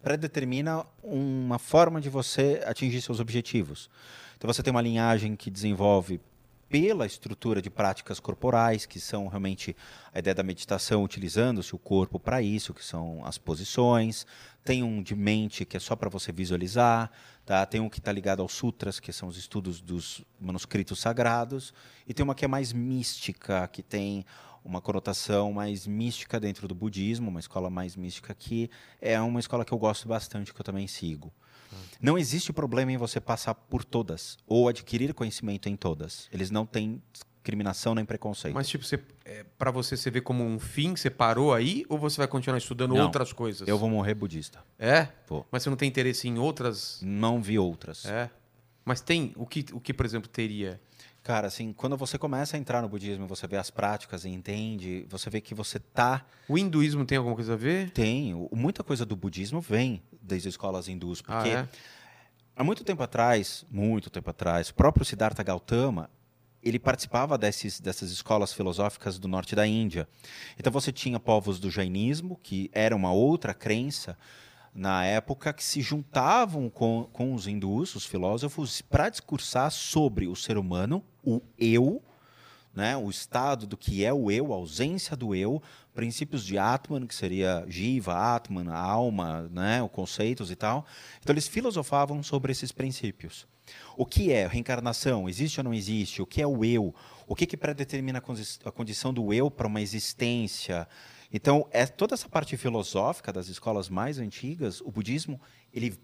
predetermina 0.01 0.85
uma 1.03 1.59
forma 1.59 1.99
de 1.99 2.09
você 2.09 2.61
atingir 2.65 3.01
seus 3.01 3.19
objetivos. 3.19 3.89
Então, 4.37 4.51
você 4.51 4.63
tem 4.63 4.71
uma 4.71 4.81
linhagem 4.81 5.35
que 5.35 5.49
desenvolve 5.49 6.21
pela 6.69 7.05
estrutura 7.05 7.61
de 7.61 7.69
práticas 7.69 8.19
corporais, 8.19 8.85
que 8.85 8.99
são 8.99 9.27
realmente 9.27 9.75
a 10.13 10.19
ideia 10.19 10.35
da 10.35 10.43
meditação, 10.43 11.03
utilizando-se 11.03 11.75
o 11.75 11.79
corpo 11.79 12.19
para 12.19 12.41
isso, 12.41 12.73
que 12.73 12.85
são 12.85 13.25
as 13.25 13.37
posições. 13.37 14.25
Tem 14.63 14.83
um 14.83 15.01
de 15.01 15.15
mente, 15.15 15.65
que 15.65 15.75
é 15.75 15.79
só 15.79 15.95
para 15.95 16.09
você 16.09 16.31
visualizar. 16.31 17.11
Tá? 17.43 17.65
Tem 17.65 17.81
um 17.81 17.89
que 17.89 17.97
está 17.97 18.11
ligado 18.11 18.43
aos 18.43 18.53
sutras, 18.53 18.99
que 18.99 19.11
são 19.11 19.27
os 19.27 19.35
estudos 19.35 19.81
dos 19.81 20.23
manuscritos 20.39 20.99
sagrados. 20.99 21.73
E 22.07 22.13
tem 22.13 22.23
uma 22.23 22.35
que 22.35 22.45
é 22.45 22.47
mais 22.47 22.71
mística, 22.71 23.67
que 23.67 23.81
tem 23.81 24.23
uma 24.63 24.79
conotação 24.79 25.51
mais 25.51 25.87
mística 25.87 26.39
dentro 26.39 26.67
do 26.67 26.75
budismo, 26.75 27.29
uma 27.29 27.39
escola 27.39 27.69
mais 27.69 27.95
mística 27.95 28.35
que 28.35 28.69
é 29.01 29.19
uma 29.19 29.39
escola 29.39 29.65
que 29.65 29.71
eu 29.71 29.77
gosto 29.77 30.07
bastante, 30.07 30.53
que 30.53 30.61
eu 30.61 30.65
também 30.65 30.85
sigo. 30.85 31.33
Não 32.01 32.17
existe 32.17 32.53
problema 32.53 32.91
em 32.91 32.97
você 32.97 33.19
passar 33.19 33.53
por 33.53 33.83
todas 33.83 34.37
ou 34.47 34.67
adquirir 34.67 35.13
conhecimento 35.13 35.67
em 35.67 35.75
todas. 35.75 36.27
Eles 36.31 36.49
não 36.49 36.65
têm 36.65 37.01
discriminação 37.11 37.95
nem 37.95 38.05
preconceito. 38.05 38.53
Mas, 38.53 38.67
tipo, 38.67 38.83
você, 38.83 38.99
é, 39.25 39.45
pra 39.57 39.71
você, 39.71 39.97
você 39.97 40.11
vê 40.11 40.21
como 40.21 40.43
um 40.43 40.59
fim, 40.59 40.95
você 40.95 41.09
parou 41.09 41.53
aí? 41.53 41.85
Ou 41.89 41.97
você 41.97 42.17
vai 42.17 42.27
continuar 42.27 42.57
estudando 42.57 42.93
Não, 42.93 43.05
outras 43.05 43.33
coisas? 43.33 43.67
Eu 43.67 43.77
vou 43.77 43.89
morrer 43.89 44.13
budista. 44.13 44.63
É? 44.77 45.07
Mas 45.51 45.63
você 45.63 45.69
não 45.69 45.77
tem 45.77 45.89
interesse 45.89 46.27
em 46.27 46.37
outras... 46.37 46.99
Não 47.01 47.41
vi 47.41 47.57
outras. 47.57 48.05
É? 48.05 48.29
Mas 48.85 49.01
tem... 49.01 49.33
O 49.35 49.45
que, 49.45 49.65
o 49.73 49.79
que 49.79 49.93
por 49.93 50.05
exemplo, 50.05 50.29
teria? 50.29 50.79
Cara, 51.29 51.45
assim, 51.45 51.71
quando 51.71 51.95
você 51.95 52.17
começa 52.17 52.57
a 52.57 52.59
entrar 52.59 52.81
no 52.81 52.89
budismo, 52.89 53.27
você 53.27 53.45
vê 53.45 53.55
as 53.55 53.69
práticas 53.69 54.25
e 54.25 54.29
entende, 54.29 55.05
você 55.07 55.29
vê 55.29 55.39
que 55.39 55.53
você 55.53 55.77
tá 55.77 56.25
O 56.47 56.57
hinduísmo 56.57 57.05
tem 57.05 57.19
alguma 57.19 57.35
coisa 57.35 57.53
a 57.53 57.55
ver? 57.55 57.91
tem 57.91 58.33
muita 58.51 58.83
coisa 58.83 59.05
do 59.05 59.15
budismo 59.15 59.61
vem 59.61 60.01
das 60.19 60.43
escolas 60.45 60.87
hindus, 60.87 61.21
Ah, 61.27 61.33
porque 61.35 61.49
é? 61.49 61.67
há 62.55 62.63
muito 62.63 62.83
tempo 62.83 63.03
atrás, 63.03 63.63
muito 63.69 64.09
tempo 64.09 64.27
atrás, 64.27 64.69
o 64.69 64.73
próprio 64.73 65.05
Siddhartha 65.05 65.43
Gautama 65.43 66.09
ele 66.63 66.79
participava 66.79 67.37
desses, 67.37 67.79
dessas 67.79 68.09
escolas 68.09 68.51
filosóficas 68.51 69.19
do 69.19 69.27
norte 69.27 69.55
da 69.55 69.67
Índia. 69.67 70.09
Então 70.57 70.73
você 70.73 70.91
tinha 70.91 71.19
povos 71.19 71.59
do 71.59 71.69
jainismo, 71.69 72.39
que 72.41 72.71
era 72.73 72.95
uma 72.95 73.11
outra 73.11 73.53
crença 73.53 74.17
na 74.73 75.05
época, 75.05 75.51
que 75.51 75.63
se 75.63 75.81
juntavam 75.81 76.69
com, 76.69 77.07
com 77.11 77.33
os 77.33 77.47
hindus, 77.47 77.95
os 77.95 78.05
filósofos, 78.05 78.81
para 78.81 79.09
discursar 79.09 79.71
sobre 79.71 80.27
o 80.27 80.35
ser 80.35 80.57
humano, 80.57 81.03
o 81.23 81.41
eu, 81.57 82.01
né, 82.73 82.95
o 82.95 83.09
estado 83.09 83.65
do 83.65 83.75
que 83.75 84.05
é 84.05 84.13
o 84.13 84.29
eu, 84.29 84.53
a 84.53 84.55
ausência 84.55 85.15
do 85.17 85.33
eu, 85.33 85.61
princípios 85.93 86.45
de 86.45 86.57
Atman, 86.57 87.05
que 87.07 87.15
seria 87.15 87.65
Jiva, 87.67 88.35
Atman, 88.35 88.69
a 88.69 88.77
alma, 88.77 89.49
né, 89.51 89.81
os 89.83 89.91
conceitos 89.91 90.51
e 90.51 90.55
tal. 90.55 90.85
Então 91.19 91.33
eles 91.33 91.47
filosofavam 91.47 92.21
sobre 92.23 92.51
esses 92.51 92.71
princípios. 92.71 93.47
O 93.97 94.05
que 94.05 94.31
é 94.31 94.47
reencarnação? 94.47 95.27
Existe 95.27 95.59
ou 95.59 95.63
não 95.63 95.73
existe? 95.73 96.21
O 96.21 96.25
que 96.25 96.41
é 96.41 96.47
o 96.47 96.63
eu? 96.63 96.93
O 97.27 97.35
que, 97.35 97.45
que 97.45 97.57
predetermina 97.57 98.19
a 98.19 98.21
condi- 98.21 98.59
a 98.65 98.71
condição 98.71 99.13
do 99.13 99.33
eu 99.33 99.51
para 99.51 99.67
uma 99.67 99.81
existência? 99.81 100.87
Então, 101.31 101.67
é 101.71 101.85
toda 101.85 102.15
essa 102.15 102.27
parte 102.27 102.57
filosófica 102.57 103.31
das 103.31 103.47
escolas 103.47 103.87
mais 103.87 104.17
antigas, 104.17 104.81
o 104.81 104.91
budismo, 104.91 105.39
ele 105.71 105.99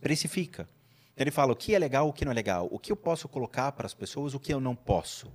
precifica. 0.00 0.68
Então, 1.12 1.24
Ele 1.24 1.30
fala 1.30 1.52
o 1.52 1.56
que 1.56 1.74
é 1.74 1.78
legal, 1.78 2.08
o 2.08 2.12
que 2.12 2.24
não 2.24 2.32
é 2.32 2.34
legal, 2.34 2.66
o 2.70 2.78
que 2.78 2.90
eu 2.90 2.96
posso 2.96 3.28
colocar 3.28 3.72
para 3.72 3.84
as 3.84 3.92
pessoas, 3.92 4.32
o 4.32 4.40
que 4.40 4.54
eu 4.54 4.60
não 4.60 4.74
posso. 4.74 5.30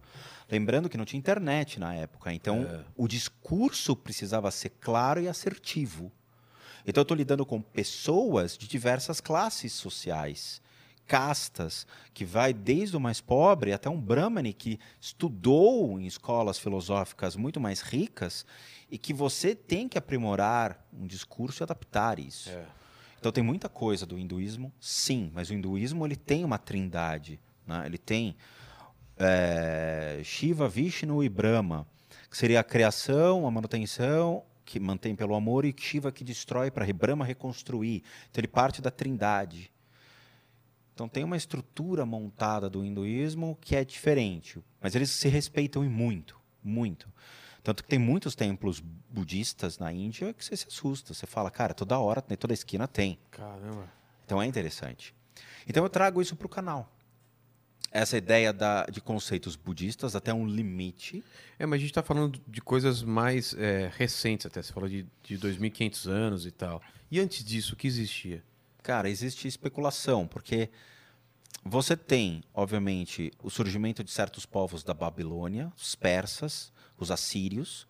Lembrando 0.50 0.90
que 0.90 0.98
não 0.98 1.06
tinha 1.06 1.20
internet 1.20 1.80
na 1.80 1.94
época, 1.94 2.34
então 2.34 2.66
o 2.96 3.08
discurso 3.08 3.96
precisava 3.96 4.50
ser 4.50 4.70
claro 4.80 5.22
e 5.22 5.28
assertivo. 5.28 6.12
Então 6.88 7.02
eu 7.02 7.04
estou 7.04 7.18
lidando 7.18 7.46
com 7.46 7.62
pessoas 7.62 8.58
de 8.58 8.68
diversas 8.68 9.20
classes 9.22 9.74
sociais, 9.74 10.62
castas, 11.08 11.86
que 12.14 12.26
vai 12.26 12.54
desde 12.54 12.98
o 12.98 13.00
mais 13.00 13.22
pobre 13.22 13.74
até 13.74 13.90
um 13.90 14.00
brahmane 14.00 14.54
que 14.54 14.80
estudou 15.00 16.00
em 16.00 16.06
escolas 16.06 16.58
filosóficas 16.58 17.36
muito 17.36 17.60
mais 17.60 17.82
ricas 17.82 18.46
e 18.90 18.98
que 18.98 19.14
você 19.14 19.56
tem 19.56 19.88
que 19.88 19.98
aprimorar 19.98 20.86
um 20.94 21.06
discurso 21.06 21.62
e 21.62 21.64
adaptar 21.64 22.20
isso. 22.20 22.50
Então 23.20 23.32
tem 23.32 23.44
muita 23.44 23.68
coisa 23.68 24.06
do 24.06 24.20
hinduísmo, 24.20 24.72
sim, 24.80 25.32
mas 25.34 25.50
o 25.50 25.54
hinduísmo 25.54 26.06
ele 26.06 26.16
tem 26.16 26.44
uma 26.44 26.58
trindade, 26.58 27.40
né? 27.66 27.84
ele 27.86 27.98
tem 27.98 28.36
é, 29.18 30.22
Shiva, 30.24 30.68
Vishnu 30.68 31.24
e 31.24 31.30
Brahma, 31.30 31.88
que 32.30 32.38
seria 32.38 32.60
a 32.60 32.64
criação, 32.64 33.48
a 33.48 33.52
manutenção, 33.52 34.44
que 34.64 34.80
mantém 34.80 35.16
pelo 35.16 35.36
amor, 35.36 35.64
e 35.66 35.74
Shiva 35.78 36.12
que 36.12 36.24
destrói 36.24 36.70
para 36.70 36.92
Brahma 36.92 37.24
reconstruir. 37.24 38.04
Então 38.30 38.42
ele 38.42 38.48
parte 38.48 38.82
da 38.82 38.92
trindade. 38.92 39.72
Então 40.96 41.10
tem 41.10 41.26
uma 41.26 41.36
estrutura 41.36 42.06
montada 42.06 42.70
do 42.70 42.84
hinduísmo 42.84 43.58
que 43.60 43.76
é 43.76 43.84
diferente, 43.84 44.64
mas 44.80 44.96
eles 44.96 45.10
se 45.10 45.28
respeitam 45.28 45.84
e 45.84 45.90
muito, 45.90 46.40
muito. 46.64 47.12
Tanto 47.62 47.84
que 47.84 47.90
tem 47.90 48.00
muitos 48.00 48.34
templos 48.34 48.80
budistas 48.80 49.78
na 49.78 49.92
Índia 49.92 50.34
que 50.34 50.46
você 50.46 50.56
se 50.56 50.68
assusta. 50.68 51.14
Você 51.14 51.26
fala, 51.26 51.52
cara, 51.52 51.74
toda 51.74 52.00
hora, 52.00 52.24
né, 52.30 52.38
toda 52.38 52.54
esquina 52.54 52.88
tem. 52.88 53.20
Caramba. 53.30 53.92
Então 54.24 54.42
é 54.42 54.46
interessante. 54.46 55.14
Então 55.68 55.84
eu 55.84 55.90
trago 55.90 56.22
isso 56.22 56.34
para 56.34 56.46
o 56.46 56.50
canal. 56.50 56.90
Essa 57.92 58.18
ideia 58.18 58.54
da, 58.54 58.86
de 58.86 59.02
conceitos 59.02 59.58
budistas 59.58 60.16
até 60.16 60.34
um 60.34 60.48
limite. 60.48 61.24
É, 61.60 61.66
mas 61.66 61.80
a 61.80 61.82
gente 61.82 61.94
tá 61.94 62.04
falando 62.04 62.40
de 62.48 62.62
coisas 62.62 63.04
mais 63.04 63.54
é, 63.56 63.92
recentes 63.98 64.46
até. 64.46 64.62
Você 64.62 64.72
falou 64.72 64.88
de, 64.88 65.06
de 65.24 65.38
2.500 65.38 66.10
anos 66.10 66.46
e 66.46 66.52
tal. 66.52 66.82
E 67.12 67.20
antes 67.20 67.44
disso, 67.44 67.74
o 67.74 67.76
que 67.76 67.88
existia? 67.88 68.42
Cara, 68.86 69.10
existe 69.10 69.48
especulação, 69.48 70.28
porque 70.28 70.70
você 71.64 71.98
tem, 71.98 72.44
obviamente, 72.54 73.34
o 73.42 73.50
surgimento 73.50 74.04
de 74.04 74.12
certos 74.12 74.46
povos 74.46 74.84
da 74.84 74.94
Babilônia, 74.94 75.74
os 75.76 75.96
persas, 75.96 76.72
os 76.96 77.10
assírios, 77.10 77.88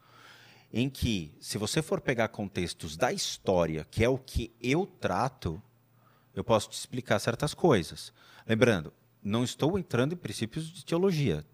em 0.72 0.90
que, 0.90 1.36
se 1.42 1.58
você 1.58 1.82
for 1.82 2.00
pegar 2.00 2.30
contextos 2.30 2.96
da 2.96 3.12
história, 3.12 3.86
que 3.92 4.06
é 4.06 4.08
o 4.08 4.18
que 4.18 4.56
eu 4.62 4.86
trato, 4.86 5.62
eu 6.34 6.46
posso 6.46 6.70
te 6.70 6.78
explicar 6.78 7.20
certas 7.20 7.54
coisas. 7.54 8.14
Lembrando, 8.48 8.94
não 9.22 9.44
estou 9.44 9.78
entrando 9.78 10.14
em 10.14 10.18
princípios 10.18 10.72
de 10.72 10.86
teologia. 10.86 11.46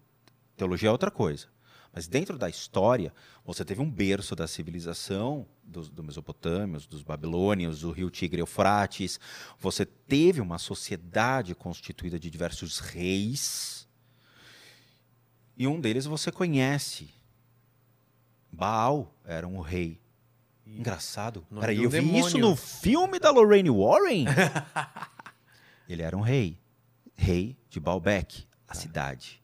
Teologia 0.56 0.88
é 0.88 0.92
outra 0.92 1.10
coisa. 1.10 1.48
Mas 1.92 2.08
dentro 2.08 2.38
da 2.38 2.48
história, 2.48 3.12
você 3.44 3.64
teve 3.64 3.82
um 3.82 3.90
berço 3.90 4.34
da 4.34 4.46
civilização 4.46 5.46
dos, 5.62 5.90
do 5.90 6.02
Mesopotâmios, 6.02 6.86
dos 6.86 7.02
babilônios, 7.02 7.80
do 7.80 7.90
rio 7.90 8.08
Tigre 8.08 8.38
e 8.38 8.42
Eufrates. 8.42 9.20
Você 9.58 9.84
teve 9.84 10.40
uma 10.40 10.56
sociedade 10.56 11.54
constituída 11.54 12.18
de 12.18 12.30
diversos 12.30 12.78
reis. 12.78 13.86
E 15.54 15.66
um 15.66 15.78
deles 15.78 16.06
você 16.06 16.32
conhece. 16.32 17.10
Baal 18.50 19.14
era 19.24 19.46
um 19.46 19.60
rei. 19.60 20.00
Engraçado. 20.66 21.46
Peraí, 21.60 21.82
eu 21.82 21.90
vi 21.90 22.00
demônio. 22.00 22.26
isso 22.26 22.38
no 22.38 22.56
filme 22.56 23.18
da 23.18 23.30
Lorraine 23.30 23.68
Warren? 23.68 24.24
Ele 25.86 26.00
era 26.00 26.16
um 26.16 26.22
rei. 26.22 26.58
Rei 27.14 27.58
de 27.68 27.78
Baalbek, 27.78 28.46
a 28.66 28.74
cidade. 28.74 29.42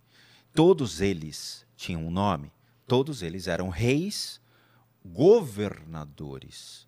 Todos 0.54 1.02
eles 1.02 1.68
tinham 1.78 2.05
um 2.05 2.10
nome. 2.10 2.52
Todos 2.86 3.22
eles 3.22 3.46
eram 3.46 3.68
reis 3.68 4.40
governadores. 5.05 6.86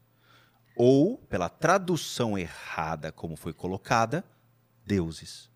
Ou, 0.77 1.17
pela 1.17 1.49
tradução 1.49 2.37
errada 2.37 3.13
como 3.13 3.37
foi 3.37 3.53
colocada, 3.53 4.25
deuses. 4.85 5.49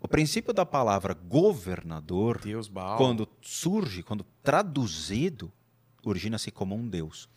O 0.00 0.06
princípio 0.06 0.52
da 0.52 0.64
palavra 0.64 1.14
governador 1.14 2.40
quando 2.96 3.28
surge, 3.40 4.02
quando 4.02 4.24
traduzido, 4.42 5.50
origina-se 6.04 6.50
como 6.50 6.74
um 6.74 6.86
deus. 6.88 7.28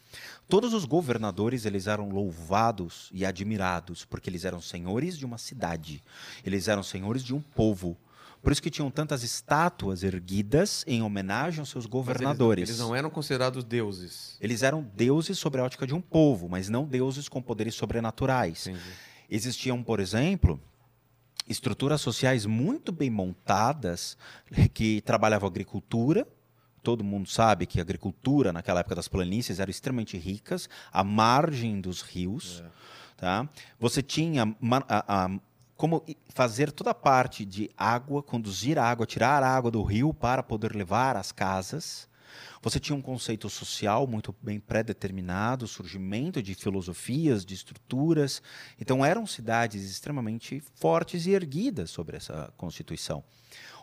Todos 0.47 0.73
os 0.73 0.85
governadores 0.85 1.65
eles 1.65 1.87
eram 1.87 2.09
louvados 2.09 3.09
e 3.11 3.25
admirados 3.25 4.05
porque 4.05 4.29
eles 4.29 4.45
eram 4.45 4.61
senhores 4.61 5.17
de 5.17 5.25
uma 5.25 5.37
cidade, 5.37 6.03
eles 6.45 6.67
eram 6.67 6.83
senhores 6.83 7.23
de 7.23 7.33
um 7.33 7.41
povo. 7.41 7.97
Por 8.43 8.51
isso 8.51 8.61
que 8.61 8.69
tinham 8.69 8.91
tantas 8.91 9.23
estátuas 9.23 10.03
erguidas 10.03 10.83
em 10.85 11.01
homenagem 11.01 11.61
aos 11.61 11.69
seus 11.69 11.85
governadores. 11.85 12.59
Eles, 12.63 12.69
eles 12.71 12.79
não 12.79 12.93
eram 12.93 13.09
considerados 13.09 13.63
deuses. 13.63 14.37
Eles 14.41 14.61
eram 14.61 14.83
deuses 14.95 15.39
sobre 15.39 15.61
a 15.61 15.63
ótica 15.63 15.87
de 15.87 15.95
um 15.95 16.01
povo, 16.01 16.49
mas 16.49 16.67
não 16.67 16.85
deuses 16.85 17.29
com 17.29 17.41
poderes 17.41 17.73
sobrenaturais. 17.73 18.67
Entendi. 18.67 18.83
Existiam, 19.29 19.81
por 19.81 20.01
exemplo, 20.01 20.59
estruturas 21.47 22.01
sociais 22.01 22.45
muito 22.45 22.91
bem 22.91 23.09
montadas 23.09 24.17
que 24.73 24.99
trabalhavam 25.01 25.47
agricultura. 25.47 26.27
Todo 26.83 27.01
mundo 27.01 27.29
sabe 27.29 27.65
que 27.65 27.79
a 27.79 27.81
agricultura 27.81 28.51
naquela 28.51 28.81
época 28.81 28.95
das 28.95 29.07
planícies 29.07 29.59
eram 29.61 29.71
extremamente 29.71 30.17
ricas, 30.17 30.67
à 30.91 31.01
margem 31.01 31.79
dos 31.79 32.01
rios. 32.01 32.61
Tá? 33.15 33.47
Você 33.79 34.03
tinha 34.03 34.43
a- 34.43 35.05
a- 35.25 35.29
como 35.75 36.03
fazer 36.29 36.71
toda 36.71 36.91
a 36.91 36.95
parte 36.95 37.45
de 37.45 37.69
água, 37.77 38.21
conduzir 38.21 38.77
a 38.77 38.85
água, 38.85 39.05
tirar 39.05 39.43
a 39.43 39.47
água 39.47 39.71
do 39.71 39.81
rio 39.83 40.13
para 40.13 40.43
poder 40.43 40.75
levar 40.75 41.15
às 41.15 41.31
casas. 41.31 42.07
Você 42.61 42.79
tinha 42.79 42.95
um 42.95 43.01
conceito 43.01 43.49
social 43.49 44.07
muito 44.07 44.33
bem 44.41 44.59
pré-determinado, 44.59 45.67
surgimento 45.67 46.41
de 46.41 46.55
filosofias, 46.55 47.45
de 47.45 47.53
estruturas. 47.53 48.41
Então, 48.79 49.05
eram 49.05 49.27
cidades 49.27 49.83
extremamente 49.83 50.63
fortes 50.75 51.25
e 51.25 51.31
erguidas 51.31 51.91
sobre 51.91 52.17
essa 52.17 52.53
Constituição. 52.57 53.23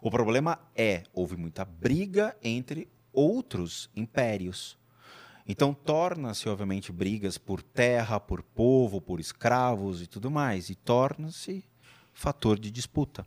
O 0.00 0.10
problema 0.10 0.58
é, 0.74 1.04
houve 1.12 1.36
muita 1.36 1.64
briga 1.64 2.36
entre 2.42 2.88
outros 3.12 3.90
impérios. 3.94 4.78
Então, 5.46 5.74
torna-se, 5.74 6.48
obviamente, 6.48 6.92
brigas 6.92 7.36
por 7.36 7.62
terra, 7.62 8.18
por 8.20 8.42
povo, 8.42 9.00
por 9.00 9.20
escravos 9.20 10.00
e 10.00 10.06
tudo 10.06 10.30
mais. 10.30 10.70
E 10.70 10.74
torna-se 10.74 11.64
fator 12.20 12.58
de 12.58 12.70
disputa. 12.70 13.26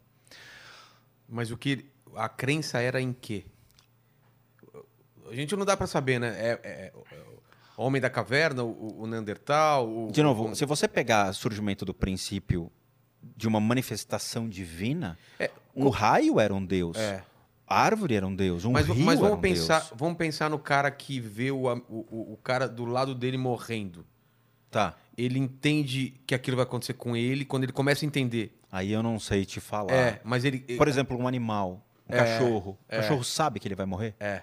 Mas 1.27 1.49
o 1.49 1.57
que. 1.57 1.83
A 2.15 2.29
crença 2.29 2.79
era 2.79 3.01
em 3.01 3.11
quê? 3.11 3.43
A 5.29 5.33
gente 5.33 5.55
não 5.55 5.65
dá 5.65 5.75
pra 5.75 5.87
saber, 5.87 6.19
né? 6.19 6.27
É, 6.37 6.59
é- 6.63 6.93
é 7.15 7.23
homem 7.75 7.99
da 7.99 8.07
caverna, 8.09 8.63
o, 8.63 9.01
o 9.01 9.07
Neandertal. 9.07 9.89
O, 9.89 10.11
De 10.11 10.21
novo, 10.21 10.51
o- 10.51 10.55
se 10.55 10.63
você 10.63 10.87
pegar 10.87 11.31
o 11.31 11.33
surgimento 11.33 11.83
do 11.83 11.93
princípio 11.93 12.71
de 13.35 13.47
uma 13.47 13.59
manifestação 13.59 14.47
divina, 14.47 15.17
É, 15.39 15.49
um 15.75 15.89
raio 15.89 16.39
era 16.39 16.53
um 16.53 16.63
deus. 16.63 16.95
É. 16.97 17.23
A 17.65 17.81
árvore 17.81 18.13
era 18.13 18.27
um 18.27 18.35
deus, 18.35 18.63
um 18.63 18.71
Mas, 18.73 18.85
rio 18.85 18.95
mas 19.03 19.17
era 19.17 19.23
vamos 19.27 19.39
um 19.39 19.41
pensar, 19.41 19.79
deus. 19.79 19.93
vamos 19.95 20.17
pensar 20.17 20.49
no 20.51 20.59
cara 20.59 20.91
que 20.91 21.19
vê 21.19 21.49
o, 21.49 21.63
o, 21.65 21.77
o- 22.11 22.33
o 22.33 22.37
cara 22.43 22.67
do 22.69 22.85
lado 22.85 23.15
dele 23.15 23.37
morrendo. 23.37 24.05
Tá. 24.69 24.95
Ele 25.17 25.39
entende 25.39 26.13
que 26.27 26.35
aquilo 26.35 26.57
vai 26.57 26.63
acontecer 26.65 26.93
com 26.93 27.15
ele. 27.15 27.43
Quando 27.45 27.63
ele 27.63 27.71
começa 27.71 28.05
a 28.05 28.07
entender. 28.07 28.59
Aí 28.75 28.91
eu 28.91 29.03
não 29.03 29.19
sei 29.19 29.45
te 29.45 29.59
falar. 29.59 29.93
É, 29.93 30.19
mas 30.23 30.43
ele. 30.43 30.57
Por 30.75 30.87
exemplo, 30.87 31.15
um 31.15 31.27
animal, 31.27 31.85
um 32.09 32.15
É, 32.15 32.17
cachorro. 32.17 32.71
O 32.71 32.77
é. 32.89 32.97
cachorro 32.97 33.23
sabe 33.23 33.59
que 33.59 33.67
ele 33.67 33.75
vai 33.75 33.85
morrer? 33.85 34.15
É. 34.19 34.41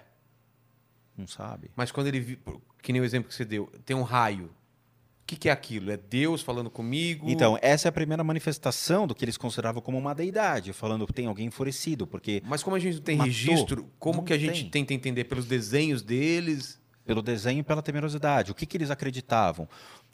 Não 1.17 1.27
sabe. 1.27 1.69
Mas 1.75 1.91
quando 1.91 2.07
ele. 2.07 2.39
Que 2.81 2.93
nem 2.93 3.01
o 3.01 3.03
exemplo 3.03 3.27
que 3.27 3.35
você 3.35 3.43
deu. 3.43 3.67
Tem 3.83 3.93
um 3.93 4.03
raio. 4.03 4.45
O 4.45 5.25
que, 5.27 5.35
que 5.35 5.49
é 5.49 5.51
aquilo? 5.51 5.91
É 5.91 5.97
Deus 5.97 6.41
falando 6.41 6.69
comigo? 6.69 7.29
Então, 7.29 7.57
essa 7.61 7.87
é 7.87 7.89
a 7.89 7.91
primeira 7.91 8.23
manifestação 8.23 9.05
do 9.05 9.13
que 9.13 9.25
eles 9.25 9.35
consideravam 9.37 9.81
como 9.81 9.97
uma 9.97 10.15
deidade, 10.15 10.71
falando 10.71 11.05
que 11.05 11.13
tem 11.13 11.25
alguém 11.27 11.47
enfurecido, 11.47 12.07
porque 12.07 12.41
Mas 12.45 12.63
como 12.63 12.75
a 12.77 12.79
gente 12.79 12.95
não 12.95 13.01
tem 13.03 13.17
Matou. 13.17 13.27
registro, 13.31 13.89
como 13.99 14.19
Não 14.19 14.23
que 14.25 14.31
a 14.33 14.37
gente 14.37 14.61
tem. 14.63 14.69
tenta 14.85 14.93
entender 14.93 15.25
pelos 15.25 15.45
desenhos 15.45 16.01
deles? 16.01 16.79
pelo 17.05 17.21
desenho 17.21 17.59
e 17.59 17.63
pela 17.63 17.81
temerosidade, 17.81 18.51
o 18.51 18.55
que, 18.55 18.65
que 18.65 18.77
eles 18.77 18.89
acreditavam? 18.91 19.67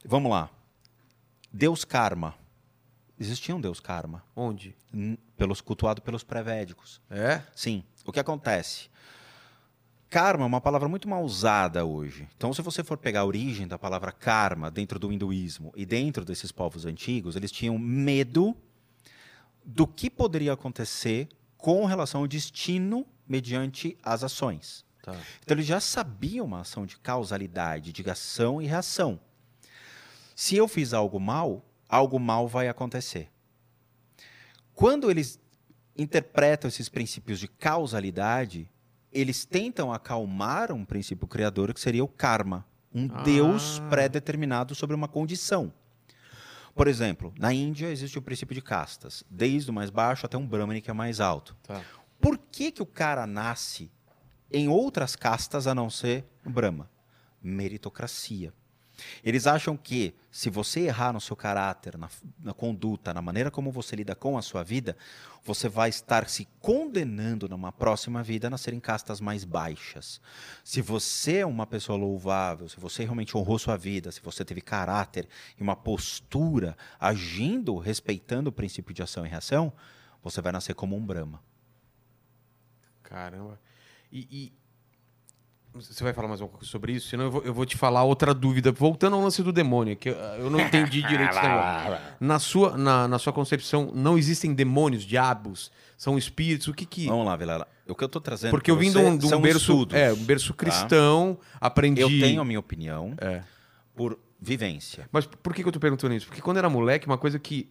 Vamos 0.05 0.31
lá. 0.31 0.49
Deus 1.53 1.83
karma. 1.85 2.33
Existia 3.19 3.55
um 3.55 3.61
Deus 3.61 3.79
karma, 3.79 4.23
Onde? 4.35 4.75
pelos 5.35 5.59
cultuado 5.61 6.01
pelos 6.01 6.23
pré-védicos. 6.23 7.01
É? 7.09 7.41
Sim. 7.55 7.83
O 8.05 8.11
que 8.11 8.19
acontece? 8.19 8.89
Karma 10.09 10.45
é 10.45 10.47
uma 10.47 10.61
palavra 10.61 10.87
muito 10.87 11.09
mal 11.09 11.23
usada 11.23 11.83
hoje. 11.83 12.27
Então, 12.37 12.53
se 12.53 12.61
você 12.61 12.83
for 12.83 12.97
pegar 12.97 13.21
a 13.21 13.25
origem 13.25 13.67
da 13.67 13.77
palavra 13.77 14.11
karma 14.11 14.71
dentro 14.71 14.97
do 14.97 15.11
hinduísmo 15.11 15.73
e 15.75 15.85
dentro 15.85 16.23
desses 16.23 16.51
povos 16.51 16.85
antigos, 16.85 17.35
eles 17.35 17.51
tinham 17.51 17.77
medo 17.77 18.55
do 19.65 19.85
que 19.85 20.09
poderia 20.09 20.53
acontecer 20.53 21.27
com 21.57 21.85
relação 21.85 22.21
ao 22.21 22.27
destino 22.27 23.05
mediante 23.27 23.97
as 24.01 24.23
ações. 24.23 24.85
Tá. 25.03 25.13
Então, 25.43 25.55
eles 25.55 25.65
já 25.65 25.79
sabiam 25.81 26.45
uma 26.45 26.61
ação 26.61 26.85
de 26.85 26.97
causalidade, 26.97 27.91
de 27.91 28.09
ação 28.09 28.61
e 28.61 28.65
reação. 28.65 29.19
Se 30.33 30.55
eu 30.55 30.67
fiz 30.67 30.93
algo 30.93 31.19
mal, 31.19 31.65
algo 31.87 32.19
mal 32.19 32.47
vai 32.47 32.67
acontecer. 32.67 33.29
Quando 34.73 35.09
eles 35.09 35.39
interpretam 35.97 36.67
esses 36.67 36.89
princípios 36.89 37.39
de 37.39 37.47
causalidade, 37.47 38.69
eles 39.11 39.45
tentam 39.45 39.91
acalmar 39.91 40.71
um 40.71 40.85
princípio 40.85 41.27
criador 41.27 41.73
que 41.73 41.79
seria 41.79 42.03
o 42.03 42.07
karma, 42.07 42.65
um 42.93 43.09
Ah. 43.11 43.23
Deus 43.23 43.79
pré-determinado 43.89 44.75
sobre 44.75 44.95
uma 44.95 45.07
condição. 45.07 45.73
Por 46.75 46.87
exemplo, 46.87 47.33
na 47.39 47.51
Índia 47.51 47.87
existe 47.87 48.19
o 48.19 48.21
princípio 48.21 48.53
de 48.53 48.61
castas, 48.61 49.23
desde 49.29 49.71
o 49.71 49.73
mais 49.73 49.89
baixo 49.89 50.25
até 50.27 50.37
um 50.37 50.45
Brahmani 50.45 50.81
que 50.81 50.91
é 50.91 50.93
mais 50.93 51.19
alto. 51.19 51.55
Tá. 51.63 51.81
Por 52.21 52.37
que, 52.37 52.71
que 52.71 52.83
o 52.83 52.85
cara 52.85 53.25
nasce 53.25 53.91
em 54.51 54.67
outras 54.67 55.15
castas 55.15 55.65
a 55.65 55.73
não 55.73 55.89
ser 55.89 56.23
Brahma? 56.45 56.89
Meritocracia. 57.41 58.53
Eles 59.23 59.45
acham 59.45 59.77
que 59.77 60.15
se 60.31 60.49
você 60.49 60.81
errar 60.81 61.13
no 61.13 61.21
seu 61.21 61.35
caráter, 61.35 61.97
na, 61.97 62.09
na 62.39 62.53
conduta, 62.53 63.13
na 63.13 63.21
maneira 63.21 63.51
como 63.51 63.71
você 63.71 63.95
lida 63.95 64.15
com 64.15 64.37
a 64.37 64.41
sua 64.41 64.63
vida, 64.63 64.97
você 65.43 65.69
vai 65.69 65.89
estar 65.89 66.27
se 66.27 66.47
condenando 66.59 67.47
numa 67.47 67.71
próxima 67.71 68.21
vida 68.23 68.47
a 68.47 68.49
nascer 68.49 68.73
em 68.73 68.79
castas 68.79 69.21
mais 69.21 69.45
baixas. 69.45 70.19
Se 70.63 70.81
você 70.81 71.37
é 71.37 71.45
uma 71.45 71.65
pessoa 71.65 71.97
louvável, 71.97 72.67
se 72.67 72.79
você 72.79 73.03
realmente 73.03 73.37
honrou 73.37 73.57
sua 73.57 73.77
vida, 73.77 74.11
se 74.11 74.21
você 74.21 74.43
teve 74.43 74.61
caráter 74.61 75.27
e 75.57 75.63
uma 75.63 75.75
postura 75.75 76.75
agindo, 76.99 77.77
respeitando 77.77 78.49
o 78.49 78.53
princípio 78.53 78.93
de 78.93 79.01
ação 79.01 79.25
e 79.25 79.29
reação, 79.29 79.71
você 80.23 80.41
vai 80.41 80.51
nascer 80.51 80.73
como 80.73 80.95
um 80.95 81.05
Brahma. 81.05 81.41
Caramba. 83.03 83.59
E, 84.11 84.27
e- 84.29 84.53
Você 85.79 86.03
vai 86.03 86.11
falar 86.11 86.27
mais 86.27 86.41
uma 86.41 86.49
coisa 86.49 86.65
sobre 86.65 86.93
isso? 86.93 87.09
Senão 87.09 87.25
eu 87.25 87.31
vou, 87.31 87.41
eu 87.43 87.53
vou 87.53 87.65
te 87.65 87.77
falar 87.77 88.03
outra 88.03 88.33
dúvida. 88.33 88.71
Voltando 88.71 89.15
ao 89.15 89.21
lance 89.21 89.43
do 89.43 89.51
demônio, 89.51 89.95
que 89.95 90.09
eu, 90.09 90.15
eu 90.15 90.49
não 90.49 90.59
entendi 90.59 91.01
direito 91.07 91.31
esse 91.31 91.41
negócio. 91.41 91.97
Na 92.19 92.39
sua, 92.39 92.77
na, 92.77 93.07
na 93.07 93.19
sua 93.19 93.31
concepção, 93.31 93.91
não 93.93 94.17
existem 94.17 94.53
demônios, 94.53 95.03
diabos? 95.03 95.71
São 95.95 96.17
espíritos? 96.17 96.67
O 96.67 96.73
que 96.73 96.85
que... 96.85 97.05
Vamos 97.07 97.25
lá, 97.25 97.35
Vilela. 97.35 97.67
O 97.87 97.95
que 97.95 98.03
eu 98.03 98.07
estou 98.07 98.21
trazendo 98.21 98.51
Porque 98.51 98.69
eu 98.69 98.77
vim 98.77 98.91
de 98.91 98.97
um, 98.97 99.17
de 99.17 99.33
um 99.33 99.41
berço, 99.41 99.71
estudos, 99.71 99.95
é, 99.95 100.11
um 100.11 100.23
berço 100.23 100.53
tá? 100.53 100.57
cristão, 100.57 101.37
aprendi... 101.61 102.01
Eu 102.01 102.09
tenho 102.09 102.41
a 102.41 102.45
minha 102.45 102.59
opinião 102.59 103.13
É. 103.19 103.41
por 103.95 104.17
vivência. 104.39 105.07
Mas 105.11 105.25
por 105.25 105.53
que, 105.53 105.61
que 105.61 105.67
eu 105.67 105.71
tô 105.71 105.79
perguntando 105.79 106.13
isso? 106.13 106.27
Porque 106.27 106.41
quando 106.41 106.57
eu 106.57 106.61
era 106.61 106.69
moleque, 106.69 107.07
uma 107.07 107.17
coisa 107.17 107.39
que 107.39 107.69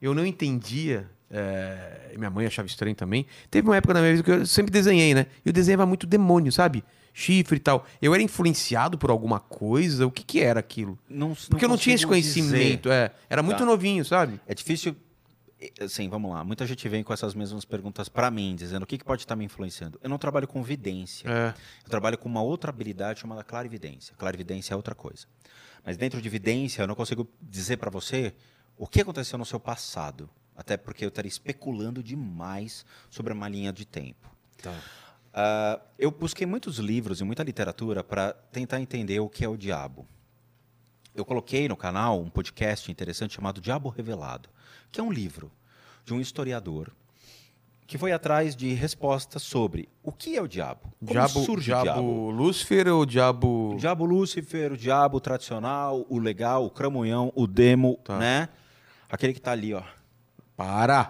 eu 0.00 0.14
não 0.14 0.24
entendia, 0.24 1.08
é, 1.30 2.14
minha 2.16 2.30
mãe 2.30 2.46
achava 2.46 2.66
estranho 2.66 2.94
também, 2.94 3.26
teve 3.50 3.68
uma 3.68 3.76
época 3.76 3.94
na 3.94 4.00
minha 4.00 4.12
vida 4.12 4.22
que 4.22 4.30
eu 4.30 4.46
sempre 4.46 4.72
desenhei, 4.72 5.14
né? 5.14 5.26
E 5.44 5.48
eu 5.48 5.52
desenhava 5.52 5.84
muito 5.84 6.06
demônio, 6.06 6.50
sabe? 6.50 6.82
Chifre 7.20 7.56
e 7.56 7.60
tal. 7.60 7.84
Eu 8.00 8.14
era 8.14 8.22
influenciado 8.22 8.96
por 8.96 9.10
alguma 9.10 9.40
coisa? 9.40 10.06
O 10.06 10.10
que 10.10 10.22
que 10.22 10.38
era 10.40 10.60
aquilo? 10.60 10.96
Não, 11.08 11.34
Porque 11.50 11.64
eu 11.64 11.68
não 11.68 11.76
tinha 11.76 11.96
esse 11.96 12.06
conhecimento, 12.06 12.92
é. 12.92 13.10
Era 13.28 13.42
muito 13.42 13.58
Tá. 13.58 13.64
novinho, 13.64 14.04
sabe? 14.04 14.40
É 14.46 14.54
difícil. 14.54 14.94
Assim, 15.80 16.08
vamos 16.08 16.30
lá. 16.30 16.44
Muita 16.44 16.64
gente 16.64 16.88
vem 16.88 17.02
com 17.02 17.12
essas 17.12 17.34
mesmas 17.34 17.64
perguntas 17.64 18.08
para 18.08 18.30
mim, 18.30 18.54
dizendo 18.54 18.84
o 18.84 18.86
que, 18.86 18.96
que 18.96 19.04
pode 19.04 19.22
estar 19.22 19.34
me 19.34 19.44
influenciando. 19.44 19.98
Eu 20.00 20.08
não 20.08 20.16
trabalho 20.16 20.46
com 20.46 20.62
vidência. 20.62 21.28
É. 21.28 21.54
Eu 21.84 21.90
trabalho 21.90 22.16
com 22.16 22.28
uma 22.28 22.40
outra 22.40 22.70
habilidade 22.70 23.18
chamada 23.18 23.42
clarividência. 23.42 24.14
Clarividência 24.16 24.72
é 24.74 24.76
outra 24.76 24.94
coisa. 24.94 25.26
Mas 25.84 25.96
dentro 25.96 26.22
de 26.22 26.28
vidência, 26.28 26.82
eu 26.82 26.86
não 26.86 26.94
consigo 26.94 27.28
dizer 27.42 27.78
para 27.78 27.90
você 27.90 28.32
o 28.76 28.86
que 28.86 29.00
aconteceu 29.00 29.36
no 29.36 29.44
seu 29.44 29.58
passado. 29.58 30.30
Até 30.56 30.76
porque 30.76 31.04
eu 31.04 31.08
estaria 31.08 31.28
especulando 31.28 32.00
demais 32.00 32.86
sobre 33.10 33.32
uma 33.32 33.48
linha 33.48 33.72
de 33.72 33.84
tempo. 33.84 34.30
Ah, 35.40 35.78
eu 35.96 36.10
busquei 36.10 36.44
muitos 36.44 36.78
livros 36.78 37.20
e 37.20 37.24
muita 37.24 37.44
literatura 37.44 38.02
para 38.02 38.32
tentar 38.50 38.80
entender 38.80 39.20
o 39.20 39.28
que 39.28 39.44
é 39.44 39.48
o 39.48 39.56
diabo. 39.56 40.04
Eu 41.14 41.24
coloquei 41.24 41.68
no 41.68 41.76
canal 41.76 42.20
um 42.20 42.28
podcast 42.28 42.90
interessante 42.90 43.34
chamado 43.36 43.60
Diabo 43.60 43.88
Revelado, 43.88 44.48
que 44.90 44.98
é 44.98 45.02
um 45.02 45.12
livro 45.12 45.48
de 46.04 46.12
um 46.12 46.20
historiador 46.20 46.90
que 47.86 47.96
foi 47.96 48.10
atrás 48.10 48.56
de 48.56 48.74
respostas 48.74 49.42
sobre 49.42 49.88
o 50.02 50.10
que 50.10 50.36
é 50.36 50.42
o 50.42 50.48
diabo, 50.48 50.92
como 50.98 51.12
Diabo, 51.12 51.44
surge 51.44 51.66
diabo, 51.66 51.82
o 51.82 51.84
diabo. 51.92 52.30
Lúcifer 52.32 52.88
ou 52.88 53.06
diabo... 53.06 53.74
O 53.74 53.76
diabo 53.78 54.04
Lúcifer, 54.04 54.72
o 54.72 54.76
diabo 54.76 55.20
tradicional, 55.20 56.04
o 56.08 56.18
legal, 56.18 56.66
o 56.66 56.70
cramunhão, 56.70 57.32
o 57.36 57.46
demo, 57.46 57.96
Tá. 58.02 58.18
né? 58.18 58.48
Aquele 59.08 59.32
que 59.32 59.40
tá 59.40 59.52
ali, 59.52 59.72
ó. 59.72 59.82
Para! 60.56 61.08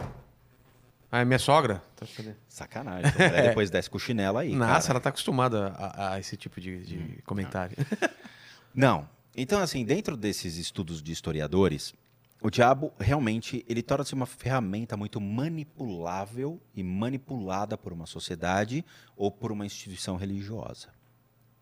Ah, 1.10 1.20
é 1.20 1.24
minha 1.24 1.38
sogra? 1.38 1.82
Tá? 1.96 2.06
Sacanagem. 2.48 3.10
A 3.10 3.28
mulher 3.28 3.42
depois 3.48 3.70
desce 3.70 3.88
com 3.88 3.96
o 3.96 4.00
chinelo 4.00 4.38
aí. 4.38 4.54
Nossa, 4.54 4.88
cara. 4.88 4.92
ela 4.92 5.00
tá 5.00 5.08
acostumada 5.08 5.68
a, 5.76 6.14
a 6.14 6.20
esse 6.20 6.36
tipo 6.36 6.60
de, 6.60 6.84
de 6.84 7.22
comentário. 7.22 7.76
Não. 8.74 9.08
Então, 9.34 9.60
assim, 9.60 9.84
dentro 9.84 10.16
desses 10.16 10.56
estudos 10.56 11.02
de 11.02 11.12
historiadores, 11.12 11.94
o 12.42 12.50
diabo 12.50 12.92
realmente 12.98 13.64
ele 13.68 13.82
torna-se 13.82 14.14
uma 14.14 14.26
ferramenta 14.26 14.96
muito 14.96 15.20
manipulável 15.20 16.60
e 16.74 16.82
manipulada 16.82 17.76
por 17.76 17.92
uma 17.92 18.06
sociedade 18.06 18.84
ou 19.16 19.30
por 19.30 19.50
uma 19.50 19.66
instituição 19.66 20.16
religiosa, 20.16 20.88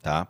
tá? 0.03 0.29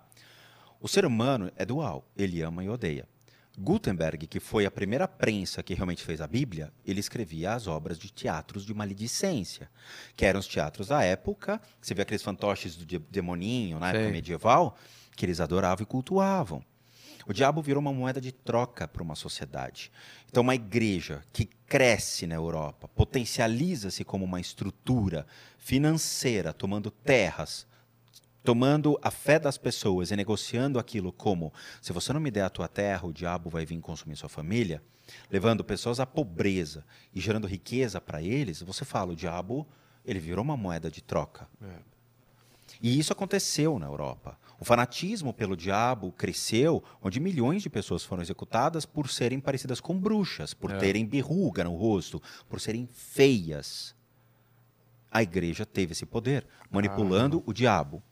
O 0.80 0.86
ser 0.86 1.05
humano 1.05 1.51
é 1.56 1.64
dual, 1.64 2.05
ele 2.16 2.43
ama 2.43 2.62
e 2.62 2.68
odeia. 2.68 3.09
Gutenberg, 3.58 4.26
que 4.26 4.38
foi 4.38 4.66
a 4.66 4.70
primeira 4.70 5.08
prensa 5.08 5.62
que 5.62 5.72
realmente 5.74 6.02
fez 6.02 6.20
a 6.20 6.26
Bíblia, 6.26 6.72
ele 6.84 7.00
escrevia 7.00 7.54
as 7.54 7.66
obras 7.66 7.98
de 7.98 8.12
teatros 8.12 8.64
de 8.66 8.74
maledicência, 8.74 9.70
que 10.14 10.24
eram 10.26 10.40
os 10.40 10.46
teatros 10.46 10.88
da 10.88 11.02
época. 11.02 11.60
Você 11.80 11.94
vê 11.94 12.02
aqueles 12.02 12.22
fantoches 12.22 12.76
do 12.76 12.84
de- 12.84 12.98
demoninho 12.98 13.78
na 13.78 13.88
época 13.90 14.04
medieval, 14.12 14.76
que 15.16 15.24
eles 15.24 15.40
adoravam 15.40 15.82
e 15.82 15.86
cultuavam. 15.86 16.62
O 17.26 17.32
diabo 17.32 17.60
virou 17.60 17.80
uma 17.80 17.92
moeda 17.92 18.20
de 18.20 18.30
troca 18.30 18.86
para 18.86 19.02
uma 19.02 19.16
sociedade. 19.16 19.90
Então, 20.28 20.42
uma 20.42 20.54
igreja 20.54 21.24
que 21.32 21.46
cresce 21.66 22.24
na 22.26 22.36
Europa, 22.36 22.86
potencializa-se 22.88 24.04
como 24.04 24.24
uma 24.24 24.38
estrutura 24.40 25.26
financeira, 25.58 26.52
tomando 26.52 26.88
terras, 26.90 27.66
tomando 28.47 28.97
a 29.02 29.10
fé 29.10 29.40
das 29.40 29.59
pessoas 29.59 30.12
e 30.12 30.16
negociando 30.16 30.78
aquilo 30.78 31.12
como: 31.12 31.52
se 31.82 31.93
você 31.93 32.12
não 32.12 32.20
me 32.20 32.31
der 32.31 32.44
a 32.44 32.48
tua 32.48 32.68
terra, 32.68 33.06
o 33.06 33.12
diabo 33.12 33.51
vai 33.51 33.66
vir 33.66 33.78
consumir 33.81 34.16
sua 34.16 34.28
família, 34.28 34.81
levando 35.28 35.64
pessoas 35.64 35.98
à 35.98 36.06
pobreza 36.06 36.85
e 37.12 37.20
gerando 37.20 37.48
riqueza 37.48 38.01
para 38.01 38.23
eles, 38.23 38.62
você 38.62 38.85
fala: 38.85 39.12
o 39.12 39.16
diabo 39.16 39.66
ele 40.05 40.20
virou 40.20 40.44
uma 40.44 40.56
moeda 40.56 40.89
de 40.89 41.02
troca. 41.02 41.48
E 42.81 42.98
isso 42.98 43.12
aconteceu 43.12 43.78
na 43.78 43.86
Europa. 43.86 44.39
O 44.60 44.64
fanatismo 44.64 45.32
pelo 45.32 45.56
diabo 45.56 46.12
cresceu, 46.12 46.82
onde 47.02 47.18
milhões 47.18 47.62
de 47.62 47.70
pessoas 47.70 48.05
foram 48.05 48.23
executadas 48.23 48.86
por 48.86 49.09
serem 49.09 49.40
parecidas 49.40 49.81
com 49.81 49.98
bruxas, 49.98 50.55
por 50.55 50.73
terem 50.78 51.05
berruga 51.05 51.64
no 51.64 51.74
rosto, 51.74 52.23
por 52.48 52.60
serem 52.60 52.86
feias. 52.86 53.94
A 55.10 55.23
igreja 55.23 55.66
teve 55.66 55.93
esse 55.93 56.06
poder, 56.06 56.47
manipulando 56.70 57.43
o 57.47 57.52
diabo. 57.52 58.02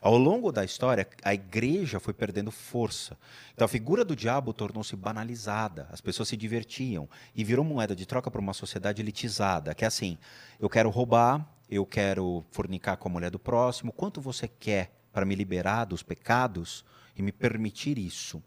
Ao 0.00 0.16
longo 0.16 0.52
da 0.52 0.64
história, 0.64 1.08
a 1.22 1.32
igreja 1.32 1.98
foi 1.98 2.12
perdendo 2.12 2.50
força. 2.50 3.16
Então 3.54 3.64
a 3.64 3.68
figura 3.68 4.04
do 4.04 4.14
diabo 4.14 4.52
tornou-se 4.52 4.94
banalizada. 4.94 5.88
As 5.90 6.00
pessoas 6.00 6.28
se 6.28 6.36
divertiam 6.36 7.08
e 7.34 7.44
virou 7.44 7.64
moeda 7.64 7.96
de 7.96 8.06
troca 8.06 8.30
para 8.30 8.40
uma 8.40 8.52
sociedade 8.52 9.00
elitizada, 9.00 9.74
que 9.74 9.84
é 9.84 9.88
assim: 9.88 10.18
eu 10.58 10.68
quero 10.68 10.90
roubar, 10.90 11.46
eu 11.68 11.86
quero 11.86 12.44
fornicar 12.50 12.96
com 12.96 13.08
a 13.08 13.12
mulher 13.12 13.30
do 13.30 13.38
próximo. 13.38 13.92
Quanto 13.92 14.20
você 14.20 14.48
quer 14.48 14.92
para 15.12 15.24
me 15.24 15.34
liberar 15.34 15.86
dos 15.86 16.02
pecados 16.02 16.84
e 17.16 17.22
me 17.22 17.32
permitir 17.32 17.98
isso? 17.98 18.42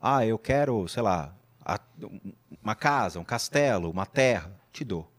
Ah, 0.00 0.24
eu 0.24 0.38
quero, 0.38 0.86
sei 0.88 1.02
lá, 1.02 1.34
uma 2.62 2.74
casa, 2.74 3.18
um 3.18 3.24
castelo, 3.24 3.90
uma 3.90 4.06
terra. 4.06 4.52
Te 4.72 4.84
dou. 4.84 5.10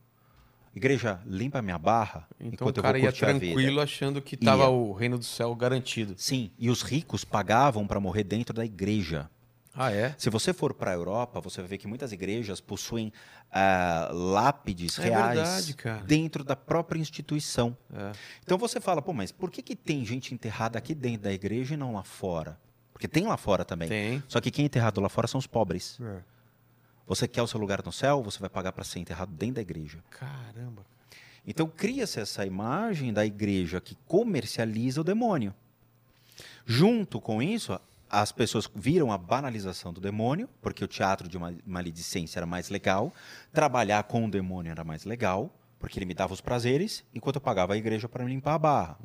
Igreja, 0.80 1.19
limpa 1.26 1.61
minha 1.61 1.77
barra 1.77 2.26
Então 2.39 2.47
enquanto 2.53 2.77
o 2.77 2.80
eu 2.80 2.84
cara 2.84 2.97
vou 2.97 3.06
ia 3.06 3.11
curtir 3.11 3.26
a 3.26 3.34
vida. 3.34 3.39
tranquilo 3.45 3.81
achando 3.81 4.22
que 4.22 4.38
tava 4.38 4.64
Ia. 4.64 4.69
o 4.69 4.93
reino 4.93 5.18
do 5.18 5.26
céu 5.26 5.53
garantido. 5.56 6.15
Sim, 6.18 6.51
e 6.57 6.69
os 6.69 6.81
ricos 6.81 7.23
pagavam 7.26 7.85
para 7.85 7.99
morrer 7.99 8.23
dentro 8.23 8.53
da 8.53 8.64
igreja. 8.65 9.30
Ah, 9.73 9.91
é? 9.91 10.14
Se 10.18 10.30
você 10.30 10.51
for 10.51 10.73
para 10.73 10.91
a 10.91 10.93
Europa, 10.93 11.39
você 11.39 11.61
vai 11.61 11.69
ver 11.69 11.77
que 11.77 11.88
muitas 11.88 12.11
igrejas 12.11 12.60
possuem 12.60 13.14
ah, 13.51 14.10
lápides 14.11 14.97
É 14.99 15.03
reais 15.03 15.68
verdade, 15.68 16.06
dentro 16.06 16.43
da 16.43 16.56
própria 16.56 16.99
instituição. 16.99 17.77
É. 17.93 18.11
Então 18.43 18.57
você 18.57 18.80
fala, 18.81 19.01
pô, 19.01 19.14
mas 19.14 19.31
por 19.31 19.49
que, 19.51 19.61
que 19.61 19.76
tem 19.76 20.03
gente 20.03 20.34
enterrada 20.34 20.77
aqui 20.77 20.93
dentro 20.95 21.22
da 21.23 21.31
igreja 21.31 21.76
e 21.76 21.77
não 21.77 21.93
lá 21.93 22.03
fora? 22.03 22.60
Porque 22.91 23.07
tem 23.07 23.26
lá 23.26 23.38
fora 23.38 23.64
também. 23.64 23.88
Tem. 23.88 24.23
Só 24.27 24.41
que 24.41 24.51
quem 24.51 24.64
é 24.64 24.65
enterrado 24.65 24.99
lá 24.99 25.07
fora 25.07 25.27
são 25.27 25.39
os 25.39 25.47
pobres. 25.47 25.97
É. 26.01 26.19
Você 27.10 27.27
quer 27.27 27.41
o 27.41 27.48
seu 27.48 27.60
lugar 27.60 27.84
no 27.84 27.91
céu, 27.91 28.22
você 28.22 28.38
vai 28.38 28.52
pagar 28.52 28.72
para 28.72 28.84
ser 28.84 28.99
enterrado 28.99 29.31
dentro 29.34 29.56
da 29.56 29.61
igreja. 29.61 29.98
Caramba. 30.11 30.86
Então 31.45 31.68
cria-se 31.68 32.19
essa 32.19 32.45
imagem 32.45 33.11
da 33.11 33.26
igreja 33.26 33.81
que 33.81 33.98
comercializa 34.07 35.02
o 35.02 35.03
demônio. 35.03 35.52
Junto 36.68 37.19
com 37.19 37.41
isso, 37.41 37.80
as 38.07 38.31
pessoas 38.31 38.69
viram 38.76 39.11
a 39.11 39.18
banalização 39.18 39.91
do 39.91 39.99
demônio, 39.99 40.48
porque 40.61 40.84
o 40.84 40.88
teatro 40.88 41.27
de 41.27 41.40
maledicência 41.65 42.38
era 42.38 42.45
mais 42.45 42.69
legal, 42.69 43.11
trabalhar 43.52 44.03
com 44.03 44.26
o 44.26 44.30
demônio 44.30 44.72
era 44.72 44.84
mais 44.84 45.03
legal, 45.03 45.52
porque 45.80 45.98
ele 45.98 46.06
me 46.06 46.14
dava 46.14 46.31
os 46.31 46.41
prazeres, 46.41 47.03
enquanto 47.11 47.38
eu 47.38 47.41
pagava 47.41 47.73
a 47.73 47.77
igreja 47.77 48.07
para 48.07 48.23
me 48.23 48.30
limpar 48.30 48.53
a 48.53 48.60
barra. 48.60 48.99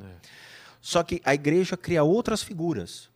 Só 0.79 1.01
que 1.01 1.19
a 1.25 1.33
igreja 1.33 1.75
cria 1.75 2.03
outras 2.03 2.43
figuras. 2.43 3.09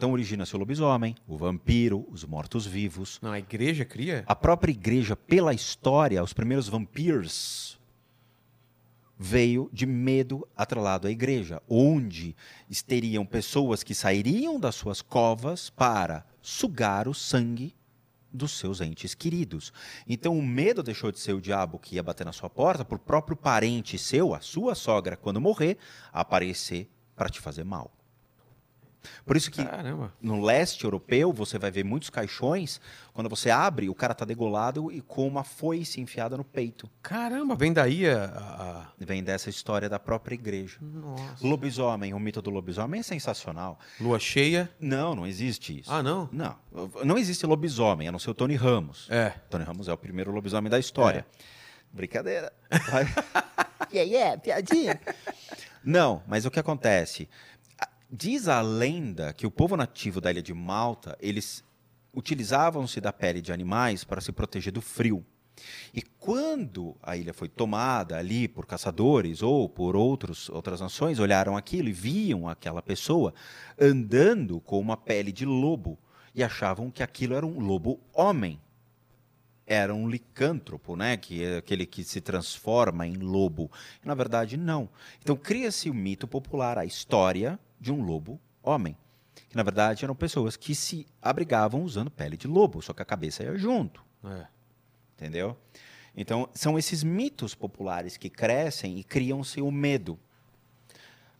Então 0.00 0.12
origina-se 0.12 0.56
o 0.56 0.58
lobisomem, 0.58 1.14
o 1.28 1.36
vampiro, 1.36 2.06
os 2.10 2.24
mortos-vivos, 2.24 3.18
Não, 3.20 3.32
a 3.32 3.38
igreja 3.38 3.84
cria? 3.84 4.24
a 4.26 4.34
própria 4.34 4.72
igreja, 4.72 5.14
pela 5.14 5.52
história, 5.52 6.24
os 6.24 6.32
primeiros 6.32 6.70
vampiros 6.70 7.78
veio 9.18 9.68
de 9.70 9.84
medo 9.84 10.48
atrelado 10.56 11.06
à 11.06 11.10
igreja, 11.10 11.62
onde 11.68 12.34
teriam 12.86 13.26
pessoas 13.26 13.82
que 13.82 13.94
sairiam 13.94 14.58
das 14.58 14.74
suas 14.74 15.02
covas 15.02 15.68
para 15.68 16.24
sugar 16.40 17.06
o 17.06 17.12
sangue 17.12 17.76
dos 18.32 18.52
seus 18.52 18.80
entes 18.80 19.14
queridos. 19.14 19.70
Então 20.08 20.34
o 20.38 20.42
medo 20.42 20.82
deixou 20.82 21.12
de 21.12 21.20
ser 21.20 21.34
o 21.34 21.42
diabo 21.42 21.78
que 21.78 21.96
ia 21.96 22.02
bater 22.02 22.24
na 22.24 22.32
sua 22.32 22.48
porta, 22.48 22.86
por 22.86 22.98
próprio 22.98 23.36
parente 23.36 23.98
seu, 23.98 24.32
a 24.32 24.40
sua 24.40 24.74
sogra, 24.74 25.14
quando 25.14 25.42
morrer, 25.42 25.76
aparecer 26.10 26.88
para 27.14 27.28
te 27.28 27.38
fazer 27.38 27.64
mal. 27.64 27.99
Por 29.24 29.36
isso 29.36 29.50
que 29.50 29.64
Caramba. 29.64 30.12
no 30.20 30.42
leste 30.42 30.84
europeu, 30.84 31.32
você 31.32 31.58
vai 31.58 31.70
ver 31.70 31.84
muitos 31.84 32.10
caixões. 32.10 32.80
Quando 33.12 33.28
você 33.28 33.50
abre, 33.50 33.88
o 33.88 33.94
cara 33.94 34.14
tá 34.14 34.24
degolado 34.24 34.90
e 34.92 35.00
com 35.00 35.26
uma 35.26 35.44
foice 35.44 36.00
enfiada 36.00 36.36
no 36.36 36.44
peito. 36.44 36.88
Caramba, 37.02 37.54
vem 37.54 37.72
daí 37.72 38.08
a. 38.08 38.88
Vem 38.98 39.22
dessa 39.22 39.50
história 39.50 39.88
da 39.88 39.98
própria 39.98 40.34
igreja. 40.34 40.78
Nossa. 40.80 41.46
Lobisomem, 41.46 42.14
o 42.14 42.18
mito 42.18 42.40
do 42.40 42.50
lobisomem 42.50 43.00
é 43.00 43.02
sensacional. 43.02 43.78
Lua 44.00 44.18
cheia. 44.18 44.70
Não, 44.78 45.14
não 45.14 45.26
existe 45.26 45.80
isso. 45.80 45.92
Ah, 45.92 46.02
não? 46.02 46.28
Não, 46.32 46.56
não 47.04 47.18
existe 47.18 47.46
lobisomem, 47.46 48.08
a 48.08 48.12
não 48.12 48.18
ser 48.18 48.30
o 48.30 48.34
Tony 48.34 48.54
Ramos. 48.54 49.06
É. 49.10 49.30
Tony 49.48 49.64
Ramos 49.64 49.88
é 49.88 49.92
o 49.92 49.98
primeiro 49.98 50.30
lobisomem 50.30 50.70
da 50.70 50.78
história. 50.78 51.26
Brincadeira. 51.92 52.52
yeah, 53.92 54.10
yeah, 54.10 54.36
piadinha. 54.38 55.00
Não, 55.82 56.22
mas 56.26 56.44
o 56.44 56.50
que 56.50 56.60
acontece? 56.60 57.28
Diz 58.12 58.48
a 58.48 58.60
lenda 58.60 59.32
que 59.32 59.46
o 59.46 59.50
povo 59.52 59.76
nativo 59.76 60.20
da 60.20 60.32
ilha 60.32 60.42
de 60.42 60.52
Malta, 60.52 61.16
eles 61.20 61.62
utilizavam-se 62.12 63.00
da 63.00 63.12
pele 63.12 63.40
de 63.40 63.52
animais 63.52 64.02
para 64.02 64.20
se 64.20 64.32
proteger 64.32 64.72
do 64.72 64.80
frio. 64.80 65.24
E 65.94 66.02
quando 66.02 66.96
a 67.00 67.16
ilha 67.16 67.32
foi 67.32 67.48
tomada 67.48 68.18
ali 68.18 68.48
por 68.48 68.66
caçadores 68.66 69.42
ou 69.42 69.68
por 69.68 69.94
outros, 69.94 70.48
outras 70.48 70.80
nações, 70.80 71.20
olharam 71.20 71.56
aquilo 71.56 71.88
e 71.88 71.92
viam 71.92 72.48
aquela 72.48 72.82
pessoa 72.82 73.32
andando 73.78 74.60
com 74.60 74.80
uma 74.80 74.96
pele 74.96 75.30
de 75.30 75.44
lobo 75.44 75.96
e 76.34 76.42
achavam 76.42 76.90
que 76.90 77.04
aquilo 77.04 77.34
era 77.34 77.46
um 77.46 77.60
lobo 77.60 78.00
homem. 78.12 78.60
Era 79.64 79.94
um 79.94 80.08
licântropo, 80.08 80.96
né? 80.96 81.16
Que 81.16 81.44
é 81.44 81.56
aquele 81.58 81.86
que 81.86 82.02
se 82.02 82.20
transforma 82.20 83.06
em 83.06 83.18
lobo. 83.18 83.70
Na 84.04 84.14
verdade, 84.14 84.56
não. 84.56 84.88
Então 85.22 85.36
cria-se 85.36 85.88
o 85.88 85.94
mito 85.94 86.26
popular, 86.26 86.76
a 86.76 86.84
história 86.84 87.56
de 87.80 87.92
um 87.92 88.02
lobo 88.02 88.40
homem. 88.62 88.96
Que 89.48 89.56
na 89.56 89.62
verdade 89.62 90.04
eram 90.04 90.14
pessoas 90.14 90.56
que 90.56 90.74
se 90.74 91.06
abrigavam 91.20 91.82
usando 91.82 92.10
pele 92.10 92.36
de 92.36 92.46
lobo, 92.46 92.82
só 92.82 92.92
que 92.92 93.02
a 93.02 93.04
cabeça 93.04 93.42
ia 93.42 93.56
junto 93.56 94.04
É. 94.24 94.46
entendeu? 95.16 95.56
Então, 96.16 96.48
são 96.52 96.78
esses 96.78 97.02
mitos 97.04 97.54
populares 97.54 98.16
que 98.16 98.28
crescem 98.28 98.98
e 98.98 99.04
criam-se 99.04 99.60
o 99.62 99.70
medo. 99.70 100.18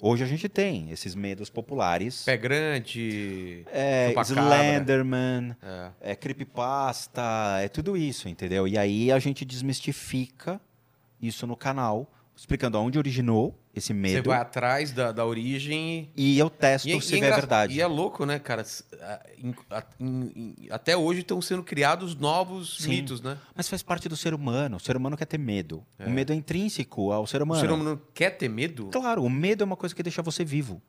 Hoje 0.00 0.24
a 0.24 0.26
gente 0.26 0.48
tem 0.48 0.90
esses 0.90 1.14
medos 1.14 1.50
populares. 1.50 2.24
Pé 2.24 2.36
grande. 2.36 3.64
É. 3.70 4.14
Slenderman, 4.24 5.54
É. 5.62 5.90
é 6.12 6.16
creepypasta, 6.16 7.22
é 7.60 7.68
tudo 7.68 7.96
isso, 7.96 8.28
entendeu? 8.28 8.66
E 8.66 8.78
aí 8.78 9.12
a 9.12 9.18
gente 9.18 9.44
desmistifica 9.44 10.58
isso 11.20 11.46
no 11.46 11.54
canal, 11.56 12.10
explicando 12.40 12.78
aonde 12.78 12.96
originou 12.98 13.54
esse 13.74 13.88
Você 13.88 13.92
medo. 13.92 14.30
vai 14.30 14.38
atrás 14.38 14.92
da, 14.92 15.12
da 15.12 15.26
origem. 15.26 16.10
E 16.16 16.38
eu 16.38 16.48
testo 16.48 16.88
E, 16.88 16.98
se 17.02 17.12
e 17.12 17.16
é 17.16 17.18
engra- 17.18 17.34
verdade. 17.36 17.74
E 17.74 17.80
é 17.82 17.86
louco, 17.86 18.24
né, 18.24 18.38
cara? 18.38 18.64
Até 20.70 20.96
hoje 20.96 21.20
estão 21.20 21.40
sendo 21.42 21.62
criados 21.62 22.14
novos 22.16 22.78
Sim. 22.78 22.88
mitos, 22.90 23.20
né? 23.20 23.36
Mas 23.54 23.68
faz 23.68 23.82
parte 23.82 24.08
do 24.08 24.16
ser 24.16 24.32
humano. 24.32 24.76
O 24.76 24.80
ser 24.80 24.96
humano 24.96 25.16
quer 25.16 25.26
ter 25.26 25.38
medo. 25.38 25.84
O 25.98 26.08
medo 26.10 26.32
é 26.32 26.36
intrínseco 26.36 27.12
ao 27.12 27.26
ser 27.26 27.42
O 27.42 27.44
humano. 27.44 27.60
ser 27.60 27.70
humano 27.70 28.00
quer 28.14 28.30
ter 28.30 28.48
medo? 28.48 28.86
Claro, 28.86 29.22
o 29.22 29.30
medo 29.30 29.62
é 29.62 29.66
uma 29.66 29.76
coisa 29.76 29.94
que 29.94 30.02
deixa 30.02 30.22
você 30.22 30.44
vivo. 30.44 30.80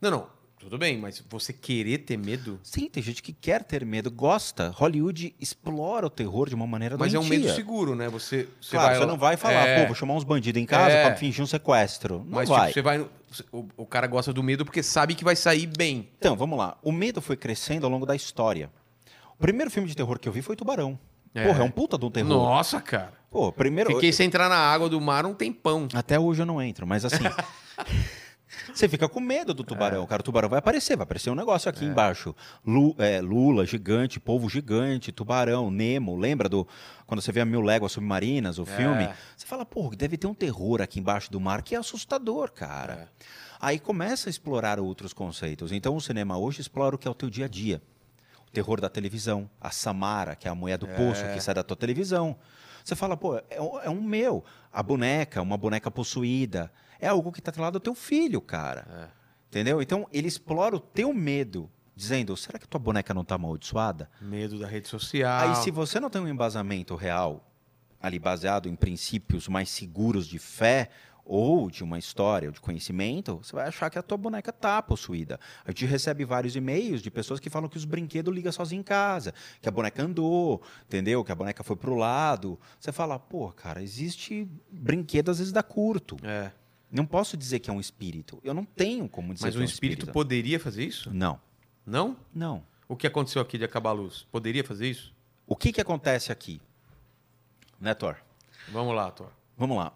Não, 0.00 0.10
não. 0.10 0.41
Tudo 0.62 0.78
bem, 0.78 0.96
mas 0.96 1.22
você 1.28 1.52
querer 1.52 1.98
ter 1.98 2.16
medo. 2.16 2.60
Sim, 2.62 2.88
tem 2.88 3.02
gente 3.02 3.20
que 3.20 3.32
quer 3.32 3.64
ter 3.64 3.84
medo, 3.84 4.10
gosta. 4.12 4.70
Hollywood 4.76 5.34
explora 5.40 6.06
o 6.06 6.10
terror 6.10 6.48
de 6.48 6.54
uma 6.54 6.68
maneira 6.68 6.96
Mas 6.96 7.12
é 7.12 7.18
um 7.18 7.24
medo 7.24 7.52
seguro, 7.52 7.96
né? 7.96 8.08
Você, 8.08 8.48
você 8.60 8.70
Claro, 8.76 8.88
vai 8.90 8.98
você 9.00 9.06
não 9.06 9.18
vai 9.18 9.36
falar, 9.36 9.66
É, 9.66 9.80
pô, 9.80 9.86
vou 9.88 9.96
chamar 9.96 10.14
uns 10.14 10.22
bandidos 10.22 10.62
em 10.62 10.64
casa 10.64 10.94
É. 10.94 11.04
pra 11.06 11.16
fingir 11.16 11.42
um 11.42 11.46
sequestro. 11.48 12.18
Não 12.20 12.36
Mas 12.36 12.48
vai. 12.48 12.68
tipo, 12.68 12.74
você 12.74 12.82
vai. 12.82 12.98
no- 12.98 13.10
O, 13.50 13.66
o 13.78 13.86
cara 13.86 14.06
gosta 14.06 14.32
do 14.32 14.42
medo 14.42 14.64
porque 14.64 14.82
sabe 14.84 15.14
que 15.16 15.24
vai 15.24 15.34
sair 15.34 15.66
bem. 15.66 16.08
Então, 16.18 16.36
vamos 16.36 16.56
lá. 16.56 16.78
O 16.82 16.92
medo 16.92 17.20
foi 17.20 17.36
crescendo 17.36 17.84
ao 17.84 17.90
longo 17.90 18.06
da 18.06 18.14
história. 18.14 18.70
O 19.36 19.40
primeiro 19.40 19.70
filme 19.70 19.88
de 19.88 19.96
terror 19.96 20.18
que 20.18 20.28
eu 20.28 20.32
vi 20.32 20.42
foi 20.42 20.54
Tubarão. 20.54 20.96
É. 21.34 21.44
Porra, 21.46 21.60
é 21.60 21.64
um 21.64 21.70
puta 21.70 21.98
de 21.98 22.04
um 22.04 22.10
terror. 22.10 22.28
Nossa, 22.28 22.80
cara. 22.80 23.14
Pô, 23.30 23.50
primeiro... 23.50 23.94
Fiquei 23.94 24.12
sem 24.12 24.26
entrar 24.26 24.48
na 24.48 24.56
água 24.58 24.88
do 24.88 25.00
mar 25.00 25.24
um 25.26 25.32
tempão. 25.34 25.88
Até 25.94 26.20
hoje 26.20 26.42
eu 26.42 26.46
não 26.46 26.60
entro, 26.62 26.86
mas 26.86 27.04
assim... 27.04 27.24
Você 28.72 28.88
fica 28.88 29.08
com 29.08 29.18
medo 29.20 29.54
do 29.54 29.62
É. 29.62 29.66
tubarão. 29.66 30.06
Cara, 30.06 30.20
o 30.20 30.24
tubarão 30.24 30.48
vai 30.48 30.58
aparecer, 30.58 30.96
vai 30.96 31.04
aparecer 31.04 31.30
um 31.30 31.34
negócio 31.34 31.68
aqui 31.68 31.84
embaixo. 31.84 32.34
Lu- 32.66 32.94
é, 32.98 33.20
Lula, 33.20 33.64
gigante, 33.66 34.20
polvo 34.20 34.48
gigante, 34.48 35.10
tubarão, 35.10 35.70
Nemo. 35.70 36.16
Lembra 36.16 36.48
do. 36.48 36.66
Quando 37.06 37.20
você 37.20 37.32
vê 37.32 37.40
a 37.40 37.44
Mil 37.44 37.60
Léguas 37.60 37.92
Submarinas, 37.92 38.58
o 38.58 38.64
filme? 38.66 39.08
Você 39.36 39.46
fala, 39.46 39.64
pô, 39.64 39.90
deve 39.96 40.16
ter 40.16 40.26
um 40.26 40.34
terror 40.34 40.80
aqui 40.82 41.00
embaixo 41.00 41.30
do 41.30 41.40
mar 41.40 41.62
que 41.62 41.74
é 41.74 41.78
assustador, 41.78 42.50
cara. 42.52 43.08
Aí 43.60 43.78
começa 43.78 44.28
a 44.28 44.30
explorar 44.30 44.80
outros 44.80 45.12
conceitos. 45.12 45.72
Então 45.72 45.94
o 45.96 46.00
cinema 46.00 46.36
hoje 46.36 46.60
explora 46.60 46.94
o 46.94 46.98
que 46.98 47.06
é 47.06 47.10
o 47.10 47.14
teu 47.14 47.30
dia 47.30 47.44
a 47.44 47.48
dia. 47.48 47.80
O 48.46 48.50
terror 48.50 48.80
da 48.80 48.88
televisão, 48.88 49.48
a 49.60 49.70
Samara, 49.70 50.34
que 50.36 50.46
é 50.46 50.50
a 50.50 50.54
mulher 50.54 50.76
do 50.78 50.86
poço 50.88 51.24
que 51.32 51.40
sai 51.40 51.54
da 51.54 51.62
tua 51.62 51.76
televisão. 51.76 52.36
Você 52.84 52.96
fala, 52.96 53.16
pô, 53.16 53.36
é, 53.38 53.44
é 53.84 53.88
um 53.90 54.02
meu. 54.02 54.44
A 54.72 54.82
boneca, 54.82 55.40
uma 55.40 55.56
boneca 55.56 55.90
possuída. 55.90 56.70
É 57.02 57.08
algo 57.08 57.32
que 57.32 57.40
está 57.40 57.50
atrelado 57.50 57.76
ao 57.76 57.80
teu 57.80 57.94
filho, 57.94 58.40
cara. 58.40 59.10
Entendeu? 59.48 59.82
Então 59.82 60.06
ele 60.12 60.28
explora 60.28 60.76
o 60.76 60.80
teu 60.80 61.12
medo, 61.12 61.68
dizendo: 61.96 62.36
será 62.36 62.58
que 62.58 62.66
tua 62.66 62.80
boneca 62.80 63.12
não 63.12 63.22
está 63.22 63.34
amaldiçoada? 63.34 64.08
Medo 64.20 64.58
da 64.58 64.68
rede 64.68 64.86
social. 64.86 65.50
Aí, 65.50 65.56
se 65.56 65.70
você 65.70 65.98
não 65.98 66.08
tem 66.08 66.22
um 66.22 66.28
embasamento 66.28 66.94
real, 66.94 67.44
ali 68.00 68.18
baseado 68.18 68.68
em 68.68 68.76
princípios 68.76 69.48
mais 69.48 69.68
seguros 69.68 70.28
de 70.28 70.38
fé, 70.38 70.90
ou 71.24 71.70
de 71.70 71.84
uma 71.84 71.98
história, 71.98 72.48
ou 72.48 72.52
de 72.52 72.60
conhecimento, 72.60 73.38
você 73.42 73.54
vai 73.54 73.68
achar 73.68 73.90
que 73.90 73.98
a 73.98 74.02
tua 74.02 74.18
boneca 74.18 74.52
tá 74.52 74.82
possuída. 74.82 75.38
A 75.64 75.70
gente 75.70 75.86
recebe 75.86 76.24
vários 76.24 76.56
e-mails 76.56 77.02
de 77.02 77.10
pessoas 77.10 77.38
que 77.38 77.50
falam 77.50 77.68
que 77.68 77.76
os 77.76 77.84
brinquedos 77.84 78.34
ligam 78.34 78.52
sozinho 78.52 78.80
em 78.80 78.84
casa, 78.84 79.32
que 79.60 79.68
a 79.68 79.72
boneca 79.72 80.02
andou, 80.02 80.62
entendeu? 80.84 81.22
Que 81.24 81.32
a 81.32 81.34
boneca 81.34 81.62
foi 81.62 81.76
pro 81.76 81.94
lado. 81.94 82.58
Você 82.78 82.90
fala, 82.90 83.18
pô, 83.18 83.50
cara, 83.52 83.82
existe 83.82 84.48
brinquedo 84.70 85.30
às 85.30 85.38
vezes 85.38 85.52
dá 85.52 85.62
curto. 85.62 86.16
É. 86.22 86.50
Não 86.92 87.06
posso 87.06 87.36
dizer 87.38 87.58
que 87.60 87.70
é 87.70 87.72
um 87.72 87.80
espírito. 87.80 88.38
Eu 88.44 88.52
não 88.52 88.64
tenho 88.66 89.08
como 89.08 89.32
dizer 89.32 89.46
Mas 89.46 89.54
que 89.54 89.58
um 89.58 89.62
é 89.62 89.64
um 89.64 89.68
espírito 89.68 90.06
poderia 90.12 90.60
fazer 90.60 90.84
isso? 90.84 91.10
Não, 91.12 91.40
Não? 91.86 92.16
não. 92.34 92.62
O 92.86 92.94
que 92.94 93.06
aconteceu 93.06 93.40
aqui 93.40 93.56
de 93.56 93.64
acabar 93.64 93.90
a 93.90 93.94
luz? 93.94 94.26
Poderia 94.30 94.62
fazer 94.62 94.88
isso? 94.90 95.12
O 95.46 95.56
que 95.56 95.72
que 95.72 95.80
acontece 95.80 96.30
aqui? 96.30 96.60
Né, 97.80 97.94
Thor? 97.94 98.16
Vamos 98.70 98.94
lá, 98.94 99.10
Thor. 99.10 99.30
Vamos 99.56 99.76
lá. 99.78 99.92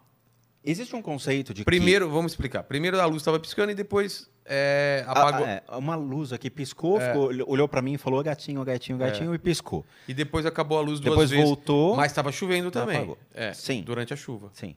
Existe 0.65 0.97
um 0.97 1.03
conceito 1.03 1.53
de 1.55 1.61
que- 1.61 1.65
Primeiro, 1.65 2.09
vamos 2.11 2.33
explicar. 2.33 2.63
Primeiro 2.65 2.99
a 3.01 3.05
luz 3.05 3.19
estava 3.23 3.39
piscando 3.39 3.71
e 3.71 3.75
depois 3.75 4.29
é, 4.49 5.05
Ah, 5.07 5.13
apagou. 5.13 5.47
é, 5.47 5.63
uma 5.73 5.95
luz 5.97 6.33
aqui 6.33 6.49
piscou, 6.49 6.99
ficou- 7.01 7.31
olhou 7.49 7.69
pra 7.69 7.83
mim 7.83 7.95
e 7.95 7.99
falou 7.99 8.23
gatinho, 8.23 8.65
gatinho, 8.65 8.97
gatinho 8.99 9.35
e 9.35 9.39
piscou. 9.39 9.85
E 10.09 10.15
depois 10.15 10.47
acabou 10.47 10.79
a 10.79 10.81
luz 10.81 10.99
duas 10.99 11.11
Depois 11.13 11.31
vezes. 11.31 11.45
voltou. 11.45 11.95
Mas 11.97 12.11
estava 12.11 12.33
chovendo 12.33 12.71
também. 12.71 12.97
apagou. 12.97 13.19
É, 13.35 13.53
Sim. 13.53 13.83
durante 13.83 14.13
a 14.15 14.17
chuva. 14.17 14.51
Sim. 14.55 14.75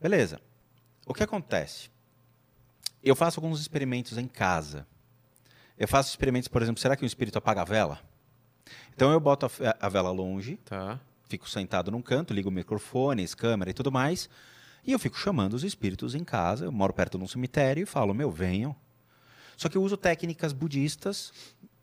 Beleza. 0.00 0.40
O 1.06 1.14
que 1.14 1.22
acontece? 1.22 1.88
Eu 3.02 3.14
faço 3.14 3.38
alguns 3.38 3.60
experimentos 3.60 4.18
em 4.18 4.26
casa. 4.26 4.86
Eu 5.78 5.86
faço 5.86 6.10
experimentos, 6.10 6.48
por 6.48 6.60
exemplo, 6.60 6.80
será 6.80 6.96
que 6.96 7.04
o 7.04 7.06
espírito 7.06 7.38
apaga 7.38 7.62
a 7.62 7.64
vela? 7.64 8.00
Então 8.94 9.12
eu 9.12 9.20
boto 9.20 9.48
a 9.80 9.88
vela 9.88 10.10
longe, 10.10 10.56
Tá. 10.64 10.98
fico 11.28 11.48
sentado 11.48 11.90
num 11.90 12.02
canto, 12.02 12.34
ligo 12.34 12.50
microfones, 12.50 13.34
câmera 13.34 13.70
e 13.70 13.74
tudo 13.74 13.92
mais, 13.92 14.28
e 14.84 14.90
eu 14.90 14.98
fico 14.98 15.16
chamando 15.16 15.54
os 15.54 15.62
espíritos 15.62 16.14
em 16.14 16.24
casa. 16.24 16.64
Eu 16.64 16.72
moro 16.72 16.92
perto 16.92 17.16
de 17.18 17.24
um 17.24 17.28
cemitério 17.28 17.82
e 17.82 17.86
falo, 17.86 18.12
meu, 18.12 18.30
venham. 18.30 18.74
Só 19.56 19.68
que 19.68 19.76
eu 19.78 19.82
uso 19.82 19.96
técnicas 19.96 20.52
budistas, 20.52 21.32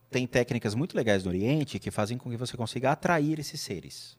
tem 0.10 0.28
técnicas 0.28 0.76
muito 0.76 0.96
legais 0.96 1.24
no 1.24 1.30
Oriente 1.30 1.80
que 1.80 1.90
fazem 1.90 2.18
com 2.18 2.30
que 2.30 2.38
você 2.38 2.58
consiga 2.58 2.92
atrair 2.92 3.40
esses 3.40 3.62
seres. 3.62 4.18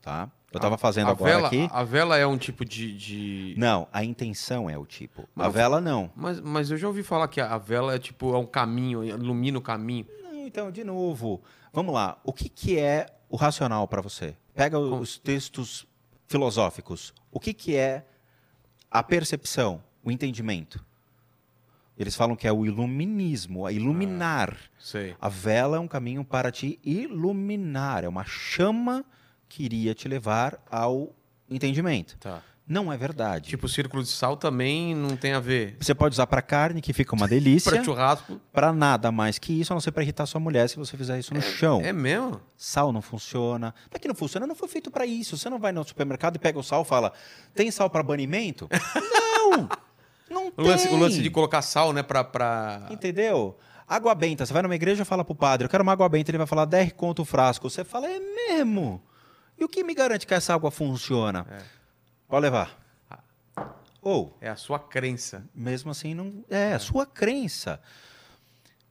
Tá? 0.00 0.30
Eu 0.52 0.58
estava 0.58 0.76
fazendo 0.78 1.08
a 1.08 1.10
agora 1.12 1.32
vela, 1.32 1.46
aqui. 1.48 1.68
A 1.70 1.82
vela 1.84 2.16
é 2.18 2.26
um 2.26 2.36
tipo 2.36 2.64
de. 2.64 2.92
de- 2.96 3.54
Não, 3.56 3.88
a 3.92 4.04
intenção 4.04 4.68
é 4.68 4.76
o 4.78 4.84
tipo. 4.86 5.28
Mas 5.34 5.46
a 5.46 5.50
vela 5.50 5.80
não. 5.80 6.10
Mas, 6.14 6.40
mas 6.40 6.70
eu 6.70 6.76
já 6.76 6.86
ouvi 6.86 7.02
falar 7.02 7.28
que 7.28 7.40
a 7.40 7.56
vela 7.58 7.94
é 7.94 7.98
tipo 7.98 8.34
é 8.34 8.38
um 8.38 8.46
caminho, 8.46 9.02
ilumina 9.04 9.58
o 9.58 9.62
caminho. 9.62 10.06
Não, 10.22 10.46
então, 10.46 10.70
de 10.70 10.84
novo, 10.84 11.40
vamos 11.72 11.94
lá. 11.94 12.18
O 12.24 12.32
que, 12.32 12.48
que 12.48 12.78
é 12.78 13.06
o 13.28 13.36
racional 13.36 13.86
para 13.88 14.00
você? 14.02 14.36
Pega 14.54 14.78
os 14.78 15.16
textos 15.18 15.86
filosóficos. 16.28 17.14
O 17.30 17.40
que, 17.40 17.54
que 17.54 17.74
é 17.76 18.04
a 18.90 19.02
percepção, 19.02 19.82
o 20.04 20.10
entendimento? 20.10 20.84
Eles 21.98 22.16
falam 22.16 22.34
que 22.34 22.46
é 22.48 22.52
o 22.52 22.64
iluminismo, 22.66 23.66
a 23.66 23.72
iluminar. 23.72 24.56
Sei. 24.78 25.14
A 25.20 25.28
vela 25.28 25.76
é 25.76 25.80
um 25.80 25.86
caminho 25.86 26.24
para 26.24 26.50
te 26.50 26.78
iluminar, 26.82 28.02
é 28.04 28.08
uma 28.08 28.24
chama 28.24 29.04
que 29.54 29.62
iria 29.64 29.94
te 29.94 30.08
levar 30.08 30.58
ao 30.70 31.10
entendimento. 31.50 32.16
Tá. 32.18 32.42
Não 32.66 32.90
é 32.92 32.96
verdade. 32.96 33.50
Tipo, 33.50 33.66
o 33.66 33.68
círculo 33.68 34.02
de 34.02 34.08
sal 34.08 34.36
também 34.36 34.94
não 34.94 35.14
tem 35.16 35.32
a 35.34 35.40
ver. 35.40 35.76
você 35.78 35.94
pode 35.94 36.14
usar 36.14 36.26
para 36.26 36.40
carne, 36.40 36.80
que 36.80 36.92
fica 36.92 37.14
uma 37.14 37.28
delícia. 37.28 37.68
Pra 37.72 37.84
churrasco. 37.84 38.40
Para 38.52 38.72
nada 38.72 39.12
mais 39.12 39.38
que 39.38 39.52
isso, 39.60 39.72
a 39.72 39.74
não 39.74 39.80
ser 39.80 39.90
para 39.92 40.02
irritar 40.04 40.24
sua 40.26 40.40
mulher 40.40 40.68
se 40.68 40.76
você 40.76 40.96
fizer 40.96 41.18
isso 41.18 41.34
no 41.34 41.42
chão. 41.42 41.82
É 41.84 41.92
mesmo? 41.92 42.40
Sal 42.56 42.92
não 42.92 43.02
funciona. 43.02 43.74
Não 43.90 43.96
é 43.96 43.98
que 43.98 44.08
não 44.08 44.14
funciona, 44.14 44.46
não 44.46 44.54
foi 44.54 44.68
feito 44.68 44.90
para 44.90 45.04
isso. 45.04 45.36
Você 45.36 45.50
não 45.50 45.58
vai 45.58 45.72
no 45.72 45.84
supermercado 45.84 46.36
e 46.36 46.38
pega 46.38 46.58
o 46.58 46.62
sal 46.62 46.82
e 46.82 46.84
fala: 46.86 47.12
tem 47.54 47.70
sal 47.70 47.90
para 47.90 48.02
banimento? 48.02 48.68
não! 49.12 49.68
Não 50.30 50.46
O 50.46 50.50
tem. 50.52 50.64
lance, 50.64 50.88
o 50.88 50.96
lance 50.96 51.20
de 51.20 51.28
colocar 51.30 51.60
sal, 51.60 51.92
né, 51.92 52.02
pra. 52.02 52.24
pra... 52.24 52.86
Entendeu? 52.90 53.58
Água 53.86 54.14
benta. 54.14 54.46
Você 54.46 54.52
vai 54.52 54.62
numa 54.62 54.74
igreja 54.74 55.02
e 55.02 55.04
fala 55.04 55.24
pro 55.24 55.34
padre: 55.34 55.66
eu 55.66 55.68
quero 55.68 55.82
uma 55.82 55.92
água 55.92 56.08
benta. 56.08 56.30
Ele 56.30 56.38
vai 56.38 56.46
falar: 56.46 56.64
10 56.64 56.92
conto 56.92 57.20
o 57.22 57.24
frasco. 57.24 57.68
Você 57.68 57.84
fala: 57.84 58.06
é 58.08 58.18
mesmo? 58.48 59.02
E 59.62 59.64
o 59.64 59.68
que 59.68 59.84
me 59.84 59.94
garante 59.94 60.26
que 60.26 60.34
essa 60.34 60.52
água 60.52 60.72
funciona? 60.72 61.46
Pode 62.26 62.42
levar. 62.42 62.76
Ou, 64.00 64.36
É 64.40 64.48
a 64.48 64.56
sua 64.56 64.80
crença. 64.80 65.48
mesmo 65.54 65.88
assim, 65.88 66.14
não. 66.14 66.44
É, 66.50 66.74
a 66.74 66.80
sua 66.80 67.06
crença. 67.06 67.80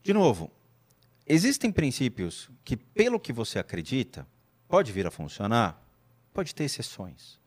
De 0.02 0.14
novo, 0.14 0.50
existem 1.28 1.74
princípios 1.74 2.50
que, 2.64 2.78
pelo 2.78 3.20
que 3.20 3.34
você 3.34 3.60
acredita, 3.60 4.26
pode 4.70 4.94
vir 4.94 5.06
a 5.06 5.12
funcionar, 5.12 5.78
pode 6.34 6.56
ter 6.56 6.64
exceções. 6.64 7.38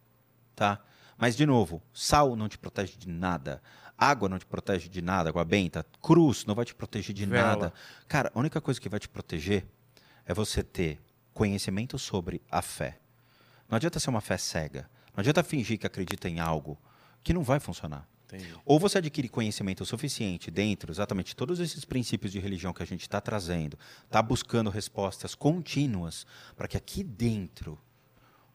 Tá? 0.54 0.78
Mas, 1.16 1.34
de 1.34 1.46
novo, 1.46 1.82
sal 1.94 2.36
não 2.36 2.46
te 2.46 2.58
protege 2.58 2.98
de 2.98 3.08
nada. 3.08 3.62
Água 3.96 4.28
não 4.28 4.38
te 4.38 4.44
protege 4.44 4.86
de 4.86 5.00
nada, 5.00 5.30
água 5.30 5.46
benta. 5.46 5.86
Cruz 6.02 6.44
não 6.44 6.54
vai 6.54 6.66
te 6.66 6.74
proteger 6.74 7.14
de 7.14 7.24
Vela. 7.24 7.48
nada. 7.48 7.72
Cara, 8.06 8.30
a 8.34 8.38
única 8.38 8.60
coisa 8.60 8.78
que 8.78 8.88
vai 8.90 9.00
te 9.00 9.08
proteger 9.08 9.64
é 10.26 10.34
você 10.34 10.62
ter 10.62 11.00
conhecimento 11.32 11.98
sobre 11.98 12.42
a 12.50 12.60
fé. 12.60 12.98
Não 13.68 13.76
adianta 13.76 14.00
ser 14.00 14.10
uma 14.10 14.20
fé 14.20 14.36
cega. 14.36 14.88
Não 15.14 15.20
adianta 15.20 15.42
fingir 15.42 15.78
que 15.78 15.86
acredita 15.86 16.28
em 16.28 16.40
algo 16.40 16.78
que 17.22 17.32
não 17.32 17.42
vai 17.42 17.60
funcionar. 17.60 18.08
Entendi. 18.26 18.54
Ou 18.64 18.78
você 18.78 18.98
adquire 18.98 19.28
conhecimento 19.28 19.84
suficiente 19.84 20.50
dentro 20.50 20.90
exatamente 20.90 21.28
de 21.28 21.36
todos 21.36 21.60
esses 21.60 21.84
princípios 21.84 22.32
de 22.32 22.40
religião 22.40 22.72
que 22.72 22.82
a 22.82 22.86
gente 22.86 23.02
está 23.02 23.20
trazendo, 23.20 23.78
está 24.04 24.20
buscando 24.20 24.70
respostas 24.70 25.34
contínuas 25.34 26.26
para 26.56 26.66
que 26.66 26.76
aqui 26.76 27.02
dentro 27.02 27.78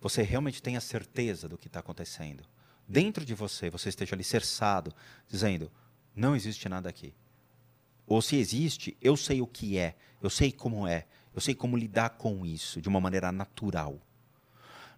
você 0.01 0.21
realmente 0.21 0.61
tenha 0.61 0.81
certeza 0.81 1.47
do 1.47 1.57
que 1.57 1.67
está 1.67 1.79
acontecendo. 1.79 2.43
Dentro 2.87 3.23
de 3.23 3.33
você, 3.33 3.69
você 3.69 3.89
esteja 3.89 4.15
alicerçado, 4.15 4.93
dizendo: 5.27 5.71
não 6.15 6.35
existe 6.35 6.67
nada 6.67 6.89
aqui. 6.89 7.13
Ou 8.07 8.21
se 8.21 8.35
existe, 8.37 8.97
eu 8.99 9.15
sei 9.15 9.41
o 9.41 9.47
que 9.47 9.77
é, 9.77 9.95
eu 10.21 10.29
sei 10.29 10.51
como 10.51 10.87
é, 10.87 11.05
eu 11.33 11.39
sei 11.39 11.53
como 11.53 11.77
lidar 11.77 12.11
com 12.11 12.43
isso 12.45 12.81
de 12.81 12.89
uma 12.89 12.99
maneira 12.99 13.31
natural. 13.31 14.01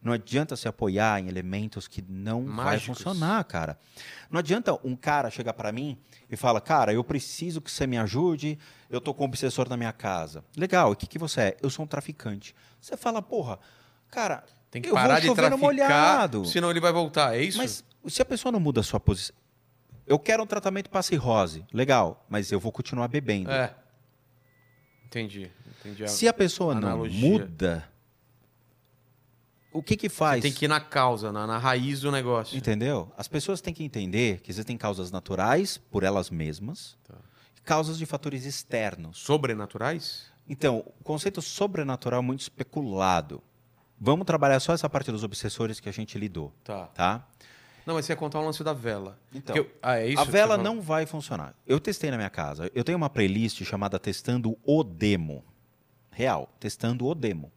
Não 0.01 0.13
adianta 0.13 0.55
se 0.55 0.67
apoiar 0.67 1.19
em 1.19 1.27
elementos 1.27 1.87
que 1.87 2.01
não 2.01 2.43
vai 2.45 2.65
Mágicos. 2.65 2.97
funcionar, 2.97 3.43
cara. 3.43 3.77
Não 4.31 4.39
adianta 4.39 4.73
um 4.83 4.95
cara 4.95 5.29
chegar 5.29 5.53
para 5.53 5.71
mim 5.71 5.97
e 6.29 6.35
fala, 6.35 6.59
cara, 6.59 6.91
eu 6.91 7.03
preciso 7.03 7.61
que 7.61 7.69
você 7.69 7.85
me 7.85 7.97
ajude, 7.99 8.57
eu 8.89 8.99
tô 8.99 9.13
com 9.13 9.23
um 9.23 9.27
obsessor 9.27 9.69
na 9.69 9.77
minha 9.77 9.93
casa. 9.93 10.43
Legal, 10.57 10.91
o 10.91 10.95
que, 10.95 11.05
que 11.05 11.19
você 11.19 11.41
é? 11.41 11.57
Eu 11.61 11.69
sou 11.69 11.85
um 11.85 11.87
traficante. 11.87 12.55
Você 12.79 12.97
fala, 12.97 13.21
porra, 13.21 13.59
cara, 14.09 14.43
Tem 14.71 14.81
que 14.81 14.89
eu 14.89 14.93
parar 14.95 15.19
vou 15.21 15.29
de 15.29 15.35
traficar, 15.35 15.57
molhado. 15.59 16.45
senão 16.45 16.71
ele 16.71 16.79
vai 16.79 16.91
voltar. 16.91 17.35
É 17.37 17.43
isso? 17.43 17.59
Mas 17.59 17.83
se 18.07 18.21
a 18.23 18.25
pessoa 18.25 18.51
não 18.51 18.59
muda 18.59 18.79
a 18.79 18.83
sua 18.83 18.99
posição. 18.99 19.35
Eu 20.07 20.17
quero 20.17 20.41
um 20.41 20.47
tratamento 20.47 20.89
para 20.89 21.03
cirrose. 21.03 21.63
Legal, 21.71 22.25
mas 22.27 22.51
eu 22.51 22.59
vou 22.59 22.71
continuar 22.71 23.07
bebendo. 23.07 23.51
É. 23.51 23.75
Entendi. 25.05 25.51
Entendi. 25.79 26.07
Se 26.09 26.27
a 26.27 26.33
pessoa 26.33 26.73
não 26.73 26.87
analogia. 26.87 27.29
muda, 27.29 27.87
o 29.73 29.81
que 29.81 29.95
que 29.95 30.09
faz? 30.09 30.41
Tem 30.41 30.51
que 30.51 30.65
ir 30.65 30.67
na 30.67 30.79
causa, 30.79 31.31
na, 31.31 31.45
na 31.47 31.57
raiz 31.57 32.01
do 32.01 32.11
negócio. 32.11 32.57
Entendeu? 32.57 33.11
As 33.17 33.27
pessoas 33.27 33.61
têm 33.61 33.73
que 33.73 33.83
entender 33.83 34.41
que 34.41 34.51
existem 34.51 34.77
causas 34.77 35.11
naturais 35.11 35.77
por 35.77 36.03
elas 36.03 36.29
mesmas 36.29 36.97
Tá. 37.07 37.15
e 37.57 37.61
causas 37.61 37.97
de 37.97 38.05
fatores 38.05 38.45
externos. 38.45 39.19
Sobrenaturais? 39.19 40.31
Então, 40.49 40.79
o 40.99 41.03
conceito 41.03 41.41
sobrenatural 41.41 42.19
é 42.19 42.23
muito 42.23 42.41
especulado. 42.41 43.41
Vamos 43.99 44.25
trabalhar 44.25 44.59
só 44.59 44.73
essa 44.73 44.89
parte 44.89 45.11
dos 45.11 45.23
obsessores 45.23 45.79
que 45.79 45.87
a 45.87 45.91
gente 45.91 46.17
lidou, 46.17 46.51
Tá. 46.63 46.87
tá? 46.87 47.27
Não, 47.85 47.95
mas 47.95 48.05
você 48.05 48.11
ia 48.11 48.15
contar 48.15 48.39
o 48.39 48.45
lance 48.45 48.63
da 48.63 48.73
vela. 48.73 49.17
Então, 49.33 49.55
eu- 49.55 49.69
ah, 49.81 49.95
é 49.97 50.13
a 50.15 50.23
vela 50.23 50.55
você 50.57 50.63
falou? 50.63 50.75
não 50.75 50.81
vai 50.81 51.05
funcionar. 51.05 51.55
Eu 51.65 51.79
testei 51.79 52.11
na 52.11 52.17
minha 52.17 52.29
casa. 52.29 52.69
Eu 52.75 52.83
tenho 52.83 52.97
uma 52.97 53.09
playlist 53.09 53.63
chamada 53.63 53.97
Testando 53.99 54.55
o 54.63 54.83
Demo. 54.83 55.43
Real, 56.11 56.49
Testando 56.59 57.05
o 57.07 57.15
Demo. 57.15 57.51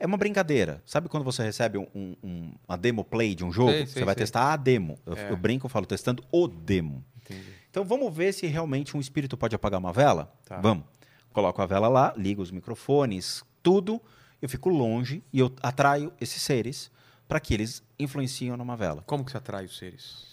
É 0.00 0.06
uma 0.06 0.16
brincadeira. 0.16 0.82
Sabe 0.86 1.08
quando 1.10 1.22
você 1.24 1.42
recebe 1.42 1.76
um- 1.76 1.86
um- 1.94 2.16
um- 2.24 2.52
uma 2.66 2.78
demo 2.78 3.04
play 3.04 3.34
de 3.34 3.44
um 3.44 3.52
jogo? 3.52 3.70
Sei, 3.70 3.86
você 3.86 3.92
sei, 3.92 4.04
vai 4.04 4.14
sei. 4.14 4.22
testar 4.22 4.52
a 4.52 4.56
demo. 4.56 4.98
Eu, 5.04 5.14
É. 5.14 5.30
eu 5.30 5.36
brinco 5.36 5.66
e 5.66 5.70
falo 5.70 5.84
testando 5.84 6.24
o 6.32 6.48
demo. 6.48 7.04
Entendi. 7.22 7.44
Então 7.70 7.84
vamos 7.84 8.12
ver 8.12 8.32
se 8.32 8.46
realmente 8.46 8.96
um 8.96 9.00
espírito 9.00 9.36
pode 9.36 9.54
apagar 9.54 9.78
uma 9.78 9.92
vela? 9.92 10.32
Tá. 10.46 10.58
Vamos. 10.60 10.84
Coloco 11.32 11.60
a 11.62 11.66
vela 11.66 11.86
lá, 11.86 12.14
ligo 12.16 12.40
os 12.42 12.50
microfones, 12.50 13.44
tudo. 13.62 14.00
Eu 14.40 14.48
fico 14.48 14.70
longe 14.70 15.22
e 15.32 15.38
eu 15.38 15.54
atraio 15.62 16.10
esses 16.18 16.40
seres 16.42 16.90
para 17.28 17.38
que 17.38 17.52
eles 17.52 17.82
influenciam 17.98 18.56
numa 18.56 18.76
vela. 18.76 19.02
Como 19.06 19.22
que 19.22 19.30
você 19.30 19.36
atrai 19.36 19.66
os 19.66 19.76
seres? 19.76 20.30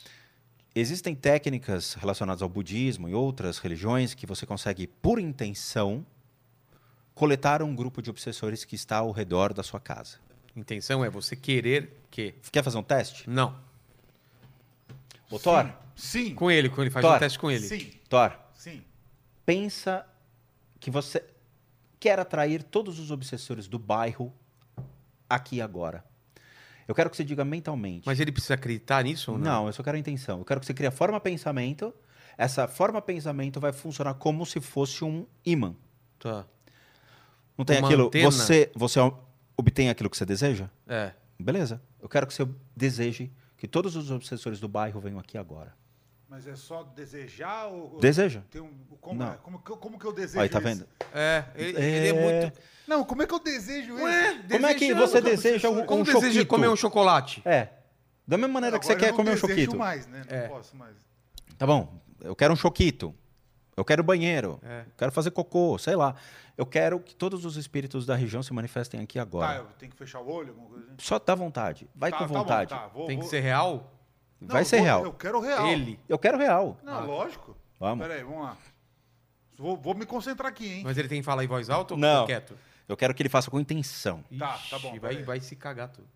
Existem 0.74 1.14
técnicas 1.14 1.94
relacionadas 1.96 2.42
ao 2.42 2.48
budismo 2.50 3.10
e 3.10 3.14
outras 3.14 3.58
religiões 3.58 4.14
que 4.14 4.26
você 4.26 4.46
consegue, 4.46 4.88
por 4.88 5.20
intenção, 5.20 6.06
coletar 7.18 7.64
um 7.64 7.76
grupo 7.76 8.00
de 8.02 8.10
obsessores 8.12 8.64
que 8.64 8.76
está 8.76 8.98
ao 8.98 9.12
redor 9.12 9.52
da 9.52 9.64
sua 9.64 9.80
casa. 9.80 10.18
Intenção 10.56 11.04
é 11.04 11.10
você 11.10 11.36
querer 11.36 11.92
que. 12.12 12.36
Quer 12.52 12.64
fazer 12.64 12.78
um 12.78 12.84
teste? 12.84 13.30
Não. 13.30 13.60
Ô, 15.30 15.40
Thor, 15.40 15.70
Sim. 15.96 16.36
Com 16.36 16.50
ele, 16.50 16.70
com 16.70 16.82
ele, 16.82 16.92
faz 16.92 17.04
Thor. 17.04 17.16
um 17.16 17.20
teste 17.20 17.40
com 17.40 17.50
ele. 17.50 17.68
Sim. 17.68 17.92
Thor, 18.08 18.32
Sim. 18.54 18.84
pensa 19.46 20.06
que 20.80 20.92
você 20.92 21.24
quer 22.00 22.20
atrair 22.20 22.62
todos 22.62 23.00
os 23.00 23.10
obsessores 23.10 23.68
do 23.68 23.80
bairro 23.80 24.32
aqui 25.28 25.60
agora. 25.60 26.06
Eu 26.88 26.94
quero 26.94 27.10
que 27.10 27.18
você 27.18 27.24
diga 27.24 27.44
mentalmente. 27.44 28.04
Mas 28.06 28.20
ele 28.20 28.32
precisa 28.32 28.54
acreditar 28.54 29.04
nisso 29.04 29.32
ou 29.32 29.38
não? 29.38 29.46
Não, 29.46 29.68
eu 29.68 29.74
só 29.74 29.84
quero 29.84 29.98
a 29.98 30.00
intenção. 30.00 30.40
Eu 30.40 30.46
quero 30.46 30.60
que 30.60 30.66
você 30.68 30.74
crie 30.74 30.88
a 30.88 30.92
forma 30.92 31.20
pensamento. 31.20 31.94
Essa 32.38 32.68
forma 32.68 33.02
pensamento 33.02 33.60
vai 33.60 33.74
funcionar 33.74 34.14
como 34.14 34.46
se 34.46 34.62
fosse 34.62 35.04
um 35.04 35.26
imã. 35.44 35.76
Tá. 36.20 36.46
Não 37.58 37.66
tem 37.66 37.80
Uma 37.80 37.88
aquilo. 37.88 38.08
antena? 38.08 38.32
Você, 38.32 38.72
você 38.76 39.00
obtém 39.58 39.90
aquilo 39.90 40.10
que 40.10 40.18
você 40.18 40.26
deseja? 40.26 40.70
É. 40.88 41.12
Beleza. 41.40 41.82
Eu 42.02 42.08
quero 42.08 42.28
que 42.28 42.34
você 42.34 42.48
deseje 42.76 43.32
que 43.58 43.68
todos 43.68 43.96
os 43.96 44.12
obsessores 44.12 44.60
do 44.60 44.68
bairro 44.68 45.00
venham 45.00 45.20
aqui 45.20 45.38
agora. 45.38 45.74
Mas 46.30 46.46
é 46.46 46.56
só 46.56 46.84
desejar 46.84 47.68
ou. 47.68 48.00
Deseja. 48.00 48.42
Tem 48.52 48.62
um, 48.62 48.70
como, 49.00 49.20
Não. 49.20 49.32
é? 49.34 49.38
como, 49.42 49.60
que 49.60 49.72
eu- 49.72 49.78
como 49.78 49.98
que 49.98 50.06
eu 50.06 50.12
desejo 50.12 50.42
Aí, 50.42 50.50
tá 50.50 50.60
isso? 50.60 50.68
vendo? 50.68 50.88
É, 51.14 51.46
ele 51.56 51.78
É. 51.78 51.82
ele 51.98 52.08
é 52.10 52.14
muito. 52.44 52.60
Não, 52.86 53.04
como 53.06 53.22
é 53.24 53.28
que 53.28 53.34
eu 53.34 53.40
desejo 53.40 53.94
Ué, 53.96 54.34
isso? 54.34 54.44
Como 54.50 54.66
é 54.68 54.74
que 54.74 54.80
desejando, 54.82 55.08
você 55.08 55.22
como- 55.22 55.30
deseja 55.36 55.70
um, 55.70 55.86
Como 55.86 56.02
um 56.02 56.04
deseja 56.04 56.22
choquito? 56.28 56.48
comer 56.48 56.68
um 56.70 56.76
chocolate? 56.76 57.42
É. 57.46 57.70
Da 58.28 58.38
mesma 58.38 58.54
maneira 58.54 58.78
que 58.78 58.86
você 58.86 58.92
Agora 58.92 59.08
quer 59.08 59.16
comer 59.16 59.32
um 59.32 59.38
choquito. 59.38 59.78
mais, 59.78 60.06
né? 60.08 60.24
Não 60.30 60.38
É. 60.38 60.48
posso 60.50 60.76
mais. 60.76 60.96
Tá 61.58 61.66
bom, 61.66 61.98
eu 62.22 62.36
quero 62.36 62.54
um 62.54 62.58
choquito. 62.58 63.16
Eu 63.78 63.86
quero 63.86 64.04
banheiro. 64.04 64.60
É. 64.64 64.82
Eu 64.82 64.92
quero 64.98 65.12
fazer 65.12 65.30
cocô, 65.32 65.78
sei 65.78 65.96
lá. 65.96 66.16
Eu 66.58 66.66
quero 66.66 67.00
que 67.00 67.16
todos 67.16 67.46
os 67.46 67.56
espíritos 67.58 68.06
da 68.08 68.16
região 68.16 68.42
se 68.42 68.52
manifestem 68.52 69.00
aqui 69.00 69.16
Tá, 69.20 69.22
agora. 69.22 69.58
eu 69.60 69.66
tenho 69.78 69.92
que 69.92 69.98
fechar 69.98 70.20
o 70.20 70.28
olho, 70.30 70.50
alguma 70.50 70.68
coisa 70.70 70.86
assim? 70.88 70.96
Só 70.98 71.20
dá 71.20 71.36
vontade. 71.36 71.88
Vai 71.96 72.10
Tá, 72.10 72.18
com 72.18 72.24
tá 72.24 72.28
bom, 72.28 72.40
vontade. 72.40 72.70
tá, 72.72 72.88
vou- 72.88 73.06
Tem 73.06 73.18
que 73.18 73.22
vou- 73.22 73.30
ser 73.30 73.40
real? 73.42 73.94
Não, 74.42 74.48
Vai 74.50 74.66
ser 74.66 74.78
vou- 74.78 74.86
real. 74.86 75.04
Eu 75.06 75.14
quero 75.14 75.40
real. 75.40 75.68
Ele. 75.68 76.00
Eu 76.10 76.18
quero 76.18 76.38
real. 76.40 76.78
Não, 76.84 77.06
lógico. 77.06 77.56
Vamos. 77.80 78.06
Pera 78.06 78.18
aí, 78.20 78.24
vamos 78.24 78.42
lá. 78.44 78.58
Vou, 79.58 79.78
vou 79.78 79.94
me 79.94 80.06
concentrar 80.06 80.50
aqui, 80.50 80.68
hein? 80.68 80.82
Mas 80.84 80.98
ele 80.98 81.08
tem 81.08 81.20
que 81.22 81.26
falar 81.26 81.44
em 81.44 81.48
voz 81.48 81.70
alta 81.70 81.94
ou 81.94 82.00
Não. 82.00 82.26
quieto? 82.26 82.58
Eu 82.88 82.98
quero 82.98 83.14
que 83.14 83.22
ele 83.22 83.30
faça 83.30 83.52
com 83.52 83.60
intenção. 83.60 84.24
Tá, 84.40 84.58
tá 84.70 84.80
bom, 84.80 84.90
Ixi, 84.90 85.00
Vai, 85.00 85.10
peraí. 85.12 85.24
vai 85.26 85.40
se 85.40 85.56
cagar 85.56 85.90
tudo. 85.90 86.08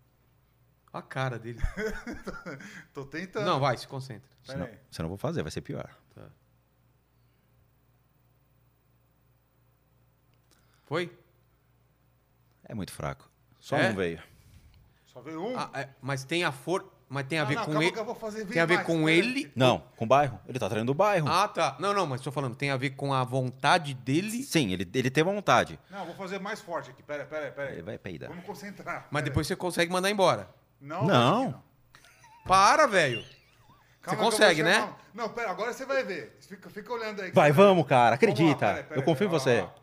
Olha 0.92 1.00
a 1.00 1.06
cara 1.06 1.38
dele. 1.38 1.58
Tô 2.92 3.04
tentando. 3.04 3.46
Não, 3.46 3.58
vai, 3.60 3.76
se 3.76 3.86
concentra. 3.86 4.28
Senão, 4.42 4.68
senão 4.90 5.06
eu 5.06 5.08
vou 5.10 5.18
fazer, 5.18 5.42
vai 5.42 5.50
ser 5.50 5.60
pior. 5.60 5.88
Foi? 10.92 11.10
É 12.68 12.74
muito 12.74 12.92
fraco. 12.92 13.26
Só 13.58 13.78
É? 13.78 13.88
um 13.88 13.94
veio. 13.94 14.22
Só 15.06 15.22
veio 15.22 15.42
um? 15.42 15.58
Ah, 15.58 15.70
é, 15.72 15.88
mas 16.02 16.22
tem 16.22 16.44
a 16.44 16.52
for... 16.52 16.86
Mas 17.08 17.26
tem 17.28 17.38
a 17.38 17.42
Ah, 17.42 17.44
ver 17.46 17.54
não, 17.54 17.64
com 17.64 17.70
calma 17.72 17.84
ele. 17.84 17.92
que 17.92 17.98
eu 17.98 18.04
vou 18.04 18.14
fazer 18.14 18.44
Tem 18.44 18.60
a 18.60 18.66
ver 18.66 18.74
mais, 18.74 18.86
com 18.86 19.08
ele. 19.08 19.50
Não, 19.56 19.78
com 19.96 20.04
o 20.04 20.08
bairro. 20.08 20.38
Ele 20.46 20.58
tá 20.58 20.68
traindo 20.68 20.92
o 20.92 20.94
bairro. 20.94 21.26
Ah, 21.30 21.48
tá. 21.48 21.76
Não, 21.80 21.94
não, 21.94 22.06
mas 22.06 22.20
tô 22.20 22.30
falando, 22.30 22.54
tem 22.54 22.70
a 22.70 22.76
ver 22.76 22.90
com 22.90 23.14
a 23.14 23.24
vontade 23.24 23.94
dele. 23.94 24.42
Sim, 24.42 24.70
ele, 24.70 24.86
ele 24.94 25.10
tem 25.10 25.24
vontade. 25.24 25.80
Não, 25.90 26.04
vou 26.04 26.14
fazer 26.14 26.38
mais 26.38 26.60
forte 26.60 26.90
aqui. 26.90 27.02
Pera 27.02 27.24
pera. 27.24 27.72
Ele 27.72 27.80
vai 27.82 27.96
peidar. 27.96 28.28
Vamos 28.28 28.44
concentrar. 28.44 29.08
Mas 29.10 29.22
Pera 29.22 29.30
depois 29.30 29.46
você 29.46 29.56
consegue 29.56 29.90
mandar 29.90 30.10
embora. 30.10 30.46
Não. 30.78 31.06
Não. 31.06 31.44
acho 31.48 31.54
que 32.42 32.48
Para, 32.48 32.86
velho. 32.86 33.24
Calma 34.02 34.18
que 34.20 34.26
eu 34.26 34.30
consegue, 34.30 34.62
né? 34.62 34.92
Não, 35.14 35.30
pera, 35.30 35.50
agora 35.52 35.72
você 35.72 35.86
vai 35.86 36.04
ver. 36.04 36.36
Fica, 36.46 36.68
fica 36.68 36.92
olhando 36.92 37.22
aí. 37.22 37.30
Vai, 37.30 37.50
você 37.50 37.56
vamos, 37.56 37.86
cara. 37.86 37.98
Vamos 37.98 38.10
lá, 38.10 38.14
Acredita. 38.34 38.58
pera 38.66 38.76
aí, 38.78 38.82
pera 38.84 39.00
eu 39.00 39.04
confio 39.04 39.26
em 39.26 39.30
ó, 39.30 39.32
você. 39.32 39.60
ó. 39.60 39.81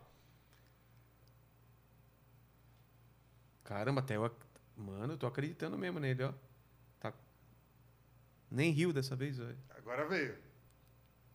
Caramba, 3.70 4.02
até 4.02 4.16
eu. 4.18 4.26
ac- 4.26 4.36
Mano, 4.76 5.14
eu 5.14 5.18
tô 5.18 5.28
acreditando 5.28 5.78
mesmo 5.78 6.00
nele, 6.00 6.24
ó. 6.24 6.32
Tá... 7.00 7.14
Nem 8.50 8.72
riu 8.72 8.92
dessa 8.92 9.16
vez, 9.16 9.38
velho. 9.38 9.58
Agora 9.78 10.06
veio. 10.08 10.36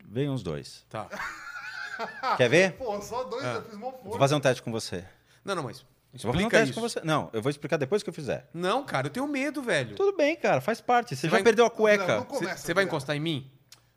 Vem 0.04 0.28
uns 0.28 0.42
dois. 0.42 0.84
Tá. 0.90 1.08
Quer 2.36 2.48
ver? 2.50 2.72
Pô, 2.72 3.00
só 3.00 3.22
dois, 3.24 3.44
Ah. 3.44 3.54
eu 3.54 3.62
fiz 3.62 3.78
mó 3.78 3.90
Vou 3.90 4.00
força. 4.02 4.18
fazer 4.18 4.34
um 4.34 4.40
teste 4.40 4.62
com 4.62 4.72
você. 4.72 5.04
Não, 5.44 5.54
não, 5.54 5.62
mas. 5.62 5.80
Eu 6.12 6.20
vou 6.24 6.32
fazer 6.32 6.46
um 6.46 6.48
teste 6.48 6.70
isso. 6.70 6.74
com 6.74 6.80
você. 6.88 7.00
Não, 7.04 7.30
eu 7.32 7.40
vou 7.42 7.50
explicar 7.50 7.76
depois 7.76 8.02
que 8.02 8.08
eu 8.08 8.14
fizer. 8.14 8.48
Não, 8.52 8.84
cara, 8.84 9.06
eu 9.06 9.10
tenho 9.10 9.26
medo, 9.28 9.62
velho. 9.62 9.94
Tudo 9.96 10.16
bem, 10.16 10.34
cara. 10.36 10.60
Faz 10.60 10.80
parte. 10.80 11.10
Você, 11.10 11.16
Você 11.22 11.26
já 11.28 11.32
vai- 11.32 11.42
perdeu 11.42 11.64
a 11.66 11.68
Não, 11.68 11.74
cueca. 11.76 12.16
não 12.16 12.24
começa, 12.24 12.58
Você 12.66 12.74
vai 12.74 12.84
encostar 12.84 13.14
em 13.16 13.20
mim? 13.20 13.50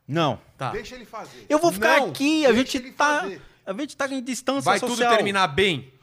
Não. 0.07 0.39
Tá. 0.57 0.71
Deixa 0.71 0.95
ele 0.95 1.05
fazer. 1.05 1.45
Eu 1.49 1.59
vou 1.59 1.71
ficar 1.71 1.99
Não, 2.01 2.09
aqui. 2.09 2.45
A 2.45 2.53
gente 2.53 2.91
tá. 2.91 3.21
fazer. 3.21 3.41
A 3.65 3.73
gente 3.73 3.97
tá 3.97 4.07
em 4.07 4.23
distância 4.23 4.61
Vai 4.61 4.79
social. 4.79 5.09
tudo 5.09 5.15
terminar 5.15 5.47
bem? 5.47 5.93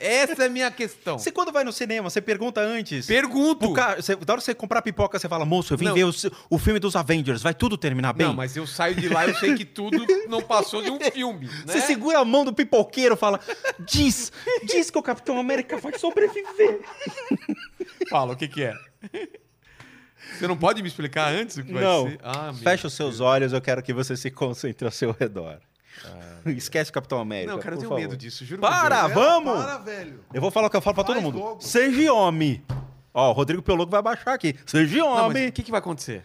Essa 0.00 0.44
é 0.44 0.46
a 0.46 0.48
minha 0.48 0.70
questão. 0.70 1.18
Você 1.18 1.32
quando 1.32 1.50
vai 1.50 1.64
no 1.64 1.72
cinema, 1.72 2.08
você 2.08 2.20
pergunta 2.20 2.60
antes. 2.60 3.06
Pergunto. 3.06 3.72
Cara, 3.72 4.00
você, 4.00 4.14
da 4.14 4.32
hora 4.32 4.40
que 4.40 4.44
você 4.44 4.54
comprar 4.54 4.80
pipoca, 4.82 5.18
você 5.18 5.28
fala, 5.28 5.44
moço, 5.44 5.72
eu 5.74 5.78
vim 5.78 5.86
Não. 5.86 5.94
ver 5.94 6.04
o, 6.04 6.12
o 6.50 6.58
filme 6.58 6.78
dos 6.78 6.94
Avengers, 6.94 7.42
vai 7.42 7.52
tudo 7.52 7.76
terminar 7.76 8.12
bem? 8.12 8.26
Não, 8.28 8.34
mas 8.34 8.56
eu 8.56 8.66
saio 8.66 8.94
de 8.94 9.08
lá 9.08 9.26
e 9.26 9.30
eu 9.30 9.34
sei 9.34 9.54
que 9.54 9.64
tudo 9.64 10.06
não 10.28 10.40
passou 10.40 10.82
de 10.82 10.90
um 10.90 10.98
filme, 11.10 11.46
né? 11.46 11.52
Você 11.66 11.80
segura 11.80 12.20
a 12.20 12.24
mão 12.24 12.44
do 12.44 12.52
pipoqueiro 12.52 13.14
e 13.14 13.18
fala, 13.18 13.40
diz, 13.80 14.30
diz 14.64 14.90
que 14.90 14.98
o 14.98 15.02
Capitão 15.02 15.38
América 15.38 15.76
vai 15.78 15.98
sobreviver. 15.98 16.80
Fala, 18.08 18.32
o 18.32 18.36
que 18.36 18.48
que 18.48 18.62
é? 18.62 18.74
Você 20.38 20.46
não 20.46 20.56
pode 20.56 20.82
me 20.82 20.88
explicar 20.88 21.32
antes 21.32 21.56
o 21.56 21.64
que 21.64 21.72
vai 21.72 21.82
Não, 21.82 22.08
ser? 22.08 22.20
Ah, 22.22 22.52
fecha 22.54 22.86
os 22.86 22.92
seus 22.94 23.20
olhos, 23.20 23.52
eu 23.52 23.60
quero 23.60 23.82
que 23.82 23.92
você 23.92 24.16
se 24.16 24.30
concentre 24.30 24.86
ao 24.86 24.92
seu 24.92 25.10
redor. 25.12 25.58
Esquece 26.46 26.90
o 26.90 26.92
Capitão 26.94 27.20
América, 27.20 27.52
Não, 27.52 27.58
cara, 27.60 27.74
eu 27.74 27.78
tenho 27.78 27.88
favor. 27.90 28.00
medo 28.00 28.16
disso, 28.16 28.44
juro 28.44 28.60
Para, 28.60 29.02
Deus. 29.02 29.12
vamos! 29.14 29.64
Para, 29.64 29.78
velho. 29.78 30.24
Eu 30.32 30.40
vou 30.40 30.50
falar 30.50 30.66
o 30.68 30.70
que 30.70 30.76
eu 30.76 30.80
falo 30.80 30.94
pra 30.94 31.04
todo 31.04 31.14
Faz 31.14 31.24
mundo. 31.24 31.38
logo. 31.38 31.60
Seja 31.60 32.12
homem. 32.12 32.62
Ó, 33.12 33.30
o 33.30 33.32
Rodrigo 33.32 33.62
Peloco 33.62 33.90
vai 33.90 34.02
baixar 34.02 34.34
aqui. 34.34 34.54
Seja 34.66 34.98
Não, 34.98 35.08
homem. 35.26 35.48
o 35.48 35.52
que, 35.52 35.62
que 35.62 35.70
vai 35.70 35.78
acontecer? 35.80 36.24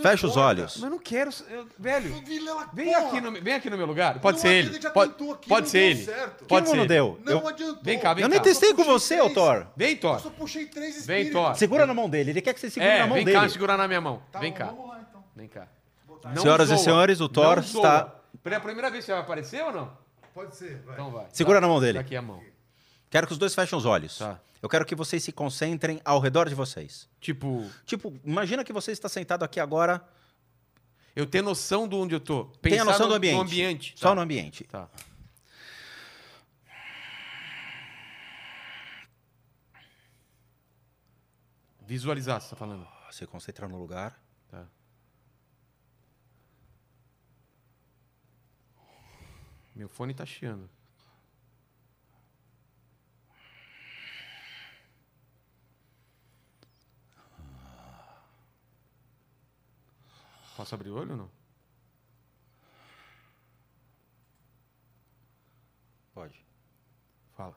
Fecha 0.00 0.26
os 0.26 0.38
olhos. 0.38 0.76
Mas 0.76 0.84
eu 0.84 0.88
não 0.90 0.98
quero. 0.98 1.30
eu- 1.50 1.66
velho, 1.78 2.14
Vilela, 2.24 2.66
vem 2.72 2.94
aqui, 2.94 3.20
no, 3.20 3.30
vem 3.32 3.52
aqui 3.52 3.68
no 3.68 3.76
meu 3.76 3.84
lugar. 3.86 4.18
Pode 4.20 4.38
Não 4.38 4.42
ser 4.42 4.48
ele. 4.54 4.78
Pode, 4.90 5.12
aqui, 5.12 5.48
pode 5.48 5.66
não 5.66 5.70
ser 5.70 5.78
ele. 5.78 6.04
certo. 6.04 6.44
Pode 6.46 6.64
Quem 6.64 6.72
ser 6.74 6.78
não 6.78 6.86
deu? 6.86 7.20
Não 7.22 7.32
Eu, 7.40 7.46
adiantou. 7.48 7.82
Vem 7.84 7.98
cá, 7.98 8.14
vem 8.14 8.22
eu 8.22 8.28
nem 8.30 8.38
cá. 8.38 8.44
testei 8.44 8.70
Só 8.70 8.74
com 8.76 8.84
você, 8.84 9.20
ô 9.20 9.28
Thor. 9.28 9.66
Vem, 9.76 9.90
Eu 9.92 10.00
Thor. 10.00 10.18
só 10.20 10.30
puxei 10.30 10.64
três 10.64 11.04
Vem, 11.04 11.20
espíritos. 11.20 11.32
Thor. 11.46 11.54
Segura 11.56 11.84
na 11.86 11.92
mão 11.92 12.08
dele. 12.08 12.30
Ele 12.30 12.40
quer 12.40 12.54
que 12.54 12.60
você 12.60 12.70
segure 12.70 12.90
É, 12.90 13.00
na 13.00 13.06
mão 13.06 13.16
vem 13.16 13.24
dele. 13.26 13.38
cá 13.38 13.46
segurar 13.50 13.76
na 13.76 13.86
minha 13.86 14.00
mão. 14.00 14.22
Tá 14.32 14.38
vem 14.38 14.50
cá. 14.50 14.64
Vamos 14.64 14.88
lá, 14.88 15.00
então. 15.06 15.22
Vem 15.36 15.46
cá. 15.48 15.68
Senhoras 16.40 16.68
e 16.70 16.74
zoa. 16.74 16.78
senhores, 16.84 17.20
o 17.20 17.28
Thor 17.28 17.56
Não 17.56 17.62
zoa. 17.62 17.82
está- 17.86 18.14
Pela 18.42 18.60
primeira 18.60 18.90
vez 18.90 19.04
você 19.04 19.12
vai 19.12 19.20
aparecer 19.20 19.62
ou 19.64 19.72
não? 19.72 19.96
Pode 20.34 20.56
ser, 20.56 20.80
vai. 20.82 20.94
Então 20.94 21.10
vai. 21.10 21.26
Segura 21.32 21.58
Tá. 21.58 21.60
na 21.62 21.68
mão 21.68 21.80
dele. 21.80 21.98
Tá 21.98 22.00
aqui 22.04 22.16
a 22.16 22.22
mão. 22.22 22.42
Quero 23.10 23.26
que 23.26 23.32
os 23.32 23.38
dois 23.38 23.54
fechem 23.54 23.76
os 23.78 23.84
olhos. 23.84 24.18
Tá. 24.18 24.40
Eu 24.60 24.68
quero 24.68 24.84
que 24.86 24.94
vocês 24.94 25.22
se 25.22 25.32
concentrem 25.32 26.00
ao 26.04 26.18
redor 26.20 26.48
de 26.48 26.54
vocês. 26.54 27.08
Tipo, 27.20 27.68
Tipo, 27.84 28.12
imagina 28.24 28.64
que 28.64 28.72
você 28.72 28.92
está 28.92 29.08
sentado 29.08 29.44
aqui 29.44 29.60
agora. 29.60 30.02
eu 31.14 31.26
ter 31.26 31.42
noção 31.42 31.86
de 31.86 31.94
onde 31.94 32.14
eu 32.14 32.20
tô. 32.20 32.44
Tem 32.62 32.78
a 32.78 32.84
noção 32.84 33.06
no, 33.06 33.12
do 33.12 33.16
ambiente. 33.16 33.34
No 33.36 33.42
ambiente. 33.42 33.94
Só 33.96 34.08
Tá. 34.10 34.14
no 34.14 34.20
ambiente. 34.22 34.64
Tá. 34.64 34.88
Visualizar, 41.86 42.40
você 42.40 42.50
tá 42.50 42.56
falando. 42.56 42.86
Se 43.10 43.26
concentra 43.26 43.68
no 43.68 43.78
lugar. 43.78 44.18
Meu 49.74 49.88
fone 49.88 50.14
tá 50.14 50.24
chiando. 50.24 50.68
Posso 60.56 60.74
abrir 60.74 60.90
o 60.90 60.96
olho 60.96 61.12
ou 61.12 61.16
não? 61.16 61.30
Pode. 66.14 66.44
Fala. 67.34 67.56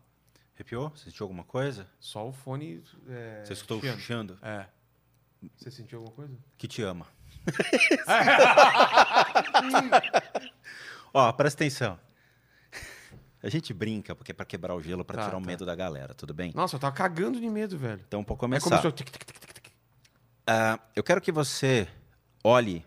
Arrepiou? 0.55 0.89
Você 0.89 1.05
sentiu 1.05 1.25
alguma 1.25 1.43
coisa? 1.43 1.87
Só 1.99 2.27
o 2.27 2.31
fone. 2.31 2.83
É, 3.07 3.43
Você 3.45 3.53
escutou 3.53 3.79
chiando. 3.81 3.99
chiando? 3.99 4.39
É. 4.41 4.67
Você 5.57 5.69
sentiu 5.69 5.99
alguma 5.99 6.15
coisa? 6.15 6.37
Que 6.57 6.67
te 6.67 6.81
ama. 6.81 7.05
Ó, 11.17 11.31
presta 11.31 11.63
atenção. 11.63 11.97
A 13.41 13.49
gente 13.49 13.73
brinca 13.73 14.13
porque 14.13 14.31
é 14.31 14.35
pra 14.35 14.43
quebrar 14.45 14.75
o 14.75 14.81
gelo, 14.81 15.05
pra 15.05 15.15
Tá, 15.15 15.25
tirar 15.25 15.37
o 15.37 15.41
tá. 15.41 15.47
medo 15.47 15.65
da 15.65 15.73
galera, 15.73 16.13
tudo 16.13 16.33
bem? 16.33 16.51
Nossa, 16.53 16.75
eu 16.75 16.79
tava 16.79 16.93
cagando 16.93 17.39
de 17.39 17.49
medo, 17.49 17.77
velho. 17.77 18.03
Então, 18.05 18.21
pra 18.21 18.33
É 18.33 18.37
começar. 18.37 18.69
como 18.69 18.81
se 18.81 18.87
eu... 18.87 18.91
tic, 18.91 19.09
tic, 19.09 19.23
tic, 19.23 19.39
tic, 19.39 19.53
tic. 19.63 19.73
Ah, 20.45 20.77
eu 20.93 21.01
quero 21.01 21.21
que 21.21 21.31
você 21.31 21.87
olhe 22.43 22.85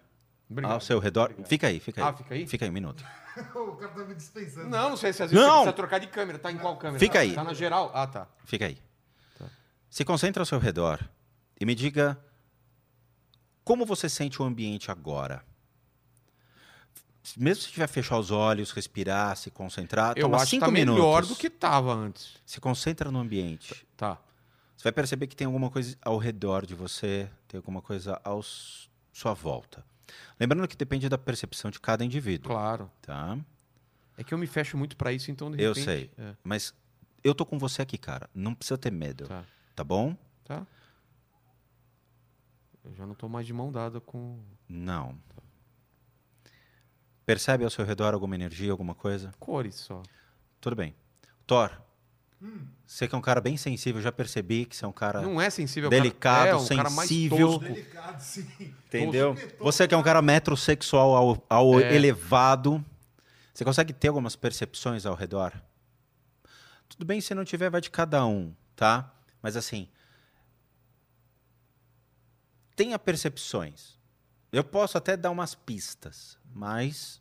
Obrigado. 0.51 0.73
ao 0.75 0.81
seu 0.81 0.99
redor. 0.99 1.33
Fica 1.47 1.69
aí, 1.69 1.81
fica 1.81 2.03
aí. 2.03 2.09
Ah, 2.09 2.13
fica 2.13 2.35
aí? 2.35 2.47
Fica 2.47 2.65
aí 2.67 2.71
um 2.71 2.75
minuto. 2.75 3.03
o 3.55 3.77
cara 3.77 3.93
tá 3.93 4.05
me 4.05 4.15
dispensando. 4.15 4.69
Não, 4.69 4.91
não 4.91 4.97
sei 4.99 5.11
se 5.15 5.23
às 5.23 5.31
vezes 5.31 5.43
Não. 5.43 5.51
você 5.51 5.63
precisa 5.63 5.73
trocar 5.73 5.99
de 5.99 6.09
câmera. 6.09 6.39
Tá 6.39 6.53
em 6.53 6.59
qual 6.59 6.77
câmera? 6.77 6.99
Fica 6.99 7.21
aí. 7.21 7.35
Tá 7.35 7.43
na 7.45 7.55
geral? 7.55 7.91
Ah, 7.95 8.07
tá. 8.07 8.27
Fica 8.45 8.67
aí. 8.67 8.77
Se 9.89 10.05
concentre 10.05 10.39
ao 10.39 10.45
seu 10.45 10.59
redor 10.59 11.01
e 11.59 11.65
me 11.65 11.75
diga 11.75 12.19
como 13.65 13.87
você 13.87 14.07
sente 14.07 14.43
o 14.43 14.45
ambiente 14.45 14.91
agora. 14.91 15.43
Mesmo 17.37 17.63
se 17.65 17.71
tiver 17.73 17.87
fechar 17.89 18.19
os 18.19 18.31
olhos, 18.31 18.71
respirar, 18.71 19.37
se 19.37 19.51
concentrar, 19.51 20.15
Eu 20.17 20.35
acho 20.35 20.45
que 20.45 20.51
cinco 20.51 20.67
tá 20.67 20.71
minutos. 20.71 21.03
melhor 21.03 21.27
do 21.27 21.37
que 21.37 21.51
tava 21.51 21.93
antes. 21.93 22.37
Se 22.47 22.61
concentra 22.61 23.11
no 23.11 23.19
ambiente. 23.19 23.87
Tá. 23.97 24.19
Você 24.77 24.85
vai 24.85 24.93
perceber 24.93 25.27
que 25.27 25.35
tem 25.37 25.47
alguma 25.47 25.71
coisa 25.71 25.97
ao 26.03 26.19
redor 26.19 26.65
de 26.65 26.75
você, 26.75 27.29
tem 27.49 27.59
alguma 27.59 27.83
coisa 27.83 28.21
à 28.25 28.31
sua 29.13 29.35
volta. 29.35 29.85
Lembrando 30.39 30.69
que 30.69 30.77
depende 30.77 31.09
da 31.09 31.19
percepção 31.19 31.71
de 31.71 31.81
cada 31.81 32.05
indivíduo, 32.05 32.53
Claro. 32.53 32.91
tá? 33.03 33.37
É 34.17 34.23
que 34.25 34.33
eu 34.33 34.39
me 34.39 34.47
fecho 34.47 34.77
muito 34.77 34.97
pra 34.97 35.13
isso, 35.13 35.31
então 35.31 35.51
de 35.51 35.61
Eu 35.63 35.73
repente... 35.73 35.85
sei. 35.85 36.11
É, 36.17 36.35
Mas 36.45 36.73
eu 37.25 37.35
tô 37.35 37.45
com 37.45 37.59
você 37.59 37.83
aqui, 37.83 37.99
cara. 37.99 38.29
Não 38.35 38.55
precisa 38.55 38.79
ter 38.79 38.91
medo, 38.93 39.27
tá. 39.27 39.45
tá 39.75 39.83
bom? 39.85 40.17
Tá. 40.45 40.65
Eu 42.85 42.95
já 42.95 43.07
não 43.07 43.15
tô 43.15 43.29
mais 43.29 43.47
de 43.47 43.53
mão 43.53 43.71
dada 43.71 44.01
com 44.01 44.39
Não. 44.69 45.17
Percebe 47.29 47.63
ao 47.63 47.69
seu 47.69 47.85
redor 47.85 48.15
alguma 48.15 48.35
energia, 48.35 48.71
alguma 48.71 48.95
coisa? 48.95 49.35
cores 49.39 49.75
só. 49.75 50.03
Tudo 50.59 50.75
bem. 50.75 50.97
Thor, 51.47 51.71
você 52.87 53.07
que 53.07 53.15
é 53.15 53.19
um 53.19 53.21
cara 53.21 53.39
bem 53.39 53.55
sensível, 53.55 54.01
já 54.01 54.11
percebi 54.11 54.65
que 54.65 54.75
você 54.75 54.83
é 54.83 54.89
um 54.89 54.93
cara. 54.93 55.21
Não 55.21 55.39
é 55.39 55.51
sensível. 55.51 55.91
Delicado, 55.91 56.37
cara, 56.39 56.51
é, 56.53 56.55
um 56.57 56.67
cara 56.67 56.89
mais 56.89 57.07
sensível. 57.07 57.59
Delicado, 57.59 58.19
sim. 58.23 58.75
Entendeu? 58.87 59.37
Você 59.61 59.87
que 59.87 59.95
é 59.95 59.99
um 59.99 60.03
cara 60.03 60.23
metrosexual 60.23 61.15
ao, 61.15 61.47
ao 61.51 61.79
É. 61.79 61.95
elevado. 61.95 62.83
Você 63.53 63.63
consegue 63.63 63.93
ter 63.93 64.09
algumas 64.09 64.35
percepções 64.35 65.05
ao 65.05 65.15
redor? 65.15 65.53
Tudo 66.89 67.05
bem 67.05 67.21
se 67.21 67.35
não 67.35 67.45
tiver, 67.45 67.69
vai 67.69 67.83
de 67.83 67.91
cada 67.91 68.25
um, 68.25 68.55
tá? 68.75 69.13
Mas 69.43 69.55
assim. 69.55 69.87
tenha 72.75 72.99
percepções. 72.99 73.98
Eu 74.53 74.65
posso 74.65 74.97
até 74.97 75.17
dar 75.17 75.31
umas 75.31 75.55
pistas, 75.55 76.39
mas 76.55 77.21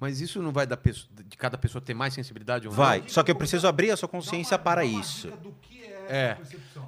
Mas 0.00 0.20
isso 0.20 0.42
não 0.42 0.52
vai 0.52 0.66
da 0.66 0.76
pesso- 0.76 1.08
de 1.12 1.36
cada 1.36 1.56
pessoa 1.56 1.80
ter 1.80 1.94
mais 1.94 2.12
sensibilidade 2.12 2.66
ou 2.66 2.72
não? 2.72 2.76
vai. 2.76 3.04
Só 3.08 3.22
que 3.22 3.30
eu 3.30 3.34
preciso 3.36 3.66
abrir 3.66 3.90
a 3.90 3.96
sua 3.96 4.08
consciência 4.08 4.58
para 4.58 4.84
isso. 4.84 5.32
É. 6.08 6.36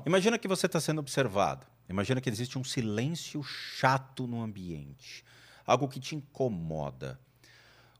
Imagina 0.04 0.36
que 0.38 0.46
você 0.48 0.66
está 0.66 0.80
sendo 0.80 0.98
observado. 0.98 1.66
Imagina 1.88 2.20
que 2.20 2.28
existe 2.28 2.58
um 2.58 2.64
silêncio 2.64 3.42
chato 3.42 4.26
no 4.26 4.42
ambiente. 4.42 5.24
Algo 5.64 5.88
que 5.88 6.00
te 6.00 6.14
incomoda. 6.16 7.18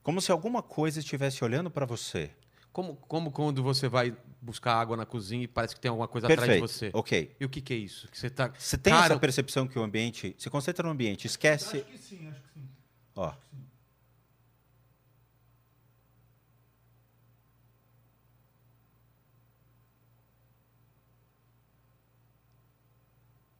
Como 0.03 0.21
se 0.21 0.31
alguma 0.31 0.61
coisa 0.61 0.99
estivesse 0.99 1.43
olhando 1.43 1.71
para 1.71 1.85
você. 1.85 2.29
Como, 2.77 2.95
como 2.95 3.31
quando 3.31 3.63
você 3.63 3.89
vai 3.89 4.15
buscar 4.39 4.75
água 4.75 4.95
na 4.95 5.03
cozinha 5.03 5.45
e 5.45 5.47
parece 5.47 5.73
que 5.73 5.81
tem 5.81 5.89
alguma 5.89 6.07
coisa 6.07 6.27
atrás 6.27 6.41
de 6.41 6.59
Perfeito. 6.59 6.71
você. 6.71 6.91
Ok. 6.93 7.35
E 7.39 7.43
o 7.43 7.49
que, 7.49 7.59
que 7.59 7.73
é 7.73 7.75
isso? 7.75 8.07
Que 8.07 8.15
você 8.15 8.29
tá. 8.29 8.53
Você 8.55 8.77
tem 8.77 8.93
Cara, 8.93 9.05
essa 9.05 9.19
percepção 9.19 9.67
que 9.67 9.79
o 9.79 9.81
ambiente. 9.81 10.35
Se 10.37 10.47
concentra 10.47 10.85
no 10.85 10.93
ambiente, 10.93 11.25
esquece. 11.25 11.81
que 11.81 11.97
sim, 11.97 12.27
acho 12.27 12.39
que 12.39 12.49
sim. 12.53 12.69
Ó. 13.15 13.33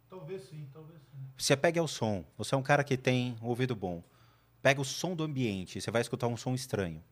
Talvez 0.07 0.44
sim, 0.44 0.69
talvez 0.72 1.02
sim. 1.02 1.18
Você 1.35 1.57
pega 1.57 1.81
ao 1.81 1.88
som. 1.88 2.23
Você 2.38 2.53
é 2.53 2.57
um 2.60 2.61
cara 2.61 2.84
que 2.84 2.95
tem 2.95 3.35
um 3.41 3.48
ouvido 3.48 3.76
bom. 3.76 4.03
Pega 4.61 4.80
o 4.80 4.85
som 4.85 5.15
do 5.15 5.23
ambiente. 5.23 5.81
Você 5.81 5.89
vai 5.89 6.03
escutar 6.03 6.27
um 6.27 6.38
som 6.38 6.53
estranho. 6.53 7.03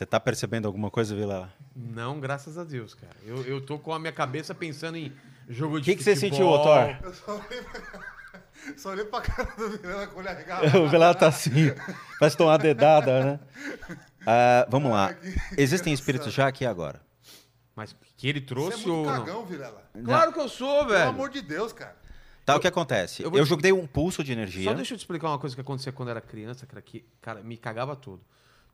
Você 0.00 0.04
está 0.04 0.18
percebendo 0.18 0.64
alguma 0.66 0.90
coisa, 0.90 1.14
Vila? 1.14 1.52
Não, 1.76 2.18
graças 2.18 2.56
a 2.56 2.64
Deus, 2.64 2.94
cara. 2.94 3.12
Eu, 3.22 3.44
eu 3.44 3.60
tô 3.60 3.78
com 3.78 3.92
a 3.92 3.98
minha 3.98 4.14
cabeça 4.14 4.54
pensando 4.54 4.96
em 4.96 5.12
jogo 5.46 5.74
O 5.76 5.78
de 5.78 5.90
que, 5.90 5.96
que 5.98 6.02
você 6.02 6.16
sentiu, 6.16 6.46
futebol. 6.46 6.60
Otor? 6.62 6.96
Eu 7.02 7.12
só 7.12 7.34
olhei 7.36 7.60
pra, 7.62 8.00
só 8.78 8.88
olhei 8.92 9.04
pra 9.04 9.20
cara 9.20 9.54
do 9.58 9.68
Vilela 9.68 10.06
com 10.06 10.16
o 10.16 10.18
olhar 10.20 10.30
arregalado. 10.34 10.72
O 10.80 10.88
Vila 10.88 11.14
tá 11.14 11.26
assim. 11.28 11.52
Parece 12.18 12.34
tomar 12.34 12.52
uma 12.52 12.58
dedada, 12.58 13.22
né? 13.24 13.40
Ah, 14.26 14.66
vamos 14.70 14.90
lá. 14.90 15.14
Existem 15.58 15.92
espíritos 15.92 16.32
já 16.32 16.46
aqui 16.48 16.64
agora. 16.64 17.02
Mas 17.76 17.94
que 18.16 18.26
ele 18.26 18.38
Você 18.40 18.44
é 18.44 18.48
trouxe 18.48 18.76
muito 18.88 18.94
ou 18.94 19.04
não? 19.04 19.18
cagão, 19.18 19.44
Vilela. 19.44 19.84
Claro 20.02 20.32
que 20.32 20.40
eu 20.40 20.48
sou, 20.48 20.78
Pelo 20.78 20.88
velho. 20.92 21.08
amor 21.10 21.28
de 21.28 21.42
Deus, 21.42 21.74
cara. 21.74 21.94
Tá, 22.46 22.56
o 22.56 22.60
que 22.60 22.66
acontece? 22.66 23.22
eu 23.22 23.30
Eu, 23.34 23.44
te- 23.44 23.48
joguei 23.50 23.70
um 23.70 23.86
pulso 23.86 24.24
de 24.24 24.32
energia. 24.32 24.64
Só 24.64 24.72
deixa 24.72 24.94
eu 24.94 24.96
te 24.96 25.00
explicar 25.02 25.28
uma 25.28 25.38
coisa 25.38 25.54
que 25.54 25.60
acontecia 25.60 25.92
quando 25.92 26.08
eu 26.08 26.12
era 26.12 26.22
criança, 26.22 26.64
cara, 26.64 26.80
que, 26.80 27.04
cara, 27.20 27.42
me 27.42 27.58
cagava 27.58 27.94
todo. 27.94 28.22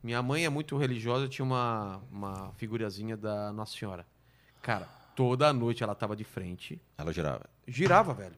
Minha 0.03 0.21
mãe 0.21 0.45
é 0.45 0.49
muito 0.49 0.77
religiosa, 0.77 1.27
tinha 1.27 1.43
uma, 1.45 2.01
uma 2.11 2.51
figurazinha 2.57 3.17
da 3.17 3.51
Nossa 3.51 3.75
Senhora. 3.77 4.05
Cara, 4.61 4.87
toda 5.15 5.51
noite 5.51 5.83
ela 5.83 5.95
tava 5.95 6.15
de 6.15 6.23
frente, 6.23 6.79
Ela 6.97 7.11
girava. 7.13 7.45
girava, 7.67 8.13
velho. 8.13 8.35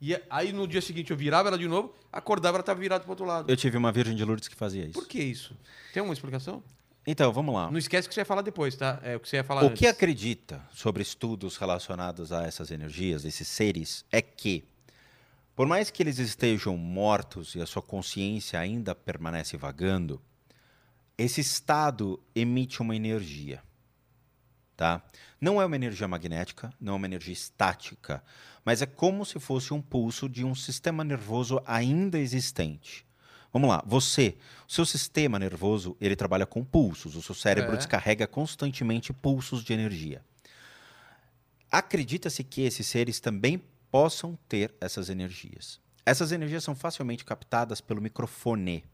E 0.00 0.18
aí 0.30 0.52
no 0.52 0.66
dia 0.66 0.80
seguinte 0.80 1.10
eu 1.10 1.16
virava 1.16 1.48
ela 1.48 1.58
de 1.58 1.68
novo, 1.68 1.94
acordava 2.10 2.56
ela 2.56 2.62
tava 2.64 2.80
virada 2.80 3.02
pro 3.02 3.10
outro 3.12 3.26
lado. 3.26 3.50
Eu 3.50 3.56
tive 3.56 3.76
uma 3.76 3.92
Virgem 3.92 4.16
de 4.16 4.24
Lourdes 4.24 4.48
que 4.48 4.54
fazia 4.56 4.84
isso. 4.84 4.94
Por 4.94 5.06
que 5.06 5.22
isso? 5.22 5.54
Tem 5.92 6.02
uma 6.02 6.12
explicação? 6.14 6.62
Então, 7.06 7.32
vamos 7.32 7.54
lá. 7.54 7.70
Não 7.70 7.78
esquece 7.78 8.06
que 8.08 8.14
você 8.14 8.20
ia 8.20 8.24
falar 8.26 8.42
depois, 8.42 8.76
tá? 8.76 9.00
É 9.02 9.16
o 9.16 9.20
que 9.20 9.28
você 9.28 9.36
ia 9.36 9.44
falar 9.44 9.62
O 9.62 9.66
antes. 9.66 9.78
que 9.78 9.86
acredita 9.86 10.62
sobre 10.70 11.02
estudos 11.02 11.56
relacionados 11.56 12.30
a 12.30 12.44
essas 12.44 12.70
energias, 12.70 13.24
esses 13.24 13.48
seres, 13.48 14.04
é 14.12 14.20
que, 14.22 14.64
por 15.56 15.66
mais 15.66 15.90
que 15.90 16.02
eles 16.02 16.18
estejam 16.18 16.76
mortos 16.76 17.54
e 17.54 17.60
a 17.60 17.66
sua 17.66 17.82
consciência 17.82 18.60
ainda 18.60 18.94
permanece 18.94 19.56
vagando, 19.56 20.20
esse 21.22 21.40
estado 21.40 22.18
emite 22.34 22.80
uma 22.80 22.96
energia. 22.96 23.62
Tá? 24.76 25.02
Não 25.38 25.60
é 25.60 25.66
uma 25.66 25.76
energia 25.76 26.08
magnética, 26.08 26.72
não 26.80 26.94
é 26.94 26.96
uma 26.96 27.06
energia 27.06 27.34
estática, 27.34 28.24
mas 28.64 28.80
é 28.80 28.86
como 28.86 29.26
se 29.26 29.38
fosse 29.38 29.74
um 29.74 29.82
pulso 29.82 30.28
de 30.28 30.44
um 30.44 30.54
sistema 30.54 31.04
nervoso 31.04 31.60
ainda 31.66 32.18
existente. 32.18 33.04
Vamos 33.52 33.68
lá, 33.68 33.82
você, 33.84 34.36
o 34.66 34.72
seu 34.72 34.86
sistema 34.86 35.38
nervoso, 35.38 35.94
ele 36.00 36.16
trabalha 36.16 36.46
com 36.46 36.64
pulsos, 36.64 37.14
o 37.16 37.20
seu 37.20 37.34
cérebro 37.34 37.74
É. 37.74 37.76
descarrega 37.76 38.26
constantemente 38.26 39.12
pulsos 39.12 39.62
de 39.62 39.74
energia. 39.74 40.24
Acredita-se 41.70 42.42
que 42.42 42.62
esses 42.62 42.86
seres 42.86 43.20
também 43.20 43.62
possam 43.90 44.38
ter 44.48 44.74
essas 44.80 45.10
energias. 45.10 45.78
Essas 46.06 46.32
energias 46.32 46.64
são 46.64 46.74
facilmente 46.74 47.24
captadas 47.24 47.80
pelo 47.80 48.00
microfone, 48.00 48.84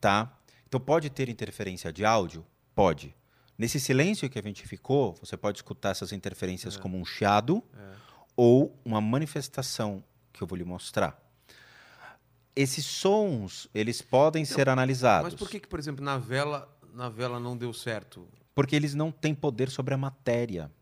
tá? 0.00 0.36
Então 0.72 0.80
pode 0.80 1.10
ter 1.10 1.28
interferência 1.28 1.92
de 1.92 2.02
áudio? 2.02 2.46
Pode. 2.74 3.14
Nesse 3.58 3.78
silêncio 3.78 4.30
que 4.30 4.38
a 4.38 4.42
gente 4.42 4.66
ficou, 4.66 5.14
você 5.20 5.36
pode 5.36 5.58
escutar 5.58 5.90
essas 5.90 6.12
interferências 6.12 6.78
como 6.78 6.96
um 6.96 7.04
chiado 7.04 7.62
ou 8.34 8.74
uma 8.82 8.98
manifestação 8.98 10.02
que 10.32 10.42
eu 10.42 10.46
vou 10.46 10.56
lhe 10.56 10.64
mostrar. 10.64 11.20
Esses 12.56 12.86
sons, 12.86 13.68
eles 13.74 14.00
podem 14.00 14.46
ser 14.46 14.70
analisados. 14.70 15.34
Mas 15.34 15.38
por 15.38 15.50
que, 15.50 15.60
que, 15.60 15.68
por 15.68 15.78
exemplo, 15.78 16.02
na 16.02 16.16
vela, 16.16 16.66
na 16.94 17.10
vela 17.10 17.38
não 17.38 17.54
deu 17.54 17.74
certo? 17.74 18.26
Porque 18.54 18.74
eles 18.74 18.94
não 18.94 19.12
têm 19.12 19.34
poder 19.34 19.68
sobre 19.68 19.92
a 19.92 19.98
matéria. 19.98 20.72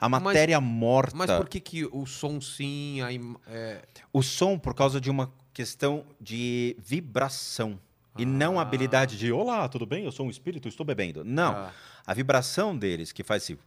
A 0.00 0.08
matéria 0.08 0.60
morta. 0.60 1.16
Mas 1.16 1.30
por 1.30 1.48
que, 1.48 1.60
que 1.60 1.84
o 1.84 2.04
som 2.04 2.40
sim, 2.40 3.00
a 3.00 3.12
é, 3.46 3.86
O 4.12 4.24
som, 4.24 4.58
por 4.58 4.74
causa 4.74 5.00
de 5.00 5.08
uma 5.08 5.32
questão 5.52 6.04
de 6.20 6.76
vibração. 6.80 7.78
E 8.18 8.26
não 8.26 8.58
a 8.58 8.62
habilidade 8.62 9.16
de, 9.16 9.32
olá, 9.32 9.68
tudo 9.68 9.86
bem? 9.86 10.04
Eu 10.04 10.12
sou 10.12 10.26
um 10.26 10.30
espírito, 10.30 10.68
estou 10.68 10.84
bebendo. 10.84 11.24
Não. 11.24 11.52
Ah. 11.52 11.72
A 12.06 12.14
vibração 12.14 12.76
deles, 12.76 13.12
que 13.12 13.22
faz 13.22 13.44
esse. 13.44 13.58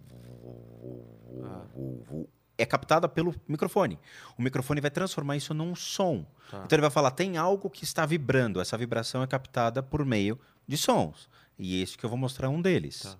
É 2.58 2.66
captada 2.66 3.10
pelo 3.10 3.34
microfone. 3.48 3.98
O 4.38 4.42
microfone 4.42 4.80
vai 4.80 4.92
transformar 4.92 5.38
isso 5.38 5.54
num 5.54 5.74
som. 5.76 6.26
Tá. 6.52 6.64
Então 6.66 6.76
ele 6.76 6.82
vai 6.82 6.92
falar: 6.92 7.12
tem 7.12 7.38
algo 7.38 7.70
que 7.70 7.84
está 7.84 8.06
vibrando. 8.06 8.60
Essa 8.62 8.78
vibração 8.78 9.24
é 9.24 9.28
captada 9.28 9.82
por 9.82 10.06
meio 10.06 10.40
de 10.68 10.78
sons. 10.78 11.30
E 11.58 11.82
esse 11.82 11.98
que 11.98 12.06
eu 12.06 12.10
vou 12.10 12.18
mostrar 12.18 12.48
é 12.48 12.50
um 12.50 12.62
deles. 12.62 13.02
Tá. 13.02 13.18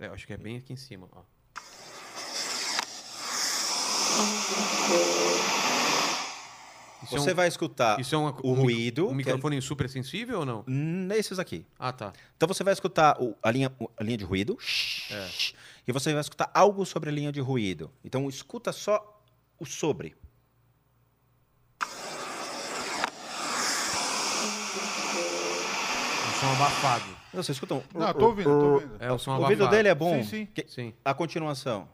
É, 0.00 0.06
eu 0.06 0.14
acho 0.14 0.26
que 0.26 0.32
é 0.32 0.36
bem 0.36 0.56
aqui 0.56 0.72
em 0.72 0.76
cima. 0.76 1.08
Ó. 1.12 1.22
Isso 7.02 7.14
é 7.14 7.18
Você 7.20 7.30
um- 7.32 7.34
vai 7.34 7.46
escutar 7.48 8.00
Isso 8.00 8.14
é 8.14 8.18
uma, 8.18 8.34
o 8.42 8.50
um 8.52 8.54
ruído. 8.54 9.04
Um 9.04 9.08
que 9.08 9.12
é- 9.12 9.16
microfone 9.18 9.62
super 9.62 9.88
sensível 9.88 10.40
ou 10.40 10.44
não? 10.46 10.64
Nesses 10.66 11.38
aqui. 11.38 11.64
Ah, 11.78 11.92
tá. 11.92 12.12
Então 12.36 12.46
você 12.48 12.64
vai 12.64 12.72
escutar 12.72 13.16
o- 13.22 13.36
a, 13.42 13.50
linha, 13.50 13.72
o- 13.78 13.88
a 13.96 14.02
linha 14.02 14.16
de 14.18 14.24
ruído. 14.24 14.58
É. 15.10 15.28
E 15.86 15.92
você 15.92 16.12
vai 16.12 16.20
escutar 16.20 16.50
algo 16.52 16.84
sobre 16.84 17.08
a 17.08 17.12
linha 17.12 17.30
de 17.30 17.40
ruído. 17.40 17.90
Então 18.04 18.28
escuta 18.28 18.72
só 18.72 19.22
o 19.60 19.64
sobre. 19.64 20.14
Um 26.26 26.40
som 26.40 26.52
abafado. 26.52 27.04
Não, 27.32 27.42
Você 27.42 27.52
escuta 27.52 27.74
um... 27.74 27.82
Não, 27.94 28.12
tô 28.14 28.26
ouvindo, 28.26 28.44
tô 28.48 28.66
ouvindo. 28.74 28.96
É, 29.00 29.12
o 29.12 29.18
som 29.18 29.30
O 29.32 29.34
abafado. 29.34 29.52
ouvido 29.62 29.68
dele 29.70 29.88
é 29.88 29.94
bom. 29.94 30.22
Sim, 30.22 30.28
sim. 30.28 30.46
Que- 30.46 30.66
Sim. 30.68 30.94
A 31.04 31.14
continuação. 31.14 31.88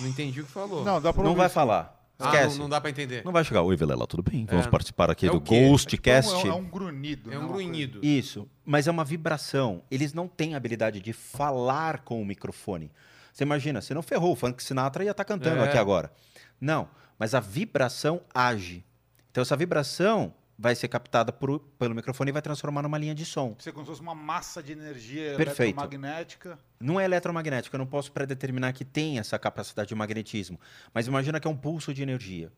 Não 0.00 0.08
entendi 0.08 0.40
o 0.40 0.44
que 0.44 0.50
falou. 0.52 0.84
Não, 0.84 1.00
dá 1.00 1.12
pra 1.12 1.22
Não 1.22 1.30
ouvir 1.30 1.40
vai 1.40 1.48
falar. 1.48 1.96
Ah, 2.18 2.26
Esquece. 2.26 2.56
não, 2.56 2.64
não 2.64 2.68
dá 2.68 2.80
pra 2.80 2.90
entender. 2.90 3.24
Não 3.24 3.32
vai 3.32 3.42
chegar. 3.44 3.62
Oi, 3.62 3.74
Vilela, 3.76 4.06
tudo 4.06 4.22
bem? 4.22 4.44
Vamos 4.44 4.66
É. 4.66 4.70
participar 4.70 5.10
aqui 5.10 5.26
É 5.26 5.30
do 5.30 5.38
o 5.38 5.40
quê? 5.40 5.54
É 5.54 5.68
Ghostcast. 5.68 6.32
É 6.34 6.36
um, 6.36 6.48
é 6.48 6.54
um 6.54 6.64
grunhido. 6.64 7.32
É 7.32 7.36
um 7.36 7.40
né, 7.40 7.46
uma 7.46 7.54
coisa. 7.54 7.64
grunhido. 7.70 8.00
Isso, 8.04 8.46
mas 8.64 8.86
é 8.86 8.90
uma 8.90 9.04
vibração. 9.04 9.82
Eles 9.90 10.12
não 10.12 10.28
têm 10.28 10.52
a 10.54 10.58
habilidade 10.58 11.00
de 11.00 11.12
falar 11.14 12.00
com 12.00 12.20
o 12.20 12.24
microfone. 12.26 12.90
Você 13.32 13.42
imagina, 13.44 13.80
você 13.80 13.94
não 13.94 14.02
ferrou, 14.02 14.32
o 14.32 14.36
Frank 14.36 14.62
Sinatra 14.62 15.02
ia 15.04 15.12
estar 15.12 15.24
cantando 15.24 15.62
É. 15.62 15.64
aqui 15.68 15.78
agora. 15.78 16.12
Não, 16.60 16.88
mas 17.18 17.34
a 17.34 17.40
vibração 17.40 18.20
age. 18.34 18.84
Então 19.30 19.40
essa 19.40 19.56
vibração 19.56 20.34
vai 20.62 20.74
ser 20.74 20.88
captada 20.88 21.32
por- 21.32 21.58
pelo 21.78 21.94
microfone 21.94 22.28
e 22.28 22.32
vai 22.32 22.42
transformar 22.42 22.82
numa 22.82 22.98
linha 22.98 23.14
de 23.14 23.24
som. 23.24 23.56
Você 23.58 23.72
como 23.72 23.82
se 23.86 23.90
fosse 23.92 24.02
uma 24.02 24.14
massa 24.14 24.62
de 24.62 24.72
energia 24.72 25.34
Perfeito. 25.34 25.62
eletromagnética. 25.80 26.58
Não 26.78 27.00
é 27.00 27.04
eletromagnético, 27.06 27.74
eu 27.74 27.78
não 27.78 27.86
posso 27.86 28.12
predeterminar 28.12 28.74
que 28.74 28.84
tem 28.84 29.18
essa 29.18 29.38
capacidade 29.38 29.88
de 29.88 29.94
magnetismo. 29.94 30.60
Mas 30.92 31.06
imagina 31.06 31.40
que 31.40 31.48
é 31.48 31.50
um 31.50 31.56
pulso 31.56 31.94
de 31.94 32.02
energia. 32.02 32.52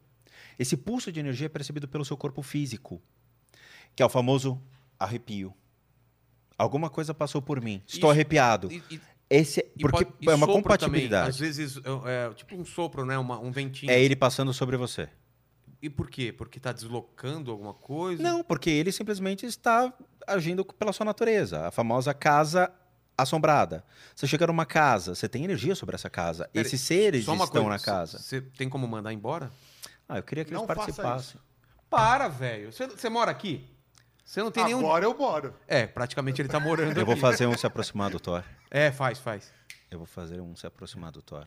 Esse 0.59 0.77
pulso 0.77 1.13
de 1.13 1.21
energia 1.21 1.47
é 1.47 1.49
percebido 1.49 1.87
pelo 1.87 2.05
seu 2.05 2.17
corpo 2.17 2.43
físico, 2.43 3.01
que 3.95 4.03
é 4.03 4.07
o 4.07 4.09
famoso 4.09 4.61
arrepio. 4.99 5.55
Alguma 6.59 6.91
coisa 6.91 7.15
passou 7.15 7.41
por 7.41 7.61
mim. 7.61 7.83
Estou 7.87 7.99
Isso- 7.99 8.11
arrepiado. 8.11 8.69
E, 8.73 8.83
e- 8.91 9.01
Esse 9.31 9.61
e 9.77 9.81
porque 9.81 10.05
pode- 10.05 10.29
é 10.29 10.35
uma 10.35 10.47
compatibilidade. 10.47 11.37
Também. 11.39 11.49
Às 11.49 11.57
vezes, 11.57 11.77
é, 12.05 12.27
é 12.31 12.35
tipo 12.35 12.55
um 12.57 12.65
sopro, 12.65 13.05
né? 13.07 13.17
Uma- 13.17 13.39
um 13.41 13.51
ventinho. 13.51 13.91
É 13.91 13.99
ele 13.99 14.15
passando 14.15 14.53
sobre 14.53 14.77
você. 14.77 15.09
E 15.83 15.91
por 15.91 16.09
quê? 16.09 16.33
Porque 16.33 16.61
tá 16.61 16.71
deslocando 16.71 17.51
alguma 17.51 17.75
coisa? 17.75 18.23
Não, 18.23 18.45
porque 18.45 18.71
ele 18.71 18.93
simplesmente 18.93 19.45
está 19.45 19.93
agindo 20.27 20.65
pela 20.65 20.93
sua 20.93 21.05
natureza. 21.05 21.67
A 21.67 21.71
famosa 21.73 22.15
casa 22.15 22.73
assombrada. 23.19 23.85
Você 24.15 24.29
chega 24.29 24.47
numa 24.47 24.65
casa, 24.65 25.15
você 25.17 25.29
tem 25.29 25.43
energia 25.43 25.75
sobre 25.75 25.97
essa 25.97 26.09
casa. 26.09 26.49
Pera 26.53 26.65
Esses 26.67 26.81
seres 26.81 27.21
estão 27.23 27.37
coisa, 27.37 27.69
na 27.69 27.79
casa. 27.81 28.19
Você 28.21 28.41
tem 28.41 28.69
como 28.69 28.87
mandar 28.87 29.13
embora? 29.13 29.51
Ah, 30.09 30.19
eu 30.19 30.23
queria 30.23 30.45
que 30.45 30.51
eles 30.51 30.61
Não 30.61 30.69
faça 30.69 30.81
participassem. 30.81 31.41
Para, 31.91 32.29
velho. 32.29 32.73
Você, 32.73 33.09
mora 33.09 33.31
aqui? 33.31 33.69
Você 34.25 34.41
não 34.41 34.51
tem 34.51 34.65
nenhum. 34.65 34.79
Agora 34.79 35.05
eu 35.05 35.17
moro. 35.17 35.55
É, 35.67 35.87
praticamente 35.87 36.41
ele 36.41 36.49
tá 36.49 36.61
morando 36.61 36.97
Eu 36.97 37.05
vou 37.05 37.15
aqui. 37.15 37.21
fazer 37.21 37.47
um 37.47 37.57
se 37.57 37.67
aproximar 37.67 38.09
do 38.09 38.21
Thor. 38.21 38.45
É, 38.71 38.91
faz, 38.93 39.19
faz. 39.19 39.53
Eu 39.91 39.99
vou 39.99 40.07
fazer 40.07 40.41
um 40.41 40.55
se 40.55 40.67
aproximar 40.67 41.11
do 41.11 41.21
Thor. 41.21 41.47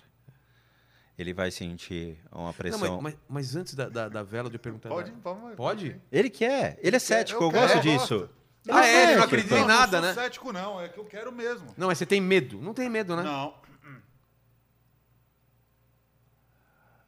Ele 1.18 1.34
vai 1.34 1.50
sentir 1.50 2.18
uma 2.32 2.48
Não, 2.48 2.53
pressão. 2.53 3.02
mas, 3.02 3.14
mas- 3.14 3.18
mas 3.30 3.56
antes 3.56 3.74
da, 3.74 3.88
da, 3.88 4.10
da 4.10 4.22
vela 4.24 4.50
de 4.50 4.56
eu 4.56 4.60
perguntar. 4.60 4.90
Pode, 4.90 5.11
vamos. 5.24 5.56
Pode? 5.56 6.02
Ele 6.11 6.30
quer. 6.30 6.77
Ele 6.82 6.95
é 6.95 7.00
cético, 7.00 7.42
eu, 7.44 7.52
quero, 7.52 7.61
gosto 7.61 7.76
eu 7.77 7.82
disso. 7.82 8.19
gosto. 8.19 8.30
Ah, 8.68 8.85
é, 8.85 9.03
ele 9.03 9.16
não 9.18 9.24
acredita 9.24 9.56
em 9.56 9.61
Não, 9.61 9.68
nada, 9.68 10.02
não 10.02 10.08
né? 10.08 10.14
sou 10.14 10.24
cético, 10.24 10.52
não. 10.52 10.82
É 10.82 10.90
que 10.90 10.98
eu 10.98 11.06
quero 11.06 11.32
mesmo. 11.32 11.68
Não, 11.77 11.88
mas 11.88 11.98
você 12.00 12.06
tem 12.06 12.19
medo. 12.19 12.60
Não 12.61 12.74
tem 12.74 12.90
medo, 12.90 13.16
né? 13.16 13.24
Não. 13.24 13.53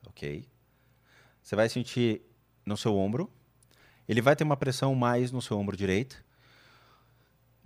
Ok. 0.08 0.48
Você 1.42 1.56
vai 1.56 1.70
sentir 1.70 2.22
no 2.66 2.78
seu 2.78 2.96
ombro. 2.96 3.32
Ele 4.08 4.22
vai 4.22 4.36
ter 4.36 4.44
uma 4.44 4.58
pressão 4.58 4.96
mais 4.96 5.32
no 5.32 5.42
seu 5.42 5.58
ombro 5.58 5.76
direito. 5.76 6.24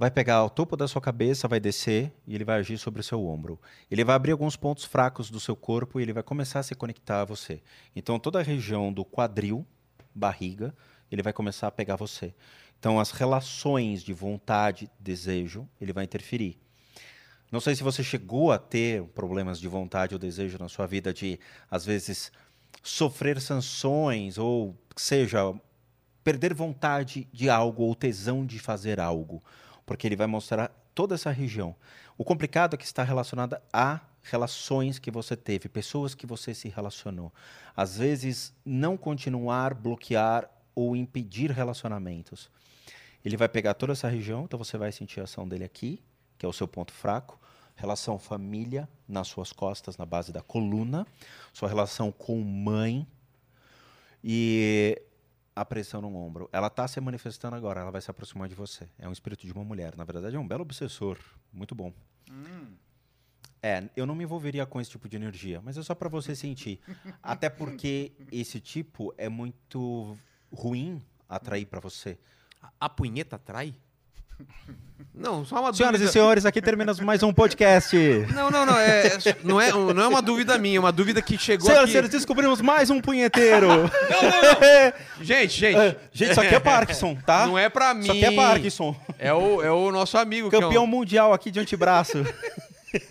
Vai 0.02 0.10
pegar 0.10 0.44
o 0.44 0.50
topo 0.50 0.76
da 0.76 0.88
sua 0.88 1.00
cabeça, 1.00 1.48
vai 1.48 1.60
descer 1.60 2.12
e 2.26 2.34
ele 2.34 2.44
vai 2.44 2.58
agir 2.58 2.76
sobre 2.80 3.02
o 3.02 3.04
seu 3.04 3.24
ombro. 3.24 3.62
Ele 3.88 4.04
vai 4.04 4.16
abrir 4.16 4.32
alguns 4.32 4.56
pontos 4.56 4.84
fracos 4.84 5.30
do 5.30 5.40
seu 5.40 5.56
corpo 5.56 6.00
e 6.00 6.02
ele 6.02 6.12
vai 6.12 6.24
começar 6.24 6.58
a 6.58 6.64
se 6.64 6.74
conectar 6.74 7.22
a 7.22 7.24
você. 7.24 7.62
Então, 7.96 8.18
toda 8.18 8.40
a 8.40 8.42
região 8.42 8.92
do 8.92 9.06
quadril, 9.06 9.64
barriga, 10.16 10.74
ele 11.12 11.22
vai 11.22 11.32
começar 11.32 11.68
a 11.68 11.72
pegar 11.72 11.98
você. 11.98 12.34
Então, 12.80 13.00
as 13.00 13.12
relações 13.12 14.02
de 14.02 14.12
vontade, 14.12 14.90
desejo, 15.00 15.70
ele 15.80 15.94
vai 15.94 16.04
interferir. 16.04 16.60
Não 17.52 17.60
sei 17.60 17.76
se 17.76 17.84
você 17.84 18.04
chegou 18.04 18.52
a 18.52 18.58
ter 18.58 19.04
problemas 19.10 19.60
de 19.60 19.68
vontade 19.68 20.16
ou 20.16 20.20
desejo 20.20 20.58
na 20.58 20.68
sua 20.68 20.88
vida 20.88 21.14
de, 21.14 21.40
às 21.70 21.86
vezes, 21.86 22.32
sofrer 22.82 23.40
sanções 23.40 24.40
ou 24.40 24.76
seja, 24.96 25.54
perder 26.24 26.56
vontade 26.56 27.28
de 27.32 27.52
algo 27.52 27.84
ou 27.84 27.94
tesão 27.94 28.44
de 28.44 28.58
fazer 28.58 29.00
algo, 29.00 29.44
porque 29.86 30.08
ele 30.08 30.16
vai 30.16 30.28
mostrar 30.28 30.70
toda 30.94 31.16
essa 31.16 31.32
região. 31.32 31.76
O 32.18 32.24
complicado 32.24 32.74
é 32.74 32.78
que 32.78 32.86
está 32.86 33.04
relacionada 33.04 33.62
a 33.72 34.00
relações 34.24 35.00
que 35.00 35.10
você 35.10 35.36
teve, 35.36 35.68
pessoas 35.68 36.14
que 36.14 36.26
você 36.26 36.54
se 36.54 36.70
relacionou. 36.70 37.34
Às 37.76 37.98
vezes, 37.98 38.54
não 38.64 38.96
continuar, 38.96 39.74
bloquear 39.74 40.50
ou 40.76 40.96
impedir 40.96 41.52
relacionamentos. 41.52 42.50
Ele 43.24 43.38
vai 43.38 43.50
pegar 43.50 43.74
toda 43.74 43.94
essa 43.94 44.08
região, 44.08 44.44
então 44.44 44.58
você 44.58 44.78
vai 44.78 44.92
sentir 44.92 45.20
a 45.20 45.24
ação 45.24 45.48
dele 45.48 45.64
aqui, 45.64 46.02
que 46.38 46.46
é 46.46 46.50
o 46.50 46.54
seu 46.54 46.68
ponto 46.68 46.92
fraco. 46.92 47.40
Relação 47.76 48.20
família, 48.20 48.88
nas 49.08 49.28
suas 49.28 49.52
costas, 49.52 49.98
na 49.98 50.06
base 50.06 50.32
da 50.32 50.42
coluna. 50.42 51.06
Sua 51.54 51.68
relação 51.68 52.12
com 52.12 52.40
mãe. 52.42 53.08
E 54.24 55.02
a 55.56 55.66
pressão 55.66 56.02
no 56.02 56.16
ombro. 56.16 56.50
Ela 56.52 56.68
está 56.68 56.88
se 56.88 57.00
manifestando 57.00 57.56
agora, 57.56 57.82
ela 57.82 57.92
vai 57.92 58.02
se 58.02 58.10
aproximar 58.10 58.48
de 58.48 58.56
você. 58.56 58.88
É 58.98 59.08
um 59.08 59.12
espírito 59.12 59.46
de 59.46 59.54
uma 59.54 59.64
mulher. 59.64 59.96
Na 59.96 60.04
verdade, 60.04 60.36
é 60.36 60.40
um 60.40 60.48
belo 60.48 60.62
obsessor. 60.62 61.18
Muito 61.52 61.76
bom. 61.76 61.94
É, 63.64 63.90
eu 63.96 64.06
não 64.06 64.16
me 64.16 64.24
envolveria 64.24 64.66
com 64.66 64.82
esse 64.82 64.90
tipo 64.90 65.08
de 65.08 65.16
energia, 65.16 65.62
mas 65.62 65.78
é 65.78 65.84
só 65.84 65.94
para 65.94 66.10
você 66.10 66.36
sentir. 66.36 66.80
Até 67.22 67.50
porque 67.50 68.12
esse 68.32 68.60
tipo 68.60 69.14
é 69.18 69.30
muito 69.30 70.18
ruim 70.52 71.02
atrair 71.30 71.66
para 71.68 71.80
você. 71.80 72.18
A, 72.62 72.72
a 72.80 72.90
punheta 72.90 73.36
atrai? 73.36 73.76
Não, 75.14 75.46
só 75.46 75.60
uma 75.60 75.74
Senhoras 75.74 76.00
dúvida. 76.00 76.10
e 76.10 76.14
senhores, 76.14 76.46
aqui 76.46 76.62
terminamos 76.62 77.00
mais 77.02 77.22
um 77.22 77.34
podcast. 77.34 77.96
Não, 78.34 78.50
não, 78.50 78.66
não. 78.66 78.78
É, 78.78 79.08
é- 79.08 79.36
não, 79.44 79.60
é, 79.62 79.72
não 79.72 80.02
é 80.04 80.08
uma 80.08 80.22
dúvida 80.22 80.58
minha, 80.58 80.78
é 80.78 80.80
uma 80.80 80.92
dúvida 80.92 81.22
que 81.22 81.38
chegou 81.38 81.66
Senhoras 81.68 81.82
e 81.82 81.84
aqui. 81.84 81.92
senhores, 81.92 82.10
descobrimos 82.10 82.62
mais 82.62 82.90
um 82.90 83.00
punheteiro. 83.02 83.68
Gente, 85.22 85.54
gente. 85.60 85.98
Gente, 86.12 86.32
isso 86.32 86.42
aqui 86.42 86.56
é 86.56 86.60
Parkinson, 86.60 87.16
tá? 87.26 87.46
Não 87.46 87.58
é 87.58 87.70
pra 87.70 87.94
mim. 87.94 88.02
Isso 88.04 88.12
aqui 88.12 88.26
é 88.26 88.32
Parkinson. 88.32 88.96
É 89.20 89.34
o, 89.34 89.62
é 89.62 89.72
o 89.72 89.92
nosso 89.92 90.18
amigo. 90.18 90.50
que 90.50 90.56
é 90.56 90.60
um- 90.60 90.62
Campeão 90.62 90.88
mundial 90.88 91.34
aqui 91.34 91.52
de 91.52 91.60
antebraço. 91.60 92.18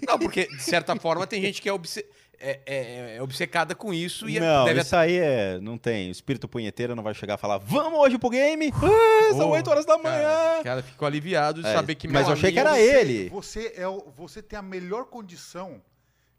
Não, 0.07 0.19
porque, 0.19 0.47
de 0.47 0.63
certa 0.63 0.95
forma, 0.97 1.27
tem 1.27 1.41
gente 1.41 1.63
que 1.63 1.69
é, 1.69 1.73
obce- 1.73 2.05
é- 2.41 2.61
é- 2.67 3.17
é 3.17 3.23
obcecada 3.23 3.75
com 3.75 3.93
isso 3.93 4.29
e 4.29 4.41
não, 4.41 4.65
deve 4.65 4.81
isso 4.81 4.97
aí 4.97 5.17
é. 5.17 5.61
Não 5.61 5.77
tem. 5.79 6.09
O 6.09 6.13
espírito 6.13 6.49
punheteiro 6.49 6.95
não 6.97 7.03
vai 7.03 7.13
chegar 7.15 7.35
e 7.35 7.39
falar: 7.39 7.59
Vamos 7.59 7.99
hoje 8.01 8.19
pro 8.19 8.31
game? 8.31 8.73
Ah, 8.75 9.35
são 9.35 9.49
Oh, 9.49 9.53
8 9.53 9.69
horas 9.71 9.85
da 9.87 9.99
Cara, 9.99 10.03
manhã. 10.17 10.63
cara 10.65 10.83
ficou 10.83 11.07
aliviado 11.07 11.63
de 11.63 11.69
É, 11.69 11.73
saber 11.75 11.95
que 11.95 12.09
mas 12.09 12.23
meu 12.23 12.29
eu 12.29 12.33
achei 12.33 12.51
que 12.53 12.59
era 12.59 12.79
ele. 12.81 13.29
Você, 13.31 13.73
é 13.77 13.87
o, 13.87 14.11
você 14.17 14.43
tem 14.43 14.59
a 14.59 14.63
melhor 14.63 15.05
condição 15.07 15.83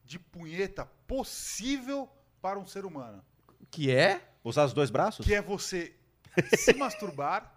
de 0.04 0.18
punheta 0.20 0.86
possível 1.08 2.10
para 2.42 2.58
um 2.60 2.66
ser 2.66 2.84
humano. 2.86 3.24
Que 3.70 3.92
é? 3.92 4.22
Usar 4.44 4.66
os 4.66 4.74
dois 4.74 4.90
braços? 4.90 5.26
Que 5.26 5.36
é 5.36 5.42
você 5.42 5.94
se 6.58 6.74
masturbar, 6.74 7.54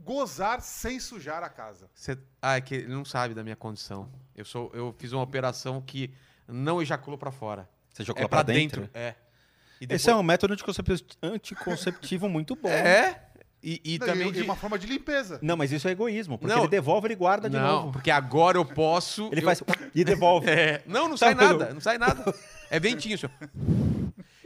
gozar 0.00 0.60
sem 0.60 1.00
sujar 1.00 1.42
a 1.42 1.48
casa. 1.48 1.88
Cê- 1.94 2.18
Ah, 2.40 2.56
é 2.56 2.60
que 2.60 2.74
ele 2.74 2.88
não 2.94 3.04
sabe 3.04 3.34
da 3.34 3.42
minha 3.42 3.56
condição. 3.56 4.08
Eu, 4.34 4.44
sou, 4.44 4.70
eu 4.74 4.94
fiz 4.98 5.12
uma 5.12 5.22
operação 5.22 5.80
que 5.80 6.12
não 6.48 6.80
ejaculou 6.82 7.18
pra 7.18 7.30
fora. 7.30 7.68
Você 7.92 8.04
jogou 8.04 8.22
é 8.24 8.28
pra 8.28 8.42
dentro? 8.42 8.88
É. 8.94 9.14
E 9.80 9.86
Esse 9.90 10.08
é 10.10 10.14
um 10.14 10.22
método 10.22 10.54
anticoncep- 10.54 11.16
anticonceptivo 11.22 12.28
muito 12.28 12.56
bom. 12.56 12.68
É. 12.68 13.22
E, 13.62 13.80
e 13.84 13.98
Não, 13.98 14.06
também 14.06 14.28
e, 14.28 14.32
de... 14.32 14.42
uma 14.42 14.54
forma 14.54 14.78
de 14.78 14.86
limpeza. 14.86 15.38
Não, 15.42 15.56
mas 15.56 15.72
isso 15.72 15.88
é 15.88 15.90
egoísmo, 15.90 16.38
porque 16.38 16.54
Não. 16.54 16.62
ele 16.62 16.70
devolve, 16.70 17.08
ele 17.08 17.16
guarda 17.16 17.50
de 17.50 17.56
não, 17.56 17.66
novo. 17.82 17.92
porque 17.92 18.10
agora 18.10 18.56
eu 18.58 18.64
posso. 18.64 19.28
Ele 19.32 19.40
eu- 19.40 19.44
faz 19.44 19.62
e 19.94 20.04
devolve. 20.04 20.46
É, 20.50 20.82
não, 20.86 21.08
não 21.08 21.16
sai 21.16 21.30
Sabe 21.34 21.40
quando- 21.46 21.58
nada, 21.60 21.74
não 21.74 21.80
sai 21.80 21.98
nada. 21.98 22.34
É 22.70 22.78
ventinho, 22.78 23.18
senhor. 23.18 23.32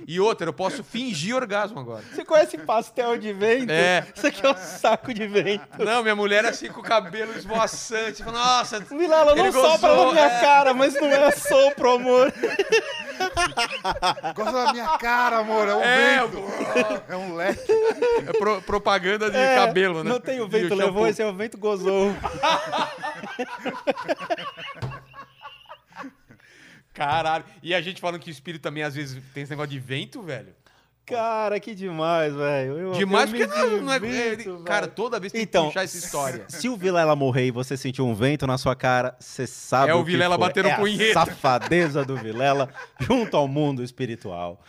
E 0.07 0.19
outra, 0.20 0.49
eu 0.49 0.53
posso 0.53 0.83
fingir 0.83 1.35
orgasmo 1.37 1.79
agora. 1.79 2.03
Você 2.12 2.25
conhece 2.25 2.59
pastel 2.59 3.17
de 3.19 3.33
vento? 3.33 3.70
É. 3.70 4.05
Isso 4.15 4.27
aqui 4.27 4.45
é 4.45 4.51
um 4.51 4.57
saco 4.57 5.15
de 5.15 5.27
vento. 5.27 5.65
Não, 5.79 6.03
minha 6.03 6.17
mulher 6.17 6.45
assim 6.45 6.69
com 6.69 6.81
o 6.81 6.85
cabelo 6.85 7.33
esvoaçante. 7.37 8.25
Fala, 8.25 8.39
Nossa, 8.39 8.81
Vilela, 8.81 9.35
não 9.35 9.45
Ele 9.45 9.53
sopra 9.53 9.89
gozou, 9.91 10.07
na 10.07 10.12
minha 10.12 10.27
é. 10.27 10.41
cara, 10.41 10.75
mas 10.75 10.95
não 10.95 11.07
é 11.09 11.31
sopro, 11.31 11.91
amor. 11.93 12.33
Gosta 14.35 14.65
da 14.65 14.73
minha 14.73 14.89
cara, 14.99 15.39
amor. 15.39 15.69
É 15.69 15.75
um 15.75 15.83
É, 15.83 16.20
vento. 16.20 16.43
É 17.09 17.17
um 17.17 17.37
leque. 17.37 17.73
é 18.27 18.33
pro- 18.33 18.62
propaganda 18.62 19.31
de 19.31 19.37
É, 19.37 19.55
cabelo, 19.57 20.03
né? 20.03 20.11
Não 20.11 20.20
tem 20.20 20.41
o 20.41 20.49
vento, 20.49 20.75
levou, 20.75 21.07
esse 21.07 21.20
é 21.23 21.27
o 21.27 21.33
vento 21.35 21.59
gozou. 21.59 22.12
Caralho. 27.09 27.45
E 27.62 27.75
a 27.75 27.81
gente 27.81 28.01
falando 28.01 28.20
que 28.20 28.31
o 28.31 28.33
espírito 28.33 28.61
também 28.62 28.83
às 28.83 28.95
vezes 28.95 29.23
tem 29.33 29.43
esse 29.43 29.51
negócio 29.51 29.70
de 29.70 29.79
vento, 29.79 30.20
velho. 30.23 30.55
Cara, 31.07 31.59
que 31.59 31.75
demais, 31.75 32.33
velho. 32.33 32.93
Demais 32.93 33.33
eu 33.33 33.39
porque 33.49 33.81
não, 33.81 33.93
é. 33.93 33.99
divirto, 33.99 34.51
ele- 34.51 34.62
cara, 34.65 34.87
toda 34.87 35.19
vez 35.19 35.33
tem 35.33 35.43
Então, 35.43 35.62
que 35.65 35.69
puxar 35.70 35.83
essa 35.83 35.97
história. 35.97 36.45
Se 36.47 36.69
o 36.69 36.77
Vilela 36.77 37.17
morrer 37.17 37.47
e 37.47 37.51
você 37.51 37.77
sentir 37.77 38.01
um 38.01 38.15
vento 38.15 38.47
na 38.47 38.57
sua 38.59 38.77
cara, 38.77 39.17
você 39.19 39.45
sabe 39.47 39.91
É 39.91 39.95
o 39.95 40.05
que 40.05 40.11
Vilela 40.12 40.39
batendo 40.39 40.69
é 40.69 40.77
punheta. 40.77 41.15
safadeza 41.15 42.05
do 42.05 42.17
Vilela 42.17 42.69
junto 43.01 43.37
ao 43.37 43.49
mundo 43.49 43.83
espiritual. 43.83 44.62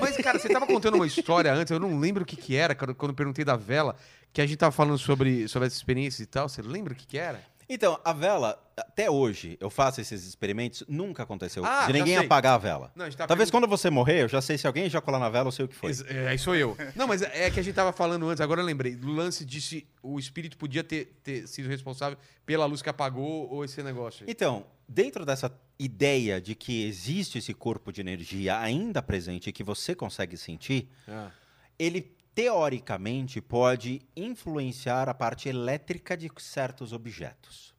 Mas, 0.00 0.16
cara, 0.18 0.38
você 0.38 0.48
tava 0.48 0.66
contando 0.66 0.96
uma 0.96 1.06
história 1.06 1.54
antes, 1.54 1.70
eu 1.70 1.80
não 1.80 1.98
lembro 1.98 2.24
o 2.24 2.26
que 2.26 2.36
que 2.36 2.54
era, 2.54 2.74
quando, 2.74 2.94
quando 2.94 3.12
eu 3.12 3.16
perguntei 3.16 3.44
da 3.44 3.56
vela, 3.56 3.96
que 4.34 4.42
a 4.42 4.46
gente 4.46 4.58
tava 4.58 4.72
falando 4.72 4.98
sobre, 4.98 5.48
sobre 5.48 5.68
essa 5.68 5.76
experiência 5.76 6.22
e 6.22 6.26
tal. 6.26 6.48
Você 6.50 6.60
lembra 6.60 6.92
o 6.92 6.96
que 6.96 7.06
que 7.06 7.16
era? 7.16 7.40
Então, 7.68 7.98
a 8.04 8.12
vela, 8.12 8.62
até 8.76 9.10
hoje, 9.10 9.56
eu 9.60 9.68
faço 9.68 10.00
esses 10.00 10.24
experimentos, 10.24 10.84
nunca 10.88 11.24
aconteceu 11.24 11.64
Ah, 11.64 11.80
de 11.86 11.92
já 11.92 11.98
ninguém 11.98 12.16
apagar 12.16 12.54
a 12.54 12.58
vela. 12.58 12.92
Não, 12.94 13.04
a 13.04 13.10
tava 13.10 13.26
Talvez 13.26 13.50
perguntando- 13.50 13.68
quando 13.68 13.78
você 13.78 13.90
morrer, 13.90 14.22
eu 14.22 14.28
já 14.28 14.40
sei 14.40 14.56
se 14.56 14.66
alguém 14.68 14.84
ejacular 14.84 15.20
na 15.20 15.28
vela, 15.28 15.48
eu 15.48 15.52
sei 15.52 15.64
o 15.64 15.68
que 15.68 15.74
foi. 15.74 15.90
É, 16.06 16.28
aí 16.28 16.38
sou 16.38 16.54
eu. 16.54 16.76
Não, 16.94 17.08
mas 17.08 17.22
é 17.22 17.50
que 17.50 17.58
a 17.58 17.62
gente 17.62 17.74
tava 17.74 17.92
falando 17.92 18.28
antes, 18.28 18.40
agora 18.40 18.60
eu 18.60 18.64
lembrei, 18.64 18.94
do 18.94 19.08
lance 19.10 19.44
de 19.44 19.60
se 19.60 19.86
o 20.02 20.18
espírito 20.18 20.56
podia 20.56 20.84
ter, 20.84 21.18
ter 21.24 21.46
sido 21.48 21.68
responsável 21.68 22.16
pela 22.44 22.64
luz 22.66 22.82
que 22.82 22.88
apagou 22.88 23.50
ou 23.50 23.64
esse 23.64 23.82
negócio. 23.82 24.24
aí. 24.24 24.30
Então, 24.30 24.64
dentro 24.88 25.26
dessa 25.26 25.50
ideia 25.78 26.40
de 26.40 26.54
que 26.54 26.84
existe 26.86 27.38
esse 27.38 27.52
corpo 27.52 27.92
de 27.92 28.00
energia 28.00 28.58
ainda 28.60 29.02
presente 29.02 29.50
e 29.50 29.52
que 29.52 29.64
você 29.64 29.94
consegue 29.94 30.36
sentir, 30.36 30.88
Ah. 31.08 31.30
ele 31.78 32.15
teoricamente 32.36 33.40
pode 33.40 34.02
influenciar 34.14 35.08
a 35.08 35.14
parte 35.14 35.48
elétrica 35.48 36.14
de 36.14 36.30
certos 36.36 36.92
objetos. 36.92 37.74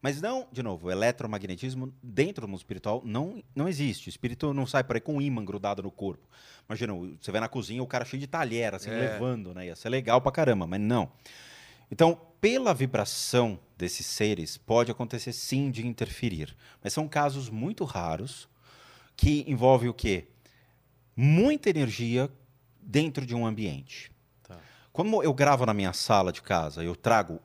Mas 0.00 0.20
não, 0.20 0.46
de 0.52 0.62
novo, 0.62 0.86
o 0.86 0.90
eletromagnetismo 0.92 1.92
dentro 2.00 2.42
do 2.42 2.48
mundo 2.48 2.60
espiritual 2.60 3.02
não, 3.04 3.42
não 3.52 3.68
existe. 3.68 4.08
O 4.08 4.10
espírito 4.10 4.54
não 4.54 4.64
sai 4.64 4.84
por 4.84 4.94
aí 4.94 5.00
com 5.00 5.16
um 5.16 5.20
ímã 5.20 5.44
grudado 5.44 5.82
no 5.82 5.90
corpo. 5.90 6.24
Imagina, 6.68 6.92
você 7.20 7.32
vai 7.32 7.40
na 7.40 7.48
cozinha, 7.48 7.82
o 7.82 7.86
cara 7.86 8.04
cheio 8.04 8.20
de 8.20 8.28
talher, 8.28 8.76
assim, 8.76 8.90
É. 8.90 8.94
levando, 9.14 9.52
né? 9.52 9.66
Ia 9.66 9.74
ser 9.74 9.88
legal 9.88 10.20
pra 10.20 10.30
caramba, 10.30 10.68
mas 10.68 10.80
não. 10.80 11.10
Então, 11.90 12.20
pela 12.40 12.72
vibração 12.72 13.58
desses 13.76 14.06
seres, 14.06 14.56
pode 14.56 14.88
acontecer 14.88 15.32
sim 15.32 15.68
de 15.68 15.84
interferir. 15.84 16.56
Mas 16.80 16.92
são 16.92 17.08
casos 17.08 17.50
muito 17.50 17.82
raros 17.82 18.48
que 19.16 19.44
envolvem 19.48 19.88
o 19.88 19.94
quê? 19.94 20.28
Muita 21.16 21.70
energia 21.70 22.30
dentro 22.86 23.26
de 23.26 23.34
um 23.34 23.44
ambiente. 23.44 24.12
Tá. 24.44 24.56
Como 24.92 25.22
eu 25.22 25.34
gravo 25.34 25.66
na 25.66 25.74
minha 25.74 25.92
sala 25.92 26.32
de 26.32 26.40
casa, 26.40 26.84
eu 26.84 26.94
trago 26.94 27.40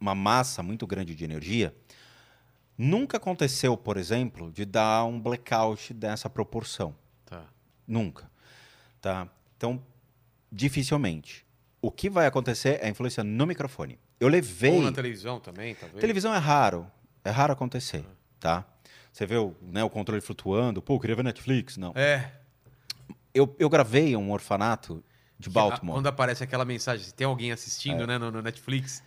uma 0.00 0.14
massa 0.14 0.62
muito 0.62 0.86
grande 0.86 1.14
de 1.14 1.22
energia. 1.22 1.74
Nunca 2.76 3.18
aconteceu, 3.18 3.76
por 3.76 3.98
exemplo, 3.98 4.50
de 4.50 4.64
dar 4.64 5.04
um 5.04 5.20
blackout 5.20 5.92
dessa 5.92 6.30
proporção. 6.30 6.96
Tá. 7.26 7.44
Nunca. 7.86 8.30
Tá? 9.00 9.28
Então, 9.56 9.82
dificilmente. 10.50 11.44
O 11.82 11.90
que 11.90 12.08
vai 12.08 12.26
acontecer 12.26 12.78
é 12.80 12.86
a 12.86 12.88
influência 12.88 13.22
no 13.22 13.46
microfone. 13.46 13.98
Eu 14.18 14.28
levei. 14.28 14.72
Ou 14.72 14.82
na 14.82 14.92
televisão 14.92 15.38
também, 15.38 15.74
talvez. 15.74 16.00
Televisão 16.00 16.34
é 16.34 16.38
raro. 16.38 16.90
É 17.22 17.30
raro 17.30 17.52
acontecer. 17.52 18.04
Tá? 18.38 18.64
Você 19.12 19.26
vê 19.26 19.36
o, 19.36 19.54
né, 19.62 19.84
o 19.84 19.90
controle 19.90 20.20
flutuando. 20.20 20.80
Pô, 20.80 20.94
eu 20.94 21.00
queria 21.00 21.16
ver 21.16 21.22
Netflix. 21.22 21.76
Não. 21.76 21.92
É. 21.94 22.39
Eu, 23.34 23.54
eu 23.58 23.68
gravei 23.68 24.16
um 24.16 24.30
orfanato 24.32 25.02
de 25.38 25.48
Baltimore. 25.48 25.94
Quando 25.96 26.06
aparece 26.08 26.42
aquela 26.44 26.64
mensagem, 26.64 27.04
se 27.04 27.14
tem 27.14 27.26
alguém 27.26 27.52
assistindo, 27.52 28.06
né, 28.06 28.18
no, 28.18 28.30
no 28.30 28.42
Netflix. 28.42 29.00
É. 29.00 29.04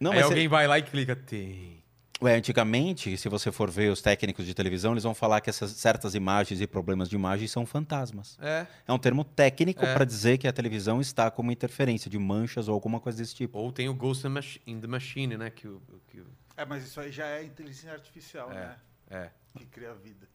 Não, 0.00 0.12
aí 0.12 0.18
mas 0.18 0.26
alguém 0.26 0.48
vai 0.48 0.66
lá 0.66 0.78
e 0.78 0.82
clica, 0.82 1.14
tem. 1.14 1.80
Ué, 2.22 2.34
antigamente, 2.34 3.16
se 3.16 3.28
você 3.30 3.50
for 3.50 3.70
ver 3.70 3.90
os 3.90 4.02
técnicos 4.02 4.44
de 4.44 4.52
televisão, 4.52 4.92
eles 4.92 5.04
vão 5.04 5.14
falar 5.14 5.40
que 5.40 5.48
essas 5.48 5.70
certas 5.70 6.14
imagens 6.14 6.60
e 6.60 6.66
problemas 6.66 7.08
de 7.08 7.14
imagem 7.16 7.48
são 7.48 7.64
fantasmas. 7.64 8.36
É. 8.42 8.66
É 8.86 8.92
um 8.92 8.98
termo 8.98 9.24
técnico 9.24 9.82
É. 9.82 9.94
para 9.94 10.04
dizer 10.04 10.36
que 10.36 10.46
a 10.46 10.52
televisão 10.52 11.00
está 11.00 11.30
com 11.30 11.40
uma 11.40 11.52
interferência 11.52 12.10
de 12.10 12.18
manchas 12.18 12.68
ou 12.68 12.74
alguma 12.74 13.00
coisa 13.00 13.16
desse 13.16 13.34
tipo. 13.34 13.56
Ou 13.58 13.72
tem 13.72 13.88
o 13.88 13.94
Ghost 13.94 14.26
in 14.66 14.80
the 14.80 14.86
Machine, 14.86 15.38
né? 15.38 15.48
Que 15.48 15.66
o, 15.66 15.80
que 16.08 16.20
o- 16.20 16.26
É, 16.58 16.64
mas 16.66 16.84
isso 16.84 17.00
aí 17.00 17.10
já 17.10 17.26
é 17.26 17.42
inteligência 17.42 17.90
artificial, 17.92 18.50
né? 18.50 18.76
é. 19.08 19.30
Que 19.56 19.64
cria 19.64 19.94
vida. 19.94 20.28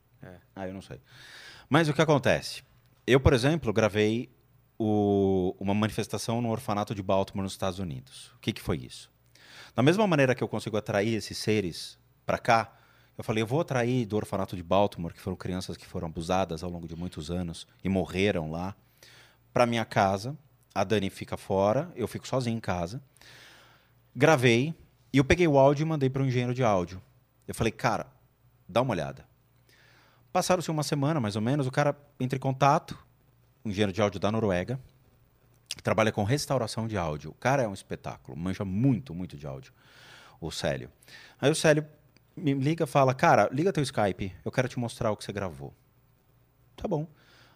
Ah, 0.55 0.67
eu 0.67 0.73
não 0.73 0.81
sei. 0.81 0.99
Mas 1.69 1.87
o 1.87 1.93
que 1.93 2.01
acontece? 2.01 2.63
Eu, 3.05 3.19
por 3.19 3.33
exemplo, 3.33 3.71
gravei 3.71 4.29
o- 4.79 5.55
uma 5.59 5.73
manifestação 5.73 6.41
no 6.41 6.49
orfanato 6.49 6.93
de 6.95 7.01
Baltimore, 7.01 7.43
nos 7.43 7.53
Estados 7.53 7.79
Unidos. 7.79 8.31
O 8.35 8.39
que, 8.39 8.51
que 8.51 8.61
foi 8.61 8.77
isso? 8.77 9.11
Da 9.75 9.83
mesma 9.83 10.07
maneira 10.07 10.33
que 10.33 10.43
eu 10.43 10.47
consigo 10.47 10.77
atrair 10.77 11.13
esses 11.13 11.37
seres 11.37 11.97
para 12.25 12.37
cá, 12.37 12.73
eu 13.17 13.23
falei, 13.23 13.41
eu 13.43 13.47
vou 13.47 13.61
atrair 13.61 14.05
do 14.05 14.15
orfanato 14.15 14.55
de 14.55 14.63
Baltimore, 14.63 15.13
que 15.13 15.21
foram 15.21 15.37
crianças 15.37 15.77
que 15.77 15.85
foram 15.85 16.07
abusadas 16.07 16.63
ao 16.63 16.69
longo 16.69 16.87
de 16.87 16.95
muitos 16.95 17.29
anos 17.31 17.67
e 17.83 17.87
morreram 17.89 18.51
lá, 18.51 18.75
para 19.53 19.65
minha 19.65 19.85
casa. 19.85 20.37
A 20.73 20.83
Dani 20.83 21.09
fica 21.09 21.37
fora, 21.37 21.89
eu 21.95 22.07
fico 22.07 22.27
sozinho 22.27 22.57
em 22.57 22.59
casa. 22.59 23.01
Gravei 24.13 24.73
e 25.13 25.17
eu 25.17 25.23
peguei 25.23 25.47
o 25.47 25.57
áudio 25.57 25.83
e 25.83 25.85
mandei 25.87 26.09
para 26.09 26.21
um 26.21 26.25
engenheiro 26.25 26.53
de 26.53 26.63
áudio. 26.63 27.01
Eu 27.47 27.55
falei, 27.55 27.71
cara, 27.71 28.07
dá 28.67 28.81
uma 28.81 28.91
olhada. 28.91 29.25
Passaram-se 30.35 30.69
uma 30.69 30.83
semana, 30.83 31.21
mais 31.21 31.37
ou 31.37 31.41
menos, 31.41 31.65
o 31.65 31.71
cara 31.71 31.95
entra 32.19 32.35
em 32.35 32.41
contato, 32.41 32.99
um 33.63 33.69
engenheiro 33.69 33.93
de 33.93 34.01
áudio 34.01 34.19
da 34.19 34.29
Noruega, 34.29 34.77
que 35.69 35.81
trabalha 35.81 36.11
com 36.11 36.25
restauração 36.25 36.89
de 36.89 36.97
áudio. 36.97 37.31
O 37.31 37.35
cara 37.35 37.63
é 37.63 37.67
um 37.69 37.73
espetáculo, 37.73 38.37
manja 38.37 38.65
muito, 38.65 39.15
muito 39.15 39.37
de 39.37 39.47
áudio, 39.47 39.71
o 40.41 40.51
Célio. 40.51 40.91
Aí 41.39 41.49
o 41.49 41.55
Célio 41.55 41.87
me 42.35 42.53
liga 42.53 42.85
fala, 42.85 43.13
cara, 43.13 43.47
liga 43.49 43.71
teu 43.71 43.81
Skype, 43.81 44.35
eu 44.43 44.51
quero 44.51 44.67
te 44.67 44.77
mostrar 44.77 45.09
o 45.09 45.15
que 45.15 45.23
você 45.23 45.31
gravou. 45.31 45.73
Tá 46.75 46.85
bom. 46.85 47.07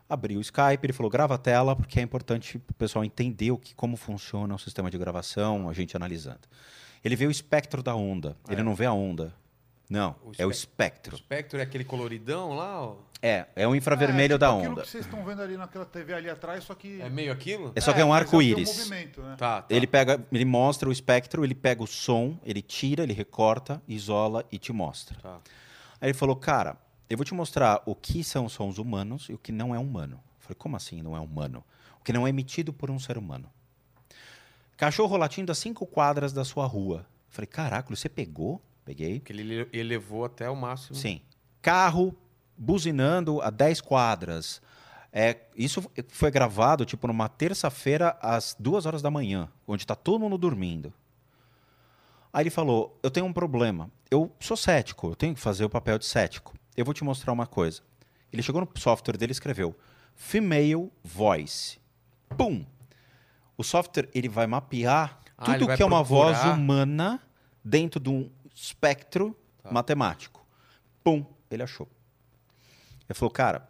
Abri 0.08 0.38
o 0.38 0.42
Skype, 0.42 0.80
ele 0.82 0.94
falou, 0.94 1.12
grava 1.12 1.36
a 1.36 1.38
tela, 1.38 1.76
porque 1.76 2.00
é 2.00 2.02
importante 2.02 2.56
o 2.56 2.74
pessoal 2.76 3.04
entender 3.04 3.52
o 3.52 3.58
que, 3.58 3.76
como 3.76 3.98
funciona 3.98 4.56
o 4.56 4.58
sistema 4.58 4.90
de 4.90 4.98
gravação, 4.98 5.68
a 5.68 5.74
gente 5.74 5.98
analisando. 5.98 6.48
Ele 7.04 7.18
vê 7.18 7.28
o 7.28 7.32
espectro 7.32 7.84
da 7.84 7.94
onda, 7.94 8.38
ele 8.48 8.64
não 8.64 8.74
vê 8.74 8.86
a 8.86 8.94
onda. 8.94 9.34
Não, 9.90 10.16
O 10.24 10.32
é 10.38 10.46
o 10.46 10.50
O 10.50 10.52
espectro. 10.52 11.16
espectro 11.16 11.60
é 11.60 11.64
aquele 11.64 11.84
coloridão 11.84 12.54
lá? 12.56 12.82
ó? 12.84 12.96
É, 13.22 13.48
é 13.56 13.68
o 13.68 13.76
infravermelho 13.76 14.36
é, 14.36 14.38
tipo 14.38 14.40
da 14.40 14.50
Aquilo 14.56 14.72
onda. 14.74 14.82
que 14.84 14.88
vocês 14.90 15.04
estão 15.04 15.26
vendo 15.26 15.42
ali 15.42 15.58
naquela 15.58 15.86
TV 15.86 16.14
ali 16.14 16.30
atrás, 16.30 16.64
só 16.64 16.74
que. 16.76 17.02
É 17.02 17.10
meio 17.10 17.32
aquilo? 17.34 17.72
É 17.76 17.82
só 17.82 17.92
que 17.92 18.00
é 18.00 18.06
um 18.06 18.10
tem 18.10 18.16
arco-íris. 18.18 18.78
movimento, 18.78 19.22
né? 19.22 19.36
Tá, 19.38 19.64
tá. 19.64 19.76
Ele 19.76 19.88
pega, 19.88 20.24
ele 20.32 20.46
mostra 20.46 20.88
o 20.88 20.92
espectro, 20.92 21.44
ele 21.44 21.56
pega 21.56 21.82
o 21.84 21.88
som, 21.88 22.38
ele 22.46 22.62
tira, 22.62 23.04
ele 23.04 23.14
recorta, 23.14 23.82
isola 23.88 24.46
e 24.52 24.58
te 24.60 24.72
mostra. 24.72 25.20
Tá. 25.20 25.40
Aí 26.00 26.08
ele 26.10 26.14
falou, 26.14 26.36
cara, 26.36 26.78
eu 27.10 27.18
vou 27.18 27.26
te 27.26 27.34
mostrar 27.34 27.82
o 27.86 27.94
que 27.96 28.24
são 28.24 28.48
sons 28.48 28.78
humanos 28.78 29.28
e 29.28 29.34
o 29.34 29.38
que 29.38 29.52
não 29.52 29.74
é 29.76 29.80
humano. 29.80 30.16
Eu 30.16 30.42
falei, 30.42 30.56
como 30.58 30.76
assim 30.78 31.02
não 31.02 31.18
é 31.18 31.20
humano? 31.20 31.62
O 32.00 32.04
que 32.04 32.14
não 32.14 32.26
é 32.26 32.30
emitido 32.30 32.72
por 32.72 32.90
um 32.90 33.00
ser 33.00 33.18
humano. 33.18 33.50
Cachorro 34.78 35.18
latindo 35.18 35.52
a 35.52 35.56
cinco 35.56 35.86
quadras 35.86 36.32
da 36.32 36.46
sua 36.46 36.66
rua. 36.66 37.00
Eu 37.00 37.06
falei, 37.34 37.48
caraca, 37.48 37.94
você 37.94 38.08
pegou? 38.08 38.62
Peguei. 38.90 39.20
Que 39.20 39.32
ele 39.32 39.70
elevou 39.72 40.26
até 40.26 40.50
o 40.50 40.56
máximo. 40.56 40.96
Sim. 40.96 41.22
Carro 41.62 42.16
buzinando 42.58 43.40
a 43.40 43.52
10 43.52 43.82
quadras. 43.82 44.60
É, 45.14 45.38
isso 45.56 45.86
foi 46.08 46.32
gravado 46.32 46.86
tipo 46.86 47.06
numa 47.06 47.30
terça-feira 47.30 48.18
às 48.20 48.56
duas 48.60 48.88
horas 48.88 49.04
da 49.04 49.12
manhã, 49.12 49.48
onde 49.68 49.84
está 49.84 49.94
todo 49.94 50.20
mundo 50.20 50.40
dormindo. 50.40 50.92
Aí 52.34 52.42
ele 52.42 52.50
falou: 52.50 52.98
Eu 53.04 53.12
tenho 53.12 53.28
um 53.28 53.34
problema. 53.34 53.92
Eu 54.10 54.32
sou 54.40 54.58
cético, 54.58 55.10
eu 55.10 55.16
tenho 55.16 55.36
que 55.36 55.40
fazer 55.40 55.64
o 55.64 55.70
papel 55.70 56.00
de 56.00 56.06
cético. 56.08 56.56
Eu 56.76 56.84
vou 56.84 56.94
te 56.96 57.04
mostrar 57.04 57.32
uma 57.32 57.46
coisa. 57.46 57.84
Ele 58.34 58.42
chegou 58.42 58.60
no 58.60 58.70
software 58.76 59.18
dele 59.18 59.30
e 59.32 59.34
escreveu: 59.34 59.78
Female 60.16 60.92
Voice. 61.04 61.78
Pum! 62.36 62.66
O 63.56 63.64
software 63.64 64.10
ele 64.16 64.28
vai 64.30 64.48
mapear 64.48 65.20
Ah, 65.38 65.50
ele 65.52 65.60
tudo 65.60 65.68
vai 65.68 65.78
que 65.78 65.84
é 65.84 65.86
uma 65.86 66.02
voz 66.02 66.38
procurar. 66.40 66.58
humana 66.58 67.22
dentro 67.64 68.00
de 68.00 68.10
um 68.10 68.30
espectro 68.62 69.36
matemático. 69.72 70.46
Pum! 71.04 71.26
Ele 71.50 71.64
achou. 71.64 71.88
Ele 73.08 73.18
falou: 73.18 73.32
Cara, 73.32 73.68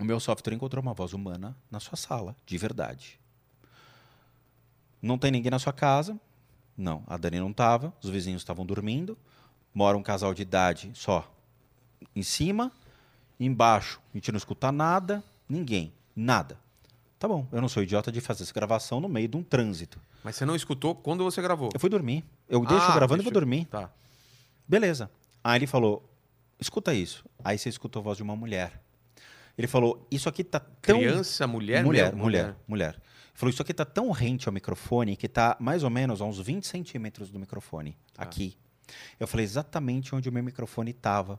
o 0.00 0.04
meu 0.04 0.20
software 0.20 0.54
encontrou 0.54 0.82
uma 0.82 0.94
voz 0.94 1.12
humana 1.12 1.56
na 1.70 1.80
sua 1.80 1.96
sala, 1.96 2.36
de 2.46 2.56
verdade. 2.58 3.18
Não 5.00 5.18
tem 5.18 5.30
ninguém 5.30 5.50
na 5.50 5.58
sua 5.58 5.72
casa. 5.72 6.18
Não, 6.76 7.02
a 7.06 7.16
Dani 7.16 7.38
não 7.40 7.50
estava, 7.50 7.92
os 8.02 8.08
vizinhos 8.08 8.40
estavam 8.42 8.64
dormindo. 8.64 9.16
Mora 9.74 9.96
um 9.96 10.02
casal 10.02 10.32
de 10.34 10.42
idade 10.42 10.90
só 10.94 11.30
em 12.14 12.22
cima, 12.22 12.70
embaixo 13.38 14.00
a 14.12 14.16
gente 14.16 14.30
não 14.32 14.36
escuta 14.38 14.70
nada, 14.72 15.22
ninguém, 15.48 15.92
nada. 16.14 16.58
Tá 17.18 17.26
bom, 17.28 17.46
eu 17.52 17.60
não 17.60 17.68
sou 17.68 17.82
idiota 17.82 18.10
de 18.12 18.20
fazer 18.20 18.42
essa 18.42 18.52
gravação 18.52 19.00
no 19.00 19.08
meio 19.08 19.28
de 19.28 19.36
um 19.36 19.42
trânsito. 19.42 20.00
Mas 20.24 20.36
você 20.36 20.44
não 20.44 20.54
escutou 20.56 20.94
quando 20.94 21.24
você 21.24 21.40
gravou? 21.40 21.70
Eu 21.72 21.80
fui 21.80 21.88
dormir. 21.88 22.24
Eu 22.48 22.64
deixo 22.66 22.84
Ah, 22.84 22.94
gravando 22.94 23.22
e 23.22 23.24
vou 23.24 23.32
deixa- 23.32 23.40
dormir. 23.40 23.64
Tá. 23.66 23.90
Beleza. 24.72 25.10
Aí 25.44 25.58
ele 25.58 25.66
falou: 25.66 26.02
escuta 26.58 26.94
isso. 26.94 27.24
Aí 27.44 27.58
você 27.58 27.68
escutou 27.68 28.00
a 28.00 28.02
voz 28.04 28.16
de 28.16 28.22
uma 28.22 28.34
mulher. 28.34 28.80
Ele 29.58 29.66
falou: 29.66 30.06
Isso 30.10 30.28
aqui 30.28 30.42
tá 30.42 30.58
tão. 30.58 30.98
Criança, 30.98 31.46
mulher? 31.46 31.84
mulher, 31.84 32.14
Meu, 32.14 32.24
mulher, 32.24 32.56
mulher. 32.66 32.94
Ele 32.94 33.34
falou: 33.34 33.50
Isso 33.50 33.60
aqui 33.60 33.74
tá 33.74 33.84
tão 33.84 34.10
rente 34.10 34.48
ao 34.48 34.52
microfone 34.52 35.14
que 35.16 35.28
tá 35.28 35.56
mais 35.60 35.84
ou 35.84 35.90
menos 35.90 36.22
a 36.22 36.24
uns 36.24 36.38
20 36.40 36.66
centímetros 36.66 37.30
do 37.30 37.38
microfone. 37.38 37.96
Tá. 38.14 38.22
Aqui. 38.22 38.56
Eu 39.20 39.26
falei 39.26 39.44
exatamente 39.44 40.14
onde 40.14 40.28
o 40.28 40.32
meu 40.32 40.42
microfone 40.42 40.90
estava. 40.90 41.38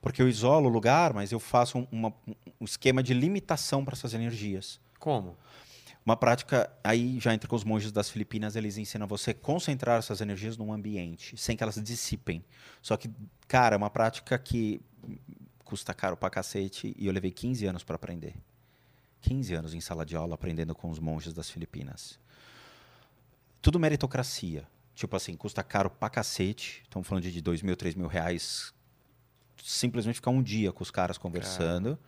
Porque 0.00 0.22
eu 0.22 0.28
isolo 0.28 0.68
o 0.68 0.72
lugar, 0.72 1.12
mas 1.12 1.32
eu 1.32 1.40
faço 1.40 1.78
um, 1.78 1.86
uma- 1.90 2.12
um 2.60 2.64
esquema 2.64 3.02
de 3.02 3.12
limitação 3.12 3.84
para 3.84 3.94
essas 3.94 4.14
energias. 4.14 4.80
Como? 4.98 5.36
Uma 6.08 6.16
prática, 6.16 6.72
aí 6.82 7.20
já 7.20 7.34
entra 7.34 7.46
com 7.46 7.54
os 7.54 7.64
monges 7.64 7.92
das 7.92 8.08
Filipinas, 8.08 8.56
eles 8.56 8.78
ensinam 8.78 9.06
você 9.06 9.32
a 9.32 9.34
concentrar 9.34 9.98
essas 9.98 10.22
energias 10.22 10.56
num 10.56 10.72
ambiente, 10.72 11.36
sem 11.36 11.54
que 11.54 11.62
elas 11.62 11.74
dissipem. 11.74 12.42
Só 12.80 12.96
que, 12.96 13.10
cara, 13.46 13.74
é 13.74 13.76
uma 13.76 13.90
prática 13.90 14.38
que 14.38 14.80
custa 15.62 15.92
caro 15.92 16.16
pra 16.16 16.30
cacete 16.30 16.96
e 16.98 17.08
eu 17.08 17.12
levei 17.12 17.30
15 17.30 17.66
anos 17.66 17.84
para 17.84 17.96
aprender. 17.96 18.34
15 19.20 19.52
anos 19.52 19.74
em 19.74 19.82
sala 19.82 20.06
de 20.06 20.16
aula 20.16 20.34
aprendendo 20.34 20.74
com 20.74 20.88
os 20.88 20.98
monges 20.98 21.34
das 21.34 21.50
Filipinas. 21.50 22.18
Tudo 23.60 23.78
meritocracia. 23.78 24.66
Tipo 24.94 25.14
assim, 25.14 25.36
custa 25.36 25.62
caro 25.62 25.90
pra 25.90 26.08
cacete. 26.08 26.80
Estamos 26.84 27.06
falando 27.06 27.24
de 27.24 27.42
2 27.42 27.60
mil, 27.60 27.76
3 27.76 27.94
mil 27.94 28.06
reais. 28.06 28.72
Simplesmente 29.62 30.14
ficar 30.14 30.30
um 30.30 30.42
dia 30.42 30.72
com 30.72 30.82
os 30.82 30.90
caras 30.90 31.18
conversando. 31.18 31.98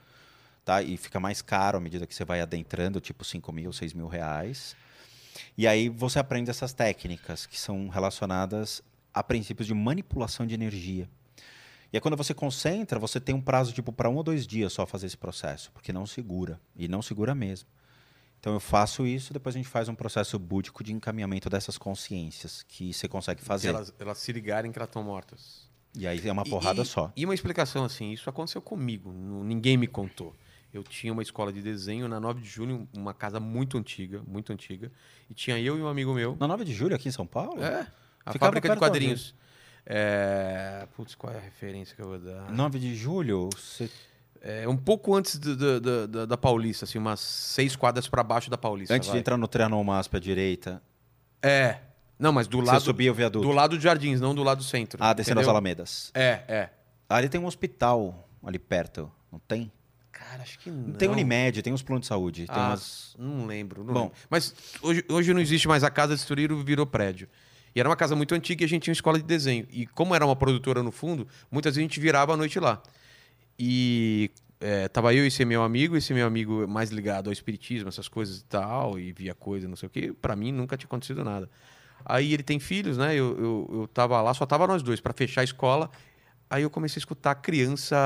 Tá? 0.70 0.80
E 0.82 0.96
fica 0.96 1.18
mais 1.18 1.42
caro 1.42 1.78
à 1.78 1.80
medida 1.80 2.06
que 2.06 2.14
você 2.14 2.24
vai 2.24 2.40
adentrando, 2.40 3.00
tipo 3.00 3.24
5 3.24 3.52
mil, 3.52 3.72
6 3.72 3.92
mil 3.92 4.06
reais. 4.06 4.76
E 5.58 5.66
aí 5.66 5.88
você 5.88 6.20
aprende 6.20 6.48
essas 6.48 6.72
técnicas 6.72 7.44
que 7.44 7.58
são 7.58 7.88
relacionadas 7.88 8.80
a 9.12 9.20
princípios 9.20 9.66
de 9.66 9.74
manipulação 9.74 10.46
de 10.46 10.54
energia. 10.54 11.10
E 11.92 11.96
aí 11.96 12.00
quando 12.00 12.16
você 12.16 12.32
concentra, 12.32 13.00
você 13.00 13.18
tem 13.18 13.34
um 13.34 13.40
prazo 13.40 13.72
tipo 13.72 13.92
para 13.92 14.08
um 14.08 14.14
ou 14.14 14.22
dois 14.22 14.46
dias 14.46 14.72
só 14.72 14.86
fazer 14.86 15.06
esse 15.08 15.16
processo, 15.16 15.72
porque 15.72 15.92
não 15.92 16.06
segura. 16.06 16.60
E 16.76 16.86
não 16.86 17.02
segura 17.02 17.34
mesmo. 17.34 17.68
Então 18.38 18.52
eu 18.52 18.60
faço 18.60 19.04
isso, 19.04 19.32
depois 19.32 19.56
a 19.56 19.58
gente 19.58 19.68
faz 19.68 19.88
um 19.88 19.94
processo 19.96 20.38
búdico 20.38 20.84
de 20.84 20.92
encaminhamento 20.92 21.50
dessas 21.50 21.76
consciências 21.78 22.62
que 22.62 22.92
você 22.94 23.08
consegue 23.08 23.40
Se 23.40 23.46
fazer. 23.48 23.68
elas, 23.70 23.92
elas 23.98 24.18
se 24.18 24.30
ligarem 24.30 24.70
que 24.70 24.78
elas 24.78 24.88
estão 24.88 25.02
mortas. 25.02 25.68
E 25.96 26.06
aí 26.06 26.20
é 26.24 26.30
uma 26.30 26.44
E- 26.46 26.48
porrada 26.48 26.82
e, 26.82 26.86
só. 26.86 27.12
E 27.16 27.24
uma 27.24 27.34
explicação 27.34 27.84
assim, 27.84 28.12
isso 28.12 28.30
aconteceu 28.30 28.62
comigo, 28.62 29.12
ninguém 29.12 29.76
me 29.76 29.88
contou. 29.88 30.32
Eu 30.72 30.82
tinha 30.84 31.12
uma 31.12 31.22
escola 31.22 31.52
de 31.52 31.60
desenho 31.60 32.06
na 32.08 32.20
9 32.20 32.40
de 32.40 32.48
julho, 32.48 32.88
uma 32.96 33.12
casa 33.12 33.40
muito 33.40 33.76
antiga, 33.76 34.22
muito 34.26 34.52
antiga, 34.52 34.90
e 35.28 35.34
tinha 35.34 35.58
eu 35.58 35.76
e 35.78 35.82
um 35.82 35.88
amigo 35.88 36.14
meu. 36.14 36.36
Na 36.38 36.46
9 36.46 36.64
de 36.64 36.72
julho 36.72 36.94
aqui 36.94 37.08
em 37.08 37.12
São 37.12 37.26
Paulo? 37.26 37.62
É, 37.62 37.86
a 38.24 38.32
Ficava 38.32 38.46
fábrica 38.52 38.68
de 38.68 38.74
de 38.74 38.78
quadrinhos. 38.78 39.34
É, 39.84 40.86
putz, 40.96 41.14
qual 41.14 41.32
é 41.32 41.36
a 41.36 41.40
referência 41.40 41.96
que 41.96 42.02
eu 42.02 42.08
vou 42.08 42.18
dar? 42.18 42.50
9 42.52 42.78
de 42.78 42.94
julho, 42.94 43.48
você 43.54 43.90
É, 44.42 44.66
um 44.66 44.76
pouco 44.76 45.14
antes 45.14 45.36
do- 45.38 45.54
do- 45.54 45.80
do- 45.80 46.08
da- 46.08 46.24
da 46.26 46.36
Paulista, 46.36 46.86
assim, 46.86 46.96
umas 46.98 47.20
seis 47.20 47.76
quadras 47.76 48.08
pra 48.08 48.22
baixo 48.22 48.48
da 48.48 48.56
Paulista. 48.56 48.94
Antes 48.94 49.06
de 49.08 49.12
vai. 49.12 49.20
entrar 49.20 49.36
no 49.36 49.46
Trianon 49.46 49.84
Masp 49.84 50.14
à 50.14 50.18
direita, 50.20 50.82
É. 51.42 51.78
Não, 52.18 52.32
mas 52.32 52.46
do 52.46 52.58
você 52.58 52.66
lado, 52.70 52.80
subia 52.82 53.10
o 53.10 53.14
viaduto. 53.14 53.46
do 53.46 53.52
lado 53.52 53.76
de 53.78 53.82
Jardins, 53.84 54.20
não 54.20 54.34
do 54.34 54.42
lado 54.42 54.58
do 54.58 54.64
centro. 54.64 54.98
Ah, 55.02 55.12
descendo 55.14 55.40
as 55.40 55.44
entendeu? 55.44 55.50
Alamedas. 55.50 56.10
É, 56.14 56.42
é. 56.48 56.70
Ali 57.08 57.28
tem 57.30 57.40
um 57.40 57.46
hospital 57.46 58.28
ali 58.44 58.58
perto, 58.58 59.10
não 59.32 59.38
tem? 59.40 59.70
Cara, 60.28 60.42
acho 60.42 60.58
que 60.58 60.70
não. 60.70 60.92
Tem 60.92 61.08
Unimed, 61.08 61.62
tem 61.62 61.72
uns 61.72 61.82
planos 61.82 62.02
de 62.02 62.06
saúde. 62.08 62.46
Tem 62.46 62.54
Ah, 62.54 62.68
umas... 62.68 63.16
Não 63.18 63.46
lembro. 63.46 63.82
Não 63.82 63.94
Bom. 63.94 64.00
lembro. 64.02 64.16
Mas 64.28 64.54
hoje, 64.82 65.02
hoje 65.08 65.32
não 65.32 65.40
existe 65.40 65.66
mais 65.66 65.82
a 65.82 65.90
casa 65.90 66.14
de 66.14 66.20
Estoril, 66.20 66.62
virou 66.62 66.86
prédio. 66.86 67.26
E 67.74 67.80
era 67.80 67.88
uma 67.88 67.96
casa 67.96 68.14
muito 68.14 68.34
antiga 68.34 68.62
e 68.62 68.66
a 68.66 68.68
gente 68.68 68.82
tinha 68.82 68.92
uma 68.92 68.96
escola 68.96 69.16
de 69.18 69.24
desenho. 69.24 69.66
E 69.70 69.86
como 69.86 70.14
era 70.14 70.24
uma 70.26 70.36
produtora 70.36 70.82
no 70.82 70.90
fundo, 70.92 71.26
muitas 71.50 71.74
vezes 71.74 71.78
a 71.78 71.88
gente 71.88 71.98
virava 72.00 72.34
a 72.34 72.36
noite 72.36 72.60
lá. 72.60 72.82
E 73.58 74.30
é, 74.60 74.88
tava 74.88 75.14
eu 75.14 75.24
e 75.24 75.28
esse 75.28 75.44
meu 75.44 75.62
amigo, 75.62 75.96
esse 75.96 76.12
meu 76.12 76.26
amigo 76.26 76.66
mais 76.68 76.90
ligado 76.90 77.28
ao 77.28 77.32
espiritismo, 77.32 77.88
essas 77.88 78.08
coisas 78.08 78.38
e 78.40 78.44
tal, 78.44 78.98
e 78.98 79.12
via 79.12 79.34
coisa, 79.34 79.66
não 79.68 79.76
sei 79.76 79.86
o 79.86 79.90
quê. 79.90 80.12
Pra 80.20 80.36
mim 80.36 80.52
nunca 80.52 80.76
tinha 80.76 80.86
acontecido 80.86 81.24
nada. 81.24 81.48
Aí 82.04 82.32
ele 82.32 82.42
tem 82.42 82.58
filhos, 82.58 82.96
né? 82.98 83.14
Eu, 83.14 83.36
eu, 83.38 83.70
eu 83.80 83.88
tava 83.88 84.20
lá, 84.22 84.32
só 84.34 84.46
tava 84.46 84.66
nós 84.66 84.82
dois 84.82 85.00
pra 85.00 85.12
fechar 85.12 85.42
a 85.42 85.44
escola. 85.44 85.90
Aí 86.50 86.64
eu 86.64 86.70
comecei 86.70 86.98
a 86.98 87.02
escutar 87.02 87.36
criança 87.36 87.96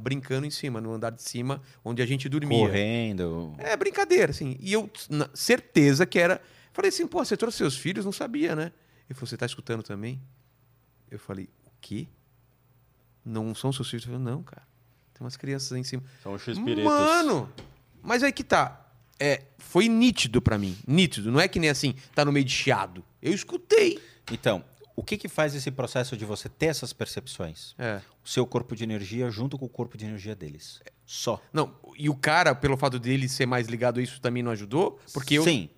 brincando 0.00 0.46
em 0.46 0.50
cima, 0.50 0.80
no 0.80 0.94
andar 0.94 1.10
de 1.10 1.22
cima, 1.22 1.60
onde 1.84 2.00
a 2.00 2.06
gente 2.06 2.30
dormia. 2.30 2.58
Correndo. 2.58 3.54
É 3.58 3.76
brincadeira, 3.76 4.30
assim. 4.30 4.56
E 4.58 4.72
eu, 4.72 4.90
na 5.10 5.28
certeza 5.34 6.06
que 6.06 6.18
era. 6.18 6.40
Falei 6.72 6.88
assim, 6.88 7.06
pô, 7.06 7.22
você 7.22 7.36
trouxe 7.36 7.58
seus 7.58 7.76
filhos? 7.76 8.04
Não 8.04 8.10
sabia, 8.10 8.56
né? 8.56 8.72
Ele 9.06 9.14
falou, 9.14 9.26
você 9.28 9.36
tá 9.36 9.44
escutando 9.44 9.82
também? 9.82 10.18
Eu 11.10 11.18
falei, 11.18 11.50
o 11.66 11.70
quê? 11.78 12.08
Não 13.22 13.54
são 13.54 13.70
seus 13.70 13.90
filhos? 13.90 14.06
Ele 14.06 14.16
falou, 14.16 14.32
não, 14.32 14.42
cara. 14.42 14.66
Tem 15.12 15.22
umas 15.22 15.36
crianças 15.36 15.70
aí 15.72 15.80
em 15.80 15.84
cima. 15.84 16.02
São 16.22 16.32
os 16.32 16.48
espíritos. 16.48 16.84
Mano! 16.84 17.52
Mas 18.02 18.22
aí 18.22 18.32
que 18.32 18.42
tá. 18.42 18.80
É, 19.20 19.42
foi 19.58 19.88
nítido 19.88 20.40
pra 20.40 20.58
mim. 20.58 20.76
Nítido. 20.86 21.30
Não 21.30 21.38
é 21.38 21.46
que 21.46 21.60
nem 21.60 21.68
assim, 21.68 21.94
tá 22.14 22.24
no 22.24 22.32
meio 22.32 22.44
de 22.46 22.52
chiado. 22.52 23.04
Eu 23.22 23.32
escutei. 23.32 24.00
Então, 24.32 24.64
o 24.96 25.02
que 25.02 25.16
que 25.16 25.28
faz 25.28 25.54
esse 25.54 25.70
processo 25.70 26.16
de 26.16 26.24
você 26.24 26.48
ter 26.48 26.66
essas 26.66 26.92
percepções? 26.92 27.74
É. 27.78 28.00
O 28.24 28.28
seu 28.28 28.46
corpo 28.46 28.76
de 28.76 28.84
energia 28.84 29.30
junto 29.30 29.58
com 29.58 29.66
o 29.66 29.68
corpo 29.68 29.98
de 29.98 30.04
energia 30.04 30.34
deles. 30.34 30.80
Só. 31.04 31.40
Não, 31.52 31.74
e 31.96 32.08
o 32.08 32.14
cara, 32.14 32.54
pelo 32.54 32.76
fato 32.76 32.98
dele 32.98 33.28
ser 33.28 33.46
mais 33.46 33.66
ligado 33.66 33.98
a 33.98 34.02
isso, 34.02 34.20
também 34.20 34.42
não 34.42 34.52
ajudou? 34.52 35.00
Porque 35.12 35.34
eu. 35.34 35.44
Sim. 35.44 35.68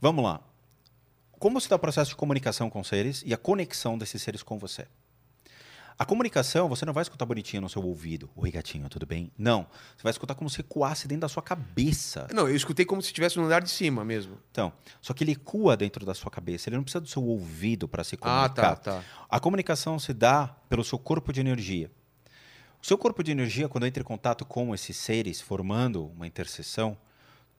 Vamos 0.00 0.24
lá. 0.24 0.40
Como 1.38 1.60
se 1.60 1.68
dá 1.68 1.76
o 1.76 1.78
processo 1.78 2.10
de 2.10 2.16
comunicação 2.16 2.70
com 2.70 2.82
seres 2.82 3.22
e 3.26 3.34
a 3.34 3.36
conexão 3.36 3.98
desses 3.98 4.22
seres 4.22 4.42
com 4.42 4.58
você? 4.58 4.86
A 5.96 6.04
comunicação, 6.04 6.68
você 6.68 6.84
não 6.84 6.92
vai 6.92 7.02
escutar 7.02 7.24
bonitinho 7.24 7.62
no 7.62 7.68
seu 7.68 7.80
ouvido. 7.80 8.28
Oi, 8.34 8.50
gatinho, 8.50 8.88
tudo 8.88 9.06
bem? 9.06 9.30
Não. 9.38 9.64
Você 9.96 10.02
vai 10.02 10.10
escutar 10.10 10.34
como 10.34 10.50
se 10.50 10.60
ecoasse 10.60 11.06
dentro 11.06 11.20
da 11.20 11.28
sua 11.28 11.42
cabeça. 11.42 12.26
Não, 12.34 12.48
eu 12.48 12.56
escutei 12.56 12.84
como 12.84 13.00
se 13.00 13.06
estivesse 13.06 13.36
no 13.36 13.44
andar 13.44 13.62
de 13.62 13.70
cima 13.70 14.04
mesmo. 14.04 14.36
Então, 14.50 14.72
só 15.00 15.14
que 15.14 15.22
ele 15.22 15.32
ecoa 15.32 15.76
dentro 15.76 16.04
da 16.04 16.12
sua 16.12 16.32
cabeça. 16.32 16.68
Ele 16.68 16.76
não 16.76 16.82
precisa 16.82 17.00
do 17.00 17.06
seu 17.08 17.22
ouvido 17.22 17.86
para 17.86 18.02
se 18.02 18.16
Ah, 18.16 18.18
comunicar. 18.48 18.76
tá, 18.76 18.76
tá. 18.76 19.04
A 19.30 19.38
comunicação 19.38 19.96
se 20.00 20.12
dá 20.12 20.48
pelo 20.68 20.82
seu 20.82 20.98
corpo 20.98 21.32
de 21.32 21.40
energia. 21.40 21.88
O 22.82 22.86
seu 22.86 22.98
corpo 22.98 23.22
de 23.22 23.30
energia, 23.30 23.68
quando 23.68 23.86
entra 23.86 24.02
em 24.02 24.04
contato 24.06 24.44
com 24.44 24.74
esses 24.74 24.96
seres, 24.96 25.40
formando 25.40 26.06
uma 26.06 26.26
interseção, 26.26 26.98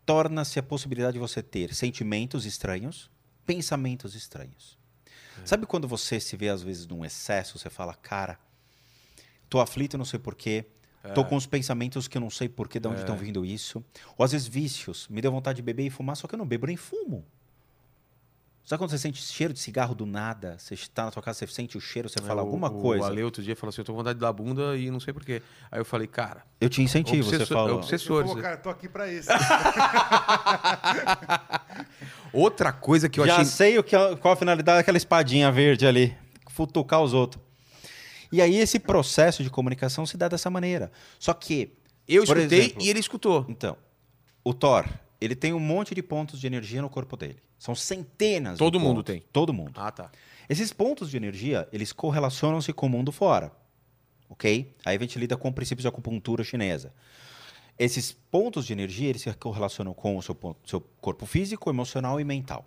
torna-se 0.06 0.60
a 0.60 0.64
possibilidade 0.64 1.14
de 1.14 1.20
você 1.20 1.42
ter 1.42 1.74
sentimentos 1.74 2.46
estranhos, 2.46 3.10
pensamentos 3.46 4.14
estranhos. 4.14 4.78
Sabe 5.44 5.66
quando 5.66 5.88
você 5.88 6.20
se 6.20 6.36
vê, 6.38 6.50
às 6.50 6.62
vezes, 6.62 6.86
num 6.88 7.04
excesso, 7.04 7.58
você 7.60 7.70
fala, 7.70 7.94
cara, 7.94 8.40
tô 9.50 9.60
aflito, 9.60 9.98
não 9.98 10.06
sei 10.06 10.20
porquê, 10.20 10.66
tô 11.14 11.24
com 11.26 11.36
os 11.36 11.46
pensamentos 11.46 12.08
que 12.08 12.18
eu 12.18 12.22
não 12.22 12.30
sei 12.32 12.50
porquê, 12.50 12.80
de 12.80 12.88
onde 12.88 13.00
estão 13.02 13.16
vindo 13.18 13.46
isso. 13.46 13.84
Ou 14.18 14.24
às 14.26 14.32
vezes 14.32 14.48
vícios, 14.48 15.08
me 15.08 15.22
deu 15.22 15.32
vontade 15.32 15.58
de 15.58 15.62
beber 15.62 15.86
e 15.86 15.90
fumar, 15.90 16.16
só 16.18 16.28
que 16.28 16.34
eu 16.36 16.40
não 16.40 16.48
bebo 16.48 16.66
nem 16.68 16.78
fumo. 16.78 17.26
Sabe 18.64 18.80
quando 18.80 18.90
você 18.90 18.98
sente 18.98 19.22
cheiro 19.22 19.54
de 19.54 19.60
cigarro 19.60 19.94
do 19.94 20.08
nada? 20.08 20.58
Você 20.58 20.74
está 20.74 21.06
na 21.06 21.12
sua 21.12 21.22
casa, 21.22 21.38
você 21.38 21.46
sente 21.54 21.78
o 21.78 21.80
cheiro, 21.80 22.10
você 22.10 22.20
fala 22.20 22.42
É, 22.42 22.44
o- 22.44 22.48
alguma 22.48 22.68
o 22.72 22.82
coisa. 22.82 23.06
Ale 23.06 23.22
outro 23.24 23.44
dia 23.44 23.56
falou 23.56 23.70
assim: 23.70 23.82
eu 23.82 23.86
tô 23.86 23.92
com 23.94 24.00
vontade 24.00 24.18
de 24.18 24.22
dar 24.22 24.34
bunda 24.34 24.76
e 24.76 24.90
não 24.90 25.00
sei 25.00 25.14
porquê. 25.14 25.44
Aí 25.70 25.80
eu 25.80 25.86
falei, 25.86 26.08
cara, 26.08 26.44
Eu 26.60 26.68
te 26.68 26.82
incentivo, 26.82 27.30
você 27.30 27.36
Obsessor- 27.36 27.70
é 27.70 27.74
obsessor. 27.74 28.16
Ele 28.22 28.28
falou, 28.30 28.38
isso. 28.38 28.42
cara, 28.44 28.58
tô 28.58 28.70
aqui 28.72 28.90
pra 28.90 29.08
isso. 29.14 29.30
outra 32.34 32.72
coisa 32.72 33.08
que 33.10 33.20
eu 33.20 33.26
Já 33.26 33.34
achei. 33.36 33.46
sei 33.46 33.78
o 33.80 33.84
que, 33.84 33.96
é- 33.96 34.16
qual 34.16 34.34
a 34.34 34.38
finalidade 34.38 34.78
daquela 34.80 34.98
espadinha 34.98 35.52
verde 35.52 35.86
ali. 35.86 36.16
Futucar 36.50 37.02
os 37.02 37.14
outros. 37.14 37.44
E 38.32 38.42
aí 38.42 38.56
esse 38.58 38.80
processo 38.80 39.44
de 39.44 39.50
comunicação 39.50 40.06
se 40.06 40.18
dá 40.18 40.28
dessa 40.28 40.50
maneira. 40.50 40.92
Só 41.20 41.34
que, 41.34 41.72
Eu 42.08 42.24
escutei 42.24 42.60
exemplo, 42.60 42.84
e 42.84 42.90
ele 42.90 43.00
escutou. 43.00 43.46
então, 43.50 43.78
o 44.44 44.54
Thor, 44.54 44.86
ele 45.22 45.36
tem 45.36 45.54
um 45.54 45.60
monte 45.60 45.94
de 45.96 46.02
pontos 46.04 46.40
de 46.40 46.48
energia 46.48 46.82
no 46.82 46.90
corpo 46.90 47.16
dele. 47.16 47.38
São 47.58 47.74
centenas 47.76 48.58
Todo 48.58 48.78
de 48.78 48.84
mundo 48.84 48.98
pontos. 48.98 49.14
tem. 49.14 49.24
Todo 49.32 49.54
mundo. 49.54 49.72
Ah, 49.76 49.92
tá. 49.92 50.12
Esses 50.50 50.72
pontos 50.74 51.10
de 51.10 51.18
energia, 51.18 51.68
eles 51.72 51.92
correlacionam-se 51.94 52.72
com 52.74 52.86
o 52.86 52.90
mundo 52.90 53.12
fora. 53.12 53.52
Ok? 54.30 54.74
Aí 54.84 54.98
a 54.98 55.00
gente 55.00 55.18
lida 55.18 55.38
com 55.38 55.52
princípios 55.52 55.84
de 55.84 55.88
acupuntura 55.88 56.44
chinesa. 56.44 56.92
Esses 57.78 58.12
pontos 58.12 58.66
de 58.66 58.74
energia, 58.74 59.10
eles 59.10 59.22
se 59.22 59.34
correlacionam 59.34 59.94
com 59.94 60.18
o 60.18 60.22
seu, 60.22 60.34
pon- 60.34 60.56
seu 60.66 60.80
corpo 61.02 61.26
físico, 61.26 61.70
emocional 61.70 62.20
e 62.20 62.24
mental. 62.24 62.66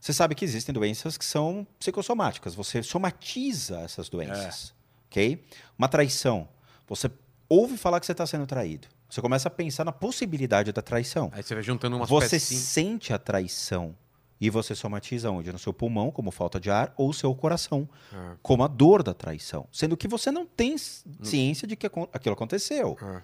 Você 0.00 0.12
sabe 0.12 0.34
que 0.34 0.44
existem 0.44 0.72
doenças 0.72 1.16
que 1.16 1.24
são 1.24 1.66
psicossomáticas. 1.78 2.54
Você 2.54 2.82
somatiza 2.82 3.80
essas 3.80 4.08
doenças. 4.08 4.74
Ok? 5.06 5.42
Uma 5.78 5.88
traição. 5.88 6.48
Você 6.86 7.10
ouve 7.48 7.76
falar 7.76 7.98
que 8.00 8.06
você 8.06 8.12
está 8.12 8.26
sendo 8.26 8.46
traído. 8.46 8.86
Você 9.08 9.20
começa 9.20 9.48
a 9.48 9.50
pensar 9.50 9.84
na 9.84 9.92
possibilidade 9.92 10.72
da 10.72 10.82
traição. 10.82 11.30
Aí 11.32 11.42
você 11.42 11.54
vai 11.54 11.62
juntando 11.62 11.96
umas 11.96 12.08
Você 12.10 12.30
pecinhas. 12.30 12.62
sente 12.64 13.12
a 13.12 13.18
traição 13.18 13.96
e 14.40 14.50
você 14.50 14.74
somatiza 14.74 15.30
onde? 15.30 15.50
No 15.52 15.58
seu 15.58 15.72
pulmão, 15.72 16.10
como 16.10 16.30
falta 16.30 16.58
de 16.60 16.68
ar, 16.70 16.92
ou 16.96 17.12
seu 17.12 17.32
coração, 17.34 17.88
Ah. 18.12 18.36
como 18.42 18.62
a 18.64 18.66
dor 18.68 19.02
da 19.02 19.14
traição. 19.14 19.66
Sendo 19.72 19.96
que 19.96 20.06
você 20.08 20.30
não 20.32 20.44
tem 20.44 20.76
ciência 21.22 21.66
de 21.66 21.76
que 21.76 21.86
aquilo 21.86 22.34
aconteceu. 22.34 22.98
Ah. 23.00 23.22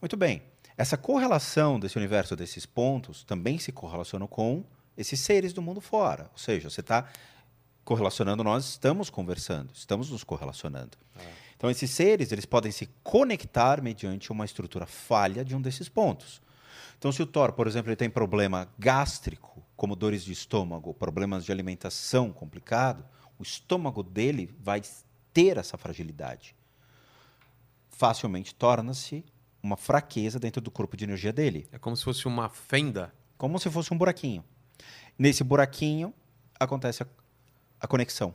Muito 0.00 0.16
bem. 0.16 0.42
Essa 0.76 0.96
correlação 0.96 1.78
desse 1.78 1.98
universo, 1.98 2.34
desses 2.34 2.64
pontos, 2.64 3.22
também 3.22 3.58
se 3.58 3.70
correlaciona 3.70 4.26
com 4.26 4.64
esses 4.96 5.20
seres 5.20 5.52
do 5.52 5.60
mundo 5.60 5.80
fora. 5.80 6.30
Ou 6.32 6.38
seja, 6.38 6.70
você 6.70 6.80
está 6.80 7.06
correlacionando, 7.84 8.42
nós 8.42 8.64
estamos 8.66 9.10
conversando, 9.10 9.70
estamos 9.74 10.10
nos 10.10 10.24
correlacionando. 10.24 10.96
Então, 11.56 11.68
esses 11.68 11.90
seres, 11.90 12.32
eles 12.32 12.46
podem 12.46 12.72
se 12.72 12.86
conectar 13.02 13.82
mediante 13.82 14.32
uma 14.32 14.46
estrutura 14.46 14.86
falha 14.86 15.44
de 15.44 15.54
um 15.54 15.60
desses 15.60 15.90
pontos. 15.90 16.40
Então, 16.98 17.12
se 17.12 17.22
o 17.22 17.26
Thor, 17.26 17.52
por 17.52 17.66
exemplo, 17.66 17.90
ele 17.90 17.96
tem 17.96 18.08
problema 18.08 18.66
gástrico, 18.78 19.62
como 19.76 19.94
dores 19.94 20.24
de 20.24 20.32
estômago, 20.32 20.94
problemas 20.94 21.44
de 21.44 21.52
alimentação 21.52 22.32
complicado, 22.32 23.04
o 23.38 23.42
estômago 23.42 24.02
dele 24.02 24.54
vai 24.58 24.80
ter 25.34 25.58
essa 25.58 25.76
fragilidade. 25.76 26.54
Facilmente 27.90 28.54
torna-se 28.54 29.24
uma 29.62 29.76
fraqueza 29.76 30.38
dentro 30.38 30.60
do 30.60 30.70
corpo 30.70 30.96
de 30.96 31.04
energia 31.04 31.32
dele, 31.32 31.68
É 31.72 31.78
como 31.78 31.96
se 31.96 32.04
fosse 32.04 32.26
uma 32.26 32.48
fenda. 32.48 33.12
como 33.36 33.58
se 33.58 33.70
fosse 33.70 33.92
um 33.92 33.98
buraquinho. 33.98 34.44
Nesse 35.18 35.44
buraquinho 35.44 36.14
acontece 36.58 37.02
a, 37.02 37.06
a 37.80 37.86
conexão. 37.86 38.34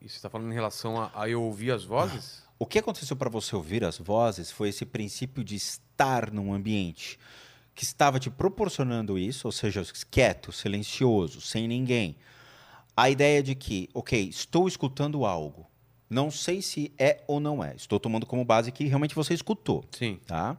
E 0.00 0.08
você 0.08 0.16
está 0.16 0.28
falando 0.30 0.50
em 0.50 0.54
relação 0.54 1.00
a, 1.00 1.10
a 1.14 1.28
eu 1.28 1.42
ouvir 1.42 1.70
as 1.72 1.84
vozes? 1.84 2.42
O 2.58 2.66
que 2.66 2.78
aconteceu 2.78 3.16
para 3.16 3.28
você 3.30 3.54
ouvir 3.54 3.84
as 3.84 3.98
vozes 3.98 4.50
foi 4.50 4.68
esse 4.70 4.84
princípio 4.86 5.44
de 5.44 5.54
estar 5.56 6.30
num 6.32 6.52
ambiente 6.52 7.18
que 7.74 7.84
estava 7.84 8.18
te 8.18 8.28
proporcionando 8.30 9.16
isso, 9.18 9.46
ou 9.46 9.52
seja, 9.52 9.82
quieto, 10.10 10.50
silencioso, 10.50 11.40
sem 11.40 11.68
ninguém. 11.68 12.16
A 12.96 13.08
ideia 13.08 13.40
de 13.42 13.54
que, 13.54 13.88
ok, 13.94 14.28
estou 14.28 14.66
escutando 14.66 15.24
algo, 15.24 15.66
não 16.08 16.30
sei 16.30 16.62
se 16.62 16.92
é 16.98 17.22
ou 17.26 17.38
não 17.38 17.62
é, 17.62 17.74
estou 17.76 18.00
tomando 18.00 18.24
como 18.24 18.44
base 18.44 18.72
que 18.72 18.84
realmente 18.84 19.14
você 19.14 19.34
escutou, 19.34 19.84
Sim. 19.90 20.18
tá? 20.26 20.56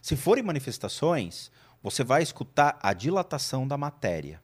Se 0.00 0.16
forem 0.16 0.42
manifestações, 0.42 1.50
você 1.82 2.02
vai 2.02 2.22
escutar 2.22 2.78
a 2.82 2.92
dilatação 2.92 3.66
da 3.66 3.76
matéria. 3.76 4.40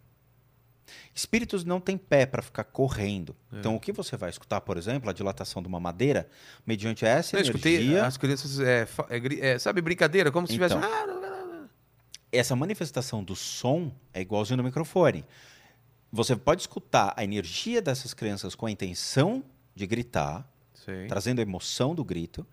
Espíritos 1.14 1.64
não 1.64 1.80
têm 1.80 1.98
pé 1.98 2.24
para 2.24 2.40
ficar 2.40 2.64
correndo. 2.64 3.36
Então, 3.52 3.74
o 3.74 3.80
que 3.80 3.92
você 3.92 4.16
vai 4.16 4.30
escutar, 4.30 4.60
por 4.60 4.76
exemplo, 4.76 5.10
a 5.10 5.12
dilatação 5.12 5.60
de 5.60 5.68
uma 5.68 5.80
madeira, 5.80 6.28
mediante 6.66 7.04
essa 7.04 7.36
Eu 7.36 7.42
escutei 7.42 7.74
energia, 7.76 8.06
as 8.06 8.16
crianças, 8.16 8.60
é, 8.60 8.86
é 9.10 9.48
é, 9.48 9.58
sabe, 9.58 9.80
brincadeira, 9.82 10.30
como 10.30 10.46
se 10.46 10.52
tivesse. 10.52 10.74
Então. 10.74 10.90
Ah, 10.90 11.06
não, 11.06 11.20
não. 11.20 11.68
essa 12.32 12.54
manifestação 12.56 13.22
do 13.22 13.36
som 13.36 13.92
é 14.14 14.20
igualzinho 14.20 14.56
no 14.58 14.62
microfone. 14.62 15.24
Você 16.10 16.34
pode 16.36 16.62
escutar 16.62 17.12
a 17.16 17.22
energia 17.22 17.82
dessas 17.82 18.14
crianças 18.14 18.54
com 18.54 18.64
a 18.64 18.70
intenção 18.70 19.44
de 19.78 19.86
gritar, 19.86 20.46
Sei. 20.74 21.06
trazendo 21.06 21.38
a 21.38 21.42
emoção 21.42 21.94
do 21.94 22.04
grito, 22.04 22.46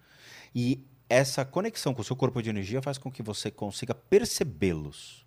e 0.54 0.86
essa 1.10 1.44
conexão 1.44 1.94
com 1.94 2.02
o 2.02 2.06
seu 2.06 2.16
corpo 2.16 2.42
de 2.42 2.50
energia 2.50 2.82
faz 2.82 2.98
com 2.98 3.12
que 3.12 3.22
você 3.24 3.52
consiga 3.52 3.94
percebê-los. 3.94 5.26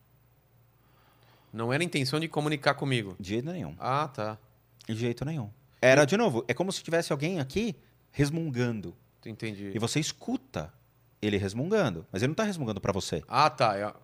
Não 1.52 1.72
era 1.72 1.82
a 1.82 1.86
intenção 1.86 2.20
de 2.20 2.28
comunicar 2.28 2.74
comigo. 2.74 3.16
De 3.18 3.30
jeito 3.30 3.50
nenhum. 3.50 3.74
Ah, 3.78 4.08
tá. 4.08 4.38
De 4.86 4.94
jeito 4.94 5.24
nenhum. 5.24 5.50
Era, 5.80 6.04
de 6.04 6.16
novo, 6.16 6.44
é 6.48 6.54
como 6.54 6.72
se 6.72 6.82
tivesse 6.82 7.12
alguém 7.12 7.40
aqui 7.40 7.76
resmungando. 8.10 8.94
Entendi. 9.24 9.70
E 9.74 9.78
você 9.78 9.98
escuta 10.00 10.72
ele 11.20 11.36
resmungando. 11.36 12.06
Mas 12.12 12.22
ele 12.22 12.28
não 12.28 12.34
tá 12.34 12.44
resmungando 12.44 12.80
pra 12.80 12.92
você. 12.92 13.22
Ah, 13.28 13.48
tá. 13.50 13.76
é- 13.76 13.94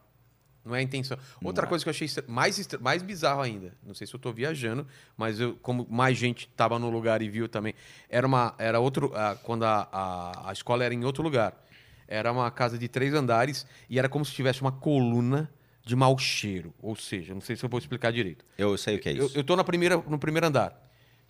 Não 0.65 0.75
é 0.75 0.79
a 0.79 0.83
intenção. 0.83 1.19
Outra 1.43 1.67
é. 1.67 1.69
coisa 1.69 1.85
que 1.85 1.89
eu 1.89 1.93
achei 1.93 2.09
mais, 2.27 2.69
mais 2.81 3.03
bizarro 3.03 3.43
ainda, 3.43 3.75
não 3.85 3.95
sei 3.95 4.07
se 4.07 4.15
eu 4.15 4.19
tô 4.19 4.33
viajando, 4.33 4.87
mas 5.17 5.39
eu, 5.39 5.57
como 5.57 5.87
mais 5.91 6.17
gente 6.17 6.49
tava 6.57 6.79
no 6.79 6.89
lugar 6.89 7.21
e 7.21 7.29
viu 7.29 7.49
também, 7.49 7.75
era 8.09 8.27
uma. 8.27 8.55
Era 8.59 8.81
outro. 8.81 9.13
ah, 9.15 9.37
quando 9.43 9.65
a, 9.65 9.89
a, 9.93 10.51
a 10.51 10.53
escola 10.53 10.85
era 10.85 10.95
em 10.95 11.05
outro 11.05 11.23
lugar. 11.23 11.61
Era 12.07 12.31
uma 12.33 12.51
casa 12.51 12.79
de 12.79 12.87
três 12.87 13.15
andares 13.15 13.67
e 13.89 13.99
era 13.99 14.09
como 14.09 14.25
se 14.25 14.33
tivesse 14.33 14.61
uma 14.61 14.73
coluna 14.73 15.51
de 15.85 15.95
mau 15.97 16.17
cheiro. 16.19 16.73
Ou 16.81 16.97
seja, 16.97 17.35
não 17.35 17.41
sei 17.41 17.57
se 17.57 17.65
eu 17.65 17.69
vou 17.69 17.79
explicar 17.79 18.13
direito. 18.13 18.45
Eu 18.57 18.77
sei 18.77 18.97
o 18.97 18.99
que 18.99 19.09
é 19.09 19.13
isso. 19.13 19.37
eu 19.37 19.45
tô 19.45 19.57
na 19.57 19.65
primeira, 19.65 19.97
no 19.97 20.19
primeiro 20.19 20.47
andar. 20.47 20.81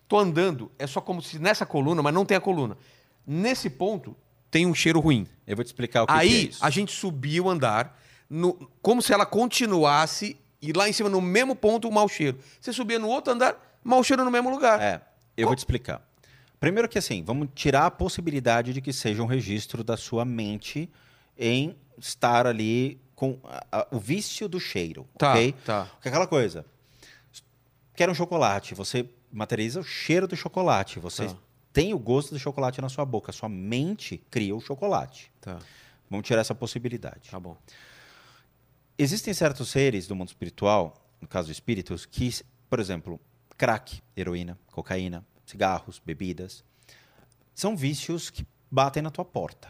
Tô 0.07 0.17
andando, 0.19 0.71
é 0.77 0.85
só 0.85 1.01
como 1.01 1.21
se 1.21 1.39
nessa 1.39 1.65
coluna, 1.65 2.01
mas 2.01 2.13
não 2.13 2.25
tem 2.25 2.37
a 2.37 2.41
coluna. 2.41 2.77
Nesse 3.25 3.69
ponto, 3.69 4.15
tem 4.51 4.65
um 4.65 4.73
cheiro 4.73 4.99
ruim. 4.99 5.27
Eu 5.47 5.55
vou 5.55 5.63
te 5.63 5.67
explicar 5.67 6.03
o 6.03 6.07
que, 6.07 6.13
que 6.13 6.19
é 6.19 6.21
Aí 6.21 6.47
isso. 6.49 6.63
a 6.63 6.69
gente 6.69 6.91
subia 6.91 7.41
o 7.41 7.49
andar, 7.49 7.99
no- 8.29 8.69
como 8.81 9.01
se 9.01 9.13
ela 9.13 9.25
continuasse 9.25 10.37
e 10.61 10.71
lá 10.73 10.87
em 10.89 10.93
cima, 10.93 11.09
no 11.09 11.21
mesmo 11.21 11.55
ponto, 11.55 11.87
o 11.87 11.91
mau 11.91 12.07
cheiro. 12.07 12.39
Você 12.59 12.73
subia 12.73 12.97
no 12.99 13.07
outro 13.07 13.33
andar, 13.33 13.77
mau 13.83 14.03
cheiro 14.03 14.23
no 14.25 14.31
mesmo 14.31 14.49
lugar. 14.49 14.81
É, 14.81 15.01
eu 15.37 15.47
vou 15.47 15.55
te 15.55 15.59
explicar. 15.59 16.01
Primeiro 16.59 16.87
que 16.89 16.97
assim, 16.97 17.23
vamos 17.23 17.49
tirar 17.53 17.85
a 17.85 17.91
possibilidade 17.91 18.73
de 18.73 18.81
que 18.81 18.91
seja 18.93 19.21
um 19.21 19.25
registro 19.27 19.83
da 19.83 19.95
sua 19.97 20.25
mente 20.25 20.89
em 21.37 21.75
estar 21.97 22.47
ali 22.47 22.99
com 23.15 23.37
a- 23.43 23.65
a- 23.71 23.87
o 23.91 23.99
vício 23.99 24.47
do 24.49 24.59
cheiro, 24.59 25.07
Tá, 25.17 25.31
ok? 25.33 25.53
tá. 25.65 25.85
Porque 25.93 26.07
aquela 26.09 26.25
coisa, 26.27 26.65
quer 27.95 28.09
um 28.09 28.13
chocolate, 28.15 28.73
você 28.73 29.07
materializa 29.31 29.79
o 29.79 29.83
cheiro 29.83 30.27
do 30.27 30.35
chocolate, 30.35 30.99
você 30.99 31.27
Tá. 31.27 31.35
tem 31.71 31.93
o 31.93 31.99
gosto 31.99 32.31
do 32.33 32.39
chocolate 32.39 32.81
na 32.81 32.89
sua 32.89 33.05
boca, 33.05 33.31
sua 33.31 33.49
mente 33.49 34.21
cria 34.31 34.55
o 34.55 34.59
chocolate. 34.61 35.31
Tá, 35.41 35.59
Vamos 36.09 36.25
tirar 36.27 36.41
essa 36.41 36.53
possibilidade. 36.55 37.29
tá 37.31 37.39
bom. 37.39 37.57
Existem 38.97 39.33
certos 39.33 39.69
seres 39.69 40.07
do 40.07 40.15
mundo 40.15 40.29
espiritual, 40.29 41.05
no 41.19 41.27
caso 41.27 41.51
espíritos, 41.51 42.05
que, 42.05 42.31
por 42.69 42.79
exemplo, 42.79 43.19
crack, 43.57 44.01
heroína, 44.15 44.57
cocaína, 44.67 45.25
cigarros, 45.45 46.01
bebidas, 46.03 46.63
são 47.53 47.75
vícios 47.75 48.29
que 48.29 48.45
batem 48.71 49.03
na 49.03 49.11
tua 49.11 49.25
porta. 49.25 49.69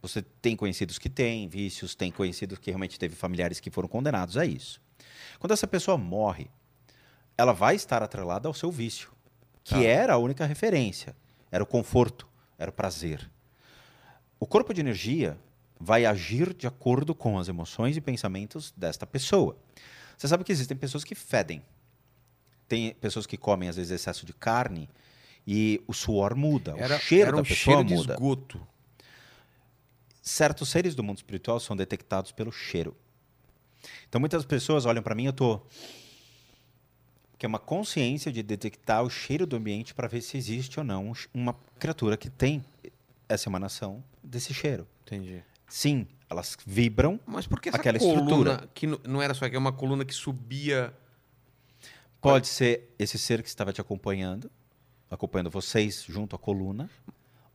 Você 0.00 0.22
tem 0.22 0.56
conhecidos 0.56 0.98
que 0.98 1.10
têm 1.10 1.46
vícios, 1.46 1.94
tem 1.94 2.10
conhecidos 2.10 2.58
que 2.58 2.70
realmente 2.70 2.98
teve 2.98 3.14
familiares 3.14 3.60
que 3.60 3.70
foram 3.70 3.88
condenados 3.88 4.36
a 4.36 4.44
isso. 4.46 4.80
Quando 5.38 5.52
essa 5.52 5.66
pessoa 5.66 5.98
morre, 5.98 6.50
ela 7.36 7.52
vai 7.52 7.76
estar 7.76 8.02
atrelada 8.02 8.48
ao 8.48 8.54
seu 8.54 8.70
vício, 8.70 9.10
que 9.62 9.74
Tá. 9.74 9.82
era 9.82 10.14
a 10.14 10.18
única 10.18 10.46
referência, 10.46 11.14
era 11.50 11.62
o 11.62 11.66
conforto, 11.66 12.26
era 12.58 12.70
o 12.70 12.74
prazer. 12.74 13.30
O 14.40 14.46
corpo 14.46 14.74
de 14.74 14.80
energia 14.80 15.38
vai 15.84 16.06
agir 16.06 16.54
de 16.54 16.66
acordo 16.66 17.12
com 17.12 17.38
as 17.40 17.48
emoções 17.48 17.96
e 17.96 18.00
pensamentos 18.00 18.72
desta 18.76 19.04
pessoa. 19.04 19.56
Você 20.16 20.28
sabe 20.28 20.44
que 20.44 20.52
existem 20.52 20.76
pessoas 20.76 21.02
que 21.02 21.14
fedem. 21.14 21.60
Tem 22.68 22.94
pessoas 22.94 23.26
que 23.26 23.36
comem, 23.36 23.68
às 23.68 23.74
vezes, 23.74 23.90
excesso 23.90 24.24
de 24.24 24.32
carne 24.32 24.88
e 25.44 25.82
o 25.88 25.92
suor 25.92 26.36
muda, 26.36 26.76
Era, 26.78 26.96
o 26.96 27.00
cheiro 27.00 27.28
era 27.28 27.36
da 27.36 27.42
um 27.42 27.44
pessoa 27.44 27.76
cheiro 27.76 27.84
de 27.84 27.94
muda. 27.94 28.12
esgoto. 28.14 28.66
Certos 30.22 30.68
seres 30.68 30.94
do 30.94 31.02
mundo 31.02 31.16
espiritual 31.16 31.58
são 31.58 31.74
detectados 31.74 32.30
pelo 32.30 32.52
cheiro. 32.52 32.96
Então, 34.08 34.20
muitas 34.20 34.44
pessoas 34.44 34.86
olham 34.86 35.02
para 35.02 35.16
mim, 35.16 35.24
eu 35.24 35.32
tô 35.32 35.60
que 37.36 37.44
é 37.44 37.48
uma 37.48 37.58
consciência 37.58 38.30
de 38.30 38.40
detectar 38.40 39.02
o 39.02 39.10
cheiro 39.10 39.48
do 39.48 39.56
ambiente 39.56 39.92
para 39.92 40.06
ver 40.06 40.20
se 40.20 40.36
existe 40.36 40.78
ou 40.78 40.84
não 40.84 41.12
uma 41.34 41.56
criatura 41.76 42.16
que 42.16 42.30
tem 42.30 42.64
essa 43.28 43.48
emanação 43.48 44.00
desse 44.22 44.54
cheiro. 44.54 44.86
Entendi. 45.04 45.42
Sim, 45.74 46.06
elas 46.28 46.54
vibram 46.66 47.18
Mas 47.26 47.46
por 47.46 47.58
que 47.58 47.70
essa 47.70 47.78
Aquela 47.78 47.98
coluna, 47.98 48.20
estrutura. 48.20 48.68
que 48.74 48.86
não- 48.86 49.22
era 49.22 49.32
só 49.32 49.48
que 49.48 49.56
é 49.56 49.58
uma 49.58 49.72
coluna 49.72 50.04
que 50.04 50.12
subia... 50.12 50.92
Pode 52.20 52.46
ser 52.46 52.94
esse 52.98 53.18
ser 53.18 53.42
que 53.42 53.48
estava 53.48 53.72
te 53.72 53.80
acompanhando, 53.80 54.50
acompanhando 55.10 55.48
vocês 55.50 56.04
junto 56.06 56.36
à 56.36 56.38
coluna, 56.38 56.90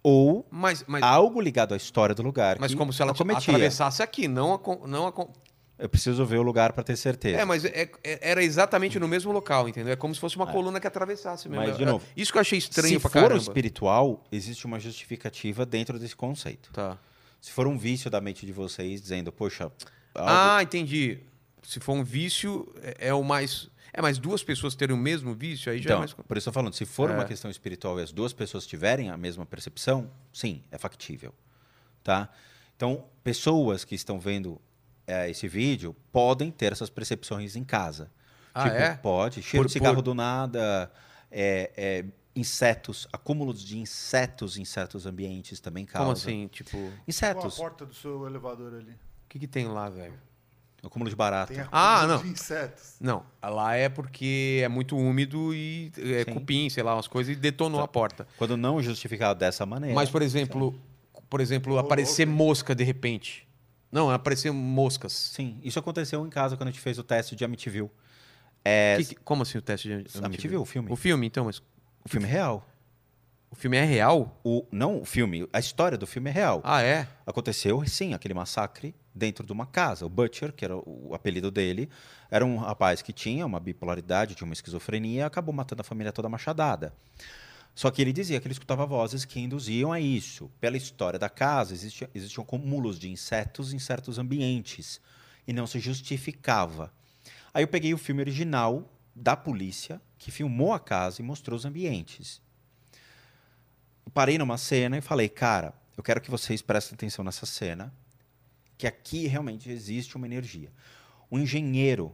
ou 0.01 0.45
Mas, 0.49 0.83
mas, 0.87 1.03
algo 1.03 1.39
ligado 1.39 1.73
à 1.73 1.77
história 1.77 2.13
do 2.15 2.21
lugar. 2.23 2.57
mas 2.59 2.73
como 2.73 2.91
se 2.91 3.01
ela 3.01 3.11
acometia. 3.11 3.53
atravessasse 3.53 4.01
aqui, 4.01 4.27
não 4.27 4.53
a... 4.55 4.87
Não 4.87 5.07
a 5.07 5.13
Eu 5.79 5.87
preciso 5.87 6.25
ver 6.25 6.37
o 6.39 6.41
lugar 6.41 6.73
para 6.73 6.83
ter 6.83 6.97
certeza. 6.97 7.37
É, 7.39 7.45
mas 7.45 7.63
é- 7.65 7.89
é- 8.03 8.19
era 8.31 8.43
exatamente 8.43 8.99
no 8.99 9.07
mesmo 9.07 9.31
local, 9.31 9.69
entendeu? 9.69 9.93
É 9.93 9.95
como 9.95 10.13
se 10.13 10.19
fosse 10.19 10.35
uma 10.35 10.47
coluna 10.47 10.79
que 10.79 10.87
atravessasse 10.87 11.47
mesmo. 11.47 11.65
Mas, 11.67 11.77
de 11.77 11.83
É- 11.83 11.85
novo, 11.85 12.03
Isso 12.17 12.31
que 12.31 12.37
eu 12.39 12.41
achei 12.41 12.57
estranho 12.57 12.95
Se 12.95 12.99
pra 12.99 13.09
for 13.11 13.19
o 13.19 13.21
caramba. 13.21 13.41
espiritual, 13.41 14.23
existe 14.31 14.65
uma 14.65 14.79
justificativa 14.79 15.65
dentro 15.67 15.99
desse 15.99 16.15
conceito. 16.15 16.71
Tá. 16.73 16.97
Se 17.41 17.51
for 17.51 17.67
um 17.67 17.77
vício 17.77 18.09
da 18.09 18.19
mente 18.19 18.45
de 18.45 18.51
vocês 18.51 19.01
dizendo, 19.01 19.32
poxa, 19.32 19.66
algo- 19.66 19.75
Ah, 20.16 20.61
entendi. 20.61 21.19
Se 21.64 21.80
for 21.80 21.93
um 21.93 22.03
vício, 22.03 22.72
é, 22.82 23.07
é 23.09 23.14
o 23.14 23.24
mais. 23.24 23.69
É, 23.93 24.01
mas 24.01 24.17
duas 24.19 24.43
pessoas 24.43 24.75
terem 24.75 24.95
o 24.95 24.99
mesmo 24.99 25.33
vício, 25.33 25.72
aí 25.72 25.80
já 25.80 25.83
é 25.83 25.85
então, 25.93 25.99
mais. 25.99 26.14
por 26.14 26.38
isso 26.38 26.49
eu 26.49 26.53
falando, 26.53 26.74
se 26.74 26.85
for 26.85 27.09
É. 27.09 27.14
uma 27.14 27.25
questão 27.25 27.49
espiritual 27.49 27.99
e 27.99 28.03
as 28.03 28.11
duas 28.11 28.32
pessoas 28.33 28.66
tiverem 28.67 29.09
a 29.09 29.17
mesma 29.17 29.45
percepção, 29.45 30.09
sim, 30.32 30.61
é 30.72 30.77
factível, 30.77 31.33
tá? 32.03 32.30
Então, 32.75 33.06
pessoas 33.24 33.83
que 33.83 33.95
estão 33.95 34.19
vendo 34.19 34.61
é, 35.07 35.30
esse 35.30 35.48
vídeo 35.48 35.95
podem 36.11 36.51
ter 36.51 36.74
essas 36.74 36.90
percepções 36.90 37.56
em 37.56 37.64
casa. 37.64 38.11
Ah, 38.53 38.64
tipo, 38.64 38.75
é? 38.75 38.95
pode. 38.98 39.41
Cheiro 39.41 39.64
Por- 39.64 39.67
de 39.67 39.74
cigarro 39.74 39.95
por- 39.95 40.01
do 40.01 40.14
nada, 40.14 40.91
é, 41.32 41.72
é, 41.77 42.06
insetos, 42.38 43.07
acúmulos 43.11 43.64
de 43.64 43.77
insetos 43.77 44.57
em 44.57 44.66
certos 44.66 45.06
ambientes 45.06 45.59
também 45.59 45.85
causa. 45.85 45.99
Como 46.06 46.11
assim? 46.11 46.48
Tipo, 46.48 46.77
o 46.77 46.82
Qual 46.82 46.91
a 46.99 47.03
Insetos, 47.07 47.56
porta 47.56 47.85
do 47.85 47.93
seu 47.93 48.25
elevador 48.27 48.74
ali? 48.75 48.95
que, 49.30 49.40
que 49.40 49.48
tem 49.48 49.67
lá, 49.67 49.90
velho? 49.90 50.14
acúmulo 50.83 51.09
de 51.09 51.16
barata. 51.17 51.53
Tem 51.53 51.66
Ah, 51.69 52.06
não. 52.07 52.22
de 52.22 52.30
insetos. 52.30 52.95
Não, 53.01 53.25
lá 53.43 53.75
é 53.75 53.90
porque 53.90 54.61
é 54.64 54.69
muito 54.69 54.95
úmido 54.95 55.53
e 55.53 55.91
é 55.98 56.24
Sim. 56.24 56.33
cupim, 56.33 56.69
sei 56.69 56.82
lá, 56.82 56.95
umas 56.95 57.07
coisas, 57.07 57.35
e 57.35 57.38
detonou 57.38 57.80
Tá. 57.80 57.83
a 57.85 57.88
porta. 57.90 58.27
Quando 58.38 58.56
não 58.56 58.82
justificado 58.82 59.38
dessa 59.38 59.66
maneira. 59.66 59.93
Mas, 59.93 60.09
por 60.09 60.22
exemplo, 60.22 60.80
por 61.30 61.41
exemplo, 61.41 61.77
aparecer 61.77 62.25
mosca 62.25 62.74
de 62.74 62.85
repente. 62.85 63.45
Não, 63.91 64.09
aparecer 64.09 64.49
moscas. 64.51 65.11
Sim, 65.11 65.59
isso 65.61 65.77
aconteceu 65.77 66.25
em 66.25 66.30
casa 66.30 66.56
quando 66.56 66.69
a 66.69 66.72
gente 66.72 66.80
fez 66.82 66.98
o 66.98 67.03
teste 67.03 67.35
de 67.35 67.43
Amityville. 67.43 67.90
É, 68.64 68.98
Que 69.01 69.16
como 69.16 69.43
assim 69.43 69.57
o 69.57 69.61
teste 69.61 69.88
de 69.90 70.24
Amityville, 70.24 70.57
o 70.57 70.66
filme. 70.66 70.90
O 70.91 70.95
filme, 70.95 71.27
então, 71.27 71.45
mas 71.45 71.61
O 72.07 72.09
filme 72.09 72.25
é 72.25 72.31
real. 72.31 72.65
o 73.51 73.55
filme 73.57 73.75
é 73.75 73.83
real? 73.83 74.39
O, 74.41 74.65
não 74.71 75.01
o 75.01 75.05
filme, 75.05 75.45
a 75.51 75.59
história 75.59 75.97
do 75.97 76.07
filme 76.07 76.29
é 76.29 76.33
real. 76.33 76.61
Ah, 76.63 76.81
é? 76.81 77.05
Aconteceu, 77.25 77.85
sim, 77.85 78.13
aquele 78.13 78.33
massacre 78.33 78.95
dentro 79.13 79.45
de 79.45 79.51
uma 79.51 79.65
casa. 79.65 80.05
O 80.05 80.09
Butcher, 80.09 80.53
que 80.53 80.63
era 80.63 80.77
o, 80.77 81.13
apelido 81.13 81.51
dele, 81.51 81.89
era 82.31 82.45
um 82.45 82.55
rapaz 82.55 83.01
que 83.01 83.11
tinha 83.11 83.45
uma 83.45 83.59
bipolaridade, 83.59 84.35
tinha 84.35 84.45
uma 84.45 84.53
esquizofrenia 84.53 85.19
e 85.19 85.23
acabou 85.23 85.53
matando 85.53 85.81
a 85.81 85.83
família 85.83 86.13
toda 86.13 86.29
machadada. 86.29 86.93
Só 87.75 87.91
que 87.91 88.01
ele 88.01 88.13
dizia 88.13 88.39
que 88.39 88.47
ele 88.47 88.53
escutava 88.53 88.85
vozes 88.85 89.25
que 89.25 89.41
induziam 89.41 89.91
a 89.91 89.99
isso. 89.99 90.49
Pela 90.61 90.77
história 90.77 91.19
da 91.19 91.27
casa, 91.27 91.73
existia, 91.73 92.09
existiam 92.15 92.43
acúmulos 92.43 92.97
de 92.97 93.11
insetos 93.11 93.73
em 93.73 93.79
certos 93.79 94.17
ambientes. 94.17 95.01
E 95.45 95.51
não 95.51 95.67
se 95.67 95.77
justificava. 95.81 96.89
Aí 97.53 97.63
eu 97.63 97.67
peguei 97.67 97.93
o 97.93 97.97
filme 97.97 98.21
original 98.21 98.89
da 99.13 99.35
polícia, 99.35 99.99
que 100.27 100.31
filmou 100.31 100.73
a 100.73 100.80
casa 100.80 101.22
e 101.22 101.23
mostrou 101.23 101.56
os 101.56 101.64
ambientes. 101.64 102.41
Eu 104.06 104.11
parei 104.11 104.38
numa 104.38 104.57
cena 104.57 104.97
e 104.97 105.01
falei, 105.01 105.30
cara, 105.30 105.73
eu 105.95 106.03
quero 106.03 106.19
que 106.19 106.30
vocês 106.30 106.61
prestem 106.61 106.95
atenção 106.95 107.23
nessa 107.23 107.45
cena, 107.45 107.93
que 108.77 108.85
aqui 108.85 109.25
realmente 109.25 109.69
existe 109.72 110.17
uma 110.17 110.25
energia. 110.25 110.69
O 111.31 111.39
engenheiro 111.39 112.14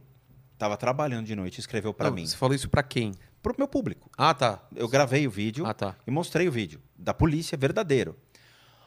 estava 0.52 0.76
trabalhando 0.76 1.26
de 1.26 1.34
noite 1.34 1.56
e 1.56 1.60
escreveu 1.60 1.92
para 1.92 2.08
mim, 2.08 2.24
Você 2.24 2.36
falou 2.36 2.54
isso 2.54 2.68
pra 2.68 2.84
quem? 2.84 3.14
para 3.42 3.50
o 3.52 3.56
meu 3.58 3.66
público. 3.66 4.08
Ah, 4.16 4.32
tá. 4.32 4.62
Eu 4.76 4.88
gravei 4.88 5.26
o 5.26 5.30
vídeo 5.30 5.66
Ah, 5.66 5.74
tá. 5.74 5.96
e 6.06 6.10
mostrei 6.12 6.46
o 6.46 6.52
vídeo 6.52 6.80
da 6.96 7.12
polícia 7.12 7.58
verdadeiro. 7.58 8.16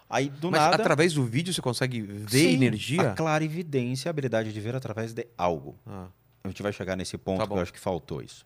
Aí 0.10 0.30
do 0.30 0.50
Mas 0.50 0.62
nada, 0.62 0.78
através 0.78 1.14
do 1.14 1.26
vídeo 1.26 1.54
você 1.54 1.62
consegue 1.62 2.00
ver 2.02 2.30
Sim, 2.48 2.54
energia? 2.54 3.12
A 3.12 3.14
clarividência, 3.14 4.08
a 4.08 4.12
habilidade 4.12 4.54
de 4.54 4.60
ver 4.62 4.74
através 4.74 5.12
de 5.14 5.28
algo. 5.38 5.78
Ah, 5.86 6.08
A 6.46 6.48
gente 6.48 6.64
vai 6.64 6.72
chegar 6.72 6.96
nesse 6.96 7.18
ponto 7.18 7.40
Tá 7.40 7.46
que 7.46 7.52
eu 7.52 7.60
acho 7.60 7.74
que 7.74 7.80
faltou 7.80 8.22
isso. 8.22 8.46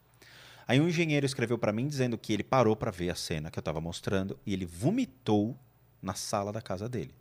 Aí 0.68 0.80
um 0.80 0.88
engenheiro 0.88 1.26
escreveu 1.26 1.58
para 1.58 1.72
mim 1.74 1.88
dizendo 1.88 2.18
que 2.18 2.32
ele 2.34 2.44
parou 2.44 2.76
para 2.76 2.92
ver 2.92 3.10
a 3.10 3.16
cena 3.16 3.50
que 3.52 3.58
eu 3.58 3.62
estava 3.62 3.82
mostrando 3.82 4.38
e 4.46 4.54
ele 4.54 4.66
vomitou 4.66 5.58
na 6.02 6.14
sala 6.14 6.52
da 6.52 6.62
casa 6.62 6.88
dele. 6.88 7.14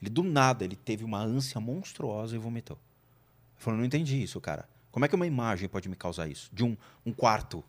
Ele 0.00 0.10
do 0.10 0.22
nada, 0.22 0.64
ele 0.64 0.76
teve 0.76 1.04
uma 1.04 1.18
ânsia 1.20 1.60
monstruosa 1.60 2.34
e 2.34 2.38
vomitou. 2.38 2.76
Eu 3.56 3.62
falei, 3.62 3.78
não 3.80 3.86
entendi 3.86 4.22
isso, 4.22 4.40
cara. 4.40 4.68
Como 4.92 5.04
é 5.04 5.08
que 5.08 5.14
uma 5.14 5.26
imagem 5.26 5.68
pode 5.68 5.88
me 5.88 5.96
causar 5.96 6.28
isso? 6.28 6.48
De 6.52 6.64
um, 6.64 6.76
um 7.04 7.12
quarto, 7.12 7.64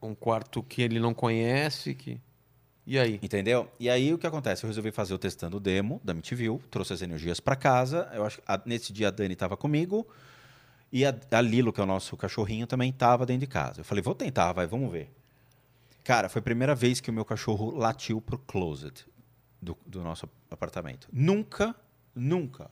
um 0.00 0.14
quarto 0.14 0.62
que 0.62 0.82
ele 0.82 0.98
não 1.00 1.12
conhece, 1.12 1.94
que... 1.94 2.20
E 2.86 2.98
aí? 2.98 3.18
entendeu? 3.22 3.70
E 3.80 3.88
aí 3.88 4.12
o 4.12 4.18
que 4.18 4.26
acontece? 4.26 4.62
Eu 4.64 4.68
resolvi 4.68 4.90
fazer 4.92 5.14
o 5.14 5.18
testando 5.18 5.58
demo 5.58 6.00
da 6.04 6.12
MTV, 6.12 6.58
trouxe 6.70 6.92
as 6.92 7.00
energias 7.02 7.40
para 7.40 7.56
casa. 7.56 8.10
Eu 8.12 8.24
acho 8.26 8.38
que 8.38 8.44
a- 8.46 8.60
nesse 8.66 8.92
dia 8.92 9.08
a 9.08 9.10
Dani 9.10 9.32
estava 9.32 9.56
comigo 9.56 10.06
e 10.92 11.04
a, 11.04 11.14
a 11.30 11.40
Lilo, 11.40 11.72
que 11.72 11.80
é 11.80 11.84
o 11.84 11.86
nosso 11.86 12.16
cachorrinho, 12.16 12.66
também 12.66 12.90
estava 12.90 13.26
dentro 13.26 13.40
de 13.40 13.46
casa. 13.46 13.80
Eu 13.80 13.84
falei, 13.84 14.02
vou 14.02 14.14
tentar, 14.14 14.52
vai, 14.52 14.66
vamos 14.66 14.90
ver. 14.90 15.12
Cara, 16.02 16.28
foi 16.28 16.40
a 16.40 16.42
primeira 16.42 16.74
vez 16.74 17.00
que 17.00 17.10
o 17.10 17.12
meu 17.12 17.24
cachorro 17.24 17.70
latiu 17.70 18.20
pro 18.20 18.38
closet 18.38 19.06
do, 19.60 19.76
do 19.86 20.02
nosso 20.02 20.28
apartamento. 20.50 21.08
Nunca 21.12 21.74
Nunca 22.14 22.70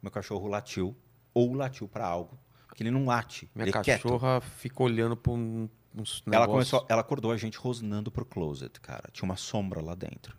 meu 0.00 0.10
cachorro 0.10 0.46
latiu 0.46 0.96
ou 1.34 1.52
latiu 1.54 1.88
para 1.88 2.06
algo. 2.06 2.38
Porque 2.66 2.82
ele 2.82 2.90
não 2.90 3.04
late. 3.04 3.50
Minha 3.54 3.68
ele 3.68 3.76
é 3.76 3.82
quieto. 3.82 4.02
cachorra 4.02 4.40
fica 4.40 4.82
olhando 4.82 5.16
pra 5.16 5.32
um, 5.32 5.68
uns 5.94 6.22
Ela 6.26 6.46
negócios. 6.46 6.70
começou, 6.70 6.86
ela 6.88 7.00
acordou 7.00 7.32
a 7.32 7.36
gente 7.36 7.58
rosnando 7.58 8.10
pro 8.10 8.24
closet, 8.24 8.80
cara. 8.80 9.08
Tinha 9.12 9.24
uma 9.24 9.36
sombra 9.36 9.82
lá 9.82 9.94
dentro. 9.94 10.36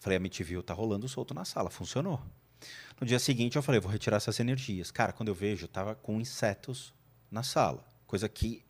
Falei, 0.00 0.18
a 0.18 0.20
MTV 0.20 0.62
tá 0.62 0.74
rolando 0.74 1.08
solto 1.08 1.32
na 1.32 1.44
sala, 1.44 1.70
funcionou. 1.70 2.20
No 3.00 3.06
dia 3.06 3.18
seguinte 3.18 3.56
eu 3.56 3.62
falei, 3.62 3.80
vou 3.80 3.90
retirar 3.90 4.16
essas 4.18 4.38
energias. 4.40 4.90
Cara, 4.90 5.12
quando 5.12 5.28
eu 5.28 5.34
vejo, 5.34 5.66
tava 5.68 5.94
com 5.94 6.20
insetos 6.20 6.92
na 7.30 7.42
sala, 7.42 7.84
coisa 8.06 8.28
que, 8.28 8.62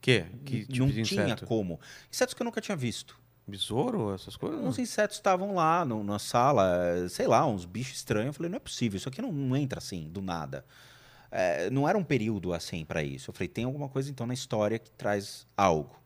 Que? 0.00 0.24
Que 0.44 0.66
tipo 0.66 0.78
não 0.86 0.88
tinha 0.88 1.02
inseto? 1.02 1.46
como. 1.46 1.78
Insetos 2.10 2.34
que 2.34 2.42
eu 2.42 2.44
nunca 2.44 2.60
tinha 2.60 2.76
visto. 2.76 3.20
Besouro, 3.46 4.14
essas 4.14 4.36
coisas? 4.36 4.60
Uns 4.60 4.78
insetos 4.78 5.16
estavam 5.16 5.54
lá 5.54 5.84
no- 5.84 6.02
na 6.04 6.18
sala, 6.18 7.08
sei 7.08 7.26
lá, 7.26 7.44
uns 7.46 7.64
bichos 7.64 7.96
estranhos. 7.96 8.28
Eu 8.28 8.32
falei, 8.34 8.50
não 8.50 8.56
é 8.56 8.60
possível, 8.60 8.96
isso 8.96 9.08
aqui 9.08 9.20
não, 9.20 9.32
não 9.32 9.56
entra 9.56 9.78
assim, 9.78 10.08
do 10.08 10.20
nada. 10.22 10.64
Eh, 11.30 11.68
não 11.70 11.88
era 11.88 11.98
um 11.98 12.04
período 12.04 12.52
assim 12.52 12.84
para 12.84 13.02
isso. 13.02 13.30
Eu 13.30 13.34
falei, 13.34 13.48
tem 13.48 13.64
alguma 13.64 13.88
coisa 13.88 14.10
então 14.10 14.26
na 14.26 14.34
história 14.34 14.78
que 14.78 14.90
traz 14.92 15.46
algo. 15.56 15.96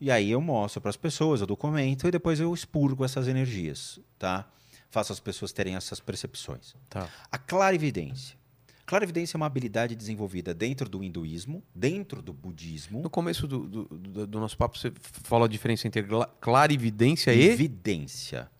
E 0.00 0.10
aí 0.10 0.30
eu 0.30 0.40
mostro 0.40 0.80
para 0.80 0.90
as 0.90 0.96
pessoas, 0.96 1.40
eu 1.40 1.46
documento 1.46 2.06
e 2.06 2.10
depois 2.10 2.38
eu 2.38 2.52
expurgo 2.54 3.04
essas 3.04 3.26
energias, 3.28 3.98
tá? 4.18 4.46
Faço 4.90 5.12
as 5.12 5.20
pessoas 5.20 5.52
terem 5.52 5.76
essas 5.76 6.00
percepções. 6.00 6.74
Tá. 6.88 7.08
A 7.30 7.36
clarividência. 7.38 8.36
Clarividência 8.86 9.36
é 9.36 9.38
uma 9.38 9.44
habilidade 9.44 9.94
desenvolvida 9.94 10.54
dentro 10.54 10.88
do 10.88 11.04
hinduísmo, 11.04 11.62
dentro 11.74 12.22
do 12.22 12.32
budismo 12.32 13.02
No 13.02 13.10
começo 13.10 13.46
do, 13.46 13.66
do, 13.68 13.84
do- 13.84 14.26
do 14.26 14.40
nosso 14.40 14.56
papo, 14.56 14.78
você 14.78 14.90
falou 15.24 15.44
a 15.44 15.48
diferença 15.48 15.86
entre 15.86 16.02
cla- 16.02 16.26
clarividência 16.40 17.34
e 17.34 17.50
e... 17.50 17.54
vidência. 17.54 18.50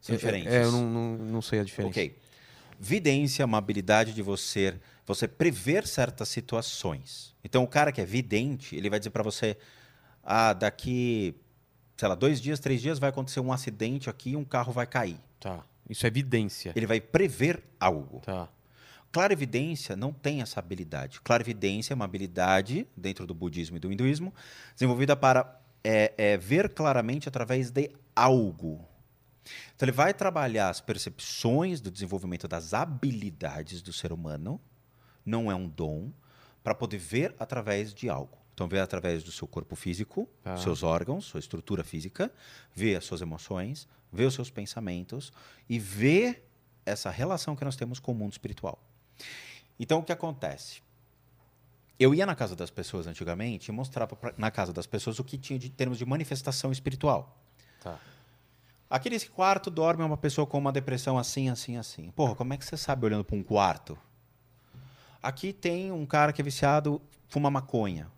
São 0.00 0.14
É, 0.14 0.18
diferentes. 0.18 0.52
É, 0.52 0.62
eu 0.62 0.70
não, 0.70 0.88
não, 0.88 1.16
não 1.18 1.42
sei 1.42 1.58
a 1.58 1.64
diferença. 1.64 1.90
Ok. 1.98 2.16
Vidência 2.78 3.42
é 3.42 3.46
uma 3.46 3.58
habilidade 3.58 4.12
de 4.12 4.22
você, 4.22 4.78
você 5.04 5.26
prever 5.26 5.84
certas 5.86 6.28
situações. 6.28 7.34
Então, 7.44 7.64
o 7.64 7.68
cara 7.68 7.90
que 7.92 8.00
é 8.00 8.04
vidente, 8.04 8.76
ele 8.76 8.88
vai 8.88 8.98
dizer 9.00 9.10
para 9.10 9.22
você: 9.24 9.56
ah, 10.22 10.52
daqui, 10.52 11.34
sei 11.96 12.08
lá, 12.08 12.14
dois 12.14 12.40
dias, 12.40 12.60
três 12.60 12.80
dias 12.80 12.98
vai 13.00 13.10
acontecer 13.10 13.40
um 13.40 13.52
acidente 13.52 14.08
aqui 14.08 14.30
e 14.30 14.36
um 14.36 14.44
carro 14.44 14.72
vai 14.72 14.86
cair. 14.86 15.18
Tá. 15.40 15.64
Isso 15.88 16.06
é 16.06 16.08
evidência. 16.08 16.72
Ele 16.74 16.86
vai 16.86 17.00
prever 17.00 17.62
algo. 17.78 18.20
Tá. 18.20 18.48
Clarividência 19.10 19.94
não 19.94 20.12
tem 20.12 20.40
essa 20.40 20.58
habilidade. 20.58 21.20
Clarividência 21.20 21.92
é 21.92 21.94
uma 21.94 22.06
habilidade, 22.06 22.86
dentro 22.96 23.26
do 23.26 23.34
budismo 23.34 23.76
e 23.76 23.80
do 23.80 23.92
hinduísmo, 23.92 24.32
desenvolvida 24.74 25.14
para 25.14 25.60
é, 25.84 26.14
é, 26.16 26.36
ver 26.38 26.72
claramente 26.72 27.28
através 27.28 27.70
de 27.70 27.90
algo. 28.16 28.88
Então, 29.74 29.84
ele 29.86 29.92
vai 29.92 30.14
trabalhar 30.14 30.70
as 30.70 30.80
percepções 30.80 31.80
do 31.80 31.90
desenvolvimento 31.90 32.46
das 32.46 32.72
habilidades 32.72 33.82
do 33.82 33.92
ser 33.92 34.12
humano, 34.12 34.60
não 35.26 35.50
é 35.50 35.54
um 35.54 35.68
dom, 35.68 36.10
para 36.62 36.74
poder 36.74 36.98
ver 36.98 37.34
através 37.38 37.92
de 37.92 38.08
algo. 38.08 38.38
Então, 38.54 38.68
ver 38.68 38.80
através 38.80 39.24
do 39.24 39.32
seu 39.32 39.48
corpo 39.48 39.74
físico, 39.74 40.28
Tá. 40.42 40.56
seus 40.56 40.82
órgãos, 40.82 41.24
sua 41.24 41.40
estrutura 41.40 41.82
física, 41.82 42.30
ver 42.74 42.96
as 42.96 43.04
suas 43.04 43.20
emoções, 43.20 43.88
ver 44.12 44.24
os 44.26 44.34
seus 44.34 44.50
pensamentos 44.50 45.32
e 45.68 45.78
ver 45.78 46.48
essa 46.84 47.10
relação 47.10 47.54
que 47.56 47.64
nós 47.64 47.76
temos 47.76 47.98
com 47.98 48.12
o 48.12 48.14
mundo 48.14 48.32
espiritual. 48.32 48.78
Então, 49.78 50.00
o 50.00 50.02
que 50.02 50.12
acontece? 50.12 50.82
Eu 51.98 52.14
ia 52.14 52.26
na 52.26 52.34
casa 52.34 52.56
das 52.56 52.70
pessoas 52.70 53.06
antigamente 53.06 53.70
e 53.70 53.72
mostrava 53.72 54.16
pra, 54.16 54.34
na 54.36 54.50
casa 54.50 54.72
das 54.72 54.86
pessoas 54.86 55.18
o 55.18 55.24
que 55.24 55.38
tinha 55.38 55.58
de 55.58 55.70
termos 55.70 55.98
de 55.98 56.04
manifestação 56.04 56.72
espiritual. 56.72 57.38
Tá. 57.80 57.98
Aqui 58.90 59.08
nesse 59.08 59.28
quarto 59.30 59.70
dorme 59.70 60.02
uma 60.02 60.16
pessoa 60.16 60.46
com 60.46 60.58
uma 60.58 60.72
depressão 60.72 61.16
assim, 61.18 61.48
assim, 61.48 61.76
assim. 61.76 62.10
Porra, 62.10 62.34
como 62.34 62.52
é 62.52 62.56
que 62.56 62.64
você 62.64 62.76
sabe 62.76 63.06
olhando 63.06 63.24
para 63.24 63.36
um 63.36 63.42
quarto? 63.42 63.96
Aqui 65.22 65.52
tem 65.52 65.92
um 65.92 66.04
cara 66.04 66.32
que 66.32 66.42
é 66.42 66.44
viciado, 66.44 67.00
fuma 67.28 67.50
maconha. 67.50 68.10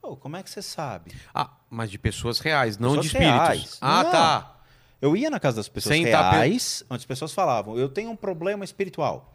Pô, 0.00 0.16
como 0.16 0.36
é 0.36 0.42
que 0.42 0.48
você 0.48 0.62
sabe? 0.62 1.12
Ah, 1.34 1.50
mas 1.68 1.90
de 1.90 1.98
pessoas 1.98 2.38
reais, 2.38 2.78
não 2.78 2.90
Pessoas 2.90 3.06
de 3.06 3.12
espíritos. 3.16 3.38
reais. 3.42 3.78
Ah, 3.80 4.02
Não. 4.04 4.10
tá. 4.12 4.55
Eu 5.00 5.16
ia 5.16 5.28
na 5.30 5.38
casa 5.38 5.56
das 5.56 5.68
pessoas 5.68 5.94
Sem 5.94 6.04
reais, 6.04 6.84
onde 6.88 7.00
as 7.00 7.04
pessoas 7.04 7.32
falavam, 7.32 7.76
eu 7.78 7.88
tenho 7.88 8.10
um 8.10 8.16
problema 8.16 8.64
espiritual. 8.64 9.32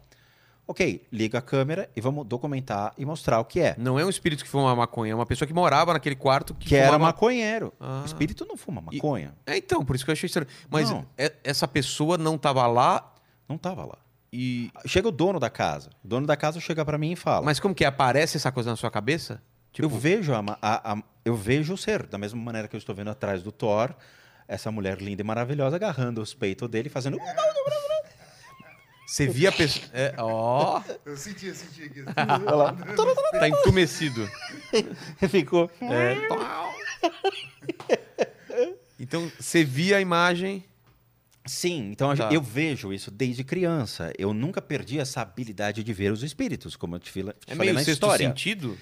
Ok, 0.66 1.06
liga 1.12 1.38
a 1.38 1.42
câmera 1.42 1.90
e 1.94 2.00
vamos 2.00 2.24
documentar 2.26 2.94
e 2.96 3.04
mostrar 3.04 3.40
o 3.40 3.44
que 3.44 3.60
é. 3.60 3.74
Não 3.76 3.98
é 3.98 4.04
um 4.04 4.08
espírito 4.08 4.44
que 4.44 4.48
fuma 4.50 4.74
maconha, 4.76 5.12
é 5.12 5.14
uma 5.14 5.26
pessoa 5.26 5.46
que 5.46 5.52
morava 5.52 5.92
naquele 5.92 6.14
quarto 6.14 6.54
que, 6.54 6.68
Que 6.68 6.76
era 6.76 6.98
maconheiro. 6.98 7.72
Ah. 7.80 8.00
O 8.02 8.06
espírito 8.06 8.46
não 8.48 8.56
fuma 8.56 8.80
maconha. 8.80 9.34
É, 9.44 9.56
então, 9.56 9.84
por 9.84 9.96
isso 9.96 10.04
que 10.04 10.10
eu 10.10 10.12
achei 10.12 10.26
estranho. 10.28 10.48
Mas 10.70 10.88
Não. 10.88 11.04
é- 11.18 11.32
essa 11.42 11.66
pessoa 11.66 12.16
não 12.16 12.38
tava 12.38 12.64
lá 12.68 13.12
Não 13.48 13.58
tava 13.58 13.84
lá. 13.84 13.98
e... 14.32 14.70
Chega 14.86 15.08
o 15.08 15.12
dono 15.12 15.40
da 15.40 15.50
casa. 15.50 15.90
O 16.04 16.08
dono 16.08 16.26
da 16.28 16.36
casa 16.36 16.60
chega 16.60 16.84
pra 16.84 16.96
mim 16.96 17.12
e 17.12 17.16
fala. 17.16 17.44
Mas 17.44 17.58
como 17.58 17.74
que 17.74 17.84
é? 17.84 17.88
Aparece 17.88 18.36
essa 18.36 18.52
coisa 18.52 18.70
na 18.70 18.76
sua 18.76 18.90
cabeça? 18.90 19.42
Tipo, 19.72 19.86
eu 19.86 19.90
vejo 19.90 20.32
a, 20.32 20.38
a- 20.62 20.92
a- 20.92 21.02
eu 21.24 21.34
vejo 21.34 21.74
o 21.74 21.76
ser, 21.76 22.06
da 22.06 22.16
mesma 22.18 22.40
maneira 22.40 22.68
que 22.68 22.76
eu 22.76 22.78
estou 22.78 22.94
vendo 22.94 23.10
atrás 23.10 23.42
do 23.42 23.50
Thor, 23.50 23.92
essa 24.48 24.70
mulher 24.70 25.00
linda 25.00 25.22
e 25.22 25.24
maravilhosa 25.24 25.76
agarrando 25.76 26.20
os 26.20 26.34
peitos 26.34 26.68
dele, 26.68 26.88
fazendo. 26.88 27.18
você 29.06 29.26
via 29.26 29.48
a 29.48 29.52
pessoa... 29.52 29.84
É, 29.92 30.14
ó, 30.18 30.82
Eu 31.04 31.16
senti, 31.16 31.46
eu 31.46 31.54
senti 31.54 31.82
aqui. 31.84 32.02
tá 32.04 33.48
entumecido. 33.48 34.28
Ficou. 35.28 35.70
É. 35.82 36.16
Então, 38.98 39.30
você 39.38 39.64
via 39.64 39.96
a 39.96 40.00
imagem... 40.00 40.64
Sim, 41.44 41.90
então 41.90 42.14
Tá. 42.14 42.32
eu 42.32 42.40
vejo 42.40 42.92
isso 42.92 43.10
desde 43.10 43.42
criança. 43.42 44.12
Eu 44.16 44.32
nunca 44.32 44.62
perdi 44.62 45.00
essa 45.00 45.20
habilidade 45.22 45.82
de 45.82 45.92
ver 45.92 46.12
os 46.12 46.22
espíritos, 46.22 46.76
como 46.76 46.94
eu 46.94 47.00
te, 47.00 47.10
fila- 47.10 47.32
te 47.44 47.52
É 47.52 47.56
falei 47.56 47.70
meio 47.70 47.74
na 47.74 47.80
sexto 47.80 47.94
história. 47.94 48.28
sentido? 48.28 48.78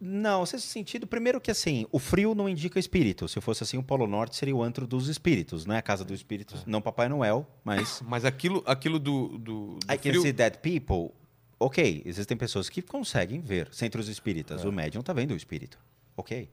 Não, 0.00 0.46
sexto 0.46 0.66
sentido, 0.66 1.06
primeiro 1.06 1.40
que 1.40 1.50
assim, 1.50 1.86
o 1.90 1.98
frio 1.98 2.34
não 2.34 2.48
indica 2.48 2.78
espírito. 2.78 3.28
Se 3.28 3.40
fosse 3.40 3.64
assim, 3.64 3.76
o 3.76 3.82
Polo 3.82 4.06
Norte 4.06 4.36
seria 4.36 4.54
o 4.54 4.62
antro 4.62 4.86
dos 4.86 5.08
espíritos, 5.08 5.66
né? 5.66 5.78
A 5.78 5.82
casa 5.82 6.04
dos 6.04 6.16
espíritos, 6.16 6.64
não 6.66 6.80
Papai 6.80 7.08
Noel, 7.08 7.46
mas 7.64 8.00
Mas 8.06 8.24
aquilo, 8.24 8.62
aquilo 8.66 8.98
do, 8.98 9.38
do, 9.38 9.78
do 9.78 9.78
I 9.92 9.96
can 9.96 10.10
frio... 10.10 10.22
see 10.22 10.32
dead 10.32 10.58
people. 10.58 11.12
Ok, 11.58 12.02
existem 12.04 12.36
pessoas 12.36 12.68
que 12.68 12.82
conseguem 12.82 13.40
ver 13.40 13.68
centros 13.72 14.08
espíritas. 14.08 14.64
O 14.64 14.70
médium 14.70 15.00
está 15.00 15.12
vendo 15.12 15.32
o 15.32 15.36
espírito. 15.36 15.78
Ok. 16.16 16.50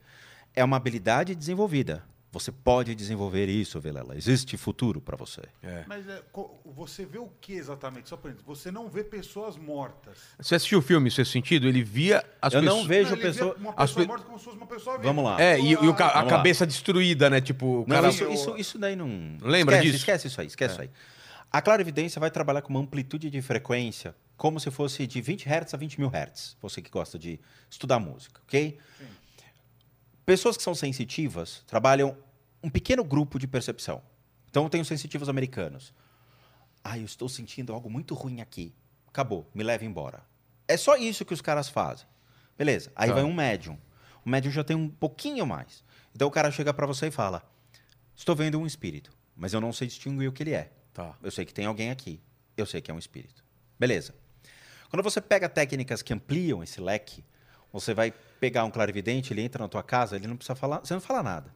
É 0.55 0.63
uma 0.63 0.77
habilidade 0.77 1.35
desenvolvida. 1.35 2.03
Você 2.33 2.51
pode 2.51 2.95
desenvolver 2.95 3.47
isso, 3.47 3.79
Vilela. 3.79 4.17
Existe 4.17 4.57
futuro 4.57 4.99
para 4.99 5.15
você. 5.15 5.41
É. 5.61 5.83
Mas 5.87 6.09
é, 6.09 6.19
você 6.65 7.05
vê 7.05 7.19
o 7.19 7.27
que 7.39 7.53
exatamente? 7.53 8.09
Só 8.09 8.17
pra 8.17 8.31
gente. 8.31 8.43
Você 8.43 8.71
não 8.71 8.89
vê 8.89 9.03
pessoas 9.03 9.55
mortas. 9.55 10.17
Você 10.39 10.55
assistiu 10.55 10.79
o 10.79 10.81
filme, 10.81 11.11
Sexto 11.11 11.31
Sentido? 11.31 11.67
Ele 11.67 11.83
via 11.83 12.25
as 12.41 12.51
Eu 12.53 12.63
não 12.63 12.71
pessoas... 12.77 12.87
vejo 12.87 13.09
Não, 13.11 13.17
ele 13.17 13.21
vê 13.21 13.27
pessoa. 13.33 13.55
Uma 13.55 13.69
as 13.77 13.91
pessoa 13.91 14.03
pe- 14.03 14.07
morta 14.11 14.25
como 14.25 14.39
se 14.39 14.45
fosse 14.45 14.57
uma 14.57 14.65
pessoa 14.65 14.97
viva. 14.97 15.07
Vamos 15.13 15.23
lá. 15.23 15.39
É, 15.39 15.59
e, 15.59 15.71
e 15.73 15.75
o 15.75 15.93
ca- 15.93 16.09
a 16.09 16.23
lá. 16.23 16.29
cabeça 16.29 16.65
destruída, 16.65 17.29
né? 17.29 17.39
Tipo, 17.39 17.65
o 17.65 17.79
Não, 17.87 17.95
cara... 17.95 18.09
isso, 18.09 18.27
isso, 18.31 18.57
isso 18.57 18.79
daí 18.79 18.95
não. 18.95 19.37
Lembra 19.39 19.75
esquece, 19.75 19.81
disso? 19.83 19.97
Esquece 19.97 20.27
isso 20.27 20.41
aí, 20.41 20.47
esquece 20.47 20.73
isso 20.73 20.81
aí. 20.81 20.89
A 21.51 21.61
clarividência 21.61 22.19
vai 22.19 22.31
trabalhar 22.31 22.63
com 22.63 22.69
uma 22.69 22.79
amplitude 22.79 23.29
de 23.29 23.41
frequência 23.43 24.15
como 24.35 24.59
se 24.59 24.71
fosse 24.71 25.05
de 25.05 25.21
20 25.21 25.47
Hz 25.47 25.75
a 25.75 25.77
20 25.77 25.99
mil 25.99 26.09
Hz. 26.09 26.57
Você 26.59 26.81
que 26.81 26.89
gosta 26.89 27.19
de 27.19 27.39
estudar 27.69 27.99
música, 27.99 28.41
ok? 28.47 28.75
Pessoas 30.25 30.55
que 30.57 30.63
são 30.63 30.73
sensitivas 30.75 31.63
trabalham 31.67 32.17
um 32.63 32.69
pequeno 32.69 33.03
grupo 33.03 33.37
de 33.37 33.47
percepção. 33.47 34.01
Então, 34.49 34.63
eu 34.63 34.69
tenho 34.69 34.85
sensitivos 34.85 35.27
americanos. 35.27 35.93
Ah, 36.83 36.97
eu 36.97 37.05
estou 37.05 37.27
sentindo 37.27 37.73
algo 37.73 37.89
muito 37.89 38.13
ruim 38.13 38.39
aqui. 38.41 38.73
Acabou, 39.07 39.49
me 39.53 39.63
leva 39.63 39.83
embora. 39.85 40.23
É 40.67 40.77
só 40.77 40.95
isso 40.95 41.25
que 41.25 41.33
os 41.33 41.41
caras 41.41 41.67
fazem. 41.69 42.05
Beleza, 42.57 42.91
aí 42.95 43.09
Tá. 43.09 43.15
vai 43.15 43.23
um 43.23 43.33
médium. 43.33 43.77
O 44.25 44.29
médium 44.29 44.51
já 44.51 44.63
tem 44.63 44.75
um 44.75 44.87
pouquinho 44.89 45.45
mais. 45.45 45.83
Então 46.15 46.27
o 46.27 46.31
cara 46.31 46.51
chega 46.51 46.73
para 46.73 46.85
você 46.85 47.07
e 47.07 47.11
fala: 47.11 47.43
Estou 48.15 48.35
vendo 48.35 48.59
um 48.59 48.65
espírito, 48.65 49.11
mas 49.35 49.53
eu 49.53 49.59
não 49.59 49.73
sei 49.73 49.87
distinguir 49.87 50.29
o 50.29 50.31
que 50.31 50.43
ele 50.43 50.53
é. 50.53 50.71
Tá. 50.93 51.17
Eu 51.21 51.31
sei 51.31 51.45
que 51.45 51.53
tem 51.53 51.65
alguém 51.65 51.89
aqui. 51.89 52.21
Eu 52.55 52.65
sei 52.65 52.79
que 52.81 52.91
é 52.91 52.93
um 52.93 52.99
espírito. 52.99 53.43
Beleza. 53.79 54.13
Quando 54.89 55.01
você 55.03 55.19
pega 55.19 55.49
técnicas 55.49 56.01
que 56.03 56.13
ampliam 56.13 56.61
esse 56.63 56.79
leque, 56.79 57.25
você 57.73 57.93
vai 57.93 58.13
pegar 58.39 58.63
um 58.63 58.71
clarividente, 58.71 59.33
ele 59.33 59.41
entra 59.41 59.61
na 59.63 59.67
tua 59.67 59.81
casa, 59.83 60.15
ele 60.15 60.27
não 60.27 60.37
precisa 60.37 60.55
falar, 60.55 60.79
você 60.79 60.93
não 60.93 61.01
fala 61.01 61.23
nada. 61.23 61.53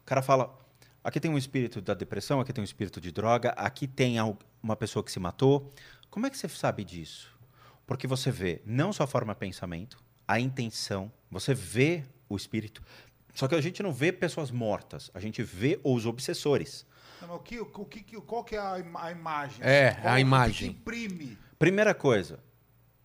O 0.00 0.04
cara 0.04 0.20
fala: 0.20 0.52
aqui 1.04 1.20
tem 1.20 1.30
um 1.30 1.38
espírito 1.38 1.80
da 1.80 1.94
depressão, 1.94 2.40
aqui 2.40 2.52
tem 2.52 2.60
um 2.60 2.64
espírito 2.64 3.00
de 3.00 3.12
droga, 3.12 3.50
aqui 3.50 3.86
tem 3.86 4.16
uma 4.62 4.74
pessoa 4.76 5.02
que 5.04 5.12
se 5.12 5.20
matou. 5.20 5.72
Como 6.10 6.26
é 6.26 6.30
que 6.30 6.36
você 6.36 6.48
sabe 6.48 6.84
disso? 6.84 7.32
Porque 7.86 8.06
você 8.06 8.30
vê 8.30 8.60
não 8.66 8.92
só 8.92 9.04
a 9.04 9.06
forma 9.06 9.32
de 9.32 9.38
pensamento, 9.40 9.98
a 10.26 10.38
intenção, 10.40 11.10
você 11.30 11.54
vê 11.54 12.02
o 12.28 12.36
espírito. 12.36 12.82
Só 13.34 13.48
que 13.48 13.54
a 13.54 13.60
gente 13.60 13.82
não 13.82 13.92
vê 13.92 14.12
pessoas 14.12 14.50
mortas, 14.50 15.10
a 15.14 15.20
gente 15.20 15.42
vê 15.42 15.80
os 15.82 16.04
obsessores. 16.04 16.84
Não, 17.20 17.36
o 17.36 17.38
que, 17.38 17.60
o 17.60 17.66
que, 17.66 18.02
qual 18.20 18.42
que 18.44 18.56
é 18.56 18.58
a, 18.58 18.78
ima- 18.78 19.04
a 19.04 19.10
imagem? 19.12 19.58
É, 19.60 19.92
Qual- 19.92 20.08
a 20.08 20.12
o 20.12 20.14
que 20.16 20.20
imagem. 20.20 20.72
que 20.72 20.76
imprime. 20.78 21.38
Primeira 21.58 21.94
coisa, 21.94 22.40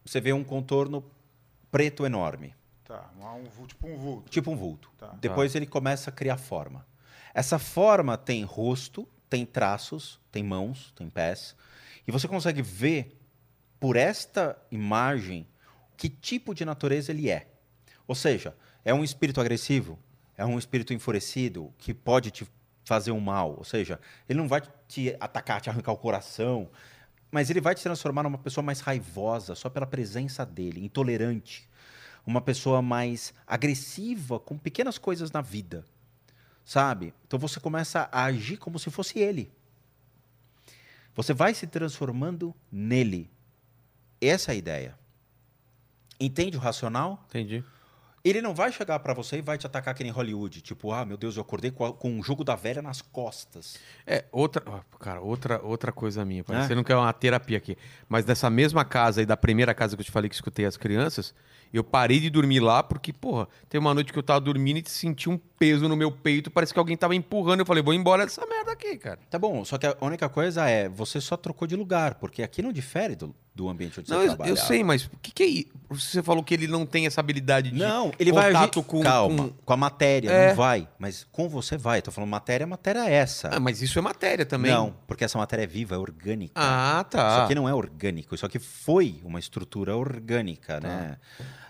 você 0.04 0.20
vê 0.20 0.34
um 0.34 0.44
contorno 0.44 1.06
preto 1.72 2.06
enorme, 2.06 2.56
Tá, 2.84 3.12
um, 3.20 3.66
tipo 3.66 3.86
um 3.88 3.98
vulto. 3.98 4.30
tipo 4.30 4.50
um 4.52 4.56
vulto. 4.56 4.90
Tá. 4.98 5.14
Depois 5.20 5.54
ele 5.56 5.66
começa 5.66 6.10
a 6.10 6.14
criar 6.14 6.38
forma. 6.38 6.88
Essa 7.34 7.60
forma 7.60 8.18
tem 8.18 8.44
rosto, 8.46 9.06
tem 9.30 9.46
traços, 9.46 10.20
tem 10.32 10.42
mãos, 10.42 10.94
tem 10.96 11.10
pés. 11.10 11.54
E 12.08 12.12
você 12.12 12.28
consegue 12.30 12.62
ver 12.62 13.20
por 13.78 13.98
esta 13.98 14.58
imagem 14.72 15.46
que 15.98 16.08
tipo 16.08 16.56
de 16.56 16.64
natureza 16.64 17.12
ele 17.12 17.30
é. 17.30 17.48
Ou 18.08 18.16
seja, 18.16 18.56
é 18.86 18.94
um 18.94 19.04
espírito 19.04 19.42
agressivo, 19.42 20.00
é 20.38 20.46
um 20.46 20.58
espírito 20.58 20.94
enfurecido 20.94 21.74
que 21.78 21.94
pode 21.94 22.32
te 22.32 22.48
fazer 22.86 23.12
um 23.12 23.20
mal. 23.20 23.56
Ou 23.58 23.66
seja, 23.66 24.00
ele 24.30 24.40
não 24.40 24.48
vai 24.48 24.62
te 24.88 25.14
atacar, 25.20 25.60
te 25.60 25.70
arrancar 25.70 25.92
o 25.92 25.98
coração, 25.98 26.70
mas 27.32 27.50
ele 27.50 27.62
vai 27.62 27.76
te 27.76 27.84
transformar 27.84 28.24
numa 28.24 28.38
pessoa 28.38 28.64
mais 28.64 28.80
raivosa 28.80 29.56
só 29.56 29.70
pela 29.70 29.86
presença 29.86 30.46
dele, 30.46 30.84
intolerante, 30.84 31.68
uma 32.26 32.42
pessoa 32.42 32.82
mais 32.82 33.34
agressiva 33.46 34.40
com 34.40 34.58
pequenas 34.58 34.98
coisas 34.98 35.32
na 35.32 35.42
vida, 35.42 35.86
sabe? 36.66 37.14
Então 37.26 37.40
você 37.40 37.60
começa 37.60 38.10
a 38.12 38.26
agir 38.26 38.58
como 38.58 38.78
se 38.80 38.90
fosse 38.90 39.20
ele. 39.20 39.52
Você 41.16 41.34
vai 41.34 41.54
se 41.54 41.66
transformando 41.66 42.54
nele. 42.72 43.30
Essa 44.22 44.52
é 44.52 44.54
a 44.54 44.56
ideia. 44.56 45.00
Entende 46.20 46.58
o 46.58 46.60
racional? 46.60 47.24
Entendi. 47.30 47.64
Ele 48.24 48.42
não 48.42 48.54
vai 48.54 48.72
chegar 48.72 49.00
pra 49.00 49.14
você 49.14 49.38
e 49.38 49.42
vai 49.42 49.58
te 49.58 49.66
atacar 49.66 49.94
que 49.94 50.04
nem 50.04 50.12
Hollywood. 50.12 50.62
Tipo, 50.62 50.92
ah, 50.92 51.06
meu 51.06 51.16
Deus, 51.16 51.38
eu 51.38 51.42
acordei 51.42 51.72
com, 51.72 51.86
a- 51.86 51.94
com 51.94 52.10
um 52.12 52.22
jogo 52.22 52.44
da 52.44 52.56
velha 52.56 52.82
nas 52.82 53.02
costas. 53.02 53.78
É, 54.06 54.26
outra. 54.32 54.64
Cara, 55.00 55.22
outra, 55.22 55.62
outra 55.64 55.92
coisa 55.92 56.26
minha. 56.26 56.44
É? 56.50 56.84
Que 56.84 56.92
é 56.92 56.96
uma 56.96 57.14
terapia 57.14 57.58
aqui. 57.58 57.78
Mas 58.10 58.26
dessa 58.26 58.50
mesma 58.50 58.84
casa 58.84 59.22
aí, 59.22 59.26
da 59.26 59.38
primeira 59.38 59.74
casa 59.74 59.96
que 59.96 60.02
eu 60.02 60.06
te 60.06 60.12
falei 60.12 60.28
que 60.30 60.36
escutei 60.36 60.66
as 60.66 60.76
crianças, 60.76 61.34
eu 61.72 61.84
parei 61.84 62.20
de 62.20 62.30
dormir 62.30 62.60
lá 62.60 62.82
porque, 62.84 63.14
porra, 63.14 63.48
tem 63.70 63.80
uma 63.80 63.94
noite 63.94 64.12
que 64.12 64.20
eu 64.20 64.24
tava 64.24 64.42
dormindo 64.42 64.78
e 64.86 64.90
senti 64.90 65.30
um 65.30 65.38
peso 65.38 65.88
no 65.88 65.96
meu 65.96 66.12
peito. 66.12 66.52
Parece 66.52 66.74
que 66.74 66.80
alguém 66.80 66.98
tava 66.98 67.16
empurrando. 67.16 67.62
Eu 67.62 67.66
falei, 67.66 67.82
vou 67.84 67.94
embora 67.94 68.26
dessa 68.26 68.46
merda 68.46 68.72
aqui, 68.74 68.98
cara. 68.98 69.20
Tá 69.30 69.40
bom, 69.40 69.64
só 69.64 69.78
que 69.78 69.86
a 69.88 69.96
única 70.02 70.28
coisa 70.28 70.68
é, 70.70 70.90
você 70.90 71.22
só 71.22 71.38
trocou 71.38 71.68
de 71.68 71.76
lugar, 71.76 72.16
porque 72.16 72.44
aqui 72.44 72.62
não 72.62 72.74
difere 72.74 73.16
do, 73.16 73.34
do 73.58 73.68
ambiente 73.70 74.00
onde 74.00 74.10
Não, 74.10 74.18
você 74.20 74.24
eu, 74.24 74.28
trabalha. 74.30 74.50
eu 74.50 74.56
sei, 74.56 74.84
mas 74.84 75.06
o 75.06 75.10
que, 75.22 75.32
que 75.32 75.44
é 75.44 75.46
isso? 75.48 75.68
Você 75.90 76.22
falou 76.22 76.44
que 76.44 76.54
ele 76.54 76.68
não 76.68 76.86
tem 76.86 77.08
essa 77.08 77.20
habilidade 77.20 77.72
de 77.72 77.78
Não, 77.80 78.12
ele 78.20 78.32
vai 78.32 78.46
agir 78.48 78.54
contato 78.54 78.84
com. 78.84 79.02
calma, 79.02 79.48
com- 79.48 79.54
com... 79.66 79.74
a 79.74 79.78
matéria, 79.78 80.30
É. 80.30 80.50
não 80.50 80.56
vai. 80.56 80.88
Mas 81.00 81.26
com 81.32 81.50
você 81.50 81.76
vai. 81.78 82.02
Tô 82.02 82.12
falando 82.12 82.30
matéria, 82.30 82.68
matéria 82.68 83.10
é 83.10 83.14
essa. 83.14 83.50
Ah, 83.52 83.60
mas 83.60 83.82
isso 83.82 83.98
é 83.98 84.02
matéria 84.02 84.46
também. 84.46 84.72
Não, 84.72 84.94
porque 85.08 85.24
essa 85.24 85.38
matéria 85.40 85.64
é 85.64 85.68
viva, 85.68 85.96
é 85.96 85.98
orgânica. 85.98 86.54
Ah, 86.56 87.04
tá. 87.10 87.32
Isso 87.32 87.42
aqui 87.46 87.56
não 87.56 87.68
é 87.68 87.74
orgânico, 87.74 88.36
isso 88.36 88.46
aqui 88.46 88.60
foi 88.60 89.20
uma 89.24 89.40
estrutura 89.40 89.96
orgânica, 89.98 90.80
né? 90.80 91.18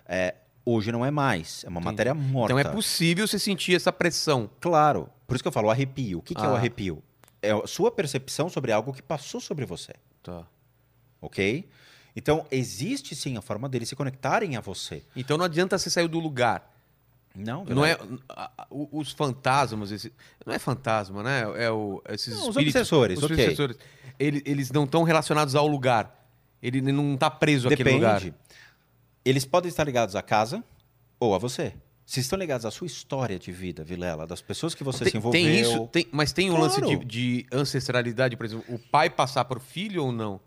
É, 0.06 0.36
hoje 0.66 0.92
não 0.92 1.06
é 1.06 1.12
mais, 1.12 1.64
é 1.64 1.70
uma 1.70 1.80
matéria 1.80 2.14
morta. 2.14 2.54
Então 2.54 2.72
é 2.72 2.74
possível 2.76 3.26
você 3.28 3.40
sentir 3.40 3.76
essa 3.76 3.92
pressão. 3.94 4.50
Claro, 4.60 5.10
por 5.26 5.36
isso 5.36 5.44
que 5.44 5.48
eu 5.48 5.52
falo 5.54 5.70
arrepio. 5.70 6.20
O 6.20 6.22
que, 6.22 6.36
que 6.36 6.42
é 6.44 6.48
o 6.48 6.54
Ah. 6.54 6.58
arrepio? 6.58 7.02
É 7.42 7.52
a 7.52 7.68
sua 7.68 7.92
percepção 7.92 8.50
sobre 8.50 8.72
algo 8.72 8.92
que 8.92 9.02
passou 9.02 9.40
sobre 9.40 9.64
você, 9.66 9.94
Tá. 10.24 10.44
Ok? 11.22 11.68
Então, 12.16 12.46
existe 12.50 13.16
sim 13.16 13.38
a 13.38 13.42
forma 13.42 13.70
deles 13.70 13.90
se 13.90 13.96
conectarem 13.96 14.56
a 14.56 14.60
você. 14.62 15.04
Então 15.16 15.38
não 15.38 15.46
adianta 15.46 15.78
você 15.78 15.90
sair 15.90 16.08
do 16.08 16.20
lugar. 16.20 16.74
Não, 17.36 17.64
Não 17.66 17.86
é 17.86 17.96
o- 18.72 18.90
os 19.00 19.12
fantasmas, 19.12 19.92
esse, 19.92 20.12
não 20.44 20.52
é 20.54 20.58
fantasma, 20.58 21.22
né? 21.22 21.44
É 21.58 21.70
o, 21.70 22.02
esses 22.10 22.34
Não, 22.36 22.50
os 22.50 22.58
obsessores, 22.58 23.20
os 23.20 23.24
ok. 23.26 23.36
obsessores. 23.36 23.78
Ele- 24.18 24.42
eles 24.44 24.72
não 24.72 24.86
estão 24.86 25.04
relacionados 25.04 25.54
ao 25.54 25.68
lugar. 25.68 26.28
Ele 26.64 26.82
não 26.82 27.14
está 27.14 27.30
preso 27.30 27.68
àquele 27.68 27.92
lugar. 27.92 28.20
Depende. 28.20 28.36
Eles 29.24 29.46
podem 29.46 29.70
estar 29.70 29.84
ligados 29.84 30.16
à 30.16 30.24
casa 30.24 30.64
ou 31.20 31.36
a 31.36 31.38
você. 31.38 31.74
Se 32.04 32.20
estão 32.22 32.40
ligados 32.40 32.66
à 32.66 32.72
sua 32.72 32.88
história 32.88 33.38
de 33.38 33.52
vida, 33.52 33.84
Vilela, 33.84 34.26
das 34.26 34.42
pessoas 34.42 34.74
que 34.74 34.84
você 34.84 35.04
Tem, 35.04 35.12
se 35.12 35.18
envolveu. 35.18 35.40
tem 35.40 35.60
isso, 35.62 35.88
tem- 35.90 36.08
mas 36.12 36.32
tem 36.34 36.50
um 36.50 36.56
Claro. 36.56 36.64
lance 36.64 36.82
de, 36.82 37.06
de 37.06 37.46
ancestralidade, 37.52 38.36
por 38.36 38.46
exemplo, 38.48 38.66
o 38.74 38.80
pai 38.80 39.10
passar 39.12 39.46
para 39.46 39.58
o 39.60 39.62
filho 39.62 40.04
ou 40.06 40.12
não? 40.12 40.40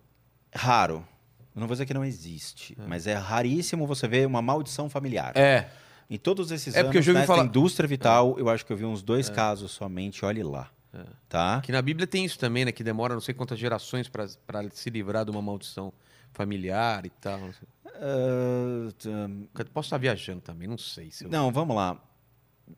Raro. 0.55 1.07
Eu 1.55 1.61
não 1.61 1.67
vou 1.67 1.75
dizer 1.75 1.87
que 1.87 1.95
não 1.95 2.05
existe, 2.05 2.77
mas 2.87 3.07
é 3.07 3.15
raríssimo 3.15 3.87
você 3.87 4.07
ver 4.07 4.27
uma 4.27 4.41
maldição 4.41 4.89
familiar. 4.89 5.37
É. 5.37 5.69
Em 6.09 6.17
todos 6.19 6.51
esses 6.51 6.75
É 6.75 6.81
eu 6.81 6.85
anos, 6.87 6.97
ouvi 6.97 7.12
nessa 7.12 7.27
falar- 7.27 7.45
indústria 7.45 7.87
vital, 7.89 8.37
eu 8.39 8.49
acho 8.49 8.65
que 8.67 8.73
eu 8.73 8.77
vi 8.77 8.85
uns 8.85 9.03
dois 9.03 9.29
casos 9.29 9.70
somente, 9.73 10.25
olhe 10.25 10.43
lá. 10.43 10.70
Tá? 11.29 11.61
Que 11.61 11.70
na 11.70 11.81
Bíblia 11.81 12.05
tem 12.07 12.25
isso 12.25 12.37
também, 12.39 12.65
né? 12.65 12.73
Que 12.73 12.83
demora 12.83 13.15
não 13.15 13.20
sei 13.20 13.33
quantas 13.33 13.59
gerações 13.59 14.09
para 14.09 14.27
se 14.73 14.91
livrar 14.91 15.25
de 15.25 15.31
uma 15.31 15.41
maldição 15.41 15.93
familiar 16.33 17.07
e 17.07 17.11
tal. 17.11 17.39
Eu 18.01 19.65
Posso 19.73 19.87
estar 19.87 19.99
viajando 19.99 20.41
também, 20.41 20.67
não 20.67 20.79
sei. 20.79 21.11
Se 21.11 21.25
eu... 21.25 21.31
Não, 21.31 21.53
vamos 21.53 21.77
lá. 21.77 22.01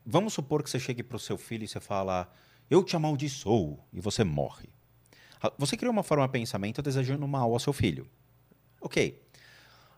Vamos 0.05 0.33
supor 0.33 0.61
que 0.63 0.69
você 0.69 0.79
chegue 0.79 1.01
pro 1.03 1.17
seu 1.19 1.37
filho 1.37 1.63
e 1.63 1.67
você 1.67 1.79
fala, 1.79 2.31
eu 2.69 2.83
te 2.83 2.95
amaldiçoo, 2.95 3.79
e 3.91 3.99
você 3.99 4.23
morre. 4.23 4.69
Ah, 5.43 5.51
Você 5.57 5.75
criou 5.77 5.91
uma 5.91 6.03
forma 6.03 6.25
de 6.25 6.31
pensamento 6.31 6.81
desejando 6.81 7.27
mal 7.27 7.51
ao 7.51 7.59
seu 7.59 7.73
filho. 7.73 8.07
Ok. 8.81 9.21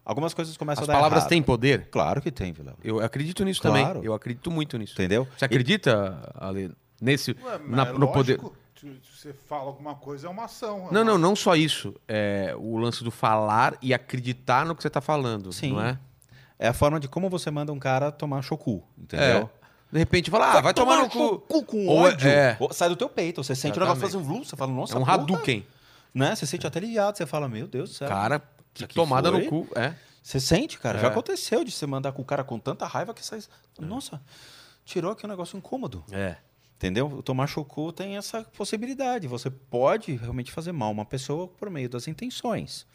Algumas 0.03 0.33
coisas 0.33 0.56
começam 0.57 0.83
As 0.83 0.90
a 0.90 0.91
dar 0.91 0.98
palavras 0.98 1.19
errado. 1.22 1.30
têm 1.30 1.41
poder? 1.41 1.88
Claro 1.90 2.22
que 2.22 2.32
tem, 2.32 2.51
Vilela. 2.51 2.77
Eu 2.83 2.99
acredito 2.99 3.43
nisso 3.43 3.61
Claro. 3.61 3.77
também. 3.93 4.06
Eu 4.06 4.14
acredito 4.14 4.51
muito 4.51 4.77
nisso. 4.77 4.93
Entendeu? 4.93 5.27
Você 5.38 5.45
acredita, 5.45 6.32
Ale, 6.35 6.72
nesse 7.01 7.32
Ué, 7.32 7.57
mas 7.59 7.69
na- 7.69 7.88
é 7.88 7.93
no 7.93 8.07
poder? 8.11 8.40
Se 8.75 9.01
você 9.19 9.33
fala 9.33 9.64
alguma 9.64 9.95
coisa, 9.95 10.27
é 10.27 10.30
uma 10.30 10.43
ação. 10.45 10.90
é 10.90 10.93
Não, 10.93 11.01
uma- 11.01 11.03
não, 11.03 11.17
não 11.17 11.35
só 11.35 11.56
isso. 11.56 11.95
É 12.07 12.53
o 12.57 12.77
lance 12.77 13.03
do 13.03 13.09
falar 13.09 13.75
e 13.82 13.93
acreditar 13.95 14.64
no 14.65 14.75
que 14.75 14.82
você 14.83 14.90
está 14.90 15.01
falando, 15.01 15.51
Sim. 15.51 15.72
não 15.74 15.82
é? 15.82 15.98
É 16.59 16.67
a 16.67 16.74
forma 16.74 16.99
de 16.99 17.07
como 17.07 17.27
você 17.30 17.49
manda 17.49 17.74
um 17.74 17.80
cara 17.80 18.11
tomar 18.11 18.41
chocu, 18.43 18.83
entendeu? 18.98 19.49
De 19.95 19.99
repente 19.99 20.30
fala, 20.30 20.51
ah, 20.51 20.59
vai 20.59 20.74
tomar 20.74 20.98
no 20.98 21.09
cu. 21.09 21.40
cu 21.40 21.64
com 21.64 21.88
Ou 21.88 22.06
é- 22.06 22.11
ódio. 22.11 22.27
é. 22.30 22.57
Ou 22.59 22.74
Sai 22.74 22.90
do 22.90 22.98
teu 22.98 23.07
peito, 23.07 23.41
você 23.41 23.56
sente 23.56 23.77
o 23.77 23.80
negócio 23.80 24.01
fazer 24.01 24.17
um 24.17 24.24
vlu, 24.24 24.43
você 24.43 24.53
fala, 24.53 24.69
nossa, 24.69 24.93
É 24.93 24.98
um 24.98 24.99
porra, 24.99 25.14
Hadouken. 25.14 25.65
Né? 26.14 26.35
Você 26.35 26.45
sente 26.45 26.67
até 26.67 26.80
aliviado, 26.80 27.17
você 27.17 27.25
fala, 27.25 27.48
meu 27.48 27.65
Deus 27.65 27.91
do 27.91 27.95
céu. 27.95 28.09
Cara, 28.09 28.41
que 28.74 28.85
tomada 28.88 29.32
foi? 29.32 29.45
no 29.45 29.49
cu. 29.49 29.69
É. 29.74 29.95
Você 30.22 30.38
sente, 30.41 30.77
cara. 30.80 30.98
É. 30.98 31.01
Já 31.01 31.07
aconteceu 31.07 31.64
de 31.64 31.72
você 31.72 31.88
mandar 31.88 32.11
com 32.11 32.22
o 32.22 32.25
cara 32.25 32.43
com 32.43 32.59
tanta 32.59 32.85
raiva 32.85 33.14
que 33.14 33.25
sai. 33.25 33.40
Nossa, 33.80 34.22
tirou 34.83 35.14
aqui 35.14 35.25
um 35.25 35.30
negócio 35.30 35.57
incômodo. 35.57 36.03
É. 36.11 36.35
Entendeu? 36.75 37.07
O 37.07 37.24
tomar 37.24 37.48
chocu 37.48 37.93
tem 37.93 38.17
essa 38.17 38.43
possibilidade. 38.43 39.30
Você 39.30 39.49
pode 39.49 40.14
realmente 40.17 40.51
fazer 40.51 40.74
mal 40.74 40.91
uma 40.91 41.06
pessoa 41.06 41.48
por 41.48 41.69
meio 41.69 41.88
das 41.88 42.06
intenções. 42.06 42.85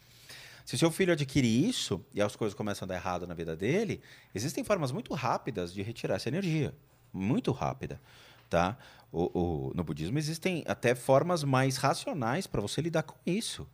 Se 0.63 0.77
seu 0.77 0.91
filho 0.91 1.13
adquire 1.13 1.67
isso 1.67 2.05
e 2.13 2.21
as 2.21 2.35
coisas 2.35 2.53
começam 2.53 2.85
a 2.85 2.89
dar 2.89 2.93
errado 2.93 3.25
na 3.25 3.33
vida 3.33 3.55
dele, 3.55 4.03
existem 4.35 4.63
formas 4.63 4.91
muito 4.91 5.15
rápidas 5.15 5.73
de 5.73 5.81
retirar 5.81 6.17
essa 6.17 6.29
energia. 6.29 6.75
Muito 7.13 7.51
rápida. 7.51 7.99
Tá? 8.49 8.77
O, 9.11 9.69
o- 9.69 9.73
no 9.75 9.83
budismo 9.83 10.17
existem 10.17 10.63
até 10.67 10.93
formas 10.95 11.43
mais 11.43 11.77
racionais 11.77 12.47
para 12.47 12.61
você 12.61 12.81
lidar 12.81 13.03
com 13.03 13.15
isso. 13.25 13.67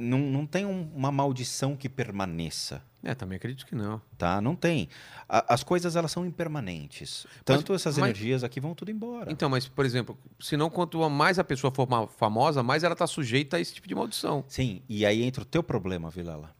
Não, 0.00 0.18
não 0.18 0.44
tem 0.44 0.66
um- 0.66 0.90
uma 0.94 1.12
maldição 1.12 1.76
que 1.76 1.88
permaneça 1.88 2.82
É, 3.04 3.14
também 3.14 3.36
acredito 3.36 3.64
que 3.64 3.74
não. 3.76 4.02
tá? 4.18 4.40
Não 4.40 4.56
tem. 4.56 4.88
A- 5.28 5.54
as 5.54 5.62
coisas 5.62 5.94
elas 5.94 6.10
são 6.10 6.26
impermanentes. 6.26 7.24
Tanto 7.44 7.72
essas 7.72 7.96
mas- 7.96 8.10
energias 8.10 8.42
aqui 8.42 8.58
vão 8.58 8.74
tudo 8.74 8.90
embora. 8.90 9.30
Então, 9.30 9.48
mas, 9.48 9.68
por 9.68 9.84
exemplo, 9.86 10.18
senão 10.40 10.68
quanto 10.68 11.08
mais 11.08 11.38
a 11.38 11.44
pessoa 11.44 11.72
for 11.72 11.86
famosa, 12.18 12.64
mais 12.64 12.82
ela 12.82 12.94
está 12.94 13.06
sujeita 13.06 13.58
a 13.58 13.60
esse 13.60 13.74
tipo 13.74 13.86
de 13.86 13.94
maldição. 13.94 14.44
Sim, 14.48 14.82
e 14.88 15.06
aí 15.06 15.22
entra 15.22 15.42
o 15.42 15.46
teu 15.46 15.62
problema, 15.62 16.10
Vilela. 16.10 16.52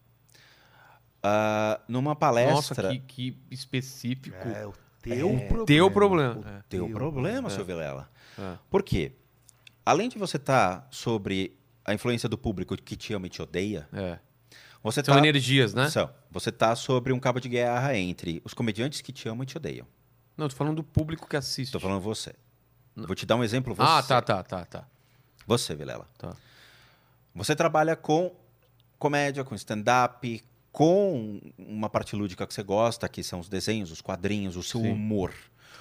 Ah, 1.22 1.80
numa 1.88 2.10
Nossa, 2.10 2.20
palestra, 2.20 2.90
que, 2.90 3.00
que 3.00 3.38
específico. 3.50 4.36
É 4.36 4.64
o 4.66 4.72
teu 5.14 5.38
problema. 5.48 5.66
Teu 5.66 5.90
problema. 5.90 6.34
o 6.36 6.48
É. 6.48 6.62
teu 6.68 6.86
teu 6.86 6.94
problema, 6.94 7.50
seu 7.50 7.64
Vilela. 7.64 8.08
É. 8.38 8.56
Por 8.70 8.82
quê? 8.82 9.12
Além 9.84 10.08
de 10.08 10.18
você 10.18 10.36
estar 10.36 10.86
sobre 10.90 11.56
a 11.84 11.94
influência 11.94 12.28
do 12.28 12.36
público 12.36 12.76
que 12.76 12.96
te 12.96 13.12
ama 13.14 13.26
e 13.26 13.30
te 13.30 13.40
odeia, 13.40 13.88
É. 13.92 14.18
você 14.82 15.02
São 15.02 15.14
tá 15.14 15.18
energias, 15.20 15.72
né? 15.74 15.88
São. 15.88 16.10
Você 16.30 16.50
tá 16.50 16.74
sobre 16.74 17.12
um 17.12 17.20
cabo 17.20 17.40
de 17.40 17.48
guerra 17.48 17.96
entre 17.96 18.42
os 18.44 18.52
comediantes 18.52 19.00
que 19.00 19.12
te 19.12 19.28
amam 19.28 19.44
e 19.44 19.46
te 19.46 19.56
odeiam. 19.56 19.86
Não, 20.36 20.48
tô 20.48 20.56
falando 20.56 20.76
do 20.76 20.84
público 20.84 21.28
que 21.28 21.36
assiste. 21.36 21.68
Estou 21.68 21.80
falando 21.80 22.00
você. 22.00 22.34
Vou 22.94 23.14
te 23.14 23.24
dar 23.24 23.36
um 23.36 23.44
exemplo. 23.44 23.74
Você. 23.74 23.90
Ah, 23.90 24.02
tá, 24.02 24.20
tá, 24.20 24.42
tá, 24.42 24.64
tá. 24.64 24.88
Você, 25.46 25.74
Vilela. 25.74 26.06
Tá. 26.18 26.34
Você 27.34 27.54
trabalha 27.54 27.94
com 27.94 28.34
comédia, 28.98 29.44
com 29.44 29.54
stand-up, 29.54 30.42
com 30.76 31.40
uma 31.56 31.88
parte 31.88 32.14
lúdica 32.14 32.46
que 32.46 32.52
você 32.52 32.62
gosta, 32.62 33.08
que 33.08 33.22
são 33.22 33.40
os 33.40 33.48
desenhos, 33.48 33.90
os 33.90 34.02
quadrinhos, 34.02 34.56
o 34.56 34.62
seu 34.62 34.82
Sim. 34.82 34.90
humor. 34.92 35.32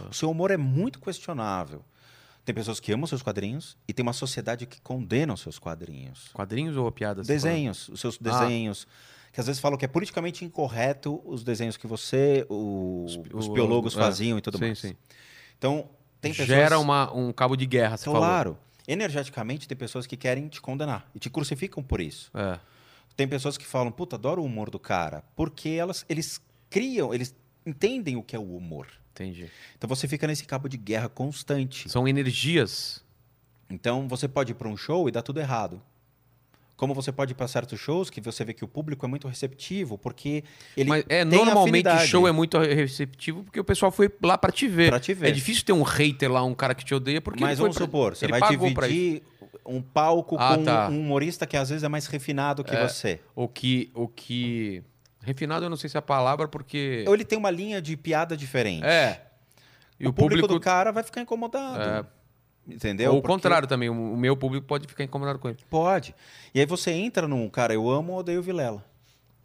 O 0.10 0.14
seu 0.14 0.32
humor 0.32 0.52
é 0.52 0.56
muito 0.58 1.02
questionável. 1.02 1.84
Tem 2.46 2.56
pessoas 2.56 2.80
que 2.80 2.94
amam 2.94 3.06
seus 3.06 3.22
quadrinhos 3.22 3.76
e 3.86 3.92
tem 3.92 4.02
uma 4.04 4.14
sociedade 4.14 4.66
que 4.66 4.80
condena 4.80 5.34
os 5.34 5.42
seus 5.42 5.60
quadrinhos. 5.60 6.30
Quadrinhos 6.32 6.78
ou 6.78 6.90
piadas? 6.94 7.28
Desenhos, 7.28 7.90
os 7.90 8.00
seus 8.00 8.18
Ah. 8.24 8.40
desenhos. 8.40 8.88
Que 9.34 9.42
às 9.42 9.48
vezes 9.48 9.60
falam 9.60 9.78
que 9.78 9.84
é 9.84 9.88
politicamente 9.90 10.46
incorreto 10.46 11.22
os 11.26 11.44
desenhos 11.44 11.76
que 11.76 11.88
você, 11.88 12.46
o- 12.50 13.04
Os- 13.06 13.20
os 13.34 13.48
o- 13.50 13.52
biólogos 13.52 13.98
é. 13.98 14.00
faziam 14.00 14.38
e 14.38 14.42
tudo 14.42 14.58
Sim, 14.60 14.64
mais. 14.64 14.80
sim. 14.80 14.96
Então, 15.58 15.90
tem 16.22 16.32
pessoas... 16.32 16.48
Gera 16.48 16.80
uma, 16.80 17.14
um 17.14 17.34
cabo 17.34 17.58
de 17.58 17.66
guerra, 17.66 17.98
você 17.98 18.10
Claro. 18.10 18.58
Energeticamente, 18.88 19.68
tem 19.68 19.76
pessoas 19.76 20.08
que 20.08 20.16
querem 20.16 20.48
te 20.48 20.62
condenar 20.62 21.06
e 21.14 21.20
te 21.20 21.30
crucificam 21.30 21.84
por 21.84 22.00
isso. 22.00 22.32
É. 22.34 22.58
Tem 23.16 23.28
pessoas 23.28 23.58
que 23.58 23.66
falam, 23.66 23.92
puta, 23.92 24.16
adoro 24.16 24.42
o 24.42 24.46
humor 24.46 24.70
do 24.70 24.78
cara, 24.80 25.24
porque 25.36 25.70
elas, 25.70 26.06
eles 26.10 26.42
criam, 26.70 27.14
eles 27.14 27.34
entendem 27.66 28.16
o 28.18 28.24
que 28.24 28.36
é 28.36 28.40
o 28.40 28.56
humor. 28.56 28.88
Entendi. 29.14 29.50
Então 29.78 29.88
você 29.88 30.08
fica 30.08 30.28
nesse 30.28 30.44
cabo 30.44 30.68
de 30.68 30.76
guerra 30.78 31.08
constante. 31.08 31.90
São 31.90 32.06
energias. 32.08 33.02
Então 33.70 34.08
você 34.08 34.28
pode 34.28 34.52
ir 34.52 34.56
para 34.56 34.68
um 34.68 34.76
show 34.76 35.08
e 35.08 35.12
dar 35.12 35.22
tudo 35.22 35.40
errado. 35.40 35.82
Como 36.76 36.94
você 36.94 37.10
pode 37.10 37.32
ir 37.32 37.36
para 37.36 37.48
certos 37.48 37.80
shows 37.80 38.10
que 38.10 38.20
você 38.20 38.44
vê 38.44 38.54
que 38.54 38.66
o 38.66 38.68
público 38.68 39.06
é 39.06 39.08
muito 39.10 39.30
receptivo, 39.30 39.98
porque 39.98 40.44
ele 40.76 40.90
Mas 40.90 41.06
é, 41.08 41.24
normalmente 41.24 41.88
afinidade. 41.88 42.10
show 42.12 42.28
é 42.28 42.34
muito 42.34 42.60
receptivo 42.60 43.46
porque 43.46 43.58
o 43.58 43.64
pessoal 43.64 43.94
foi 43.94 44.12
lá 44.22 44.38
pra 44.38 44.52
te 44.52 44.68
ver. 44.68 44.90
Pra 44.90 45.00
te 45.00 45.14
ver. 45.14 45.30
É 45.30 45.32
difícil 45.32 45.64
ter 45.64 45.72
um 45.72 45.84
hater 45.84 46.30
lá, 46.30 46.44
um 46.44 46.54
cara 46.54 46.76
que 46.76 46.84
te 46.84 46.94
odeia, 46.94 47.22
porque 47.22 47.42
Mas 47.42 47.58
vamos 47.60 47.78
pra- 47.78 47.86
supor, 47.86 48.14
você 48.18 48.26
ele 48.26 48.38
vai 48.38 48.50
dividir 48.50 49.24
um 49.66 49.82
palco 49.82 50.36
Ah, 50.40 50.56
com 50.56 50.64
tá. 50.64 50.88
um 50.90 51.00
humorista 51.00 51.46
que 51.46 51.56
às 51.56 51.70
vezes 51.70 51.84
é 51.84 51.88
mais 51.88 52.08
refinado 52.08 52.64
que 52.64 52.76
você. 52.76 53.20
O 53.36 53.48
que, 53.48 53.92
o 53.94 54.08
que... 54.08 54.84
Refinado 55.22 55.66
eu 55.66 55.70
não 55.70 55.78
sei 55.78 55.90
se 55.90 55.98
é 55.98 56.00
a 56.00 56.02
palavra, 56.02 56.48
porque... 56.48 57.04
Ou 57.08 57.14
ele 57.14 57.26
tem 57.26 57.38
uma 57.38 57.50
linha 57.50 57.82
de 57.82 57.98
piada 57.98 58.38
diferente. 58.38 58.86
É. 58.86 59.22
E 60.00 60.06
o, 60.06 60.10
o, 60.10 60.14
público, 60.14 60.42
público... 60.42 60.48
do 60.48 60.60
cara 60.60 60.92
vai 60.92 61.04
ficar 61.04 61.22
incomodado. 61.22 62.08
Entendeu? 62.68 63.12
Ou 63.12 63.20
o 63.20 63.22
Porque- 63.22 63.34
contrário 63.34 63.68
também, 63.68 63.90
o 63.90 64.18
meu 64.18 64.36
público 64.36 64.66
pode 64.66 64.88
ficar 64.88 65.04
incomodado 65.04 65.38
com 65.40 65.50
ele. 65.50 65.58
Pode. 65.70 66.16
E 66.54 66.60
aí 66.60 66.66
você 66.66 66.92
entra 66.92 67.28
num 67.28 67.48
cara, 67.50 67.74
eu 67.74 67.90
amo 67.90 68.14
ou 68.14 68.20
odeio 68.20 68.42
Vilela. 68.42 68.84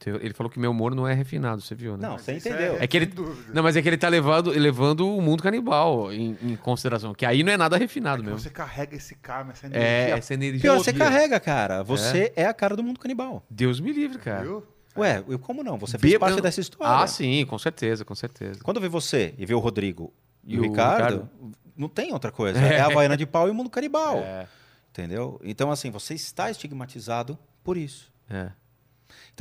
Ele 0.09 0.33
falou 0.33 0.51
que 0.51 0.59
meu 0.59 0.71
humor 0.71 0.95
não 0.95 1.07
é 1.07 1.13
refinado, 1.13 1.61
você 1.61 1.75
viu, 1.75 1.97
né? 1.97 2.09
Não, 2.09 2.17
você 2.17 2.33
entendeu. 2.35 2.77
É 2.81 2.87
que 2.87 2.97
ele-. 2.97 3.13
Não, 3.53 3.63
mas 3.63 3.77
é 3.77 3.83
que 3.83 3.89
ele 3.89 3.99
tá 3.99 4.09
levando, 4.09 4.51
levando 4.51 5.07
o 5.07 5.21
mundo 5.21 5.43
canibal 5.43 6.13
em, 6.13 6.37
em 6.43 6.57
consideração. 6.57 7.13
Que 7.13 7.27
aí 7.27 7.43
não 7.43 7.53
é 7.53 7.57
nada 7.57 7.77
refinado 7.77 8.23
mesmo. 8.25 8.39
Você 8.39 8.49
carrega 8.51 8.97
esse 8.97 9.15
karma, 9.17 9.53
essa 9.53 9.67
É, 9.67 9.69
energia. 9.69 10.15
essa 10.17 10.35
energia. 10.35 10.61
Pior, 10.61 10.79
você 10.79 10.93
carrega, 10.93 11.39
cara. 11.39 11.83
Você 11.83 12.33
é. 12.37 12.47
a 12.47 12.55
cara 12.55 12.75
do 12.77 12.83
mundo 12.83 12.99
canibal. 12.99 13.45
Deus 13.51 13.81
me 13.81 13.93
livre, 13.93 14.19
cara. 14.19 14.43
viu? 14.43 14.67
Ué, 14.97 15.23
eu 15.29 15.39
como 15.39 15.63
não? 15.63 15.77
Você 15.79 15.99
fez 15.99 16.15
Bê- 16.15 16.19
parte 16.19 16.37
eu- 16.37 16.43
dessa 16.43 16.61
história. 16.61 17.05
Ah, 17.05 17.07
sim, 17.07 17.45
com 17.47 17.59
certeza, 17.59 18.05
com 18.05 18.15
certeza. 18.15 18.61
Quando 18.63 18.81
vê 18.81 18.89
você 18.89 19.35
e 19.39 19.45
vê 19.47 19.55
o 19.55 19.59
Rodrigo 19.59 20.13
e, 20.45 20.55
E 20.55 20.59
o 20.59 20.61
o 20.61 20.65
Ricardo, 20.65 21.29
não 21.77 21.89
tem 21.89 22.13
outra 22.13 22.33
coisa. 22.33 22.59
É, 22.59 22.81
a 22.81 22.87
Havaiana 22.87 23.17
de 23.17 23.25
pau 23.27 23.47
e 23.47 23.51
o 23.51 23.55
mundo 23.55 23.71
canibal. 23.71 24.19
É, 24.19 24.47
Entendeu? 24.91 25.41
Então, 25.45 25.71
assim, 25.71 25.91
você 25.91 26.15
está 26.15 26.51
estigmatizado 26.51 27.39
por 27.63 27.77
isso. 27.77 28.11
é. 28.29 28.51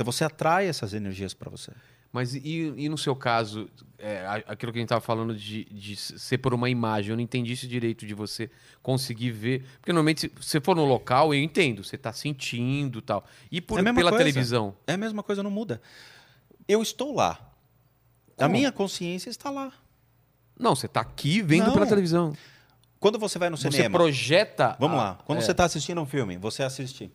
Então 0.00 0.10
você 0.10 0.24
atrai 0.24 0.66
essas 0.66 0.94
energias 0.94 1.34
pra 1.34 1.50
você. 1.50 1.70
Mas 2.10 2.34
e, 2.34 2.40
e 2.74 2.88
no 2.88 2.96
seu 2.96 3.14
caso, 3.14 3.68
é, 3.98 4.24
a- 4.24 4.34
aquilo 4.52 4.72
que 4.72 4.78
a 4.78 4.80
gente 4.80 4.88
tava 4.88 5.02
falando 5.02 5.36
de, 5.36 5.64
de 5.66 5.94
ser 5.94 6.38
por 6.38 6.54
uma 6.54 6.70
imagem, 6.70 7.10
eu 7.10 7.16
não 7.16 7.22
entendi 7.22 7.52
esse 7.52 7.68
direito 7.68 8.06
de 8.06 8.14
você 8.14 8.50
conseguir 8.82 9.30
ver. 9.30 9.62
Porque 9.78 9.92
normalmente, 9.92 10.22
se 10.22 10.30
você 10.40 10.58
for 10.58 10.74
no 10.74 10.86
local, 10.86 11.34
eu 11.34 11.40
entendo, 11.42 11.84
você 11.84 11.98
tá 11.98 12.14
sentindo 12.14 13.00
e 13.00 13.02
tal. 13.02 13.26
E 13.52 13.60
por, 13.60 13.78
É 13.78 13.82
a 13.82 13.92
pela 13.92 14.10
coisa. 14.10 14.16
televisão. 14.24 14.74
É 14.86 14.94
a 14.94 14.96
mesma 14.96 15.22
coisa, 15.22 15.42
não 15.42 15.50
muda. 15.50 15.82
Eu 16.66 16.80
estou 16.80 17.14
lá. 17.14 17.32
A 18.38 18.44
Como? 18.44 18.52
minha 18.52 18.72
consciência 18.72 19.28
está 19.28 19.50
lá. 19.50 19.70
Não, 20.58 20.74
você 20.74 20.88
tá 20.88 21.02
aqui 21.02 21.42
vendo 21.42 21.66
Não. 21.66 21.74
pela 21.74 21.86
televisão. 21.86 22.34
Quando 22.98 23.18
você 23.18 23.38
vai 23.38 23.50
no 23.50 23.58
Você 23.58 23.70
cinema. 23.70 23.98
projeta. 23.98 24.76
Vamos 24.80 24.98
a- 24.98 25.02
lá. 25.02 25.18
Quando 25.26 25.40
é. 25.40 25.42
você 25.42 25.50
está 25.50 25.64
assistindo 25.64 26.00
um 26.00 26.06
filme, 26.06 26.38
você 26.38 26.62
assiste. 26.62 27.12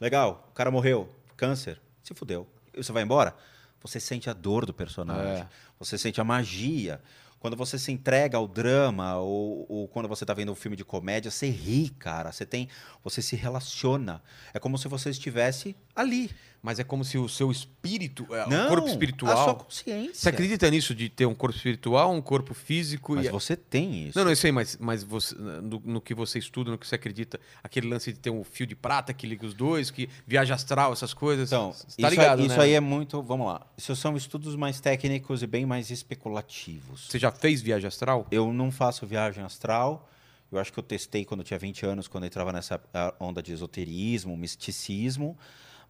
Legal, 0.00 0.48
o 0.50 0.54
cara 0.54 0.70
morreu, 0.70 1.12
câncer, 1.38 1.80
se 2.02 2.12
fudeu. 2.12 2.46
E 2.74 2.82
você 2.82 2.92
vai 2.92 3.04
embora, 3.04 3.34
você 3.80 3.98
sente 4.00 4.28
a 4.28 4.32
dor 4.32 4.66
do 4.66 4.74
personagem. 4.74 5.42
É. 5.42 5.48
Você 5.78 5.96
sente 5.96 6.20
a 6.20 6.24
magia. 6.24 7.00
Quando 7.38 7.56
você 7.56 7.78
se 7.78 7.92
entrega 7.92 8.36
ao 8.36 8.48
drama 8.48 9.16
ou, 9.18 9.64
ou 9.68 9.88
quando 9.88 10.08
você 10.08 10.24
está 10.24 10.34
vendo 10.34 10.50
um 10.50 10.56
filme 10.56 10.76
de 10.76 10.84
comédia, 10.84 11.30
você 11.30 11.48
ri, 11.48 11.88
cara. 11.90 12.32
Você 12.32 12.44
tem, 12.44 12.68
você 13.02 13.22
se 13.22 13.36
relaciona. 13.36 14.20
É 14.52 14.58
como 14.58 14.76
se 14.76 14.88
você 14.88 15.10
estivesse 15.10 15.76
ali. 15.94 16.30
Mas 16.60 16.78
é 16.78 16.84
como 16.84 17.04
se 17.04 17.16
o 17.16 17.28
seu 17.28 17.50
espírito, 17.52 18.26
é, 18.34 18.48
Não, 18.48 18.66
o 18.66 18.68
corpo 18.68 18.86
A 18.86 18.90
espiritual. 18.90 19.44
sua 19.44 19.54
consciência. 19.54 20.14
Você 20.14 20.28
acredita 20.28 20.68
nisso 20.70 20.94
de 20.94 21.08
ter 21.08 21.24
um 21.24 21.34
corpo 21.34 21.56
espiritual, 21.56 22.12
um 22.12 22.20
corpo 22.20 22.52
físico 22.52 23.14
Mas 23.14 23.26
e 23.26 23.30
você 23.30 23.56
tem 23.56 24.08
isso. 24.08 24.18
Não, 24.18 24.24
não, 24.24 24.32
eu 24.32 24.36
sei, 24.36 24.50
mas, 24.50 24.76
mas 24.80 25.04
você, 25.04 25.34
no, 25.36 25.80
no 25.84 26.00
que 26.00 26.14
você 26.14 26.38
estuda, 26.38 26.70
no 26.70 26.78
que 26.78 26.86
você 26.86 26.96
acredita, 26.96 27.38
aquele 27.62 27.88
lance 27.88 28.12
de 28.12 28.18
ter 28.18 28.30
um 28.30 28.42
fio 28.42 28.66
de 28.66 28.74
prata 28.74 29.12
que 29.12 29.26
liga 29.26 29.46
os 29.46 29.54
dois, 29.54 29.90
que 29.90 30.08
viaja 30.26 30.54
astral, 30.54 30.92
essas 30.92 31.14
coisas. 31.14 31.48
Então, 31.48 31.72
você 31.72 31.86
isso, 31.86 32.00
tá 32.00 32.10
ligado, 32.10 32.40
aí, 32.40 32.46
isso 32.46 32.58
né? 32.58 32.64
aí 32.64 32.72
é 32.72 32.80
muito. 32.80 33.22
Vamos 33.22 33.46
lá. 33.46 33.66
Isso 33.76 33.94
são 33.94 34.16
estudos 34.16 34.56
mais 34.56 34.80
técnicos 34.80 35.42
e 35.42 35.46
bem 35.46 35.64
mais 35.64 35.90
especulativos. 35.90 37.06
Você 37.08 37.18
já 37.18 37.30
fez 37.30 37.62
viagem 37.62 37.86
astral? 37.86 38.26
Eu 38.30 38.52
não 38.52 38.72
faço 38.72 39.06
viagem 39.06 39.44
astral. 39.44 40.08
Eu 40.50 40.58
acho 40.58 40.72
que 40.72 40.78
eu 40.78 40.82
testei 40.82 41.24
quando 41.24 41.40
eu 41.40 41.44
tinha 41.44 41.58
20 41.58 41.84
anos, 41.84 42.08
quando 42.08 42.24
eu 42.24 42.28
entrava 42.28 42.52
nessa 42.52 42.80
ah, 42.92 43.14
onda 43.20 43.42
de 43.42 43.52
esoterismo, 43.52 44.36
misticismo. 44.36 45.36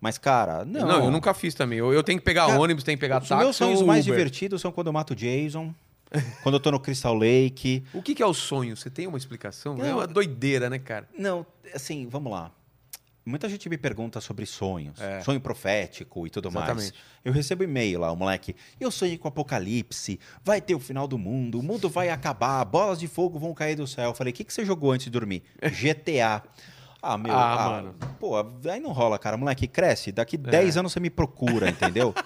Mas, 0.00 0.16
cara, 0.16 0.64
não. 0.64 1.04
eu 1.04 1.10
nunca 1.10 1.34
fiz 1.34 1.54
também. 1.54 1.78
Eu, 1.78 1.92
eu 1.92 2.02
tenho 2.02 2.18
que 2.18 2.24
pegar 2.24 2.46
Cara, 2.46 2.60
ônibus, 2.60 2.84
tenho 2.84 2.96
que 2.96 3.00
pegar 3.00 3.20
Os 3.20 3.28
táxi 3.28 3.42
meus 3.42 3.56
sonhos 3.56 3.82
mais 3.82 4.04
divertidos 4.04 4.60
são 4.60 4.70
quando 4.70 4.86
eu 4.86 4.92
mato 4.92 5.12
o 5.12 5.16
Jason, 5.16 5.74
quando 6.42 6.54
eu 6.54 6.60
tô 6.60 6.70
no 6.70 6.78
Crystal 6.78 7.14
Lake. 7.14 7.84
O 7.92 8.00
que, 8.00 8.14
que 8.14 8.22
é 8.22 8.26
o 8.26 8.34
sonho? 8.34 8.76
Você 8.76 8.88
tem 8.88 9.06
uma 9.06 9.18
explicação? 9.18 9.74
é 9.76 9.88
Não, 9.88 9.98
uma 9.98 10.06
doideira, 10.06 10.70
né, 10.70 10.78
cara? 10.78 11.08
Não, 11.18 11.44
assim, 11.74 12.06
vamos 12.08 12.30
lá. 12.30 12.52
Muita 13.26 13.46
gente 13.46 13.68
me 13.68 13.76
pergunta 13.76 14.22
sobre 14.22 14.46
sonhos, 14.46 14.98
É. 14.98 15.20
sonho 15.20 15.38
profético 15.38 16.26
e 16.26 16.30
tudo 16.30 16.50
mais. 16.50 16.64
Exatamente. 16.66 16.98
Eu 17.22 17.30
recebo 17.30 17.62
e-mail 17.62 18.00
lá, 18.00 18.10
o 18.10 18.16
moleque. 18.16 18.56
Eu 18.80 18.90
sonhei 18.90 19.18
com 19.18 19.28
o 19.28 19.30
apocalipse, 19.30 20.18
vai 20.42 20.62
ter 20.62 20.74
o 20.74 20.80
final 20.80 21.06
do 21.06 21.18
mundo, 21.18 21.58
o 21.60 21.62
mundo 21.62 21.90
vai 21.90 22.08
acabar, 22.08 22.64
bolas 22.64 22.98
de 22.98 23.06
fogo 23.06 23.38
vão 23.38 23.52
cair 23.52 23.76
do 23.76 23.86
céu. 23.86 24.04
Eu 24.10 24.14
falei, 24.14 24.32
o 24.32 24.34
que, 24.34 24.44
que 24.44 24.54
você 24.54 24.64
jogou 24.64 24.92
antes 24.92 25.04
de 25.04 25.10
dormir? 25.10 25.42
GTA. 25.60 26.42
Ah, 27.00 27.16
meu. 27.16 27.32
Ah, 27.32 27.70
mano. 27.70 27.94
Pô, 28.18 28.32
aí 28.70 28.80
não 28.80 28.92
rola, 28.92 29.18
cara. 29.18 29.36
Moleque, 29.36 29.66
cresce. 29.68 30.10
Daqui 30.12 30.36
É. 30.36 30.38
10 30.38 30.76
anos 30.76 30.92
você 30.92 31.00
me 31.00 31.10
procura, 31.10 31.68
entendeu? 31.68 32.14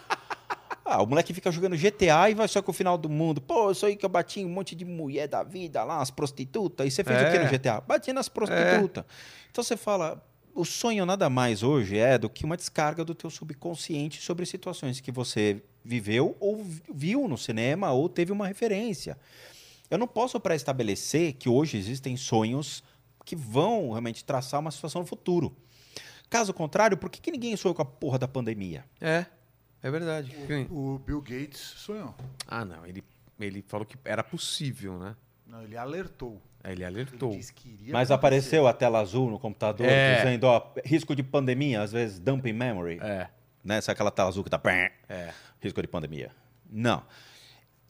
Ah, 0.84 1.01
o 1.01 1.07
moleque 1.07 1.33
fica 1.33 1.51
jogando 1.51 1.75
GTA 1.76 2.28
e 2.28 2.34
vai 2.34 2.47
só 2.47 2.60
com 2.60 2.70
o 2.70 2.75
final 2.75 2.99
do 2.99 3.09
mundo. 3.09 3.41
Pô, 3.41 3.70
eu 3.70 3.75
sonhei 3.75 3.97
que 3.97 4.05
eu 4.05 4.10
bati 4.10 4.44
um 4.44 4.49
monte 4.49 4.75
de 4.75 4.84
mulher 4.84 5.26
da 5.26 5.42
vida 5.42 5.83
lá, 5.84 6.02
as 6.02 6.10
prostitutas. 6.10 6.86
E 6.86 6.91
você 6.91 7.02
fez 7.02 7.17
o 7.23 7.31
que 7.31 7.36
É. 7.39 7.44
no 7.44 7.49
GTA? 7.49 7.81
Bati 7.81 8.12
nas 8.12 8.28
prostitutas. 8.28 9.02
Então 9.51 9.65
você 9.65 9.75
fala, 9.75 10.23
o 10.55 10.67
sonho 10.67 11.07
nada 11.07 11.31
mais 11.31 11.62
hoje 11.62 11.97
é 11.97 12.18
do 12.18 12.28
que 12.28 12.44
uma 12.44 12.59
descarga 12.59 13.05
do 13.07 13.15
teu 13.15 13.31
subconsciente 13.31 14.20
sobre 14.20 14.44
situações 14.44 15.01
que 15.01 15.10
você 15.10 15.62
viveu 15.83 16.36
ou 16.39 16.62
vi- 16.62 16.83
viu 16.92 17.26
no 17.26 17.39
cinema 17.39 17.91
ou 17.92 18.07
teve 18.07 18.31
uma 18.31 18.47
referência. 18.47 19.17
Eu 19.91 19.97
não 19.97 20.07
posso 20.09 20.39
pré-estabelecer 20.41 21.34
que 21.34 21.49
hoje 21.49 21.78
existem 21.78 22.18
sonhos 22.18 22.83
que 23.25 23.36
vão 23.36 23.91
realmente 23.91 24.25
traçar 24.25 24.60
uma 24.60 24.70
situação 24.70 25.02
no 25.02 25.07
futuro. 25.07 25.55
Caso 26.28 26.52
contrário, 26.55 26.97
por 26.97 27.10
que, 27.10 27.20
que 27.20 27.31
ninguém 27.31 27.57
sonhou 27.57 27.75
com 27.75 27.83
a 27.83 27.84
porra 27.84 28.18
da 28.18 28.26
pandemia? 28.26 28.84
É, 29.01 29.26
é 29.83 29.91
verdade. 29.91 30.34
O 30.70 30.99
Bill 30.99 31.20
Gates 31.20 31.60
sonhou. 31.60 32.15
Ah, 32.47 32.65
não, 32.65 32.86
ele, 32.86 33.05
ele 33.39 33.62
falou 33.68 33.84
que 33.86 33.97
era 34.05 34.25
possível, 34.25 34.99
né? 34.99 35.15
Não, 35.47 35.62
ele 35.62 35.76
alertou. 35.76 36.41
Aí 36.65 36.73
ele 36.73 36.83
Ele 36.83 36.86
alertou. 36.86 37.33
iria 37.33 37.92
Mas 37.92 38.10
acontecer. 38.10 38.12
apareceu 38.15 38.67
a 38.67 38.73
tela 38.73 39.01
azul 39.01 39.28
no 39.31 39.39
computador 39.39 39.84
É. 39.86 40.17
dizendo, 40.17 40.44
ó, 40.44 40.73
risco 40.84 41.15
de 41.15 41.23
pandemia, 41.23 41.83
às 41.83 41.92
vezes 41.92 42.18
dumping 42.18 42.52
memory. 42.52 42.99
É, 43.02 43.28
Né? 43.62 43.81
Sabe 43.81 43.94
aquela 43.94 44.10
tela 44.10 44.28
azul 44.28 44.42
que 44.44 44.51
tá... 44.51 44.60
é. 45.09 45.34
Risco 45.60 45.83
de 45.83 45.89
pandemia. 45.89 46.31
Não. 46.70 47.02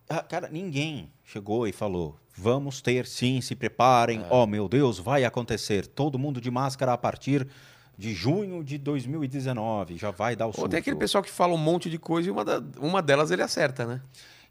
Ah, 0.09 0.23
Cara, 0.23 0.49
ninguém 0.49 1.12
chegou 1.25 1.67
e 1.69 1.73
falou, 1.73 2.19
vamos 2.35 2.81
ter 2.81 3.07
sim, 3.07 3.41
se 3.41 3.55
preparem. 3.55 4.20
É. 4.20 4.27
Oh, 4.31 4.47
meu 4.47 4.69
Deus, 4.69 4.99
vai 4.99 5.25
acontecer. 5.25 5.86
Todo 5.86 6.19
mundo 6.19 6.41
de 6.41 6.51
máscara 6.51 6.93
a 6.93 6.99
partir 6.99 7.47
de 7.97 8.12
junho 8.15 8.65
de 8.65 8.78
2019. 8.78 9.97
Já 9.99 10.11
vai 10.11 10.35
dar 10.35 10.47
o 10.47 10.49
Ou 10.49 10.55
surto. 10.55 10.70
tem 10.70 10.78
aquele 10.81 10.97
pessoal 10.97 11.23
que 11.23 11.31
fala 11.31 11.52
um 11.55 11.59
monte 11.59 11.89
de 11.91 11.99
coisa 11.99 12.28
e 12.28 12.33
uma, 12.33 12.44
da- 12.44 12.62
uma 12.78 13.02
delas 13.02 13.31
ele 13.31 13.43
acerta, 13.43 13.85
né? 13.86 14.01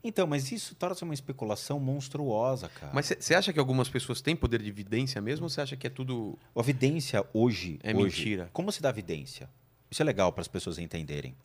Então, 0.03 0.25
mas 0.25 0.51
isso 0.51 0.73
torna-se 0.73 1.03
uma 1.03 1.13
especulação 1.13 1.79
monstruosa, 1.79 2.69
cara. 2.69 2.91
Mas 2.93 3.13
você 3.19 3.35
acha 3.35 3.53
que 3.53 3.59
algumas 3.59 3.87
pessoas 3.87 4.19
têm 4.19 4.35
poder 4.35 4.59
de 4.61 4.71
vidência 4.71 5.21
mesmo 5.21 5.45
ou 5.45 5.49
você 5.49 5.61
acha 5.61 5.75
que 5.75 5.85
é 5.85 5.89
tudo. 5.91 6.37
A 6.55 6.61
vidência 6.63 7.23
hoje. 7.33 7.79
É 7.83 7.91
hoje, 7.95 8.03
mentira. 8.03 8.49
Como 8.51 8.71
se 8.71 8.81
dá 8.81 8.91
vidência? 8.91 9.47
Isso 9.91 10.01
é 10.01 10.05
legal 10.05 10.31
para 10.33 10.41
as 10.41 10.47
pessoas 10.47 10.79
entenderem. 10.79 11.35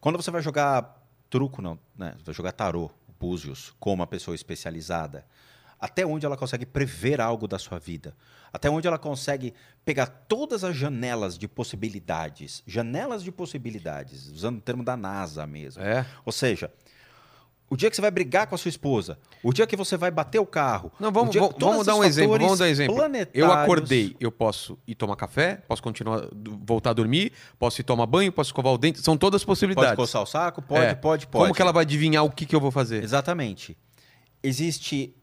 Quando 0.00 0.16
você 0.16 0.30
vai 0.30 0.42
jogar 0.42 1.02
truco, 1.30 1.62
não, 1.62 1.78
né? 1.96 2.14
Vai 2.24 2.34
jogar 2.34 2.52
tarô, 2.52 2.90
búzios, 3.18 3.72
com 3.80 3.94
uma 3.94 4.06
pessoa 4.06 4.34
especializada, 4.34 5.24
até 5.84 6.06
onde 6.06 6.24
ela 6.24 6.36
consegue 6.36 6.64
prever 6.64 7.20
algo 7.20 7.46
da 7.46 7.58
sua 7.58 7.78
vida? 7.78 8.16
Até 8.52 8.70
onde 8.70 8.86
ela 8.88 8.98
consegue 8.98 9.52
pegar 9.84 10.06
todas 10.06 10.64
as 10.64 10.74
janelas 10.74 11.36
de 11.36 11.46
possibilidades, 11.46 12.62
janelas 12.66 13.22
de 13.22 13.30
possibilidades, 13.30 14.28
usando 14.30 14.58
o 14.58 14.60
termo 14.62 14.82
da 14.82 14.96
NASA 14.96 15.46
mesmo. 15.46 15.82
É? 15.82 16.06
Ou 16.24 16.32
seja, 16.32 16.72
o 17.68 17.76
dia 17.76 17.90
que 17.90 17.96
você 17.96 18.00
vai 18.02 18.10
brigar 18.10 18.46
com 18.46 18.54
a 18.54 18.58
sua 18.58 18.68
esposa, 18.68 19.18
o 19.42 19.52
dia 19.52 19.66
que 19.66 19.76
você 19.76 19.96
vai 19.96 20.10
bater 20.10 20.38
o 20.38 20.46
carro. 20.46 20.90
Não, 20.98 21.12
vamos, 21.12 21.32
dia- 21.32 21.40
vamos, 21.42 21.56
vamos 21.58 21.86
dar 21.86 21.96
um 21.96 22.04
exemplo. 22.04 22.38
Vamos 22.38 22.58
dar 22.60 22.64
um 22.64 22.68
exemplo. 22.68 22.96
Eu 23.34 23.52
acordei, 23.52 24.16
eu 24.20 24.32
posso 24.32 24.78
ir 24.86 24.94
tomar 24.94 25.16
café, 25.16 25.56
posso 25.68 25.82
continuar, 25.82 26.28
voltar 26.64 26.90
a 26.90 26.92
dormir, 26.94 27.30
posso 27.58 27.80
ir 27.80 27.84
tomar 27.84 28.06
banho, 28.06 28.32
posso 28.32 28.48
escovar 28.48 28.72
o 28.72 28.78
dente. 28.78 29.00
São 29.02 29.18
todas 29.18 29.42
Pode 29.42 29.46
possibilidades. 29.48 29.96
coçar 29.96 30.22
o 30.22 30.26
saco? 30.26 30.62
Pode, 30.62 30.86
É. 30.86 30.94
pode, 30.94 31.26
pode. 31.26 31.42
Como 31.44 31.54
que 31.54 31.60
ela 31.60 31.72
vai 31.72 31.82
adivinhar 31.82 32.24
o 32.24 32.30
que, 32.30 32.46
que 32.46 32.54
eu 32.56 32.60
vou 32.60 32.70
fazer? 32.70 33.02
Exatamente. 33.02 33.76
Existe 34.42 35.14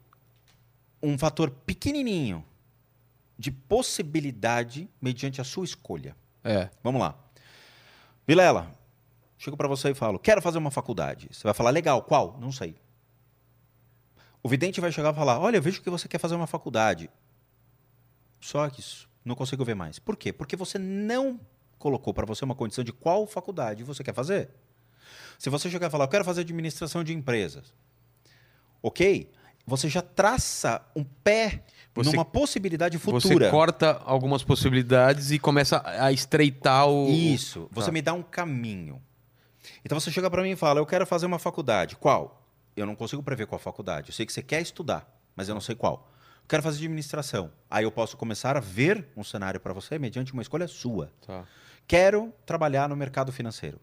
um 1.01 1.17
fator 1.17 1.49
pequenininho 1.49 2.45
de 3.37 3.51
possibilidade 3.51 4.89
mediante 5.01 5.41
a 5.41 5.43
sua 5.43 5.65
escolha. 5.65 6.15
É. 6.43 6.69
Vamos 6.83 7.01
lá. 7.01 7.15
Vilela, 8.27 8.73
chego 9.37 9.57
para 9.57 9.67
você 9.67 9.89
e 9.89 9.93
falo, 9.95 10.19
quero 10.19 10.41
fazer 10.41 10.57
uma 10.59 10.71
faculdade. 10.71 11.27
Você 11.31 11.43
vai 11.43 11.53
falar, 11.53 11.71
legal, 11.71 12.03
qual? 12.03 12.37
Não 12.39 12.51
sei. 12.51 12.75
O 14.43 14.49
vidente 14.49 14.79
vai 14.79 14.91
chegar 14.91 15.11
e 15.11 15.15
falar, 15.15 15.39
olha, 15.39 15.57
eu 15.57 15.61
vejo 15.61 15.81
que 15.81 15.89
você 15.89 16.07
quer 16.07 16.19
fazer 16.19 16.35
uma 16.35 16.47
faculdade. 16.47 17.09
Só 18.39 18.69
que 18.69 18.79
isso, 18.79 19.09
Não 19.23 19.35
consigo 19.35 19.63
ver 19.63 19.75
mais. 19.75 19.99
Por 19.99 20.15
quê? 20.15 20.33
Porque 20.33 20.55
você 20.55 20.79
não 20.79 21.39
colocou 21.77 22.13
para 22.13 22.25
você 22.25 22.43
uma 22.45 22.55
condição 22.55 22.83
de 22.83 22.91
qual 22.91 23.25
faculdade 23.27 23.83
você 23.83 24.03
quer 24.03 24.13
fazer. 24.13 24.49
Se 25.37 25.49
você 25.49 25.69
chegar 25.69 25.87
e 25.87 25.89
falar, 25.89 26.05
eu 26.05 26.09
quero 26.09 26.25
fazer 26.25 26.41
administração 26.41 27.03
de 27.03 27.13
empresas, 27.13 27.73
ok? 28.81 29.31
Você 29.65 29.87
já 29.89 30.01
traça 30.01 30.81
um 30.95 31.03
pé 31.03 31.63
Você- 31.93 32.11
numa 32.11 32.25
possibilidade 32.25 32.97
Você 32.97 33.27
futura. 33.27 33.49
corta 33.49 34.01
algumas 34.05 34.43
possibilidades 34.43 35.31
e 35.31 35.39
começa 35.39 35.81
a 35.85 36.11
estreitar 36.11 36.87
o. 36.87 37.07
Isso. 37.09 37.67
Você 37.71 37.87
Tá. 37.87 37.91
me 37.91 38.01
dá 38.01 38.13
um 38.13 38.23
caminho. 38.23 39.01
Então 39.85 39.99
você 39.99 40.11
chega 40.11 40.29
para 40.29 40.41
mim 40.41 40.51
e 40.51 40.55
fala: 40.55 40.79
Eu 40.79 40.85
quero 40.85 41.05
fazer 41.05 41.25
uma 41.25 41.39
faculdade. 41.39 41.95
Qual? 41.95 42.43
Eu 42.75 42.85
não 42.85 42.95
consigo 42.95 43.21
prever 43.21 43.45
qual 43.47 43.59
faculdade. 43.59 44.09
Eu 44.09 44.13
sei 44.13 44.25
que 44.25 44.33
você 44.33 44.41
quer 44.41 44.61
estudar, 44.61 45.07
mas 45.35 45.47
eu 45.49 45.53
não 45.53 45.61
sei 45.61 45.75
qual. 45.75 46.07
Eu 46.43 46.47
quero 46.47 46.63
fazer 46.63 46.77
administração. 46.79 47.51
Aí 47.69 47.83
eu 47.83 47.91
posso 47.91 48.17
começar 48.17 48.57
a 48.57 48.59
ver 48.59 49.07
um 49.15 49.23
cenário 49.23 49.59
para 49.59 49.73
você 49.73 49.99
mediante 49.99 50.33
uma 50.33 50.41
escolha 50.41 50.67
sua. 50.67 51.11
Tá. 51.25 51.43
Quero 51.87 52.33
trabalhar 52.45 52.87
no 52.89 52.95
mercado 52.95 53.31
financeiro. 53.31 53.79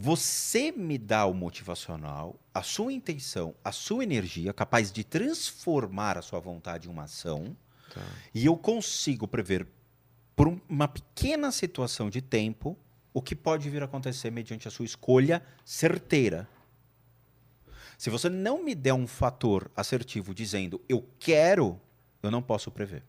Você 0.00 0.70
me 0.70 0.96
dá 0.96 1.26
o 1.26 1.34
motivacional, 1.34 2.38
a 2.54 2.62
sua 2.62 2.92
intenção, 2.92 3.52
a 3.64 3.72
sua 3.72 4.04
energia, 4.04 4.52
capaz 4.52 4.92
de 4.92 5.02
transformar 5.02 6.16
a 6.16 6.22
sua 6.22 6.38
vontade 6.38 6.86
em 6.86 6.90
uma 6.90 7.02
ação, 7.02 7.56
Tá. 7.92 8.00
e 8.32 8.46
eu 8.46 8.56
consigo 8.56 9.26
prever, 9.26 9.66
por 10.36 10.46
um- 10.46 10.60
uma 10.68 10.86
pequena 10.86 11.50
situação 11.50 12.08
de 12.08 12.22
tempo, 12.22 12.78
o 13.12 13.20
que 13.20 13.34
pode 13.34 13.68
vir 13.68 13.82
a 13.82 13.86
acontecer 13.86 14.30
mediante 14.30 14.68
a 14.68 14.70
sua 14.70 14.84
escolha 14.84 15.42
certeira. 15.64 16.48
Se 17.96 18.08
você 18.08 18.28
não 18.28 18.62
me 18.62 18.76
der 18.76 18.92
um 18.92 19.08
fator 19.08 19.68
assertivo 19.74 20.32
dizendo 20.32 20.80
eu 20.88 21.04
quero, 21.18 21.80
eu 22.22 22.30
não 22.30 22.40
posso 22.40 22.70
prever. 22.70 23.02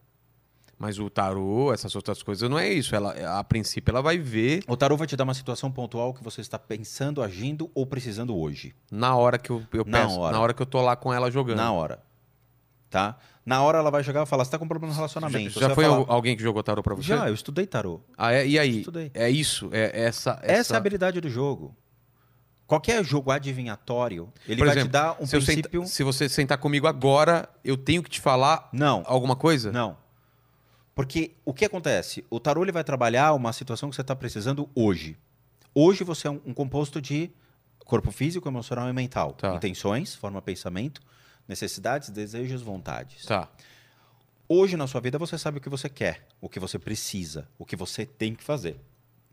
Mas 0.81 0.97
o 0.97 1.09
tarô, 1.09 1.73
essas 1.73 1.93
outras 1.93 2.23
coisas, 2.23 2.49
não 2.49 2.57
é 2.57 2.71
isso. 2.71 2.95
Ela, 2.95 3.37
a 3.37 3.43
princípio, 3.43 3.91
ela 3.91 4.01
vai 4.01 4.17
ver 4.17 4.63
O 4.65 4.77
tarô 4.77 4.95
vai 4.95 5.05
te 5.05 5.15
dar 5.17 5.25
uma 5.25 5.33
situação 5.33 5.69
pontual 5.69 6.13
que 6.13 6.23
você 6.23 6.39
está 6.39 6.57
pensando, 6.57 7.21
agindo 7.21 7.69
ou 7.75 7.85
precisando 7.85 8.33
hoje. 8.37 8.73
na 8.89 9.13
hora 9.13 9.37
que 9.37 9.49
eu, 9.49 9.61
eu 9.73 9.83
Na 9.85 9.99
peço, 10.03 10.17
hora. 10.17 10.35
na 10.37 10.41
hora 10.41 10.53
que 10.53 10.61
eu 10.61 10.65
tô 10.65 10.81
lá 10.81 10.95
com 10.95 11.13
ela 11.13 11.29
jogando. 11.29 11.57
Na 11.57 11.71
hora. 11.73 12.01
Tá? 12.89 13.17
Na 13.45 13.61
hora 13.61 13.77
ela 13.79 13.91
vai 13.91 14.03
chegar 14.03 14.23
e 14.23 14.25
falar: 14.25 14.45
você 14.45 14.47
está 14.47 14.57
com 14.57 14.67
problema 14.67 14.87
no 14.91 14.93
Já, 14.95 15.01
relacionamento. 15.01 15.59
já 15.59 15.67
Você 15.67 15.75
foi 15.75 15.83
falar, 15.85 16.05
alguém 16.07 16.35
que 16.37 16.41
jogou 16.41 16.63
tarô 16.63 16.81
pra 16.81 16.95
você? 16.95 17.09
Já, 17.09 17.27
eu 17.27 17.33
estudei 17.33 17.67
tarô. 17.67 17.99
Ah, 18.17 18.31
é? 18.33 18.47
E 18.47 18.57
aí? 18.57 18.79
Estudei. 18.79 19.11
É 19.13 19.29
isso? 19.29 19.69
É 19.73 20.05
essa. 20.05 20.39
Essa 20.41 20.73
é 20.73 20.75
a 20.75 20.77
habilidade 20.77 21.19
do 21.19 21.29
jogo. 21.29 21.75
Qualquer 22.65 23.03
jogo 23.03 23.31
adivinhatório, 23.31 24.31
ele 24.47 24.57
Por 24.59 24.67
vai 24.67 24.75
exemplo, 24.75 24.89
te 24.89 24.91
dar 24.93 25.17
um 25.19 25.25
se, 25.25 25.35
princípio. 25.37 25.81
senta- 25.81 25.91
se 25.91 26.03
você 26.03 26.29
sentar 26.29 26.57
comigo 26.57 26.87
agora, 26.87 27.49
eu 27.65 27.75
tenho 27.75 28.01
que 28.03 28.09
te 28.11 28.21
falar 28.21 28.69
Não, 28.71 29.03
alguma 29.05 29.35
coisa? 29.35 29.71
não. 29.71 29.97
Porque 30.99 31.31
o 31.45 31.53
que 31.53 31.63
acontece? 31.63 32.25
O 32.29 32.41
tarô 32.41 32.61
ele 32.61 32.73
vai 32.73 32.83
trabalhar 32.83 33.31
uma 33.31 33.53
situação 33.53 33.89
que 33.89 33.95
você 33.95 34.01
está 34.01 34.13
precisando 34.13 34.69
hoje. 34.75 35.17
Hoje 35.73 36.03
você 36.03 36.27
é 36.27 36.29
um, 36.29 36.41
um 36.47 36.53
composto 36.53 37.01
de 37.01 37.31
corpo 37.85 38.11
físico, 38.11 38.49
emocional 38.49 38.89
e 38.89 38.91
mental. 38.91 39.31
Tá. 39.31 39.55
Intenções, 39.55 40.13
forma 40.13 40.41
pensamento, 40.41 40.99
necessidades, 41.47 42.09
desejos, 42.09 42.61
vontades. 42.61 43.23
Tá. 43.25 43.47
Hoje 44.45 44.75
na 44.75 44.87
sua 44.87 44.99
vida 44.99 45.17
você 45.17 45.37
sabe 45.37 45.59
o 45.59 45.61
que 45.61 45.69
você 45.69 45.87
quer, 45.87 46.27
o 46.41 46.49
que 46.49 46.59
você 46.59 46.77
precisa, 46.77 47.47
o 47.57 47.65
que 47.65 47.77
você 47.77 48.05
tem 48.05 48.35
que 48.35 48.43
fazer. 48.43 48.77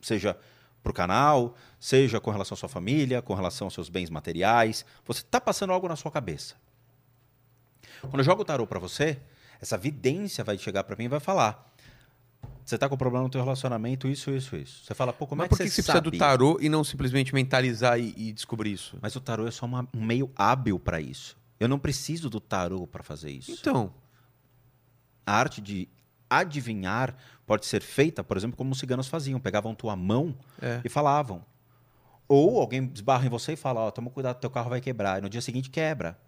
Seja 0.01 0.39
para 0.85 0.91
o 0.93 0.95
canal, 0.95 1.57
seja 1.81 2.21
com 2.21 2.31
relação 2.31 2.55
à 2.55 2.59
sua 2.59 2.69
família, 2.69 3.21
com 3.21 3.35
relação 3.35 3.67
aos 3.67 3.75
seus 3.75 3.89
bens 3.89 4.09
materiais. 4.09 4.87
Você 5.05 5.23
está 5.23 5.41
passando 5.41 5.73
algo 5.73 5.89
na 5.89 5.97
sua 5.97 6.13
cabeça. 6.13 6.55
Quando 8.03 8.19
eu 8.19 8.25
jogo 8.25 8.43
o 8.43 8.45
tarô 8.45 8.69
para 8.69 8.79
você, 8.79 9.19
essa 9.61 9.77
vidência 9.79 10.43
vai 10.45 10.59
chegar 10.59 10.85
para 10.85 10.97
mim 10.97 11.05
e 11.05 11.09
vai 11.09 11.21
falar. 11.21 11.73
Você 12.65 12.75
está 12.75 12.89
com 12.89 12.97
problema 12.97 13.23
no 13.25 13.31
teu 13.31 13.41
relacionamento, 13.41 14.09
isso, 14.09 14.31
isso, 14.31 14.57
isso. 14.57 14.85
Você 14.85 14.93
fala, 14.95 15.13
pô, 15.13 15.27
como 15.27 15.39
Mas 15.39 15.47
é 15.47 15.49
por 15.49 15.57
que 15.59 15.65
que 15.65 15.71
você 15.71 15.83
você 15.83 15.83
precisa 15.83 16.01
do 16.01 16.11
tarô 16.19 16.59
e 16.61 16.69
não 16.69 16.83
simplesmente 16.83 17.33
mentalizar 17.33 17.99
e, 17.99 18.13
e 18.17 18.33
descobrir 18.33 18.73
isso? 18.73 18.99
Mas 19.01 19.15
o 19.15 19.21
tarô 19.21 19.47
é 19.47 19.51
só 19.53 19.67
uma- 19.67 19.87
um 19.95 20.05
meio 20.05 20.31
hábil 20.35 20.79
para 20.79 21.01
isso. 21.01 21.37
Eu 21.61 21.69
não 21.69 21.79
preciso 21.79 22.29
do 22.29 22.41
tarô 22.41 22.87
para 22.87 23.03
fazer 23.05 23.31
isso. 23.31 23.53
Então, 23.53 23.93
A 25.25 25.33
arte 25.33 25.61
de 25.61 25.89
adivinhar 26.29 27.17
pode 27.47 27.67
ser 27.67 27.83
feita, 27.83 28.23
por 28.25 28.37
exemplo, 28.37 28.57
como 28.57 28.73
os 28.73 28.79
ciganos 28.79 29.07
faziam. 29.09 29.39
Pegavam 29.41 29.75
tua 29.75 29.95
mão 29.97 30.37
é. 30.61 30.81
e 30.85 30.89
falavam. 30.89 31.45
Ou 32.29 32.61
alguém 32.61 32.91
esbarra 32.93 33.27
em 33.27 33.29
você 33.29 33.53
e 33.53 33.57
fala, 33.57 33.81
ó, 33.81 33.91
toma 33.91 34.11
cuidado, 34.11 34.39
teu 34.41 34.51
carro 34.51 34.71
vai 34.71 34.81
quebrar. 34.81 35.19
E 35.19 35.23
no 35.23 35.29
dia 35.29 35.41
seguinte 35.41 35.71
quebra. 35.71 36.19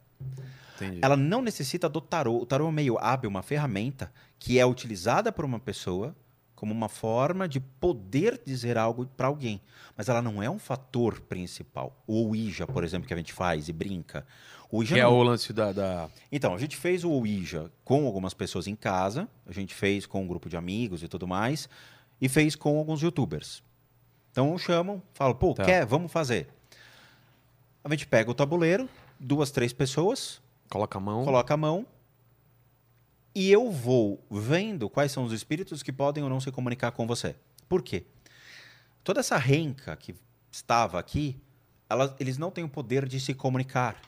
Entendi. 0.81 0.99
Ela 1.03 1.17
não 1.17 1.43
necessita 1.43 1.89
do 1.89 2.01
tarô. 2.01 2.39
O 2.39 2.47
tarô 2.47 2.69
é 2.69 2.73
meio 2.73 2.97
hábil, 2.99 3.29
uma 3.31 3.43
ferramenta 3.43 4.13
que 4.39 4.59
é 4.59 4.65
utilizada 4.67 5.31
por 5.33 5.45
uma 5.45 5.59
pessoa 5.59 6.15
como 6.55 6.73
uma 6.73 6.89
forma 6.89 7.47
de 7.49 7.61
poder 7.61 8.41
dizer 8.45 8.77
algo 8.77 9.07
para 9.07 9.29
alguém. 9.29 9.61
Mas 9.97 10.09
ela 10.09 10.21
não 10.21 10.43
é 10.43 10.51
um 10.51 10.59
fator 10.59 11.21
principal. 11.21 11.97
O 12.07 12.15
Ouija, 12.29 12.67
por 12.67 12.83
exemplo, 12.83 13.07
que 13.07 13.15
a 13.15 13.17
gente 13.17 13.33
faz 13.33 13.69
e 13.69 13.73
brinca. 13.73 14.27
O 14.71 14.79
Ouija 14.79 14.95
Que 14.97 15.01
é 15.01 15.05
não- 15.05 15.13
o 15.17 15.23
lance 15.23 15.53
da. 15.53 15.73
da- 15.73 16.09
então, 16.33 16.55
a 16.55 16.59
gente 16.59 16.77
fez 16.77 17.05
o 17.05 17.11
Ouija 17.11 17.71
com 17.85 18.05
algumas 18.07 18.35
pessoas 18.35 18.67
em 18.67 18.75
casa, 18.75 19.29
a 19.47 19.53
gente 19.53 19.73
fez 19.73 20.05
com 20.05 20.23
um 20.23 20.27
grupo 20.27 20.49
de 20.49 20.57
amigos 20.57 21.03
e 21.05 21.09
tudo 21.09 21.29
mais, 21.29 21.69
e 22.21 22.29
fez 22.29 22.57
com 22.57 22.77
alguns 22.77 23.01
youtubers. 23.03 23.63
Então 24.33 24.59
chamam, 24.59 25.01
falam, 25.15 25.35
pô, 25.37 25.55
Tá. 25.55 25.65
quer? 25.65 25.87
Vamos 25.87 26.11
fazer. 26.11 26.49
A 27.85 27.89
gente 27.91 28.07
pega 28.07 28.31
o 28.31 28.35
tabuleiro, 28.35 28.89
duas, 29.19 29.51
três 29.53 29.73
pessoas, 29.73 30.41
Coloca 30.69 30.99
a 30.99 31.01
mão. 31.01 31.25
coloca 31.25 31.55
a 31.55 31.57
mão, 31.57 31.87
e 33.35 33.51
eu 33.51 33.71
vou 33.71 34.25
vendo 34.31 34.89
quais 34.91 35.13
são 35.13 35.25
os 35.25 35.33
espíritos 35.33 35.83
que 35.83 35.93
podem 35.93 36.23
ou 36.25 36.29
não 36.31 36.41
se 36.41 36.51
comunicar 36.51 36.91
com 36.93 37.07
você. 37.07 37.35
Por 37.69 37.83
quê? 37.83 38.05
Toda 39.05 39.21
essa 39.21 39.37
renca 39.37 39.95
que 39.97 40.15
estava 40.51 40.99
aqui, 40.99 41.41
ela- 41.89 42.15
eles 42.19 42.37
não 42.37 42.51
têm 42.51 42.65
o 42.65 42.69
poder 42.69 43.07
de 43.07 43.21
se 43.21 43.33
comunicar. 43.35 44.01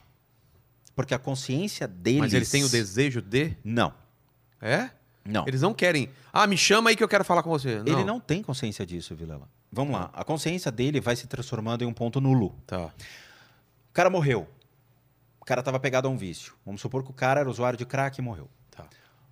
Porque 0.94 1.14
a 1.14 1.18
consciência 1.18 1.86
deles. 1.86 2.20
Mas 2.20 2.34
eles 2.34 2.50
têm 2.50 2.64
o 2.64 2.68
desejo 2.68 3.22
de. 3.22 3.56
Não, 3.64 3.94
É? 4.60 4.90
não. 5.24 5.47
Eles 5.47 5.62
não 5.62 5.72
querem. 5.72 6.10
Ah, 6.32 6.47
me 6.47 6.56
chama 6.58 6.90
aí 6.90 6.97
que 6.97 7.02
eu 7.05 7.08
quero 7.08 7.24
falar 7.24 7.42
com 7.42 7.48
você. 7.50 7.78
Não. 7.82 7.86
Ele 7.92 8.05
não 8.05 8.18
tem 8.20 8.42
consciência 8.42 8.84
disso, 8.84 9.14
Vilela. 9.14 9.48
Vamos 9.72 9.92
lá. 9.94 10.10
A 10.12 10.24
consciência 10.24 10.70
dele 10.72 11.00
vai 11.00 11.14
se 11.16 11.26
transformando 11.26 11.82
em 11.84 11.86
um 11.86 11.92
ponto 11.92 12.20
nulo. 12.20 12.55
Tá. 12.66 12.86
O 12.86 13.92
cara 13.92 14.10
morreu. 14.10 14.48
O 15.40 15.44
cara 15.44 15.60
estava 15.60 15.80
pegado 15.80 16.06
a 16.06 16.10
um 16.10 16.16
vício. 16.16 16.54
Vamos 16.64 16.80
supor 16.80 17.02
que 17.02 17.10
o 17.10 17.14
cara 17.14 17.40
era 17.40 17.50
usuário 17.50 17.78
de 17.78 17.86
crack 17.86 18.18
e 18.18 18.22
morreu. 18.22 18.48
Tá. 18.70 18.86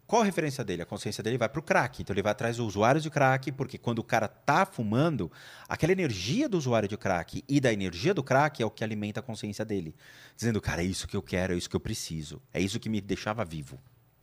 Qual 0.07 0.23
a 0.23 0.25
referência 0.25 0.65
dele? 0.65 0.81
A 0.81 0.87
consciência 0.87 1.23
dele 1.23 1.37
vai 1.37 1.51
para 1.51 1.61
o 1.61 1.63
crack. 1.63 2.01
Então 2.01 2.15
ele 2.15 2.23
vai 2.23 2.33
atrás 2.33 2.57
dos 2.57 2.67
usuários 2.67 3.03
de 3.03 3.11
crack, 3.11 3.53
porque 3.53 3.77
quando 3.77 3.99
o 3.99 4.05
cara 4.05 4.27
tá 4.27 4.65
fumando, 4.65 5.31
aquela 5.69 5.93
energia 5.93 6.49
do 6.49 6.57
usuário 6.57 6.89
de 6.89 6.97
crack 6.97 7.45
e 7.47 7.61
da 7.61 7.71
energia 7.71 8.15
do 8.15 8.23
crack 8.23 8.63
é 8.63 8.65
o 8.65 8.71
que 8.71 8.83
alimenta 8.83 9.21
a 9.21 9.23
consciência 9.23 9.67
dele. 9.67 9.95
Dizendo, 10.35 10.63
cara, 10.63 10.83
é 10.83 10.87
isso 10.87 11.07
que 11.07 11.17
eu 11.17 11.23
quero, 11.23 11.53
é 11.53 11.57
isso 11.57 11.69
que 11.69 11.77
eu 11.77 11.81
preciso. 11.81 12.41
É 12.55 12.61
isso 12.61 12.81
que 12.81 12.89
me 12.89 13.03
deixava 13.03 13.45
vivo. 13.45 13.79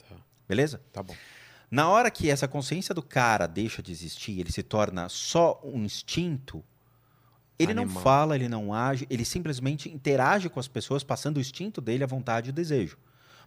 Tá. 0.09 0.15
Beleza? 0.47 0.81
Tá 0.91 1.03
bom. 1.03 1.15
Na 1.69 1.88
hora 1.89 2.09
que 2.09 2.30
essa 2.30 2.47
consciência 2.47 2.95
do 2.95 3.03
cara 3.03 3.47
deixa 3.47 3.83
de 3.83 3.91
existir, 3.91 4.39
ele 4.39 4.51
se 4.51 4.64
torna 4.64 5.07
só 5.07 5.59
um 5.64 5.83
instinto, 5.83 6.64
ele 7.58 7.74
não 7.74 7.84
Animal. 7.84 8.03
fala, 8.03 8.35
ele 8.35 8.50
não 8.50 8.74
age, 8.74 9.06
ele 9.09 9.24
simplesmente 9.25 9.90
interage 9.90 10.50
com 10.50 10.59
as 10.59 10.67
pessoas, 10.67 11.03
passando 11.03 11.38
o 11.38 11.40
instinto 11.40 11.80
dele, 11.82 12.03
a 12.03 12.08
vontade 12.08 12.50
e 12.50 12.51
o 12.51 12.53
desejo. 12.53 12.98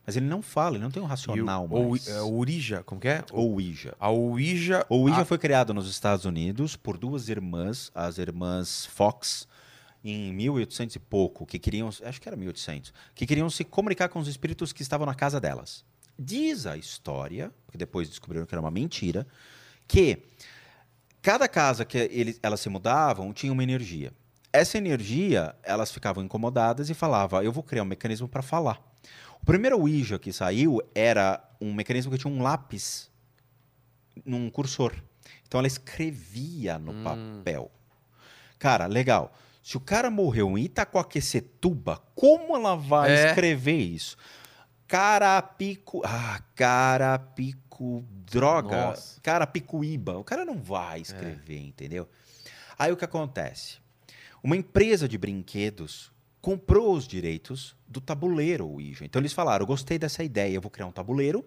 Mas 0.07 0.17
ele 0.17 0.25
não 0.27 0.41
fala, 0.41 0.77
ele 0.77 0.83
não 0.85 0.91
tem 0.91 1.03
um 1.03 1.05
E 1.05 1.07
o, 1.07 1.11
racional 1.11 1.69
mais. 1.69 2.09
é, 2.09 2.23
o 2.23 2.33
Ouija, 2.33 2.83
como 2.85 2.99
que 2.99 3.09
é? 3.09 3.23
Ou 3.31 3.53
Ouija. 3.53 3.95
A 4.01 4.09
Ouija. 4.09 4.87
O 4.89 4.97
Ouija 5.01 5.21
a- 5.21 5.25
foi 5.27 5.37
criado 5.37 5.75
nos 5.75 5.89
Estados 5.91 6.25
Unidos 6.25 6.77
por 6.77 6.97
duas 6.97 7.29
irmãs, 7.29 7.91
as 7.95 8.17
irmãs 8.17 8.87
Fox, 8.87 9.47
em 10.03 10.33
1800 10.33 10.97
e 10.97 10.99
pouco, 10.99 11.45
que 11.45 11.59
queriam, 11.59 11.89
acho 12.03 12.21
que 12.23 12.27
era 12.29 12.37
1800, 12.37 12.95
que 13.15 13.27
queriam 13.27 13.51
se 13.51 13.65
comunicar 13.65 14.09
com 14.09 14.19
os 14.19 14.29
espíritos 14.29 14.73
que 14.73 14.81
estavam 14.81 15.05
na 15.05 15.15
casa 15.15 15.39
delas. 15.39 15.85
Diz 16.19 16.65
a 16.67 16.77
história, 16.79 17.53
porque 17.67 17.77
depois 17.77 18.09
descobriram 18.09 18.47
que 18.47 18.55
era 18.55 18.61
uma 18.63 18.71
mentira, 18.71 19.27
que 19.87 20.23
cada 21.23 21.49
casa 21.49 21.85
que 21.85 21.99
eles, 21.99 22.39
elas 22.43 22.61
se 22.61 22.69
mudavam 22.69 23.33
tinha 23.33 23.53
uma 23.53 23.63
energia. 23.63 24.13
Essa 24.53 24.79
energia, 24.79 25.55
elas 25.63 25.91
ficavam 25.93 26.25
incomodadas 26.25 26.89
e 26.89 26.95
falavam, 26.95 27.43
eu 27.43 27.53
vou 27.53 27.63
criar 27.63 27.83
um 27.83 27.87
mecanismo 27.87 28.27
para 28.29 28.41
falar. 28.43 28.81
O 29.43 29.47
primeiro 29.47 29.79
Ouija 29.79 30.19
que 30.19 30.33
saiu 30.33 30.81
era 30.95 31.43
um 31.61 31.73
mecanismo 31.73 32.11
que 32.13 32.19
tinha 32.19 32.33
um 32.33 32.43
lápis 32.43 33.11
num 34.25 34.51
cursor. 34.51 34.93
Então 35.47 35.59
ela 35.59 35.67
escrevia 35.69 36.79
no 36.79 36.93
papel. 37.05 37.71
Cara, 38.59 38.87
legal. 38.87 39.33
Se 39.63 39.77
o 39.77 39.81
cara 39.81 40.11
morreu 40.11 40.57
em 40.59 40.65
Itacoaquecetuba, 40.65 42.03
como 42.15 42.57
ela 42.57 42.75
vai 42.75 43.11
É. 43.13 43.29
escrever 43.29 43.77
isso? 43.77 44.17
Carapico. 44.87 46.01
Ah, 46.05 46.41
Carapico. 47.79 48.05
Droga. 48.27 48.87
Nossa. 48.89 49.21
Carapicuíba. 49.21 50.19
O 50.19 50.25
cara 50.25 50.45
não 50.45 50.61
vai 50.61 51.01
escrever, 51.01 51.61
entendeu? 51.61 52.09
Aí 52.79 52.93
o 52.93 52.97
que 52.97 53.05
acontece? 53.05 53.79
Uma 54.43 54.57
empresa 54.57 55.09
de 55.09 55.17
brinquedos 55.17 56.13
comprou 56.41 56.95
os 56.95 57.07
direitos 57.07 57.77
do 57.87 58.01
tabuleiro 58.01 58.69
Ouija. 58.69 59.05
Então 59.05 59.21
eles 59.21 59.33
falaram: 59.33 59.67
gostei 59.67 59.99
dessa 59.99 60.23
ideia, 60.23 60.55
eu 60.55 60.61
vou 60.61 60.71
criar 60.71 60.87
um 60.87 60.93
tabuleiro 60.93 61.45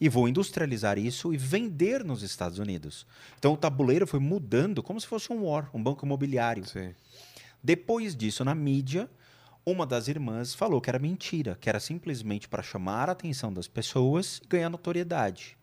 e 0.00 0.08
vou 0.08 0.28
industrializar 0.28 0.98
isso 0.98 1.32
e 1.32 1.36
vender 1.36 2.04
nos 2.04 2.22
Estados 2.22 2.58
Unidos. 2.58 3.06
Então 3.38 3.52
o 3.52 3.56
tabuleiro 3.56 4.06
foi 4.06 4.20
mudando 4.20 4.82
como 4.82 5.00
se 5.00 5.06
fosse 5.06 5.32
um 5.32 5.44
war, 5.44 5.70
um 5.74 5.82
banco 5.82 6.04
imobiliário. 6.04 6.66
Sim. 6.66 6.94
Depois 7.62 8.14
disso, 8.14 8.44
na 8.44 8.54
mídia, 8.54 9.08
uma 9.66 9.86
das 9.86 10.08
irmãs 10.08 10.54
falou 10.54 10.80
que 10.80 10.90
era 10.90 10.98
mentira, 10.98 11.56
que 11.60 11.68
era 11.68 11.80
simplesmente 11.80 12.48
para 12.48 12.62
chamar 12.62 13.08
a 13.08 13.12
atenção 13.12 13.52
das 13.52 13.66
pessoas 13.66 14.40
e 14.44 14.46
ganhar 14.48 14.68
notoriedade. 14.68 15.56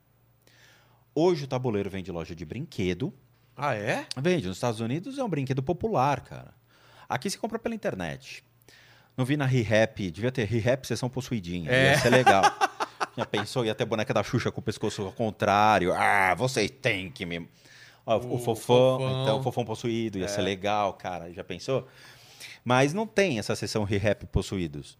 Hoje 1.13 1.43
o 1.43 1.47
tabuleiro 1.47 1.89
vem 1.89 2.03
de 2.03 2.11
loja 2.11 2.35
de 2.35 2.45
brinquedo. 2.45 3.13
Ah, 3.55 3.75
é? 3.75 4.05
Vende, 4.17 4.47
nos 4.47 4.57
Estados 4.57 4.79
Unidos 4.79 5.17
é 5.17 5.23
um 5.23 5.29
brinquedo 5.29 5.61
popular, 5.61 6.21
cara. 6.21 6.53
Aqui 7.07 7.29
se 7.29 7.37
compra 7.37 7.59
pela 7.59 7.75
internet. 7.75 8.43
Não 9.17 9.25
vi 9.25 9.35
na 9.35 9.45
ReHap, 9.45 10.09
devia 10.09 10.31
ter 10.31 10.45
ReHap 10.45 10.87
sessão 10.87 11.09
possuidinha, 11.09 11.69
É. 11.69 11.91
ia 11.91 11.99
ser 11.99 12.09
legal. 12.09 12.43
Já 13.17 13.25
pensou, 13.25 13.65
ia 13.65 13.75
ter 13.75 13.83
boneca 13.83 14.13
da 14.13 14.23
Xuxa 14.23 14.49
com 14.51 14.61
o 14.61 14.63
pescoço 14.63 15.01
ao 15.01 15.11
contrário. 15.11 15.93
Ah, 15.93 16.33
vocês 16.33 16.71
têm 16.71 17.11
que 17.11 17.25
me... 17.25 17.47
Ó, 18.05 18.17
o, 18.17 18.35
O 18.35 18.37
fofão, 18.39 18.99
fofão. 18.99 19.21
então 19.21 19.39
o 19.39 19.43
fofão 19.43 19.65
possuído, 19.65 20.17
ia 20.17 20.27
ser 20.29 20.41
legal, 20.41 20.93
cara. 20.93 21.31
Já 21.33 21.43
pensou? 21.43 21.87
Mas 22.63 22.93
não 22.93 23.07
tem 23.07 23.39
essa 23.39 23.55
sessão 23.55 23.83
ReHap 23.83 24.25
possuídos. 24.27 24.97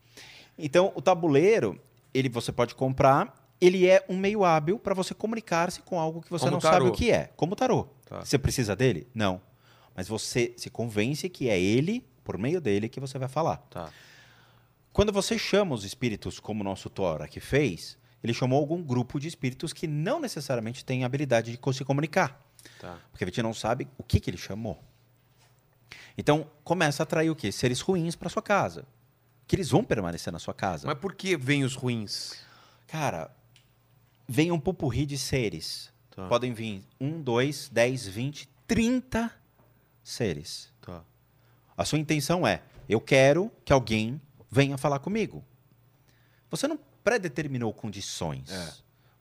Então, 0.57 0.91
o 0.95 1.01
tabuleiro, 1.01 1.80
ele 2.14 2.30
você 2.30 2.51
pode 2.51 2.75
comprar, 2.75 3.35
ele 3.59 3.88
é 3.88 4.03
um 4.09 4.17
meio 4.17 4.43
hábil 4.43 4.80
para 4.80 4.93
você 4.93 5.14
comunicar-se 5.14 5.81
com 5.81 5.99
algo 5.99 6.22
que 6.22 6.30
você 6.30 6.45
Como 6.45 6.53
não 6.53 6.59
tarô. 6.59 6.85
sabe 6.85 6.90
o 6.90 6.91
que 6.91 7.11
é, 7.11 7.30
como 7.35 7.53
o 7.53 7.56
tarô. 7.56 7.88
Tá. 8.06 8.25
Você 8.25 8.38
precisa 8.38 8.75
dele? 8.75 9.07
Não. 9.14 9.41
Mas 9.95 10.07
você 10.07 10.53
se 10.57 10.69
convence 10.69 11.30
que 11.30 11.49
é 11.49 11.59
ele, 11.59 12.06
por 12.23 12.38
meio 12.38 12.59
dele, 12.59 12.90
que 12.90 12.99
você 12.99 13.19
vai 13.19 13.30
falar. 13.30 13.57
Tá. 13.69 13.91
Quando 14.91 15.11
você 15.11 15.38
chama 15.38 15.75
os 15.75 15.85
espíritos, 15.85 16.40
como 16.40 16.61
o 16.61 16.64
nosso 16.64 16.90
Thor 16.90 17.22
aqui 17.22 17.40
fez, 17.40 17.98
ele 18.23 18.33
chamou 18.33 18.59
algum 18.59 18.81
grupo 18.81 19.19
de 19.19 19.27
espíritos 19.27 19.73
que 19.73 19.88
não 19.88 20.19
necessariamente 20.19 20.83
têm 20.83 21.03
habilidade 21.03 21.51
de 21.51 21.73
se 21.73 21.85
comunicar. 21.85 22.40
Tá. 22.80 22.99
Porque 23.11 23.23
a 23.23 23.27
gente 23.27 23.41
não 23.41 23.53
sabe 23.53 23.88
o 23.98 24.03
que, 24.03 24.19
que 24.19 24.30
ele 24.30 24.38
chamou. 24.38 24.81
Então, 26.22 26.45
começa 26.64 27.01
a 27.01 27.03
atrair 27.03 27.32
o 27.32 27.35
quê? 27.35 27.51
Seres 27.51 27.82
ruins 27.82 28.16
para 28.16 28.30
sua 28.30 28.43
casa. 28.43 28.85
Que 29.48 29.56
eles 29.56 29.72
vão 29.72 29.83
permanecer 29.83 30.32
na 30.32 30.38
sua 30.38 30.53
casa. 30.53 30.85
Mas 30.85 31.00
por 31.00 31.16
que 31.16 31.35
vem 31.35 31.64
os 31.64 31.74
ruins? 31.74 32.35
Cara, 32.85 33.35
vem 34.27 34.51
um 34.51 34.59
pupurri 34.59 35.03
de 35.03 35.17
seres. 35.17 35.91
Tá. 36.11 36.27
Podem 36.27 36.53
vir 36.53 36.83
um, 37.00 37.19
dois, 37.19 37.69
dez, 37.69 38.06
vinte, 38.06 38.48
trinta 38.67 39.33
seres. 40.03 40.72
Tá. 40.80 41.03
A 41.75 41.83
sua 41.85 41.98
intenção 41.98 42.45
é: 42.45 42.61
eu 42.88 43.01
quero 43.01 43.51
que 43.66 43.74
alguém 43.74 44.22
venha 44.48 44.77
falar 44.77 45.00
comigo. 45.00 45.43
Você 46.51 46.67
não 46.67 46.77
predeterminou 47.03 47.74
condições. 47.74 48.51
É. 48.51 48.74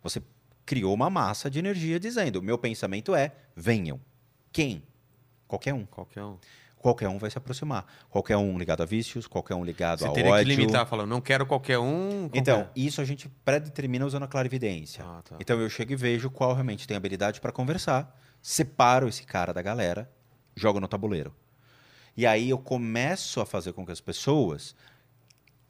Você 0.02 0.22
criou 0.66 0.92
uma 0.92 1.08
massa 1.08 1.48
de 1.50 1.58
energia 1.58 1.98
dizendo: 1.98 2.42
meu 2.42 2.58
pensamento 2.58 3.14
é: 3.14 3.34
venham. 3.56 3.98
Quem? 4.52 4.82
Qualquer 5.48 5.72
um. 5.72 5.86
Qualquer 5.86 6.24
um. 6.24 6.36
Qualquer 6.80 7.08
um 7.08 7.18
vai 7.18 7.30
se 7.30 7.36
aproximar. 7.36 7.84
Qualquer 8.08 8.36
um 8.38 8.58
ligado 8.58 8.82
a 8.82 8.86
vícios, 8.86 9.26
qualquer 9.26 9.54
um 9.54 9.62
ligado 9.62 9.98
Você 10.00 10.06
a 10.08 10.12
teria 10.12 10.30
ódio. 10.32 10.46
que 10.46 10.56
limitar, 10.56 10.86
falando, 10.86 11.10
não 11.10 11.20
quero 11.20 11.44
qualquer 11.44 11.78
um. 11.78 12.20
qualquer- 12.22 12.38
Então, 12.38 12.68
isso 12.74 13.00
a 13.02 13.04
gente 13.04 13.28
predetermina 13.44 14.06
usando 14.06 14.22
a 14.22 14.26
clarividência. 14.26 15.04
Ah, 15.06 15.20
tá. 15.22 15.36
Então 15.38 15.60
eu 15.60 15.68
chego 15.68 15.92
e 15.92 15.96
vejo 15.96 16.30
qual 16.30 16.54
realmente 16.54 16.88
tem 16.88 16.96
habilidade 16.96 17.38
para 17.38 17.52
conversar, 17.52 18.18
separo 18.40 19.06
esse 19.08 19.24
cara 19.24 19.52
da 19.52 19.60
galera, 19.60 20.10
jogo 20.56 20.80
no 20.80 20.88
tabuleiro. 20.88 21.34
E 22.16 22.26
aí 22.26 22.48
eu 22.48 22.58
começo 22.58 23.40
a 23.42 23.46
fazer 23.46 23.72
com 23.74 23.84
que 23.84 23.92
as 23.92 24.00
pessoas 24.00 24.74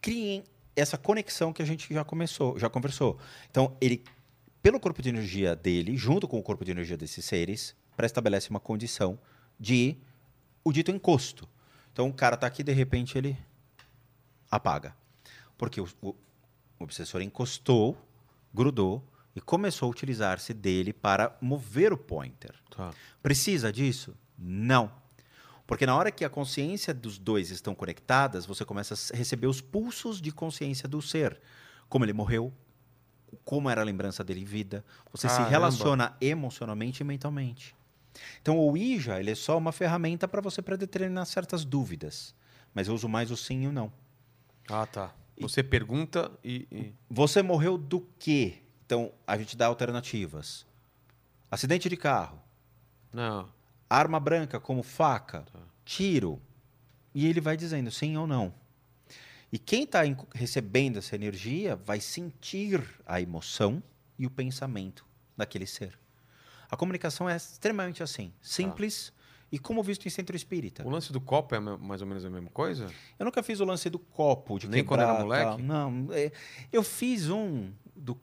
criem 0.01 0.45
essa 0.77 0.97
conexão 0.97 1.53
que 1.53 1.61
a 1.61 1.67
gente 1.67 1.93
já 1.93 2.05
começou, 2.05 2.57
já 2.59 2.71
conversou. 2.71 3.19
Então, 3.51 3.77
ele 3.81 4.03
pelo 4.63 4.79
corpo 4.79 5.03
de 5.03 5.09
energia 5.09 5.57
dele, 5.57 5.97
junto 5.97 6.29
com 6.29 6.39
o 6.39 6.43
corpo 6.43 6.65
de 6.65 6.71
energia 6.71 6.97
desses 6.97 7.25
seres, 7.25 7.75
pré-estabelece 7.97 8.49
uma 8.51 8.61
condição 8.61 9.19
de 9.59 9.97
o 10.65 10.73
dito 10.73 10.91
encosto. 10.91 11.49
Então 11.93 12.09
o 12.09 12.13
cara 12.13 12.37
tá 12.37 12.47
aqui 12.47 12.63
de 12.63 12.73
repente 12.73 13.17
ele 13.19 13.37
apaga. 14.51 14.95
Porque 15.59 15.81
o, 15.81 15.89
o- 16.03 16.15
obsessor 16.79 17.21
encostou, 17.21 17.97
grudou 18.53 19.05
e 19.35 19.41
começou 19.41 19.87
a 19.87 19.91
utilizar-se 19.91 20.53
dele 20.55 20.93
para 20.93 21.37
mover 21.41 21.93
o 21.93 21.97
pointer. 21.99 22.55
Tá. 22.75 22.93
Precisa 23.23 23.73
disso? 23.73 24.15
Não. 24.39 24.91
Porque 25.67 25.87
na 25.87 25.95
hora 25.95 26.11
que 26.11 26.25
a 26.25 26.31
consciência 26.31 26.93
dos 26.93 27.17
dois 27.19 27.51
estão 27.51 27.75
conectadas, 27.75 28.45
você 28.47 28.65
começa 28.65 28.95
a 28.95 29.17
receber 29.17 29.47
os 29.47 29.61
pulsos 29.61 30.21
de 30.21 30.33
consciência 30.33 30.89
do 30.89 31.01
ser. 31.01 31.41
Como 31.89 32.05
ele 32.05 32.13
morreu, 32.13 32.53
como 33.45 33.71
era 33.71 33.81
a 33.81 33.85
lembrança 33.85 34.25
dele 34.25 34.41
em 34.41 34.45
vida. 34.45 34.85
Você 35.13 35.29
se 35.29 35.35
Caramba. 35.35 35.51
relaciona 35.51 36.17
emocionalmente 36.21 37.03
e 37.03 37.05
mentalmente. 37.05 37.77
Então 38.43 38.59
o 38.59 38.63
Ouija 38.63 39.19
ele 39.21 39.31
é 39.31 39.35
só 39.35 39.57
uma 39.57 39.73
ferramenta 39.73 40.27
para 40.27 40.41
você 40.41 40.61
predeterminar 40.61 41.27
certas 41.27 41.65
dúvidas. 41.65 42.35
Mas 42.75 42.89
eu 42.89 42.95
uso 42.95 43.09
mais 43.09 43.31
o 43.31 43.37
sim 43.37 43.65
e 43.65 43.67
o 43.67 43.73
não. 43.73 43.93
Ah, 44.69 44.87
tá. 44.87 45.15
Você 45.41 45.63
pergunta 45.63 46.31
e. 46.45 46.67
e- 46.71 46.95
Você 47.09 47.43
morreu 47.43 47.79
do 47.79 48.01
quê? 48.19 48.59
Então 48.87 49.13
a 49.27 49.37
gente 49.39 49.57
dá 49.57 49.67
alternativas. 49.67 50.67
Acidente 51.51 51.89
de 51.89 51.97
carro. 51.97 52.41
Não. 53.13 53.49
arma 53.89 54.21
branca 54.21 54.61
como 54.61 54.83
faca, 54.85 55.45
tiro. 55.85 56.41
E 57.13 57.27
ele 57.27 57.41
vai 57.41 57.57
dizendo 57.57 57.91
sim 57.91 58.17
ou 58.17 58.25
não. 58.27 58.55
E 59.53 59.59
quem 59.59 59.83
está 59.83 60.03
recebendo 60.33 60.99
essa 60.99 61.17
energia 61.17 61.75
vai 61.75 62.01
sentir 62.01 62.81
a 63.05 63.21
emoção 63.21 63.83
e 64.17 64.27
o 64.27 64.31
pensamento 64.31 65.05
daquele 65.37 65.67
ser. 65.67 65.99
A 66.70 66.76
comunicação 66.76 67.28
é 67.28 67.36
extremamente 67.36 68.02
assim, 68.02 68.32
simples 68.40 69.12
e 69.52 69.58
como 69.58 69.82
visto 69.82 70.07
em 70.07 70.10
centro 70.10 70.36
espírita. 70.36 70.86
O 70.86 70.90
lance 70.90 71.12
do 71.12 71.20
copo 71.20 71.55
é 71.55 71.60
mais 71.60 72.00
ou 72.00 72.07
menos 72.07 72.24
a 72.24 72.31
mesma 72.31 72.50
coisa? 72.50 72.86
Eu 73.18 73.24
nunca 73.24 73.42
fiz 73.42 73.58
o 73.60 73.65
lance 73.65 73.90
do 73.90 73.99
copo, 73.99 74.58
de 74.58 74.68
Nem 74.68 74.84
quando 74.84 75.00
era 75.00 75.10
quebrar, 75.10 75.24
moleque? 75.24 75.44
tal. 75.47 75.58
Não, 75.58 76.12
é, 76.12 76.31
eu 76.73 76.82
fiz 76.82 77.28
um 77.28 77.73
do 77.97 78.16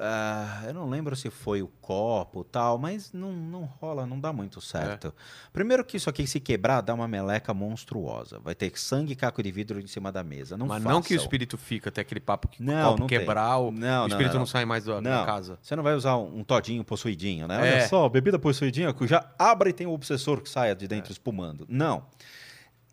ah, 0.00 0.62
eu 0.66 0.74
não 0.74 0.88
lembro 0.88 1.14
se 1.16 1.30
foi 1.30 1.62
o 1.62 1.68
copo 1.80 2.44
tal, 2.44 2.78
mas 2.78 3.12
não, 3.12 3.32
não 3.32 3.64
rola, 3.64 4.06
não 4.06 4.18
dá 4.18 4.32
muito 4.32 4.60
certo. 4.60 5.08
É. 5.08 5.12
Primeiro 5.52 5.84
que 5.84 5.96
isso 5.96 6.08
aqui 6.08 6.26
se 6.26 6.38
quebrar 6.40 6.80
dá 6.80 6.94
uma 6.94 7.08
meleca 7.08 7.52
monstruosa. 7.54 8.38
Vai 8.38 8.54
ter 8.54 8.72
sangue 8.78 9.12
e 9.12 9.16
caco 9.16 9.42
de 9.42 9.50
vidro 9.50 9.80
em 9.80 9.86
cima 9.86 10.10
da 10.12 10.22
mesa. 10.22 10.56
Não 10.56 10.66
Mas 10.66 10.82
não 10.82 11.00
que 11.02 11.14
o 11.14 11.16
façam. 11.16 11.24
espírito 11.24 11.56
fica 11.58 11.88
até 11.88 12.00
aquele 12.00 12.20
papo 12.20 12.48
que 12.48 12.62
Não, 12.62 12.96
não 12.96 13.06
tem. 13.06 13.18
quebrar, 13.18 13.58
o, 13.58 13.70
Não, 13.70 14.04
o 14.04 14.08
espírito 14.08 14.32
não, 14.34 14.40
não. 14.40 14.46
sai 14.46 14.64
mais 14.64 14.84
da, 14.84 15.00
da 15.00 15.24
casa. 15.26 15.58
você 15.62 15.74
não 15.76 15.82
vai 15.82 15.94
usar 15.94 16.16
um, 16.16 16.38
um 16.38 16.44
todinho 16.44 16.84
possuidinho, 16.84 17.46
né? 17.48 17.56
É. 17.56 17.72
Olha 17.78 17.88
só, 17.88 18.08
bebida 18.08 18.38
possuidinha, 18.38 18.92
que 18.92 19.06
já 19.06 19.28
abre 19.38 19.70
e 19.70 19.72
tem 19.72 19.86
o 19.86 19.92
obsessor 19.92 20.40
que 20.40 20.48
saia 20.48 20.74
de 20.74 20.84
É. 20.84 20.88
dentro 20.88 21.12
espumando. 21.12 21.66
Não. 21.68 22.04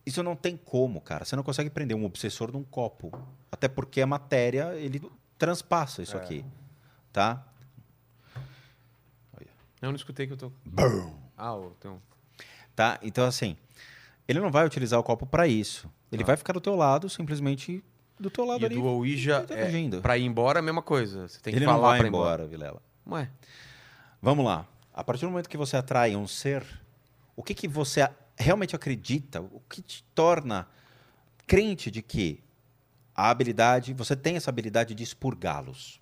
Isso 0.05 0.21
não 0.21 0.35
tem 0.35 0.55
como, 0.55 1.01
cara. 1.01 1.25
Você 1.25 1.35
não 1.35 1.41
consegue 1.43 1.69
prender 1.69 1.97
um 1.97 2.05
obsessor 2.05 2.51
num 2.51 2.63
copo. 2.63 3.11
Até 3.51 3.67
porque 3.67 4.01
a 4.01 4.05
matéria, 4.07 4.75
ele 4.75 5.01
transpassa 5.37 6.01
É. 6.01 6.03
isso 6.03 6.15
aqui. 6.15 6.45
Tá? 7.15 7.41
Eu 9.81 9.87
não 9.89 9.95
escutei 9.95 10.27
que 10.27 10.33
eu 10.33 10.37
tô. 10.37 10.51
Ah, 11.37 11.53
ô, 11.55 11.69
tem 11.79 11.89
um. 11.89 11.97
Tá? 12.75 12.99
Então, 13.01 13.25
assim, 13.25 13.55
ele 14.27 14.41
não 14.41 14.51
vai 14.51 14.65
utilizar 14.65 14.99
o 14.99 15.03
copo 15.03 15.25
para 15.25 15.47
isso. 15.47 15.89
Ele 16.11 16.23
Tá. 16.23 16.27
vai 16.27 16.35
ficar 16.37 16.51
do 16.51 16.59
teu 16.59 16.75
lado, 16.75 17.09
simplesmente 17.09 17.81
do 18.19 18.29
teu 18.29 18.43
lado 18.43 18.61
E 18.63 18.65
ali. 18.65 18.75
do 18.75 18.83
Ouija, 18.83 19.45
é, 19.49 20.01
pra 20.01 20.17
ir 20.17 20.25
embora, 20.25 20.59
a 20.59 20.61
mesma 20.61 20.81
coisa. 20.81 21.25
Você 21.27 21.39
tem 21.39 21.53
que 21.53 21.59
ele 21.59 21.65
falar 21.65 21.77
não 21.77 21.83
vai 21.87 21.97
pra 21.99 22.07
ir 22.07 22.09
embora, 22.09 22.45
Vilela. 22.47 22.81
Ué, 23.07 23.29
Vamos 24.21 24.43
lá. 24.43 24.65
A 24.93 25.01
partir 25.01 25.21
do 25.25 25.29
momento 25.31 25.47
que 25.49 25.55
você 25.57 25.77
atrai 25.77 26.17
um 26.17 26.27
ser, 26.27 26.65
o 27.33 27.41
que, 27.43 27.53
que 27.53 27.67
você 27.67 28.09
realmente 28.37 28.75
acredita? 28.75 29.39
O 29.39 29.61
que 29.69 29.81
te 29.81 30.03
torna 30.13 30.67
crente 31.47 31.89
de 31.89 32.01
que 32.01 32.43
a 33.15 33.29
habilidade, 33.29 33.93
você 33.93 34.17
tem 34.17 34.35
essa 34.35 34.49
habilidade 34.49 34.93
de 34.93 35.01
expurgá-los? 35.03 36.01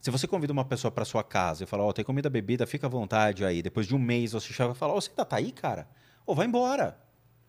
Se 0.00 0.10
você 0.10 0.26
convida 0.26 0.52
uma 0.52 0.64
pessoa 0.64 0.90
para 0.90 1.04
sua 1.04 1.22
casa 1.24 1.64
e 1.64 1.66
fala, 1.66 1.82
ó, 1.84 1.92
tem 1.92 2.04
comida, 2.04 2.28
bebida, 2.30 2.66
fica 2.66 2.86
à 2.86 2.90
vontade 2.90 3.44
aí. 3.44 3.62
Depois 3.62 3.86
de 3.86 3.94
um 3.94 3.98
mês 3.98 4.32
você 4.32 4.52
chega 4.52 4.72
e 4.72 4.74
fala, 4.74 4.92
ó, 4.94 5.00
você 5.00 5.10
ainda 5.10 5.24
tá 5.24 5.36
aí, 5.36 5.52
cara? 5.52 5.88
Ô, 6.26 6.34
vai 6.34 6.46
embora. 6.46 6.98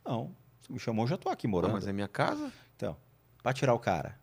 Não, 0.06 0.36
você 0.62 0.72
me 0.74 0.80
chamou, 0.80 1.04
eu 1.06 1.10
já 1.10 1.18
tô 1.18 1.30
aqui 1.30 1.48
não, 1.48 1.52
morando. 1.52 1.74
mas 1.74 1.88
é 1.88 1.94
minha 1.94 2.08
casa? 2.08 2.52
Então, 2.76 2.96
para 3.44 3.54
tirar 3.54 3.74
o 3.74 3.80
cara. 3.80 4.18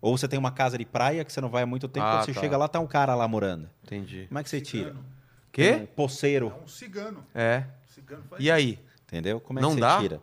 Ou 0.00 0.16
você 0.16 0.26
tem 0.26 0.38
uma 0.38 0.50
casa 0.50 0.78
de 0.78 0.84
praia 0.84 1.24
que 1.24 1.32
você 1.32 1.40
não 1.40 1.50
vai 1.50 1.62
há 1.62 1.66
muito 1.66 1.86
tempo, 1.88 2.06
Ah, 2.06 2.16
quando 2.18 2.24
você 2.26 2.34
tá. 2.34 2.40
chega 2.40 2.56
lá, 2.56 2.66
tá 2.68 2.80
um 2.80 2.86
cara 2.86 3.14
lá 3.14 3.28
morando. 3.28 3.68
Entendi. 3.84 4.26
Como 4.28 4.38
é 4.38 4.42
que 4.42 4.48
você 4.48 4.60
tira? 4.60 4.90
Cigano. 4.90 5.04
Um 5.06 5.50
Quê? 5.52 5.88
poceiro, 5.94 6.54
É 6.58 6.64
um 6.64 6.68
cigano. 6.68 7.26
É. 7.34 7.64
Cigano 7.86 8.22
faz 8.30 8.42
E 8.42 8.50
aí? 8.50 8.78
entendeu? 9.04 9.40
Como 9.40 9.58
é 9.58 9.62
Não 9.62 9.70
que 9.70 9.74
você 9.76 9.80
dá? 9.80 9.98
tira? 10.00 10.20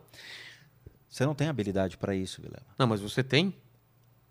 Você 1.08 1.24
não 1.26 1.34
tem 1.34 1.48
habilidade 1.48 1.96
para 1.96 2.14
isso, 2.14 2.40
Vilela. 2.42 2.62
Não, 2.78 2.86
mas 2.86 3.00
você 3.00 3.22
tem? 3.22 3.54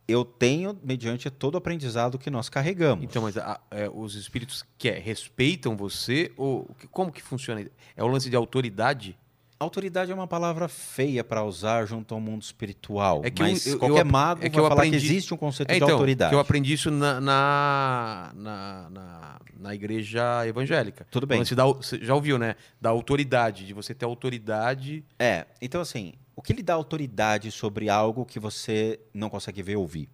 Eu 0.07 0.23
tenho, 0.23 0.77
mediante 0.83 1.29
todo 1.29 1.55
o 1.55 1.57
aprendizado 1.57 2.17
que 2.17 2.29
nós 2.29 2.47
carregamos. 2.47 3.03
Então, 3.03 3.21
mas 3.23 3.37
a- 3.37 3.59
é, 3.69 3.89
os 3.93 4.15
espíritos 4.15 4.63
que 4.77 4.87
é, 4.89 4.97
respeitam 4.97 5.75
você? 5.75 6.31
Ou 6.37 6.69
como 6.91 7.11
que 7.11 7.21
funciona? 7.21 7.65
É 7.95 8.03
o 8.03 8.07
lance 8.07 8.29
de 8.29 8.35
autoridade? 8.35 9.17
Autoridade 9.59 10.11
é 10.11 10.13
uma 10.13 10.27
palavra 10.27 10.67
feia 10.67 11.23
para 11.23 11.43
usar 11.43 11.85
junto 11.87 12.13
ao 12.13 12.21
mundo 12.21 12.43
espiritual. 12.43 13.21
É 13.25 13.29
que 13.31 13.41
mas 13.41 13.65
eu- 13.65 13.73
eu- 13.73 13.79
qualquer 13.79 14.01
eu- 14.01 14.05
mago 14.05 14.45
é 14.45 14.49
que 14.49 14.61
vai 14.61 14.71
aprendi- 14.71 14.99
que 14.99 15.05
existe 15.05 15.33
um 15.33 15.37
conceito 15.37 15.69
É, 15.71 15.73
de 15.73 15.77
então, 15.83 15.89
autoridade. 15.95 16.29
que 16.29 16.35
eu 16.35 16.39
aprendi 16.39 16.73
isso 16.73 16.91
na, 16.91 17.19
na, 17.19 18.31
na, 18.35 18.89
na- 18.91 19.39
na 19.59 19.75
igreja 19.75 20.47
evangélica. 20.47 21.07
Tudo 21.09 21.25
bem. 21.25 21.43
Você, 21.43 21.55
dá, 21.55 21.65
você 21.65 21.97
já 21.97 22.13
ouviu, 22.13 22.37
né? 22.37 22.55
Da 22.79 22.91
autoridade, 22.91 23.65
de 23.65 23.73
você 23.73 23.95
ter 23.95 24.05
autoridade. 24.05 25.03
É, 25.17 25.47
então 25.59 25.81
assim, 25.81 26.13
o 26.37 26.41
que 26.41 26.53
lhe 26.53 26.61
dá 26.63 26.75
autoridade 26.75 27.51
sobre 27.51 27.89
algo 27.89 28.23
que 28.25 28.39
você 28.39 28.99
não 29.13 29.27
consegue 29.29 29.61
ver 29.63 29.75
ou 29.75 29.81
ouvir? 29.81 30.07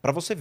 Para 0.00 0.12
você 0.12 0.36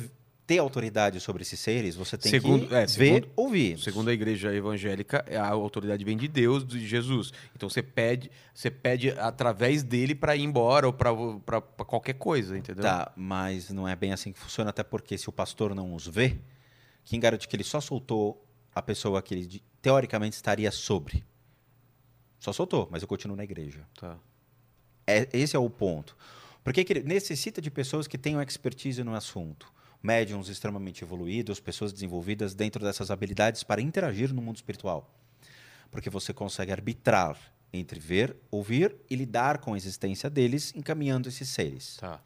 ter 0.45 0.57
autoridade 0.57 1.19
sobre 1.19 1.43
esses 1.43 1.59
seres, 1.59 1.95
você 1.95 2.17
tem 2.17 2.29
Segundo- 2.31 2.67
que 2.67 2.73
é, 2.73 2.81
ver, 2.81 2.89
segundo- 2.89 3.29
ouvir. 3.35 3.79
Segundo 3.79 4.09
a 4.09 4.13
igreja 4.13 4.53
evangélica, 4.53 5.23
a 5.39 5.47
autoridade 5.47 6.03
vem 6.03 6.17
de 6.17 6.27
Deus, 6.27 6.65
de 6.65 6.85
Jesus. 6.87 7.31
Então 7.55 7.69
você 7.69 7.81
pede, 7.81 8.29
você 8.53 8.69
pede 8.71 9.11
através 9.11 9.83
dele 9.83 10.13
para 10.15 10.35
ir 10.35 10.41
embora 10.43 10.87
ou 10.87 10.91
para 10.93 11.61
qualquer 11.85 12.15
coisa, 12.15 12.57
entendeu? 12.57 12.81
Tá, 12.83 13.11
mas 13.15 13.69
não 13.69 13.87
é 13.87 13.95
bem 13.95 14.11
assim 14.11 14.31
que 14.33 14.39
funciona, 14.39 14.69
até 14.71 14.83
porque 14.83 15.17
se 15.17 15.29
o 15.29 15.31
pastor 15.31 15.73
não 15.75 15.93
os 15.93 16.07
vê, 16.07 16.37
quem 17.05 17.19
garante 17.19 17.47
que 17.47 17.55
ele 17.55 17.63
só 17.63 17.79
soltou 17.79 18.43
a 18.75 18.81
pessoa 18.81 19.21
que 19.21 19.33
ele 19.35 19.63
teoricamente 19.81 20.35
estaria 20.35 20.71
sobre? 20.71 21.23
Só 22.39 22.51
soltou, 22.51 22.87
mas 22.91 23.01
eu 23.01 23.07
continuo 23.07 23.37
na 23.37 23.43
igreja. 23.43 23.85
Tá. 23.99 24.17
É, 25.09 25.27
esse 25.33 25.55
é 25.55 25.59
o 25.59 25.69
ponto. 25.69 26.15
Porque 26.63 26.83
que 26.83 26.93
ele 26.93 27.03
necessita 27.03 27.61
de 27.61 27.71
pessoas 27.71 28.07
que 28.07 28.17
tenham 28.17 28.41
expertise 28.41 29.03
no 29.03 29.15
assunto. 29.15 29.71
Médiums 30.01 30.49
extremamente 30.49 31.03
evoluídos, 31.03 31.59
pessoas 31.59 31.91
desenvolvidas 31.91 32.53
dentro 32.53 32.83
dessas 32.83 33.09
habilidades 33.09 33.63
para 33.63 33.81
interagir 33.81 34.33
no 34.33 34.41
mundo 34.41 34.57
espiritual. 34.57 35.13
Porque 35.91 36.09
você 36.09 36.31
consegue 36.31 36.71
arbitrar 36.71 37.37
entre 37.71 37.99
ver, 37.99 38.35
ouvir 38.49 38.95
e 39.09 39.15
lidar 39.15 39.59
com 39.59 39.73
a 39.73 39.77
existência 39.77 40.29
deles, 40.29 40.73
encaminhando 40.75 41.29
esses 41.29 41.49
seres. 41.49 41.97
Tá. 41.97 42.19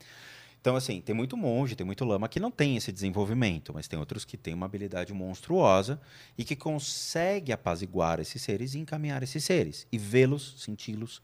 Então, 0.59 0.77
assim, 0.77 1.01
tem 1.01 1.13
muito 1.13 1.35
monge, 1.35 1.75
tem 1.75 1.85
muito 1.85 2.05
lama 2.05 2.29
que 2.29 2.39
não 2.39 2.49
tem 2.49 2.77
esse 2.77 2.89
desenvolvimento, 2.89 3.73
mas 3.73 3.85
tem 3.85 3.99
outros 3.99 4.23
que 4.23 4.37
têm 4.37 4.53
uma 4.53 4.65
habilidade 4.65 5.13
monstruosa 5.13 5.99
e 6.37 6.45
que 6.45 6.55
consegue 6.55 7.51
apaziguar 7.51 8.21
esses 8.21 8.41
seres 8.41 8.73
e 8.73 8.79
encaminhar 8.79 9.21
esses 9.21 9.43
seres. 9.43 9.85
E 9.91 9.97
vê-los, 9.97 10.55
senti-los, 10.57 11.21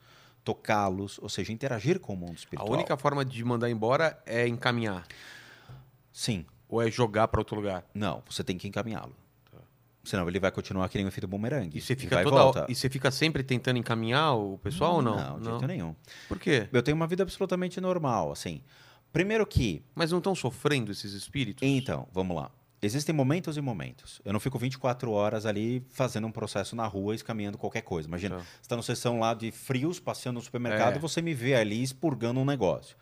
tocá-los, 0.49 1.19
ou 1.21 1.29
seja, 1.29 1.53
interagir 1.53 1.99
com 1.99 2.13
o 2.13 2.17
mundo 2.17 2.31
A 2.31 2.35
espiritual. 2.35 2.71
única 2.71 2.97
forma 2.97 3.23
de 3.23 3.43
mandar 3.43 3.69
embora 3.69 4.19
é 4.25 4.47
encaminhar. 4.47 5.05
Sim. 6.11 6.43
Ou 6.67 6.81
é 6.81 6.89
jogar 6.89 7.27
para 7.27 7.39
outro 7.39 7.55
lugar. 7.55 7.85
Não, 7.93 8.23
você 8.27 8.43
tem 8.43 8.57
que 8.57 8.67
encaminhá-lo. 8.67 9.15
Senão 10.03 10.27
ele 10.27 10.39
vai 10.39 10.51
continuar 10.51 10.89
que 10.89 10.97
nem 10.97 11.05
o 11.05 11.09
efeito 11.09 11.27
bumerangue. 11.27 11.77
E 11.77 11.81
você 11.81 11.95
fica 11.95 12.23
toda. 12.23 12.65
E 12.67 12.73
você 12.73 12.89
fica 12.89 13.11
sempre 13.11 13.43
tentando 13.43 13.77
encaminhar 13.77 14.33
o 14.35 14.57
pessoal 14.57 14.95
ou 14.95 15.01
não? 15.03 15.15
Não, 15.15 15.39
de 15.39 15.45
jeito 15.45 15.67
nenhum. 15.67 15.95
Por 16.27 16.39
quê? 16.39 16.67
Eu 16.71 16.81
tenho 16.81 16.95
uma 16.95 17.05
vida 17.05 17.21
absolutamente 17.21 17.79
normal, 17.79 18.31
assim. 18.31 18.63
Primeiro 19.11 19.45
que 19.45 19.83
Mas 19.93 20.11
não 20.11 20.17
estão 20.17 20.33
sofrendo 20.33 20.91
esses 20.91 21.13
espíritos? 21.13 21.67
Então, 21.67 22.07
vamos 22.11 22.35
lá. 22.35 22.49
Existem 22.81 23.13
momentos 23.13 23.57
e 23.57 23.61
momentos. 23.61 24.21
Eu 24.23 24.31
não 24.31 24.39
fico 24.39 24.57
24 24.57 25.11
horas 25.11 25.45
ali 25.45 25.83
fazendo 25.91 26.25
um 26.27 26.31
processo 26.31 26.75
na 26.75 26.85
rua, 26.87 27.13
escaminhando 27.13 27.57
qualquer 27.57 27.81
coisa. 27.81 28.07
Imagina, 28.07 28.37
Tá. 28.37 28.41
você 28.43 28.61
está 28.61 28.75
numa 28.75 28.83
sessão 28.83 29.19
lá 29.19 29.33
de 29.33 29.51
frios, 29.51 29.99
passeando 29.99 30.39
no 30.39 30.43
supermercado, 30.43 30.93
É. 30.93 30.97
e 30.97 30.99
você 30.99 31.21
me 31.21 31.33
vê 31.33 31.55
ali 31.55 31.83
expurgando 31.83 32.39
um 32.39 32.45
negócio. 32.45 32.95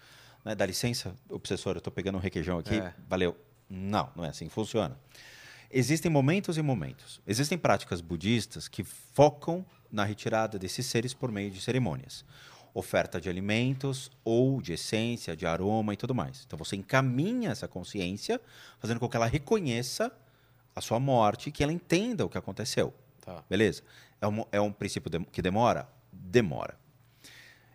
Né? 0.43 0.55
Dá 0.55 0.65
licença, 0.65 1.13
obsessor, 1.29 1.73
eu 1.75 1.77
estou 1.79 1.93
pegando 1.93 2.17
um 2.17 2.21
requeijão 2.21 2.57
aqui. 2.57 2.75
É. 2.75 2.93
Valeu. 3.07 3.37
Não, 3.69 4.09
não 4.15 4.25
é 4.25 4.29
assim 4.29 4.47
que 4.47 4.53
funciona. 4.53 4.97
Existem 5.69 6.09
momentos 6.09 6.57
e 6.57 6.61
momentos. 6.61 7.21
Existem 7.27 7.57
práticas 7.57 7.99
budistas 8.01 8.67
que 8.67 8.83
focam 8.83 9.65
na 9.91 10.03
retirada 10.05 10.57
desses 10.57 10.85
seres 10.85 11.13
por 11.13 11.31
meio 11.31 11.51
de 11.51 11.61
cerimônias. 11.61 12.23
Oferta 12.77 13.19
de 13.19 13.27
alimentos 13.27 14.11
ou 14.23 14.61
de 14.61 14.73
essência, 14.73 15.35
de 15.35 15.47
aroma 15.47 15.95
e 15.95 15.97
tudo 15.97 16.13
mais. 16.13 16.43
Então 16.45 16.59
você 16.59 16.75
encaminha 16.75 17.49
essa 17.49 17.67
consciência, 17.67 18.39
fazendo 18.79 18.99
com 18.99 19.09
que 19.09 19.17
ela 19.17 19.25
reconheça 19.25 20.11
a 20.75 20.79
sua 20.79 20.99
morte, 20.99 21.49
que 21.49 21.63
ela 21.63 21.73
entenda 21.73 22.23
o 22.23 22.29
que 22.29 22.37
aconteceu. 22.37 22.93
Tá. 23.19 23.43
Beleza? 23.49 23.81
É 24.21 24.27
um, 24.27 24.45
é 24.51 24.61
um 24.61 24.71
princípio 24.71 25.09
dem- 25.09 25.23
que 25.23 25.41
demora? 25.41 25.89
Demora. 26.13 26.77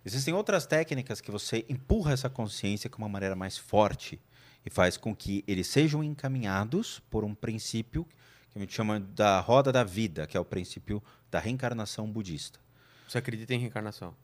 Existem 0.04 0.32
outras 0.32 0.66
técnicas 0.66 1.20
que 1.20 1.32
você 1.32 1.66
empurra 1.68 2.12
essa 2.12 2.30
consciência 2.30 2.88
com 2.88 2.98
uma 2.98 3.08
maneira 3.08 3.34
mais 3.34 3.58
forte 3.58 4.20
e 4.64 4.70
faz 4.70 4.96
com 4.96 5.16
que 5.16 5.42
eles 5.48 5.66
sejam 5.66 6.04
encaminhados 6.04 7.00
por 7.10 7.24
um 7.24 7.34
princípio 7.34 8.04
que 8.52 8.58
a 8.58 8.60
gente 8.60 8.72
chama 8.72 9.00
da 9.00 9.40
roda 9.40 9.72
da 9.72 9.82
vida, 9.82 10.28
que 10.28 10.36
é 10.36 10.40
o 10.40 10.44
princípio 10.44 11.02
da 11.28 11.40
reencarnação 11.40 12.06
budista. 12.06 12.60
Você 13.08 13.18
acredita 13.18 13.52
em 13.52 13.58
reencarnação? 13.58 14.14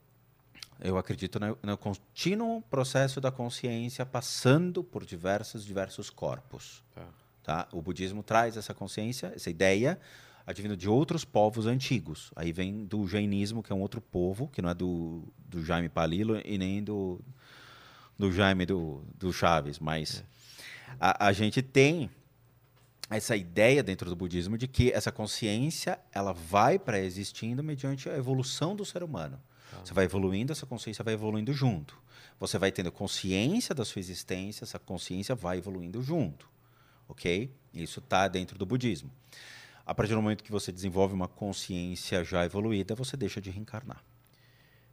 Eu 0.81 0.97
acredito 0.97 1.39
no, 1.39 1.57
no 1.61 1.77
contínuo 1.77 2.61
processo 2.63 3.19
da 3.19 3.31
consciência 3.31 4.05
passando 4.05 4.83
por 4.83 5.05
diversos, 5.05 5.65
diversos 5.65 6.09
corpos. 6.09 6.83
Tá. 6.95 7.07
Tá? 7.43 7.67
O 7.71 7.81
budismo 7.81 8.23
traz 8.23 8.55
essa 8.55 8.73
consciência, 8.73 9.33
essa 9.35 9.49
ideia, 9.49 9.99
advindo 10.45 10.77
de 10.77 10.87
outros 10.87 11.25
povos 11.25 11.65
antigos. 11.65 12.31
Aí 12.35 12.51
vem 12.51 12.85
do 12.85 13.07
jainismo, 13.07 13.61
que 13.61 13.71
é 13.71 13.75
um 13.75 13.81
outro 13.81 13.99
povo, 13.99 14.47
que 14.47 14.61
não 14.61 14.69
é 14.69 14.73
do, 14.73 15.23
do 15.47 15.63
Jaime 15.65 15.89
Palilo 15.89 16.41
e 16.45 16.57
nem 16.57 16.83
do, 16.83 17.19
do 18.17 18.31
Jaime 18.31 18.65
do, 18.65 19.03
do 19.17 19.33
Chaves, 19.33 19.79
mas 19.79 20.23
a, 20.99 21.27
a 21.27 21.33
gente 21.33 21.61
tem 21.61 22.09
essa 23.09 23.35
ideia 23.35 23.81
dentro 23.81 24.09
do 24.09 24.15
budismo 24.15 24.57
de 24.57 24.67
que 24.67 24.91
essa 24.91 25.11
consciência 25.11 25.99
ela 26.13 26.31
vai 26.33 26.77
pré-existindo 26.77 27.63
mediante 27.63 28.07
a 28.07 28.15
evolução 28.15 28.75
do 28.75 28.85
ser 28.85 29.01
humano. 29.01 29.41
Você 29.83 29.93
vai 29.93 30.05
evoluindo, 30.05 30.51
essa 30.51 30.65
consciência 30.65 31.03
vai 31.03 31.13
evoluindo 31.13 31.53
junto. 31.53 31.97
Você 32.39 32.57
vai 32.57 32.71
tendo 32.71 32.91
consciência 32.91 33.75
da 33.75 33.83
sua 33.83 33.99
existência, 33.99 34.63
essa 34.63 34.79
consciência 34.79 35.35
vai 35.35 35.57
evoluindo 35.57 36.01
junto. 36.01 36.49
Ok? 37.07 37.53
Isso 37.73 37.99
está 37.99 38.27
dentro 38.27 38.57
do 38.57 38.65
budismo. 38.65 39.11
A 39.85 39.93
partir 39.93 40.13
do 40.13 40.21
momento 40.21 40.43
que 40.43 40.51
você 40.51 40.71
desenvolve 40.71 41.13
uma 41.13 41.27
consciência 41.27 42.23
já 42.23 42.45
evoluída, 42.45 42.93
você 42.93 43.17
deixa 43.17 43.41
de 43.41 43.49
reencarnar. 43.49 44.03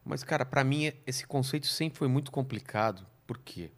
Mas, 0.04 0.22
cara, 0.22 0.46
pra 0.46 0.64
mim 0.64 0.92
esse 1.06 1.26
conceito 1.26 1.66
sempre 1.66 1.98
foi 1.98 2.08
muito 2.08 2.30
complicado. 2.30 3.06
Por 3.26 3.38
quê? 3.38 3.70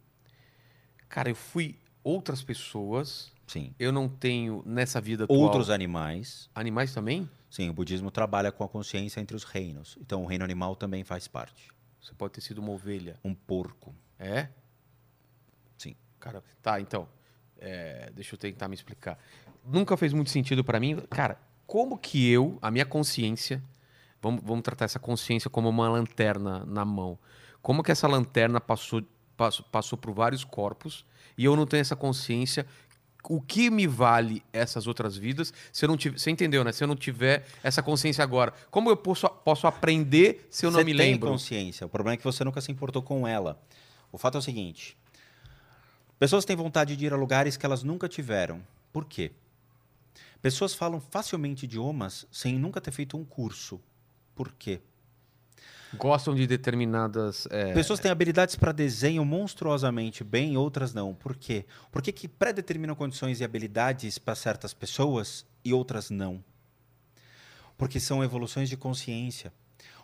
Cara, 1.09 1.29
eu 1.29 1.35
fui 1.35 1.77
outras 2.03 2.43
pessoas. 2.43 3.31
Sim. 3.49 3.73
Eu 3.79 3.91
não 3.91 4.07
tenho 4.07 4.61
nessa 4.65 5.01
vida 5.01 5.23
atual. 5.23 5.39
Outros 5.39 5.69
animais. 5.71 6.49
Animais 6.53 6.93
também? 6.93 7.27
Sim, 7.49 7.69
o 7.69 7.73
budismo 7.73 8.11
trabalha 8.11 8.51
com 8.51 8.63
a 8.63 8.69
consciência 8.69 9.19
entre 9.19 9.35
os 9.35 9.43
reinos. 9.43 9.97
Então, 9.99 10.23
o 10.23 10.27
reino 10.27 10.45
animal 10.45 10.75
também 10.75 11.03
faz 11.03 11.27
parte. 11.27 11.67
Você 11.99 12.13
pode 12.13 12.33
ter 12.33 12.41
sido 12.41 12.59
uma 12.59 12.71
ovelha. 12.71 13.19
Um 13.23 13.33
porco. 13.33 13.93
É? 14.19 14.49
Sim. 15.77 15.95
Cara, 16.19 16.43
tá, 16.61 16.79
então. 16.79 17.07
é, 17.59 18.11
deixa 18.13 18.35
eu 18.35 18.39
tentar 18.39 18.67
me 18.67 18.75
explicar. 18.75 19.17
Nunca 19.65 19.97
fez 19.97 20.13
muito 20.13 20.29
sentido 20.29 20.63
pra 20.63 20.79
mim. 20.79 20.97
Cara, 21.09 21.39
como 21.67 21.97
que 21.97 22.29
eu, 22.29 22.57
a 22.61 22.71
minha 22.71 22.85
consciência, 22.85 23.63
vamos, 24.21 24.41
vamos 24.43 24.63
tratar 24.63 24.85
essa 24.85 24.99
consciência 24.99 25.49
como 25.49 25.69
uma 25.69 25.89
lanterna 25.89 26.63
na 26.65 26.85
mão. 26.85 27.17
Como 27.61 27.83
que 27.83 27.91
essa 27.91 28.07
lanterna 28.07 28.61
passou, 28.61 29.03
passou, 29.35 29.65
passou 29.71 29.97
por 29.97 30.13
vários 30.13 30.43
corpos 30.43 31.05
e 31.37 31.45
eu 31.45 31.55
não 31.55 31.65
tenho 31.65 31.81
essa 31.81 31.95
consciência? 31.95 32.65
O 33.23 33.41
que 33.41 33.69
me 33.69 33.85
vale 33.85 34.41
essas 34.53 34.87
outras 34.87 35.17
vidas 35.17 35.53
se 35.71 35.83
eu 35.85 35.89
não 35.89 35.97
tiver. 35.97 36.17
Você 36.17 36.31
entendeu, 36.31 36.63
né? 36.63 36.71
Se 36.71 36.83
eu 36.83 36.87
não 36.87 36.95
tiver 36.95 37.45
essa 37.61 37.83
consciência 37.83 38.23
agora. 38.23 38.53
Como 38.71 38.89
eu 38.89 38.95
posso, 38.97 39.27
posso 39.29 39.67
aprender 39.67 40.47
se 40.49 40.65
eu 40.65 40.71
não 40.71 40.79
você 40.79 40.85
me 40.85 40.95
tem 40.95 41.11
lembro? 41.13 41.29
consciência. 41.29 41.85
O 41.85 41.89
problema 41.89 42.13
é 42.13 42.17
que 42.17 42.23
você 42.23 42.43
nunca 42.43 42.61
se 42.61 42.71
importou 42.71 43.01
com 43.01 43.27
ela. 43.27 43.61
O 44.11 44.17
fato 44.17 44.35
é 44.35 44.39
o 44.39 44.41
seguinte: 44.41 44.97
pessoas 46.17 46.45
têm 46.45 46.55
vontade 46.55 46.95
de 46.95 47.05
ir 47.05 47.13
a 47.13 47.17
lugares 47.17 47.57
que 47.57 47.65
elas 47.65 47.83
nunca 47.83 48.07
tiveram. 48.07 48.61
Por 48.91 49.05
quê? 49.05 49.31
Pessoas 50.41 50.73
falam 50.73 51.01
facilmente 51.01 51.65
idiomas 51.65 52.25
sem 52.31 52.57
nunca 52.57 52.79
ter 52.79 52.91
feito 52.91 53.17
um 53.17 53.25
curso. 53.25 53.79
Por 54.33 54.53
quê? 54.57 54.79
Gostam 55.97 56.35
de 56.35 56.45
determinadas. 56.45 57.47
é, 57.49 57.73
Pessoas 57.73 57.99
têm 57.99 58.11
habilidades 58.11 58.55
para 58.55 58.71
desenho 58.71 59.25
monstruosamente 59.25 60.23
bem, 60.23 60.55
outras 60.55 60.93
não. 60.93 61.13
Por 61.13 61.35
quê? 61.35 61.65
Por 61.91 62.01
que, 62.01 62.11
que 62.11 62.27
pré-determinam 62.27 62.95
condições 62.95 63.39
e 63.39 63.43
habilidades 63.43 64.17
para 64.17 64.35
certas 64.35 64.73
pessoas 64.73 65.45
e 65.63 65.73
outras 65.73 66.09
não? 66.09 66.43
Porque 67.77 67.99
são 67.99 68.23
evoluções 68.23 68.69
de 68.69 68.77
consciência. 68.77 69.51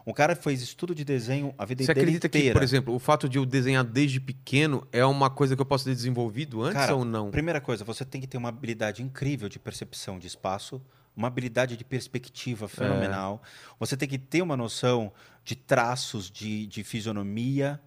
Um 0.07 0.13
cara 0.13 0.35
fez 0.35 0.61
estudo 0.61 0.93
de 0.93 1.03
desenho 1.03 1.53
a 1.57 1.65
vida 1.65 1.83
Você 1.83 1.91
dele 1.93 2.01
acredita 2.01 2.29
que, 2.29 2.37
inteira. 2.37 2.53
por 2.53 2.63
exemplo, 2.63 2.93
o 2.93 2.99
fato 2.99 3.27
de 3.27 3.39
eu 3.39 3.45
desenhar 3.45 3.83
desde 3.83 4.19
pequeno 4.19 4.87
é 4.91 5.03
uma 5.03 5.31
coisa 5.31 5.55
que 5.55 5.61
eu 5.61 5.65
posso 5.65 5.83
ter 5.85 5.95
desenvolvido 5.95 6.61
antes 6.61 6.75
Cara, 6.75 6.95
ou 6.95 7.03
não? 7.03 7.31
Primeira 7.31 7.59
coisa, 7.59 7.83
você 7.83 8.05
tem 8.05 8.21
que 8.21 8.27
ter 8.27 8.37
uma 8.37 8.49
habilidade 8.49 9.01
incrível 9.01 9.49
de 9.49 9.57
percepção 9.57 10.19
de 10.19 10.27
espaço, 10.27 10.79
uma 11.15 11.27
habilidade 11.27 11.77
de 11.77 11.83
perspectiva 11.83 12.67
fenomenal. 12.67 13.41
Você 13.79 13.95
tem 13.95 14.07
que 14.07 14.17
ter 14.17 14.41
uma 14.41 14.57
noção 14.57 15.11
de 15.43 15.55
traços 15.55 16.29
de, 16.29 16.67
de 16.67 16.83
fisionomia 16.83 17.81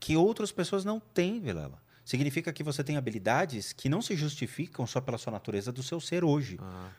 que 0.00 0.16
outras 0.16 0.50
pessoas 0.50 0.84
não 0.84 0.98
têm, 0.98 1.40
Vilela. 1.40 1.80
Significa 2.04 2.52
que 2.52 2.62
você 2.62 2.82
tem 2.82 2.96
habilidades 2.96 3.72
que 3.72 3.88
não 3.88 4.00
se 4.00 4.16
justificam 4.16 4.86
só 4.86 5.00
pela 5.00 5.18
sua 5.18 5.30
natureza 5.30 5.70
do 5.70 5.82
seu 5.82 6.00
ser 6.00 6.24
hoje. 6.24 6.56
Ah, 6.60 6.90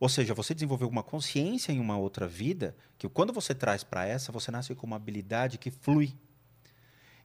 Ou 0.00 0.08
seja, 0.08 0.34
você 0.34 0.52
desenvolveu 0.52 0.88
uma 0.88 1.02
consciência 1.02 1.72
em 1.72 1.78
uma 1.78 1.96
outra 1.96 2.26
vida 2.26 2.76
que 2.98 3.08
quando 3.08 3.32
você 3.32 3.54
traz 3.54 3.84
para 3.84 4.04
essa, 4.04 4.32
você 4.32 4.50
nasce 4.50 4.74
com 4.74 4.86
uma 4.86 4.96
habilidade 4.96 5.58
que 5.58 5.70
flui. 5.70 6.16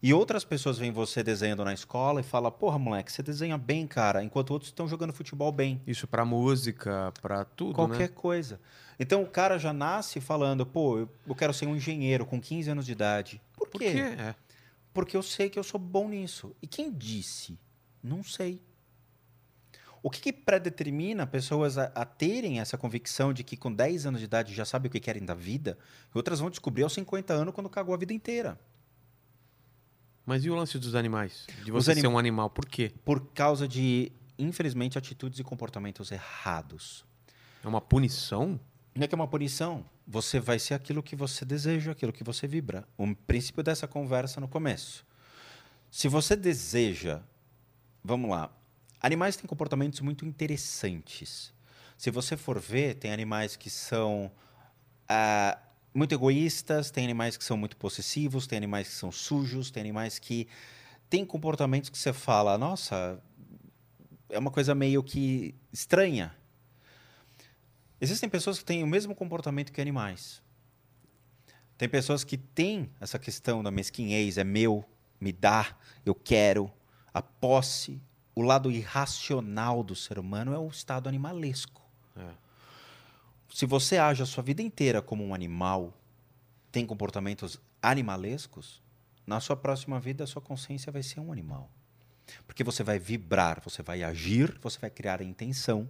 E 0.03 0.13
outras 0.13 0.43
pessoas 0.43 0.77
veem 0.77 0.91
você 0.91 1.23
desenhando 1.23 1.63
na 1.63 1.73
escola 1.73 2.19
e 2.19 2.23
falam: 2.23 2.51
Porra, 2.51 2.77
moleque, 2.77 3.09
você 3.09 3.23
desenha 3.23 3.57
bem, 3.57 3.87
cara, 3.87 4.21
enquanto 4.21 4.51
outros 4.51 4.69
estão 4.69 4.85
jogando 4.85 5.13
futebol 5.13 5.49
bem. 5.49 5.81
Isso 5.87 6.05
pra 6.05 6.25
música, 6.25 7.13
pra 7.21 7.45
tudo, 7.45 7.73
Qualquer 7.73 8.09
né? 8.09 8.13
coisa. 8.13 8.59
Então 8.99 9.23
o 9.23 9.25
cara 9.25 9.57
já 9.57 9.71
nasce 9.71 10.19
falando: 10.19 10.65
Pô, 10.65 10.99
eu, 10.99 11.35
quero 11.35 11.53
ser 11.53 11.67
um 11.67 11.75
engenheiro 11.77 12.25
com 12.25 12.41
15 12.41 12.69
anos 12.69 12.85
de 12.85 12.91
idade. 12.91 13.41
Por, 13.55 13.69
Por 13.69 13.79
quê? 13.79 13.93
quê? 13.93 13.99
É. 13.99 14.35
Porque 14.93 15.15
eu 15.15 15.23
sei 15.23 15.49
que 15.49 15.57
eu 15.57 15.63
sou 15.63 15.79
bom 15.79 16.09
nisso. 16.09 16.53
E 16.61 16.67
quem 16.67 16.91
disse? 16.91 17.57
Não 18.03 18.25
sei. 18.25 18.61
O 20.03 20.09
que, 20.09 20.19
que 20.19 20.33
predetermina 20.33 21.25
pessoas 21.25 21.77
a, 21.77 21.85
a 21.95 22.03
terem 22.03 22.59
essa 22.59 22.77
convicção 22.77 23.31
de 23.31 23.41
que 23.41 23.55
com 23.55 23.71
10 23.71 24.05
anos 24.05 24.19
de 24.19 24.25
idade 24.25 24.53
já 24.53 24.65
sabem 24.65 24.89
o 24.89 24.91
que 24.91 24.99
querem 24.99 25.23
da 25.23 25.33
vida? 25.33 25.77
Outras 26.13 26.41
vão 26.41 26.49
descobrir 26.49 26.83
aos 26.83 26.91
50 26.91 27.33
anos 27.33 27.53
quando 27.53 27.69
cagou 27.69 27.95
a 27.95 27.97
vida 27.97 28.11
inteira. 28.11 28.59
Mas 30.25 30.45
e 30.45 30.49
o 30.49 30.55
lance 30.55 30.77
dos 30.79 30.95
animais? 30.95 31.45
De 31.63 31.71
você 31.71 31.91
anim- 31.91 32.01
ser 32.01 32.07
um 32.07 32.17
animal, 32.17 32.49
por 32.49 32.65
quê? 32.65 32.91
Por 33.03 33.27
causa 33.33 33.67
de, 33.67 34.11
infelizmente, 34.37 34.97
atitudes 34.97 35.39
e 35.39 35.43
comportamentos 35.43 36.11
errados. 36.11 37.05
É 37.63 37.67
uma 37.67 37.81
punição? 37.81 38.59
Não 38.95 39.03
é 39.03 39.07
que 39.07 39.15
é 39.15 39.17
uma 39.17 39.27
punição. 39.27 39.85
Você 40.07 40.39
vai 40.39 40.59
ser 40.59 40.73
aquilo 40.75 41.01
que 41.03 41.15
você 41.15 41.43
deseja, 41.45 41.91
aquilo 41.91 42.13
que 42.13 42.23
você 42.23 42.47
vibra. 42.47 42.87
O 42.97 43.15
princípio 43.15 43.63
dessa 43.63 43.87
conversa 43.87 44.39
no 44.39 44.47
começo. 44.47 45.05
Se 45.91 46.07
você 46.07 46.35
deseja. 46.35 47.21
Vamos 48.03 48.29
lá. 48.29 48.49
Animais 49.01 49.35
têm 49.35 49.45
comportamentos 49.45 49.99
muito 50.01 50.25
interessantes. 50.25 51.53
Se 51.97 52.09
você 52.11 52.35
for 52.37 52.59
ver, 52.59 52.95
tem 52.95 53.11
animais 53.11 53.55
que 53.55 53.69
são 53.69 54.31
ah, 55.07 55.57
muito 55.93 56.13
egoístas, 56.13 56.89
tem 56.89 57.03
animais 57.03 57.37
que 57.37 57.43
são 57.43 57.55
muito 57.55 57.77
possessivos, 57.77 58.47
tem 58.47 58.57
animais 58.57 58.87
que 58.87 58.93
são 58.93 59.11
sujos, 59.11 59.69
tem 59.69 59.81
animais 59.81 60.17
que 60.17 60.47
têm 61.09 61.25
comportamentos 61.25 61.89
que 61.89 61.97
você 61.97 62.11
fala, 62.11 62.57
nossa, 62.57 63.21
é 64.29 64.39
uma 64.39 64.49
coisa 64.49 64.73
meio 64.73 65.03
que 65.03 65.53
estranha. 65.71 66.35
Existem 68.01 68.27
pessoas 68.27 68.59
que 68.59 68.65
têm 68.65 68.83
o 68.83 68.87
mesmo 68.87 69.15
comportamento 69.15 69.71
que 69.71 69.79
animais. 69.79 70.41
Tem 71.77 71.87
pessoas 71.87 72.23
que 72.23 72.37
têm 72.37 72.89
essa 72.99 73.19
questão 73.19 73.61
da 73.61 73.71
mesquinhez, 73.71 74.37
é 74.37 74.43
meu, 74.43 74.83
me 75.19 75.31
dá, 75.31 75.77
eu 76.05 76.15
quero, 76.15 76.71
a 77.13 77.21
posse. 77.21 78.01
O 78.35 78.41
lado 78.41 78.71
irracional 78.71 79.83
do 79.83 79.95
ser 79.95 80.17
humano 80.17 80.53
é 80.53 80.57
o 80.57 80.67
estado 80.67 81.07
animalesco. 81.07 81.81
É. 82.17 82.42
Se 83.53 83.67
você 83.67 83.99
age 83.99 84.23
a 84.23 84.25
sua 84.25 84.41
vida 84.41 84.63
inteira 84.63 84.99
como 84.99 85.23
um 85.23 85.31
animal, 85.31 85.95
tem 86.71 86.87
comportamentos 86.87 87.61
animalescos, 87.83 88.81
na 89.27 89.39
sua 89.39 89.55
próxima 89.55 89.99
vida 89.99 90.23
a 90.23 90.27
sua 90.27 90.41
consciência 90.41 90.91
vai 90.91 91.03
ser 91.03 91.19
um 91.19 91.31
animal. 91.31 91.69
Porque 92.47 92.63
você 92.63 92.81
vai 92.81 92.97
vibrar, 92.97 93.61
você 93.63 93.83
vai 93.83 94.01
agir, 94.01 94.57
você 94.59 94.79
vai 94.79 94.89
criar 94.89 95.21
a 95.21 95.23
intenção 95.23 95.87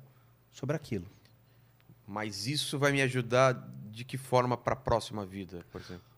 sobre 0.52 0.76
aquilo. 0.76 1.10
Mas 2.06 2.48
isso 2.48 2.78
vai 2.78 2.92
me 2.92 3.02
ajudar 3.02 3.54
de 3.90 4.04
que 4.04 4.18
forma 4.18 4.58
pra 4.58 4.76
próxima 4.76 5.26
vida, 5.26 5.66
por 5.72 5.80
exemplo? 5.80 6.13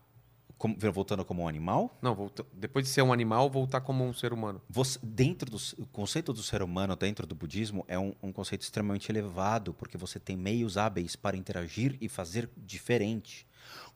Como- 0.58 0.74
voltando 0.90 1.22
como 1.24 1.42
um 1.42 1.48
animal, 1.48 1.98
Não, 2.00 2.14
volta- 2.14 2.44
depois 2.54 2.86
de 2.86 2.90
ser 2.90 3.02
um 3.02 3.12
animal, 3.12 3.50
voltar 3.50 3.82
como 3.82 4.02
um 4.04 4.12
ser 4.14 4.32
humano. 4.32 4.62
Você, 4.70 4.98
dentro 5.02 5.50
do 5.50 5.58
o 5.78 5.86
conceito 5.86 6.32
do 6.32 6.42
ser 6.42 6.62
humano, 6.62 6.96
dentro 6.96 7.26
do 7.26 7.34
budismo, 7.34 7.84
é 7.86 7.98
um, 7.98 8.14
um 8.22 8.32
conceito 8.32 8.62
extremamente 8.62 9.10
elevado, 9.12 9.74
porque 9.74 9.98
você 9.98 10.18
tem 10.18 10.34
meios 10.34 10.78
hábeis 10.78 11.14
para 11.14 11.36
interagir 11.36 11.98
e 12.00 12.08
fazer 12.08 12.48
diferente. 12.56 13.46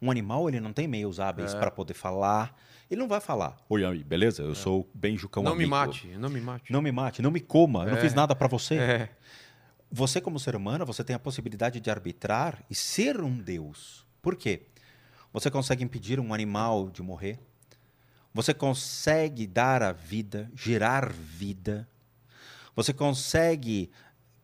Um 0.02 0.10
animal, 0.10 0.48
ele 0.48 0.60
não 0.60 0.72
tem 0.72 0.86
meios 0.86 1.18
hábeis 1.18 1.54
É. 1.54 1.58
para 1.58 1.70
poder 1.70 1.94
falar. 1.94 2.54
Ele 2.90 3.00
não 3.00 3.08
vai 3.08 3.20
falar, 3.20 3.56
oi, 3.68 3.84
aí, 3.84 4.04
beleza? 4.04 4.42
Eu 4.42 4.54
sou 4.54 4.86
bem 4.92 5.16
Jucão 5.16 5.42
não 5.42 5.52
me 5.54 5.64
amigo." 5.64 5.70
mate, 5.70 6.08
não 6.18 6.28
me 6.28 6.40
mate. 6.40 6.72
Não 6.72 6.82
me 6.82 6.92
mate, 6.92 7.22
não 7.22 7.30
me 7.30 7.40
coma, 7.40 7.84
eu 7.84 7.90
não 7.92 7.96
É. 7.98 8.00
fiz 8.00 8.12
nada 8.12 8.34
para 8.34 8.48
você. 8.48 8.74
É. 8.74 9.08
Você, 9.90 10.20
como 10.20 10.38
ser 10.38 10.54
humano, 10.54 10.84
você 10.84 11.02
tem 11.02 11.16
a 11.16 11.18
possibilidade 11.18 11.80
de 11.80 11.90
arbitrar 11.90 12.62
e 12.68 12.74
ser 12.74 13.20
um 13.22 13.36
deus. 13.38 14.04
Por 14.22 14.36
quê? 14.36 14.66
Você 15.32 15.50
consegue 15.50 15.84
impedir 15.84 16.18
um 16.18 16.34
animal 16.34 16.90
de 16.90 17.02
morrer. 17.02 17.38
Você 18.32 18.54
consegue 18.54 19.46
dar 19.46 19.82
a 19.82 19.92
vida, 19.92 20.50
gerar 20.54 21.12
vida. 21.12 21.88
Você 22.74 22.92
consegue 22.92 23.90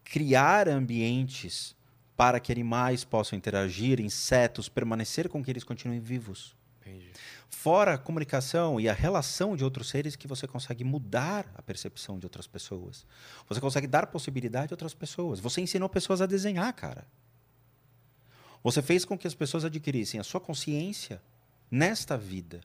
criar 0.05 0.69
ambientes 0.69 1.75
para 2.17 2.41
que 2.41 2.51
animais 2.51 3.05
possam 3.05 3.37
interagir, 3.37 4.01
insetos, 4.01 4.69
permanecer 4.69 5.29
com 5.29 5.45
que 5.45 5.51
eles 5.51 5.65
continuem 5.65 6.01
vivos. 6.01 6.57
Entendi. 6.81 7.11
Fora 7.49 7.95
a 7.95 7.99
comunicação 7.99 8.81
e 8.81 8.89
a 8.89 8.93
relação 8.93 9.57
de 9.57 9.65
outros 9.65 9.89
seres 9.89 10.17
que 10.17 10.27
você 10.27 10.47
consegue 10.47 10.85
mudar 10.85 11.47
a 11.55 11.63
percepção 11.63 12.19
de 12.19 12.27
outras 12.27 12.47
pessoas. 12.47 13.07
Você 13.49 13.61
consegue 13.61 13.87
dar 13.87 14.07
possibilidade 14.07 14.73
a 14.73 14.75
outras 14.75 14.95
pessoas. 14.95 15.41
Você 15.41 15.61
ensinou 15.61 15.89
pessoas 15.89 16.21
a 16.21 16.27
desenhar, 16.27 16.73
cara. 16.73 17.07
Você 18.67 18.83
fez 18.83 19.05
com 19.05 19.17
que 19.17 19.29
as 19.29 19.35
pessoas 19.35 19.65
adquirissem 19.65 20.19
a 20.19 20.25
sua 20.25 20.41
consciência 20.41 21.23
nesta 21.71 22.19
vida. 22.19 22.61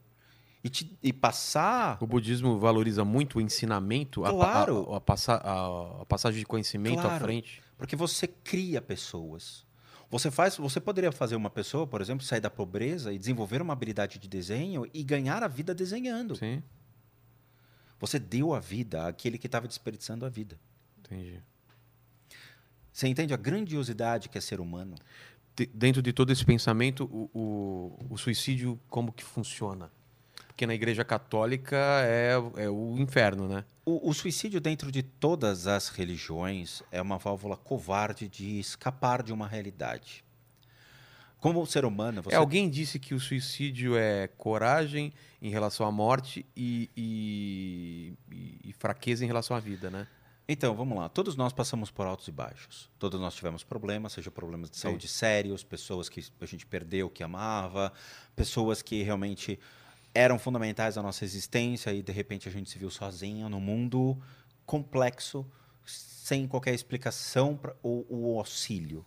E, 0.63 0.69
te- 0.69 0.97
e 1.03 1.13
passar. 1.13 1.99
O 2.01 2.07
budismo 2.07 2.57
valoriza 2.57 3.05
muito 3.05 3.37
o 3.37 3.41
ensinamento, 3.41 4.25
a 4.25 4.31
Claro. 4.31 4.91
a, 4.93 4.97
a, 4.97 4.99
passa- 5.01 5.35
a- 5.35 6.01
a 6.01 6.05
passagem 6.07 6.39
de 6.39 6.45
conhecimento 6.47 6.97
à 7.01 7.03
Claro. 7.03 7.23
frente. 7.25 7.61
Porque 7.77 7.95
você 7.95 8.25
cria 8.27 8.81
pessoas. 8.81 9.63
Você 10.09 10.31
faz, 10.31 10.57
você 10.57 10.79
poderia 10.79 11.11
fazer 11.11 11.35
uma 11.35 11.51
pessoa, 11.51 11.85
por 11.85 12.01
exemplo, 12.01 12.25
sair 12.25 12.39
da 12.41 12.49
pobreza 12.49 13.13
e 13.13 13.19
desenvolver 13.19 13.61
uma 13.61 13.73
habilidade 13.73 14.17
de 14.17 14.27
desenho 14.27 14.89
e 14.91 15.03
ganhar 15.03 15.43
a 15.43 15.47
vida 15.47 15.73
desenhando. 15.75 16.35
Sim, 16.35 16.63
Você 17.99 18.17
deu 18.17 18.55
a 18.55 18.59
vida 18.59 19.05
àquele 19.07 19.37
que 19.37 19.45
estava 19.45 19.67
desperdiçando 19.67 20.25
a 20.25 20.29
vida. 20.29 20.59
entendi. 20.99 21.39
Você 22.93 23.07
entende 23.07 23.33
a 23.33 23.37
grandiosidade 23.37 24.27
que 24.27 24.37
é 24.37 24.41
ser 24.41 24.59
humano? 24.59 24.95
De- 25.61 25.69
dentro 25.73 26.01
de 26.01 26.11
todo 26.11 26.31
esse 26.31 26.43
pensamento, 26.43 27.03
o, 27.05 27.29
o, 27.37 28.13
o 28.13 28.17
suicídio 28.17 28.79
como 28.89 29.11
que 29.11 29.23
funciona? 29.23 29.91
Porque 30.47 30.65
na 30.65 30.73
igreja 30.73 31.03
católica 31.05 31.77
é, 32.03 32.33
é 32.57 32.69
o 32.69 32.95
inferno, 32.97 33.47
né? 33.47 33.63
O, 33.85 34.09
o 34.09 34.13
suicídio 34.13 34.59
dentro 34.59 34.91
de 34.91 35.03
todas 35.03 35.67
as 35.67 35.89
religiões 35.89 36.81
é 36.91 37.01
uma 37.01 37.17
válvula 37.17 37.55
covarde 37.57 38.27
de 38.27 38.59
escapar 38.59 39.21
de 39.23 39.31
uma 39.33 39.47
realidade. 39.47 40.23
Como 41.39 41.65
ser 41.65 41.85
humano, 41.85 42.21
você 42.21 42.35
É, 42.35 42.37
alguém 42.37 42.69
disse 42.69 42.99
que 42.99 43.13
o 43.15 43.19
suicídio 43.19 43.95
é 43.97 44.27
coragem 44.37 45.11
em 45.41 45.49
relação 45.49 45.85
à 45.87 45.91
morte 45.91 46.45
e- 46.55 46.89
e- 46.95 48.13
e 48.63 48.73
fraqueza 48.73 49.23
em 49.23 49.27
relação 49.27 49.55
à 49.55 49.59
vida, 49.59 49.89
né? 49.89 50.07
Então, 50.47 50.75
vamos 50.75 50.97
lá. 50.97 51.07
Todos 51.07 51.35
nós 51.35 51.53
passamos 51.53 51.91
por 51.91 52.05
altos 52.05 52.27
e 52.27 52.31
baixos. 52.31 52.89
Todos 52.99 53.19
nós 53.19 53.33
tivemos 53.33 53.63
problemas, 53.63 54.13
seja 54.13 54.29
problemas 54.29 54.69
de 54.69 54.77
Sim. 54.77 54.83
saúde 54.83 55.07
sérios, 55.07 55.63
pessoas 55.63 56.09
que 56.09 56.25
a 56.39 56.45
gente 56.45 56.65
perdeu, 56.65 57.09
que 57.09 57.23
amava, 57.23 57.93
pessoas 58.35 58.81
que 58.81 59.01
realmente 59.03 59.59
eram 60.13 60.37
fundamentais 60.37 60.97
à 60.97 61.01
nossa 61.01 61.23
existência 61.23 61.93
e 61.93 62.01
de 62.01 62.11
repente 62.11 62.49
a 62.49 62.51
gente 62.51 62.69
se 62.69 62.77
viu 62.77 62.89
sozinho 62.89 63.47
no 63.47 63.61
mundo 63.61 64.17
complexo, 64.65 65.45
sem 65.85 66.47
qualquer 66.47 66.73
explicação 66.73 67.55
pra, 67.55 67.75
ou, 67.81 68.05
ou 68.09 68.39
auxílio. 68.39 69.05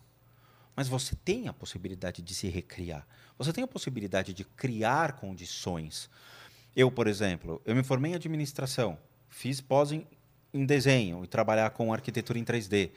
Mas 0.75 0.87
você 0.87 1.15
tem 1.15 1.47
a 1.47 1.53
possibilidade 1.53 2.21
de 2.21 2.33
se 2.33 2.47
recriar. 2.49 3.07
Você 3.37 3.53
tem 3.53 3.63
a 3.63 3.67
possibilidade 3.67 4.33
de 4.33 4.43
criar 4.43 5.13
condições. 5.13 6.09
Eu, 6.75 6.91
por 6.91 7.07
exemplo, 7.07 7.61
eu 7.65 7.75
me 7.75 7.83
formei 7.83 8.11
em 8.11 8.15
administração, 8.15 8.97
fiz 9.29 9.61
pós 9.61 9.91
em, 9.91 10.05
em 10.55 10.65
desenho 10.65 11.23
e 11.23 11.27
trabalhar 11.27 11.69
com 11.71 11.93
arquitetura 11.93 12.39
em 12.39 12.43
3D. 12.43 12.91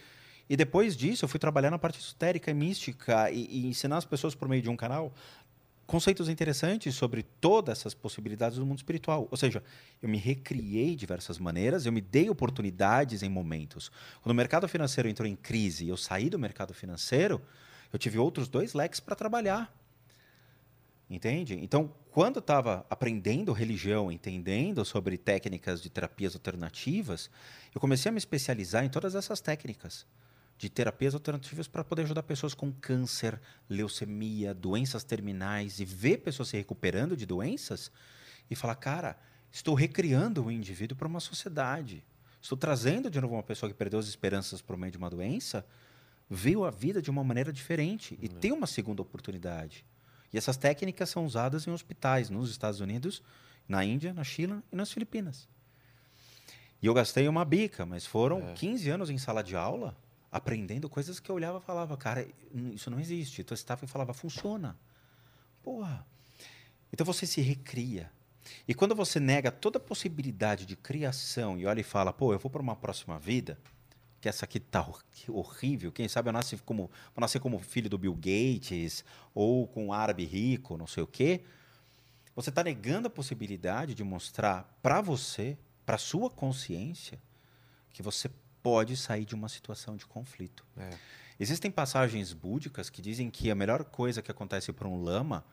E 0.48 0.56
depois 0.56 0.96
disso, 0.96 1.24
eu 1.24 1.28
fui 1.28 1.38
trabalhar 1.38 1.70
na 1.70 1.78
parte 1.78 1.98
esotérica 1.98 2.50
e 2.50 2.54
mística 2.54 3.30
e, 3.30 3.46
e 3.50 3.66
ensinar 3.66 3.98
as 3.98 4.04
pessoas 4.04 4.34
por 4.34 4.48
meio 4.48 4.62
de 4.62 4.70
um 4.70 4.76
canal 4.76 5.12
conceitos 5.86 6.28
interessantes 6.28 6.94
sobre 6.94 7.22
todas 7.22 7.78
essas 7.78 7.94
possibilidades 7.94 8.58
do 8.58 8.66
mundo 8.66 8.76
espiritual. 8.76 9.26
Ou 9.30 9.36
seja, 9.36 9.62
eu 10.02 10.08
me 10.08 10.18
recriei 10.18 10.90
de 10.90 10.96
diversas 10.96 11.38
maneiras, 11.38 11.86
eu 11.86 11.92
me 11.92 12.02
dei 12.02 12.28
oportunidades 12.28 13.22
em 13.22 13.28
momentos. 13.28 13.90
Quando 14.22 14.32
o 14.32 14.34
mercado 14.34 14.68
financeiro 14.68 15.08
entrou 15.08 15.26
em 15.26 15.34
crise 15.34 15.86
e 15.86 15.88
eu 15.88 15.96
saí 15.96 16.28
do 16.28 16.38
mercado 16.38 16.74
financeiro, 16.74 17.40
eu 17.90 17.98
tive 17.98 18.18
outros 18.18 18.48
dois 18.48 18.74
leques 18.74 19.00
para 19.00 19.16
trabalhar. 19.16 19.74
Entende? 21.10 21.54
Então, 21.62 21.92
quando 22.10 22.36
eu 22.36 22.40
estava 22.40 22.84
aprendendo 22.90 23.52
religião, 23.52 24.12
entendendo 24.12 24.84
sobre 24.84 25.16
técnicas 25.16 25.80
de 25.80 25.88
terapias 25.88 26.34
alternativas, 26.34 27.30
eu 27.74 27.80
comecei 27.80 28.10
a 28.10 28.12
me 28.12 28.18
especializar 28.18 28.84
em 28.84 28.90
todas 28.90 29.14
essas 29.14 29.40
técnicas 29.40 30.06
de 30.58 30.68
terapias 30.68 31.14
alternativas 31.14 31.66
para 31.68 31.84
poder 31.84 32.02
ajudar 32.02 32.22
pessoas 32.24 32.52
com 32.52 32.70
câncer, 32.72 33.40
leucemia, 33.70 34.52
doenças 34.52 35.04
terminais 35.04 35.80
e 35.80 35.84
ver 35.84 36.18
pessoas 36.18 36.48
se 36.48 36.56
recuperando 36.56 37.16
de 37.16 37.24
doenças 37.24 37.90
e 38.50 38.56
falar, 38.56 38.74
cara, 38.74 39.16
estou 39.50 39.74
recriando 39.74 40.44
o 40.44 40.50
indivíduo 40.50 40.96
para 40.96 41.08
uma 41.08 41.20
sociedade. 41.20 42.04
Estou 42.42 42.58
trazendo 42.58 43.08
de 43.10 43.20
novo 43.20 43.34
uma 43.34 43.42
pessoa 43.42 43.70
que 43.70 43.76
perdeu 43.76 43.98
as 43.98 44.08
esperanças 44.08 44.60
por 44.60 44.76
meio 44.76 44.92
de 44.92 44.98
uma 44.98 45.08
doença 45.08 45.64
viu 46.28 46.64
a 46.64 46.70
vida 46.70 47.00
de 47.00 47.10
uma 47.10 47.24
maneira 47.24 47.52
diferente 47.52 48.18
e 48.20 48.28
tem 48.28 48.52
uma 48.52 48.66
segunda 48.66 49.00
oportunidade. 49.00 49.84
E 50.32 50.39
essas 50.39 50.57
técnicas 50.57 51.08
são 51.08 51.24
usadas 51.24 51.66
em 51.66 51.70
hospitais 51.70 52.31
nos 52.31 52.50
Estados 52.50 52.81
Unidos, 52.81 53.23
na 53.68 53.84
Índia, 53.84 54.12
na 54.12 54.24
China 54.24 54.62
e 54.73 54.76
nas 54.76 54.92
Filipinas. 54.92 55.48
E 56.81 56.86
eu 56.86 56.94
gastei 56.94 57.26
uma 57.28 57.44
bica, 57.44 57.84
mas 57.84 58.07
foram 58.07 58.55
15 58.55 58.90
anos 58.90 59.10
em 59.10 59.18
sala 59.18 59.42
de 59.42 59.57
aula 59.57 59.97
aprendendo 60.31 60.89
coisas 60.89 61.18
que 61.18 61.31
eu 61.31 61.34
olhava 61.34 61.58
e 61.58 61.62
falava, 61.62 61.97
cara, 61.97 62.26
isso 62.74 62.90
não 62.90 63.00
existe. 63.00 63.40
Então 63.40 63.55
eu 63.55 63.58
estava 63.58 63.84
e 63.84 63.89
falava, 63.89 64.12
funciona. 64.12 64.76
Porra. 65.62 66.07
Então 66.92 67.05
você 67.05 67.26
se 67.26 67.40
recria. 67.40 68.10
E 68.66 68.74
quando 68.74 68.94
você 68.94 69.18
nega 69.18 69.50
toda 69.50 69.78
a 69.78 69.81
possibilidade 69.81 70.65
de 70.65 70.76
criação 70.76 71.58
e 71.58 71.66
olha 71.66 71.81
e 71.81 71.84
fala, 71.84 72.12
pô, 72.12 72.32
eu 72.32 72.39
vou 72.39 72.50
para 72.50 72.62
uma 72.62 72.76
próxima 72.76 73.18
vida, 73.18 73.58
que 74.20 74.28
essa 74.28 74.44
aqui 74.44 74.58
tá 74.58 74.84
horrível, 75.28 75.92
quem 75.92 76.08
sabe 76.08 76.28
eu 76.28 76.32
nasci 76.32 76.56
como, 76.58 76.90
vou 77.14 77.20
nascer 77.20 77.40
como 77.40 77.58
filho 77.58 77.88
do 77.88 77.97
Bill 77.97 78.14
Gates 78.14 79.05
ou 79.34 79.66
com 79.66 79.86
um 79.86 79.92
árabe 79.92 80.24
rico, 80.24 80.76
não 80.76 80.86
sei 80.86 81.02
o 81.02 81.06
quê. 81.06 81.44
Você 82.34 82.50
está 82.50 82.62
negando 82.62 83.08
a 83.08 83.10
possibilidade 83.10 83.94
de 83.94 84.05
mostrar 84.05 84.78
para 84.82 85.00
você, 85.00 85.56
para 85.84 85.98
sua 85.98 86.30
consciência, 86.30 87.20
que 87.90 88.02
você 88.02 88.30
pode 88.62 88.97
sair 88.97 89.24
de 89.24 89.34
uma 89.34 89.48
situação 89.48 89.97
de 89.97 90.06
conflito. 90.06 90.64
É. 90.76 90.90
Existem 91.40 91.70
passagens 91.70 92.32
búdicas 92.32 92.90
que 92.90 93.00
dizem 93.00 93.30
que 93.30 93.50
a 93.50 93.55
melhor 93.55 93.84
coisa 93.84 94.20
que 94.20 94.30
acontece 94.30 94.72
para 94.72 94.88
um 94.88 95.02
lama 95.02 95.44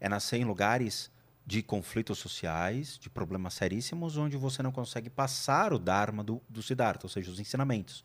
é 0.00 0.08
nascer 0.08 0.38
em 0.38 0.44
lugares 0.44 1.10
de 1.44 1.62
conflitos 1.62 2.18
sociais, 2.18 2.96
de 2.98 3.10
problemas 3.10 3.54
seríssimos, 3.54 4.16
onde 4.16 4.36
você 4.36 4.62
não 4.62 4.70
consegue 4.70 5.10
passar 5.10 5.72
o 5.72 5.78
Dharma 5.78 6.22
do, 6.22 6.40
do 6.48 6.62
Siddhartha, 6.62 7.06
ou 7.06 7.10
seja, 7.10 7.30
os 7.30 7.40
ensinamentos. 7.40 8.04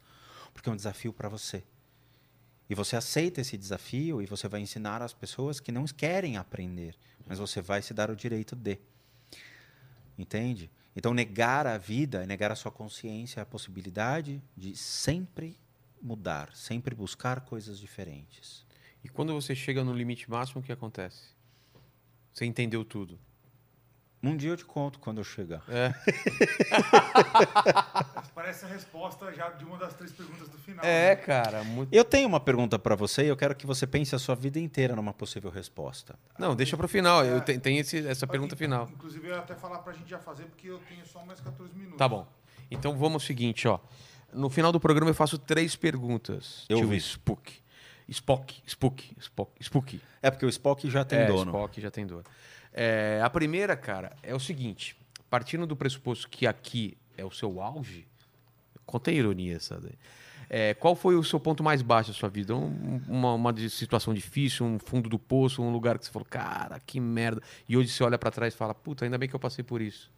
Porque 0.53 0.69
é 0.69 0.71
um 0.71 0.75
desafio 0.75 1.13
para 1.13 1.29
você. 1.29 1.63
E 2.69 2.75
você 2.75 2.95
aceita 2.95 3.41
esse 3.41 3.57
desafio 3.57 4.21
e 4.21 4.25
você 4.25 4.47
vai 4.47 4.59
ensinar 4.59 5.01
às 5.01 5.13
pessoas 5.13 5.59
que 5.59 5.71
não 5.71 5.85
querem 5.85 6.35
aprender, 6.37 6.95
mas 7.25 7.39
você 7.39 7.61
vai 7.61 7.81
se 7.81 7.93
dar 7.93 8.11
o 8.11 8.15
direito 8.15 8.55
de. 8.55 8.77
Entende? 10.17 10.69
Então, 10.95 11.13
negar 11.13 11.67
a 11.67 11.77
vida 11.77 12.23
é 12.23 12.25
negar 12.25 12.51
a 12.51 12.55
sua 12.55 12.71
consciência, 12.71 13.41
a 13.41 13.45
possibilidade 13.45 14.41
de 14.55 14.75
sempre 14.75 15.55
mudar, 16.01 16.49
sempre 16.55 16.95
buscar 16.95 17.41
coisas 17.41 17.79
diferentes. 17.79 18.65
E 19.03 19.09
quando 19.09 19.33
você 19.33 19.55
chega 19.55 19.83
no 19.83 19.93
limite 19.93 20.29
máximo, 20.29 20.59
o 20.59 20.63
que 20.63 20.71
acontece? 20.71 21.35
Você 22.33 22.45
entendeu 22.45 22.83
tudo. 22.83 23.19
Um 24.21 24.35
dia 24.35 24.49
eu 24.49 24.57
te 24.57 24.65
conto 24.65 24.99
quando 24.99 25.19
eu 25.19 25.23
chegar. 25.23 25.63
É. 25.69 25.93
Parece 28.37 28.65
a 28.65 28.67
resposta 28.67 29.33
já 29.33 29.49
de 29.49 29.65
uma 29.65 29.79
das 29.79 29.95
três 29.95 30.11
perguntas 30.11 30.47
do 30.47 30.59
final. 30.59 30.85
É, 30.85 31.09
né? 31.09 31.15
cara. 31.15 31.63
Muito... 31.63 31.91
Eu 31.91 32.05
tenho 32.05 32.27
uma 32.27 32.39
pergunta 32.39 32.77
para 32.77 32.93
você 32.95 33.23
e 33.23 33.27
eu 33.29 33.35
quero 33.35 33.55
que 33.55 33.65
você 33.65 33.87
pense 33.87 34.13
a 34.13 34.19
sua 34.19 34.35
vida 34.35 34.59
inteira 34.59 34.95
numa 34.95 35.11
possível 35.11 35.49
resposta. 35.49 36.13
Não, 36.37 36.55
deixa 36.55 36.77
pro 36.77 36.87
final. 36.87 37.25
Eu 37.25 37.41
tenho, 37.41 37.59
tenho 37.59 37.79
esse- 37.79 38.05
essa 38.07 38.27
pergunta 38.27 38.55
final. 38.55 38.87
Inclusive, 38.93 39.27
eu 39.27 39.33
ia 39.33 39.39
até 39.39 39.55
falar 39.55 39.79
pra 39.79 39.91
gente 39.91 40.07
já 40.07 40.19
fazer, 40.19 40.43
porque 40.43 40.67
eu 40.69 40.77
tenho 40.87 41.03
só 41.07 41.25
mais 41.25 41.39
14 41.39 41.73
minutos. 41.73 41.97
Tá 41.97 42.07
bom. 42.07 42.27
Então 42.69 42.95
vamos 42.95 43.23
ao 43.23 43.27
seguinte, 43.27 43.67
ó. 43.67 43.79
No 44.31 44.51
final 44.51 44.71
do 44.71 44.79
programa 44.79 45.09
eu 45.09 45.15
faço 45.15 45.39
três 45.39 45.75
perguntas. 45.75 46.63
Eu 46.69 46.77
Tio 46.77 46.89
vi. 46.89 46.97
Spook. 46.97 47.55
Spock, 48.07 48.61
Spook, 48.67 49.15
Spock, 49.19 49.51
Spook. 49.63 50.01
É 50.21 50.29
porque 50.29 50.45
o 50.45 50.49
Spock 50.49 50.87
já 50.91 51.03
tem 51.03 51.17
é, 51.17 51.25
dono. 51.25 51.49
Spock 51.49 51.81
já 51.81 51.89
tem 51.89 52.05
dono. 52.05 52.23
É, 52.71 53.19
a 53.23 53.31
primeira, 53.31 53.75
cara, 53.75 54.15
é 54.21 54.35
o 54.35 54.39
seguinte. 54.39 54.95
Partindo 55.27 55.65
do 55.65 55.75
pressuposto 55.75 56.29
que 56.29 56.45
aqui 56.45 56.95
é 57.17 57.25
o 57.25 57.31
seu 57.31 57.59
auge, 57.59 58.07
contei 58.87 59.15
ironia, 59.17 59.59
sabe? 59.59 59.91
É, 60.49 60.73
qual 60.73 60.95
foi 60.95 61.15
o 61.15 61.23
seu 61.23 61.39
ponto 61.39 61.61
mais 61.61 61.81
baixo 61.81 62.11
da 62.11 62.17
sua 62.17 62.29
vida? 62.29 62.55
Um- 62.55 63.01
uma, 63.07 63.33
uma 63.33 63.69
situação 63.69 64.13
difícil, 64.13 64.65
um 64.65 64.79
fundo 64.79 65.09
do 65.09 65.19
poço, 65.19 65.61
um 65.61 65.69
lugar 65.71 65.99
que 65.99 66.05
você 66.05 66.11
falou, 66.11 66.25
cara, 66.29 66.79
que 66.79 66.99
merda. 67.01 67.41
E 67.67 67.75
hoje 67.77 67.89
você 67.89 68.01
olha 68.03 68.17
pra 68.17 68.31
trás 68.31 68.53
e 68.53 68.57
fala, 68.57 68.73
puta, 68.73 69.03
ainda 69.05 69.17
bem 69.17 69.27
que 69.27 69.35
eu 69.35 69.39
passei 69.39 69.61
por 69.63 69.81
isso. 69.81 70.09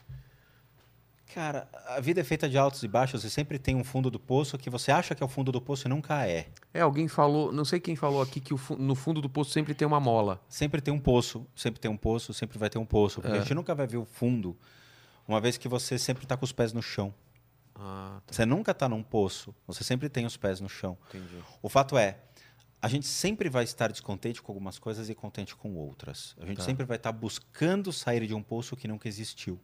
Cara, 1.34 1.68
a 1.88 2.00
vida 2.00 2.22
é 2.22 2.24
feita 2.24 2.50
de 2.50 2.58
altos 2.58 2.82
e 2.82 2.88
baixos 2.88 3.24
e 3.24 3.30
sempre 3.30 3.60
tem 3.60 3.76
um 3.76 3.84
fundo 3.84 4.10
do 4.10 4.20
poço 4.20 4.58
que 4.58 4.68
você 4.68 4.92
acha 4.92 5.14
que 5.14 5.22
é 5.22 5.26
o 5.26 5.30
fundo 5.30 5.52
do 5.52 5.62
poço 5.62 5.88
e 5.88 5.90
nunca 5.90 6.26
é. 6.28 6.48
É, 6.74 6.82
alguém 6.82 7.08
falou, 7.08 7.52
não 7.52 7.64
sei 7.64 7.80
quem 7.80 7.96
falou 7.96 8.20
aqui, 8.20 8.40
que 8.40 8.56
fu- 8.58 8.76
no 8.76 8.96
fundo 8.96 9.22
do 9.22 9.30
poço 9.30 9.52
sempre 9.52 9.76
tem 9.76 9.88
uma 9.88 10.00
mola. 10.00 10.42
Sempre 10.50 10.82
tem 10.82 10.92
um 10.92 11.00
poço, 11.00 11.46
sempre 11.56 11.80
tem 11.80 11.90
um 11.90 11.98
poço, 11.98 12.34
sempre 12.34 12.58
vai 12.58 12.68
ter 12.68 12.80
um 12.80 12.86
poço. 12.86 13.22
Porque 13.22 13.32
a 13.38 13.42
gente 13.44 13.54
nunca 13.54 13.76
vai 13.76 13.86
ver 13.86 13.98
o 13.98 14.06
fundo, 14.06 14.58
uma 15.28 15.40
vez 15.40 15.56
que 15.56 15.68
você 15.68 16.00
sempre 16.00 16.24
está 16.26 16.36
com 16.36 16.46
os 16.46 16.52
pés 16.52 16.74
no 16.74 16.82
chão. 16.82 17.14
Ah, 17.82 18.22
tá, 18.26 18.34
Você 18.34 18.46
nunca 18.46 18.72
está 18.72 18.90
num 18.90 19.02
poço, 19.02 19.56
você 19.66 19.84
sempre 19.84 20.10
tem 20.10 20.26
os 20.26 20.36
pés 20.36 20.60
no 20.60 20.68
chão. 20.68 20.98
entendi. 21.10 21.42
O 21.62 21.70
fato 21.70 21.98
é, 21.98 22.20
a 22.82 22.88
gente 22.90 23.08
sempre 23.08 23.50
vai 23.50 23.64
estar 23.64 23.88
descontente 23.90 24.42
com 24.42 24.52
algumas 24.52 24.78
coisas 24.78 25.10
e 25.10 25.16
contente 25.16 25.56
com 25.56 25.76
outras. 25.76 26.36
A 26.40 26.46
gente 26.46 26.58
Tá. 26.58 26.64
sempre 26.64 26.86
vai 26.86 26.98
estar 26.98 27.12
buscando 27.12 27.92
sair 27.94 28.28
de 28.28 28.34
um 28.34 28.44
poço 28.44 28.76
que 28.76 28.88
nunca 28.88 29.08
existiu. 29.08 29.60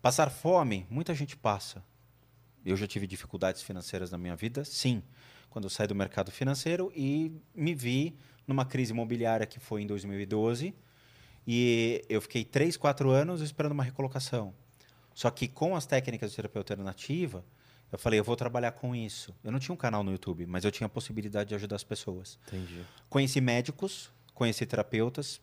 Passar 0.00 0.30
fome, 0.30 0.86
muita 0.90 1.14
gente 1.14 1.36
passa. 1.36 1.84
Eu 2.64 2.76
já 2.76 2.86
tive 2.86 3.06
dificuldades 3.06 3.62
financeiras 3.62 4.10
na 4.10 4.18
minha 4.18 4.34
vida, 4.36 4.64
sim. 4.64 5.02
Quando 5.50 5.64
eu 5.64 5.70
saí 5.70 5.86
do 5.86 5.94
mercado 5.94 6.30
financeiro 6.30 6.92
e 6.94 7.32
me 7.54 7.74
vi 7.74 8.16
numa 8.46 8.64
crise 8.64 8.92
imobiliária 8.92 9.46
que 9.46 9.60
foi 9.60 9.82
em 9.82 9.86
2012. 9.86 10.74
E 11.46 12.04
eu 12.08 12.20
fiquei 12.20 12.44
três, 12.44 12.76
quatro 12.76 13.10
anos 13.10 13.40
esperando 13.40 13.72
uma 13.72 13.82
recolocação. 13.84 14.54
Só 15.14 15.30
que 15.30 15.48
com 15.48 15.76
as 15.76 15.86
técnicas 15.86 16.30
de 16.30 16.36
terapeuta 16.36 16.72
alternativa, 16.72 17.44
eu 17.90 17.98
falei, 17.98 18.18
eu 18.18 18.24
vou 18.24 18.34
trabalhar 18.36 18.72
com 18.72 18.96
isso. 18.96 19.34
Eu 19.44 19.52
não 19.52 19.58
tinha 19.58 19.74
um 19.74 19.76
canal 19.76 20.02
no 20.02 20.10
YouTube, 20.10 20.46
mas 20.46 20.64
eu 20.64 20.70
tinha 20.70 20.86
a 20.86 20.90
possibilidade 20.90 21.50
de 21.50 21.54
ajudar 21.54 21.76
as 21.76 21.84
pessoas. 21.84 22.38
Entendi. 22.46 22.82
Conheci 23.08 23.40
médicos, 23.40 24.10
conheci 24.32 24.64
terapeutas, 24.64 25.40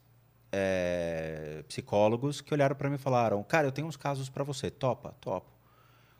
eh, 0.51 1.63
psicólogos 1.67 2.41
que 2.41 2.51
olharam 2.53 2.75
para 2.75 2.89
mim 2.89 2.95
e 2.95 2.99
falaram: 2.99 3.43
Cara, 3.43 3.67
eu 3.67 3.71
tenho 3.71 3.87
uns 3.87 3.95
casos 3.95 4.29
para 4.29 4.43
você, 4.43 4.71
topa, 4.71 5.15
topo. 5.21 5.51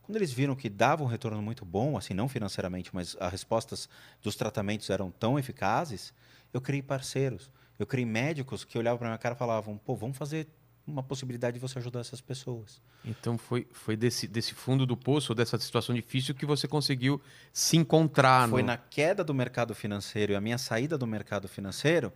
Quando 0.03 0.16
eles 0.16 0.32
viram 0.32 0.56
que 0.56 0.69
dava 0.69 1.03
um 1.03 1.08
retorno 1.08 1.42
muito 1.42 1.66
bom, 1.66 1.98
assim, 1.98 2.14
não 2.14 2.28
financeiramente, 2.28 2.90
mas 2.94 3.16
as 3.19 3.32
respostas 3.32 3.90
dos 4.22 4.36
tratamentos 4.36 4.90
eram 4.90 5.11
tão 5.11 5.38
eficazes, 5.38 6.14
eu 6.53 6.61
criei 6.61 6.82
parceiros. 6.82 7.52
Eu 7.78 7.88
criei 7.88 8.06
médicos 8.06 8.66
que 8.66 8.78
olhavam 8.78 8.98
para 9.00 9.08
minha 9.08 9.18
cara 9.18 9.36
e 9.36 9.38
falavam: 9.38 9.78
Pô, 9.78 9.95
vamos 9.95 10.18
fazer 10.18 10.48
uma 10.90 11.03
possibilidade 11.03 11.56
de 11.56 11.59
você 11.59 11.80
ajudar 11.80 12.01
essas 12.01 12.22
pessoas. 12.22 12.82
Então 13.06 13.38
foi, 13.38 13.68
foi 13.72 13.95
desse, 13.95 14.27
desse 14.27 14.53
fundo 14.53 14.85
do 14.85 14.98
poço, 14.98 15.34
dessa 15.35 15.58
situação 15.58 15.95
difícil, 15.95 16.35
que 16.35 16.45
você 16.45 16.68
conseguiu 16.68 17.22
se 17.53 17.77
encontrar. 17.77 18.50
Foi 18.50 18.61
no... 18.61 18.68
na 18.68 18.77
queda 18.77 19.24
do 19.24 19.34
mercado 19.34 19.74
financeiro 19.76 20.34
e 20.34 20.35
a 20.35 20.42
minha 20.42 20.58
saída 20.58 20.98
do 20.98 21.08
mercado 21.08 21.48
financeiro 21.48 22.11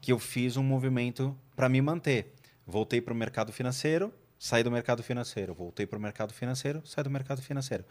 que 0.00 0.12
eu 0.12 0.18
fiz 0.18 0.56
um 0.56 0.62
movimento 0.62 1.36
para 1.56 1.68
me 1.68 1.80
manter. 1.80 2.34
Voltei 2.66 3.00
para 3.00 3.12
o 3.12 3.16
mercado 3.16 3.52
financeiro, 3.52 4.12
saí 4.38 4.62
do 4.62 4.70
mercado 4.70 5.02
financeiro, 5.02 5.54
voltei 5.54 5.86
para 5.86 5.98
o 5.98 6.00
mercado 6.00 6.32
financeiro, 6.32 6.82
saí 6.84 7.02
do 7.02 7.10
mercado 7.10 7.42
financeiro. 7.42 7.84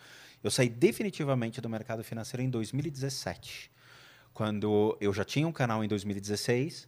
Eu 0.43 0.51
saí 0.51 0.69
definitivamente 0.69 1.59
do 1.59 1.69
mercado 1.69 2.03
financeiro 2.03 2.43
em 2.43 2.49
2017, 2.49 3.71
quando 4.33 4.95
eu 5.01 5.11
já 5.11 5.25
tinha 5.25 5.47
um 5.47 5.51
canal 5.51 5.83
em 5.83 5.87
2016 5.87 6.87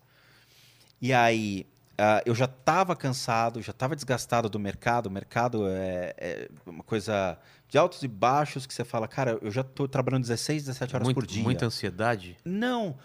e 1.02 1.14
aí 1.14 1.66
ah, 2.00 2.22
eu 2.26 2.34
já 2.34 2.46
estava 2.46 2.96
cansado, 2.96 3.62
já 3.62 3.72
estava 3.72 3.96
desgastado 3.96 4.50
do 4.50 4.58
mercado. 4.60 5.08
O 5.08 5.12
mercado 5.12 5.68
é, 5.68 6.14
é 6.18 6.50
uma 6.66 6.84
coisa 6.84 7.38
de 7.68 7.78
altos 7.78 8.02
e 8.04 8.08
baixos 8.08 8.66
que 8.66 8.74
você 8.74 8.84
fala, 8.86 9.08
cara, 9.08 9.38
eu 9.42 9.52
já 9.52 9.62
estou 9.62 9.88
trabalhando 9.88 10.22
16, 10.22 10.64
17 10.64 10.96
horas 10.96 11.06
Muito- 11.06 11.16
por 11.16 11.26
dia. 11.28 11.44
Muita 11.44 11.66
ansiedade. 11.66 12.38
Não, 12.46 12.98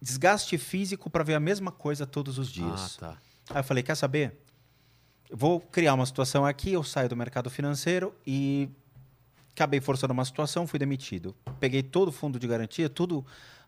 desgaste 0.00 0.56
físico 0.58 1.08
para 1.10 1.24
ver 1.24 1.34
a 1.34 1.40
mesma 1.40 1.72
coisa 1.72 2.06
todos 2.06 2.38
os 2.38 2.48
Ah, 2.48 2.52
dias. 2.52 2.96
tá. 2.98 3.16
Aí 3.50 3.60
eu 3.60 3.64
falei, 3.64 3.82
quer 3.82 3.94
saber? 3.96 4.38
Eu 5.28 5.36
vou 5.36 5.60
criar 5.60 5.94
uma 5.94 6.06
situação 6.06 6.44
aqui, 6.44 6.72
eu 6.72 6.84
saio 6.84 7.08
do 7.08 7.16
mercado 7.16 7.50
financeiro 7.50 8.14
e 8.26 8.68
acabei 9.52 9.80
forçando 9.80 10.12
uma 10.12 10.24
situação, 10.24 10.66
fui 10.66 10.78
demitido. 10.78 11.34
Peguei 11.58 11.82
todo 11.82 12.08
o 12.08 12.12
fundo 12.12 12.38
de 12.38 12.46
garantia, 12.46 12.88
tudo, 12.88 13.24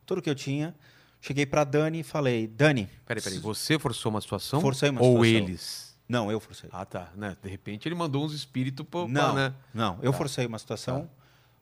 tudo 0.06 0.20
que 0.22 0.30
eu 0.30 0.34
tinha. 0.34 0.74
Cheguei 1.20 1.44
para 1.46 1.64
Dani 1.64 2.00
e 2.00 2.02
falei, 2.02 2.46
Dani, 2.46 2.88
Peraí, 3.04 3.22
peraí. 3.22 3.38
Você 3.38 3.78
forçou 3.78 4.10
uma 4.10 4.20
situação? 4.20 4.60
Forcei 4.60 4.88
uma 4.90 5.02
ou 5.02 5.24
situação. 5.24 5.48
eles? 5.48 5.88
não, 6.08 6.30
eu 6.30 6.40
forcei. 6.40 6.70
Ah, 6.72 6.84
tá. 6.84 7.10
Né? 7.14 7.36
De 7.42 7.48
repente 7.50 7.86
ele 7.88 7.94
mandou 7.94 8.24
uns 8.24 8.32
espíritos 8.32 8.86
pra, 8.86 9.00
pra, 9.02 9.08
não, 9.10 9.34
né? 9.34 9.54
não, 9.74 9.98
eu 10.00 10.12
forcei 10.12 10.46
uma 10.46 10.58
situação. 10.58 11.10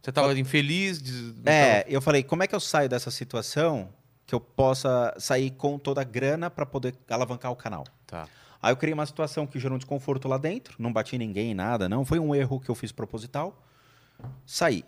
Você 0.02 0.12
tava 0.12 0.38
infeliz? 0.38 1.02
É, 1.44 1.80
tava- 1.80 1.90
eu 1.90 2.00
falei, 2.00 2.22
como 2.22 2.42
é 2.42 2.46
que 2.46 2.54
eu 2.54 2.60
saio 2.60 2.88
dessa 2.88 3.10
situação 3.10 3.88
que 4.24 4.34
eu 4.34 4.40
possa 4.40 5.12
sair 5.18 5.50
com 5.50 5.78
toda 5.78 6.00
a 6.00 6.04
grana 6.04 6.48
para 6.48 6.64
poder 6.64 6.94
alavancar 7.08 7.50
o 7.50 7.56
canal? 7.56 7.84
Tá. 8.06 8.28
Aí 8.62 8.70
eu 8.72 8.76
criei 8.76 8.94
uma 8.94 9.06
situação 9.06 9.46
que 9.46 9.58
gerou 9.58 9.74
um 9.74 9.78
desconforto 9.78 10.28
lá 10.28 10.38
dentro, 10.38 10.76
não 10.78 10.92
bati 10.92 11.18
ninguém, 11.18 11.54
nada, 11.54 11.88
não. 11.88 12.04
Foi 12.04 12.18
um 12.18 12.34
erro 12.34 12.60
que 12.60 12.68
eu 12.68 12.74
fiz 12.74 12.92
proposital. 12.92 13.60
Saí. 14.44 14.84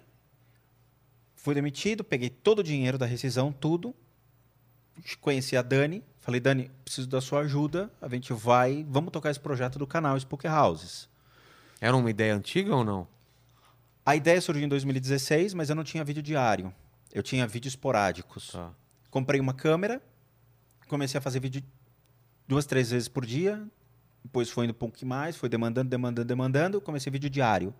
Fui 1.35 1.55
demitido, 1.55 2.05
peguei 2.05 2.29
todo 2.31 2.61
o 2.61 2.63
dinheiro 2.63 2.99
da 2.99 3.07
rescisão, 3.07 3.51
tudo. 3.53 3.95
Conheci 5.21 5.57
a 5.57 5.63
Dani, 5.63 6.03
falei, 6.21 6.41
Dani, 6.41 6.71
preciso 6.85 7.09
da 7.09 7.21
sua 7.21 7.41
ajuda. 7.41 7.91
A 8.01 8.09
gente 8.09 8.33
vai, 8.33 8.87
vamos 8.89 9.11
tocar 9.13 9.31
esse 9.31 9.41
projeto 9.41 9.79
do 9.79 9.87
canal 9.87 10.17
Spook 10.17 10.47
Houses. 10.47 11.09
Era 11.81 11.97
uma 11.97 12.11
ideia 12.11 12.35
antiga 12.35 12.75
ou 12.75 12.85
não? 12.85 13.07
A 14.05 14.17
ideia 14.17 14.41
surgiu 14.41 14.65
em 14.65 14.69
2016, 14.69 15.55
mas 15.55 15.69
eu 15.71 15.77
não 15.77 15.85
tinha 15.85 16.03
vídeo 16.03 16.23
diário. 16.23 16.73
Eu 17.13 17.23
tinha 17.23 17.47
vídeos 17.47 17.73
esporádicos. 17.73 18.53
Tá. 18.53 18.71
Comprei 19.11 19.41
uma 19.41 19.55
câmera, 19.55 20.03
comecei 20.89 21.19
a 21.19 21.21
fazer 21.21 21.41
vídeo 21.41 21.63
duas, 22.47 22.67
três 22.67 22.91
vezes 22.91 23.09
por 23.09 23.25
dia. 23.25 23.63
Depois 24.25 24.51
foi 24.51 24.65
indo 24.65 24.73
um 24.73 24.75
pouco 24.75 25.05
mais, 25.07 25.37
foi 25.37 25.49
demandando, 25.49 25.89
demandando, 25.89 26.27
demandando. 26.27 26.81
Comecei 26.81 27.11
vídeo 27.11 27.31
diário 27.31 27.75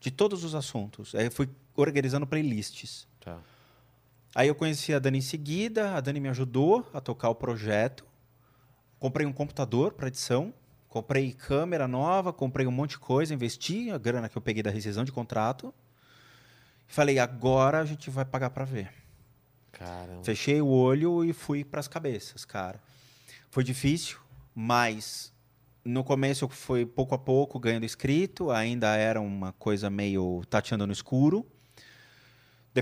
de 0.00 0.10
todos 0.10 0.44
os 0.44 0.54
assuntos. 0.54 1.14
Aí 1.14 1.30
fui 1.30 1.48
organizando 1.74 2.26
playlists. 2.26 3.06
Tá. 3.20 3.38
Aí 4.36 4.48
eu 4.48 4.54
conheci 4.54 4.92
a 4.92 4.98
Dani 4.98 5.16
em 5.16 5.22
seguida, 5.22 5.94
a 5.94 6.00
Dani 6.02 6.20
me 6.20 6.28
ajudou 6.28 6.86
a 6.92 7.00
tocar 7.00 7.30
o 7.30 7.34
projeto. 7.34 8.04
Comprei 8.98 9.26
um 9.26 9.32
computador 9.32 9.94
para 9.94 10.08
edição, 10.08 10.52
comprei 10.90 11.32
câmera 11.32 11.88
nova, 11.88 12.34
comprei 12.34 12.66
um 12.66 12.70
monte 12.70 12.90
de 12.90 12.98
coisa, 12.98 13.32
investi 13.32 13.90
a 13.90 13.96
grana 13.96 14.28
que 14.28 14.36
eu 14.36 14.42
peguei 14.42 14.62
da 14.62 14.70
rescisão 14.70 15.04
de 15.04 15.10
contrato. 15.10 15.72
Falei, 16.86 17.18
agora 17.18 17.80
a 17.80 17.86
gente 17.86 18.10
vai 18.10 18.26
pagar 18.26 18.50
para 18.50 18.66
ver. 18.66 18.92
Caramba. 19.72 20.22
Fechei 20.22 20.60
o 20.60 20.68
olho 20.68 21.24
e 21.24 21.32
fui 21.32 21.64
para 21.64 21.80
as 21.80 21.88
cabeças, 21.88 22.44
cara. 22.44 22.78
Foi 23.50 23.64
difícil, 23.64 24.18
mas 24.54 25.32
no 25.82 26.04
começo 26.04 26.46
foi 26.48 26.84
pouco 26.84 27.14
a 27.14 27.18
pouco 27.18 27.58
ganhando 27.58 27.86
inscrito, 27.86 28.50
ainda 28.50 28.94
era 28.96 29.18
uma 29.18 29.54
coisa 29.54 29.88
meio 29.88 30.42
tateando 30.50 30.86
no 30.86 30.92
escuro. 30.92 31.46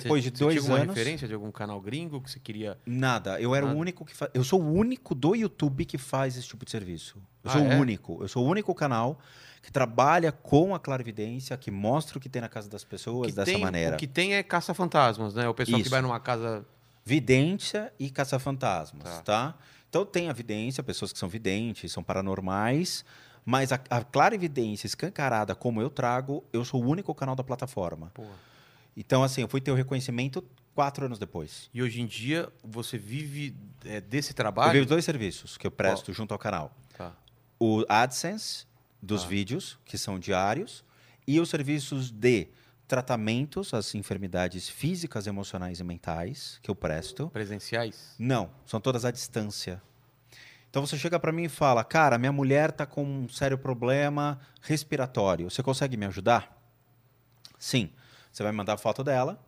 Depois 0.00 0.22
Você- 0.24 0.30
de 0.30 0.38
você 0.38 0.44
dois 0.44 0.54
tinha 0.56 0.62
alguma 0.62 0.82
anos, 0.82 0.94
referência 0.96 1.28
de 1.28 1.34
algum 1.34 1.50
canal 1.52 1.80
gringo 1.80 2.20
que 2.20 2.30
você 2.30 2.38
queria. 2.40 2.78
nada. 2.84 3.40
Eu 3.40 3.54
era 3.54 3.64
Nada. 3.66 3.76
o 3.78 3.80
único 3.80 4.04
que 4.04 4.14
fa... 4.14 4.30
eu 4.34 4.42
sou 4.44 4.60
o 4.60 4.72
único 4.72 5.14
do 5.14 5.34
YouTube 5.34 5.84
que 5.84 5.96
faz 5.98 6.36
esse 6.36 6.46
tipo 6.48 6.64
de 6.64 6.70
serviço. 6.70 7.16
Eu 7.42 7.50
Ah, 7.50 7.52
sou 7.52 7.60
é? 7.62 7.76
o 7.76 7.80
único. 7.80 8.18
Eu 8.22 8.28
sou 8.28 8.44
o 8.44 8.48
único 8.48 8.74
canal 8.74 9.18
que 9.62 9.72
trabalha 9.72 10.30
com 10.30 10.74
a 10.74 10.78
clarividência, 10.78 11.56
que 11.56 11.70
mostra 11.70 12.18
o 12.18 12.20
que 12.20 12.28
tem 12.28 12.42
na 12.42 12.48
casa 12.48 12.68
das 12.68 12.84
pessoas 12.84 13.28
que 13.28 13.32
dessa 13.36 13.50
tem, 13.52 13.60
maneira. 13.60 13.96
O 13.96 13.98
que 13.98 14.06
tem 14.06 14.34
é 14.34 14.42
caça-fantasmas, 14.42 15.34
né? 15.34 15.48
O 15.48 15.54
pessoal 15.54 15.76
que 15.76 15.82
Isso. 15.82 15.90
vai 15.90 16.02
numa 16.02 16.20
casa. 16.20 16.64
Vidência 17.06 17.92
e 17.98 18.10
caça-fantasmas, 18.10 19.04
Tá. 19.04 19.22
tá. 19.22 19.54
Então 19.88 20.04
tem 20.04 20.28
a 20.28 20.32
vidência, 20.32 20.82
pessoas 20.82 21.12
que 21.12 21.18
são 21.18 21.28
videntes, 21.28 21.92
são 21.92 22.02
paranormais, 22.02 23.04
mas 23.44 23.72
a, 23.72 23.78
a 23.90 24.02
clarividência 24.02 24.86
escancarada 24.86 25.54
como 25.54 25.80
eu 25.80 25.88
trago, 25.90 26.42
eu 26.52 26.64
sou 26.64 26.82
o 26.82 26.88
único 26.88 27.14
canal 27.14 27.36
da 27.36 27.44
plataforma. 27.44 28.10
Porra. 28.14 28.28
Então, 28.96 29.22
assim, 29.22 29.40
eu 29.42 29.48
fui 29.48 29.60
ter 29.60 29.70
o 29.70 29.74
reconhecimento 29.74 30.42
quatro 30.74 31.06
anos 31.06 31.18
depois. 31.18 31.68
E 31.72 31.82
hoje 31.82 32.00
em 32.00 32.06
dia 32.06 32.48
você 32.62 32.96
vive 32.98 33.56
é, 33.84 34.00
desse 34.00 34.30
Eu 34.32 34.36
trabalho. 34.36 34.72
vivo 34.72 34.86
dois 34.86 35.04
serviços 35.04 35.56
que 35.56 35.66
eu 35.66 35.70
presto 35.70 36.12
junto 36.12 36.32
ao 36.32 36.38
canal. 36.38 36.76
Tá. 36.96 37.12
O 37.58 37.84
AdSense 37.88 38.66
dos 39.02 39.22
Tá. 39.22 39.28
vídeos, 39.28 39.78
que 39.84 39.96
são 39.98 40.18
diários, 40.18 40.84
e 41.26 41.38
os 41.40 41.48
serviços 41.48 42.10
de 42.10 42.48
tratamentos 42.86 43.72
às 43.72 43.94
enfermidades 43.94 44.68
físicas, 44.68 45.26
emocionais 45.26 45.80
e 45.80 45.84
mentais 45.84 46.58
que 46.62 46.70
eu 46.70 46.74
presto. 46.74 47.28
Presenciais. 47.30 48.14
Não, 48.18 48.50
são 48.66 48.80
todas 48.80 49.04
à 49.04 49.10
distância. 49.10 49.80
Então 50.68 50.84
você 50.84 50.98
chega 50.98 51.18
para 51.20 51.32
mim 51.32 51.44
e 51.44 51.48
fala: 51.48 51.82
"Cara, 51.84 52.18
minha 52.18 52.32
mulher 52.32 52.72
tá 52.72 52.84
com 52.84 53.04
um 53.04 53.28
sério 53.28 53.56
problema 53.56 54.40
respiratório. 54.60 55.48
Você 55.50 55.62
consegue 55.62 55.96
me 55.96 56.04
ajudar?" 56.06 56.60
Sim. 57.58 57.90
Você 58.34 58.42
vai 58.42 58.50
mandar 58.50 58.72
a 58.72 58.76
foto 58.76 59.04
dela 59.04 59.40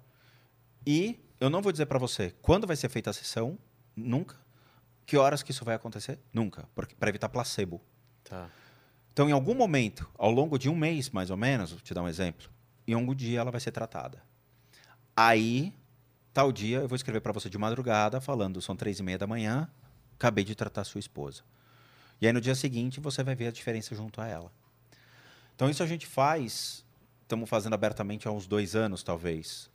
e 0.86 1.18
eu 1.40 1.50
não 1.50 1.60
vou 1.60 1.72
dizer 1.72 1.86
para 1.86 1.98
você 1.98 2.32
quando 2.40 2.68
vai 2.68 2.76
ser 2.76 2.88
feita 2.88 3.10
a 3.10 3.12
sessão, 3.12 3.58
nunca. 3.96 4.36
Que 5.04 5.16
horas 5.16 5.42
que 5.42 5.50
isso 5.50 5.64
vai 5.64 5.74
acontecer? 5.74 6.20
Nunca, 6.32 6.68
para 6.72 7.08
evitar 7.08 7.28
placebo. 7.28 7.82
Tá. 8.22 8.48
Então, 9.12 9.28
em 9.28 9.32
algum 9.32 9.54
momento, 9.54 10.08
ao 10.16 10.30
longo 10.30 10.56
de 10.56 10.68
um 10.68 10.76
mês, 10.76 11.10
mais 11.10 11.30
ou 11.30 11.36
menos, 11.36 11.72
vou 11.72 11.80
te 11.80 11.92
dar 11.92 12.02
um 12.02 12.08
exemplo, 12.08 12.48
em 12.86 12.92
algum 12.92 13.12
dia 13.12 13.40
ela 13.40 13.50
vai 13.50 13.60
ser 13.60 13.72
tratada. 13.72 14.22
Aí, 15.16 15.74
tal 16.32 16.52
dia, 16.52 16.78
eu 16.78 16.88
vou 16.88 16.94
escrever 16.94 17.20
para 17.20 17.32
você 17.32 17.50
de 17.50 17.58
madrugada, 17.58 18.20
falando, 18.20 18.62
são 18.62 18.76
três 18.76 19.00
e 19.00 19.02
meia 19.02 19.18
da 19.18 19.26
manhã, 19.26 19.68
acabei 20.14 20.44
de 20.44 20.54
tratar 20.54 20.84
sua 20.84 21.00
esposa. 21.00 21.42
E 22.20 22.26
aí, 22.28 22.32
no 22.32 22.40
dia 22.40 22.54
seguinte, 22.54 23.00
você 23.00 23.24
vai 23.24 23.34
ver 23.34 23.48
a 23.48 23.50
diferença 23.50 23.96
junto 23.96 24.20
a 24.20 24.28
ela. 24.28 24.52
Então, 25.56 25.68
isso 25.68 25.82
a 25.82 25.86
gente 25.86 26.06
faz, 26.06 26.85
estamos 27.26 27.50
fazendo 27.50 27.74
abertamente 27.74 28.28
há 28.28 28.30
uns 28.30 28.46
dois 28.46 28.76
anos, 28.76 29.02
talvez. 29.02 29.68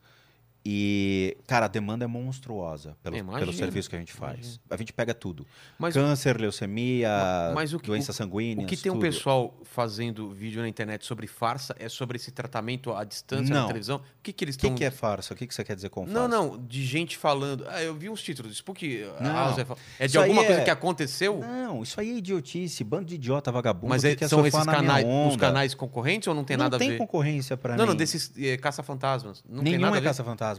E, 0.64 1.36
cara, 1.48 1.66
a 1.66 1.68
demanda 1.68 2.06
é 2.06 2.08
monstruosa 2.08 2.96
pelo, 3.02 3.16
pelo 3.34 3.52
serviço 3.52 3.90
que 3.90 3.96
a 3.96 4.00
gente 4.00 4.14
faz. 4.14 4.38
imagino. 4.40 4.60
A 4.70 4.78
gente 4.78 4.94
pega 4.94 5.12
tudo. 5.14 5.46
Mas 5.80 5.96
Câncer, 5.96 6.40
leucemia, 6.40 7.10
Ma- 7.10 7.52
mas 7.56 7.74
o 7.74 7.80
que- 7.80 7.88
doenças 7.88 8.16
sanguíneas, 8.16 8.66
o 8.66 8.68
que 8.68 8.78
tem 8.78 8.92
um 8.92 8.96
tudo. 8.96 9.02
pessoal 9.04 9.58
fazendo 9.64 10.30
vídeo 10.30 10.62
na 10.62 10.68
internet 10.70 11.04
sobre 11.04 11.26
farsa 11.26 11.76
é 11.80 11.90
sobre 11.90 12.18
esse 12.18 12.30
tratamento 12.32 12.94
à 12.94 13.04
distância 13.04 13.52
na 13.54 13.62
Não. 13.62 13.68
televisão? 13.68 13.98
O 13.98 14.02
que, 14.22 14.32
que 14.32 14.44
eles 14.46 14.56
O 14.56 14.60
que, 14.60 14.68
estão. 14.68 14.78
que 14.78 14.86
é 14.86 14.92
farsa? 14.92 15.34
O 15.34 15.38
que, 15.38 15.48
que 15.48 15.56
você 15.56 15.64
quer 15.64 15.76
dizer 15.76 15.90
com 15.90 16.06
farsa? 16.06 16.28
Não, 16.28 16.28
não, 16.28 16.64
de 16.64 16.86
gente 16.86 17.18
falando. 17.18 17.66
Ah, 17.68 17.82
eu 17.82 17.96
vi 17.96 18.08
uns 18.08 18.22
títulos. 18.22 18.56
Spook 18.58 19.04
Não. 19.20 19.34
House 19.34 19.58
é 19.58 19.62
é 20.00 20.06
de 20.06 20.12
Isso 20.12 20.20
alguma 20.20 20.44
coisa 20.46 20.62
é- 20.62 20.64
que 20.64 20.70
aconteceu? 20.70 21.40
Não, 21.40 21.82
isso 21.82 22.00
aí 22.00 22.12
é 22.12 22.18
idiotice, 22.18 22.84
bando 22.84 23.06
de 23.06 23.16
idiota 23.16 23.52
vagabundo 23.52 23.88
Mas 23.90 24.04
é- 24.04 24.16
são 24.28 24.46
esses 24.46 24.64
na 24.66 24.72
canais, 24.74 25.06
os 25.28 25.36
canais 25.38 25.74
concorrentes 25.74 26.28
ou 26.28 26.36
não 26.36 26.44
tem 26.44 26.56
não 26.56 26.66
nada 26.66 26.78
tem 26.78 26.90
a 26.90 26.92
ver? 26.92 26.98
concorrência 27.00 27.58
pra 27.58 27.76
Não, 27.76 27.86
mim. 27.86 27.90
não, 27.90 27.96
desses 27.96 28.32
eh, 28.38 28.58
caça-fantasmas. 28.58 29.44
Não 29.50 29.64
tem 29.64 29.74
Nenhum 29.74 29.82
nada 29.82 29.96
a 29.96 29.98
é 29.98 30.02
ver. 30.02 30.08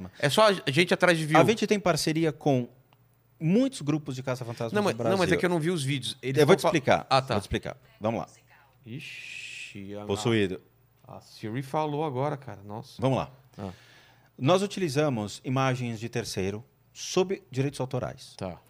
Caça-fantasma. 0.01 0.11
É 0.19 0.29
só 0.29 0.49
a 0.49 0.71
gente 0.71 0.95
atrás 0.95 1.19
de 1.19 1.27
view. 1.27 1.39
A 1.39 1.45
gente 1.45 1.67
tem 1.67 1.79
parceria 1.79 2.33
com 2.33 2.69
muitos 3.39 3.83
grupos 3.83 4.15
de 4.15 4.23
mas, 4.83 4.95
no 4.95 4.99
Brasil. 4.99 5.17
não, 5.17 5.19
mas 5.19 5.33
é 5.33 5.37
que 5.37 5.45
eu 5.45 5.51
não 5.51 5.59
vi 5.59 5.71
os 5.71 5.83
vídeos. 5.83 6.17
Eles 6.23 6.41
Eu 6.41 6.47
vou 6.47 6.57
te 6.57 6.65
explicar. 6.65 7.07
Ah, 7.11 7.21
tá. 7.21 7.35
Vou 7.35 7.41
te 7.41 7.45
explicar. 7.45 7.77
Vamos 8.01 8.21
lá. 8.21 8.29
Ixi, 8.87 9.97
a, 9.97 10.05
Possuído. 10.05 10.61
a 11.07 11.21
Siri 11.21 11.63
falou 11.63 12.05
agora, 12.05 12.37
cara. 12.37 12.63
Nossa. 12.63 13.01
Vamos 13.01 13.19
lá. 13.19 13.31
Ah. 13.59 13.71
Nós 14.39 14.63
utilizamos 14.63 15.41
imagens 15.45 16.01
de 16.01 16.09
terceiro 16.09 16.65
sob 16.93 17.43
direitos 17.51 17.81
autorais. 17.81 18.35
Tá. 18.37 18.61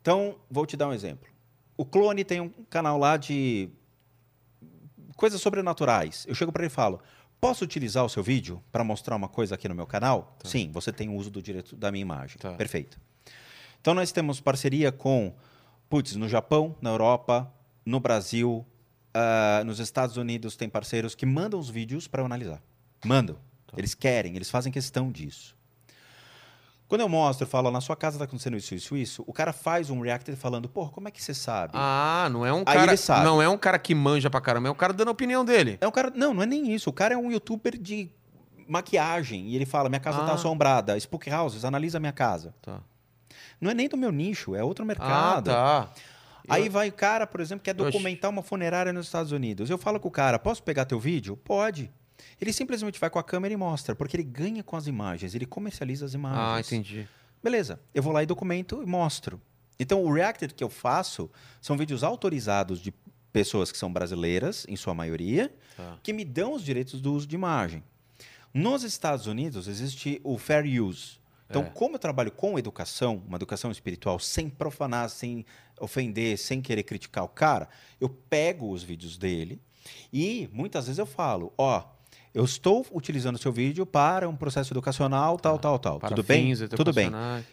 Então, 0.00 0.36
vou 0.50 0.66
te 0.66 0.76
dar 0.76 0.88
um 0.88 0.92
exemplo. 0.92 1.28
O 1.76 1.84
Clone 1.84 2.24
tem 2.24 2.40
um 2.40 2.50
canal 2.68 2.98
lá 2.98 3.16
de 3.16 3.68
coisas 5.16 5.40
sobrenaturais. 5.40 6.26
Eu 6.28 6.34
chego 6.34 6.52
para 6.52 6.62
ele 6.62 6.72
e 6.72 6.74
falo: 6.74 7.00
Posso 7.44 7.62
utilizar 7.62 8.02
o 8.02 8.08
seu 8.08 8.22
vídeo 8.22 8.64
para 8.72 8.82
mostrar 8.82 9.14
uma 9.14 9.28
coisa 9.28 9.54
aqui 9.54 9.68
no 9.68 9.74
meu 9.74 9.86
canal? 9.86 10.34
Sim, 10.44 10.70
você 10.72 10.90
tem 10.90 11.10
o 11.10 11.14
uso 11.14 11.30
do 11.30 11.42
direito 11.42 11.76
da 11.76 11.92
minha 11.92 12.00
imagem. 12.00 12.38
Tá. 12.38 12.52
Perfeito. 12.52 12.98
Então, 13.78 13.92
nós 13.92 14.10
temos 14.10 14.40
parceria 14.40 14.90
com, 14.90 15.30
putz, 15.90 16.16
no 16.16 16.26
Japão, 16.26 16.74
na 16.80 16.88
Europa, 16.88 17.52
no 17.84 18.00
Brasil, 18.00 18.64
ah, 19.12 19.62
nos 19.66 19.78
Estados 19.78 20.16
Unidos, 20.16 20.56
tem 20.56 20.70
parceiros 20.70 21.14
que 21.14 21.26
mandam 21.26 21.60
os 21.60 21.68
vídeos 21.68 22.08
para 22.08 22.22
eu 22.22 22.24
analisar. 22.24 22.62
Mandam. 23.04 23.36
Eles 23.76 23.94
querem, 23.94 24.36
eles 24.36 24.48
fazem 24.48 24.72
questão 24.72 25.12
disso. 25.12 25.54
Quando 26.86 27.00
eu 27.00 27.08
mostro, 27.08 27.44
eu 27.44 27.48
falo, 27.48 27.70
na 27.70 27.80
sua 27.80 27.96
casa 27.96 28.16
está 28.16 28.24
acontecendo 28.26 28.56
isso, 28.56 28.74
isso, 28.74 28.96
isso, 28.96 29.24
o 29.26 29.32
cara 29.32 29.52
faz 29.52 29.88
um 29.90 30.00
reactor 30.00 30.36
falando, 30.36 30.68
porra, 30.68 30.90
como 30.90 31.08
é 31.08 31.10
que 31.10 31.22
você 31.22 31.32
sabe? 31.32 31.72
Ah, 31.74 32.28
não 32.30 32.44
é 32.44 32.52
um 32.52 32.58
Aí 32.58 32.64
cara. 32.64 32.90
ele 32.92 32.96
sabe. 32.96 33.24
Não 33.24 33.40
é 33.40 33.48
um 33.48 33.56
cara 33.56 33.78
que 33.78 33.94
manja 33.94 34.28
pra 34.28 34.40
caramba, 34.40 34.68
é 34.68 34.70
um 34.70 34.74
cara 34.74 34.92
dando 34.92 35.08
a 35.08 35.12
opinião 35.12 35.44
dele. 35.44 35.78
É 35.80 35.88
um 35.88 35.90
cara. 35.90 36.12
Não, 36.14 36.34
não 36.34 36.42
é 36.42 36.46
nem 36.46 36.72
isso. 36.74 36.90
O 36.90 36.92
cara 36.92 37.14
é 37.14 37.16
um 37.16 37.32
youtuber 37.32 37.76
de 37.80 38.10
maquiagem. 38.68 39.48
E 39.48 39.56
ele 39.56 39.66
fala: 39.66 39.88
minha 39.88 40.00
casa 40.00 40.22
Ah. 40.22 40.26
tá 40.26 40.34
assombrada. 40.34 40.96
Spook 40.98 41.30
Houses, 41.30 41.64
analisa 41.64 41.98
minha 41.98 42.12
casa. 42.12 42.54
Tá. 42.62 42.80
Não 43.60 43.70
é 43.70 43.74
nem 43.74 43.88
do 43.88 43.96
meu 43.96 44.12
nicho, 44.12 44.54
é 44.54 44.62
outro 44.62 44.84
Ah, 44.84 44.86
mercado. 44.86 45.50
tá. 45.50 45.88
Aí 46.48 46.66
Eu- 46.66 46.72
vai 46.72 46.88
o 46.88 46.92
cara, 46.92 47.26
por 47.26 47.40
exemplo, 47.40 47.64
quer 47.64 47.72
documentar 47.72 48.30
uma 48.30 48.42
funerária 48.42 48.92
nos 48.92 49.06
Estados 49.06 49.32
Unidos. 49.32 49.70
Eu 49.70 49.78
falo 49.78 49.98
com 49.98 50.08
o 50.08 50.10
cara: 50.10 50.38
posso 50.38 50.62
pegar 50.62 50.84
teu 50.84 51.00
vídeo? 51.00 51.36
Pode. 51.36 51.90
Ele 52.40 52.52
simplesmente 52.52 52.98
vai 53.00 53.10
com 53.10 53.18
a 53.18 53.22
câmera 53.24 53.52
e 53.52 53.56
mostra, 53.56 53.94
porque 53.94 54.16
ele 54.16 54.24
ganha 54.24 54.62
com 54.62 54.76
as 54.76 54.86
imagens, 54.86 55.34
ele 55.34 55.46
comercializa 55.46 56.04
as 56.06 56.14
Ah, 56.14 56.18
imagens. 56.18 56.66
entendi. 56.72 57.08
Beleza, 57.42 57.80
eu 57.94 58.02
vou 58.02 58.12
lá 58.12 58.22
e 58.22 58.26
documento 58.26 58.82
e 58.82 58.86
mostro. 58.86 59.40
Então, 59.78 60.02
o 60.04 60.12
Reacted 60.12 60.54
que 60.54 60.62
eu 60.64 60.70
faço 60.70 61.30
são 61.60 61.76
vídeos 61.76 62.02
autorizados 62.04 62.80
de 62.80 62.92
pessoas 63.32 63.72
que 63.72 63.78
são 63.78 63.92
brasileiras, 63.92 64.64
em 64.68 64.76
sua 64.76 64.94
maioria, 64.94 65.52
Tá. 65.76 65.98
que 66.02 66.12
me 66.12 66.24
dão 66.24 66.52
os 66.54 66.62
direitos 66.62 67.00
do 67.00 67.12
uso 67.12 67.26
de 67.26 67.34
imagem. 67.34 67.82
Nos 68.52 68.84
Estados 68.84 69.26
Unidos 69.26 69.66
existe 69.66 70.20
o 70.22 70.38
Fair 70.38 70.64
Use. 70.80 71.18
Então, 71.50 71.62
É. 71.62 71.70
como 71.70 71.96
eu 71.96 71.98
trabalho 71.98 72.30
com 72.30 72.56
educação, 72.58 73.22
uma 73.26 73.36
educação 73.36 73.70
espiritual, 73.72 74.18
sem 74.20 74.48
profanar, 74.48 75.10
sem 75.10 75.44
ofender, 75.80 76.38
sem 76.38 76.62
querer 76.62 76.84
criticar 76.84 77.24
o 77.24 77.28
cara, 77.28 77.68
eu 78.00 78.08
pego 78.08 78.70
os 78.70 78.82
vídeos 78.84 79.18
dele 79.18 79.60
e 80.12 80.48
muitas 80.52 80.86
vezes 80.86 80.98
eu 80.98 81.04
falo, 81.06 81.52
ó, 81.58 81.84
eu 82.34 82.44
estou 82.44 82.84
utilizando 82.92 83.36
o 83.36 83.38
seu 83.38 83.52
vídeo 83.52 83.86
para 83.86 84.28
um 84.28 84.34
processo 84.34 84.72
educacional, 84.72 85.38
tal, 85.38 85.56
tal, 85.56 85.78
tal. 85.78 86.00
Para 86.00 86.08
Tudo 86.10 86.24
bem? 86.24 86.52
Tudo 86.76 86.92
bem. 86.92 87.06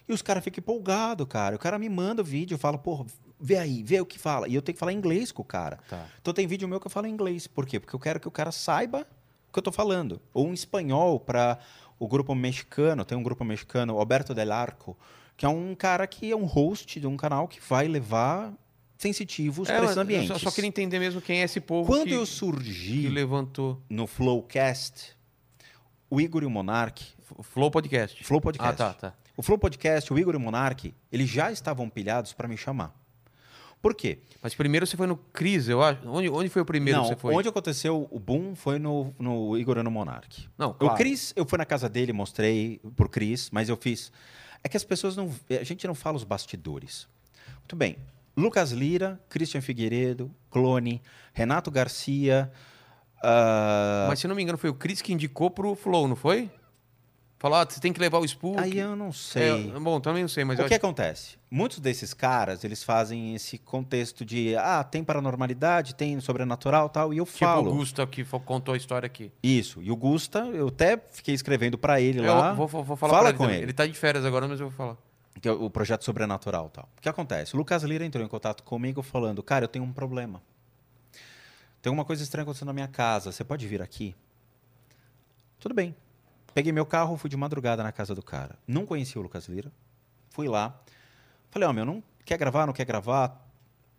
E 0.10 0.12
os 0.12 0.24
caras 0.24 0.44
ficam 0.44 0.60
empolgados, 0.60 1.28
cara. 1.30 1.56
O 1.56 1.60
cara 1.60 1.78
me 1.78 1.88
manda 1.88 2.24
o 2.24 2.26
vídeo, 2.26 2.56
eu 2.56 2.60
falo, 2.60 2.80
porra, 2.80 3.06
vê 3.40 3.58
aí, 3.58 3.84
vê 3.84 4.02
o 4.02 4.06
que 4.06 4.18
fala. 4.18 4.48
E 4.48 4.56
eu 4.56 4.62
tenho 4.62 4.74
que 4.74 4.80
falar 4.80 4.92
inglês 4.92 5.32
com 5.32 5.44
o 5.44 5.46
cara. 5.46 5.78
Tá. 5.88 6.08
Então 6.20 6.34
tem 6.34 6.48
vídeo 6.48 6.68
meu 6.68 6.80
que 6.80 6.88
eu 6.88 6.92
falo 6.92 7.06
em 7.06 7.12
inglês. 7.12 7.46
Por 7.46 7.68
quê? 7.68 7.80
Porque 7.80 7.96
eu 7.96 8.00
quero 8.00 8.20
que 8.20 8.28
o 8.28 8.32
cara 8.32 8.52
saiba 8.52 9.06
o 9.50 9.54
que 9.54 9.60
eu 9.60 9.64
tô 9.64 9.72
falando. 9.72 10.20
Ou 10.34 10.48
um 10.48 10.54
espanhol 10.54 11.20
para 11.20 11.60
o 12.00 12.08
grupo 12.08 12.34
mexicano. 12.34 13.06
Tem 13.06 13.16
um 13.16 13.22
grupo 13.22 13.46
mexicano, 13.46 14.00
Alberto 14.00 14.34
Del 14.34 14.52
Arco, 14.52 14.98
que 15.38 15.46
é 15.46 15.50
um 15.50 15.76
cara 15.76 16.08
que 16.08 16.32
é 16.32 16.36
um 16.36 16.46
host 16.46 17.00
de 17.00 17.06
um 17.06 17.16
canal 17.16 17.48
que 17.48 17.60
vai 17.62 17.88
levar 17.88 18.52
sensitivos 19.02 19.68
É, 19.68 19.76
para 19.76 19.86
esses 19.86 19.96
eu 19.98 20.04
ambientes. 20.04 20.28
só, 20.28 20.38
só 20.38 20.52
queria 20.52 20.68
entender 20.68 21.00
mesmo 21.00 21.20
quem 21.22 21.42
é 21.42 21.44
esse 21.44 21.60
povo 21.60 21.88
Quando 21.88 22.06
que, 22.08 22.14
eu 22.14 22.26
surgi 22.26 23.08
levantou. 23.10 23.82
no 23.90 24.06
Flowcast, 24.06 25.16
o 26.10 26.22
Igor 26.22 26.44
e 26.44 26.46
o 26.46 26.50
Monark, 26.50 27.04
Flow 27.42 27.72
Podcast. 27.72 28.24
Flow 28.24 28.40
Podcast. 28.40 28.82
Ah, 28.82 28.94
tá, 28.94 28.94
tá. 28.94 29.14
O 29.36 29.42
Flow 29.42 29.58
Podcast, 29.58 30.14
o 30.14 30.20
Igor 30.20 30.34
e 30.36 30.38
o 30.38 30.40
Monark, 30.40 30.94
eles 31.12 31.28
já 31.30 31.52
estavam 31.52 31.90
pilhados 31.90 32.32
para 32.34 32.48
me 32.48 32.56
chamar. 32.56 32.94
Por 33.82 33.96
quê? 33.96 34.20
Mas 34.44 34.54
primeiro 34.54 34.86
você 34.86 34.96
foi 34.96 35.08
no 35.08 35.18
Cris, 35.18 35.68
eu 35.68 35.82
acho. 35.82 36.08
Onde, 36.08 36.30
onde 36.30 36.50
foi 36.50 36.62
o 36.62 36.66
primeiro 36.66 37.00
Não, 37.00 37.08
que 37.08 37.16
você 37.16 37.20
foi? 37.20 37.34
onde 37.34 37.50
aconteceu 37.50 38.08
o 38.12 38.20
boom 38.20 38.54
foi 38.54 38.78
no, 38.78 39.12
no 39.18 39.58
Igor 39.58 39.78
e 39.80 39.82
no 39.84 39.90
Monark. 39.90 40.48
Não, 40.56 40.74
claro. 40.74 40.94
O 40.94 40.98
Cris, 40.98 41.34
eu 41.36 41.44
fui 41.46 41.58
na 41.58 41.66
casa 41.66 41.90
dele, 41.90 42.14
mostrei 42.14 42.80
por 42.96 43.10
Cris, 43.10 43.50
mas 43.52 43.70
eu 43.70 43.76
fiz. 43.76 44.12
É 44.64 44.70
que 44.70 44.78
as 44.78 44.84
pessoas 44.84 45.16
não. 45.16 45.34
A 45.60 45.64
gente 45.64 45.88
não 45.88 45.96
fala 45.96 46.16
os 46.18 46.24
bastidores. 46.24 47.08
Muito 47.58 47.76
bem. 47.76 47.98
Lucas 48.36 48.72
Lira, 48.72 49.20
Christian 49.30 49.62
Figueiredo, 49.62 50.32
Clone, 50.50 51.02
Renato 51.34 51.70
Garcia. 51.72 52.52
ah, 53.24 54.06
Mas 54.10 54.20
se 54.20 54.28
não 54.28 54.36
me 54.36 54.42
engano, 54.44 54.58
foi 54.58 54.70
o 54.70 54.74
Cris 54.74 55.02
que 55.02 55.14
indicou 55.14 55.50
pro 55.52 55.76
Flow, 55.76 56.08
não 56.08 56.16
foi? 56.16 56.50
Falou, 57.38 57.58
ah, 57.58 57.66
você 57.68 57.80
tem 57.80 57.92
que 57.92 58.00
levar 58.00 58.20
o 58.20 58.26
Spook. 58.26 58.60
aí 58.60 58.78
eu 58.78 58.96
não 58.96 59.12
sei. 59.12 59.72
É, 59.76 59.80
bom, 59.80 60.00
também 60.00 60.22
não 60.22 60.30
sei, 60.30 60.46
mas 60.46 60.60
o 60.60 60.62
que 60.64 60.66
acho- 60.76 60.76
acontece? 60.76 61.38
Muitos 61.50 61.80
desses 61.80 62.14
caras, 62.14 62.64
eles 62.64 62.84
fazem 62.84 63.34
esse 63.34 63.58
contexto 63.58 64.24
de, 64.24 64.56
ah, 64.56 64.84
tem 64.84 65.04
paranormalidade, 65.04 65.96
tem 65.96 66.20
sobrenatural 66.22 66.88
tal, 66.88 67.12
e 67.12 67.18
eu 67.18 67.26
Tipo 67.26 67.40
falo. 67.40 67.72
o 67.72 67.76
Gusta 67.78 68.06
que 68.06 68.24
contou 68.46 68.76
a 68.76 68.78
história 68.78 69.08
aqui. 69.08 69.32
Isso. 69.42 69.82
E 69.82 69.90
o 69.92 69.96
Gusta, 69.96 70.42
eu 70.54 70.68
até 70.68 70.96
fiquei 71.10 71.34
escrevendo 71.34 71.80
pra 71.80 72.00
ele 72.00 72.20
Eu 72.20 72.26
lá. 72.26 72.54
vou, 72.54 72.68
vou- 72.68 72.84
vou 72.84 72.96
falar 72.96 73.10
Fala 73.12 73.24
pra 73.24 73.30
ele 73.32 73.38
com 73.40 73.44
também. 73.46 73.58
ele. 73.58 73.66
Ele 73.66 73.74
tá 73.74 73.88
de 73.88 73.94
férias 73.94 74.24
agora, 74.24 74.48
mas 74.48 74.60
eu 74.60 74.70
vou 74.70 74.78
falar. 74.78 74.98
Que 75.40 75.48
é 75.48 75.52
o 75.52 75.70
projeto 75.70 76.04
sobrenatural 76.04 76.70
tal. 76.70 76.90
O 76.98 77.02
que 77.02 77.10
acontece? 77.10 77.56
O 77.56 77.58
Lucas 77.58 77.84
Lira 77.84 78.06
entrou 78.06 78.24
em 78.24 78.28
contato 78.28 78.64
comigo 78.64 79.02
falando, 79.02 79.42
cara, 79.42 79.66
eu 79.66 79.70
tenho 79.70 79.86
um 79.86 79.94
problema. 79.94 80.42
Tem 81.82 81.90
alguma 81.90 82.06
coisa 82.06 82.22
estranha 82.22 82.44
acontecendo 82.44 82.68
na 82.68 82.74
minha 82.74 82.88
casa, 82.88 83.32
você 83.32 83.44
pode 83.44 83.68
vir 83.68 83.82
aqui? 83.82 84.16
Tudo 85.60 85.74
bem. 85.74 85.96
Peguei 86.54 86.72
meu 86.72 86.86
carro, 86.86 87.18
fui 87.18 87.30
de 87.30 87.38
madrugada 87.38 87.82
na 87.82 87.92
casa 87.92 88.14
do 88.14 88.22
cara. 88.22 88.58
Não 88.68 88.86
conhecia 88.86 89.20
o 89.20 89.24
Lucas 89.24 89.48
Lira. 89.48 89.72
Fui 90.30 90.48
lá. 90.48 90.80
Falei, 91.50 91.68
ó, 91.68 91.74
meu, 91.74 91.86
não 91.86 92.04
quer 92.26 92.38
gravar, 92.38 92.66
não 92.66 92.74
quer 92.74 92.86
gravar? 92.86 93.48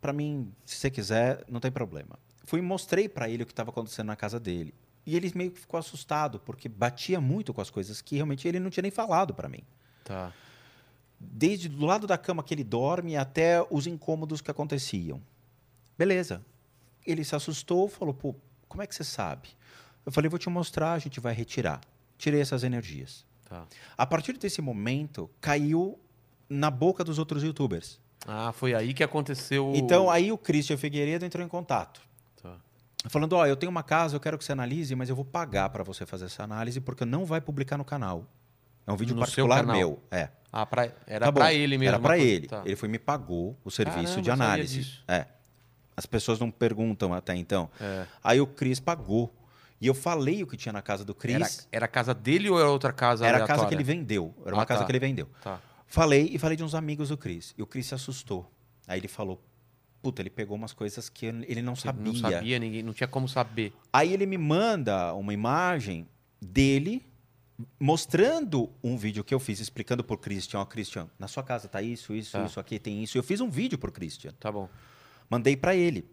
Pra 0.01 0.13
mim, 0.13 0.53
se 0.65 0.77
você 0.77 0.91
quiser, 0.91 1.45
não 1.49 1.61
tem 1.61 1.71
problema. 1.71 2.19
Fui 2.45 2.59
e 2.59 2.63
mostrei 2.63 3.09
pra 3.09 3.29
ele 3.29 3.43
o 3.43 3.47
que 3.47 3.53
estava 3.53 3.71
acontecendo 3.71 4.09
na 4.09 4.17
casa 4.17 4.39
dele. 4.39 4.75
E 5.07 5.17
ele 5.17 5.33
meio 5.35 5.51
que 5.51 5.61
ficou 5.61 5.79
assustado, 5.79 6.39
porque 6.41 6.69
batia 6.69 7.21
muito 7.21 7.53
com 7.53 7.61
as 7.61 7.71
coisas 7.71 8.01
que 8.01 8.17
realmente 8.17 8.47
ele 8.47 8.61
não 8.61 8.71
tinha 8.71 8.83
nem 8.83 8.91
falado 8.91 9.35
pra 9.35 9.49
mim 9.49 9.65
Tá. 10.05 10.33
Desde 11.31 11.69
do 11.69 11.87
lado 11.87 12.07
da 12.07 12.19
cama 12.19 12.43
que 12.43 12.53
ele 12.53 12.65
dorme 12.65 13.17
até 13.17 13.65
os 13.71 13.87
incômodos 13.87 14.41
que 14.41 14.51
aconteciam. 14.51 15.23
Beleza. 15.97 16.45
Ele 17.07 17.25
se 17.25 17.35
assustou, 17.35 17.89
falou: 17.89 18.15
pô, 18.15 18.35
como 18.69 18.83
é 18.83 18.87
que 18.87 18.95
você 18.95 19.05
sabe? 19.05 19.51
Eu 20.05 20.13
falei: 20.13 20.29
vou 20.29 20.39
te 20.39 20.49
mostrar, 20.49 20.93
a 20.93 20.99
gente 20.99 21.21
vai 21.21 21.35
retirar. 21.35 21.81
Tirei 22.19 22.41
essas 22.41 22.65
energias. 22.65 23.25
Tá. 23.49 23.67
A 23.97 24.07
partir 24.07 24.37
desse 24.37 24.63
momento, 24.63 25.31
caiu 25.41 25.99
na 26.49 26.71
boca 26.71 27.05
dos 27.05 27.19
outros 27.19 27.43
youtubers. 27.43 28.01
Ah, 28.27 28.53
foi 28.53 28.75
aí 28.75 28.95
que 28.95 29.03
aconteceu. 29.03 29.73
Então, 29.75 30.09
aí 30.09 30.31
o 30.31 30.39
Christian 30.39 30.77
Figueiredo 30.77 31.25
entrou 31.25 31.45
em 31.45 31.49
contato. 31.49 32.01
Tá. 32.41 32.57
Falando: 33.07 33.35
ó, 33.35 33.47
eu 33.47 33.57
tenho 33.57 33.71
uma 33.71 33.83
casa, 33.83 34.17
eu 34.17 34.21
quero 34.21 34.39
que 34.39 34.45
você 34.45 34.53
analise, 34.53 34.95
mas 34.95 35.09
eu 35.09 35.17
vou 35.17 35.25
pagar 35.25 35.71
para 35.71 35.83
você 35.83 36.07
fazer 36.07 36.27
essa 36.27 36.43
análise 36.43 36.81
porque 36.81 37.05
não 37.05 37.25
vai 37.25 37.41
publicar 37.41 37.77
no 37.77 37.85
canal. 37.85 38.27
É 38.87 38.93
um 38.93 38.97
vídeo 38.97 39.15
No 39.15 39.21
particular 39.21 39.65
meu. 39.65 40.03
É. 40.11 40.29
Ah, 40.53 40.67
pra... 40.67 40.93
era 41.07 41.27
Tá 41.27 41.33
pra 41.33 41.55
ele 41.55 41.79
mesmo. 41.79 41.95
Era 41.95 41.99
coisa- 41.99 42.23
ele. 42.23 42.47
Tá. 42.47 42.63
Ele 42.65 42.77
foi 42.77 42.89
me 42.89 42.99
pagou 42.99 43.57
o 43.65 43.71
serviço 43.71 44.03
Caramba, 44.05 44.23
de 44.23 44.31
análise. 44.31 44.99
É. 45.09 45.27
As 45.97 46.05
pessoas 46.07 46.39
não 46.39 46.51
perguntam 46.51 47.13
até 47.15 47.35
então. 47.35 47.71
É. 47.81 48.07
Aí 48.23 48.41
o 48.41 48.47
Cris 48.47 48.79
pagou. 48.79 49.35
E 49.81 49.87
eu 49.87 49.95
falei 49.95 50.43
o 50.43 50.47
que 50.47 50.57
tinha 50.57 50.73
na 50.73 50.81
casa 50.83 51.05
do 51.05 51.13
Era, 51.25 51.45
Cris. 51.45 51.69
era 51.73 51.85
a 51.87 51.89
casa 51.89 52.15
dele 52.15 52.49
ou 52.49 52.59
era 52.61 52.69
outra 52.71 52.93
casa 52.93 53.27
Era, 53.27 53.43
a 53.43 53.47
casa 53.47 53.67
que 53.67 53.75
ele 53.75 53.83
vendeu. 53.83 54.33
Era 54.47 54.55
uma 54.55 54.63
Ah, 54.63 54.67
casa 54.67 54.81
tá. 54.81 54.87
que 54.87 54.93
ele 54.93 54.99
vendeu. 55.01 55.29
Tá. 55.43 55.61
Falei 55.87 56.31
e 56.33 56.39
falei 56.39 56.57
de 56.57 56.63
uns 56.63 56.75
amigos 56.75 57.09
do 57.09 57.17
Cris. 57.17 57.55
E 57.59 57.63
o 57.63 57.67
Cris 57.67 57.87
se 57.87 57.95
assustou. 57.95 58.51
Aí 58.87 59.01
ele 59.01 59.09
falou: 59.09 59.43
Puta, 60.01 60.23
ele 60.23 60.31
pegou 60.31 60.57
umas 60.57 60.73
coisas 60.73 61.09
que 61.09 61.27
ele 61.27 61.63
não 61.63 61.75
sabia. 61.77 62.13
Não 62.13 62.15
sabia, 62.15 62.59
ninguém, 62.59 62.83
não 62.83 62.93
tinha 62.93 63.09
como 63.09 63.29
saber. 63.29 63.73
Aí 63.93 64.13
ele 64.13 64.25
me 64.27 64.39
manda 64.39 65.13
uma 65.15 65.33
imagem 65.35 66.07
dele 66.41 67.05
mostrando 67.79 68.71
um 68.83 68.97
vídeo 68.97 69.23
que 69.23 69.35
eu 69.35 69.39
fiz 69.41 69.61
explicando 69.61 70.03
pro 70.03 70.17
Christian, 70.19 70.61
ó, 70.61 70.65
Christian, 70.65 71.09
na 71.19 71.29
sua 71.29 71.43
casa 71.43 71.69
tá 71.69 71.81
isso, 71.83 72.15
isso, 72.15 72.33
Tá. 72.33 72.45
isso 72.45 72.59
aqui 72.59 72.79
tem 72.79 73.03
isso. 73.03 73.17
Eu 73.17 73.23
fiz 73.23 73.41
um 73.41 73.51
vídeo 73.51 73.79
pro 73.79 73.93
Christian. 73.93 74.33
Tá 74.41 74.51
bom. 74.51 74.69
Mandei 75.31 75.57
pra 75.57 75.75
ele. 75.75 76.09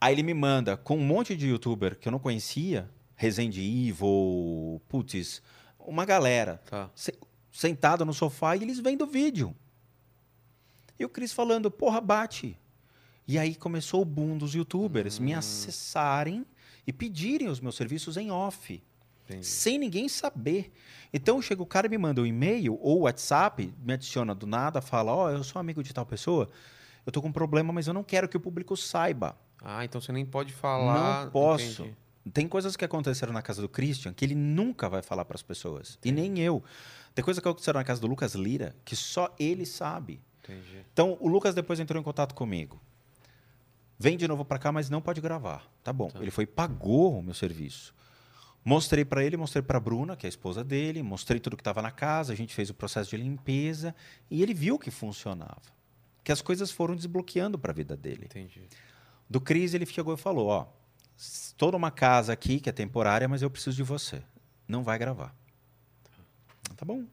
Aí 0.00 0.14
ele 0.14 0.22
me 0.22 0.34
manda 0.34 0.76
com 0.76 0.96
um 0.96 1.04
monte 1.04 1.36
de 1.36 1.48
youtuber 1.48 1.98
que 1.98 2.08
eu 2.08 2.12
não 2.12 2.18
conhecia, 2.18 2.90
Resende 3.14 3.60
Evil, 3.60 4.80
putz, 4.88 5.42
uma 5.78 6.04
galera 6.06 6.60
Tá. 6.68 6.90
se- 6.94 7.18
sentado 7.52 8.04
no 8.04 8.14
sofá 8.14 8.56
e 8.56 8.62
eles 8.62 8.78
vendo 8.80 9.02
o 9.02 9.06
vídeo. 9.06 9.54
E 10.98 11.04
o 11.04 11.08
Cris 11.08 11.32
falando, 11.32 11.70
porra, 11.70 12.00
bate. 12.00 12.56
E 13.28 13.38
aí 13.38 13.54
começou 13.54 14.02
o 14.02 14.04
boom 14.06 14.38
dos 14.38 14.54
youtubers 14.54 15.18
me 15.18 15.34
acessarem 15.34 16.46
e 16.86 16.92
pedirem 16.92 17.48
os 17.48 17.60
meus 17.60 17.76
serviços 17.76 18.16
em 18.16 18.30
off, 18.30 18.82
Entendi. 19.30 19.46
sem 19.46 19.78
ninguém 19.78 20.08
saber. 20.08 20.72
Então 21.12 21.40
chega 21.40 21.62
o 21.62 21.66
cara 21.66 21.86
e 21.86 21.90
me 21.90 21.98
manda 21.98 22.20
um 22.20 22.26
e-mail 22.26 22.78
ou 22.80 23.00
WhatsApp, 23.00 23.72
me 23.82 23.92
adiciona 23.92 24.34
do 24.34 24.46
nada, 24.46 24.80
fala: 24.80 25.12
Ó, 25.12 25.30
eu 25.30 25.42
sou 25.42 25.58
amigo 25.58 25.82
de 25.82 25.92
tal 25.92 26.06
pessoa, 26.06 26.48
eu 27.04 27.12
tô 27.12 27.20
com 27.20 27.28
um 27.28 27.32
problema, 27.32 27.72
mas 27.72 27.86
eu 27.86 27.94
não 27.94 28.04
quero 28.04 28.28
que 28.28 28.36
o 28.36 28.40
público 28.40 28.76
saiba. 28.76 29.36
Ah, 29.62 29.84
então 29.84 30.00
você 30.00 30.12
nem 30.12 30.24
pode 30.24 30.52
falar. 30.52 31.24
Não 31.24 31.30
posso. 31.30 31.82
Entendi. 31.82 31.96
Tem 32.32 32.46
coisas 32.46 32.76
que 32.76 32.84
aconteceram 32.84 33.32
na 33.32 33.42
casa 33.42 33.62
do 33.62 33.68
Christian 33.68 34.12
que 34.12 34.24
ele 34.24 34.34
nunca 34.34 34.88
vai 34.88 35.02
falar 35.02 35.24
para 35.24 35.36
as 35.36 35.42
pessoas. 35.42 35.98
E 36.04 36.12
nem 36.12 36.38
eu. 36.38 36.62
Tem 37.14 37.24
coisas 37.24 37.42
que 37.42 37.48
aconteceram 37.48 37.80
na 37.80 37.84
casa 37.84 38.00
do 38.00 38.06
Lucas 38.06 38.34
Lira 38.34 38.74
que 38.84 38.94
só 38.94 39.34
ele 39.38 39.66
sabe. 39.66 40.20
Entendi. 40.44 40.84
Então, 40.92 41.16
o 41.20 41.28
Lucas 41.28 41.54
depois 41.54 41.80
entrou 41.80 42.00
em 42.00 42.04
contato 42.04 42.34
comigo. 42.34 42.80
Vem 43.98 44.16
de 44.16 44.26
novo 44.26 44.44
para 44.44 44.58
cá, 44.58 44.72
mas 44.72 44.88
não 44.88 45.00
pode 45.00 45.20
gravar. 45.20 45.70
Tá 45.82 45.92
bom. 45.92 46.10
Ele 46.20 46.30
foi 46.30 46.44
e 46.44 46.46
pagou 46.46 47.18
o 47.18 47.22
meu 47.22 47.34
serviço. 47.34 47.94
Mostrei 48.64 49.04
para 49.04 49.24
ele, 49.24 49.36
mostrei 49.36 49.62
para 49.62 49.80
Bruna, 49.80 50.16
que 50.16 50.26
é 50.26 50.28
a 50.28 50.30
esposa 50.30 50.62
dele, 50.62 51.02
mostrei 51.02 51.40
tudo 51.40 51.56
que 51.56 51.62
estava 51.62 51.80
na 51.80 51.90
casa, 51.90 52.32
a 52.32 52.36
gente 52.36 52.54
fez 52.54 52.68
o 52.68 52.74
processo 52.74 53.10
de 53.10 53.16
limpeza 53.16 53.94
e 54.30 54.42
ele 54.42 54.52
viu 54.52 54.78
que 54.78 54.90
funcionava. 54.90 55.62
Que 56.22 56.30
as 56.30 56.42
coisas 56.42 56.70
foram 56.70 56.94
desbloqueando 56.94 57.58
para 57.58 57.72
a 57.72 57.74
vida 57.74 57.96
dele. 57.96 58.26
Entendi. 58.26 58.62
Do 59.28 59.40
Cris, 59.40 59.72
ele 59.72 59.86
chegou 59.86 60.12
e 60.12 60.18
falou: 60.18 60.48
Ó, 60.48 60.66
estou 61.16 61.72
numa 61.72 61.90
casa 61.90 62.32
aqui 62.34 62.60
que 62.60 62.68
é 62.68 62.72
temporária, 62.72 63.26
mas 63.26 63.40
eu 63.40 63.50
preciso 63.50 63.76
de 63.76 63.82
você. 63.82 64.22
Não 64.68 64.82
vai 64.82 64.98
gravar. 64.98 65.34
Tá 66.76 66.84
bom. 66.84 67.04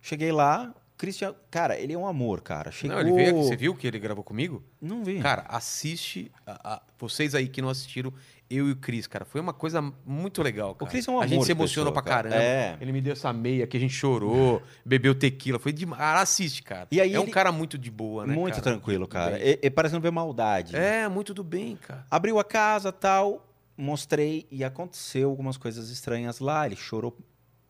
Cheguei 0.00 0.32
lá, 0.32 0.74
Christian, 0.96 1.34
cara, 1.50 1.78
ele 1.78 1.92
é 1.92 1.98
um 1.98 2.06
amor, 2.06 2.40
cara. 2.40 2.70
Chegou. 2.70 2.96
Não, 2.96 3.02
ele 3.02 3.12
veio 3.12 3.30
aqui. 3.40 3.48
Você 3.48 3.56
viu 3.56 3.74
que 3.74 3.86
ele 3.86 3.98
gravou 3.98 4.22
comigo? 4.24 4.64
Não 4.80 5.04
vi. 5.04 5.20
Cara, 5.20 5.42
assiste. 5.48 6.30
a- 6.46 6.74
a- 6.74 6.82
vocês 6.98 7.34
aí 7.34 7.48
que 7.48 7.60
não 7.62 7.68
assistiram, 7.68 8.12
eu 8.56 8.68
e 8.68 8.72
o 8.72 8.76
Cris, 8.76 9.06
cara. 9.06 9.24
Foi 9.24 9.40
uma 9.40 9.52
coisa 9.52 9.80
muito 10.04 10.42
legal. 10.42 10.74
Cara. 10.74 10.90
Cris 10.90 11.06
é 11.06 11.10
um 11.10 11.20
A 11.20 11.26
gente 11.26 11.34
amor 11.34 11.46
se 11.46 11.52
emocionou 11.52 11.92
pessoa, 11.92 12.02
pra 12.02 12.12
cara. 12.12 12.28
caramba. 12.30 12.44
É. 12.44 12.76
Ele 12.80 12.92
me 12.92 13.00
deu 13.00 13.12
essa 13.12 13.32
meia 13.32 13.66
que 13.66 13.76
a 13.76 13.80
gente 13.80 13.94
chorou, 13.94 14.62
bebeu 14.84 15.14
tequila. 15.14 15.58
Foi 15.58 15.72
demais. 15.72 16.00
Cara, 16.00 16.20
assiste, 16.20 16.62
cara. 16.62 16.88
E 16.90 17.00
aí 17.00 17.14
é 17.14 17.20
um 17.20 17.26
cara 17.26 17.50
muito 17.52 17.78
de 17.78 17.90
boa, 17.90 18.26
né? 18.26 18.34
Muito 18.34 18.54
cara? 18.54 18.62
tranquilo, 18.62 19.06
cara. 19.06 19.38
E, 19.38 19.58
e 19.62 19.70
parece 19.70 19.94
não 19.94 20.00
ver 20.00 20.10
maldade. 20.10 20.76
É, 20.76 21.08
muito 21.08 21.32
do 21.32 21.42
bem, 21.44 21.76
cara. 21.76 22.06
Abriu 22.10 22.38
a 22.38 22.44
casa 22.44 22.92
tal, 22.92 23.46
mostrei 23.76 24.46
e 24.50 24.62
aconteceu 24.64 25.30
algumas 25.30 25.56
coisas 25.56 25.90
estranhas 25.90 26.38
lá. 26.38 26.66
Ele 26.66 26.76
chorou 26.76 27.16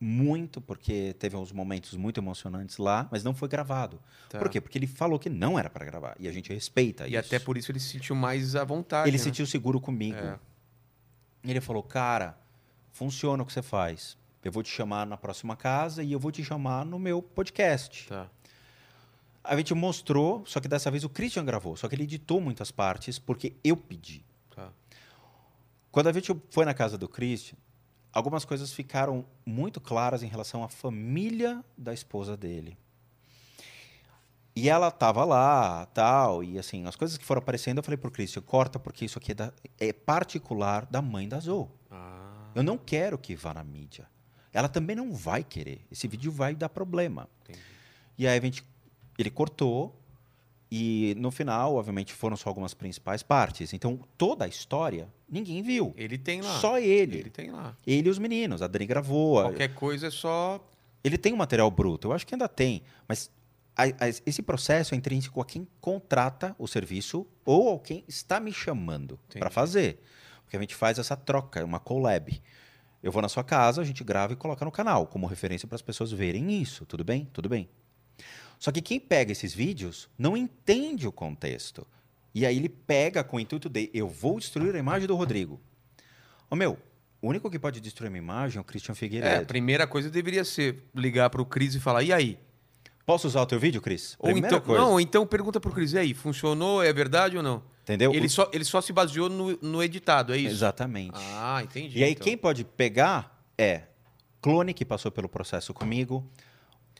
muito 0.03 0.59
porque 0.59 1.15
teve 1.17 1.37
uns 1.37 1.53
momentos 1.53 1.95
muito 1.95 2.19
emocionantes 2.19 2.77
lá, 2.77 3.07
mas 3.09 3.23
não 3.23 3.33
foi 3.33 3.47
gravado. 3.47 3.99
Tá. 4.29 4.37
Por 4.37 4.49
quê? 4.49 4.59
Porque 4.59 4.77
ele 4.77 4.85
falou 4.87 5.17
que 5.17 5.29
não 5.29 5.57
era 5.57 5.69
para 5.69 5.85
gravar 5.85 6.15
e 6.19 6.27
a 6.27 6.31
gente 6.31 6.51
respeita 6.51 7.07
E 7.07 7.11
isso. 7.11 7.19
até 7.19 7.39
por 7.39 7.57
isso 7.57 7.71
ele 7.71 7.79
se 7.79 7.87
sentiu 7.87 8.13
mais 8.13 8.53
à 8.55 8.65
vontade. 8.65 9.07
Ele 9.07 9.13
né? 9.13 9.17
se 9.17 9.23
sentiu 9.23 9.45
seguro 9.45 9.79
comigo. 9.79 10.17
É. 10.17 10.37
Ele 11.51 11.61
falou, 11.61 11.83
cara, 11.83 12.37
funciona 12.91 13.43
o 13.43 13.45
que 13.45 13.51
você 13.51 13.61
faz. 13.61 14.17
Eu 14.43 14.51
vou 14.51 14.63
te 14.63 14.69
chamar 14.69 15.05
na 15.05 15.17
próxima 15.17 15.55
casa 15.55 16.03
e 16.03 16.11
eu 16.11 16.19
vou 16.19 16.31
te 16.31 16.43
chamar 16.43 16.85
no 16.85 16.99
meu 16.99 17.21
podcast. 17.21 18.07
Tá. 18.07 18.29
A 19.43 19.57
gente 19.57 19.73
mostrou, 19.73 20.45
só 20.45 20.59
que 20.59 20.67
dessa 20.67 20.89
vez 20.89 21.03
o 21.03 21.09
Christian 21.09 21.43
gravou, 21.43 21.75
só 21.75 21.87
que 21.87 21.95
ele 21.95 22.03
editou 22.03 22.39
muitas 22.39 22.71
partes 22.71 23.19
porque 23.19 23.55
eu 23.63 23.75
pedi. 23.75 24.23
Tá. 24.55 24.69
Quando 25.91 26.07
a 26.07 26.13
gente 26.13 26.33
foi 26.49 26.65
na 26.65 26.73
casa 26.73 26.97
do 26.97 27.09
Christian, 27.09 27.57
algumas 28.11 28.45
coisas 28.45 28.71
ficaram 28.71 29.25
muito 29.45 29.81
claras 29.81 30.23
em 30.23 30.27
relação 30.27 30.63
à 30.63 30.69
família 30.69 31.63
da 31.77 31.93
esposa 31.93 32.37
dele. 32.37 32.77
E 34.55 34.69
ela 34.69 34.91
tava 34.91 35.25
lá, 35.25 35.85
tal, 35.87 36.43
e 36.43 36.59
assim, 36.59 36.85
as 36.85 36.95
coisas 36.95 37.17
que 37.17 37.25
foram 37.25 37.39
aparecendo, 37.39 37.77
eu 37.79 37.83
falei 37.83 37.97
pro 37.97 38.11
Christian, 38.11 38.41
corta 38.43 38.77
porque 38.77 39.03
isso 39.05 39.17
aqui 39.17 39.31
é, 39.31 39.35
da- 39.35 39.53
é 39.79 39.91
particular 39.91 40.85
da 40.85 41.01
mãe 41.01 41.27
da 41.27 41.39
Zoe. 41.39 41.67
Ah, 41.89 42.49
Eu 42.53 42.61
não 42.61 42.77
quero 42.77 43.17
que 43.17 43.35
vá 43.35 43.51
na 43.53 43.63
mídia. 43.63 44.07
Ela 44.53 44.69
também 44.69 44.95
não 44.95 45.11
vai 45.11 45.43
querer. 45.43 45.83
Esse 45.91 46.07
vídeo 46.07 46.31
vai 46.31 46.53
dar 46.53 46.69
problema. 46.69 47.27
entendi. 47.43 47.59
E 48.15 48.27
aí 48.27 48.37
a 48.37 48.41
gente, 48.41 48.63
ele 49.17 49.31
cortou 49.31 49.99
E 50.75 51.13
no 51.19 51.29
final, 51.29 51.75
obviamente, 51.75 52.13
foram 52.13 52.35
só 52.35 52.49
algumas 52.49 52.73
principais 52.73 53.21
partes. 53.21 53.73
Então, 53.73 53.99
toda 54.17 54.45
a 54.45 54.47
história, 54.47 55.07
ninguém 55.29 55.61
viu. 55.61 55.93
Ele 55.95 56.17
tem 56.17 56.41
lá. 56.41 56.59
Só 56.59 56.79
ele. 56.79 57.19
Ele 57.19 57.29
tem 57.29 57.51
lá. 57.51 57.77
Ele 57.85 58.07
e 58.07 58.09
os 58.11 58.17
meninos. 58.17 58.59
A 58.63 58.65
Dani 58.67 58.87
gravou. 58.87 59.37
a- 59.39 59.43
Qualquer 59.43 59.75
coisa 59.75 60.07
é 60.07 60.09
só. 60.09 60.59
Ele 61.03 61.15
tem 61.15 61.31
um 61.31 61.35
material 61.35 61.69
bruto. 61.69 62.07
Eu 62.07 62.11
acho 62.13 62.25
que 62.25 62.33
ainda 62.33 62.47
tem. 62.49 62.81
Mas 63.07 63.29
a- 63.75 63.83
a- 63.83 64.09
esse 64.25 64.41
processo 64.41 64.93
é 64.93 64.97
intrínseco 64.97 65.41
a 65.41 65.45
quem 65.45 65.67
contrata 65.81 66.55
o 66.59 66.67
serviço 66.67 67.25
ou 67.45 67.75
a 67.75 67.79
quem 67.79 68.03
está 68.07 68.39
me 68.39 68.51
chamando 68.53 69.19
para 69.39 69.49
fazer. 69.49 69.99
Porque 70.43 70.57
a 70.57 70.59
gente 70.59 70.75
faz 70.75 70.99
essa 70.99 71.15
troca, 71.15 71.63
uma 71.65 71.79
collab. 71.79 72.41
Eu 73.01 73.11
vou 73.11 73.21
na 73.21 73.27
sua 73.29 73.43
casa, 73.43 73.81
a 73.81 73.83
gente 73.85 74.03
grava 74.03 74.33
e 74.33 74.35
coloca 74.35 74.63
no 74.63 74.71
canal, 74.71 75.07
como 75.07 75.25
referência 75.27 75.67
para 75.67 75.75
as 75.75 75.81
pessoas 75.81 76.11
verem 76.11 76.61
isso. 76.61 76.85
Tudo 76.85 77.03
bem? 77.03 77.27
Tudo 77.33 77.49
bem. 77.49 77.67
Só 78.59 78.71
que 78.71 78.81
quem 78.81 78.99
pega 78.99 79.31
esses 79.31 79.53
vídeos 79.53 80.07
não 80.17 80.37
entende 80.37 81.05
o 81.07 81.11
contexto. 81.11 81.85
E 82.33 82.45
aí 82.45 82.55
ele 82.57 82.69
pega 82.69 83.23
com 83.23 83.37
o 83.37 83.39
intuito 83.39 83.67
de 83.69 83.89
eu 83.93 84.07
vou 84.07 84.39
destruir 84.39 84.73
a 84.75 84.79
imagem 84.79 85.07
do 85.07 85.15
Rodrigo. 85.15 85.59
Ô 86.49 86.55
meu, 86.55 86.77
o 87.21 87.27
único 87.27 87.49
que 87.49 87.59
pode 87.59 87.81
destruir 87.81 88.07
a 88.07 88.11
minha 88.11 88.21
imagem 88.23 88.57
é 88.57 88.61
o 88.61 88.63
Christian 88.63 88.93
É, 88.93 88.95
Figueiredo. 88.95 89.41
a 89.41 89.45
primeira 89.45 89.85
coisa 89.85 90.09
deveria 90.09 90.45
ser 90.45 90.83
ligar 90.95 91.29
pro 91.29 91.45
Cris 91.45 91.75
e 91.75 91.79
falar: 91.79 92.03
e 92.03 92.13
aí? 92.13 92.39
Posso 93.05 93.27
usar 93.27 93.41
o 93.41 93.45
teu 93.45 93.59
vídeo, 93.59 93.81
Cris? 93.81 94.15
Ou 94.17 94.31
Primeira 94.31 94.47
então, 94.47 94.61
coisa. 94.61 94.81
não, 94.81 94.99
então 94.99 95.25
pergunta 95.25 95.59
pro 95.59 95.71
Cris: 95.71 95.93
e 95.93 95.97
aí? 95.97 96.13
Funcionou? 96.13 96.81
É 96.81 96.93
verdade 96.93 97.37
ou 97.37 97.43
não? 97.43 97.63
Entendeu? 97.83 98.13
Ele 98.13 98.29
só, 98.29 98.49
ele 98.53 98.63
só 98.63 98.79
se 98.79 98.93
baseou 98.93 99.29
no, 99.29 99.57
no 99.61 99.83
editado, 99.83 100.33
é 100.33 100.37
isso? 100.37 100.55
Exatamente. 100.55 101.19
Ah, 101.33 101.61
entendi. 101.61 101.99
e 101.99 102.03
aí, 102.03 102.11
então. 102.11 102.23
quem 102.23 102.37
pode 102.37 102.63
pegar 102.63 103.45
é 103.57 103.83
Clone, 104.41 104.73
que 104.73 104.85
passou 104.85 105.11
pelo 105.11 105.27
processo 105.27 105.73
comigo, 105.73 106.25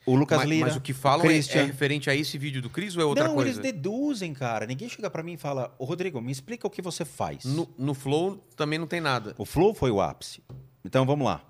o 0.05 0.15
Lucas 0.15 0.39
mas, 0.39 0.49
Lira. 0.49 0.67
mas 0.67 0.75
o 0.75 0.81
que 0.81 0.91
falam 0.91 1.25
o 1.25 1.31
é, 1.31 1.37
é 1.37 1.63
referente 1.63 2.09
a 2.09 2.15
esse 2.15 2.37
vídeo 2.37 2.61
do 2.61 2.69
Cris 2.69 2.95
ou 2.97 3.01
é 3.01 3.05
outra 3.05 3.25
Não, 3.25 3.35
coisa? 3.35 3.49
eles 3.49 3.59
deduzem, 3.59 4.33
cara. 4.33 4.65
Ninguém 4.65 4.89
chega 4.89 5.09
pra 5.09 5.23
mim 5.23 5.33
e 5.33 5.37
fala, 5.37 5.73
ô 5.79 5.85
Rodrigo, 5.85 6.19
me 6.19 6.31
explica 6.31 6.67
o 6.67 6.69
que 6.69 6.81
você 6.81 7.05
faz. 7.05 7.45
No, 7.45 7.69
no 7.77 7.93
Flow 7.93 8.45
também 8.57 8.77
não 8.77 8.87
tem 8.87 8.99
nada. 8.99 9.33
O 9.37 9.45
Flow 9.45 9.73
foi 9.73 9.89
o 9.91 10.01
ápice. 10.01 10.43
Então, 10.83 11.05
vamos 11.05 11.25
lá. 11.25 11.41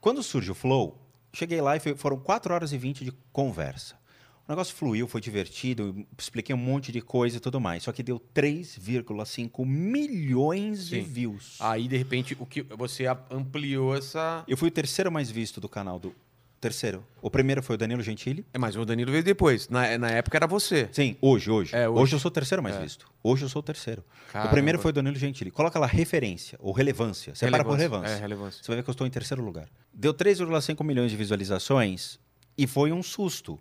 Quando 0.00 0.22
surge 0.22 0.50
o 0.50 0.54
Flow, 0.54 0.98
cheguei 1.34 1.60
lá 1.60 1.76
e 1.76 1.80
foi- 1.80 1.96
foram 1.96 2.16
4 2.18 2.54
horas 2.54 2.72
e 2.72 2.78
20 2.78 3.04
de 3.04 3.12
conversa. 3.32 3.96
O 4.46 4.52
negócio 4.52 4.74
fluiu, 4.74 5.08
foi 5.08 5.22
divertido, 5.22 6.06
expliquei 6.18 6.54
um 6.54 6.58
monte 6.58 6.92
de 6.92 7.00
coisa 7.00 7.38
e 7.38 7.40
tudo 7.40 7.58
mais. 7.58 7.82
Só 7.82 7.92
que 7.92 8.02
deu 8.02 8.18
3,5 8.18 9.64
milhões 9.64 10.86
de 10.86 10.96
Sim. 10.96 11.02
views. 11.02 11.56
Aí, 11.60 11.88
de 11.88 11.96
repente, 11.96 12.36
o 12.38 12.44
que 12.44 12.62
você 12.62 13.06
ampliou 13.30 13.96
essa. 13.96 14.44
Eu 14.46 14.56
fui 14.56 14.68
o 14.68 14.70
terceiro 14.70 15.10
mais 15.10 15.30
visto 15.30 15.60
do 15.62 15.68
canal 15.68 15.98
do. 15.98 16.14
Terceiro. 16.64 17.04
O 17.20 17.30
primeiro 17.30 17.62
foi 17.62 17.74
o 17.74 17.78
Danilo 17.78 18.02
Gentili. 18.02 18.42
É, 18.50 18.56
mas 18.56 18.74
o 18.74 18.86
Danilo 18.86 19.12
veio 19.12 19.22
depois. 19.22 19.68
Na, 19.68 19.98
na 19.98 20.08
época 20.08 20.38
era 20.38 20.46
você. 20.46 20.88
Sim, 20.92 21.14
hoje, 21.20 21.50
hoje. 21.50 21.76
É, 21.76 21.86
hoje. 21.86 22.00
hoje. 22.00 22.14
eu 22.14 22.18
sou 22.18 22.30
o 22.30 22.32
terceiro 22.32 22.62
mais 22.62 22.74
visto. 22.76 23.06
Hoje 23.22 23.44
eu 23.44 23.50
sou 23.50 23.60
o 23.60 23.62
terceiro. 23.62 24.02
Caramba. 24.32 24.48
O 24.48 24.50
primeiro 24.50 24.78
foi 24.78 24.88
o 24.88 24.94
Danilo 24.94 25.14
Gentili. 25.14 25.50
Coloca 25.50 25.78
lá 25.78 25.86
referência 25.86 26.58
ou 26.62 26.72
relevância. 26.72 27.34
Separa 27.34 27.62
por 27.62 27.76
relevância. 27.76 28.14
É, 28.14 28.18
relevância. 28.18 28.62
Você 28.62 28.68
vai 28.68 28.76
ver 28.76 28.82
que 28.82 28.88
eu 28.88 28.92
estou 28.92 29.06
em 29.06 29.10
terceiro 29.10 29.44
lugar. 29.44 29.68
Deu 29.92 30.14
3,5 30.14 30.82
milhões 30.82 31.10
de 31.10 31.18
visualizações 31.18 32.18
e 32.56 32.66
foi 32.66 32.90
um 32.92 33.02
susto. 33.02 33.60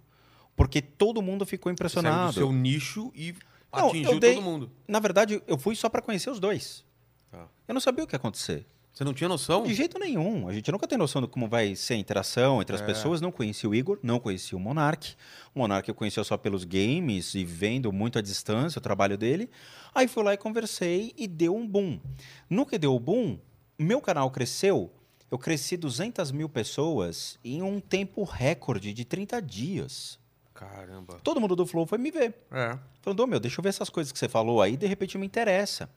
Porque 0.55 0.81
todo 0.81 1.21
mundo 1.21 1.45
ficou 1.45 1.69
Saiu 1.69 1.73
do 1.73 1.75
impressionado. 1.75 2.33
seu 2.33 2.53
nicho 2.53 3.11
e 3.13 3.35
Não, 3.73 3.89
atingiu 3.89 4.17
dei- 4.17 4.35
todo 4.35 4.43
mundo. 4.45 4.71
Na 4.87 5.01
verdade, 5.01 5.43
eu 5.45 5.57
fui 5.57 5.75
só 5.75 5.89
para 5.89 6.01
conhecer 6.01 6.29
os 6.29 6.39
dois. 6.39 6.85
Tá. 7.29 7.49
Eu 7.67 7.73
não 7.73 7.81
sabia 7.81 8.05
o 8.05 8.07
que 8.07 8.15
ia 8.15 8.17
acontecer. 8.17 8.65
Você 8.93 9.03
não 9.03 9.13
tinha 9.13 9.27
noção? 9.27 9.63
De 9.63 9.73
jeito 9.73 9.97
nenhum. 9.97 10.47
A 10.47 10.53
gente 10.53 10.71
nunca 10.71 10.87
tem 10.87 10.97
noção 10.99 11.19
de 11.19 11.27
como 11.27 11.47
vai 11.47 11.75
ser 11.75 11.95
a 11.95 11.97
interação 11.97 12.61
entre 12.61 12.75
as 12.75 12.81
É. 12.81 12.85
pessoas. 12.85 13.19
Não 13.21 13.31
conheci 13.31 13.65
o 13.65 13.73
Igor, 13.73 13.97
não 14.03 14.19
conheci 14.19 14.55
o 14.55 14.59
Monark. 14.59 15.15
O 15.55 15.59
Monark 15.59 15.89
eu 15.89 15.95
conhecia 15.95 16.23
só 16.23 16.37
pelos 16.37 16.63
games 16.63 17.33
e 17.33 17.43
vendo 17.43 17.91
muito 17.91 18.19
à 18.19 18.21
distância 18.21 18.77
o 18.77 18.81
trabalho 18.81 19.17
dele. 19.17 19.49
Aí 19.95 20.07
fui 20.07 20.23
lá 20.23 20.33
e 20.35 20.37
conversei 20.37 21.11
e 21.17 21.27
deu 21.27 21.55
um 21.55 21.67
boom. 21.67 21.99
No 22.47 22.67
que 22.67 22.77
deu 22.77 22.93
o 22.95 22.99
boom, 22.99 23.39
meu 23.79 23.99
canal 23.99 24.29
cresceu. 24.29 24.91
Eu 25.31 25.39
cresci 25.39 25.75
200 25.75 26.31
mil 26.31 26.47
pessoas 26.47 27.39
em 27.43 27.63
um 27.63 27.79
tempo 27.79 28.23
recorde 28.23 28.93
de 28.93 29.03
30 29.03 29.41
dias. 29.41 30.19
Caramba. 30.53 31.19
Todo 31.23 31.41
mundo 31.41 31.55
do 31.55 31.65
Flow 31.65 31.87
foi 31.87 31.97
me 31.97 32.11
ver. 32.11 32.35
É. 32.51 32.77
Falando, 33.01 33.21
ô 33.21 33.25
meu, 33.27 33.39
deixa 33.39 33.59
eu 33.59 33.63
ver 33.63 33.69
essas 33.69 33.89
coisas 33.89 34.13
que 34.13 34.19
você 34.19 34.29
falou 34.29 34.61
aí, 34.61 34.77
de 34.77 34.85
repente 34.85 35.17
me 35.17 35.25
interessa. 35.25 35.89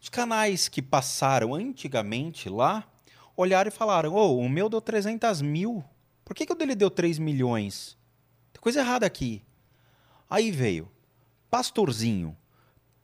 Os 0.00 0.08
canais 0.08 0.68
que 0.68 0.80
passaram 0.80 1.54
antigamente 1.54 2.48
lá 2.48 2.86
olharam 3.36 3.68
e 3.68 3.72
falaram: 3.72 4.14
ô, 4.14 4.38
o 4.38 4.48
meu 4.48 4.68
deu 4.68 4.80
300 4.80 5.42
mil. 5.42 5.84
Por 6.24 6.34
que, 6.34 6.46
que 6.46 6.52
o 6.52 6.56
dele 6.56 6.74
deu 6.74 6.90
3 6.90 7.18
milhões? 7.18 7.96
Tem 8.52 8.60
coisa 8.60 8.80
errada 8.80 9.06
aqui. 9.06 9.42
Aí 10.28 10.50
veio 10.50 10.90
Pastorzinho. 11.50 12.36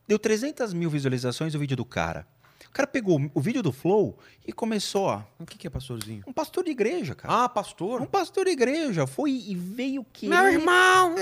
Deu 0.06 0.18
300 0.18 0.74
mil 0.74 0.90
visualizações 0.90 1.54
o 1.54 1.58
vídeo 1.58 1.76
do 1.76 1.84
cara. 1.84 2.26
O 2.74 2.76
cara 2.76 2.88
pegou 2.88 3.30
o 3.32 3.40
vídeo 3.40 3.62
do 3.62 3.70
Flow 3.70 4.18
e 4.44 4.52
começou, 4.52 5.04
ó. 5.04 5.22
O 5.38 5.46
que, 5.46 5.56
que 5.56 5.68
é 5.68 5.70
pastorzinho? 5.70 6.24
Um 6.26 6.32
pastor 6.32 6.64
de 6.64 6.72
igreja, 6.72 7.14
cara. 7.14 7.44
Ah, 7.44 7.48
pastor. 7.48 8.02
Um 8.02 8.06
pastor 8.06 8.46
de 8.46 8.50
igreja. 8.50 9.06
Foi 9.06 9.30
e 9.30 9.54
veio 9.54 10.04
querer. 10.12 10.30
Meu 10.30 10.44
irmão! 10.48 11.14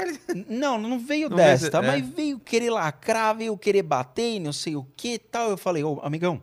Não, 0.49 0.79
não 0.79 0.99
veio 0.99 1.29
Não 1.29 1.37
desta, 1.37 1.77
é. 1.77 1.83
mas 1.83 2.09
veio 2.09 2.39
querer 2.39 2.71
lacrar, 2.71 3.37
veio 3.37 3.55
querer 3.59 3.83
bater, 3.83 4.41
não 4.41 4.51
sei 4.51 4.77
o 4.77 4.87
que 4.97 5.19
tal. 5.19 5.51
Eu 5.51 5.59
falei, 5.59 5.85
ô, 5.85 6.01
amigão, 6.03 6.41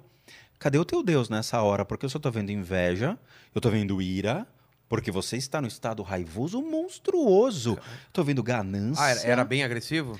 cadê 0.59 0.77
o 0.77 0.85
teu 0.85 1.01
Deus 1.01 1.27
nessa 1.27 1.59
hora? 1.59 1.83
Porque 1.83 2.05
eu 2.05 2.09
só 2.11 2.19
tô 2.19 2.29
vendo 2.29 2.51
inveja, 2.51 3.17
eu 3.55 3.59
tô 3.59 3.71
vendo 3.71 3.99
ira, 3.99 4.45
porque 4.87 5.09
você 5.09 5.37
está 5.37 5.59
no 5.59 5.67
estado 5.67 6.03
raivoso 6.03 6.61
monstruoso. 6.61 7.79
Tô 8.13 8.23
vendo 8.23 8.43
ganância. 8.43 9.03
Ah, 9.03 9.09
era, 9.09 9.21
era 9.21 9.43
bem 9.43 9.63
agressivo? 9.63 10.19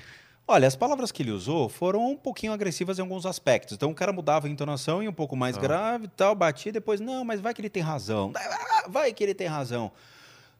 Olha, 0.52 0.66
as 0.66 0.74
palavras 0.74 1.12
que 1.12 1.22
ele 1.22 1.30
usou 1.30 1.68
foram 1.68 2.10
um 2.10 2.16
pouquinho 2.16 2.52
agressivas 2.52 2.98
em 2.98 3.02
alguns 3.02 3.24
aspectos. 3.24 3.76
Então 3.76 3.92
o 3.92 3.94
cara 3.94 4.12
mudava 4.12 4.48
a 4.48 4.50
entonação 4.50 5.00
e 5.00 5.06
um 5.06 5.12
pouco 5.12 5.36
mais 5.36 5.56
Ah. 5.56 5.60
grave 5.60 6.06
e 6.06 6.08
tal, 6.08 6.34
batia, 6.34 6.72
depois, 6.72 6.98
não, 6.98 7.24
mas 7.24 7.40
vai 7.40 7.54
que 7.54 7.60
ele 7.60 7.70
tem 7.70 7.80
razão. 7.84 8.32
Ah, 8.34 8.88
Vai 8.88 9.12
que 9.12 9.22
ele 9.22 9.32
tem 9.34 9.46
razão. 9.46 9.92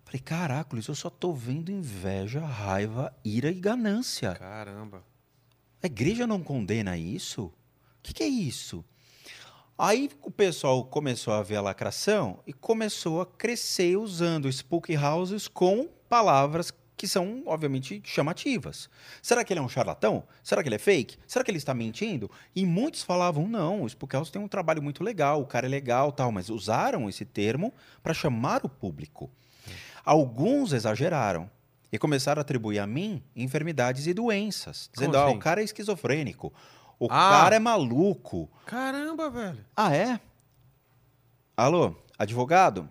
Falei, 0.05 0.21
caracoles, 0.21 0.87
eu 0.87 0.95
só 0.95 1.11
tô 1.11 1.33
vendo 1.33 1.73
inveja, 1.73 2.39
raiva, 2.39 3.13
ira 3.25 3.51
e 3.51 3.55
ganância. 3.55 4.35
Caramba. 4.35 5.03
A 5.83 5.87
igreja 5.87 6.25
não 6.25 6.41
condena 6.41 6.97
isso? 6.97 7.47
O 7.47 7.53
que, 8.01 8.15
que 8.15 8.23
é 8.23 8.29
isso? 8.29 8.85
Aí 9.77 10.09
o 10.23 10.31
pessoal 10.31 10.85
começou 10.85 11.33
a 11.35 11.43
ver 11.43 11.57
a 11.57 11.63
lacração 11.63 12.39
e 12.47 12.53
começou 12.53 13.21
a 13.23 13.27
crescer 13.27 13.97
usando 13.97 14.49
spook 14.49 14.97
houses 14.97 15.49
com 15.49 15.89
palavras 16.09 16.71
que 17.01 17.09
são, 17.09 17.43
obviamente, 17.47 18.03
chamativas. 18.05 18.91
Será 19.23 19.43
que 19.43 19.55
ele 19.55 19.61
é 19.61 19.63
um 19.63 19.71
charlatão? 19.71 20.23
Será 20.45 20.63
que 20.63 20.69
ele 20.69 20.75
é 20.75 20.79
fake? 20.79 21.17
Será 21.27 21.43
que 21.43 21.51
ele 21.51 21.57
está 21.57 21.73
mentindo? 21.73 22.31
E 22.55 22.67
muitos 22.67 23.03
falavam, 23.03 23.49
não, 23.49 23.85
o 23.85 23.87
spook 23.87 24.13
house 24.15 24.31
tem 24.31 24.43
um 24.43 24.47
trabalho 24.47 24.83
muito 24.83 25.03
legal, 25.03 25.41
o 25.41 25.47
cara 25.47 25.65
é 25.67 25.69
legal 25.71 26.13
tal, 26.13 26.31
mas 26.31 26.51
usaram 26.51 27.09
esse 27.09 27.25
termo 27.25 27.73
para 28.03 28.13
chamar 28.13 28.67
o 28.67 28.69
público. 28.69 29.31
Alguns 30.05 30.75
exageraram 30.75 31.51
e 31.91 31.99
começaram 31.99 32.39
a 32.39 32.43
atribuir 32.43 32.79
a 32.81 32.87
mim 32.87 33.23
enfermidades 33.35 34.07
e 34.07 34.13
doenças, 34.13 34.91
dizendo, 34.93 35.17
ah, 35.17 35.25
assim? 35.25 35.37
o 35.37 35.39
cara 35.39 35.63
é 35.63 35.65
esquizofrênico, 35.65 36.53
o 36.99 37.07
Ah. 37.07 37.31
cara 37.31 37.57
é 37.57 37.59
maluco. 37.59 38.47
Caramba, 38.67 39.31
velho. 39.31 39.65
Ah, 39.75 39.97
é? 39.97 40.21
Alô, 41.57 41.97
advogado? 42.19 42.91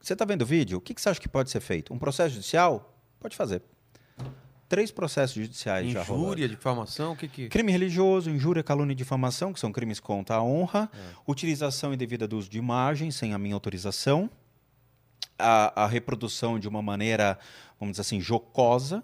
Você 0.00 0.14
está 0.14 0.24
vendo 0.24 0.40
o 0.40 0.46
vídeo? 0.46 0.78
O 0.78 0.80
que, 0.80 0.94
que 0.94 1.02
você 1.02 1.10
acha 1.10 1.20
que 1.20 1.28
pode 1.28 1.50
ser 1.50 1.60
feito? 1.60 1.92
Um 1.92 1.98
processo 1.98 2.36
judicial? 2.36 2.94
Pode 3.26 3.36
fazer. 3.36 3.60
Três 4.68 4.92
processos 4.92 5.34
judiciais 5.34 5.90
já 5.90 6.00
rolaram. 6.04 6.26
Injúria, 6.26 6.48
difamação, 6.48 7.12
o 7.12 7.16
que 7.16 7.26
que... 7.26 7.48
Crime 7.48 7.72
religioso, 7.72 8.30
injúria, 8.30 8.62
calúnia 8.62 8.92
e 8.92 8.94
difamação, 8.94 9.52
que 9.52 9.58
são 9.58 9.72
crimes 9.72 9.98
contra 9.98 10.36
a 10.36 10.42
honra. 10.44 10.88
É. 10.94 10.98
Utilização 11.26 11.92
indevida 11.92 12.28
do 12.28 12.38
uso 12.38 12.48
de 12.48 12.56
imagem 12.56 13.10
sem 13.10 13.34
a 13.34 13.38
minha 13.38 13.54
autorização. 13.54 14.30
A, 15.36 15.82
a 15.82 15.86
reprodução 15.88 16.56
de 16.56 16.68
uma 16.68 16.80
maneira, 16.80 17.36
vamos 17.80 17.94
dizer 17.94 18.02
assim, 18.02 18.20
jocosa. 18.20 19.02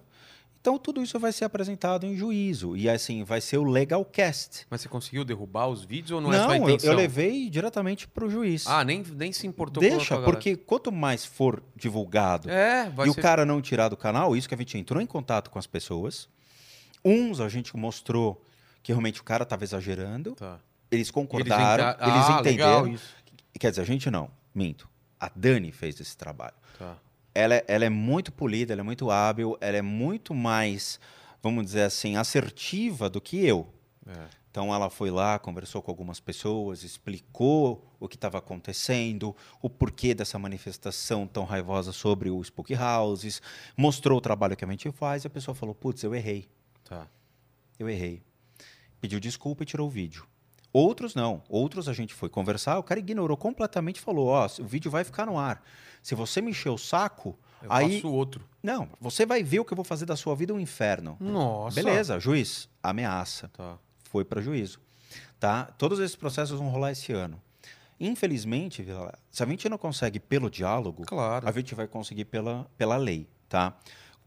Então, 0.63 0.79
tudo 0.79 1.03
isso 1.03 1.19
vai 1.19 1.33
ser 1.33 1.45
apresentado 1.45 2.07
em 2.07 2.17
juízo. 2.17 2.77
E, 2.77 2.89
assim, 2.89 3.25
vai 3.25 3.41
ser 3.41 3.59
o 3.59 3.65
legal 3.65 4.05
cast. 4.05 4.65
Mas 4.71 4.81
você 4.81 4.89
conseguiu 4.89 5.25
derrubar 5.25 5.67
os 5.67 5.85
vídeos 5.85 6.13
ou 6.13 6.21
não, 6.21 6.33
é 6.33 6.39
Não, 6.39 6.45
sua 6.45 6.57
eu, 6.57 6.63
intenção? 6.63 6.91
eu 6.93 6.97
levei 6.97 7.51
diretamente 7.51 8.07
para 8.07 8.25
o 8.25 8.31
juiz. 8.31 8.65
Ah, 8.69 8.85
nem, 8.85 9.03
nem 9.03 9.33
se 9.33 9.45
importou 9.45 9.81
Deixa, 9.83 10.21
porque 10.21 10.55
quanto 10.55 10.93
mais 10.93 11.25
for 11.25 11.61
divulgado 11.75 12.49
É, 12.49 12.89
e 13.01 13.03
ser... 13.03 13.11
o 13.11 13.15
cara 13.17 13.45
não 13.45 13.61
tirar 13.61 13.89
do 13.89 13.97
canal, 13.97 14.37
isso 14.37 14.49
que 14.49 14.55
a 14.55 14.57
gente 14.59 14.79
entrou 14.79 15.03
em 15.03 15.07
contato 15.07 15.51
com 15.51 15.59
as 15.59 15.67
pessoas. 15.67 16.29
Uns 17.05 17.41
a 17.41 17.49
gente 17.49 17.77
mostrou 17.77 18.41
que 18.85 18.93
realmente 18.93 19.21
o 19.21 19.25
cara 19.25 19.43
estava 19.43 19.65
exagerando. 19.65 20.37
Tá. 20.37 20.61
Eles 20.93 21.11
concordaram, 21.11 21.89
eles, 21.89 21.97
Ah, 22.01 22.41
legal 22.41 22.87
entenderam. 22.87 23.03
Quer 23.59 23.71
dizer, 23.71 23.83
a 23.83 23.85
gente 23.85 24.09
não, 24.13 24.31
minto. 24.55 24.89
A 25.19 25.29
Dani 25.35 25.73
fez 25.73 25.99
esse 26.01 26.17
trabalho. 26.17 26.55
Tá. 26.79 26.97
Ela, 27.35 27.55
é- 27.57 27.65
ela 27.67 27.85
é 27.85 27.89
muito 27.89 28.31
polida, 28.33 28.73
ela 28.73 28.81
é 28.83 28.85
muito 28.85 29.11
hábil, 29.11 29.57
ela 29.61 29.77
é 29.77 29.83
muito 29.83 30.35
mais, 30.35 31.01
vamos 31.43 31.65
dizer 31.65 31.83
assim, 31.83 32.17
assertiva 32.17 33.09
do 33.09 33.21
que 33.21 33.45
eu. 33.45 33.67
É. 34.07 34.43
Então 34.51 34.75
ela 34.75 34.91
foi 34.91 35.11
lá, 35.11 35.39
conversou 35.39 35.81
com 35.81 35.91
algumas 35.91 36.21
pessoas, 36.21 36.83
explicou 36.83 37.91
o 37.99 38.07
que 38.07 38.17
estava 38.17 38.37
acontecendo, 38.37 39.35
o 39.63 39.71
porquê 39.71 40.15
dessa 40.15 40.39
manifestação 40.39 41.27
tão 41.27 41.45
raivosa 41.45 41.91
sobre 41.91 42.29
o 42.29 42.39
Spook 42.43 42.75
Houses, 42.75 43.41
mostrou 43.75 44.19
o 44.19 44.21
trabalho 44.21 44.55
que 44.55 44.63
a 44.63 44.69
gente 44.69 44.91
faz 44.93 45.25
e 45.25 45.27
a 45.27 45.31
pessoa 45.31 45.55
falou: 45.55 45.75
putz, 45.75 46.03
eu 46.03 46.15
errei. 46.15 46.51
Tá. 46.85 47.09
Eu 47.79 47.89
errei. 47.89 48.23
Pediu 49.01 49.19
desculpa 49.19 49.63
e 49.63 49.67
tirou 49.67 49.87
o 49.87 49.91
vídeo. 49.91 50.27
Outros 50.73 51.15
não. 51.15 51.43
Outros 51.49 51.89
a 51.89 51.93
gente 51.93 52.15
foi 52.15 52.29
conversar, 52.29 52.79
o 52.79 52.83
cara 52.83 52.99
ignorou 53.01 53.37
completamente 53.37 53.97
e 53.97 54.01
falou: 54.01 54.29
Ó, 54.29 54.47
o 54.61 54.65
vídeo 54.65 54.91
vai 54.91 55.05
ficar 55.05 55.27
no 55.27 55.39
ar. 55.39 55.63
Se 56.03 56.15
você 56.15 56.41
me 56.41 56.51
encher 56.51 56.71
o 56.71 56.79
saco, 56.79 57.39
Eu 57.63 57.71
aí. 57.73 57.95
faço 57.97 58.11
outro. 58.13 58.43
Não, 58.63 58.89
você 59.01 59.25
vai 59.27 59.43
ver 59.43 59.61
o 59.61 59.65
que 59.65 59.73
eu 59.73 59.77
vou 59.77 59.85
fazer 59.85 60.07
da 60.07 60.17
sua 60.17 60.35
vida 60.35 60.53
um 60.55 60.59
inferno. 60.61 61.17
Nossa. 61.21 61.75
Beleza, 61.75 62.19
juiz, 62.19 62.69
ameaça. 62.83 63.49
Tá. 63.49 63.77
Foi 64.05 64.25
para 64.25 64.41
juízo. 64.41 64.81
Tá? 65.39 65.65
Todos 65.77 65.99
esses 65.99 66.17
processos 66.17 66.59
vão 66.59 66.69
rolar 66.71 66.93
esse 66.93 67.13
ano. 67.13 67.41
Infelizmente, 68.01 68.85
se 69.31 69.43
a 69.43 69.47
gente 69.47 69.69
não 69.69 69.79
consegue 69.79 70.19
pelo 70.19 70.51
diálogo, 70.51 71.05
Claro. 71.07 71.49
a 71.49 71.53
gente 71.53 71.75
vai 71.75 71.87
conseguir 71.87 72.25
pela, 72.25 72.67
pela 72.77 72.97
lei, 72.97 73.29
tá? 73.49 73.77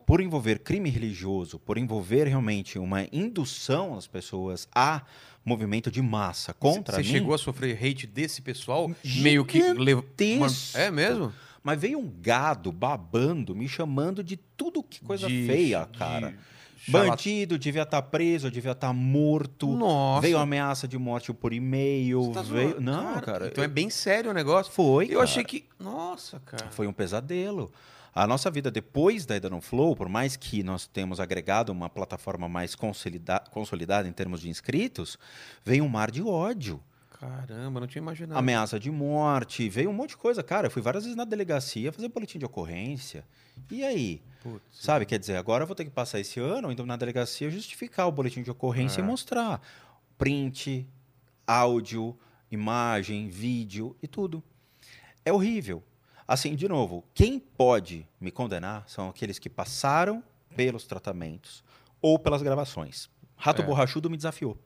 Por 0.06 0.22
envolver 0.22 0.59
crime 0.59 0.90
religioso, 0.90 1.59
por 1.59 1.77
envolver 1.77 2.25
realmente 2.25 2.80
uma 2.80 3.03
indução 3.11 3.95
das 3.95 4.07
pessoas 4.07 4.67
a 4.74 5.01
movimento 5.45 5.91
de 5.91 6.01
massa 6.01 6.53
contra 6.53 6.95
Você 6.95 7.03
mim, 7.03 7.07
chegou 7.09 7.33
a 7.33 7.38
sofrer 7.38 7.77
hate 7.82 8.07
desse 8.07 8.41
pessoal? 8.41 8.91
Meio 9.22 9.45
que. 9.45 9.61
Gigantesco. 9.61 10.77
É 10.77 10.90
mesmo? 10.91 11.32
mas 11.64 11.80
veio 11.82 11.98
um 11.98 12.11
gado 12.22 12.72
babando, 12.72 13.56
me 13.56 13.67
chamando 13.67 14.24
de 14.24 14.38
tudo 14.38 14.83
que 14.83 14.99
coisa 15.01 15.27
De- 15.27 15.48
feia, 15.48 15.88
de 15.91 15.98
cara. 15.98 16.19
charlat- 16.77 17.09
Bandido, 17.09 17.57
devia 17.57 17.82
estar 17.82 17.99
preso, 18.03 18.51
devia 18.51 18.74
estar 18.74 18.93
morto. 18.93 19.75
Nossa. 19.75 20.22
Veio 20.22 20.38
ameaça 20.38 20.88
de 20.88 20.95
morte 20.99 21.33
por 21.33 21.51
e-mail. 21.51 22.22
Você 22.25 22.33
tá 22.33 22.41
veio... 22.43 22.80
Não, 22.80 23.19
cara. 23.22 23.48
Então 23.48 23.64
é 23.64 23.67
bem 23.67 23.90
sério 23.90 24.30
o 24.30 24.33
negócio. 24.35 24.72
Foi. 24.72 25.06
Eu 25.06 25.09
cara. 25.14 25.24
achei 25.24 25.43
que. 25.43 25.65
Nossa, 25.80 26.40
cara. 26.45 26.67
Foi 26.69 26.85
um 26.85 26.93
pesadelo. 26.93 27.72
A 28.16 28.26
nossa 28.26 28.50
vida 28.50 28.72
depois 28.72 29.26
da 29.26 29.35
Ida 29.35 29.50
no 29.50 29.60
Flow, 29.60 29.94
por 29.94 30.08
mais 30.08 30.38
que 30.38 30.64
nós 30.64 30.88
temos 30.88 31.19
agregado 31.19 31.69
uma 31.74 31.90
plataforma 31.90 32.48
mais 32.48 32.74
consolida- 32.74 33.44
consolidada 33.52 34.08
em 34.08 34.14
termos 34.14 34.40
de 34.40 34.50
inscritos, 34.50 35.19
veio 35.66 35.84
um 35.84 35.90
mar 35.90 36.10
de 36.10 36.24
ódio. 36.24 36.82
Caramba, 37.19 37.80
não 37.82 37.88
tinha 37.88 38.02
imaginado. 38.02 38.38
Ameaça 38.40 38.80
de 38.80 38.90
morte, 38.90 39.68
veio 39.68 39.90
um 39.90 39.94
monte 39.94 40.11
de 40.11 40.18
coisa. 40.18 40.42
Cara, 40.42 40.68
eu 40.68 40.72
fui 40.72 40.82
várias 40.82 41.03
vezes 41.03 41.18
na 41.18 41.26
delegacia 41.26 41.92
fazer 41.92 42.08
boletim 42.08 42.40
de 42.40 42.45
ocorrência. 42.45 43.26
E 43.69 43.84
aí? 43.84 44.22
Putz. 44.42 44.61
Sabe, 44.72 45.06
quer 45.06 45.19
dizer, 45.19 45.35
agora 45.35 45.64
eu 45.64 45.68
vou 45.68 45.76
ter 45.76 45.84
que 45.84 45.92
passar 45.92 46.19
esse 46.19 46.40
ano 46.40 46.72
indo 46.72 46.85
na 46.85 46.95
delegacia 46.95 47.50
justificar 47.50 48.08
o 48.08 48.11
boletim 48.14 48.44
de 48.44 48.52
ocorrência 48.52 49.02
É. 49.02 49.03
e 49.03 49.06
mostrar 49.06 49.61
print, 50.18 50.88
áudio, 51.45 52.18
imagem, 52.50 53.27
vídeo 53.27 53.95
e 54.02 54.08
tudo. 54.08 54.42
É 55.26 55.34
horrível. 55.34 55.84
Assim, 56.28 56.56
de 56.56 56.68
novo, 56.68 57.04
quem 57.14 57.38
pode 57.40 58.08
me 58.20 58.32
condenar 58.32 58.84
são 58.88 59.10
aqueles 59.10 59.38
que 59.38 59.50
passaram 59.50 60.24
pelos 60.56 60.86
tratamentos 60.86 61.64
ou 62.02 62.18
pelas 62.18 62.42
gravações. 62.42 63.10
Rato 63.36 63.62
É. 63.62 63.66
Borrachudo 63.66 64.10
me 64.10 64.18
desafiou. 64.18 64.58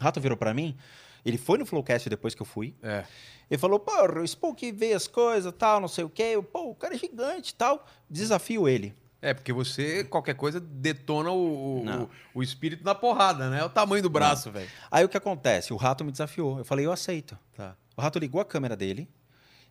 Rato 0.00 0.20
virou 0.20 0.36
pra 0.36 0.54
mim, 0.54 0.76
ele 1.24 1.36
foi 1.38 1.58
no 1.58 1.66
Flowcast 1.66 2.08
depois 2.08 2.34
que 2.34 2.42
eu 2.42 2.46
fui, 2.46 2.76
É. 2.82 3.04
ele 3.50 3.58
falou, 3.58 3.80
pô, 3.80 3.90
o 4.20 4.24
Spook 4.24 4.70
vê 4.70 4.92
as 4.92 5.08
coisas, 5.08 5.52
tal, 5.58 5.80
não 5.80 5.88
sei 5.88 6.04
o 6.04 6.08
quê. 6.10 6.22
Eu, 6.34 6.42
Pô, 6.42 6.70
o 6.70 6.74
cara 6.74 6.94
é 6.94 6.98
gigante 6.98 7.54
tal. 7.54 7.84
Desafio 8.08 8.68
ele. 8.68 8.94
É, 9.20 9.34
porque 9.34 9.52
você, 9.52 10.04
qualquer 10.04 10.34
coisa, 10.34 10.60
detona 10.60 11.32
o, 11.32 11.80
o- 11.84 12.10
o 12.34 12.40
espírito 12.40 12.84
na 12.84 12.94
porrada, 12.94 13.50
né? 13.50 13.58
É 13.58 13.64
o 13.64 13.68
tamanho 13.68 14.00
do 14.00 14.08
braço, 14.08 14.48
velho. 14.52 14.70
Aí 14.88 15.04
o 15.04 15.08
que 15.08 15.16
acontece? 15.16 15.72
O 15.72 15.76
rato 15.76 16.04
me 16.04 16.12
desafiou. 16.12 16.58
Eu 16.58 16.64
falei, 16.64 16.86
eu 16.86 16.92
aceito. 16.92 17.36
Tá. 17.56 17.74
O 17.96 18.00
rato 18.00 18.16
ligou 18.20 18.40
a 18.40 18.44
câmera 18.44 18.76
dele. 18.76 19.08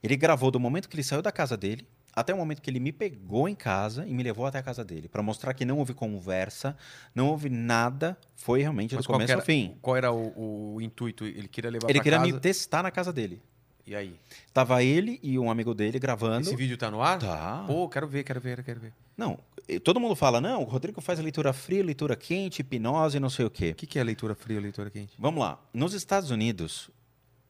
Ele 0.04 0.16
gravou 0.16 0.52
do 0.52 0.60
momento 0.60 0.88
que 0.90 0.96
ele 0.96 1.04
saiu 1.04 1.22
da 1.22 1.32
casa 1.32 1.56
dele 1.58 1.88
até 2.16 2.34
o 2.34 2.38
momento 2.38 2.64
que 2.64 2.70
ele 2.70 2.80
me 2.80 2.92
pegou 2.92 3.48
em 3.48 3.54
casa 3.54 4.04
e 4.08 4.12
me 4.12 4.24
levou 4.24 4.48
até 4.48 4.58
a 4.58 4.64
casa 4.64 4.84
dele. 4.84 5.08
Pra 5.08 5.22
mostrar 5.22 5.54
que 5.54 5.64
não 5.64 5.78
houve 5.78 5.94
conversa, 5.94 6.76
não 7.14 7.28
houve 7.28 7.48
nada. 7.48 8.18
Foi 8.36 8.60
realmente 8.62 8.96
Mas 8.96 9.06
do 9.06 9.12
começo 9.12 9.32
era- 9.32 9.42
ao 9.42 9.46
fim. 9.46 9.78
Qual 9.82 9.96
era 9.96 10.12
o, 10.12 10.76
o 10.76 10.82
intuito? 10.82 11.26
Ele 11.26 11.48
queria 11.48 11.70
levar 11.70 11.88
Ele 11.88 12.00
queria 12.00 12.18
casa... 12.18 12.32
me 12.32 12.40
testar 12.40 12.82
na 12.82 12.90
casa 12.90 13.14
dele. 13.14 13.40
E 13.86 13.96
aí? 13.96 14.20
Tava 14.52 14.84
ele 14.84 15.20
e 15.22 15.38
um 15.38 15.50
amigo 15.50 15.74
dele 15.76 16.00
gravando. 16.00 16.42
Esse 16.48 16.56
vídeo 16.56 16.76
tá 16.76 16.90
no 16.90 17.02
ar? 17.04 17.20
Tá. 17.20 17.64
Pô, 17.68 17.88
quero 17.88 18.08
ver, 18.08 18.24
quero 18.24 18.42
ver, 18.42 18.64
quero 18.64 18.80
ver. 18.82 18.94
Não, 19.16 19.40
todo 19.84 20.00
mundo 20.00 20.16
fala, 20.16 20.42
não, 20.42 20.62
o 20.64 20.66
Rodrigo 20.66 21.00
faz 21.00 21.20
leitura 21.20 21.54
fria, 21.54 21.84
leitura 21.84 22.16
quente, 22.16 22.60
hipnose, 22.62 23.20
não 23.20 23.30
sei 23.30 23.46
o 23.46 23.50
quê. 23.50 23.70
O 23.72 23.76
que, 23.76 23.86
que 23.88 23.98
é 23.98 24.04
leitura 24.04 24.36
fria, 24.36 24.60
leitura 24.60 24.90
quente? 24.90 25.14
Vamos 25.20 25.40
lá. 25.40 25.58
Nos 25.74 25.94
Estados 25.94 26.32
Unidos, 26.32 26.90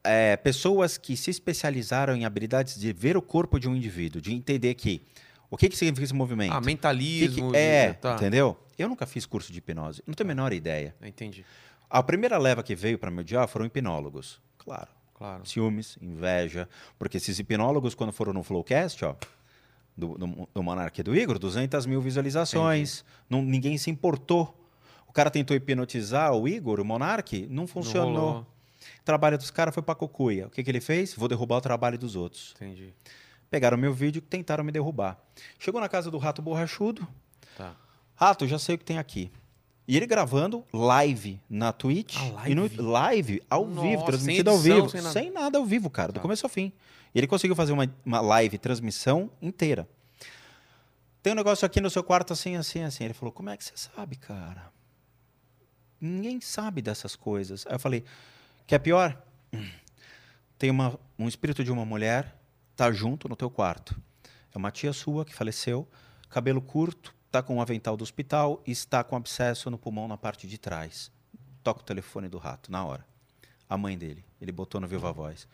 é, 0.04 0.36
pessoas 0.36 0.96
que 0.96 1.16
se 1.16 1.30
especializaram 1.30 2.14
em 2.16 2.24
habilidades 2.24 2.78
de 2.78 2.92
ver 2.92 3.16
o 3.16 3.22
corpo 3.22 3.58
de 3.58 3.68
um 3.68 3.74
indivíduo, 3.76 4.20
de 4.20 4.32
entender 4.34 4.74
que 4.74 5.02
o 5.50 5.56
que, 5.56 5.68
que 5.68 5.76
significa 5.76 6.04
esse 6.04 6.14
movimento. 6.14 6.52
Ah, 6.52 6.56
O 6.56 6.58
que 6.58 6.64
que- 6.66 6.66
mentalismo. 6.66 7.54
é, 7.54 7.92
de- 7.92 7.98
tá. 7.98 8.14
entendeu? 8.14 8.56
Eu 8.78 8.88
nunca 8.88 9.06
fiz 9.06 9.24
curso 9.26 9.50
de 9.52 9.58
hipnose, 9.58 10.02
não 10.06 10.14
tenho 10.14 10.26
a 10.26 10.34
menor 10.34 10.52
ideia. 10.52 10.94
Entendi. 11.02 11.44
A 11.90 12.02
primeira 12.02 12.36
leva 12.38 12.62
que 12.62 12.74
veio 12.74 12.98
para 12.98 13.10
me 13.10 13.20
odiar 13.20 13.48
foram 13.48 13.64
hipnólogos. 13.66 14.40
Claro. 14.58 14.88
Claro. 15.14 15.44
Ciúmes, 15.48 15.98
inveja. 16.00 16.68
Porque 16.98 17.16
esses 17.16 17.38
hipnólogos, 17.40 17.94
quando 17.94 18.12
foram 18.12 18.32
no 18.32 18.44
Flowcast, 18.44 19.04
ó, 19.04 19.16
do, 19.96 20.16
do, 20.16 20.48
do 20.54 20.62
Monarca 20.62 21.00
e 21.00 21.02
do 21.02 21.16
Igor, 21.16 21.38
200 21.40 21.86
mil 21.86 22.00
visualizações. 22.00 23.04
Não, 23.28 23.42
ninguém 23.42 23.76
se 23.78 23.90
importou. 23.90 24.54
O 25.08 25.12
cara 25.12 25.28
tentou 25.30 25.56
hipnotizar 25.56 26.32
o 26.34 26.46
Igor, 26.46 26.78
o 26.78 26.84
Monark, 26.84 27.48
não 27.50 27.66
funcionou. 27.66 28.14
rolou. 28.30 28.46
O 29.08 29.10
trabalho 29.10 29.38
dos 29.38 29.50
caras 29.50 29.72
foi 29.74 29.82
pra 29.82 29.94
cocuia. 29.94 30.46
O 30.46 30.50
que, 30.50 30.62
que 30.62 30.70
ele 30.70 30.80
fez? 30.80 31.14
Vou 31.14 31.28
derrubar 31.28 31.56
o 31.56 31.60
trabalho 31.60 31.96
dos 31.98 32.14
outros. 32.14 32.52
Entendi. 32.56 32.92
Pegaram 33.50 33.78
meu 33.78 33.92
vídeo 33.94 34.18
e 34.18 34.20
tentaram 34.20 34.62
me 34.62 34.70
derrubar. 34.70 35.18
Chegou 35.58 35.80
na 35.80 35.88
casa 35.88 36.10
do 36.10 36.18
Rato 36.18 36.42
Borrachudo. 36.42 37.08
Tá. 37.56 37.74
Rato, 38.14 38.46
já 38.46 38.58
sei 38.58 38.74
o 38.74 38.78
que 38.78 38.84
tem 38.84 38.98
aqui. 38.98 39.30
E 39.86 39.96
ele 39.96 40.06
gravando 40.06 40.62
live 40.72 41.40
na 41.48 41.72
Twitch. 41.72 42.16
Ah, 42.36 42.50
E 42.50 42.54
no, 42.54 42.62
live? 42.62 42.82
live, 42.82 43.42
ao 43.48 43.66
Nossa, 43.66 43.88
vivo, 43.88 44.04
transmitido 44.04 44.50
ao 44.50 44.56
edição, 44.56 44.76
vivo. 44.76 44.88
sem 44.90 45.00
Sem 45.00 45.30
nada. 45.30 45.44
nada. 45.44 45.58
ao 45.58 45.64
vivo, 45.64 45.88
cara, 45.88 46.12
do 46.12 46.16
Tá. 46.16 46.20
começo 46.20 46.44
ao 46.44 46.50
fim. 46.50 46.70
E 47.14 47.18
ele 47.18 47.26
conseguiu 47.26 47.56
fazer 47.56 47.72
uma, 47.72 47.90
uma 48.04 48.20
live, 48.20 48.58
transmissão 48.58 49.30
inteira. 49.40 49.88
Tem 51.22 51.32
um 51.32 51.36
negócio 51.36 51.64
aqui 51.64 51.80
no 51.80 51.88
seu 51.88 52.04
quarto 52.04 52.34
assim, 52.34 52.54
assim, 52.56 52.82
assim. 52.82 53.04
Ele 53.04 53.14
falou, 53.14 53.32
como 53.32 53.48
é 53.48 53.56
que 53.56 53.64
você 53.64 53.72
sabe, 53.76 54.16
cara? 54.16 54.70
Ninguém 55.98 56.38
sabe 56.40 56.82
dessas 56.82 57.16
coisas. 57.16 57.66
Aí 57.66 57.74
eu 57.74 57.78
falei, 57.78 58.04
quer 58.68 58.78
pior? 58.78 59.20
Tem 60.58 60.70
uma, 60.70 60.98
um 61.18 61.26
espírito 61.26 61.64
de 61.64 61.72
uma 61.72 61.84
mulher, 61.84 62.36
tá 62.76 62.92
junto 62.92 63.28
no 63.28 63.34
teu 63.34 63.50
quarto. 63.50 64.00
É 64.54 64.58
uma 64.58 64.70
tia 64.70 64.92
sua 64.92 65.24
que 65.24 65.34
faleceu, 65.34 65.88
cabelo 66.28 66.60
curto, 66.60 67.14
tá 67.30 67.42
com 67.42 67.56
um 67.56 67.62
avental 67.62 67.96
do 67.96 68.02
hospital 68.02 68.62
e 68.66 68.70
está 68.70 69.02
com 69.02 69.16
abscesso 69.16 69.70
no 69.70 69.78
pulmão 69.78 70.06
na 70.06 70.18
parte 70.18 70.46
de 70.46 70.58
trás. 70.58 71.10
Toca 71.64 71.80
o 71.80 71.84
telefone 71.84 72.28
do 72.28 72.38
rato, 72.38 72.70
na 72.70 72.84
hora. 72.84 73.06
A 73.68 73.78
mãe 73.78 73.96
dele, 73.96 74.24
ele 74.40 74.52
botou 74.52 74.80
no 74.80 74.86
Viva 74.86 75.12
Voz. 75.12 75.48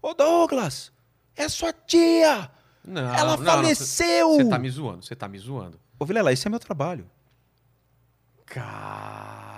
Ô 0.00 0.14
Douglas, 0.14 0.90
é 1.34 1.48
sua 1.48 1.72
tia! 1.72 2.50
Não, 2.82 3.14
Ela 3.14 3.36
não, 3.36 3.44
faleceu! 3.44 4.36
Você 4.36 4.48
tá 4.48 4.58
me 4.58 4.70
zoando, 4.70 5.04
você 5.04 5.14
tá 5.14 5.28
me 5.28 5.38
zoando. 5.38 5.78
Ô 5.98 6.06
Vilela, 6.06 6.32
esse 6.32 6.46
é 6.46 6.50
meu 6.50 6.60
trabalho. 6.60 7.10
Cara. 8.46 9.55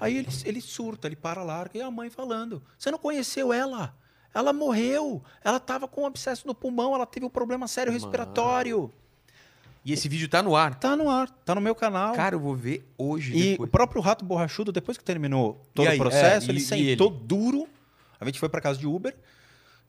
Aí 0.00 0.16
ele, 0.18 0.28
ele 0.44 0.60
surta, 0.60 1.08
ele 1.08 1.16
para 1.16 1.42
larga 1.42 1.78
e 1.78 1.82
a 1.82 1.90
mãe 1.90 2.10
falando: 2.10 2.62
Você 2.78 2.90
não 2.90 2.98
conheceu 2.98 3.52
ela? 3.52 3.96
Ela 4.34 4.52
morreu. 4.52 5.22
Ela 5.42 5.56
estava 5.56 5.88
com 5.88 6.02
um 6.02 6.06
abscesso 6.06 6.46
no 6.46 6.54
pulmão, 6.54 6.94
ela 6.94 7.06
teve 7.06 7.24
um 7.24 7.30
problema 7.30 7.66
sério 7.66 7.92
respiratório. 7.92 8.92
E 9.84 9.92
esse 9.92 10.08
vídeo 10.08 10.28
tá 10.28 10.42
no 10.42 10.54
ar. 10.56 10.74
Tá 10.74 10.96
no 10.96 11.08
ar, 11.08 11.30
tá 11.30 11.54
no 11.54 11.60
meu 11.60 11.74
canal. 11.74 12.12
Cara, 12.14 12.34
eu 12.34 12.40
vou 12.40 12.54
ver 12.56 12.86
hoje. 12.98 13.34
e 13.34 13.50
depois. 13.52 13.68
o 13.68 13.70
próprio 13.70 14.02
Rato 14.02 14.24
Borrachudo, 14.24 14.72
depois 14.72 14.98
que 14.98 15.04
terminou 15.04 15.64
todo 15.72 15.84
E 15.86 15.88
aí? 15.88 15.96
o 15.96 16.00
processo, 16.00 16.48
É, 16.48 16.50
ele 16.50 16.58
e- 16.58 16.62
e 16.62 16.66
sentou 16.66 17.08
ele? 17.08 17.20
duro. 17.24 17.68
A 18.20 18.24
gente 18.24 18.38
foi 18.40 18.48
para 18.48 18.60
casa 18.60 18.78
de 18.78 18.86
Uber. 18.86 19.16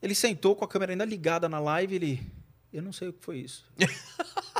Ele 0.00 0.14
sentou 0.14 0.54
com 0.54 0.64
a 0.64 0.68
câmera 0.68 0.92
ainda 0.92 1.04
ligada 1.04 1.48
na 1.48 1.58
live. 1.58 1.96
Ele. 1.96 2.32
Eu 2.72 2.80
não 2.82 2.92
sei 2.92 3.08
o 3.08 3.12
que 3.12 3.24
foi 3.24 3.38
isso. 3.38 3.64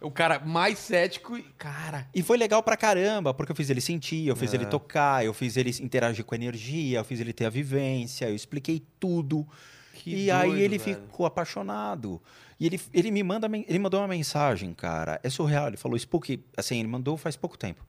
O 0.00 0.10
cara 0.10 0.38
mais 0.40 0.78
cético 0.78 1.36
e. 1.38 1.42
Cara. 1.58 2.06
E 2.14 2.22
foi 2.22 2.36
legal 2.36 2.62
pra 2.62 2.76
caramba, 2.76 3.32
porque 3.32 3.52
eu 3.52 3.56
fiz 3.56 3.70
ele 3.70 3.80
sentir, 3.80 4.26
eu 4.26 4.36
fiz 4.36 4.52
É. 4.52 4.56
ele 4.56 4.66
tocar, 4.66 5.24
eu 5.24 5.32
fiz 5.32 5.56
ele 5.56 5.70
interagir 5.80 6.24
com 6.24 6.34
a 6.34 6.38
energia, 6.38 6.98
eu 6.98 7.04
fiz 7.04 7.18
ele 7.20 7.32
ter 7.32 7.46
a 7.46 7.50
vivência, 7.50 8.28
eu 8.28 8.34
expliquei 8.34 8.82
tudo. 9.00 9.46
Que 9.94 10.14
e 10.24 10.30
aí 10.30 10.48
doido, 10.48 10.60
ele 10.62 10.78
velho. 10.78 10.96
ficou 11.02 11.24
apaixonado. 11.26 12.20
E 12.60 12.66
ele, 12.66 12.80
ele 12.92 13.10
me 13.10 13.22
manda, 13.22 13.46
ele 13.46 13.78
mandou 13.78 14.00
uma 14.00 14.08
mensagem, 14.08 14.72
cara. 14.74 15.18
É 15.22 15.28
surreal. 15.30 15.68
Ele 15.68 15.76
falou, 15.76 15.96
Spook, 15.96 16.42
assim, 16.56 16.78
ele 16.78 16.88
mandou 16.88 17.16
faz 17.16 17.36
pouco 17.36 17.56
tempo. 17.58 17.84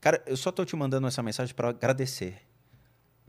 Cara, 0.00 0.22
eu 0.26 0.36
só 0.36 0.50
tô 0.50 0.64
te 0.64 0.74
mandando 0.76 1.06
essa 1.06 1.22
mensagem 1.22 1.54
pra 1.54 1.68
agradecer. 1.70 2.36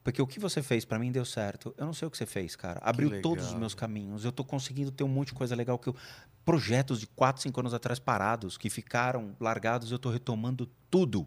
Porque 0.03 0.21
o 0.21 0.27
que 0.27 0.39
você 0.39 0.61
fez 0.61 0.83
pra 0.83 0.99
mim 0.99 1.11
deu 1.11 1.23
certo. 1.23 1.73
Eu 1.77 1.85
não 1.85 1.93
sei 1.93 2.07
o 2.07 2.11
que 2.11 2.17
você 2.17 2.25
fez, 2.25 2.55
cara. 2.55 2.79
Abriu 2.83 3.21
todos 3.21 3.47
os 3.47 3.53
meus 3.53 3.73
caminhos. 3.73 4.25
Eu 4.25 4.31
tô 4.33 4.43
conseguindo 4.43 4.91
ter 4.91 5.03
um 5.03 5.07
monte 5.07 5.27
de 5.27 5.33
coisa 5.33 5.55
legal 5.55 5.79
que 5.79 5.87
eu 5.89 5.95
projetos 6.43 6.99
de 6.99 7.07
4, 7.07 7.41
5 7.41 7.57
anos 7.61 7.73
atrás 7.73 7.99
parados, 7.99 8.57
que 8.57 8.69
ficaram 8.69 9.33
largados, 9.39 9.91
eu 9.91 9.97
tô 9.99 10.09
retomando 10.09 10.69
tudo. 10.91 11.25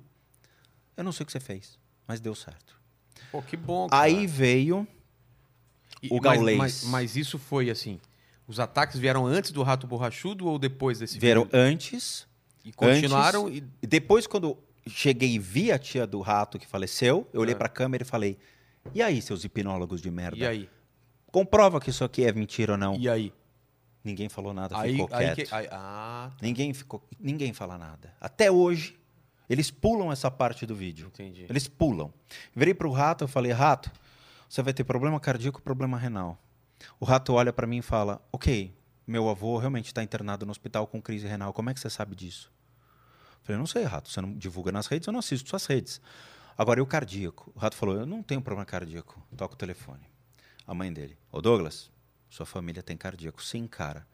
Eu 0.94 1.02
não 1.04 1.10
sei 1.12 1.24
o 1.24 1.26
que 1.26 1.32
você 1.32 1.40
fez, 1.40 1.78
mas 2.06 2.20
deu 2.20 2.34
certo. 2.34 2.76
Pô, 3.32 3.40
que 3.40 3.56
bom. 3.56 3.86
Cara. 3.88 4.02
Aí 4.02 4.26
veio 4.26 4.86
E- 6.02 6.08
o 6.10 6.16
mas- 6.16 6.22
gaulês. 6.22 6.58
Mas, 6.58 6.84
mas 6.84 7.16
isso 7.16 7.38
foi 7.38 7.70
assim. 7.70 7.98
Os 8.46 8.60
ataques 8.60 8.98
vieram 9.00 9.24
antes 9.26 9.50
do 9.52 9.62
rato 9.62 9.86
borrachudo 9.86 10.46
ou 10.46 10.58
depois 10.58 10.98
desse 10.98 11.18
vieram 11.18 11.48
antes 11.52 12.26
E 12.64 12.72
continuaram 12.72 13.48
e. 13.48 13.64
E 13.82 13.86
depois, 13.86 14.26
quando 14.26 14.56
cheguei 14.86 15.30
e 15.30 15.38
vi 15.38 15.72
a 15.72 15.78
tia 15.78 16.06
do 16.06 16.20
rato 16.20 16.58
que 16.58 16.66
faleceu, 16.66 17.26
eu 17.32 17.40
olhei 17.40 17.54
É. 17.54 17.58
pra 17.58 17.68
câmera 17.70 18.02
e 18.02 18.06
falei: 18.06 18.38
"E 18.94 19.02
aí, 19.02 19.20
seus 19.22 19.44
hipnólogos 19.44 20.00
de 20.00 20.10
merda? 20.10 20.36
E 20.38 20.46
aí? 20.46 20.70
Comprova 21.30 21.80
que 21.80 21.90
isso 21.90 22.04
aqui 22.04 22.24
é 22.24 22.32
mentira 22.32 22.72
ou 22.72 22.78
não?" 22.78 22.96
E 22.96 23.08
aí? 23.08 23.32
Ninguém 24.04 24.28
falou 24.28 24.54
nada, 24.54 24.78
Aí, 24.78 24.92
ficou 24.92 25.08
aí 25.10 25.34
quieto. 25.34 25.48
que- 25.48 25.54
aí- 25.54 25.68
ah, 25.72 26.30
Ninguém 26.40 26.72
ficou, 26.72 27.02
ninguém 27.18 27.52
fala 27.52 27.76
nada. 27.76 28.14
Até 28.20 28.50
hoje, 28.50 28.96
eles 29.50 29.68
pulam 29.70 30.12
essa 30.12 30.30
parte 30.30 30.64
do 30.64 30.76
vídeo. 30.76 31.08
entendi. 31.08 31.44
Eles 31.48 31.66
pulam. 31.66 32.12
Virei 32.54 32.72
pro 32.72 32.90
rato, 32.92 33.24
eu 33.24 33.28
falei: 33.28 33.50
"Rato, 33.50 33.90
você 34.48 34.62
vai 34.62 34.72
ter 34.72 34.84
problema 34.84 35.18
cardíaco, 35.18 35.60
problema 35.60 35.98
renal." 35.98 36.40
O 37.00 37.04
rato 37.04 37.32
olha 37.32 37.52
pra 37.52 37.66
mim 37.66 37.78
e 37.78 37.82
fala: 37.82 38.20
"OK, 38.30 38.72
meu 39.06 39.28
avô 39.28 39.58
realmente 39.58 39.86
está 39.86 40.02
internado 40.04 40.46
no 40.46 40.52
hospital 40.52 40.86
com 40.86 41.02
crise 41.02 41.26
renal. 41.26 41.52
Como 41.52 41.68
é 41.68 41.74
que 41.74 41.80
você 41.80 41.90
sabe 41.90 42.14
disso?" 42.14 42.52
Eu 43.40 43.40
falei: 43.42 43.58
"Não 43.58 43.66
sei, 43.66 43.82
rato. 43.82 44.08
Você 44.08 44.20
não 44.20 44.32
divulga 44.34 44.70
nas 44.70 44.86
redes, 44.86 45.08
eu 45.08 45.12
não 45.12 45.18
assisto 45.18 45.48
suas 45.50 45.66
redes." 45.66 46.00
Agora, 46.56 46.80
e 46.80 46.82
o 46.82 46.86
cardíaco? 46.86 47.52
O 47.54 47.58
rato 47.58 47.76
falou: 47.76 47.96
"Eu 47.96 48.06
não 48.06 48.22
tenho 48.22 48.40
problema 48.40 48.64
cardíaco." 48.64 49.20
Toca 49.36 49.54
o 49.54 49.56
telefone. 49.58 50.02
A 50.66 50.74
mãe 50.74 50.92
dele: 50.92 51.18
"Ô 51.30 51.40
Douglas, 51.40 51.90
sua 52.30 52.46
família 52.46 52.82
tem 52.82 52.96
cardíaco." 52.96 53.42
Sim, 53.42 53.66
cara. 53.66 54.06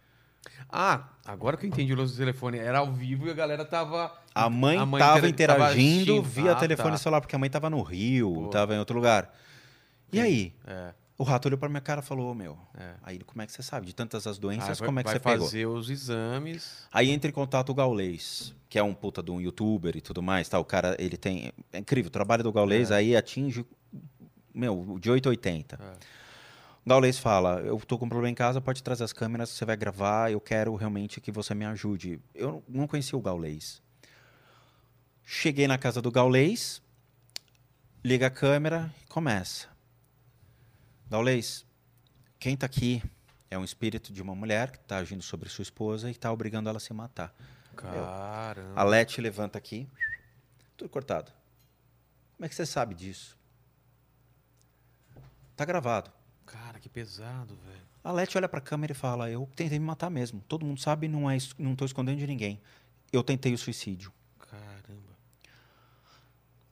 Ah, 0.68 1.08
agora 1.24 1.56
que 1.56 1.64
eu 1.66 1.68
entendi 1.68 1.92
o 1.92 1.96
lance 1.96 2.14
do 2.14 2.18
telefone. 2.18 2.58
Era 2.58 2.78
ao 2.78 2.92
vivo 2.92 3.26
e 3.28 3.30
a 3.30 3.34
galera 3.34 3.64
tava. 3.64 4.12
A 4.34 4.50
mãe 4.50 4.76
A 4.76 4.84
mãe 4.84 5.00
intera- 5.00 5.14
tava 5.14 5.28
interagindo 5.28 6.12
assistindo. 6.18 6.22
via 6.22 6.52
Ah, 6.52 6.56
telefone 6.56 6.90
tá. 6.92 6.98
celular, 6.98 7.20
porque 7.20 7.36
a 7.36 7.38
mãe 7.38 7.46
estava 7.46 7.70
no 7.70 7.80
Rio, 7.82 8.32
Pô. 8.34 8.46
estava 8.46 8.74
em 8.74 8.78
outro 8.78 8.96
lugar. 8.96 9.32
E 10.12 10.20
aí? 10.20 10.52
É. 10.66 10.92
O 11.22 11.24
rato 11.24 11.46
olhou 11.46 11.56
pra 11.56 11.68
minha 11.68 11.80
cara 11.80 12.00
e 12.00 12.04
falou, 12.04 12.34
meu, 12.34 12.58
É. 12.76 12.94
aí 13.00 13.20
como 13.20 13.42
é 13.42 13.46
que 13.46 13.52
você 13.52 13.62
sabe? 13.62 13.86
De 13.86 13.94
tantas 13.94 14.26
as 14.26 14.38
Ah, 14.38 14.40
doenças, 14.40 14.80
vai- 14.80 14.86
como 14.88 14.98
é 14.98 15.02
que 15.04 15.08
vai 15.10 15.14
você 15.14 15.20
pegou? 15.20 15.46
fazer 15.46 15.66
os 15.66 15.88
exames. 15.88 16.84
Aí 16.90 17.10
entra 17.10 17.30
em 17.30 17.32
contato 17.32 17.68
o 17.70 17.74
Gaulês, 17.76 18.52
que 18.68 18.76
é 18.76 18.82
um 18.82 18.92
puta 18.92 19.22
de 19.22 19.30
um 19.30 19.40
youtuber 19.40 19.96
e 19.96 20.00
tudo 20.00 20.20
mais, 20.20 20.48
tá? 20.48 20.58
O 20.58 20.64
cara, 20.64 20.96
ele 20.98 21.16
tem... 21.16 21.52
É 21.72 21.78
incrível, 21.78 22.08
o 22.08 22.10
trabalho 22.10 22.42
do 22.42 22.50
Gaulês 22.50 22.90
É. 22.90 22.96
aí 22.96 23.14
atinge, 23.14 23.64
meu, 24.52 24.98
de 25.00 25.12
8 25.12 25.28
a 25.28 25.30
80. 25.30 25.78
É. 25.80 25.92
O 26.84 26.88
Gaulês 26.88 27.20
fala, 27.20 27.60
eu 27.60 27.78
tô 27.78 27.96
com 27.96 28.06
um 28.06 28.08
problema 28.08 28.32
em 28.32 28.34
casa, 28.34 28.60
pode 28.60 28.82
trazer 28.82 29.04
as 29.04 29.12
câmeras, 29.12 29.50
você 29.50 29.64
vai 29.64 29.76
gravar, 29.76 30.32
eu 30.32 30.40
quero 30.40 30.74
realmente 30.74 31.20
que 31.20 31.30
você 31.30 31.54
me 31.54 31.64
ajude. 31.64 32.18
Eu 32.34 32.64
não 32.68 32.88
conhecia 32.88 33.16
o 33.16 33.22
Gaulês. 33.22 33.80
Cheguei 35.24 35.68
na 35.68 35.78
casa 35.78 36.02
do 36.02 36.10
Gaulês, 36.10 36.82
liga 38.04 38.26
a 38.26 38.30
câmera 38.30 38.92
e 39.04 39.06
começa. 39.06 39.70
Gaulês, 41.12 41.66
quem 42.38 42.56
tá 42.56 42.64
aqui 42.64 43.02
é 43.50 43.58
um 43.58 43.64
espírito 43.64 44.10
de 44.14 44.22
uma 44.22 44.34
mulher 44.34 44.70
que 44.70 44.78
tá 44.78 44.96
agindo 44.96 45.22
sobre 45.22 45.46
sua 45.50 45.60
esposa 45.60 46.10
e 46.10 46.14
tá 46.14 46.32
obrigando 46.32 46.70
ela 46.70 46.78
a 46.78 46.80
se 46.80 46.90
matar. 46.94 47.34
Caramba. 47.76 48.72
A 48.74 48.82
Leti 48.82 49.20
levanta 49.20 49.58
aqui, 49.58 49.86
tudo 50.74 50.88
cortado. 50.88 51.30
Como 52.34 52.46
é 52.46 52.48
que 52.48 52.54
você 52.54 52.64
sabe 52.64 52.94
disso? 52.94 53.36
Tá 55.54 55.66
gravado. 55.66 56.10
Cara, 56.46 56.80
que 56.80 56.88
pesado, 56.88 57.56
velho. 57.56 57.86
A 58.02 58.10
Leti 58.10 58.38
olha 58.38 58.48
pra 58.48 58.62
câmera 58.62 58.92
e 58.92 58.96
fala: 58.96 59.28
Eu 59.28 59.46
tentei 59.54 59.78
me 59.78 59.84
matar 59.84 60.08
mesmo. 60.08 60.40
Todo 60.48 60.64
mundo 60.64 60.80
sabe, 60.80 61.08
não, 61.08 61.30
é, 61.30 61.36
não 61.58 61.76
tô 61.76 61.84
escondendo 61.84 62.20
de 62.20 62.26
ninguém. 62.26 62.58
Eu 63.12 63.22
tentei 63.22 63.52
o 63.52 63.58
suicídio. 63.58 64.10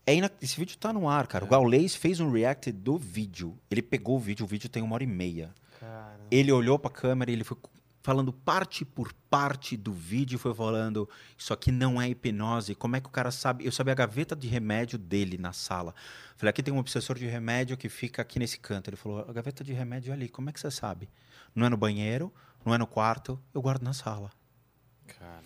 É 0.06 0.14
ina- 0.14 0.30
Esse 0.40 0.56
vídeo 0.58 0.76
tá 0.78 0.92
no 0.92 1.08
ar, 1.08 1.26
cara. 1.26 1.44
O 1.44 1.48
Gaulês 1.48 1.94
fez 1.94 2.20
um 2.20 2.30
react 2.30 2.72
do 2.72 2.96
vídeo. 2.98 3.56
Ele 3.70 3.82
pegou 3.82 4.16
o 4.16 4.20
vídeo, 4.20 4.44
o 4.44 4.48
vídeo 4.48 4.68
tem 4.68 4.82
uma 4.82 4.94
hora 4.94 5.04
e 5.04 5.06
meia. 5.06 5.54
Caramba. 5.78 6.24
Ele 6.30 6.50
olhou 6.52 6.78
pra 6.78 6.90
câmera 6.90 7.30
e 7.30 7.34
ele 7.34 7.44
foi 7.44 7.56
falando 8.02 8.32
parte 8.32 8.82
por 8.84 9.12
parte 9.28 9.76
do 9.76 9.92
vídeo, 9.92 10.38
foi 10.38 10.54
falando, 10.54 11.06
isso 11.36 11.52
aqui 11.52 11.70
não 11.70 12.00
é 12.00 12.08
hipnose, 12.08 12.74
como 12.74 12.96
é 12.96 13.00
que 13.00 13.06
o 13.06 13.10
cara 13.10 13.30
sabe? 13.30 13.66
Eu 13.66 13.70
sabia 13.70 13.92
a 13.92 13.94
gaveta 13.94 14.34
de 14.34 14.48
remédio 14.48 14.98
dele 14.98 15.36
na 15.36 15.52
sala. 15.52 15.94
Falei, 16.36 16.48
aqui 16.50 16.62
tem 16.62 16.72
um 16.72 16.78
obsessor 16.78 17.18
de 17.18 17.26
remédio 17.26 17.76
que 17.76 17.90
fica 17.90 18.22
aqui 18.22 18.38
nesse 18.38 18.58
canto. 18.58 18.88
Ele 18.88 18.96
falou, 18.96 19.20
a 19.28 19.32
gaveta 19.32 19.62
de 19.62 19.74
remédio 19.74 20.10
é 20.10 20.14
ali, 20.14 20.28
como 20.30 20.48
é 20.48 20.52
que 20.52 20.58
você 20.58 20.70
sabe? 20.70 21.10
Não 21.54 21.66
é 21.66 21.68
no 21.68 21.76
banheiro, 21.76 22.32
não 22.64 22.74
é 22.74 22.78
no 22.78 22.86
quarto, 22.86 23.38
eu 23.52 23.60
guardo 23.60 23.82
na 23.82 23.92
sala. 23.92 24.30
Cara. 25.06 25.42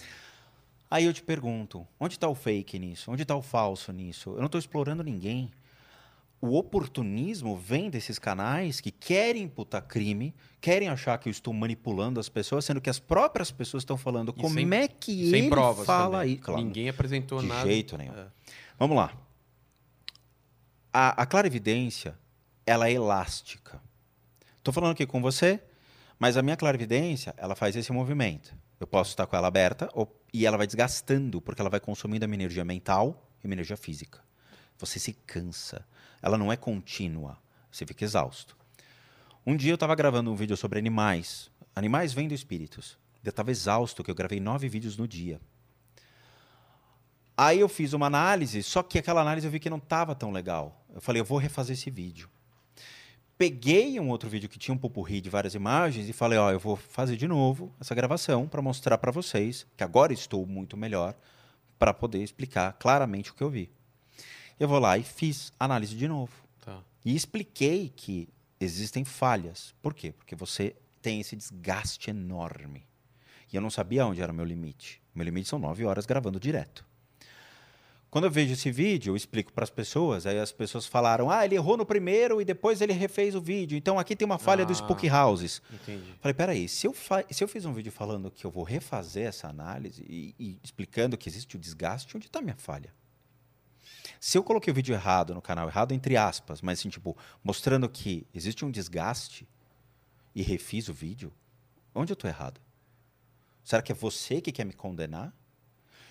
Aí 0.90 1.04
eu 1.04 1.12
te 1.12 1.22
pergunto, 1.22 1.86
onde 1.98 2.14
está 2.14 2.28
o 2.28 2.34
fake 2.34 2.78
nisso? 2.78 3.10
Onde 3.10 3.22
está 3.22 3.34
o 3.34 3.42
falso 3.42 3.90
nisso? 3.92 4.30
Eu 4.30 4.38
não 4.38 4.46
estou 4.46 4.58
explorando 4.58 5.02
ninguém. 5.02 5.50
O 6.40 6.56
oportunismo 6.58 7.56
vem 7.56 7.88
desses 7.88 8.18
canais 8.18 8.80
que 8.80 8.90
querem 8.90 9.44
imputar 9.44 9.80
crime, 9.82 10.34
querem 10.60 10.88
achar 10.88 11.16
que 11.18 11.28
eu 11.28 11.30
estou 11.30 11.54
manipulando 11.54 12.20
as 12.20 12.28
pessoas, 12.28 12.64
sendo 12.66 12.80
que 12.82 12.90
as 12.90 12.98
próprias 12.98 13.50
pessoas 13.50 13.80
estão 13.82 13.96
falando 13.96 14.34
E 14.36 14.40
como 14.40 14.54
sem- 14.54 14.74
é 14.74 14.86
que 14.86 15.30
Sem 15.30 15.40
ele 15.40 15.48
provas. 15.48 15.86
fala 15.86 16.18
também. 16.18 16.32
aí. 16.34 16.36
Claro, 16.38 16.60
Ninguém 16.62 16.88
apresentou 16.90 17.40
de 17.40 17.46
nada. 17.46 17.66
jeito 17.66 17.96
nenhum. 17.96 18.12
É. 18.14 18.26
Vamos 18.78 18.96
lá. 18.96 19.12
A, 20.92 21.22
a 21.22 21.26
clarividência, 21.26 22.16
ela 22.66 22.88
é 22.88 22.92
elástica. 22.92 23.80
Estou 24.58 24.72
falando 24.72 24.92
aqui 24.92 25.06
com 25.06 25.20
você, 25.20 25.60
mas 26.18 26.36
a 26.36 26.42
minha 26.42 26.56
clarividência, 26.56 27.34
ela 27.36 27.54
faz 27.56 27.74
esse 27.74 27.90
movimento. 27.92 28.54
Eu 28.84 28.86
posso 28.86 29.12
estar 29.12 29.26
com 29.26 29.34
ela 29.34 29.48
aberta 29.48 29.88
ou- 29.94 30.14
e 30.30 30.44
ela 30.44 30.58
vai 30.58 30.66
desgastando, 30.66 31.40
porque 31.40 31.58
ela 31.58 31.70
vai 31.70 31.80
consumindo 31.80 32.26
a 32.26 32.28
minha 32.28 32.36
energia 32.36 32.66
mental 32.66 33.26
e 33.42 33.46
minha 33.48 33.54
energia 33.54 33.78
física. 33.78 34.20
Você 34.76 34.98
se 34.98 35.14
cansa. 35.26 35.86
Ela 36.20 36.36
não 36.36 36.52
é 36.52 36.56
contínua. 36.56 37.38
Você 37.72 37.86
fica 37.86 38.04
exausto. 38.04 38.54
Um 39.46 39.56
dia 39.56 39.70
eu 39.72 39.76
estava 39.76 39.94
gravando 39.94 40.30
um 40.30 40.34
vídeo 40.36 40.54
sobre 40.54 40.78
animais. 40.78 41.50
Animais 41.74 42.12
vêm 42.12 42.28
do 42.28 42.34
espíritos. 42.34 42.98
Eu 43.24 43.30
estava 43.30 43.50
exausto, 43.50 44.04
que 44.04 44.10
eu 44.10 44.14
gravei 44.14 44.38
nove 44.38 44.68
vídeos 44.68 44.98
no 44.98 45.08
dia. 45.08 45.40
Aí 47.34 47.60
eu 47.60 47.68
fiz 47.70 47.94
uma 47.94 48.04
análise, 48.04 48.62
só 48.62 48.82
que 48.82 48.98
aquela 48.98 49.22
análise 49.22 49.46
eu 49.46 49.50
vi 49.50 49.58
que 49.58 49.70
não 49.70 49.78
estava 49.78 50.14
tão 50.14 50.30
legal. 50.30 50.84
Eu 50.94 51.00
falei, 51.00 51.22
eu 51.22 51.24
vou 51.24 51.38
refazer 51.38 51.72
esse 51.74 51.88
vídeo. 51.90 52.28
Peguei 53.36 53.98
um 53.98 54.10
outro 54.10 54.28
vídeo 54.28 54.48
que 54.48 54.58
tinha 54.58 54.74
um 54.74 54.78
pupurri 54.78 55.20
de 55.20 55.28
várias 55.28 55.54
imagens 55.54 56.08
e 56.08 56.12
falei, 56.12 56.38
ó, 56.38 56.52
eu 56.52 56.60
vou 56.60 56.76
fazer 56.76 57.16
de 57.16 57.26
novo 57.26 57.72
essa 57.80 57.94
gravação 57.94 58.46
para 58.46 58.62
mostrar 58.62 58.96
para 58.96 59.10
vocês 59.10 59.66
que 59.76 59.82
agora 59.82 60.12
estou 60.12 60.46
muito 60.46 60.76
melhor 60.76 61.16
para 61.78 61.92
poder 61.92 62.22
explicar 62.22 62.72
claramente 62.74 63.32
o 63.32 63.34
que 63.34 63.42
eu 63.42 63.50
vi. 63.50 63.68
Eu 64.58 64.68
vou 64.68 64.78
lá 64.78 64.96
e 64.96 65.02
fiz 65.02 65.52
análise 65.58 65.96
de 65.96 66.06
novo. 66.06 66.32
Tá. 66.64 66.80
E 67.04 67.14
expliquei 67.16 67.92
que 67.94 68.28
existem 68.60 69.04
falhas. 69.04 69.74
Por 69.82 69.94
quê? 69.94 70.12
Porque 70.12 70.36
você 70.36 70.76
tem 71.02 71.20
esse 71.20 71.34
desgaste 71.34 72.10
enorme. 72.10 72.86
E 73.52 73.56
eu 73.56 73.60
não 73.60 73.70
sabia 73.70 74.06
onde 74.06 74.22
era 74.22 74.32
o 74.32 74.34
meu 74.34 74.44
limite. 74.44 75.02
Meu 75.12 75.24
limite 75.24 75.48
são 75.48 75.58
nove 75.58 75.84
horas 75.84 76.06
gravando 76.06 76.38
direto. 76.38 76.86
Quando 78.14 78.26
eu 78.26 78.30
vejo 78.30 78.52
esse 78.52 78.70
vídeo, 78.70 79.10
eu 79.10 79.16
explico 79.16 79.52
para 79.52 79.64
as 79.64 79.70
pessoas. 79.70 80.24
Aí 80.24 80.38
as 80.38 80.52
pessoas 80.52 80.86
falaram: 80.86 81.28
ah, 81.28 81.44
ele 81.44 81.56
errou 81.56 81.76
no 81.76 81.84
primeiro 81.84 82.40
e 82.40 82.44
depois 82.44 82.80
ele 82.80 82.92
refez 82.92 83.34
o 83.34 83.40
vídeo. 83.40 83.76
Então 83.76 83.98
aqui 83.98 84.14
tem 84.14 84.24
uma 84.24 84.38
falha 84.38 84.64
do 84.64 84.70
Ah. 84.70 84.76
Spook 84.76 85.10
Houses. 85.10 85.60
Entendi. 85.68 86.14
Falei, 86.20 86.32
peraí, 86.32 86.68
se 86.68 86.86
eu, 86.86 86.92
fa- 86.92 87.24
se 87.28 87.42
eu 87.42 87.48
fiz 87.48 87.64
um 87.64 87.72
vídeo 87.72 87.90
falando 87.90 88.30
que 88.30 88.44
eu 88.44 88.52
vou 88.52 88.62
refazer 88.62 89.26
essa 89.26 89.48
análise 89.48 90.06
e, 90.08 90.32
e 90.38 90.58
explicando 90.62 91.18
que 91.18 91.28
existe 91.28 91.56
o 91.56 91.58
desgaste, 91.58 92.16
onde 92.16 92.26
está 92.26 92.40
minha 92.40 92.54
falha? 92.54 92.94
Se 94.20 94.38
eu 94.38 94.44
coloquei 94.44 94.70
o 94.70 94.74
vídeo 94.74 94.94
errado 94.94 95.34
no 95.34 95.42
canal, 95.42 95.66
errado 95.66 95.90
entre 95.90 96.16
aspas, 96.16 96.62
mas 96.62 96.78
assim, 96.78 96.90
tipo, 96.90 97.16
mostrando 97.42 97.88
que 97.88 98.24
existe 98.32 98.64
um 98.64 98.70
desgaste 98.70 99.44
e 100.36 100.40
refiz 100.40 100.88
o 100.88 100.94
vídeo, 100.94 101.32
onde 101.92 102.12
eu 102.12 102.14
estou 102.14 102.30
errado? 102.30 102.60
Será 103.64 103.82
que 103.82 103.90
é 103.90 103.94
você 103.94 104.40
que 104.40 104.52
quer 104.52 104.64
me 104.64 104.72
condenar? 104.72 105.34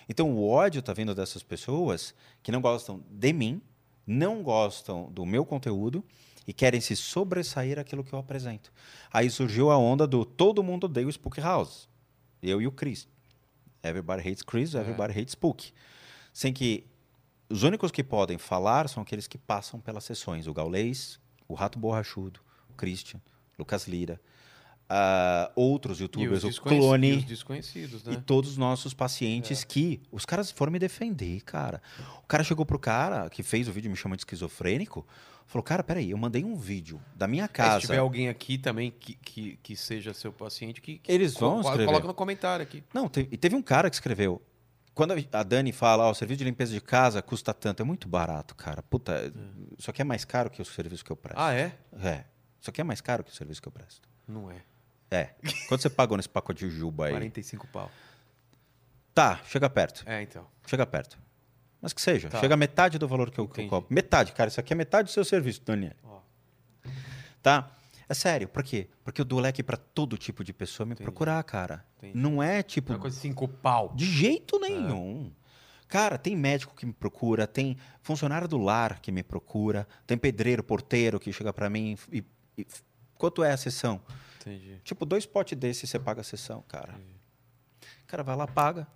Então 0.08 0.32
o 0.32 0.48
ódio 0.48 0.80
está 0.80 0.94
vindo 0.94 1.16
dessas 1.16 1.44
pessoas 1.44 2.14
que 2.42 2.52
não 2.52 2.62
gostam 2.62 3.04
de 3.10 3.34
mim, 3.34 3.62
não 4.06 4.44
gostam 4.44 5.12
do 5.12 5.26
meu 5.26 5.46
conteúdo 5.46 6.04
e 6.46 6.54
querem 6.54 6.82
se 6.82 6.96
sobressair 6.96 7.80
aquilo 7.80 8.04
que 8.04 8.14
eu 8.14 8.20
apresento. 8.20 8.72
Aí 9.12 9.30
surgiu 9.30 9.72
a 9.72 9.78
onda 9.78 10.06
do 10.06 10.26
todo 10.26 10.64
mundo 10.64 10.86
odeia 10.86 11.08
o 11.08 11.10
Spook 11.10 11.40
House. 11.40 11.88
Eu 12.42 12.62
e 12.62 12.68
o 12.68 12.72
Chris. 12.72 13.08
Everybody 13.82 14.28
hates 14.28 14.44
Chris, 14.44 14.74
everybody 14.74 15.18
hates 15.18 15.32
Spook. 15.32 15.74
Sem 16.34 16.54
que 16.54 16.86
os 17.50 17.64
únicos 17.64 17.92
que 17.92 18.04
podem 18.04 18.38
falar 18.38 18.90
são 18.90 19.04
aqueles 19.04 19.28
que 19.28 19.38
passam 19.38 19.80
pelas 19.80 20.04
sessões. 20.04 20.48
O 20.48 20.54
Gaulês, 20.54 21.20
o 21.48 21.54
Rato 21.54 21.78
Borrachudo, 21.80 22.40
o 22.70 22.74
Christian, 22.74 23.22
Lucas 23.58 23.88
Lira, 23.88 24.20
ah, 24.96 25.52
outros 25.56 26.00
youtubers, 26.00 26.44
o 26.44 26.62
Clone 26.62 27.14
e 27.14 27.22
desconhecidos, 27.24 28.04
e 28.06 28.10
né? 28.12 28.24
todos 28.24 28.52
os 28.52 28.58
nossos 28.58 28.94
pacientes 28.94 29.64
que 29.64 30.00
os 30.12 30.24
caras 30.24 30.52
foram 30.52 30.72
me 30.72 30.78
defender, 30.78 31.42
cara. 31.42 31.82
O 32.24 32.28
cara 32.28 32.44
chegou 32.44 32.64
pro 32.64 32.78
cara 32.78 33.28
que 33.30 33.42
fez 33.42 33.68
o 33.68 33.72
vídeo 33.72 33.90
me 33.90 33.98
chamando 33.98 34.18
de 34.18 34.22
esquizofrênico, 34.22 35.04
falou: 35.48 35.64
"Cara, 35.64 35.84
peraí, 35.84 36.12
eu 36.12 36.18
mandei 36.18 36.44
um 36.44 36.56
vídeo 36.56 37.02
da 37.16 37.28
minha 37.28 37.46
É, 37.46 37.48
se 37.48 37.54
casa". 37.54 37.80
tiver 37.80 37.98
alguém 37.98 38.30
aqui 38.30 38.58
também 38.60 38.92
que, 38.92 39.16
que, 39.16 39.58
que 39.64 39.76
seja 39.76 40.14
seu 40.14 40.32
paciente, 40.32 40.80
que, 40.80 41.00
que 41.00 41.12
Eles 41.12 41.34
vão 41.34 41.62
escrever. 41.62 41.86
Coloca 41.88 42.06
no 42.08 42.14
comentário 42.14 42.62
aqui. 42.62 42.84
Não, 42.94 43.10
te- 43.10 43.28
e 43.32 43.38
teve 43.38 43.56
um 43.56 43.64
cara 43.64 43.90
que 43.90 43.96
escreveu. 43.96 44.40
Quando 44.94 45.16
a 45.32 45.42
Dani 45.44 45.72
fala, 45.72 46.04
ó, 46.06 46.12
o 46.12 46.14
serviço 46.14 46.38
de 46.38 46.44
limpeza 46.44 46.72
de 46.72 46.80
casa 46.80 47.20
custa 47.20 47.52
tanto, 47.52 47.82
é 47.82 47.84
muito 47.84 48.08
barato, 48.08 48.54
cara. 48.54 48.84
Puta, 48.84 49.34
isso 49.76 49.90
aqui 49.90 50.04
é 50.04 50.06
mais 50.06 50.24
caro 50.24 50.52
que 50.52 50.62
o 50.62 50.66
serviço 50.66 51.04
que 51.04 51.12
eu 51.12 51.16
presto. 51.16 51.40
Ah, 51.40 51.52
é? 51.52 51.74
É. 52.00 52.26
Isso 52.62 52.70
aqui 52.70 52.80
é 52.80 52.84
mais 52.84 53.02
caro 53.02 53.24
que 53.24 53.32
o 53.32 53.34
serviço 53.34 53.60
que 53.60 53.68
eu 53.68 53.72
presto. 53.72 54.08
Não 54.28 54.52
é. 54.52 54.62
É. 55.14 55.36
Quanto 55.68 55.82
você 55.82 55.90
pagou 55.90 56.18
nesse 56.18 56.30
pacote 56.30 56.68
de 56.68 56.76
juba 56.76 57.06
aí? 57.08 57.12
45 57.12 57.68
pau. 57.68 57.90
Tá, 59.14 59.40
chega 59.46 59.70
perto. 59.70 60.04
É, 60.08 60.22
então. 60.22 60.46
Chega 60.66 60.86
perto. 60.86 61.18
Mas 61.82 61.94
que 61.94 62.02
seja. 62.02 62.30
Tá. 62.30 62.40
Chega 62.40 62.54
a 62.54 62.58
metade 62.58 62.98
do 62.98 63.08
valor 63.08 63.30
que 63.30 63.40
eu, 63.40 63.46
que 63.46 63.52
eu 63.52 63.66
Entendi. 63.66 63.70
cobro. 63.70 63.88
Metade, 63.94 64.32
cara. 64.32 64.48
Isso 64.48 64.60
aqui 64.60 64.74
é 64.74 64.76
metade 64.76 65.10
do 65.10 65.12
seu 65.12 65.24
serviço, 65.24 65.62
Daniel. 65.64 65.94
Tá? 67.42 67.70
É 68.08 68.14
sério. 68.14 68.48
Por 68.48 68.64
quê? 68.64 68.90
Porque 69.04 69.22
eu 69.22 69.26
dou 69.26 69.40
leque 69.40 69.62
pra 69.62 69.78
todo 69.78 70.18
tipo 70.18 70.44
de 70.44 70.54
pessoa 70.54 70.86
me 70.86 70.96
procurar, 70.96 71.44
cara. 71.44 71.86
Entendi. 71.98 72.18
Não 72.18 72.42
é 72.42 72.64
tipo. 72.64 72.92
Uma 72.94 73.00
coisa 73.00 73.20
cinco 73.20 73.48
pau. 73.48 73.92
De 73.96 74.06
jeito 74.06 74.60
nenhum. 74.60 75.32
Cara, 75.88 76.18
tem 76.18 76.36
médico 76.36 76.74
que 76.76 76.86
me 76.88 76.94
procura, 76.94 77.46
tem 77.46 77.78
funcionário 78.02 78.48
do 78.48 78.58
lar 78.58 79.00
que 79.00 79.12
me 79.12 79.22
procura, 79.22 79.88
tem 80.08 80.18
pedreiro, 80.18 80.64
porteiro 80.64 81.20
que 81.20 81.32
chega 81.32 81.54
pra 81.54 81.70
mim 81.70 81.96
e, 82.12 82.24
e- 82.58 82.66
quanto 83.16 83.44
é 83.44 83.52
a 83.52 83.58
sessão? 83.58 84.02
Entendi. 84.46 84.80
Tipo, 84.84 85.06
dois 85.06 85.26
potes 85.26 85.58
desses 85.58 85.90
você 85.90 86.00
paga 86.00 86.22
a 86.22 86.24
sessão, 86.24 86.64
cara. 86.68 87.00
O 88.04 88.08
cara 88.08 88.24
vai 88.24 88.36
lá, 88.36 88.46
paga 88.48 88.88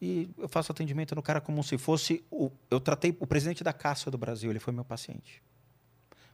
e 0.00 0.30
eu 0.38 0.48
faço 0.48 0.70
atendimento 0.70 1.14
no 1.14 1.22
cara 1.22 1.40
como 1.40 1.62
se 1.62 1.76
fosse 1.76 2.24
o 2.30 2.50
eu 2.70 2.80
tratei 2.80 3.16
o 3.18 3.26
presidente 3.26 3.64
da 3.64 3.72
Caixa 3.72 4.10
do 4.10 4.18
Brasil, 4.18 4.50
ele 4.50 4.60
foi 4.60 4.72
meu 4.72 4.84
paciente. 4.84 5.42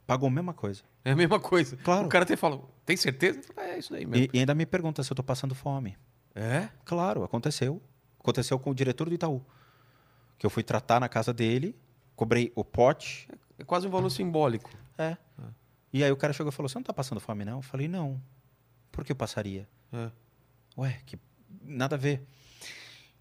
Pagou 0.07 0.29
a 0.29 0.31
mesma 0.31 0.53
coisa. 0.53 0.83
É 1.03 1.13
a 1.13 1.17
mesma 1.17 1.41
coisa. 1.41 1.77
Claro. 1.79 2.07
O 2.07 2.09
cara 2.11 2.25
até 2.25 2.37
fala, 2.37 2.61
tem 2.85 2.95
certeza? 2.95 3.41
Falo, 3.43 3.67
É 3.67 3.79
isso 3.79 3.95
aí 3.95 4.05
mesmo. 4.05 4.27
E, 4.33 4.37
e 4.37 4.41
ainda 4.41 4.55
me 4.55 4.67
pergunta 4.67 5.03
se 5.03 5.11
eu 5.11 5.17
tô 5.17 5.23
passando 5.23 5.55
fome. 5.55 5.97
É? 6.35 6.69
Claro, 6.85 7.25
aconteceu. 7.25 7.81
Aconteceu 8.21 8.59
com 8.59 8.71
o 8.71 8.75
diretor 8.75 9.09
do 9.09 9.15
Itaú. 9.15 9.43
Que 10.39 10.45
eu 10.45 10.51
fui 10.51 10.63
tratar 10.63 11.01
na 11.01 11.09
casa 11.09 11.33
dele, 11.33 11.75
cobrei 12.15 12.53
o 12.55 12.63
pote. 12.63 13.29
É 13.59 13.65
quase 13.65 13.87
um 13.87 13.91
valor 13.91 14.11
simbólico. 14.11 14.71
É. 14.99 15.17
E 15.91 16.05
aí 16.05 16.11
o 16.13 16.17
cara 16.17 16.33
chegou 16.35 16.51
e 16.51 16.55
falou: 16.55 16.69
Você 16.69 16.77
não 16.77 16.83
tá 16.83 16.93
passando 16.93 17.21
fome, 17.21 17.45
não? 17.45 17.59
Eu 17.59 17.63
falei: 17.63 17.89
Não. 17.89 18.21
Por 18.95 19.05
que 19.05 19.11
eu 19.11 19.17
passaria? 19.17 19.69
É. 19.93 20.09
Ué, 20.79 21.01
que 21.05 21.19
nada 21.65 21.97
a 21.97 21.99
ver. 21.99 22.25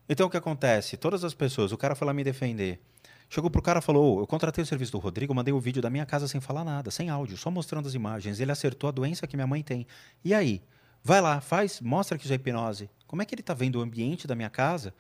Então 0.08 0.28
o 0.28 0.30
que 0.30 0.38
acontece? 0.38 0.96
Todas 0.98 1.24
as 1.24 1.34
pessoas, 1.34 1.72
o 1.72 1.78
cara 1.78 1.96
foi 1.96 2.06
lá 2.06 2.14
me 2.14 2.24
defender. 2.24 2.80
Chegou 3.28 3.50
pro 3.50 3.60
cara 3.60 3.80
e 3.80 3.82
falou: 3.82 4.18
"Ô, 4.18 4.22
Eu 4.22 4.28
contratei 4.28 4.64
o 4.64 4.68
serviço 4.68 4.92
do 4.92 5.00
Rodrigo, 5.00 5.34
mandei 5.34 5.52
o 5.52 5.60
vídeo 5.60 5.82
da 5.82 5.90
minha 5.90 6.06
casa 6.06 6.28
sem 6.28 6.40
falar 6.40 6.64
nada, 6.64 6.92
sem 6.92 7.10
áudio, 7.10 7.36
só 7.36 7.50
mostrando 7.50 7.88
as 7.88 7.96
imagens. 7.96 8.40
Ele 8.40 8.52
acertou 8.52 8.88
a 8.88 8.92
doença 8.92 9.26
que 9.26 9.36
minha 9.36 9.48
mãe 9.48 9.64
tem. 9.64 9.88
E 10.24 10.32
aí? 10.32 10.62
Vai 11.04 11.20
lá, 11.20 11.42
faz, 11.42 11.82
mostra 11.82 12.20
que 12.20 12.26
isso 12.26 12.34
é 12.34 12.36
hipnose. 12.36 12.88
Como 13.08 13.24
é 13.24 13.26
que 13.26 13.34
ele 13.34 13.42
tá 13.42 13.56
vendo 13.56 13.80
o 13.80 13.82
ambiente 13.82 14.28
da 14.28 14.36
minha 14.36 14.52
casa? 14.52 14.94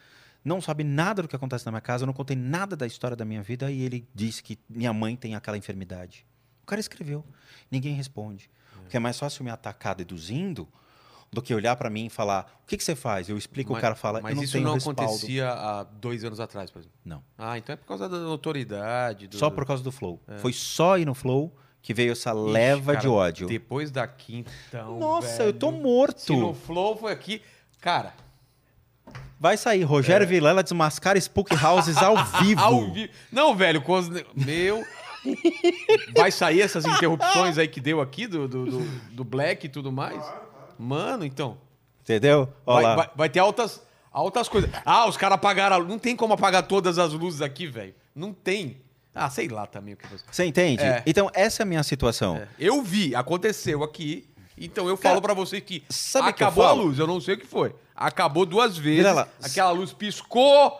Não 0.43 0.59
sabe 0.59 0.83
nada 0.83 1.21
do 1.21 1.27
que 1.27 1.35
acontece 1.35 1.65
na 1.67 1.71
minha 1.71 1.81
casa, 1.81 2.03
eu 2.03 2.07
não 2.07 2.13
contei 2.13 2.35
nada 2.35 2.75
da 2.75 2.87
história 2.87 3.15
da 3.15 3.23
minha 3.23 3.43
vida 3.43 3.71
e 3.71 3.81
ele 3.83 4.07
disse 4.13 4.41
que 4.41 4.57
minha 4.67 4.91
mãe 4.91 5.15
tem 5.15 5.35
aquela 5.35 5.55
enfermidade. 5.55 6.25
O 6.63 6.65
cara 6.65 6.81
escreveu, 6.81 7.23
ninguém 7.69 7.93
responde. 7.93 8.49
Porque 8.83 8.97
é 8.97 8.99
mais 8.99 9.17
fácil 9.19 9.43
me 9.43 9.49
atacar 9.51 9.95
deduzindo 9.95 10.67
do 11.31 11.41
que 11.41 11.53
olhar 11.53 11.75
para 11.75 11.89
mim 11.89 12.05
e 12.05 12.09
falar: 12.09 12.59
o 12.63 12.67
que, 12.67 12.77
que 12.77 12.83
você 12.83 12.95
faz? 12.95 13.27
Eu 13.29 13.37
explico, 13.37 13.71
Mas- 13.73 13.79
o 13.79 13.81
cara 13.81 13.95
fala: 13.95 14.21
Mas 14.21 14.31
eu 14.31 14.35
não 14.37 14.43
isso 14.43 14.53
tenho 14.53 14.65
não 14.65 14.73
respaldo. 14.75 15.01
acontecia 15.01 15.49
há 15.51 15.83
dois 15.83 16.23
anos 16.23 16.39
atrás, 16.39 16.69
por 16.69 16.79
exemplo. 16.79 16.97
Não. 17.03 17.23
Ah, 17.37 17.57
então 17.57 17.73
é 17.73 17.75
por 17.75 17.87
causa 17.87 18.07
da 18.07 18.17
autoridade. 18.17 19.27
do- 19.27 19.37
Só 19.37 19.49
por 19.49 19.65
causa 19.65 19.83
do 19.83 19.91
Flow. 19.91 20.21
Foi 20.37 20.53
só 20.53 20.97
ir 20.97 21.05
no 21.05 21.13
Flow 21.15 21.53
que 21.81 21.93
veio 21.93 22.11
essa 22.13 22.31
leva 22.31 22.93
Ixi, 22.93 23.01
de 23.01 23.07
cara, 23.07 23.11
ódio. 23.11 23.47
Depois 23.47 23.91
daqui, 23.91 24.45
então. 24.69 24.99
Nossa, 24.99 25.43
eu 25.43 25.53
tô 25.53 25.71
velho, 25.71 25.83
morto. 25.83 26.19
Se 26.21 26.35
no 26.35 26.53
Flow 26.53 26.95
foi 26.97 27.11
aqui. 27.11 27.41
Cara, 27.81 28.13
Vai 29.39 29.57
sair 29.57 29.83
Rogério 29.83 30.25
Vilela 30.25 30.63
desmascar 30.63 31.17
Spook 31.17 31.53
Houses 31.61 31.97
ao 31.97 32.15
vivo. 32.41 32.61
É. 32.61 32.63
ao 32.63 32.91
vivo. 32.91 33.11
Não, 33.29 33.53
velho, 33.53 33.83
meu. 34.33 34.85
Vai 36.15 36.31
sair 36.31 36.61
essas 36.61 36.85
interrupções 36.85 37.57
aí 37.57 37.67
que 37.67 37.79
deu 37.81 38.01
aqui 38.01 38.27
do, 38.27 38.47
do, 38.47 38.65
do, 38.65 38.79
do 39.11 39.23
Black 39.23 39.65
e 39.65 39.69
tudo 39.69 39.91
mais? 39.91 40.23
Mano, 40.77 41.25
então. 41.25 41.57
Entendeu? 42.01 42.49
Vai, 42.65 42.83
vai- 42.95 43.09
vai 43.15 43.29
ter 43.29 43.39
altas, 43.39 43.81
altas 44.11 44.49
coisas. 44.49 44.69
Ah, 44.85 45.07
os 45.07 45.15
caras 45.17 45.35
apagaram 45.35 45.75
a 45.75 45.79
luz. 45.79 45.89
Não 45.89 45.99
tem 45.99 46.15
como 46.15 46.33
apagar 46.33 46.63
todas 46.63 46.97
as 46.97 47.13
luzes 47.13 47.41
aqui, 47.41 47.65
velho. 47.67 47.93
Não 48.13 48.33
tem. 48.33 48.81
Ah, 49.15 49.29
sei 49.29 49.47
lá 49.47 49.65
também 49.67 49.93
o 49.93 49.97
que 49.97 50.07
você. 50.07 50.23
Você 50.29 50.45
entende? 50.45 50.83
É. 50.83 51.03
Então, 51.05 51.29
essa 51.33 51.61
é 51.61 51.63
a 51.63 51.67
minha 51.67 51.83
situação. 51.83 52.37
É. 52.37 52.47
Eu 52.59 52.81
vi, 52.81 53.15
aconteceu 53.15 53.83
aqui. 53.83 54.27
Então 54.57 54.87
eu 54.87 54.97
Cara, 54.97 55.15
falo 55.15 55.21
pra 55.21 55.33
vocês 55.33 55.63
que 55.63 55.83
sabe 55.89 56.29
o 56.29 56.33
que 56.33 56.43
eu 56.43 56.47
acabou 56.47 56.65
a 56.65 56.71
luz, 56.73 56.99
eu 56.99 57.07
não 57.07 57.19
sei 57.19 57.33
o 57.35 57.37
que 57.39 57.45
foi. 57.47 57.75
Acabou 57.95 58.45
duas 58.45 58.77
vezes. 58.77 59.05
Aquela 59.41 59.71
luz 59.71 59.93
piscou 59.93 60.79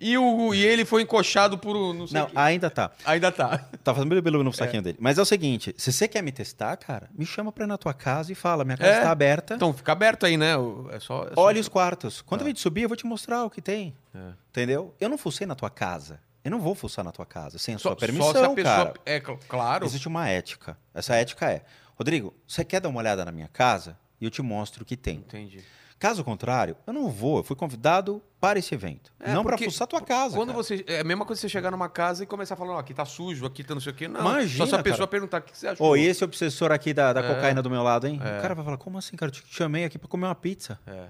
e, 0.00 0.16
o, 0.16 0.54
e 0.54 0.64
ele 0.64 0.84
foi 0.84 1.02
encoxado 1.02 1.58
por 1.58 1.76
um, 1.76 1.92
não 1.92 2.06
sei 2.06 2.18
Não, 2.20 2.30
ainda 2.34 2.70
tá. 2.70 2.90
Ainda 3.04 3.30
tá. 3.30 3.58
Tá 3.84 3.94
fazendo 3.94 4.22
pelo 4.22 4.42
no 4.42 4.52
saquinho 4.52 4.82
dele. 4.82 4.96
Mas 5.00 5.18
é 5.18 5.22
o 5.22 5.24
seguinte: 5.24 5.74
se 5.76 5.92
você 5.92 6.08
quer 6.08 6.22
me 6.22 6.32
testar, 6.32 6.76
cara, 6.76 7.08
me 7.16 7.26
chama 7.26 7.52
pra 7.52 7.64
ir 7.64 7.66
na 7.68 7.76
tua 7.78 7.92
casa 7.94 8.32
e 8.32 8.34
fala: 8.34 8.64
minha 8.64 8.76
casa 8.76 8.90
É. 8.90 9.00
tá 9.02 9.10
aberta. 9.10 9.54
Então 9.54 9.72
fica 9.72 9.92
aberto 9.92 10.24
aí, 10.26 10.36
né? 10.36 10.56
O- 10.56 10.88
É 10.90 10.98
só. 11.00 11.24
é 11.24 11.34
só- 11.34 11.40
Olha 11.40 11.60
os 11.60 11.68
quartos. 11.68 12.22
Quando 12.22 12.42
a 12.42 12.46
gente 12.46 12.60
subir, 12.60 12.82
eu 12.82 12.88
vou 12.88 12.96
te 12.96 13.06
mostrar 13.06 13.44
o 13.44 13.50
que 13.50 13.60
tem. 13.60 13.94
É. 14.14 14.32
Entendeu? 14.50 14.94
Eu 14.98 15.08
não 15.08 15.18
fucei 15.18 15.46
na 15.46 15.54
tua 15.54 15.70
casa. 15.70 16.18
Eu 16.42 16.50
não 16.50 16.58
vou 16.60 16.74
fuçar 16.74 17.04
na 17.04 17.12
tua 17.12 17.26
casa 17.26 17.58
sem 17.58 17.74
a 17.74 17.78
só, 17.78 17.90
sua 17.90 17.96
permissão, 17.96 18.32
só 18.32 18.38
se 18.38 18.44
a 18.44 18.48
pessoa. 18.54 18.76
cara. 18.76 18.94
É 19.04 19.20
cl- 19.20 19.38
claro. 19.46 19.84
Existe 19.84 20.08
uma 20.08 20.26
ética. 20.28 20.76
Essa 20.94 21.14
ética 21.16 21.50
é: 21.50 21.62
Rodrigo, 21.96 22.32
você 22.48 22.64
quer 22.64 22.80
dar 22.80 22.88
uma 22.88 22.98
olhada 23.00 23.24
na 23.24 23.30
minha 23.32 23.48
casa? 23.48 23.98
E 24.18 24.24
eu 24.24 24.30
te 24.30 24.40
mostro 24.40 24.82
o 24.82 24.86
que 24.86 24.96
tem. 24.96 25.16
Entendi. 25.16 25.62
Caso 26.00 26.24
contrário, 26.24 26.76
eu 26.86 26.94
não 26.94 27.10
vou. 27.10 27.36
Eu 27.36 27.44
fui 27.44 27.54
convidado 27.54 28.22
para 28.40 28.58
esse 28.58 28.74
evento. 28.74 29.12
É, 29.20 29.34
não 29.34 29.44
para 29.44 29.58
fuçar 29.58 29.86
tua 29.86 30.00
casa. 30.00 30.34
Quando 30.34 30.48
cara. 30.48 30.56
você. 30.62 30.82
É 30.88 31.00
a 31.00 31.04
mesma 31.04 31.26
coisa 31.26 31.38
que 31.38 31.42
você 31.42 31.48
chegar 31.50 31.70
numa 31.70 31.90
casa 31.90 32.24
e 32.24 32.26
começar 32.26 32.54
a 32.54 32.56
falar, 32.56 32.72
ó, 32.72 32.78
aqui 32.78 32.94
tá 32.94 33.04
sujo, 33.04 33.44
aqui 33.44 33.62
tá 33.62 33.74
não 33.74 33.82
sei 33.82 33.92
o 33.92 33.94
quê. 33.94 34.08
Não. 34.08 34.18
Imagina, 34.22 34.64
só 34.64 34.70
se 34.70 34.74
a 34.74 34.82
pessoa 34.82 35.00
cara. 35.00 35.08
perguntar 35.08 35.38
o 35.40 35.42
que 35.42 35.56
você 35.56 35.68
achou. 35.68 35.86
Ô, 35.86 35.94
e 35.96 36.06
esse 36.06 36.24
obsessor 36.24 36.72
aqui 36.72 36.94
da, 36.94 37.12
da 37.12 37.20
É. 37.20 37.34
cocaína 37.34 37.60
do 37.62 37.68
meu 37.68 37.82
lado, 37.82 38.06
hein? 38.06 38.18
É. 38.24 38.38
O 38.38 38.40
cara 38.40 38.54
vai 38.54 38.64
falar: 38.64 38.78
como 38.78 38.96
assim, 38.96 39.14
cara? 39.14 39.28
Eu 39.28 39.34
te 39.34 39.44
chamei 39.50 39.84
aqui 39.84 39.98
para 39.98 40.08
comer 40.08 40.24
uma 40.26 40.34
pizza. 40.34 40.80
É. 40.86 41.08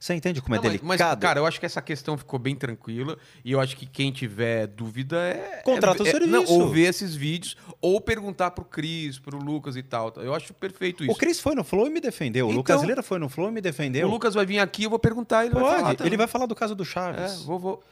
Você 0.00 0.14
entende 0.14 0.40
como 0.40 0.54
é 0.54 0.56
Não, 0.56 0.62
delicado? 0.62 0.86
Mas, 0.88 0.98
cara, 0.98 1.40
eu 1.40 1.44
acho 1.46 1.60
que 1.60 1.66
essa 1.66 1.82
questão 1.82 2.16
ficou 2.16 2.38
bem 2.38 2.56
tranquila. 2.56 3.18
E 3.44 3.52
eu 3.52 3.60
acho 3.60 3.76
que 3.76 3.84
quem 3.84 4.10
tiver 4.10 4.66
dúvida 4.66 5.18
é. 5.18 5.60
Contrata 5.62 6.02
é, 6.02 6.04
o 6.04 6.06
é- 6.06 6.10
serviço. 6.10 6.30
Não, 6.32 6.44
ou 6.46 6.70
ver 6.70 6.88
esses 6.88 7.14
vídeos, 7.14 7.54
ou 7.82 8.00
perguntar 8.00 8.52
pro 8.52 8.64
Cris, 8.64 9.18
pro 9.18 9.36
Lucas 9.36 9.76
e 9.76 9.82
tal. 9.82 10.10
Eu 10.16 10.34
acho 10.34 10.54
perfeito 10.54 11.04
isso. 11.04 11.12
O 11.12 11.16
Cris 11.16 11.38
foi 11.38 11.54
no 11.54 11.62
Flow 11.62 11.86
e 11.86 11.90
me 11.90 12.00
defendeu. 12.00 12.46
O 12.46 12.48
Então- 12.48 12.56
Lucas 12.56 12.82
Lira 12.82 13.02
foi 13.02 13.18
no 13.18 13.28
Flow 13.28 13.50
e 13.50 13.52
me 13.52 13.60
defendeu. 13.60 14.08
O 14.08 14.10
Lucas 14.10 14.32
vai 14.32 14.46
vir 14.46 14.58
aqui, 14.58 14.84
eu 14.84 14.90
vou 14.90 14.98
perguntar, 14.98 15.44
ele 15.44 15.52
vai 15.52 15.62
falar. 15.62 15.82
Pode. 15.82 15.96
também. 15.98 16.08
Ele 16.08 16.16
vai 16.16 16.26
falar 16.26 16.46
do 16.46 16.54
caso 16.54 16.74
do 16.74 16.82
É, 16.82 16.86
Chaves, 16.86 17.42
vou, 17.42 17.58
vou. 17.58 17.84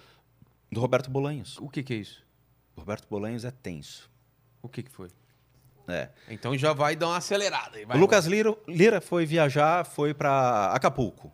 do 0.72 0.80
Roberto 0.80 1.10
Bolanhos. 1.10 1.58
O 1.60 1.68
que 1.68 1.82
que 1.82 1.92
é 1.92 1.96
isso? 1.96 2.24
O 2.74 2.80
Roberto 2.80 3.06
Bolanhos 3.06 3.44
é 3.44 3.50
tenso. 3.50 4.08
O 4.62 4.68
que 4.68 4.82
que 4.82 4.90
foi? 4.90 5.08
É. 5.86 6.08
Então 6.30 6.56
já 6.56 6.72
vai 6.72 6.96
dar 6.96 7.08
uma 7.08 7.18
acelerada 7.18 7.76
aí. 7.76 7.84
vai, 7.84 7.98
o 7.98 8.00
Lucas 8.00 8.24
Lira, 8.26 8.56
Lira 8.66 8.98
foi 9.02 9.26
viajar, 9.26 9.84
foi 9.84 10.14
para 10.14 10.72
Acapulco. 10.72 11.32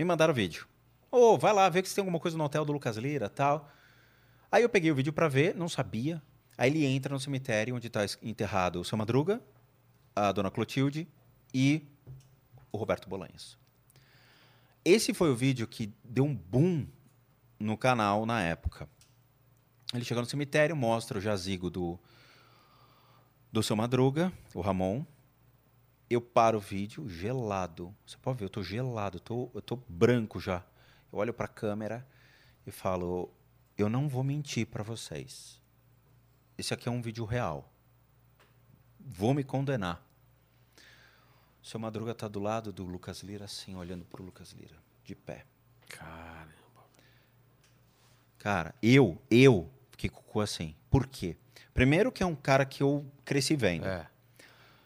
Me 0.00 0.04
mandaram 0.06 0.32
o 0.32 0.34
vídeo. 0.34 0.66
Ô, 1.10 1.36
vai 1.36 1.52
lá, 1.52 1.70
que 1.70 1.86
se 1.86 1.94
tem 1.94 2.00
alguma 2.00 2.18
coisa 2.18 2.34
no 2.34 2.42
hotel 2.42 2.64
do 2.64 2.72
Lucas 2.72 2.96
Lira 2.96 3.28
tal. 3.28 3.70
Aí 4.50 4.62
eu 4.62 4.68
peguei 4.70 4.90
o 4.90 4.94
vídeo 4.94 5.12
pra 5.12 5.28
ver, 5.28 5.54
não 5.54 5.68
sabia. 5.68 6.22
Aí 6.56 6.70
ele 6.70 6.86
entra 6.86 7.12
no 7.12 7.20
cemitério 7.20 7.76
onde 7.76 7.90
tá 7.90 8.02
es- 8.02 8.16
enterrado 8.22 8.80
o 8.80 8.84
seu 8.84 8.96
Madruga, 8.96 9.42
a 10.16 10.32
dona 10.32 10.50
Clotilde 10.50 11.06
e 11.52 11.86
o 12.72 12.78
Roberto 12.78 13.10
Bolanhos. 13.10 13.58
Esse 14.82 15.12
foi 15.12 15.30
o 15.30 15.36
vídeo 15.36 15.68
que 15.68 15.92
deu 16.02 16.24
um 16.24 16.34
boom 16.34 16.86
no 17.58 17.76
canal 17.76 18.24
na 18.24 18.40
época. 18.40 18.88
Ele 19.92 20.02
chega 20.02 20.22
no 20.22 20.26
cemitério, 20.26 20.74
mostra 20.74 21.18
o 21.18 21.20
jazigo 21.20 21.68
do, 21.68 22.00
do 23.52 23.62
seu 23.62 23.76
Madruga, 23.76 24.32
o 24.54 24.62
Ramon. 24.62 25.04
Eu 26.10 26.20
paro 26.20 26.58
o 26.58 26.60
vídeo 26.60 27.08
gelado. 27.08 27.94
Você 28.04 28.16
pode 28.18 28.40
ver, 28.40 28.46
eu 28.46 28.50
tô 28.50 28.64
gelado, 28.64 29.18
eu 29.18 29.20
tô, 29.20 29.50
eu 29.54 29.62
tô 29.62 29.76
branco 29.88 30.40
já. 30.40 30.64
Eu 31.12 31.20
olho 31.20 31.32
pra 31.32 31.46
câmera 31.46 32.04
e 32.66 32.72
falo: 32.72 33.32
Eu 33.78 33.88
não 33.88 34.08
vou 34.08 34.24
mentir 34.24 34.66
pra 34.66 34.82
vocês. 34.82 35.62
Esse 36.58 36.74
aqui 36.74 36.88
é 36.88 36.92
um 36.92 37.00
vídeo 37.00 37.24
real. 37.24 37.72
Vou 38.98 39.32
me 39.32 39.44
condenar. 39.44 40.04
O 41.62 41.66
seu 41.66 41.78
Madruga 41.78 42.12
tá 42.12 42.26
do 42.26 42.40
lado 42.40 42.72
do 42.72 42.84
Lucas 42.84 43.20
Lira, 43.22 43.44
assim, 43.44 43.76
olhando 43.76 44.04
pro 44.04 44.24
Lucas 44.24 44.50
Lira, 44.50 44.76
de 45.04 45.14
pé. 45.14 45.46
Caramba. 45.88 46.50
Cara, 48.38 48.74
eu, 48.82 49.20
eu 49.30 49.70
fiquei 49.90 50.10
com 50.10 50.20
o 50.20 50.24
cu 50.24 50.40
assim. 50.40 50.74
Por 50.90 51.06
quê? 51.06 51.36
Primeiro 51.72 52.10
que 52.10 52.22
é 52.22 52.26
um 52.26 52.34
cara 52.34 52.64
que 52.64 52.82
eu 52.82 53.06
cresci 53.24 53.54
vendo. 53.54 53.86
É. 53.86 54.08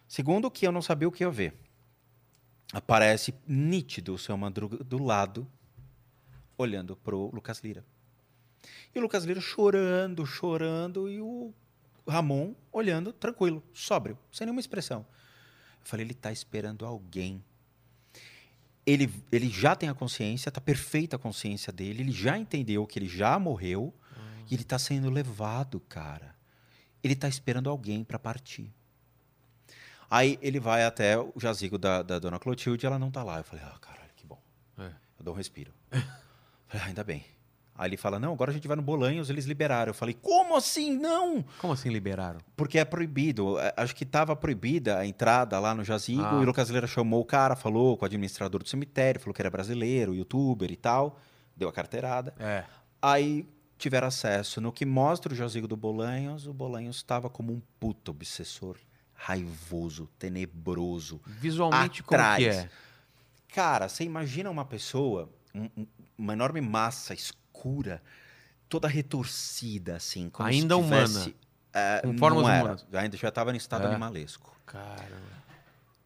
Segundo 0.07 0.51
que 0.51 0.67
eu 0.67 0.73
não 0.73 0.83
sabia 0.83 1.09
o 1.09 1.13
que 1.13 1.25
ia 1.25 1.31
ver. 1.31 1.55
Aparece 2.73 3.35
nítido 3.47 4.15
o 4.15 4.19
seu 4.19 4.37
Madruga 4.37 4.83
do 4.83 5.03
lado, 5.03 5.47
olhando 6.57 6.97
pro 6.97 7.31
Lucas 7.33 7.61
Lira. 7.61 7.85
E 8.95 8.99
o 8.99 9.03
Lucas 9.03 9.25
Lira 9.25 9.41
chorando, 9.41 10.25
chorando, 10.25 11.11
e 11.11 11.21
o 11.21 11.53
Ramon 12.07 12.55
olhando 12.73 13.13
tranquilo, 13.13 13.63
sóbrio, 13.73 14.19
sem 14.33 14.47
nenhuma 14.47 14.61
expressão. 14.61 15.07
Eu 15.81 15.87
falei, 15.87 16.07
ele 16.07 16.15
tá 16.15 16.33
esperando 16.33 16.85
alguém. 16.85 17.43
Ele, 18.87 19.11
ele 19.33 19.49
já 19.49 19.75
tem 19.75 19.89
a 19.89 19.95
consciência, 19.95 20.53
tá 20.53 20.61
perfeita 20.61 21.17
a 21.17 21.19
consciência 21.19 21.73
dele, 21.73 22.03
ele 22.03 22.13
já 22.13 22.37
entendeu 22.37 22.87
que 22.87 22.99
ele 22.99 23.09
já 23.09 23.39
morreu 23.39 23.95
e 24.51 24.55
ele 24.55 24.65
tá 24.65 24.79
sendo 24.79 25.11
levado, 25.11 25.81
cara. 25.81 26.35
Ele 27.03 27.17
tá 27.17 27.29
esperando 27.29 27.71
alguém 27.71 28.05
para 28.05 28.19
partir. 28.19 28.73
Aí 30.15 30.39
ele 30.41 30.61
vai 30.61 30.85
até 30.85 31.19
o 31.19 31.33
jazigo 31.37 31.77
da, 31.77 32.01
da 32.01 32.21
dona 32.21 32.39
Clotilde 32.39 32.85
e 32.85 32.87
ela 32.87 33.01
não 33.01 33.11
tá 33.11 33.25
lá. 33.25 33.39
Eu 33.39 33.45
falei, 33.45 33.65
ah, 33.65 33.77
caralho, 33.81 34.11
que 34.15 34.25
bom. 34.25 34.41
É. 34.79 34.87
Eu 35.19 35.25
dou 35.25 35.35
um 35.35 35.37
respiro. 35.37 35.73
falei, 35.91 36.07
ah, 36.73 36.87
ainda 36.87 37.03
bem. 37.03 37.25
Aí 37.77 37.89
ele 37.89 37.97
fala, 37.97 38.21
não, 38.21 38.33
agora 38.33 38.53
a 38.53 38.55
gente 38.55 38.69
vai 38.69 38.77
no 38.77 38.83
Bolanhos, 38.83 39.29
eles 39.29 39.45
liberaram. 39.45 39.91
Eu 39.91 39.95
falei, 39.95 40.15
como 40.15 40.57
assim? 40.57 40.97
Não! 40.97 41.45
Como 41.59 41.73
assim 41.73 41.89
liberaram? 41.89 42.39
Porque 42.55 42.79
é 42.79 42.85
proibido. 42.85 43.59
É, 43.59 43.75
Acho 43.77 43.93
que 43.97 44.05
estava 44.05 44.37
proibida 44.37 44.99
a 44.99 45.05
entrada 45.05 45.59
lá 45.59 45.75
no 45.75 45.83
jazigo. 45.83 46.23
Ah. 46.23 46.35
E 46.35 46.37
o 46.37 46.45
Lucas 46.45 46.71
Leira 46.71 46.87
chamou 46.87 47.21
o 47.21 47.25
cara, 47.25 47.57
falou 47.57 47.97
com 47.97 48.05
o 48.05 48.07
administrador 48.07 48.63
do 48.63 48.69
cemitério, 48.69 49.21
falou 49.21 49.35
que 49.35 49.43
era 49.43 49.51
brasileiro, 49.51 50.15
youtuber 50.15 50.71
e 50.71 50.77
tal. 50.77 51.19
Deu 51.57 51.69
a 51.69 51.73
carteirada. 51.73 52.33
É. 52.39 52.63
Aí 53.03 53.49
tiveram 53.77 54.07
acesso. 54.07 54.61
No 54.61 54.71
que 54.71 54.87
mostra 54.87 55.33
o 55.33 55.37
jazigo 55.37 55.67
do 55.67 55.77
Bolanhos, 55.77 56.47
o 56.47 56.55
Bolanhos 56.55 56.99
estava 56.99 57.29
como 57.29 57.53
um 57.53 57.61
puto 57.81 58.13
obsessor. 58.13 58.77
Raivoso, 59.15 60.09
tenebroso. 60.19 61.21
Visualmente 61.27 62.03
como 62.03 62.19
que 62.19 62.25
Atrás. 62.25 62.45
é? 62.57 62.71
Cara, 63.55 63.89
você 63.89 64.05
imagina 64.05 64.51
uma 64.51 64.65
pessoa, 64.65 65.31
um- 65.55 65.71
um- 65.77 65.87
uma 66.19 66.33
enorme 66.33 66.61
massa 66.61 67.15
escura, 67.15 68.03
toda 68.69 68.89
retorcida, 68.89 69.97
assim. 69.97 70.29
Como 70.29 70.49
se 70.49 70.55
Ainda 70.57 70.77
humana. 70.77 71.07
tivesse, 71.07 71.37
é, 71.73 72.01
Com 72.03 72.19
formas 72.19 72.47
era. 72.49 72.63
humanas. 72.65 72.87
Ainda 72.93 73.17
já 73.17 73.29
estava 73.29 73.53
em 73.53 73.57
estado 73.57 73.85
É. 73.85 73.87
animalesco. 73.89 74.55
Caramba. 74.67 75.45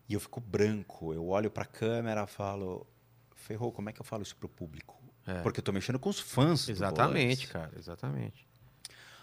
E 0.08 0.14
eu 0.14 0.20
fico 0.20 0.40
branco. 0.40 1.12
Eu 1.12 1.28
olho 1.28 1.50
pra 1.50 1.64
câmera 1.64 2.26
falo, 2.26 2.86
ferrou, 3.34 3.72
como 3.72 3.88
é 3.88 3.92
que 3.92 4.00
eu 4.00 4.04
falo 4.04 4.22
isso 4.22 4.36
pro 4.36 4.48
público? 4.48 4.96
É. 5.26 5.40
Porque 5.42 5.60
eu 5.60 5.64
tô 5.64 5.72
mexendo 5.72 5.98
com 5.98 6.08
os 6.08 6.18
fãs. 6.20 6.68
Exatamente, 6.68 7.46
cara, 7.48 7.70
exatamente. 7.76 8.46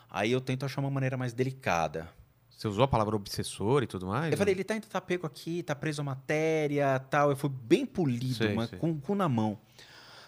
Aí 0.09 0.31
eu 0.31 0.39
tento 0.41 0.65
achar 0.65 0.81
uma 0.81 0.89
maneira 0.91 1.17
mais 1.17 1.33
delicada. 1.33 2.07
Você 2.56 2.67
usou 2.67 2.84
a 2.84 2.88
palavra 2.88 3.16
obsessor 3.16 3.84
e 3.84 3.88
tudo 3.88 4.08
mais? 4.08 4.32
Eu 4.32 4.38
falei, 4.38 4.53
né? 4.56 4.61
ele 4.61 4.64
tá, 4.64 4.80
tá 4.80 5.01
pego 5.01 5.27
aqui, 5.27 5.61
tá 5.61 5.75
preso 5.75 6.01
a 6.01 6.03
matéria, 6.06 7.00
tal. 7.09 7.30
Eu 7.30 7.35
fui 7.35 7.50
bem 7.50 7.85
polido, 7.85 8.34
Sei, 8.35 8.53
mas 8.53 8.69
sei. 8.69 8.80
com 8.80 8.92
o 8.92 9.00
cu 9.00 9.14
na 9.14 9.27
mão. 9.27 9.58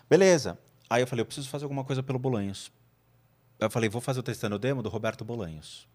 Beleza. 0.10 0.60
Aí 0.90 1.02
eu 1.02 1.08
falei, 1.08 1.22
eu 1.22 1.26
preciso 1.26 1.50
fazer 1.50 1.66
alguma 1.66 1.84
coisa 1.84 2.04
pelo 2.04 2.20
Bolanhos. 2.20 2.72
Eu 3.60 3.70
falei, 3.70 3.90
vou 3.90 4.02
fazer 4.02 4.20
o 4.20 4.24
Testando 4.24 4.60
Demo 4.60 4.84
do 4.84 4.90
Roberto 4.90 5.24
Bolanhos. 5.26 5.88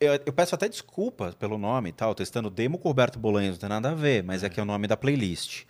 Eu, 0.00 0.14
eu 0.26 0.32
peço 0.32 0.54
até 0.54 0.68
desculpas 0.68 1.34
pelo 1.34 1.56
nome 1.58 1.90
e 1.90 1.92
tal. 1.92 2.14
Testando 2.14 2.50
Demo 2.50 2.78
com 2.78 2.88
o 2.88 2.90
Roberto 2.90 3.18
Bolanhos 3.18 3.52
não 3.56 3.60
tem 3.60 3.68
nada 3.68 3.90
a 3.90 3.94
ver, 3.94 4.22
mas 4.24 4.42
é, 4.42 4.48
que 4.48 4.58
é 4.58 4.62
o 4.62 4.66
nome 4.66 4.86
da 4.88 4.96
playlist. 4.96 5.64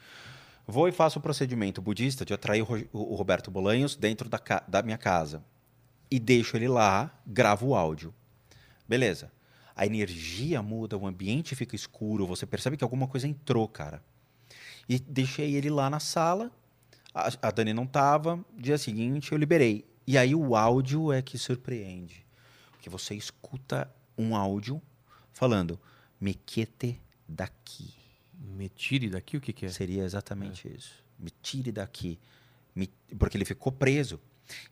Vou 0.67 0.89
e 0.89 0.93
faço 0.93 1.19
o 1.19 1.23
procedimento 1.23 1.83
budista 1.83 2.25
de 2.25 2.33
atrair 2.33 2.63
o, 2.63 2.65
Ro- 2.65 2.89
o 2.93 3.15
Roberto 3.15 3.51
Bolanhos 3.51 3.95
dentro 3.97 4.29
da, 4.29 4.41
da 4.67 4.81
minha 4.83 4.97
casa. 4.97 5.43
E 6.11 6.19
deixo 6.19 6.57
ele 6.57 6.69
lá, 6.69 7.11
gravo 7.27 7.69
o 7.69 7.75
áudio. 7.75 8.15
Beleza. 8.93 9.33
A 9.75 9.87
energia 9.87 10.61
muda, 10.62 10.99
o 10.99 11.07
ambiente 11.07 11.57
fica 11.57 11.75
escuro, 11.75 12.27
você 12.27 12.45
percebe 12.45 12.77
que 12.77 12.85
alguma 12.85 13.09
coisa 13.09 13.27
entrou, 13.27 13.67
cara. 13.67 14.03
E 14.87 14.99
deixei 14.99 15.55
ele 15.55 15.71
lá 15.71 15.89
na 15.89 15.99
sala. 15.99 16.53
A, 17.15 17.31
a 17.41 17.51
Dani 17.51 17.73
não 17.73 17.87
tava. 17.87 18.39
Dia 18.55 18.77
seguinte 18.77 19.33
eu 19.33 19.39
liberei. 19.39 19.83
E 20.07 20.19
aí 20.19 20.35
o 20.35 20.55
áudio 20.55 21.11
é 21.11 21.23
que 21.23 21.39
surpreende. 21.39 22.27
Porque 22.73 22.91
você 22.91 23.15
escuta 23.15 23.91
um 24.19 24.37
áudio 24.37 24.83
falando 25.33 25.81
mequete 26.21 27.01
daqui. 27.27 27.95
Me 28.39 28.69
tire 28.69 29.09
daqui, 29.09 29.39
o 29.39 29.41
que 29.41 29.55
que 29.55 29.65
é? 29.65 29.69
Seria 29.71 30.05
exatamente 30.05 30.69
isso. 30.69 31.03
Me 31.19 31.31
tire 31.41 31.73
daqui. 31.73 32.19
Me- 32.75 32.91
Porque 33.19 33.39
ele 33.39 33.47
ficou 33.47 33.73
preso. 33.73 34.21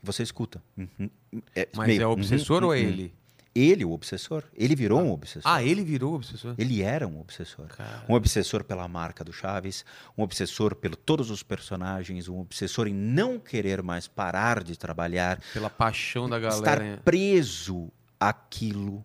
E 0.03 0.05
você 0.05 0.23
escuta. 0.23 0.63
uhum, 0.77 1.09
é 1.57 1.67
Mas 1.75 1.87
meio, 1.87 2.03
é 2.03 2.07
o 2.07 2.09
uhum, 2.11 2.15
obsessor 2.17 2.63
ou 2.65 2.75
é 2.75 2.81
uhum. 2.81 2.87
ele? 2.87 3.15
Ele, 3.55 3.85
o 3.85 3.91
obsessor. 3.91 4.45
Ele 4.55 4.77
virou 4.77 5.01
um 5.01 5.11
obsessor. 5.11 5.43
Ah, 5.51 5.63
ele 5.63 5.83
virou 5.83 6.13
o 6.13 6.15
obsessor? 6.17 6.55
Ele 6.57 6.83
era 6.83 7.07
um 7.09 7.21
obsessor. 7.21 7.67
Cara. 7.67 8.05
Um 8.09 8.15
obsessor 8.15 8.63
pela 8.63 8.87
marca 8.87 9.25
do 9.25 9.33
Chaves, 9.33 9.85
um 10.17 10.23
obsessor 10.23 10.75
pelo 10.77 10.95
todos 10.97 11.31
os 11.31 11.43
personagens, 11.43 12.29
um 12.29 12.39
obsessor 12.41 12.87
em 12.87 12.95
não 12.95 13.39
querer 13.41 13.83
mais 13.83 14.07
parar 14.07 14.63
de 14.63 14.79
trabalhar, 14.79 15.41
Pela 15.53 15.69
paixão 15.69 16.29
da 16.29 16.39
galera. 16.39 16.85
estar 16.85 17.03
preso 17.03 17.91
àquilo, 18.21 19.05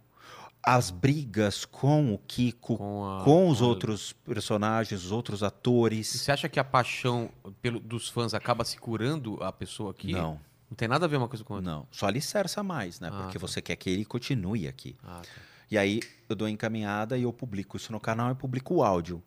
as 0.61 0.90
brigas 0.91 1.65
com 1.65 2.14
o 2.14 2.17
Kiko, 2.19 2.77
Com 2.77 3.24
com, 3.24 3.45
a- 3.48 3.49
os 3.51 3.59
com- 3.59 3.65
outros 3.65 4.14
personagens, 4.14 5.03
os 5.06 5.11
outros 5.11 5.41
E 5.41 5.45
atores. 5.45 6.07
Você 6.07 6.32
acha 6.32 6.48
que 6.49 6.59
a 6.59 6.64
paixão 6.64 7.30
pelo, 7.61 7.80
dos 7.80 8.09
fãs 8.09 8.33
acaba 8.33 8.64
se 8.65 8.77
curando 8.77 9.41
a 9.43 9.51
pessoa 9.51 9.91
aqui? 9.91 10.11
Não, 10.11 10.40
Não 10.76 10.78
tem 10.78 10.90
nada 10.90 11.06
a 11.06 11.08
ver 11.08 11.16
uma 11.16 11.30
coisa 11.30 11.42
com 11.42 11.54
outra? 11.54 11.72
não. 11.72 11.88
Só 11.90 12.06
alicerça 12.06 12.62
mais, 12.62 13.00
né? 13.00 13.10
Ah, 13.10 13.24
Porque 13.24 13.40
tá. 13.40 13.48
você 13.48 13.62
quer 13.62 13.78
que 13.78 13.90
ele 13.90 14.04
continue 14.04 14.68
aqui. 14.68 14.94
Ah, 15.02 15.22
tá. 15.24 15.42
E 15.72 15.78
aí 15.78 16.02
eu 16.28 16.36
dou 16.36 16.50
encaminhada 16.50 17.18
e 17.18 17.24
eu 17.24 17.32
publico 17.32 17.78
isso 17.78 17.94
no 17.94 18.00
canal 18.00 18.30
e 18.32 18.36
publico 18.36 18.76
o 18.76 18.84
áudio. 18.84 19.24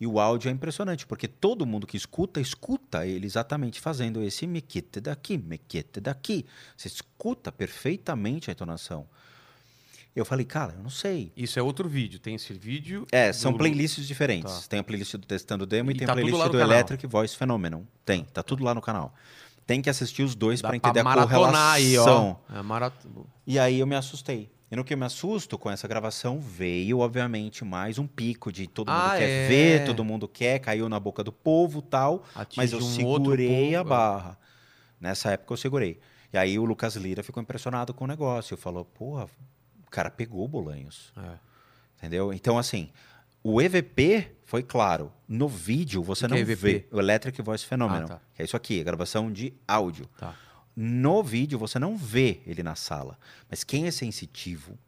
E 0.00 0.06
o 0.06 0.20
áudio 0.20 0.48
é 0.48 0.52
impressionante, 0.52 1.04
porque 1.04 1.26
todo 1.26 1.66
mundo 1.66 1.84
que 1.84 1.96
escuta, 1.96 2.40
escuta 2.40 3.04
ele 3.06 3.26
exatamente 3.26 3.80
fazendo 3.80 4.22
esse 4.22 4.46
mequete 4.46 5.00
daqui, 5.00 5.36
mequete 5.36 5.98
daqui. 6.00 6.46
Você 6.76 6.86
escuta 6.86 7.50
perfeitamente 7.50 8.50
a 8.50 8.52
entonação. 8.52 9.06
Eu 10.14 10.24
falei, 10.24 10.44
cara, 10.46 10.74
eu 10.76 10.82
não 10.82 10.90
sei. 10.90 11.32
Isso 11.36 11.58
é 11.58 11.62
outro 11.62 11.88
vídeo. 11.88 12.20
Tem 12.20 12.36
esse 12.36 12.52
vídeo. 12.52 13.04
É, 13.10 13.32
são 13.32 13.50
do- 13.50 13.58
playlists 13.58 14.06
diferentes. 14.06 14.52
Tá. 14.62 14.68
Tem 14.68 14.78
a 14.78 14.84
playlist 14.84 15.16
do 15.16 15.26
Testando 15.26 15.66
Demo 15.66 15.90
e, 15.90 15.94
E 15.94 15.96
tem 15.98 16.06
tá 16.06 16.12
a 16.12 16.16
playlist 16.16 16.48
do. 16.50 16.60
Electric 16.60 17.04
Voice 17.08 17.36
Phenomenon. 17.36 17.82
Tem, 18.04 18.22
tá 18.24 18.40
tudo 18.42 18.62
lá 18.62 18.72
no 18.74 18.80
canal. 18.80 19.12
Tem 19.66 19.80
que 19.80 19.88
assistir 19.88 20.22
os 20.22 20.34
dois 20.34 20.60
para 20.60 20.70
pra 20.70 20.76
entender 20.76 21.00
a 21.00 21.04
maratonar 21.04 21.72
aí, 21.72 21.96
ó. 21.96 22.04
correlação. 22.04 22.40
É 22.54 22.62
marat... 22.62 22.94
E 23.46 23.58
aí 23.58 23.78
eu 23.78 23.86
me 23.86 23.94
assustei. 23.96 24.52
E 24.70 24.76
no 24.76 24.84
que 24.84 24.92
eu 24.92 24.98
me 24.98 25.04
assusto 25.04 25.56
com 25.56 25.70
essa 25.70 25.86
gravação, 25.86 26.40
veio, 26.40 26.98
obviamente, 26.98 27.64
mais 27.64 27.98
um 27.98 28.06
pico 28.06 28.50
de 28.50 28.66
todo 28.66 28.90
mundo 28.90 29.00
Ah, 29.00 29.14
quer 29.16 29.28
é. 29.28 29.48
ver, 29.48 29.84
todo 29.86 30.04
mundo 30.04 30.26
quer, 30.26 30.58
caiu 30.58 30.88
na 30.88 30.98
boca 30.98 31.22
do 31.22 31.32
povo 31.32 31.80
tal. 31.80 32.24
Atinge 32.34 32.56
Mas 32.56 32.72
eu 32.72 32.78
um 32.78 32.82
segurei 32.82 33.76
a 33.76 33.80
é. 33.80 33.84
barra. 33.84 34.38
Nessa 35.00 35.30
época 35.30 35.52
eu 35.52 35.56
segurei. 35.56 36.00
E 36.32 36.36
aí 36.38 36.58
o 36.58 36.64
Lucas 36.64 36.96
Lira 36.96 37.22
ficou 37.22 37.42
impressionado 37.42 37.94
com 37.94 38.04
o 38.04 38.08
negócio. 38.08 38.56
Falou, 38.56 38.84
porra, 38.84 39.28
o 39.86 39.90
cara 39.90 40.10
pegou 40.10 40.44
o 40.44 40.48
Bolanhos. 40.48 41.12
É. 41.16 41.38
Entendeu? 41.98 42.32
Então, 42.32 42.58
assim, 42.58 42.90
o 43.42 43.62
EVP 43.62 44.32
foi 44.54 44.62
claro. 44.62 45.12
No 45.26 45.48
vídeo 45.48 46.00
você 46.00 46.28
não 46.28 46.36
é 46.36 46.44
vê 46.44 46.86
o 46.92 47.00
Electric 47.00 47.42
Voice 47.42 47.66
Phenomenon. 47.66 48.04
Ah, 48.04 48.08
tá. 48.08 48.20
Que 48.36 48.42
é 48.42 48.44
isso 48.44 48.56
aqui, 48.56 48.80
a 48.80 48.84
gravação 48.84 49.32
de 49.32 49.52
áudio. 49.66 50.08
Tá. 50.16 50.32
No 50.76 51.24
vídeo 51.24 51.58
você 51.58 51.76
não 51.76 51.96
vê 51.96 52.40
ele 52.46 52.62
na 52.62 52.76
sala. 52.76 53.18
Mas 53.50 53.64
quem 53.64 53.88
é 53.88 53.90
sensitivo 53.90 54.78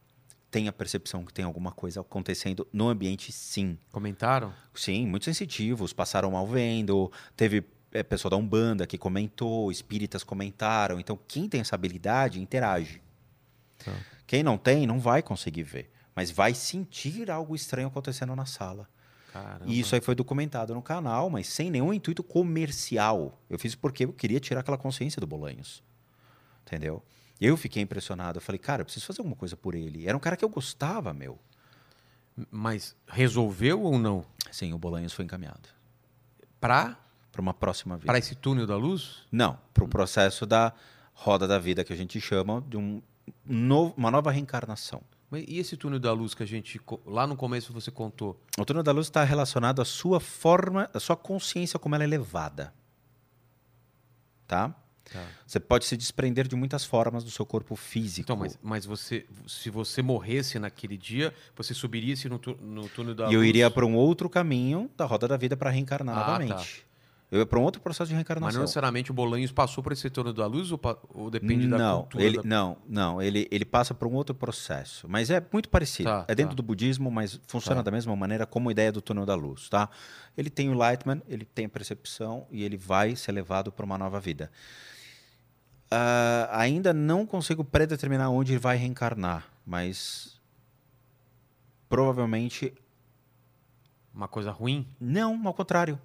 tem 0.53 0.69
a 0.69 0.73
percepção 0.73 1.25
que 1.25 1.35
tem 1.35 1.45
alguma 1.45 1.73
coisa 1.73 2.01
acontecendo 2.01 2.65
no 2.73 2.89
ambiente, 2.89 3.33
sim. 3.33 3.77
Comentaram? 3.91 4.55
Sim, 4.73 5.05
muito 5.05 5.25
sensitivos, 5.25 5.93
passaram 5.93 6.31
mal 6.31 6.47
vendo. 6.47 7.11
Teve 7.37 7.65
é, 7.91 8.05
pessoa 8.05 8.31
da 8.31 8.37
Umbanda 8.37 8.87
que 8.87 8.97
comentou, 8.97 9.73
espíritas 9.73 10.23
comentaram. 10.23 11.01
Então, 11.01 11.19
quem 11.27 11.49
tem 11.49 11.61
essa 11.61 11.75
habilidade 11.75 12.41
interage. 12.41 13.03
Tá. 13.85 13.93
Quem 14.29 14.45
não 14.45 14.57
tem, 14.57 14.87
não 14.87 15.01
vai 15.01 15.25
conseguir 15.25 15.65
ver. 15.65 15.91
Mas 16.15 16.31
vai 16.31 16.55
sentir 16.55 17.33
algo 17.33 17.57
estranho 17.57 17.89
acontecendo 17.89 18.37
na 18.37 18.47
sala. 18.47 18.89
Caramba. 19.43 19.65
E 19.67 19.79
isso 19.81 19.95
aí 19.95 20.01
foi 20.01 20.15
documentado 20.15 20.75
no 20.75 20.83
canal, 20.83 21.29
mas 21.31 21.47
sem 21.49 21.71
nenhum 21.71 21.93
intuito 21.93 22.23
comercial. 22.23 23.41
Eu 23.49 23.59
fiz 23.59 23.75
porque 23.75 24.05
eu 24.05 24.13
queria 24.13 24.41
tirar 24.41 24.61
aquela 24.61 24.79
consciência 24.79 25.21
do 25.21 25.27
Bolanhos. 25.27 25.83
Entendeu? 26.67 27.03
Eu 27.41 27.57
fiquei 27.57 27.83
impressionado. 27.83 28.39
Eu 28.39 28.43
falei, 28.43 28.59
cara, 28.59 28.83
eu 28.83 28.85
preciso 28.85 29.07
fazer 29.07 29.21
alguma 29.21 29.37
coisa 29.37 29.57
por 29.57 29.75
ele. 29.75 30.07
Era 30.07 30.17
um 30.17 30.21
cara 30.21 30.37
que 30.37 30.45
eu 30.45 30.49
gostava, 30.49 31.13
meu. 31.13 31.39
Mas 32.51 32.95
resolveu 33.07 33.83
ou 33.83 33.99
não? 33.99 34.25
Sim, 34.51 34.73
o 34.73 34.79
Bolanhos 34.79 35.13
foi 35.13 35.25
encaminhado. 35.25 35.69
Pra, 36.61 36.97
Para 37.33 37.41
uma 37.41 37.55
próxima 37.55 37.97
vida. 37.97 38.07
pra 38.07 38.19
esse 38.19 38.35
túnel 38.35 38.67
da 38.67 38.77
luz? 38.77 39.23
Não, 39.31 39.59
para 39.73 39.85
o 39.85 39.89
processo 39.89 40.47
da 40.47 40.73
roda 41.15 41.47
da 41.47 41.59
vida 41.59 41.85
que 41.85 41.93
a 41.93 41.97
gente 41.97 42.21
chama 42.21 42.63
de 42.69 42.77
um 42.77 43.03
novo, 43.45 43.95
uma 43.97 44.11
nova 44.11 44.31
reencarnação. 44.31 45.03
Mas 45.31 45.45
e 45.49 45.59
esse 45.59 45.77
túnel 45.77 45.99
da 45.99 46.13
luz 46.13 46.35
que 46.35 46.43
a 46.43 46.47
gente. 46.47 46.81
Lá 47.05 47.27
no 47.27 47.37
começo 47.37 47.73
você 47.73 47.91
contou? 47.91 48.41
O 48.59 48.65
túnel 48.65 48.83
da 48.83 48.93
luz 48.93 49.07
está 49.07 49.25
relacionado 49.25 49.83
à 49.83 49.85
sua 49.85 50.21
forma, 50.21 50.89
à 50.95 51.01
sua 51.01 51.17
consciência 51.17 51.79
como 51.79 51.95
ela 51.95 52.05
é 52.05 52.07
levada. 52.07 52.73
Tá? 54.47 54.75
Tá. 55.13 55.25
Você 55.47 55.61
pode 55.61 55.85
se 55.85 55.97
desprender 55.97 56.49
de 56.49 56.57
muitas 56.57 56.85
formas 56.85 57.23
do 57.23 57.31
seu 57.31 57.47
corpo 57.47 57.77
físico. 57.77 58.27
Então, 58.27 58.37
mas, 58.37 58.59
mas 58.63 58.85
você. 58.85 59.25
Se 59.47 59.71
você 59.71 60.03
morresse 60.03 60.59
naquele 60.59 60.97
dia, 60.97 61.33
você 61.55 61.73
subiria-se 61.75 62.29
no, 62.29 62.41
no 62.61 62.89
túnel 62.89 63.15
da 63.15 63.29
e 63.31 63.35
eu 63.35 63.41
luz? 63.41 63.49
iria 63.49 63.71
para 63.71 63.87
um 63.87 63.95
outro 63.95 64.29
caminho 64.29 64.91
da 64.97 65.05
roda 65.05 65.29
da 65.29 65.37
vida 65.37 65.57
para 65.57 65.71
reencarnar 65.71 66.17
Ah, 66.17 66.21
novamente. 66.27 66.85
Eu 67.37 67.41
ia 67.41 67.47
para 67.47 67.59
um 67.59 67.63
outro 67.63 67.83
processo 67.83 68.09
de 68.09 68.15
Mas 68.15 68.19
reencarnação. 68.21 68.55
não 68.55 68.63
necessariamente 68.63 69.11
o 69.11 69.15
Bolanhos 69.15 69.53
passou 69.53 69.85
por 69.85 69.93
esse 69.93 70.09
túnel 70.09 70.33
da 70.33 70.47
luz 70.47 70.73
ou, 70.73 70.81
ou 71.13 71.31
depende 71.31 71.69
da 71.69 71.77
não, 71.77 72.01
cultura? 72.01 72.25
ele, 72.25 72.37
da- 72.39 72.43
não, 72.45 72.77
não, 72.89 73.21
ele, 73.21 73.47
ele 73.51 73.65
passa 73.65 73.93
por 73.93 74.09
um 74.09 74.15
outro 74.15 74.35
processo, 74.35 75.07
mas 75.09 75.29
é 75.29 75.45
muito 75.53 75.69
parecido. 75.69 76.09
Tá, 76.09 76.25
é 76.29 76.35
dentro 76.35 76.53
tá. 76.53 76.57
do 76.57 76.63
budismo, 76.63 77.11
mas 77.11 77.39
funciona 77.47 77.77
Tá. 77.81 77.85
da 77.85 77.91
mesma 77.91 78.17
maneira 78.17 78.47
como 78.47 78.71
a 78.71 78.73
ideia 78.73 78.91
do 78.91 79.03
túnel 79.03 79.27
da 79.27 79.35
luz, 79.35 79.69
tá? 79.69 79.91
Ele 80.37 80.49
tem 80.49 80.71
o 80.71 80.75
Lightman, 80.75 81.21
ele 81.29 81.45
tem 81.45 81.67
a 81.67 81.69
percepção 81.69 82.47
e 82.51 82.63
ele 82.65 82.77
vai 82.79 83.15
ser 83.17 83.33
levado 83.33 83.71
para 83.71 83.85
uma 83.85 83.99
nova 83.99 84.19
vida. 84.19 84.51
Ah, 85.91 86.49
ainda 86.53 86.95
não 86.95 87.27
consigo 87.27 87.63
predeterminar 87.63 88.31
onde 88.31 88.53
ele 88.53 88.59
vai 88.59 88.77
reencarnar, 88.77 89.47
mas 89.67 90.41
provavelmente 91.89 92.73
Uma 94.15 94.27
coisa 94.29 94.51
ruim? 94.51 94.87
não, 94.99 95.47
ao 95.47 95.55
contrário. 95.55 96.01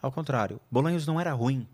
Ao 0.00 0.10
contrário. 0.12 0.60
Bolanhos 0.70 1.06
não 1.06 1.20
era 1.20 1.32
ruim. 1.32 1.66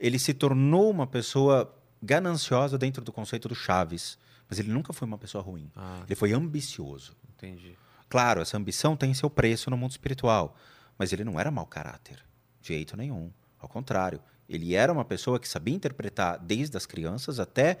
ele 0.00 0.18
se 0.18 0.32
tornou 0.32 0.90
uma 0.90 1.06
pessoa 1.06 1.74
gananciosa 2.02 2.78
dentro 2.78 3.02
do 3.04 3.12
conceito 3.12 3.48
do 3.48 3.54
Chaves. 3.54 4.18
Mas 4.48 4.58
ele 4.58 4.70
nunca 4.72 4.92
foi 4.94 5.06
uma 5.06 5.18
pessoa 5.18 5.42
ruim. 5.44 5.70
Ah, 5.76 6.02
Ele 6.06 6.14
foi 6.14 6.32
ambicioso. 6.32 7.14
entendi. 7.34 7.76
Claro, 8.08 8.40
essa 8.40 8.56
ambição 8.56 8.96
tem 8.96 9.12
seu 9.12 9.28
preço 9.28 9.68
no 9.68 9.76
mundo 9.76 9.90
espiritual, 9.90 10.56
mas 10.96 11.12
ele 11.12 11.22
não 11.24 11.38
era 11.38 11.50
mau 11.50 11.66
caráter, 11.66 12.24
de 12.62 12.68
jeito 12.68 12.96
nenhum. 12.96 13.30
Ao 13.60 13.68
contrário, 13.68 14.22
ele 14.48 14.74
era 14.74 14.90
uma 14.90 15.04
pessoa 15.04 15.38
que 15.38 15.46
sabia 15.46 15.74
interpretar 15.74 16.38
desde 16.38 16.74
as 16.78 16.86
crianças 16.86 17.38
até 17.38 17.76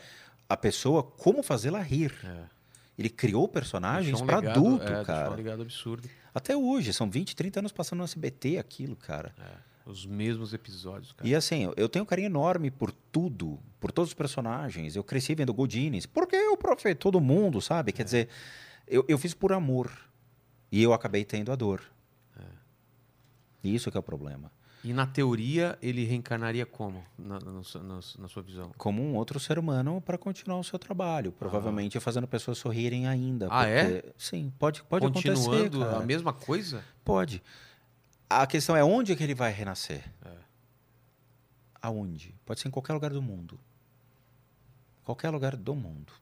a 0.46 0.54
pessoa 0.58 1.02
como 1.02 1.42
fazê-la 1.42 1.80
rir. 1.80 2.12
É. 2.22 2.44
Ele 2.98 3.08
criou 3.08 3.46
personagens 3.46 4.20
um 4.20 4.26
para 4.26 4.38
adulto, 4.38 4.84
é, 4.84 5.04
cara. 5.04 5.30
um 5.30 5.34
legado 5.34 5.62
absurdo. 5.62 6.08
Até 6.34 6.56
hoje, 6.56 6.92
são 6.92 7.08
20, 7.08 7.36
30 7.36 7.60
anos 7.60 7.72
passando 7.72 7.98
no 8.00 8.04
SBT 8.04 8.58
aquilo, 8.58 8.96
cara. 8.96 9.32
Os 9.86 10.04
mesmos 10.04 10.52
episódios, 10.52 11.12
cara. 11.12 11.26
E 11.28 11.34
assim, 11.34 11.72
eu- 11.76 11.88
tenho 11.88 12.02
um 12.02 12.06
carinho 12.06 12.26
enorme 12.26 12.70
por 12.70 12.90
tudo, 12.92 13.58
por 13.80 13.90
todos 13.92 14.10
os 14.10 14.14
personagens. 14.14 14.96
Eu 14.96 15.04
cresci 15.04 15.34
vendo 15.34 15.54
Godines, 15.54 16.04
porque 16.06 16.36
eu 16.36 16.56
profei 16.56 16.94
todo 16.94 17.20
mundo, 17.20 17.60
sabe? 17.62 17.90
É. 17.90 17.92
Quer 17.92 18.04
dizer, 18.04 18.28
eu, 18.86 19.04
eu 19.08 19.16
fiz 19.16 19.32
por 19.32 19.52
amor. 19.52 19.90
E 20.70 20.82
eu 20.82 20.92
acabei 20.92 21.24
tendo 21.24 21.50
a 21.52 21.56
dor. 21.56 21.80
É. 22.38 22.42
E 23.64 23.74
Isso 23.74 23.90
que 23.90 23.96
é 23.96 24.00
o 24.00 24.02
problema. 24.02 24.50
E 24.84 24.92
na 24.92 25.06
teoria, 25.06 25.76
ele 25.82 26.04
reencarnaria 26.04 26.64
como, 26.64 27.04
na, 27.18 27.40
na 27.40 27.62
sua- 27.64 27.82
na- 27.82 28.00
na 28.18 28.28
sua 28.28 28.42
visão? 28.42 28.70
Como 28.78 29.02
um 29.02 29.16
outro 29.16 29.40
ser 29.40 29.58
humano 29.58 30.00
para 30.00 30.16
continuar 30.16 30.58
o 30.58 30.64
seu 30.64 30.78
trabalho. 30.78 31.32
Provavelmente 31.32 31.98
fazendo 31.98 32.28
pessoas 32.28 32.58
sorrirem 32.58 33.06
ainda. 33.08 33.48
Ah, 33.50 33.66
é? 33.66 34.04
Sim, 34.16 34.52
pode, 34.58 34.82
pode 34.84 35.04
acontecer. 35.04 35.34
Continuando 35.34 35.84
a 35.84 36.00
mesma 36.00 36.32
coisa? 36.32 36.84
Pode. 37.04 37.42
A 38.30 38.46
questão 38.46 38.76
é 38.76 38.84
onde 38.84 39.16
que 39.16 39.22
ele 39.24 39.34
vai 39.34 39.50
renascer? 39.52 40.04
É. 40.24 40.30
Aonde? 41.80 42.34
Pode 42.44 42.60
ser 42.60 42.68
em 42.68 42.70
qualquer 42.70 42.92
lugar 42.92 43.10
do 43.12 43.22
mundo. 43.22 43.58
Qualquer 45.04 45.30
lugar 45.30 45.56
do 45.56 45.74
mundo. 45.74 46.12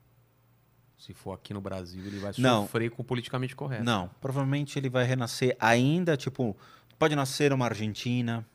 Se 0.99 1.13
for 1.13 1.33
aqui 1.33 1.53
no 1.53 1.61
Brasil, 1.61 2.05
ele 2.07 2.19
vai 2.19 2.33
Não. 2.39 2.63
sofrer 2.63 2.91
com 2.91 3.03
o 3.03 3.05
politicamente 3.05 3.55
correto. 3.55 3.85
Não, 3.85 4.09
provavelmente 4.21 4.79
ele 4.79 4.89
vai 4.89 5.05
renascer 5.05 5.57
ainda, 5.61 6.17
tipo, 6.17 6.57
pode 6.99 7.15
nascer 7.17 7.51
numa 7.51 7.67
Argentina, 7.67 8.47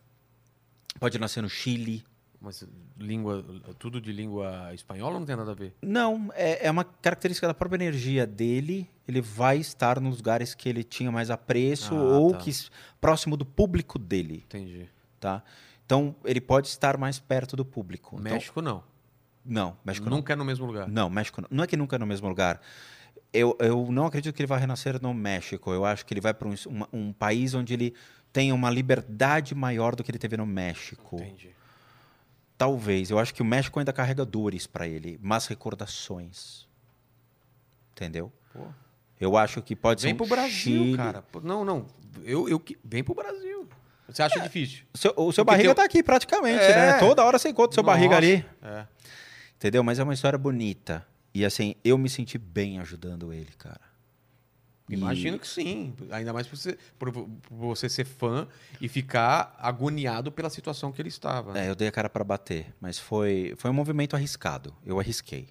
pode 1.00 1.18
nascer 1.20 1.42
no 1.42 1.50
Chile. 1.50 2.03
Mas 2.44 2.64
língua, 2.98 3.45
tudo 3.78 4.02
de 4.02 4.11
língua 4.11 4.74
espanhola 4.74 5.20
não 5.20 5.26
tem 5.28 5.36
nada 5.36 5.52
a 5.52 5.53
ver. 5.53 5.76
Não, 5.80 6.32
é, 6.34 6.66
é 6.66 6.72
uma 6.72 6.84
característica 6.84 7.45
da 7.48 7.53
própria 7.53 7.78
energia 7.78 8.26
dele. 8.26 8.90
Ele 9.08 9.22
vai 9.22 9.58
estar 9.58 10.00
nos 10.00 10.18
lugares 10.18 10.56
que 10.56 10.68
ele 10.68 10.84
tinha 10.84 11.11
mais 11.11 11.30
apreço 11.30 11.94
Ah, 11.94 12.02
ou 12.02 12.32
tá. 12.32 12.40
que 12.40 12.52
próximo 13.00 13.38
do 13.38 13.45
público 13.45 14.00
dele, 14.00 14.44
Entendi. 14.48 14.90
tá? 15.20 15.44
Então 15.86 16.16
ele 16.26 16.42
pode 16.42 16.68
estar 16.68 16.98
mais 16.98 17.20
perto 17.20 17.56
do 17.56 17.64
público. 17.64 18.16
Então- 18.20 18.32
México 18.34 18.60
não. 18.60 18.84
não, 19.45 19.78
México 19.86 20.10
não. 20.10 20.18
Nunca 20.18 20.34
é 20.34 20.36
no 20.36 20.45
mesmo 20.45 20.66
lugar. 20.66 20.88
Não, 20.88 21.11
México 21.11 21.42
não. 21.42 21.48
Não 21.52 21.64
é 21.64 21.68
que 21.68 21.78
nunca 21.78 21.95
é 21.95 22.00
no 22.00 22.08
mesmo 22.08 22.28
lugar. 22.28 22.60
Eu, 23.32 23.56
eu 23.60 23.88
não 23.92 24.08
acredito 24.08 24.34
que 24.34 24.42
ele 24.42 24.48
vai 24.48 24.60
renascer 24.60 25.00
no 25.00 25.14
México. 25.14 25.72
Eu 25.72 25.86
acho 25.86 26.03
que 26.08 26.14
ele 26.14 26.22
vai 26.22 26.34
para 26.34 26.48
um, 26.48 26.56
uma- 26.66 26.90
um 26.92 27.14
país 27.14 27.53
onde 27.53 27.74
ele 27.74 27.94
tenha 28.34 28.53
uma 28.56 28.69
liberdade 28.69 29.53
maior 29.56 29.95
do 29.95 30.03
que 30.03 30.11
ele 30.11 30.18
teve 30.19 30.38
no 30.38 30.45
México. 30.45 31.18
Entendi. 31.18 31.50
Talvez. 32.58 33.10
Eu 33.10 33.18
acho 33.19 33.34
que 33.34 33.42
o 33.42 33.45
México 33.45 33.80
ainda 33.80 33.92
carrega 33.92 34.24
dores 34.26 34.68
para 34.68 34.88
ele, 34.88 35.19
mas 35.22 35.48
recordações. 35.48 36.68
Entendeu? 37.93 38.32
Pô. 38.53 38.66
Eu 39.19 39.38
acho 39.38 39.61
que 39.61 39.76
pode 39.76 40.01
Vem 40.01 40.11
ser 40.11 40.14
um 40.16 40.18
pro 40.18 40.27
Brasil, 40.27 40.84
Chile. 40.84 40.98
cara. 40.98 41.24
Não, 41.43 41.64
não. 41.64 41.85
Eu, 42.24 42.50
eu, 42.50 42.60
que- 42.60 42.77
vem 42.84 43.03
pro 43.03 43.14
Brasil. 43.14 43.68
Você 44.08 44.24
acha 44.24 44.40
difícil? 44.40 44.84
O 44.93 44.98
seu, 44.98 45.11
o 45.16 45.32
seu 45.32 45.45
Porque 45.45 45.58
barriga 45.58 45.69
teu- 45.69 45.76
tá 45.76 45.84
aqui 45.84 46.03
praticamente, 46.03 46.64
É. 46.64 46.76
né? 46.93 47.00
Toda 47.00 47.24
hora 47.24 47.38
você 47.40 47.50
encontra 47.50 47.72
o 47.72 47.74
seu 47.76 47.84
barriga 47.84 48.16
Nossa. 48.16 48.27
ali. 48.27 48.45
É. 48.61 48.85
Entendeu? 49.56 49.84
Mas 49.84 50.00
é 50.00 50.03
uma 50.03 50.14
história 50.14 50.38
bonita. 50.38 51.06
E 51.34 51.45
assim, 51.45 51.76
eu 51.84 51.98
me 51.98 52.10
senti 52.10 52.38
bem 52.38 52.80
ajudando 52.80 53.32
ele, 53.32 53.51
cara. 53.58 53.80
E- 54.94 54.98
Imagino 54.98 55.40
que 55.40 55.48
sim. 55.48 55.94
Ainda 56.11 56.32
mais 56.34 56.48
por 56.48 56.56
você, 56.58 56.78
por, 57.00 57.11
por 57.11 57.30
você 57.50 57.88
ser 57.90 58.06
fã 58.06 58.48
e 58.80 58.88
ficar 58.88 59.56
agoniado 59.60 60.32
pela 60.32 60.50
situação 60.50 60.92
que 60.92 61.02
ele 61.02 61.10
estava. 61.10 61.53
né? 61.53 61.66
É, 61.66 61.70
eu 61.70 61.76
dei 61.76 61.88
a 61.88 61.92
cara 61.92 62.10
para 62.10 62.24
bater, 62.24 62.74
mas 62.80 62.98
foi, 63.00 63.53
foi 63.58 63.70
um 63.72 63.74
movimento 63.74 64.16
arriscado. 64.16 64.76
Eu 64.86 65.00
arrisquei. 65.00 65.48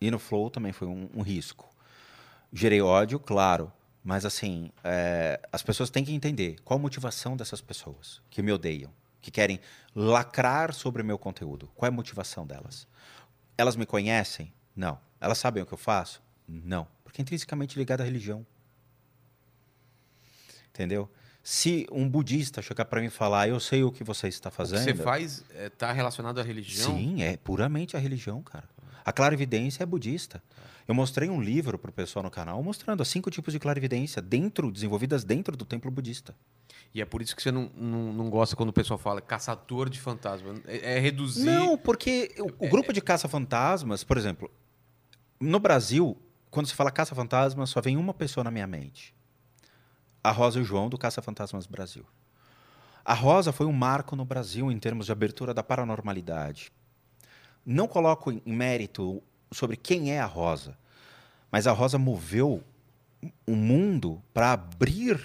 E 0.00 0.10
no 0.10 0.18
Flow 0.18 0.50
também 0.50 0.72
foi 0.72 0.88
um, 0.88 1.08
um 1.14 1.22
risco. 1.22 1.68
Gerei 2.52 2.80
ódio, 2.82 3.18
claro, 3.18 3.72
mas 4.04 4.24
assim, 4.26 4.70
é, 4.84 5.40
as 5.52 5.62
pessoas 5.62 5.88
têm 5.90 6.04
que 6.04 6.12
entender 6.12 6.56
qual 6.64 6.78
a 6.78 6.82
motivação 6.82 7.36
dessas 7.36 7.60
pessoas 7.60 8.20
que 8.28 8.42
me 8.42 8.52
odeiam, 8.52 8.90
que 9.20 9.30
querem 9.30 9.58
lacrar 9.94 10.74
sobre 10.74 11.02
meu 11.02 11.16
conteúdo. 11.18 11.70
Qual 11.74 11.86
é 11.86 11.88
a 11.88 11.94
motivação 11.94 12.46
delas? 12.46 12.86
Elas 13.56 13.76
me 13.76 13.86
conhecem? 13.86 14.52
Não. 14.74 14.98
Elas 15.20 15.38
sabem 15.38 15.62
o 15.62 15.66
que 15.66 15.72
eu 15.72 15.78
faço? 15.78 16.20
Não. 16.48 16.86
Porque 17.12 17.20
é 17.20 17.22
intrinsecamente 17.22 17.78
ligado 17.78 18.00
à 18.00 18.04
religião. 18.04 18.46
Entendeu? 20.70 21.10
Se 21.44 21.86
um 21.92 22.08
budista 22.08 22.62
chegar 22.62 22.86
para 22.86 23.02
mim 23.02 23.08
e 23.08 23.10
falar, 23.10 23.48
eu 23.48 23.60
sei 23.60 23.84
o 23.84 23.92
que 23.92 24.02
você 24.02 24.28
está 24.28 24.48
O 24.48 24.52
que 24.52 24.56
fazendo. 24.56 24.82
você 24.84 24.94
faz 24.94 25.44
está 25.52 25.92
relacionado 25.92 26.40
à 26.40 26.42
religião? 26.42 26.96
Sim, 26.96 27.22
é 27.22 27.36
puramente 27.36 27.96
a 27.96 28.00
religião, 28.00 28.42
cara. 28.42 28.66
A 29.04 29.12
clarividência 29.12 29.82
é 29.82 29.86
budista. 29.86 30.42
Eu 30.88 30.94
mostrei 30.94 31.28
um 31.28 31.40
livro 31.40 31.78
pro 31.78 31.92
pessoal 31.92 32.22
no 32.22 32.30
canal 32.30 32.62
mostrando 32.62 33.04
cinco 33.04 33.30
tipos 33.30 33.52
de 33.52 33.58
clarividência 33.58 34.22
dentro, 34.22 34.72
desenvolvidas 34.72 35.22
dentro 35.22 35.54
do 35.54 35.66
templo 35.66 35.90
budista. 35.90 36.34
E 36.94 37.02
é 37.02 37.04
por 37.04 37.20
isso 37.20 37.36
que 37.36 37.42
você 37.42 37.50
não, 37.52 37.70
não, 37.76 38.12
não 38.12 38.30
gosta 38.30 38.56
quando 38.56 38.70
o 38.70 38.72
pessoal 38.72 38.98
fala 38.98 39.20
caçador 39.20 39.90
de 39.90 40.00
fantasma. 40.00 40.54
É, 40.66 40.96
é 40.96 40.98
reduzir. 40.98 41.44
Não, 41.44 41.76
porque 41.76 42.34
o, 42.38 42.66
o 42.66 42.68
grupo 42.70 42.92
de 42.92 43.02
caça-fantasmas, 43.02 44.02
por 44.02 44.16
exemplo, 44.16 44.50
no 45.38 45.58
Brasil, 45.58 46.16
quando 46.52 46.66
se 46.66 46.74
fala 46.74 46.90
caça-fantasmas, 46.90 47.70
só 47.70 47.80
vem 47.80 47.96
uma 47.96 48.12
pessoa 48.12 48.44
na 48.44 48.50
minha 48.50 48.66
mente. 48.66 49.14
A 50.22 50.30
Rosa 50.30 50.58
e 50.58 50.62
o 50.62 50.64
João 50.64 50.90
do 50.90 50.98
Caça-Fantasmas 50.98 51.66
Brasil. 51.66 52.04
A 53.02 53.14
Rosa 53.14 53.52
foi 53.52 53.64
um 53.64 53.72
marco 53.72 54.14
no 54.14 54.26
Brasil 54.26 54.70
em 54.70 54.78
termos 54.78 55.06
de 55.06 55.12
abertura 55.12 55.54
da 55.54 55.62
paranormalidade. 55.62 56.70
Não 57.64 57.88
coloco 57.88 58.30
em 58.30 58.42
mérito 58.44 59.22
sobre 59.50 59.78
quem 59.78 60.12
é 60.12 60.20
a 60.20 60.26
Rosa, 60.26 60.76
mas 61.50 61.66
a 61.66 61.72
Rosa 61.72 61.96
moveu 61.96 62.62
o 63.46 63.56
mundo 63.56 64.22
para 64.34 64.52
abrir 64.52 65.18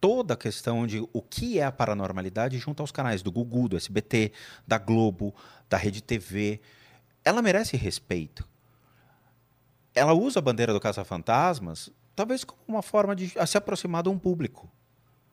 toda 0.00 0.32
a 0.32 0.36
questão 0.36 0.86
de 0.86 1.06
o 1.12 1.20
que 1.20 1.58
é 1.58 1.64
a 1.64 1.72
paranormalidade 1.72 2.56
junto 2.56 2.82
aos 2.82 2.90
canais 2.90 3.20
do 3.20 3.30
Gugu, 3.30 3.68
do 3.68 3.76
SBT, 3.76 4.32
da 4.66 4.78
Globo, 4.78 5.34
da 5.68 5.76
Rede 5.76 6.02
TV. 6.02 6.58
Ela 7.22 7.42
merece 7.42 7.76
respeito. 7.76 8.48
Ela 9.98 10.12
usa 10.14 10.38
a 10.38 10.42
bandeira 10.42 10.72
do 10.72 10.80
Caça-Fantasmas 10.80 11.90
talvez 12.16 12.42
como 12.44 12.58
uma 12.66 12.82
forma 12.82 13.14
de 13.14 13.28
se 13.46 13.56
aproximar 13.58 14.02
de 14.02 14.08
um 14.08 14.18
público. 14.18 14.70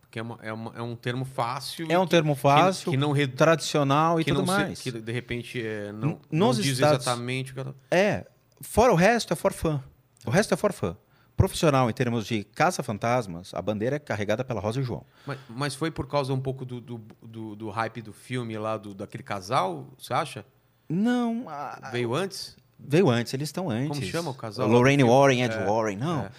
Porque 0.02 0.19
é, 0.19 0.22
uma- 0.22 0.38
é 0.42 0.53
uma- 0.53 0.74
é 0.76 0.82
um 0.82 0.95
termo 0.95 1.26
fácil. 1.26 1.88
É 1.92 1.98
um 1.98 2.03
que- 2.06 2.11
termo 2.11 2.35
que- 2.35 2.42
fácil, 2.42 2.92
Que, 2.92 2.98
não 2.98 3.11
reduz. 3.11 3.38
tradicional 3.38 4.19
e 4.19 4.24
que 4.24 4.32
tudo 4.32 4.45
não 4.45 4.53
se- 4.53 4.61
mais. 4.61 4.82
que 4.82 4.92
de 4.92 5.11
repente 5.11 5.66
é, 5.66 5.92
não, 5.92 6.19
não 6.32 6.52
diz 6.52 6.66
Estados- 6.68 7.06
exatamente 7.06 7.52
o 7.52 7.53
que 7.56 7.60
ela. 7.61 7.76
É, 7.90 8.26
fora 8.61 8.94
o 8.94 8.95
resto 8.95 9.34
é 9.34 9.35
for 9.35 9.52
fã. 9.52 9.84
O 10.26 10.30
resto 10.30 10.53
é 10.53 10.58
for 10.58 10.72
fã. 10.72 10.95
Profissional, 11.35 11.90
em 11.90 11.94
termos 11.94 12.26
de 12.26 12.45
caça-fantasmas, 12.45 13.53
a 13.53 13.61
bandeira 13.61 13.98
é 13.98 14.00
carregada 14.00 14.44
pela 14.45 14.61
Rosa 14.61 14.80
e 14.80 14.84
João. 14.84 15.03
Mas, 15.26 15.38
mas 15.50 15.76
foi 15.76 15.92
por 15.92 16.08
causa 16.08 16.34
um 16.34 16.40
pouco 16.40 16.64
do, 16.64 16.80
do, 16.80 17.02
do, 17.22 17.56
do 17.58 17.69
hype 17.69 18.02
do 18.02 18.14
filme 18.14 18.58
lá, 18.58 18.77
do, 18.77 18.94
daquele 18.94 19.24
casal, 19.24 19.88
você 19.98 20.14
acha? 20.14 20.45
Não, 20.88 21.44
a- 21.50 21.90
Veio 21.92 22.14
antes? 22.14 22.56
Veio 22.80 23.10
antes, 23.10 23.34
eles 23.34 23.50
estão 23.50 23.70
antes. 23.70 23.90
Como 24.00 24.02
chama 24.12 24.32
o 24.32 24.34
casal? 24.34 24.68
Lorraine? 24.68 25.04
Warren, 25.04 25.42
Ed 25.44 25.54
É, 25.54 25.66
Warren, 25.66 25.98
não. 25.98 26.26
é. 26.26 26.32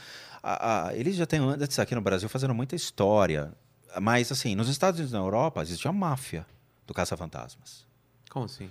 Eles 0.98 1.16
já 1.16 1.26
têm 1.26 1.40
antes 1.40 1.78
aqui 1.78 1.94
no 1.94 2.00
Brasil 2.00 2.28
fazendo 2.28 2.54
muita 2.54 2.76
história. 2.76 3.52
Mas, 4.00 4.30
assim, 4.30 4.54
nos 4.54 4.68
Estados 4.68 5.00
Unidos 5.00 5.12
e 5.12 5.16
na 5.18 5.24
Europa, 5.24 5.62
existe 5.62 5.88
a 5.88 5.92
máfia 5.92 6.46
do 6.86 6.92
caça-fantasmas. 6.94 7.84
Como 8.30 8.44
assim? 8.44 8.70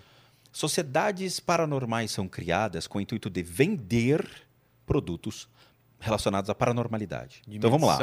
Sociedades 0.52 1.40
paranormais 1.40 2.12
são 2.12 2.28
criadas 2.28 2.88
com 2.88 2.98
o 2.98 3.02
intuito 3.02 3.30
de 3.30 3.44
vender 3.44 4.26
produtos 4.86 5.50
relacionados 6.00 6.50
à 6.50 6.56
paranormalidade. 6.56 7.42
De 7.48 7.58
então 7.58 7.70
vamos 7.70 7.88
lá. 7.90 7.98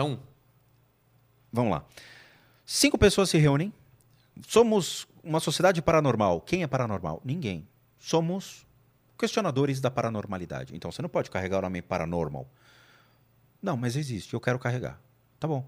Vamos 1.52 1.70
lá. 1.70 1.84
Cinco 2.66 2.98
pessoas 2.98 3.30
se 3.30 3.38
reúnem. 3.38 3.72
Somos 4.48 5.06
uma 5.22 5.40
sociedade 5.40 5.80
paranormal. 5.80 6.40
Quem 6.40 6.62
é 6.62 6.66
paranormal? 6.66 7.22
Ninguém. 7.24 7.66
Somos 7.98 8.66
questionadores 9.18 9.80
da 9.80 9.90
paranormalidade. 9.90 10.74
Então 10.74 10.90
você 10.90 11.02
não 11.02 11.08
pode 11.08 11.30
carregar 11.30 11.58
o 11.58 11.62
nome 11.62 11.82
paranormal. 11.82 12.48
Não, 13.62 13.76
mas 13.76 13.96
existe. 13.96 14.34
Eu 14.34 14.40
quero 14.40 14.58
carregar. 14.58 15.00
Tá 15.38 15.46
bom. 15.46 15.66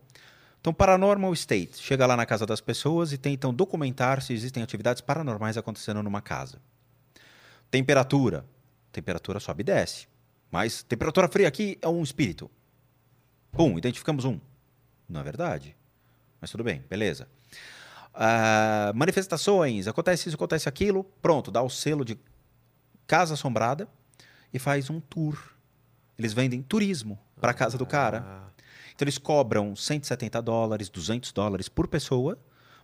Então, 0.60 0.72
Paranormal 0.72 1.32
State 1.34 1.76
chega 1.76 2.06
lá 2.06 2.16
na 2.16 2.24
casa 2.24 2.46
das 2.46 2.58
pessoas 2.58 3.12
e 3.12 3.18
tentam 3.18 3.52
documentar 3.52 4.22
se 4.22 4.32
existem 4.32 4.62
atividades 4.62 5.02
paranormais 5.02 5.58
acontecendo 5.58 6.02
numa 6.02 6.22
casa. 6.22 6.58
Temperatura. 7.70 8.46
Temperatura 8.90 9.38
sobe 9.38 9.60
e 9.60 9.64
desce. 9.64 10.08
Mas 10.50 10.82
temperatura 10.82 11.28
fria 11.28 11.46
aqui 11.46 11.78
é 11.82 11.88
um 11.88 12.02
espírito. 12.02 12.50
Pum, 13.52 13.76
identificamos 13.76 14.24
um. 14.24 14.40
Não 15.06 15.20
é 15.20 15.22
verdade. 15.22 15.76
Mas 16.40 16.50
tudo 16.50 16.64
bem, 16.64 16.82
beleza. 16.88 17.28
ah, 18.14 18.92
manifestações, 18.94 19.86
acontece 19.88 20.28
isso, 20.28 20.36
acontece 20.36 20.68
aquilo, 20.68 21.04
pronto, 21.20 21.50
dá 21.50 21.62
o 21.62 21.68
selo 21.68 22.04
de 22.04 22.18
casa 23.06 23.34
assombrada 23.34 23.88
e 24.52 24.58
faz 24.58 24.88
um 24.90 25.00
tour. 25.00 25.36
Eles 26.18 26.32
vendem 26.32 26.62
turismo 26.62 27.18
para 27.40 27.50
a 27.50 27.54
casa 27.54 27.76
do 27.76 27.84
cara. 27.86 28.24
Ah, 28.26 28.48
Então 28.94 29.04
eles 29.04 29.18
cobram 29.18 29.74
170 29.74 30.40
dólares, 30.40 30.88
200 30.88 31.32
dólares 31.32 31.68
por 31.68 31.88
pessoa 31.88 32.38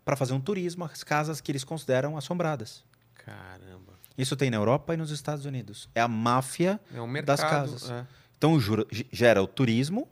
para 0.05 0.17
fazer 0.17 0.33
um 0.33 0.41
turismo 0.41 0.85
às 0.85 1.05
casas 1.05 1.41
que 1.41 1.53
eles 1.53 1.63
consideram 1.65 2.17
assombradas. 2.17 2.85
caramba. 3.15 3.93
Isso 4.19 4.35
tem 4.37 4.51
na 4.51 4.57
Europa 4.57 4.93
e 4.93 4.97
nos 4.97 5.11
Estados 5.11 5.45
Unidos. 5.47 5.89
É 5.95 6.01
a 6.01 6.09
máfia 6.09 6.81
É 6.95 7.01
um 7.01 7.07
mercado. 7.07 7.27
das 7.27 7.41
casas. 7.49 7.91
é. 7.91 8.07
Então 8.37 8.59
jura- 8.59 8.85
gera 9.13 9.43
o 9.43 9.47
turismo, 9.47 10.09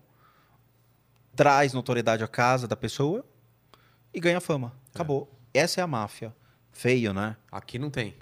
traz 1.35 1.73
notoriedade 1.73 2.23
à 2.25 2.29
casa 2.29 2.67
da 2.69 2.77
pessoa 2.77 3.25
e 4.13 4.21
ganha 4.21 4.41
fama. 4.41 4.73
Acabou. 4.95 5.33
Essa 5.53 5.81
é 5.81 5.85
a 5.85 5.87
máfia. 5.87 6.35
Feio, 6.73 7.13
né? 7.13 7.37
Aqui 7.51 7.79
não 7.79 7.91
tem. 7.91 8.15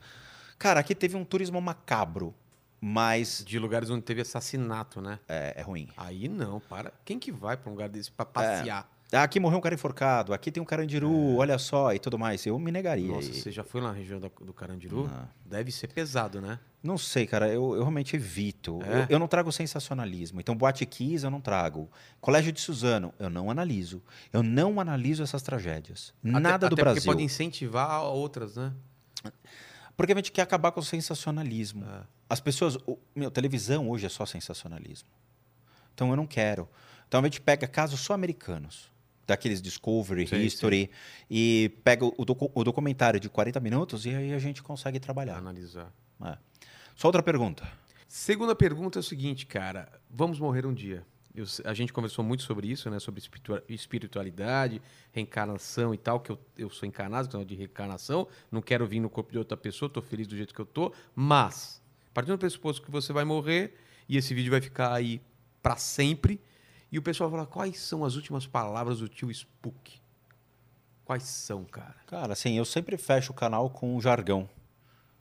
Cara, 0.59 0.81
aqui 0.81 0.94
teve 0.94 1.17
um 1.17 1.25
turismo 1.25 1.60
macabro, 1.60 2.35
mas 2.81 3.43
De 3.47 3.59
lugares 3.59 3.91
onde 3.91 4.02
teve 4.02 4.20
assassinato, 4.23 5.01
né? 5.01 5.18
é, 5.28 5.55
é 5.57 5.62
ruim. 5.62 5.89
Aí 5.97 6.28
não, 6.28 6.60
para. 6.60 6.93
Quem 7.05 7.18
que 7.18 7.31
vai 7.33 7.57
pra 7.57 7.68
um 7.70 7.73
lugar 7.75 7.89
desse 7.89 8.10
pra 8.10 8.25
passear? 8.25 8.89
Ah, 9.12 9.23
Aqui 9.23 9.39
morreu 9.39 9.59
um 9.59 9.60
cara 9.60 9.73
enforcado, 9.75 10.35
aqui 10.35 10.51
tem 10.51 10.60
um 10.60 10.67
carandiru, 10.67 11.36
olha 11.36 11.59
só, 11.59 11.94
e 11.94 11.99
tudo 11.99 12.18
mais. 12.18 12.44
Eu 12.44 12.59
me 12.59 12.73
negaria. 12.73 13.07
Nossa, 13.07 13.31
E- 13.31 13.35
você 13.35 13.52
já 13.52 13.62
foi 13.62 13.81
lá 13.81 13.89
na 13.93 13.94
região 13.94 14.18
do 14.18 14.52
Carandiru? 14.52 15.05
Não. 15.07 15.28
Deve 15.44 15.70
ser 15.70 15.86
pesado, 15.86 16.41
né? 16.41 16.59
Não 16.83 16.99
sei, 16.99 17.25
cara, 17.25 17.47
eu, 17.49 17.75
eu 17.76 17.83
realmente 17.83 18.17
evito. 18.17 18.81
É? 18.83 19.02
Eu, 19.02 19.07
eu 19.10 19.18
não 19.20 19.28
trago 19.28 19.52
sensacionalismo. 19.52 20.41
Então, 20.41 20.57
Boate 20.57 20.85
Kiss 20.85 21.25
eu 21.25 21.31
não 21.31 21.41
trago. 21.41 21.89
Colégio 22.20 22.51
de 22.52 22.60
Suzano, 22.60 23.15
eu 23.18 23.31
não 23.31 23.49
analiso. 23.49 24.02
Eu 24.33 24.43
não 24.43 24.81
analiso 24.81 25.23
essas 25.23 25.41
tragédias. 25.41 26.12
Nada 26.20 26.57
até, 26.57 26.68
do 26.68 26.75
até 26.75 26.83
Brasil. 26.83 27.02
Porque 27.02 27.10
pode 27.12 27.23
incentivar 27.23 28.02
outras, 28.07 28.57
né? 28.57 28.73
Porque 29.97 30.12
a 30.12 30.16
gente 30.16 30.31
quer 30.33 30.42
acabar 30.42 30.73
com 30.73 30.81
o 30.81 30.84
sensacionalismo. 30.84 31.84
É. 31.84 32.02
As 32.28 32.41
pessoas. 32.41 32.76
O, 32.86 32.99
meu, 33.15 33.31
televisão 33.31 33.89
hoje 33.89 34.07
é 34.07 34.08
só 34.08 34.26
sensacionalismo. 34.26 35.08
Então 35.94 36.10
eu 36.10 36.16
não 36.16 36.26
quero. 36.26 36.68
Então 37.08 37.20
a 37.20 37.25
gente 37.25 37.41
pega 37.41 37.66
casos 37.66 38.00
só 38.00 38.12
americanos, 38.12 38.91
daqueles 39.26 39.62
Discovery, 39.62 40.26
Sei, 40.26 40.44
History, 40.44 40.91
e 41.31 41.73
pega 41.84 42.05
o, 42.05 42.25
docu- 42.25 42.50
o 42.55 42.62
documentário 42.65 43.18
de 43.18 43.28
40 43.31 43.58
minutos 43.60 44.05
e 44.05 44.10
aí 44.15 44.34
a 44.34 44.39
gente 44.39 44.62
consegue 44.62 45.00
trabalhar. 45.00 45.36
Analisar. 45.39 45.91
É. 46.25 46.36
Só 46.94 47.08
outra 47.08 47.23
pergunta. 47.23 47.66
Segunda 48.08 48.55
pergunta 48.55 48.99
é 48.99 49.00
o 49.00 49.02
seguinte, 49.02 49.47
cara. 49.47 49.89
Vamos 50.10 50.39
morrer 50.39 50.66
um 50.66 50.75
dia. 50.75 51.05
Eu 51.37 51.45
a 51.65 51.75
gente 51.75 51.93
conversou 51.93 52.25
muito 52.25 52.43
sobre 52.43 52.67
isso, 52.69 52.89
né? 52.89 52.99
Sobre 52.99 53.21
espiritua- 53.21 53.63
espiritualidade, 53.69 54.81
reencarnação 55.13 55.93
e 55.93 55.99
tal, 55.99 56.19
que 56.19 56.31
eu, 56.33 56.39
eu 56.57 56.71
sou 56.71 56.89
encarnado, 56.89 57.29
então 57.29 57.45
de 57.45 57.55
reencarnação. 57.55 58.27
Não 58.51 58.63
quero 58.63 58.87
vir 58.87 59.01
no 59.01 59.11
corpo 59.11 59.31
de 59.33 59.39
outra 59.39 59.57
pessoa, 59.57 59.89
tô 59.89 60.01
feliz 60.01 60.27
do 60.27 60.37
jeito 60.37 60.55
que 60.55 60.61
eu 60.61 60.67
tô. 60.67 60.93
Mas, 61.15 61.83
partindo 62.15 62.37
do 62.37 62.41
pressuposto 62.41 62.83
que 62.83 62.91
você 62.91 63.13
vai 63.13 63.25
morrer 63.25 63.77
e 64.09 64.17
esse 64.17 64.33
vídeo 64.33 64.51
vai 64.51 64.61
ficar 64.61 64.95
aí 64.95 65.21
pra 65.63 65.77
sempre, 65.77 66.41
e 66.91 66.99
o 66.99 67.03
pessoal 67.03 67.31
fala, 67.31 67.45
quais 67.45 67.79
são 67.81 68.05
as 68.05 68.15
últimas 68.15 68.47
palavras 68.47 69.01
do 69.01 69.09
tio 69.09 69.31
Spook? 69.31 70.01
Quais 71.05 71.25
são, 71.25 71.65
cara? 71.65 71.97
Cara, 72.07 72.33
assim, 72.33 72.57
eu 72.57 72.65
sempre 72.65 72.97
fecho 72.97 73.33
o 73.33 73.35
canal 73.35 73.69
com 73.69 73.95
um 73.95 74.01
jargão. 74.01 74.49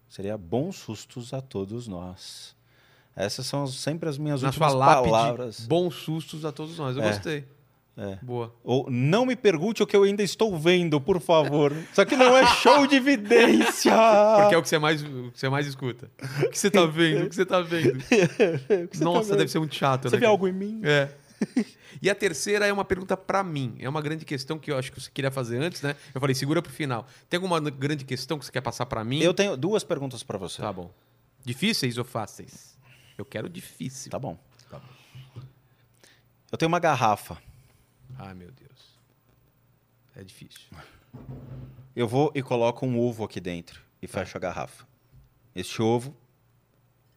Seria 0.08 0.38
bons 0.38 0.78
sustos 0.78 1.34
a 1.34 1.42
todos 1.42 1.88
nós. 1.88 2.55
Essas 3.16 3.46
são 3.46 3.66
sempre 3.68 4.10
as 4.10 4.18
minhas 4.18 4.42
Na 4.42 4.50
últimas 4.50 4.72
sua 4.72 4.80
lápide, 4.80 5.10
palavras. 5.12 5.60
bons 5.68 5.96
sustos 5.96 6.44
a 6.46 6.52
todos 6.52 6.78
nós. 6.78 6.98
Eu 6.98 7.04
É. 7.04 7.10
gostei. 7.10 7.46
É. 7.98 8.18
Boa. 8.22 8.54
Ou 8.62 8.90
não 8.92 9.26
me 9.26 9.38
pergunte 9.38 9.82
o 9.82 9.88
que 9.88 9.96
eu 9.96 10.04
ainda 10.04 10.22
estou 10.22 10.58
vendo, 10.60 11.00
por 11.00 11.22
favor. 11.22 11.72
Isso 11.90 12.02
aqui 12.02 12.18
não 12.18 12.36
é 12.36 12.46
show 12.58 12.86
de 12.86 12.98
evidência. 12.98 13.94
Porque 14.38 14.54
é 14.54 14.58
o 14.58 14.62
que 14.62 14.68
você 14.68 14.78
mais, 14.78 15.02
o 15.02 15.32
que 15.32 15.40
você 15.40 15.48
mais 15.48 15.66
escuta. 15.66 16.12
O 16.46 16.50
que 16.50 16.60
você 16.60 16.70
tá 16.70 16.86
vendo? 16.86 17.26
O 17.26 17.30
que 17.30 17.36
você 17.36 17.46
tá 17.46 17.62
vendo? 17.62 18.04
Nossa, 19.00 19.38
deve 19.38 19.50
ser 19.50 19.60
muito 19.60 19.76
chato, 19.76 20.10
Você 20.10 20.16
né? 20.16 20.20
vê 20.20 20.26
cara? 20.26 20.32
algo 20.32 20.46
em 20.48 20.54
mim? 20.54 20.82
É. 20.84 21.10
E 22.02 22.10
a 22.10 22.14
terceira 22.14 22.68
é 22.68 22.74
uma 22.74 22.84
pergunta 22.84 23.16
pra 23.16 23.42
mim. 23.42 23.76
É 23.80 23.88
uma 23.88 24.02
grande 24.02 24.26
questão 24.26 24.60
que 24.60 24.70
eu 24.70 24.78
acho 24.78 24.92
que 24.92 25.00
você 25.02 25.10
queria 25.12 25.32
fazer 25.32 25.58
antes, 25.64 25.82
né? 25.82 25.96
Eu 26.14 26.20
falei, 26.20 26.36
segura 26.36 26.62
pro 26.62 26.72
final. 26.72 27.08
Tem 27.30 27.38
alguma 27.38 27.58
grande 27.70 28.04
questão 28.04 28.38
que 28.38 28.44
você 28.46 28.52
quer 28.52 28.60
passar 28.62 28.86
pra 28.86 29.02
mim? 29.04 29.22
Eu 29.22 29.34
tenho 29.34 29.56
duas 29.56 29.82
perguntas 29.84 30.22
para 30.22 30.38
você. 30.38 30.62
Tá 30.62 30.74
bom. 30.74 30.92
Difíceis 31.44 31.98
ou 31.98 32.04
fáceis? 32.04 32.75
Eu 33.18 33.26
quero 33.26 33.48
difícil. 33.50 34.12
Tá 34.12 34.20
bom. 34.20 34.38
Tá 34.70 34.80
bom. 34.80 35.42
Eu 36.52 36.58
tenho 36.58 36.68
uma 36.70 36.80
garrafa. 36.80 37.42
Ai, 38.18 38.34
meu 38.34 38.52
Deus. 38.52 38.96
É 40.16 40.24
difícil. 40.24 40.70
Eu 41.96 42.08
vou 42.08 42.32
e 42.36 42.42
coloco 42.42 42.86
um 42.86 43.00
ovo 43.00 43.24
aqui 43.24 43.40
dentro 43.40 43.82
e 44.02 44.08
Tá. 44.08 44.20
fecho 44.20 44.38
a 44.38 44.40
garrafa. 44.40 44.86
Este 45.54 45.82
ovo 45.82 46.16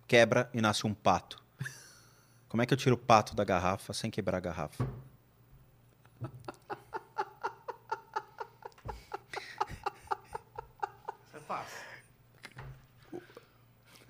quebra 0.06 0.48
e 0.54 0.60
nasce 0.60 0.86
um 0.86 0.94
pato. 0.94 1.42
Como 2.48 2.62
é 2.62 2.66
que 2.66 2.72
eu 2.72 2.78
tiro 2.78 2.94
o 2.94 2.98
pato 2.98 3.34
da 3.34 3.44
garrafa 3.44 3.92
sem 3.92 4.10
quebrar 4.10 4.38
a 4.38 4.40
garrafa? 4.40 4.86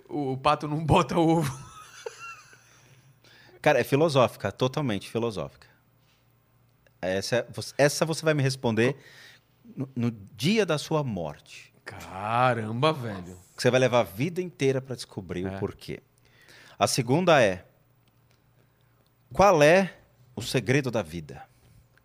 O, 0.08 0.32
o 0.32 0.36
pato 0.38 0.66
não 0.66 0.84
bota 0.84 1.18
ovo. 1.18 1.67
Cara, 3.60 3.80
é 3.80 3.84
filosófica, 3.84 4.50
totalmente 4.52 5.08
filosófica. 5.10 5.66
Essa, 7.00 7.36
é- 7.36 7.46
você- 7.52 7.74
essa 7.78 8.04
você 8.04 8.24
vai 8.24 8.34
me 8.34 8.42
responder 8.42 8.96
no, 9.76 9.88
no 9.94 10.10
dia 10.10 10.64
da 10.66 10.78
sua 10.78 11.02
morte. 11.04 11.72
Caramba, 11.84 12.92
velho. 12.92 13.36
Que 13.56 13.62
você 13.62 13.70
vai 13.70 13.80
levar 13.80 14.00
a 14.00 14.04
vida 14.04 14.40
inteira 14.42 14.80
para 14.80 14.94
descobrir 14.94 15.46
É. 15.46 15.56
o 15.56 15.58
porquê. 15.58 16.00
A 16.78 16.86
segunda 16.86 17.40
é: 17.42 17.64
qual 19.32 19.62
é 19.62 19.94
o 20.36 20.42
segredo 20.42 20.90
da 20.90 21.02
vida? 21.02 21.42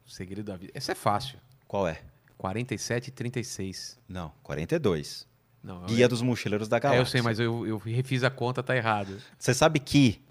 O 0.06 0.10
segredo 0.10 0.46
da 0.46 0.58
vida. 0.58 0.72
Essa 0.76 0.92
é 0.92 0.96
fácil. 0.96 1.38
Qual 1.68 1.88
é? 1.88 2.02
47 2.38 3.08
e 3.08 3.12
36. 3.12 4.00
Não, 4.08 4.32
42. 4.44 5.28
Não, 5.64 5.86
Guia 5.86 6.10
dos 6.10 6.22
Mochileiros 6.22 6.68
da 6.68 6.78
é, 6.78 6.80
Galáxia. 6.80 7.02
eu 7.02 7.06
sei, 7.06 7.22
mas 7.22 7.40
eu, 7.40 7.66
eu 7.66 7.78
refiz 7.78 8.24
a 8.24 8.30
conta, 8.30 8.62
tá 8.62 8.76
errado. 8.76 9.18
Você 9.40 9.54
sabe 9.54 9.80
que 9.80 10.22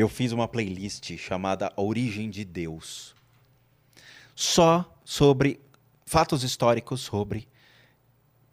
eu 0.00 0.08
fiz 0.08 0.32
uma 0.32 0.46
playlist 0.48 1.16
chamada 1.16 1.72
A 1.76 1.80
Origem 1.82 2.30
de 2.30 2.44
Deus. 2.44 3.14
Só 4.34 4.84
sobre 5.04 5.60
fatos 6.06 6.42
históricos 6.42 7.00
sobre 7.00 7.48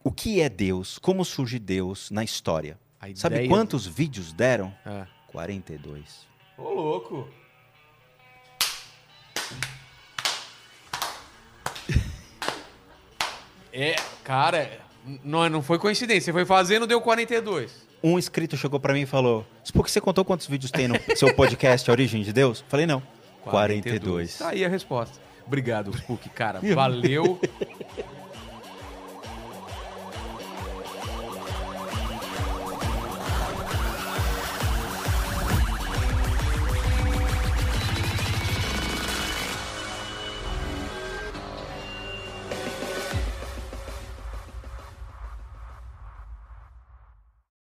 o 0.04 0.12
que 0.12 0.42
é 0.42 0.50
Deus, 0.50 0.98
como 0.98 1.24
surge 1.26 1.60
Deus 1.60 2.10
na 2.12 2.24
história. 2.24 2.80
A 3.00 3.08
Sabe 3.16 3.36
ideia- 3.36 3.50
quantos 3.50 3.86
vídeos 3.86 4.34
deram? 4.34 4.74
Ah. 4.86 5.08
42. 5.28 6.26
Ô, 6.58 6.70
louco. 6.74 7.28
É, 13.72 13.96
cara, 14.24 14.80
não, 15.24 15.48
não 15.50 15.62
foi 15.62 15.78
coincidência. 15.78 16.26
Você 16.26 16.34
foi 16.34 16.46
fazendo, 16.46 16.88
deu 16.88 17.02
42. 17.02 17.85
Um 18.06 18.20
inscrito 18.20 18.56
chegou 18.56 18.80
pra 18.80 18.94
mim 18.94 19.02
e 19.02 19.06
falou: 19.08 19.44
Por 19.74 19.84
que 19.84 19.90
você 19.90 20.00
contou 20.00 20.24
quantos 20.24 20.46
vídeos 20.46 20.70
tem 20.70 20.88
no 20.88 20.96
seu 21.16 21.34
podcast 21.34 21.90
A 21.90 21.94
Origem 21.94 22.22
de 22.22 22.32
Deus? 22.32 22.64
Falei: 22.70 22.86
Não. 22.86 23.02
42. 23.44 24.38
Tá 24.38 24.50
aí 24.50 24.64
a 24.64 24.70
resposta. 24.70 25.20
Obrigado, 25.48 25.92
Spook, 25.92 26.30
cara. 26.30 26.60
Valeu. 26.74 27.40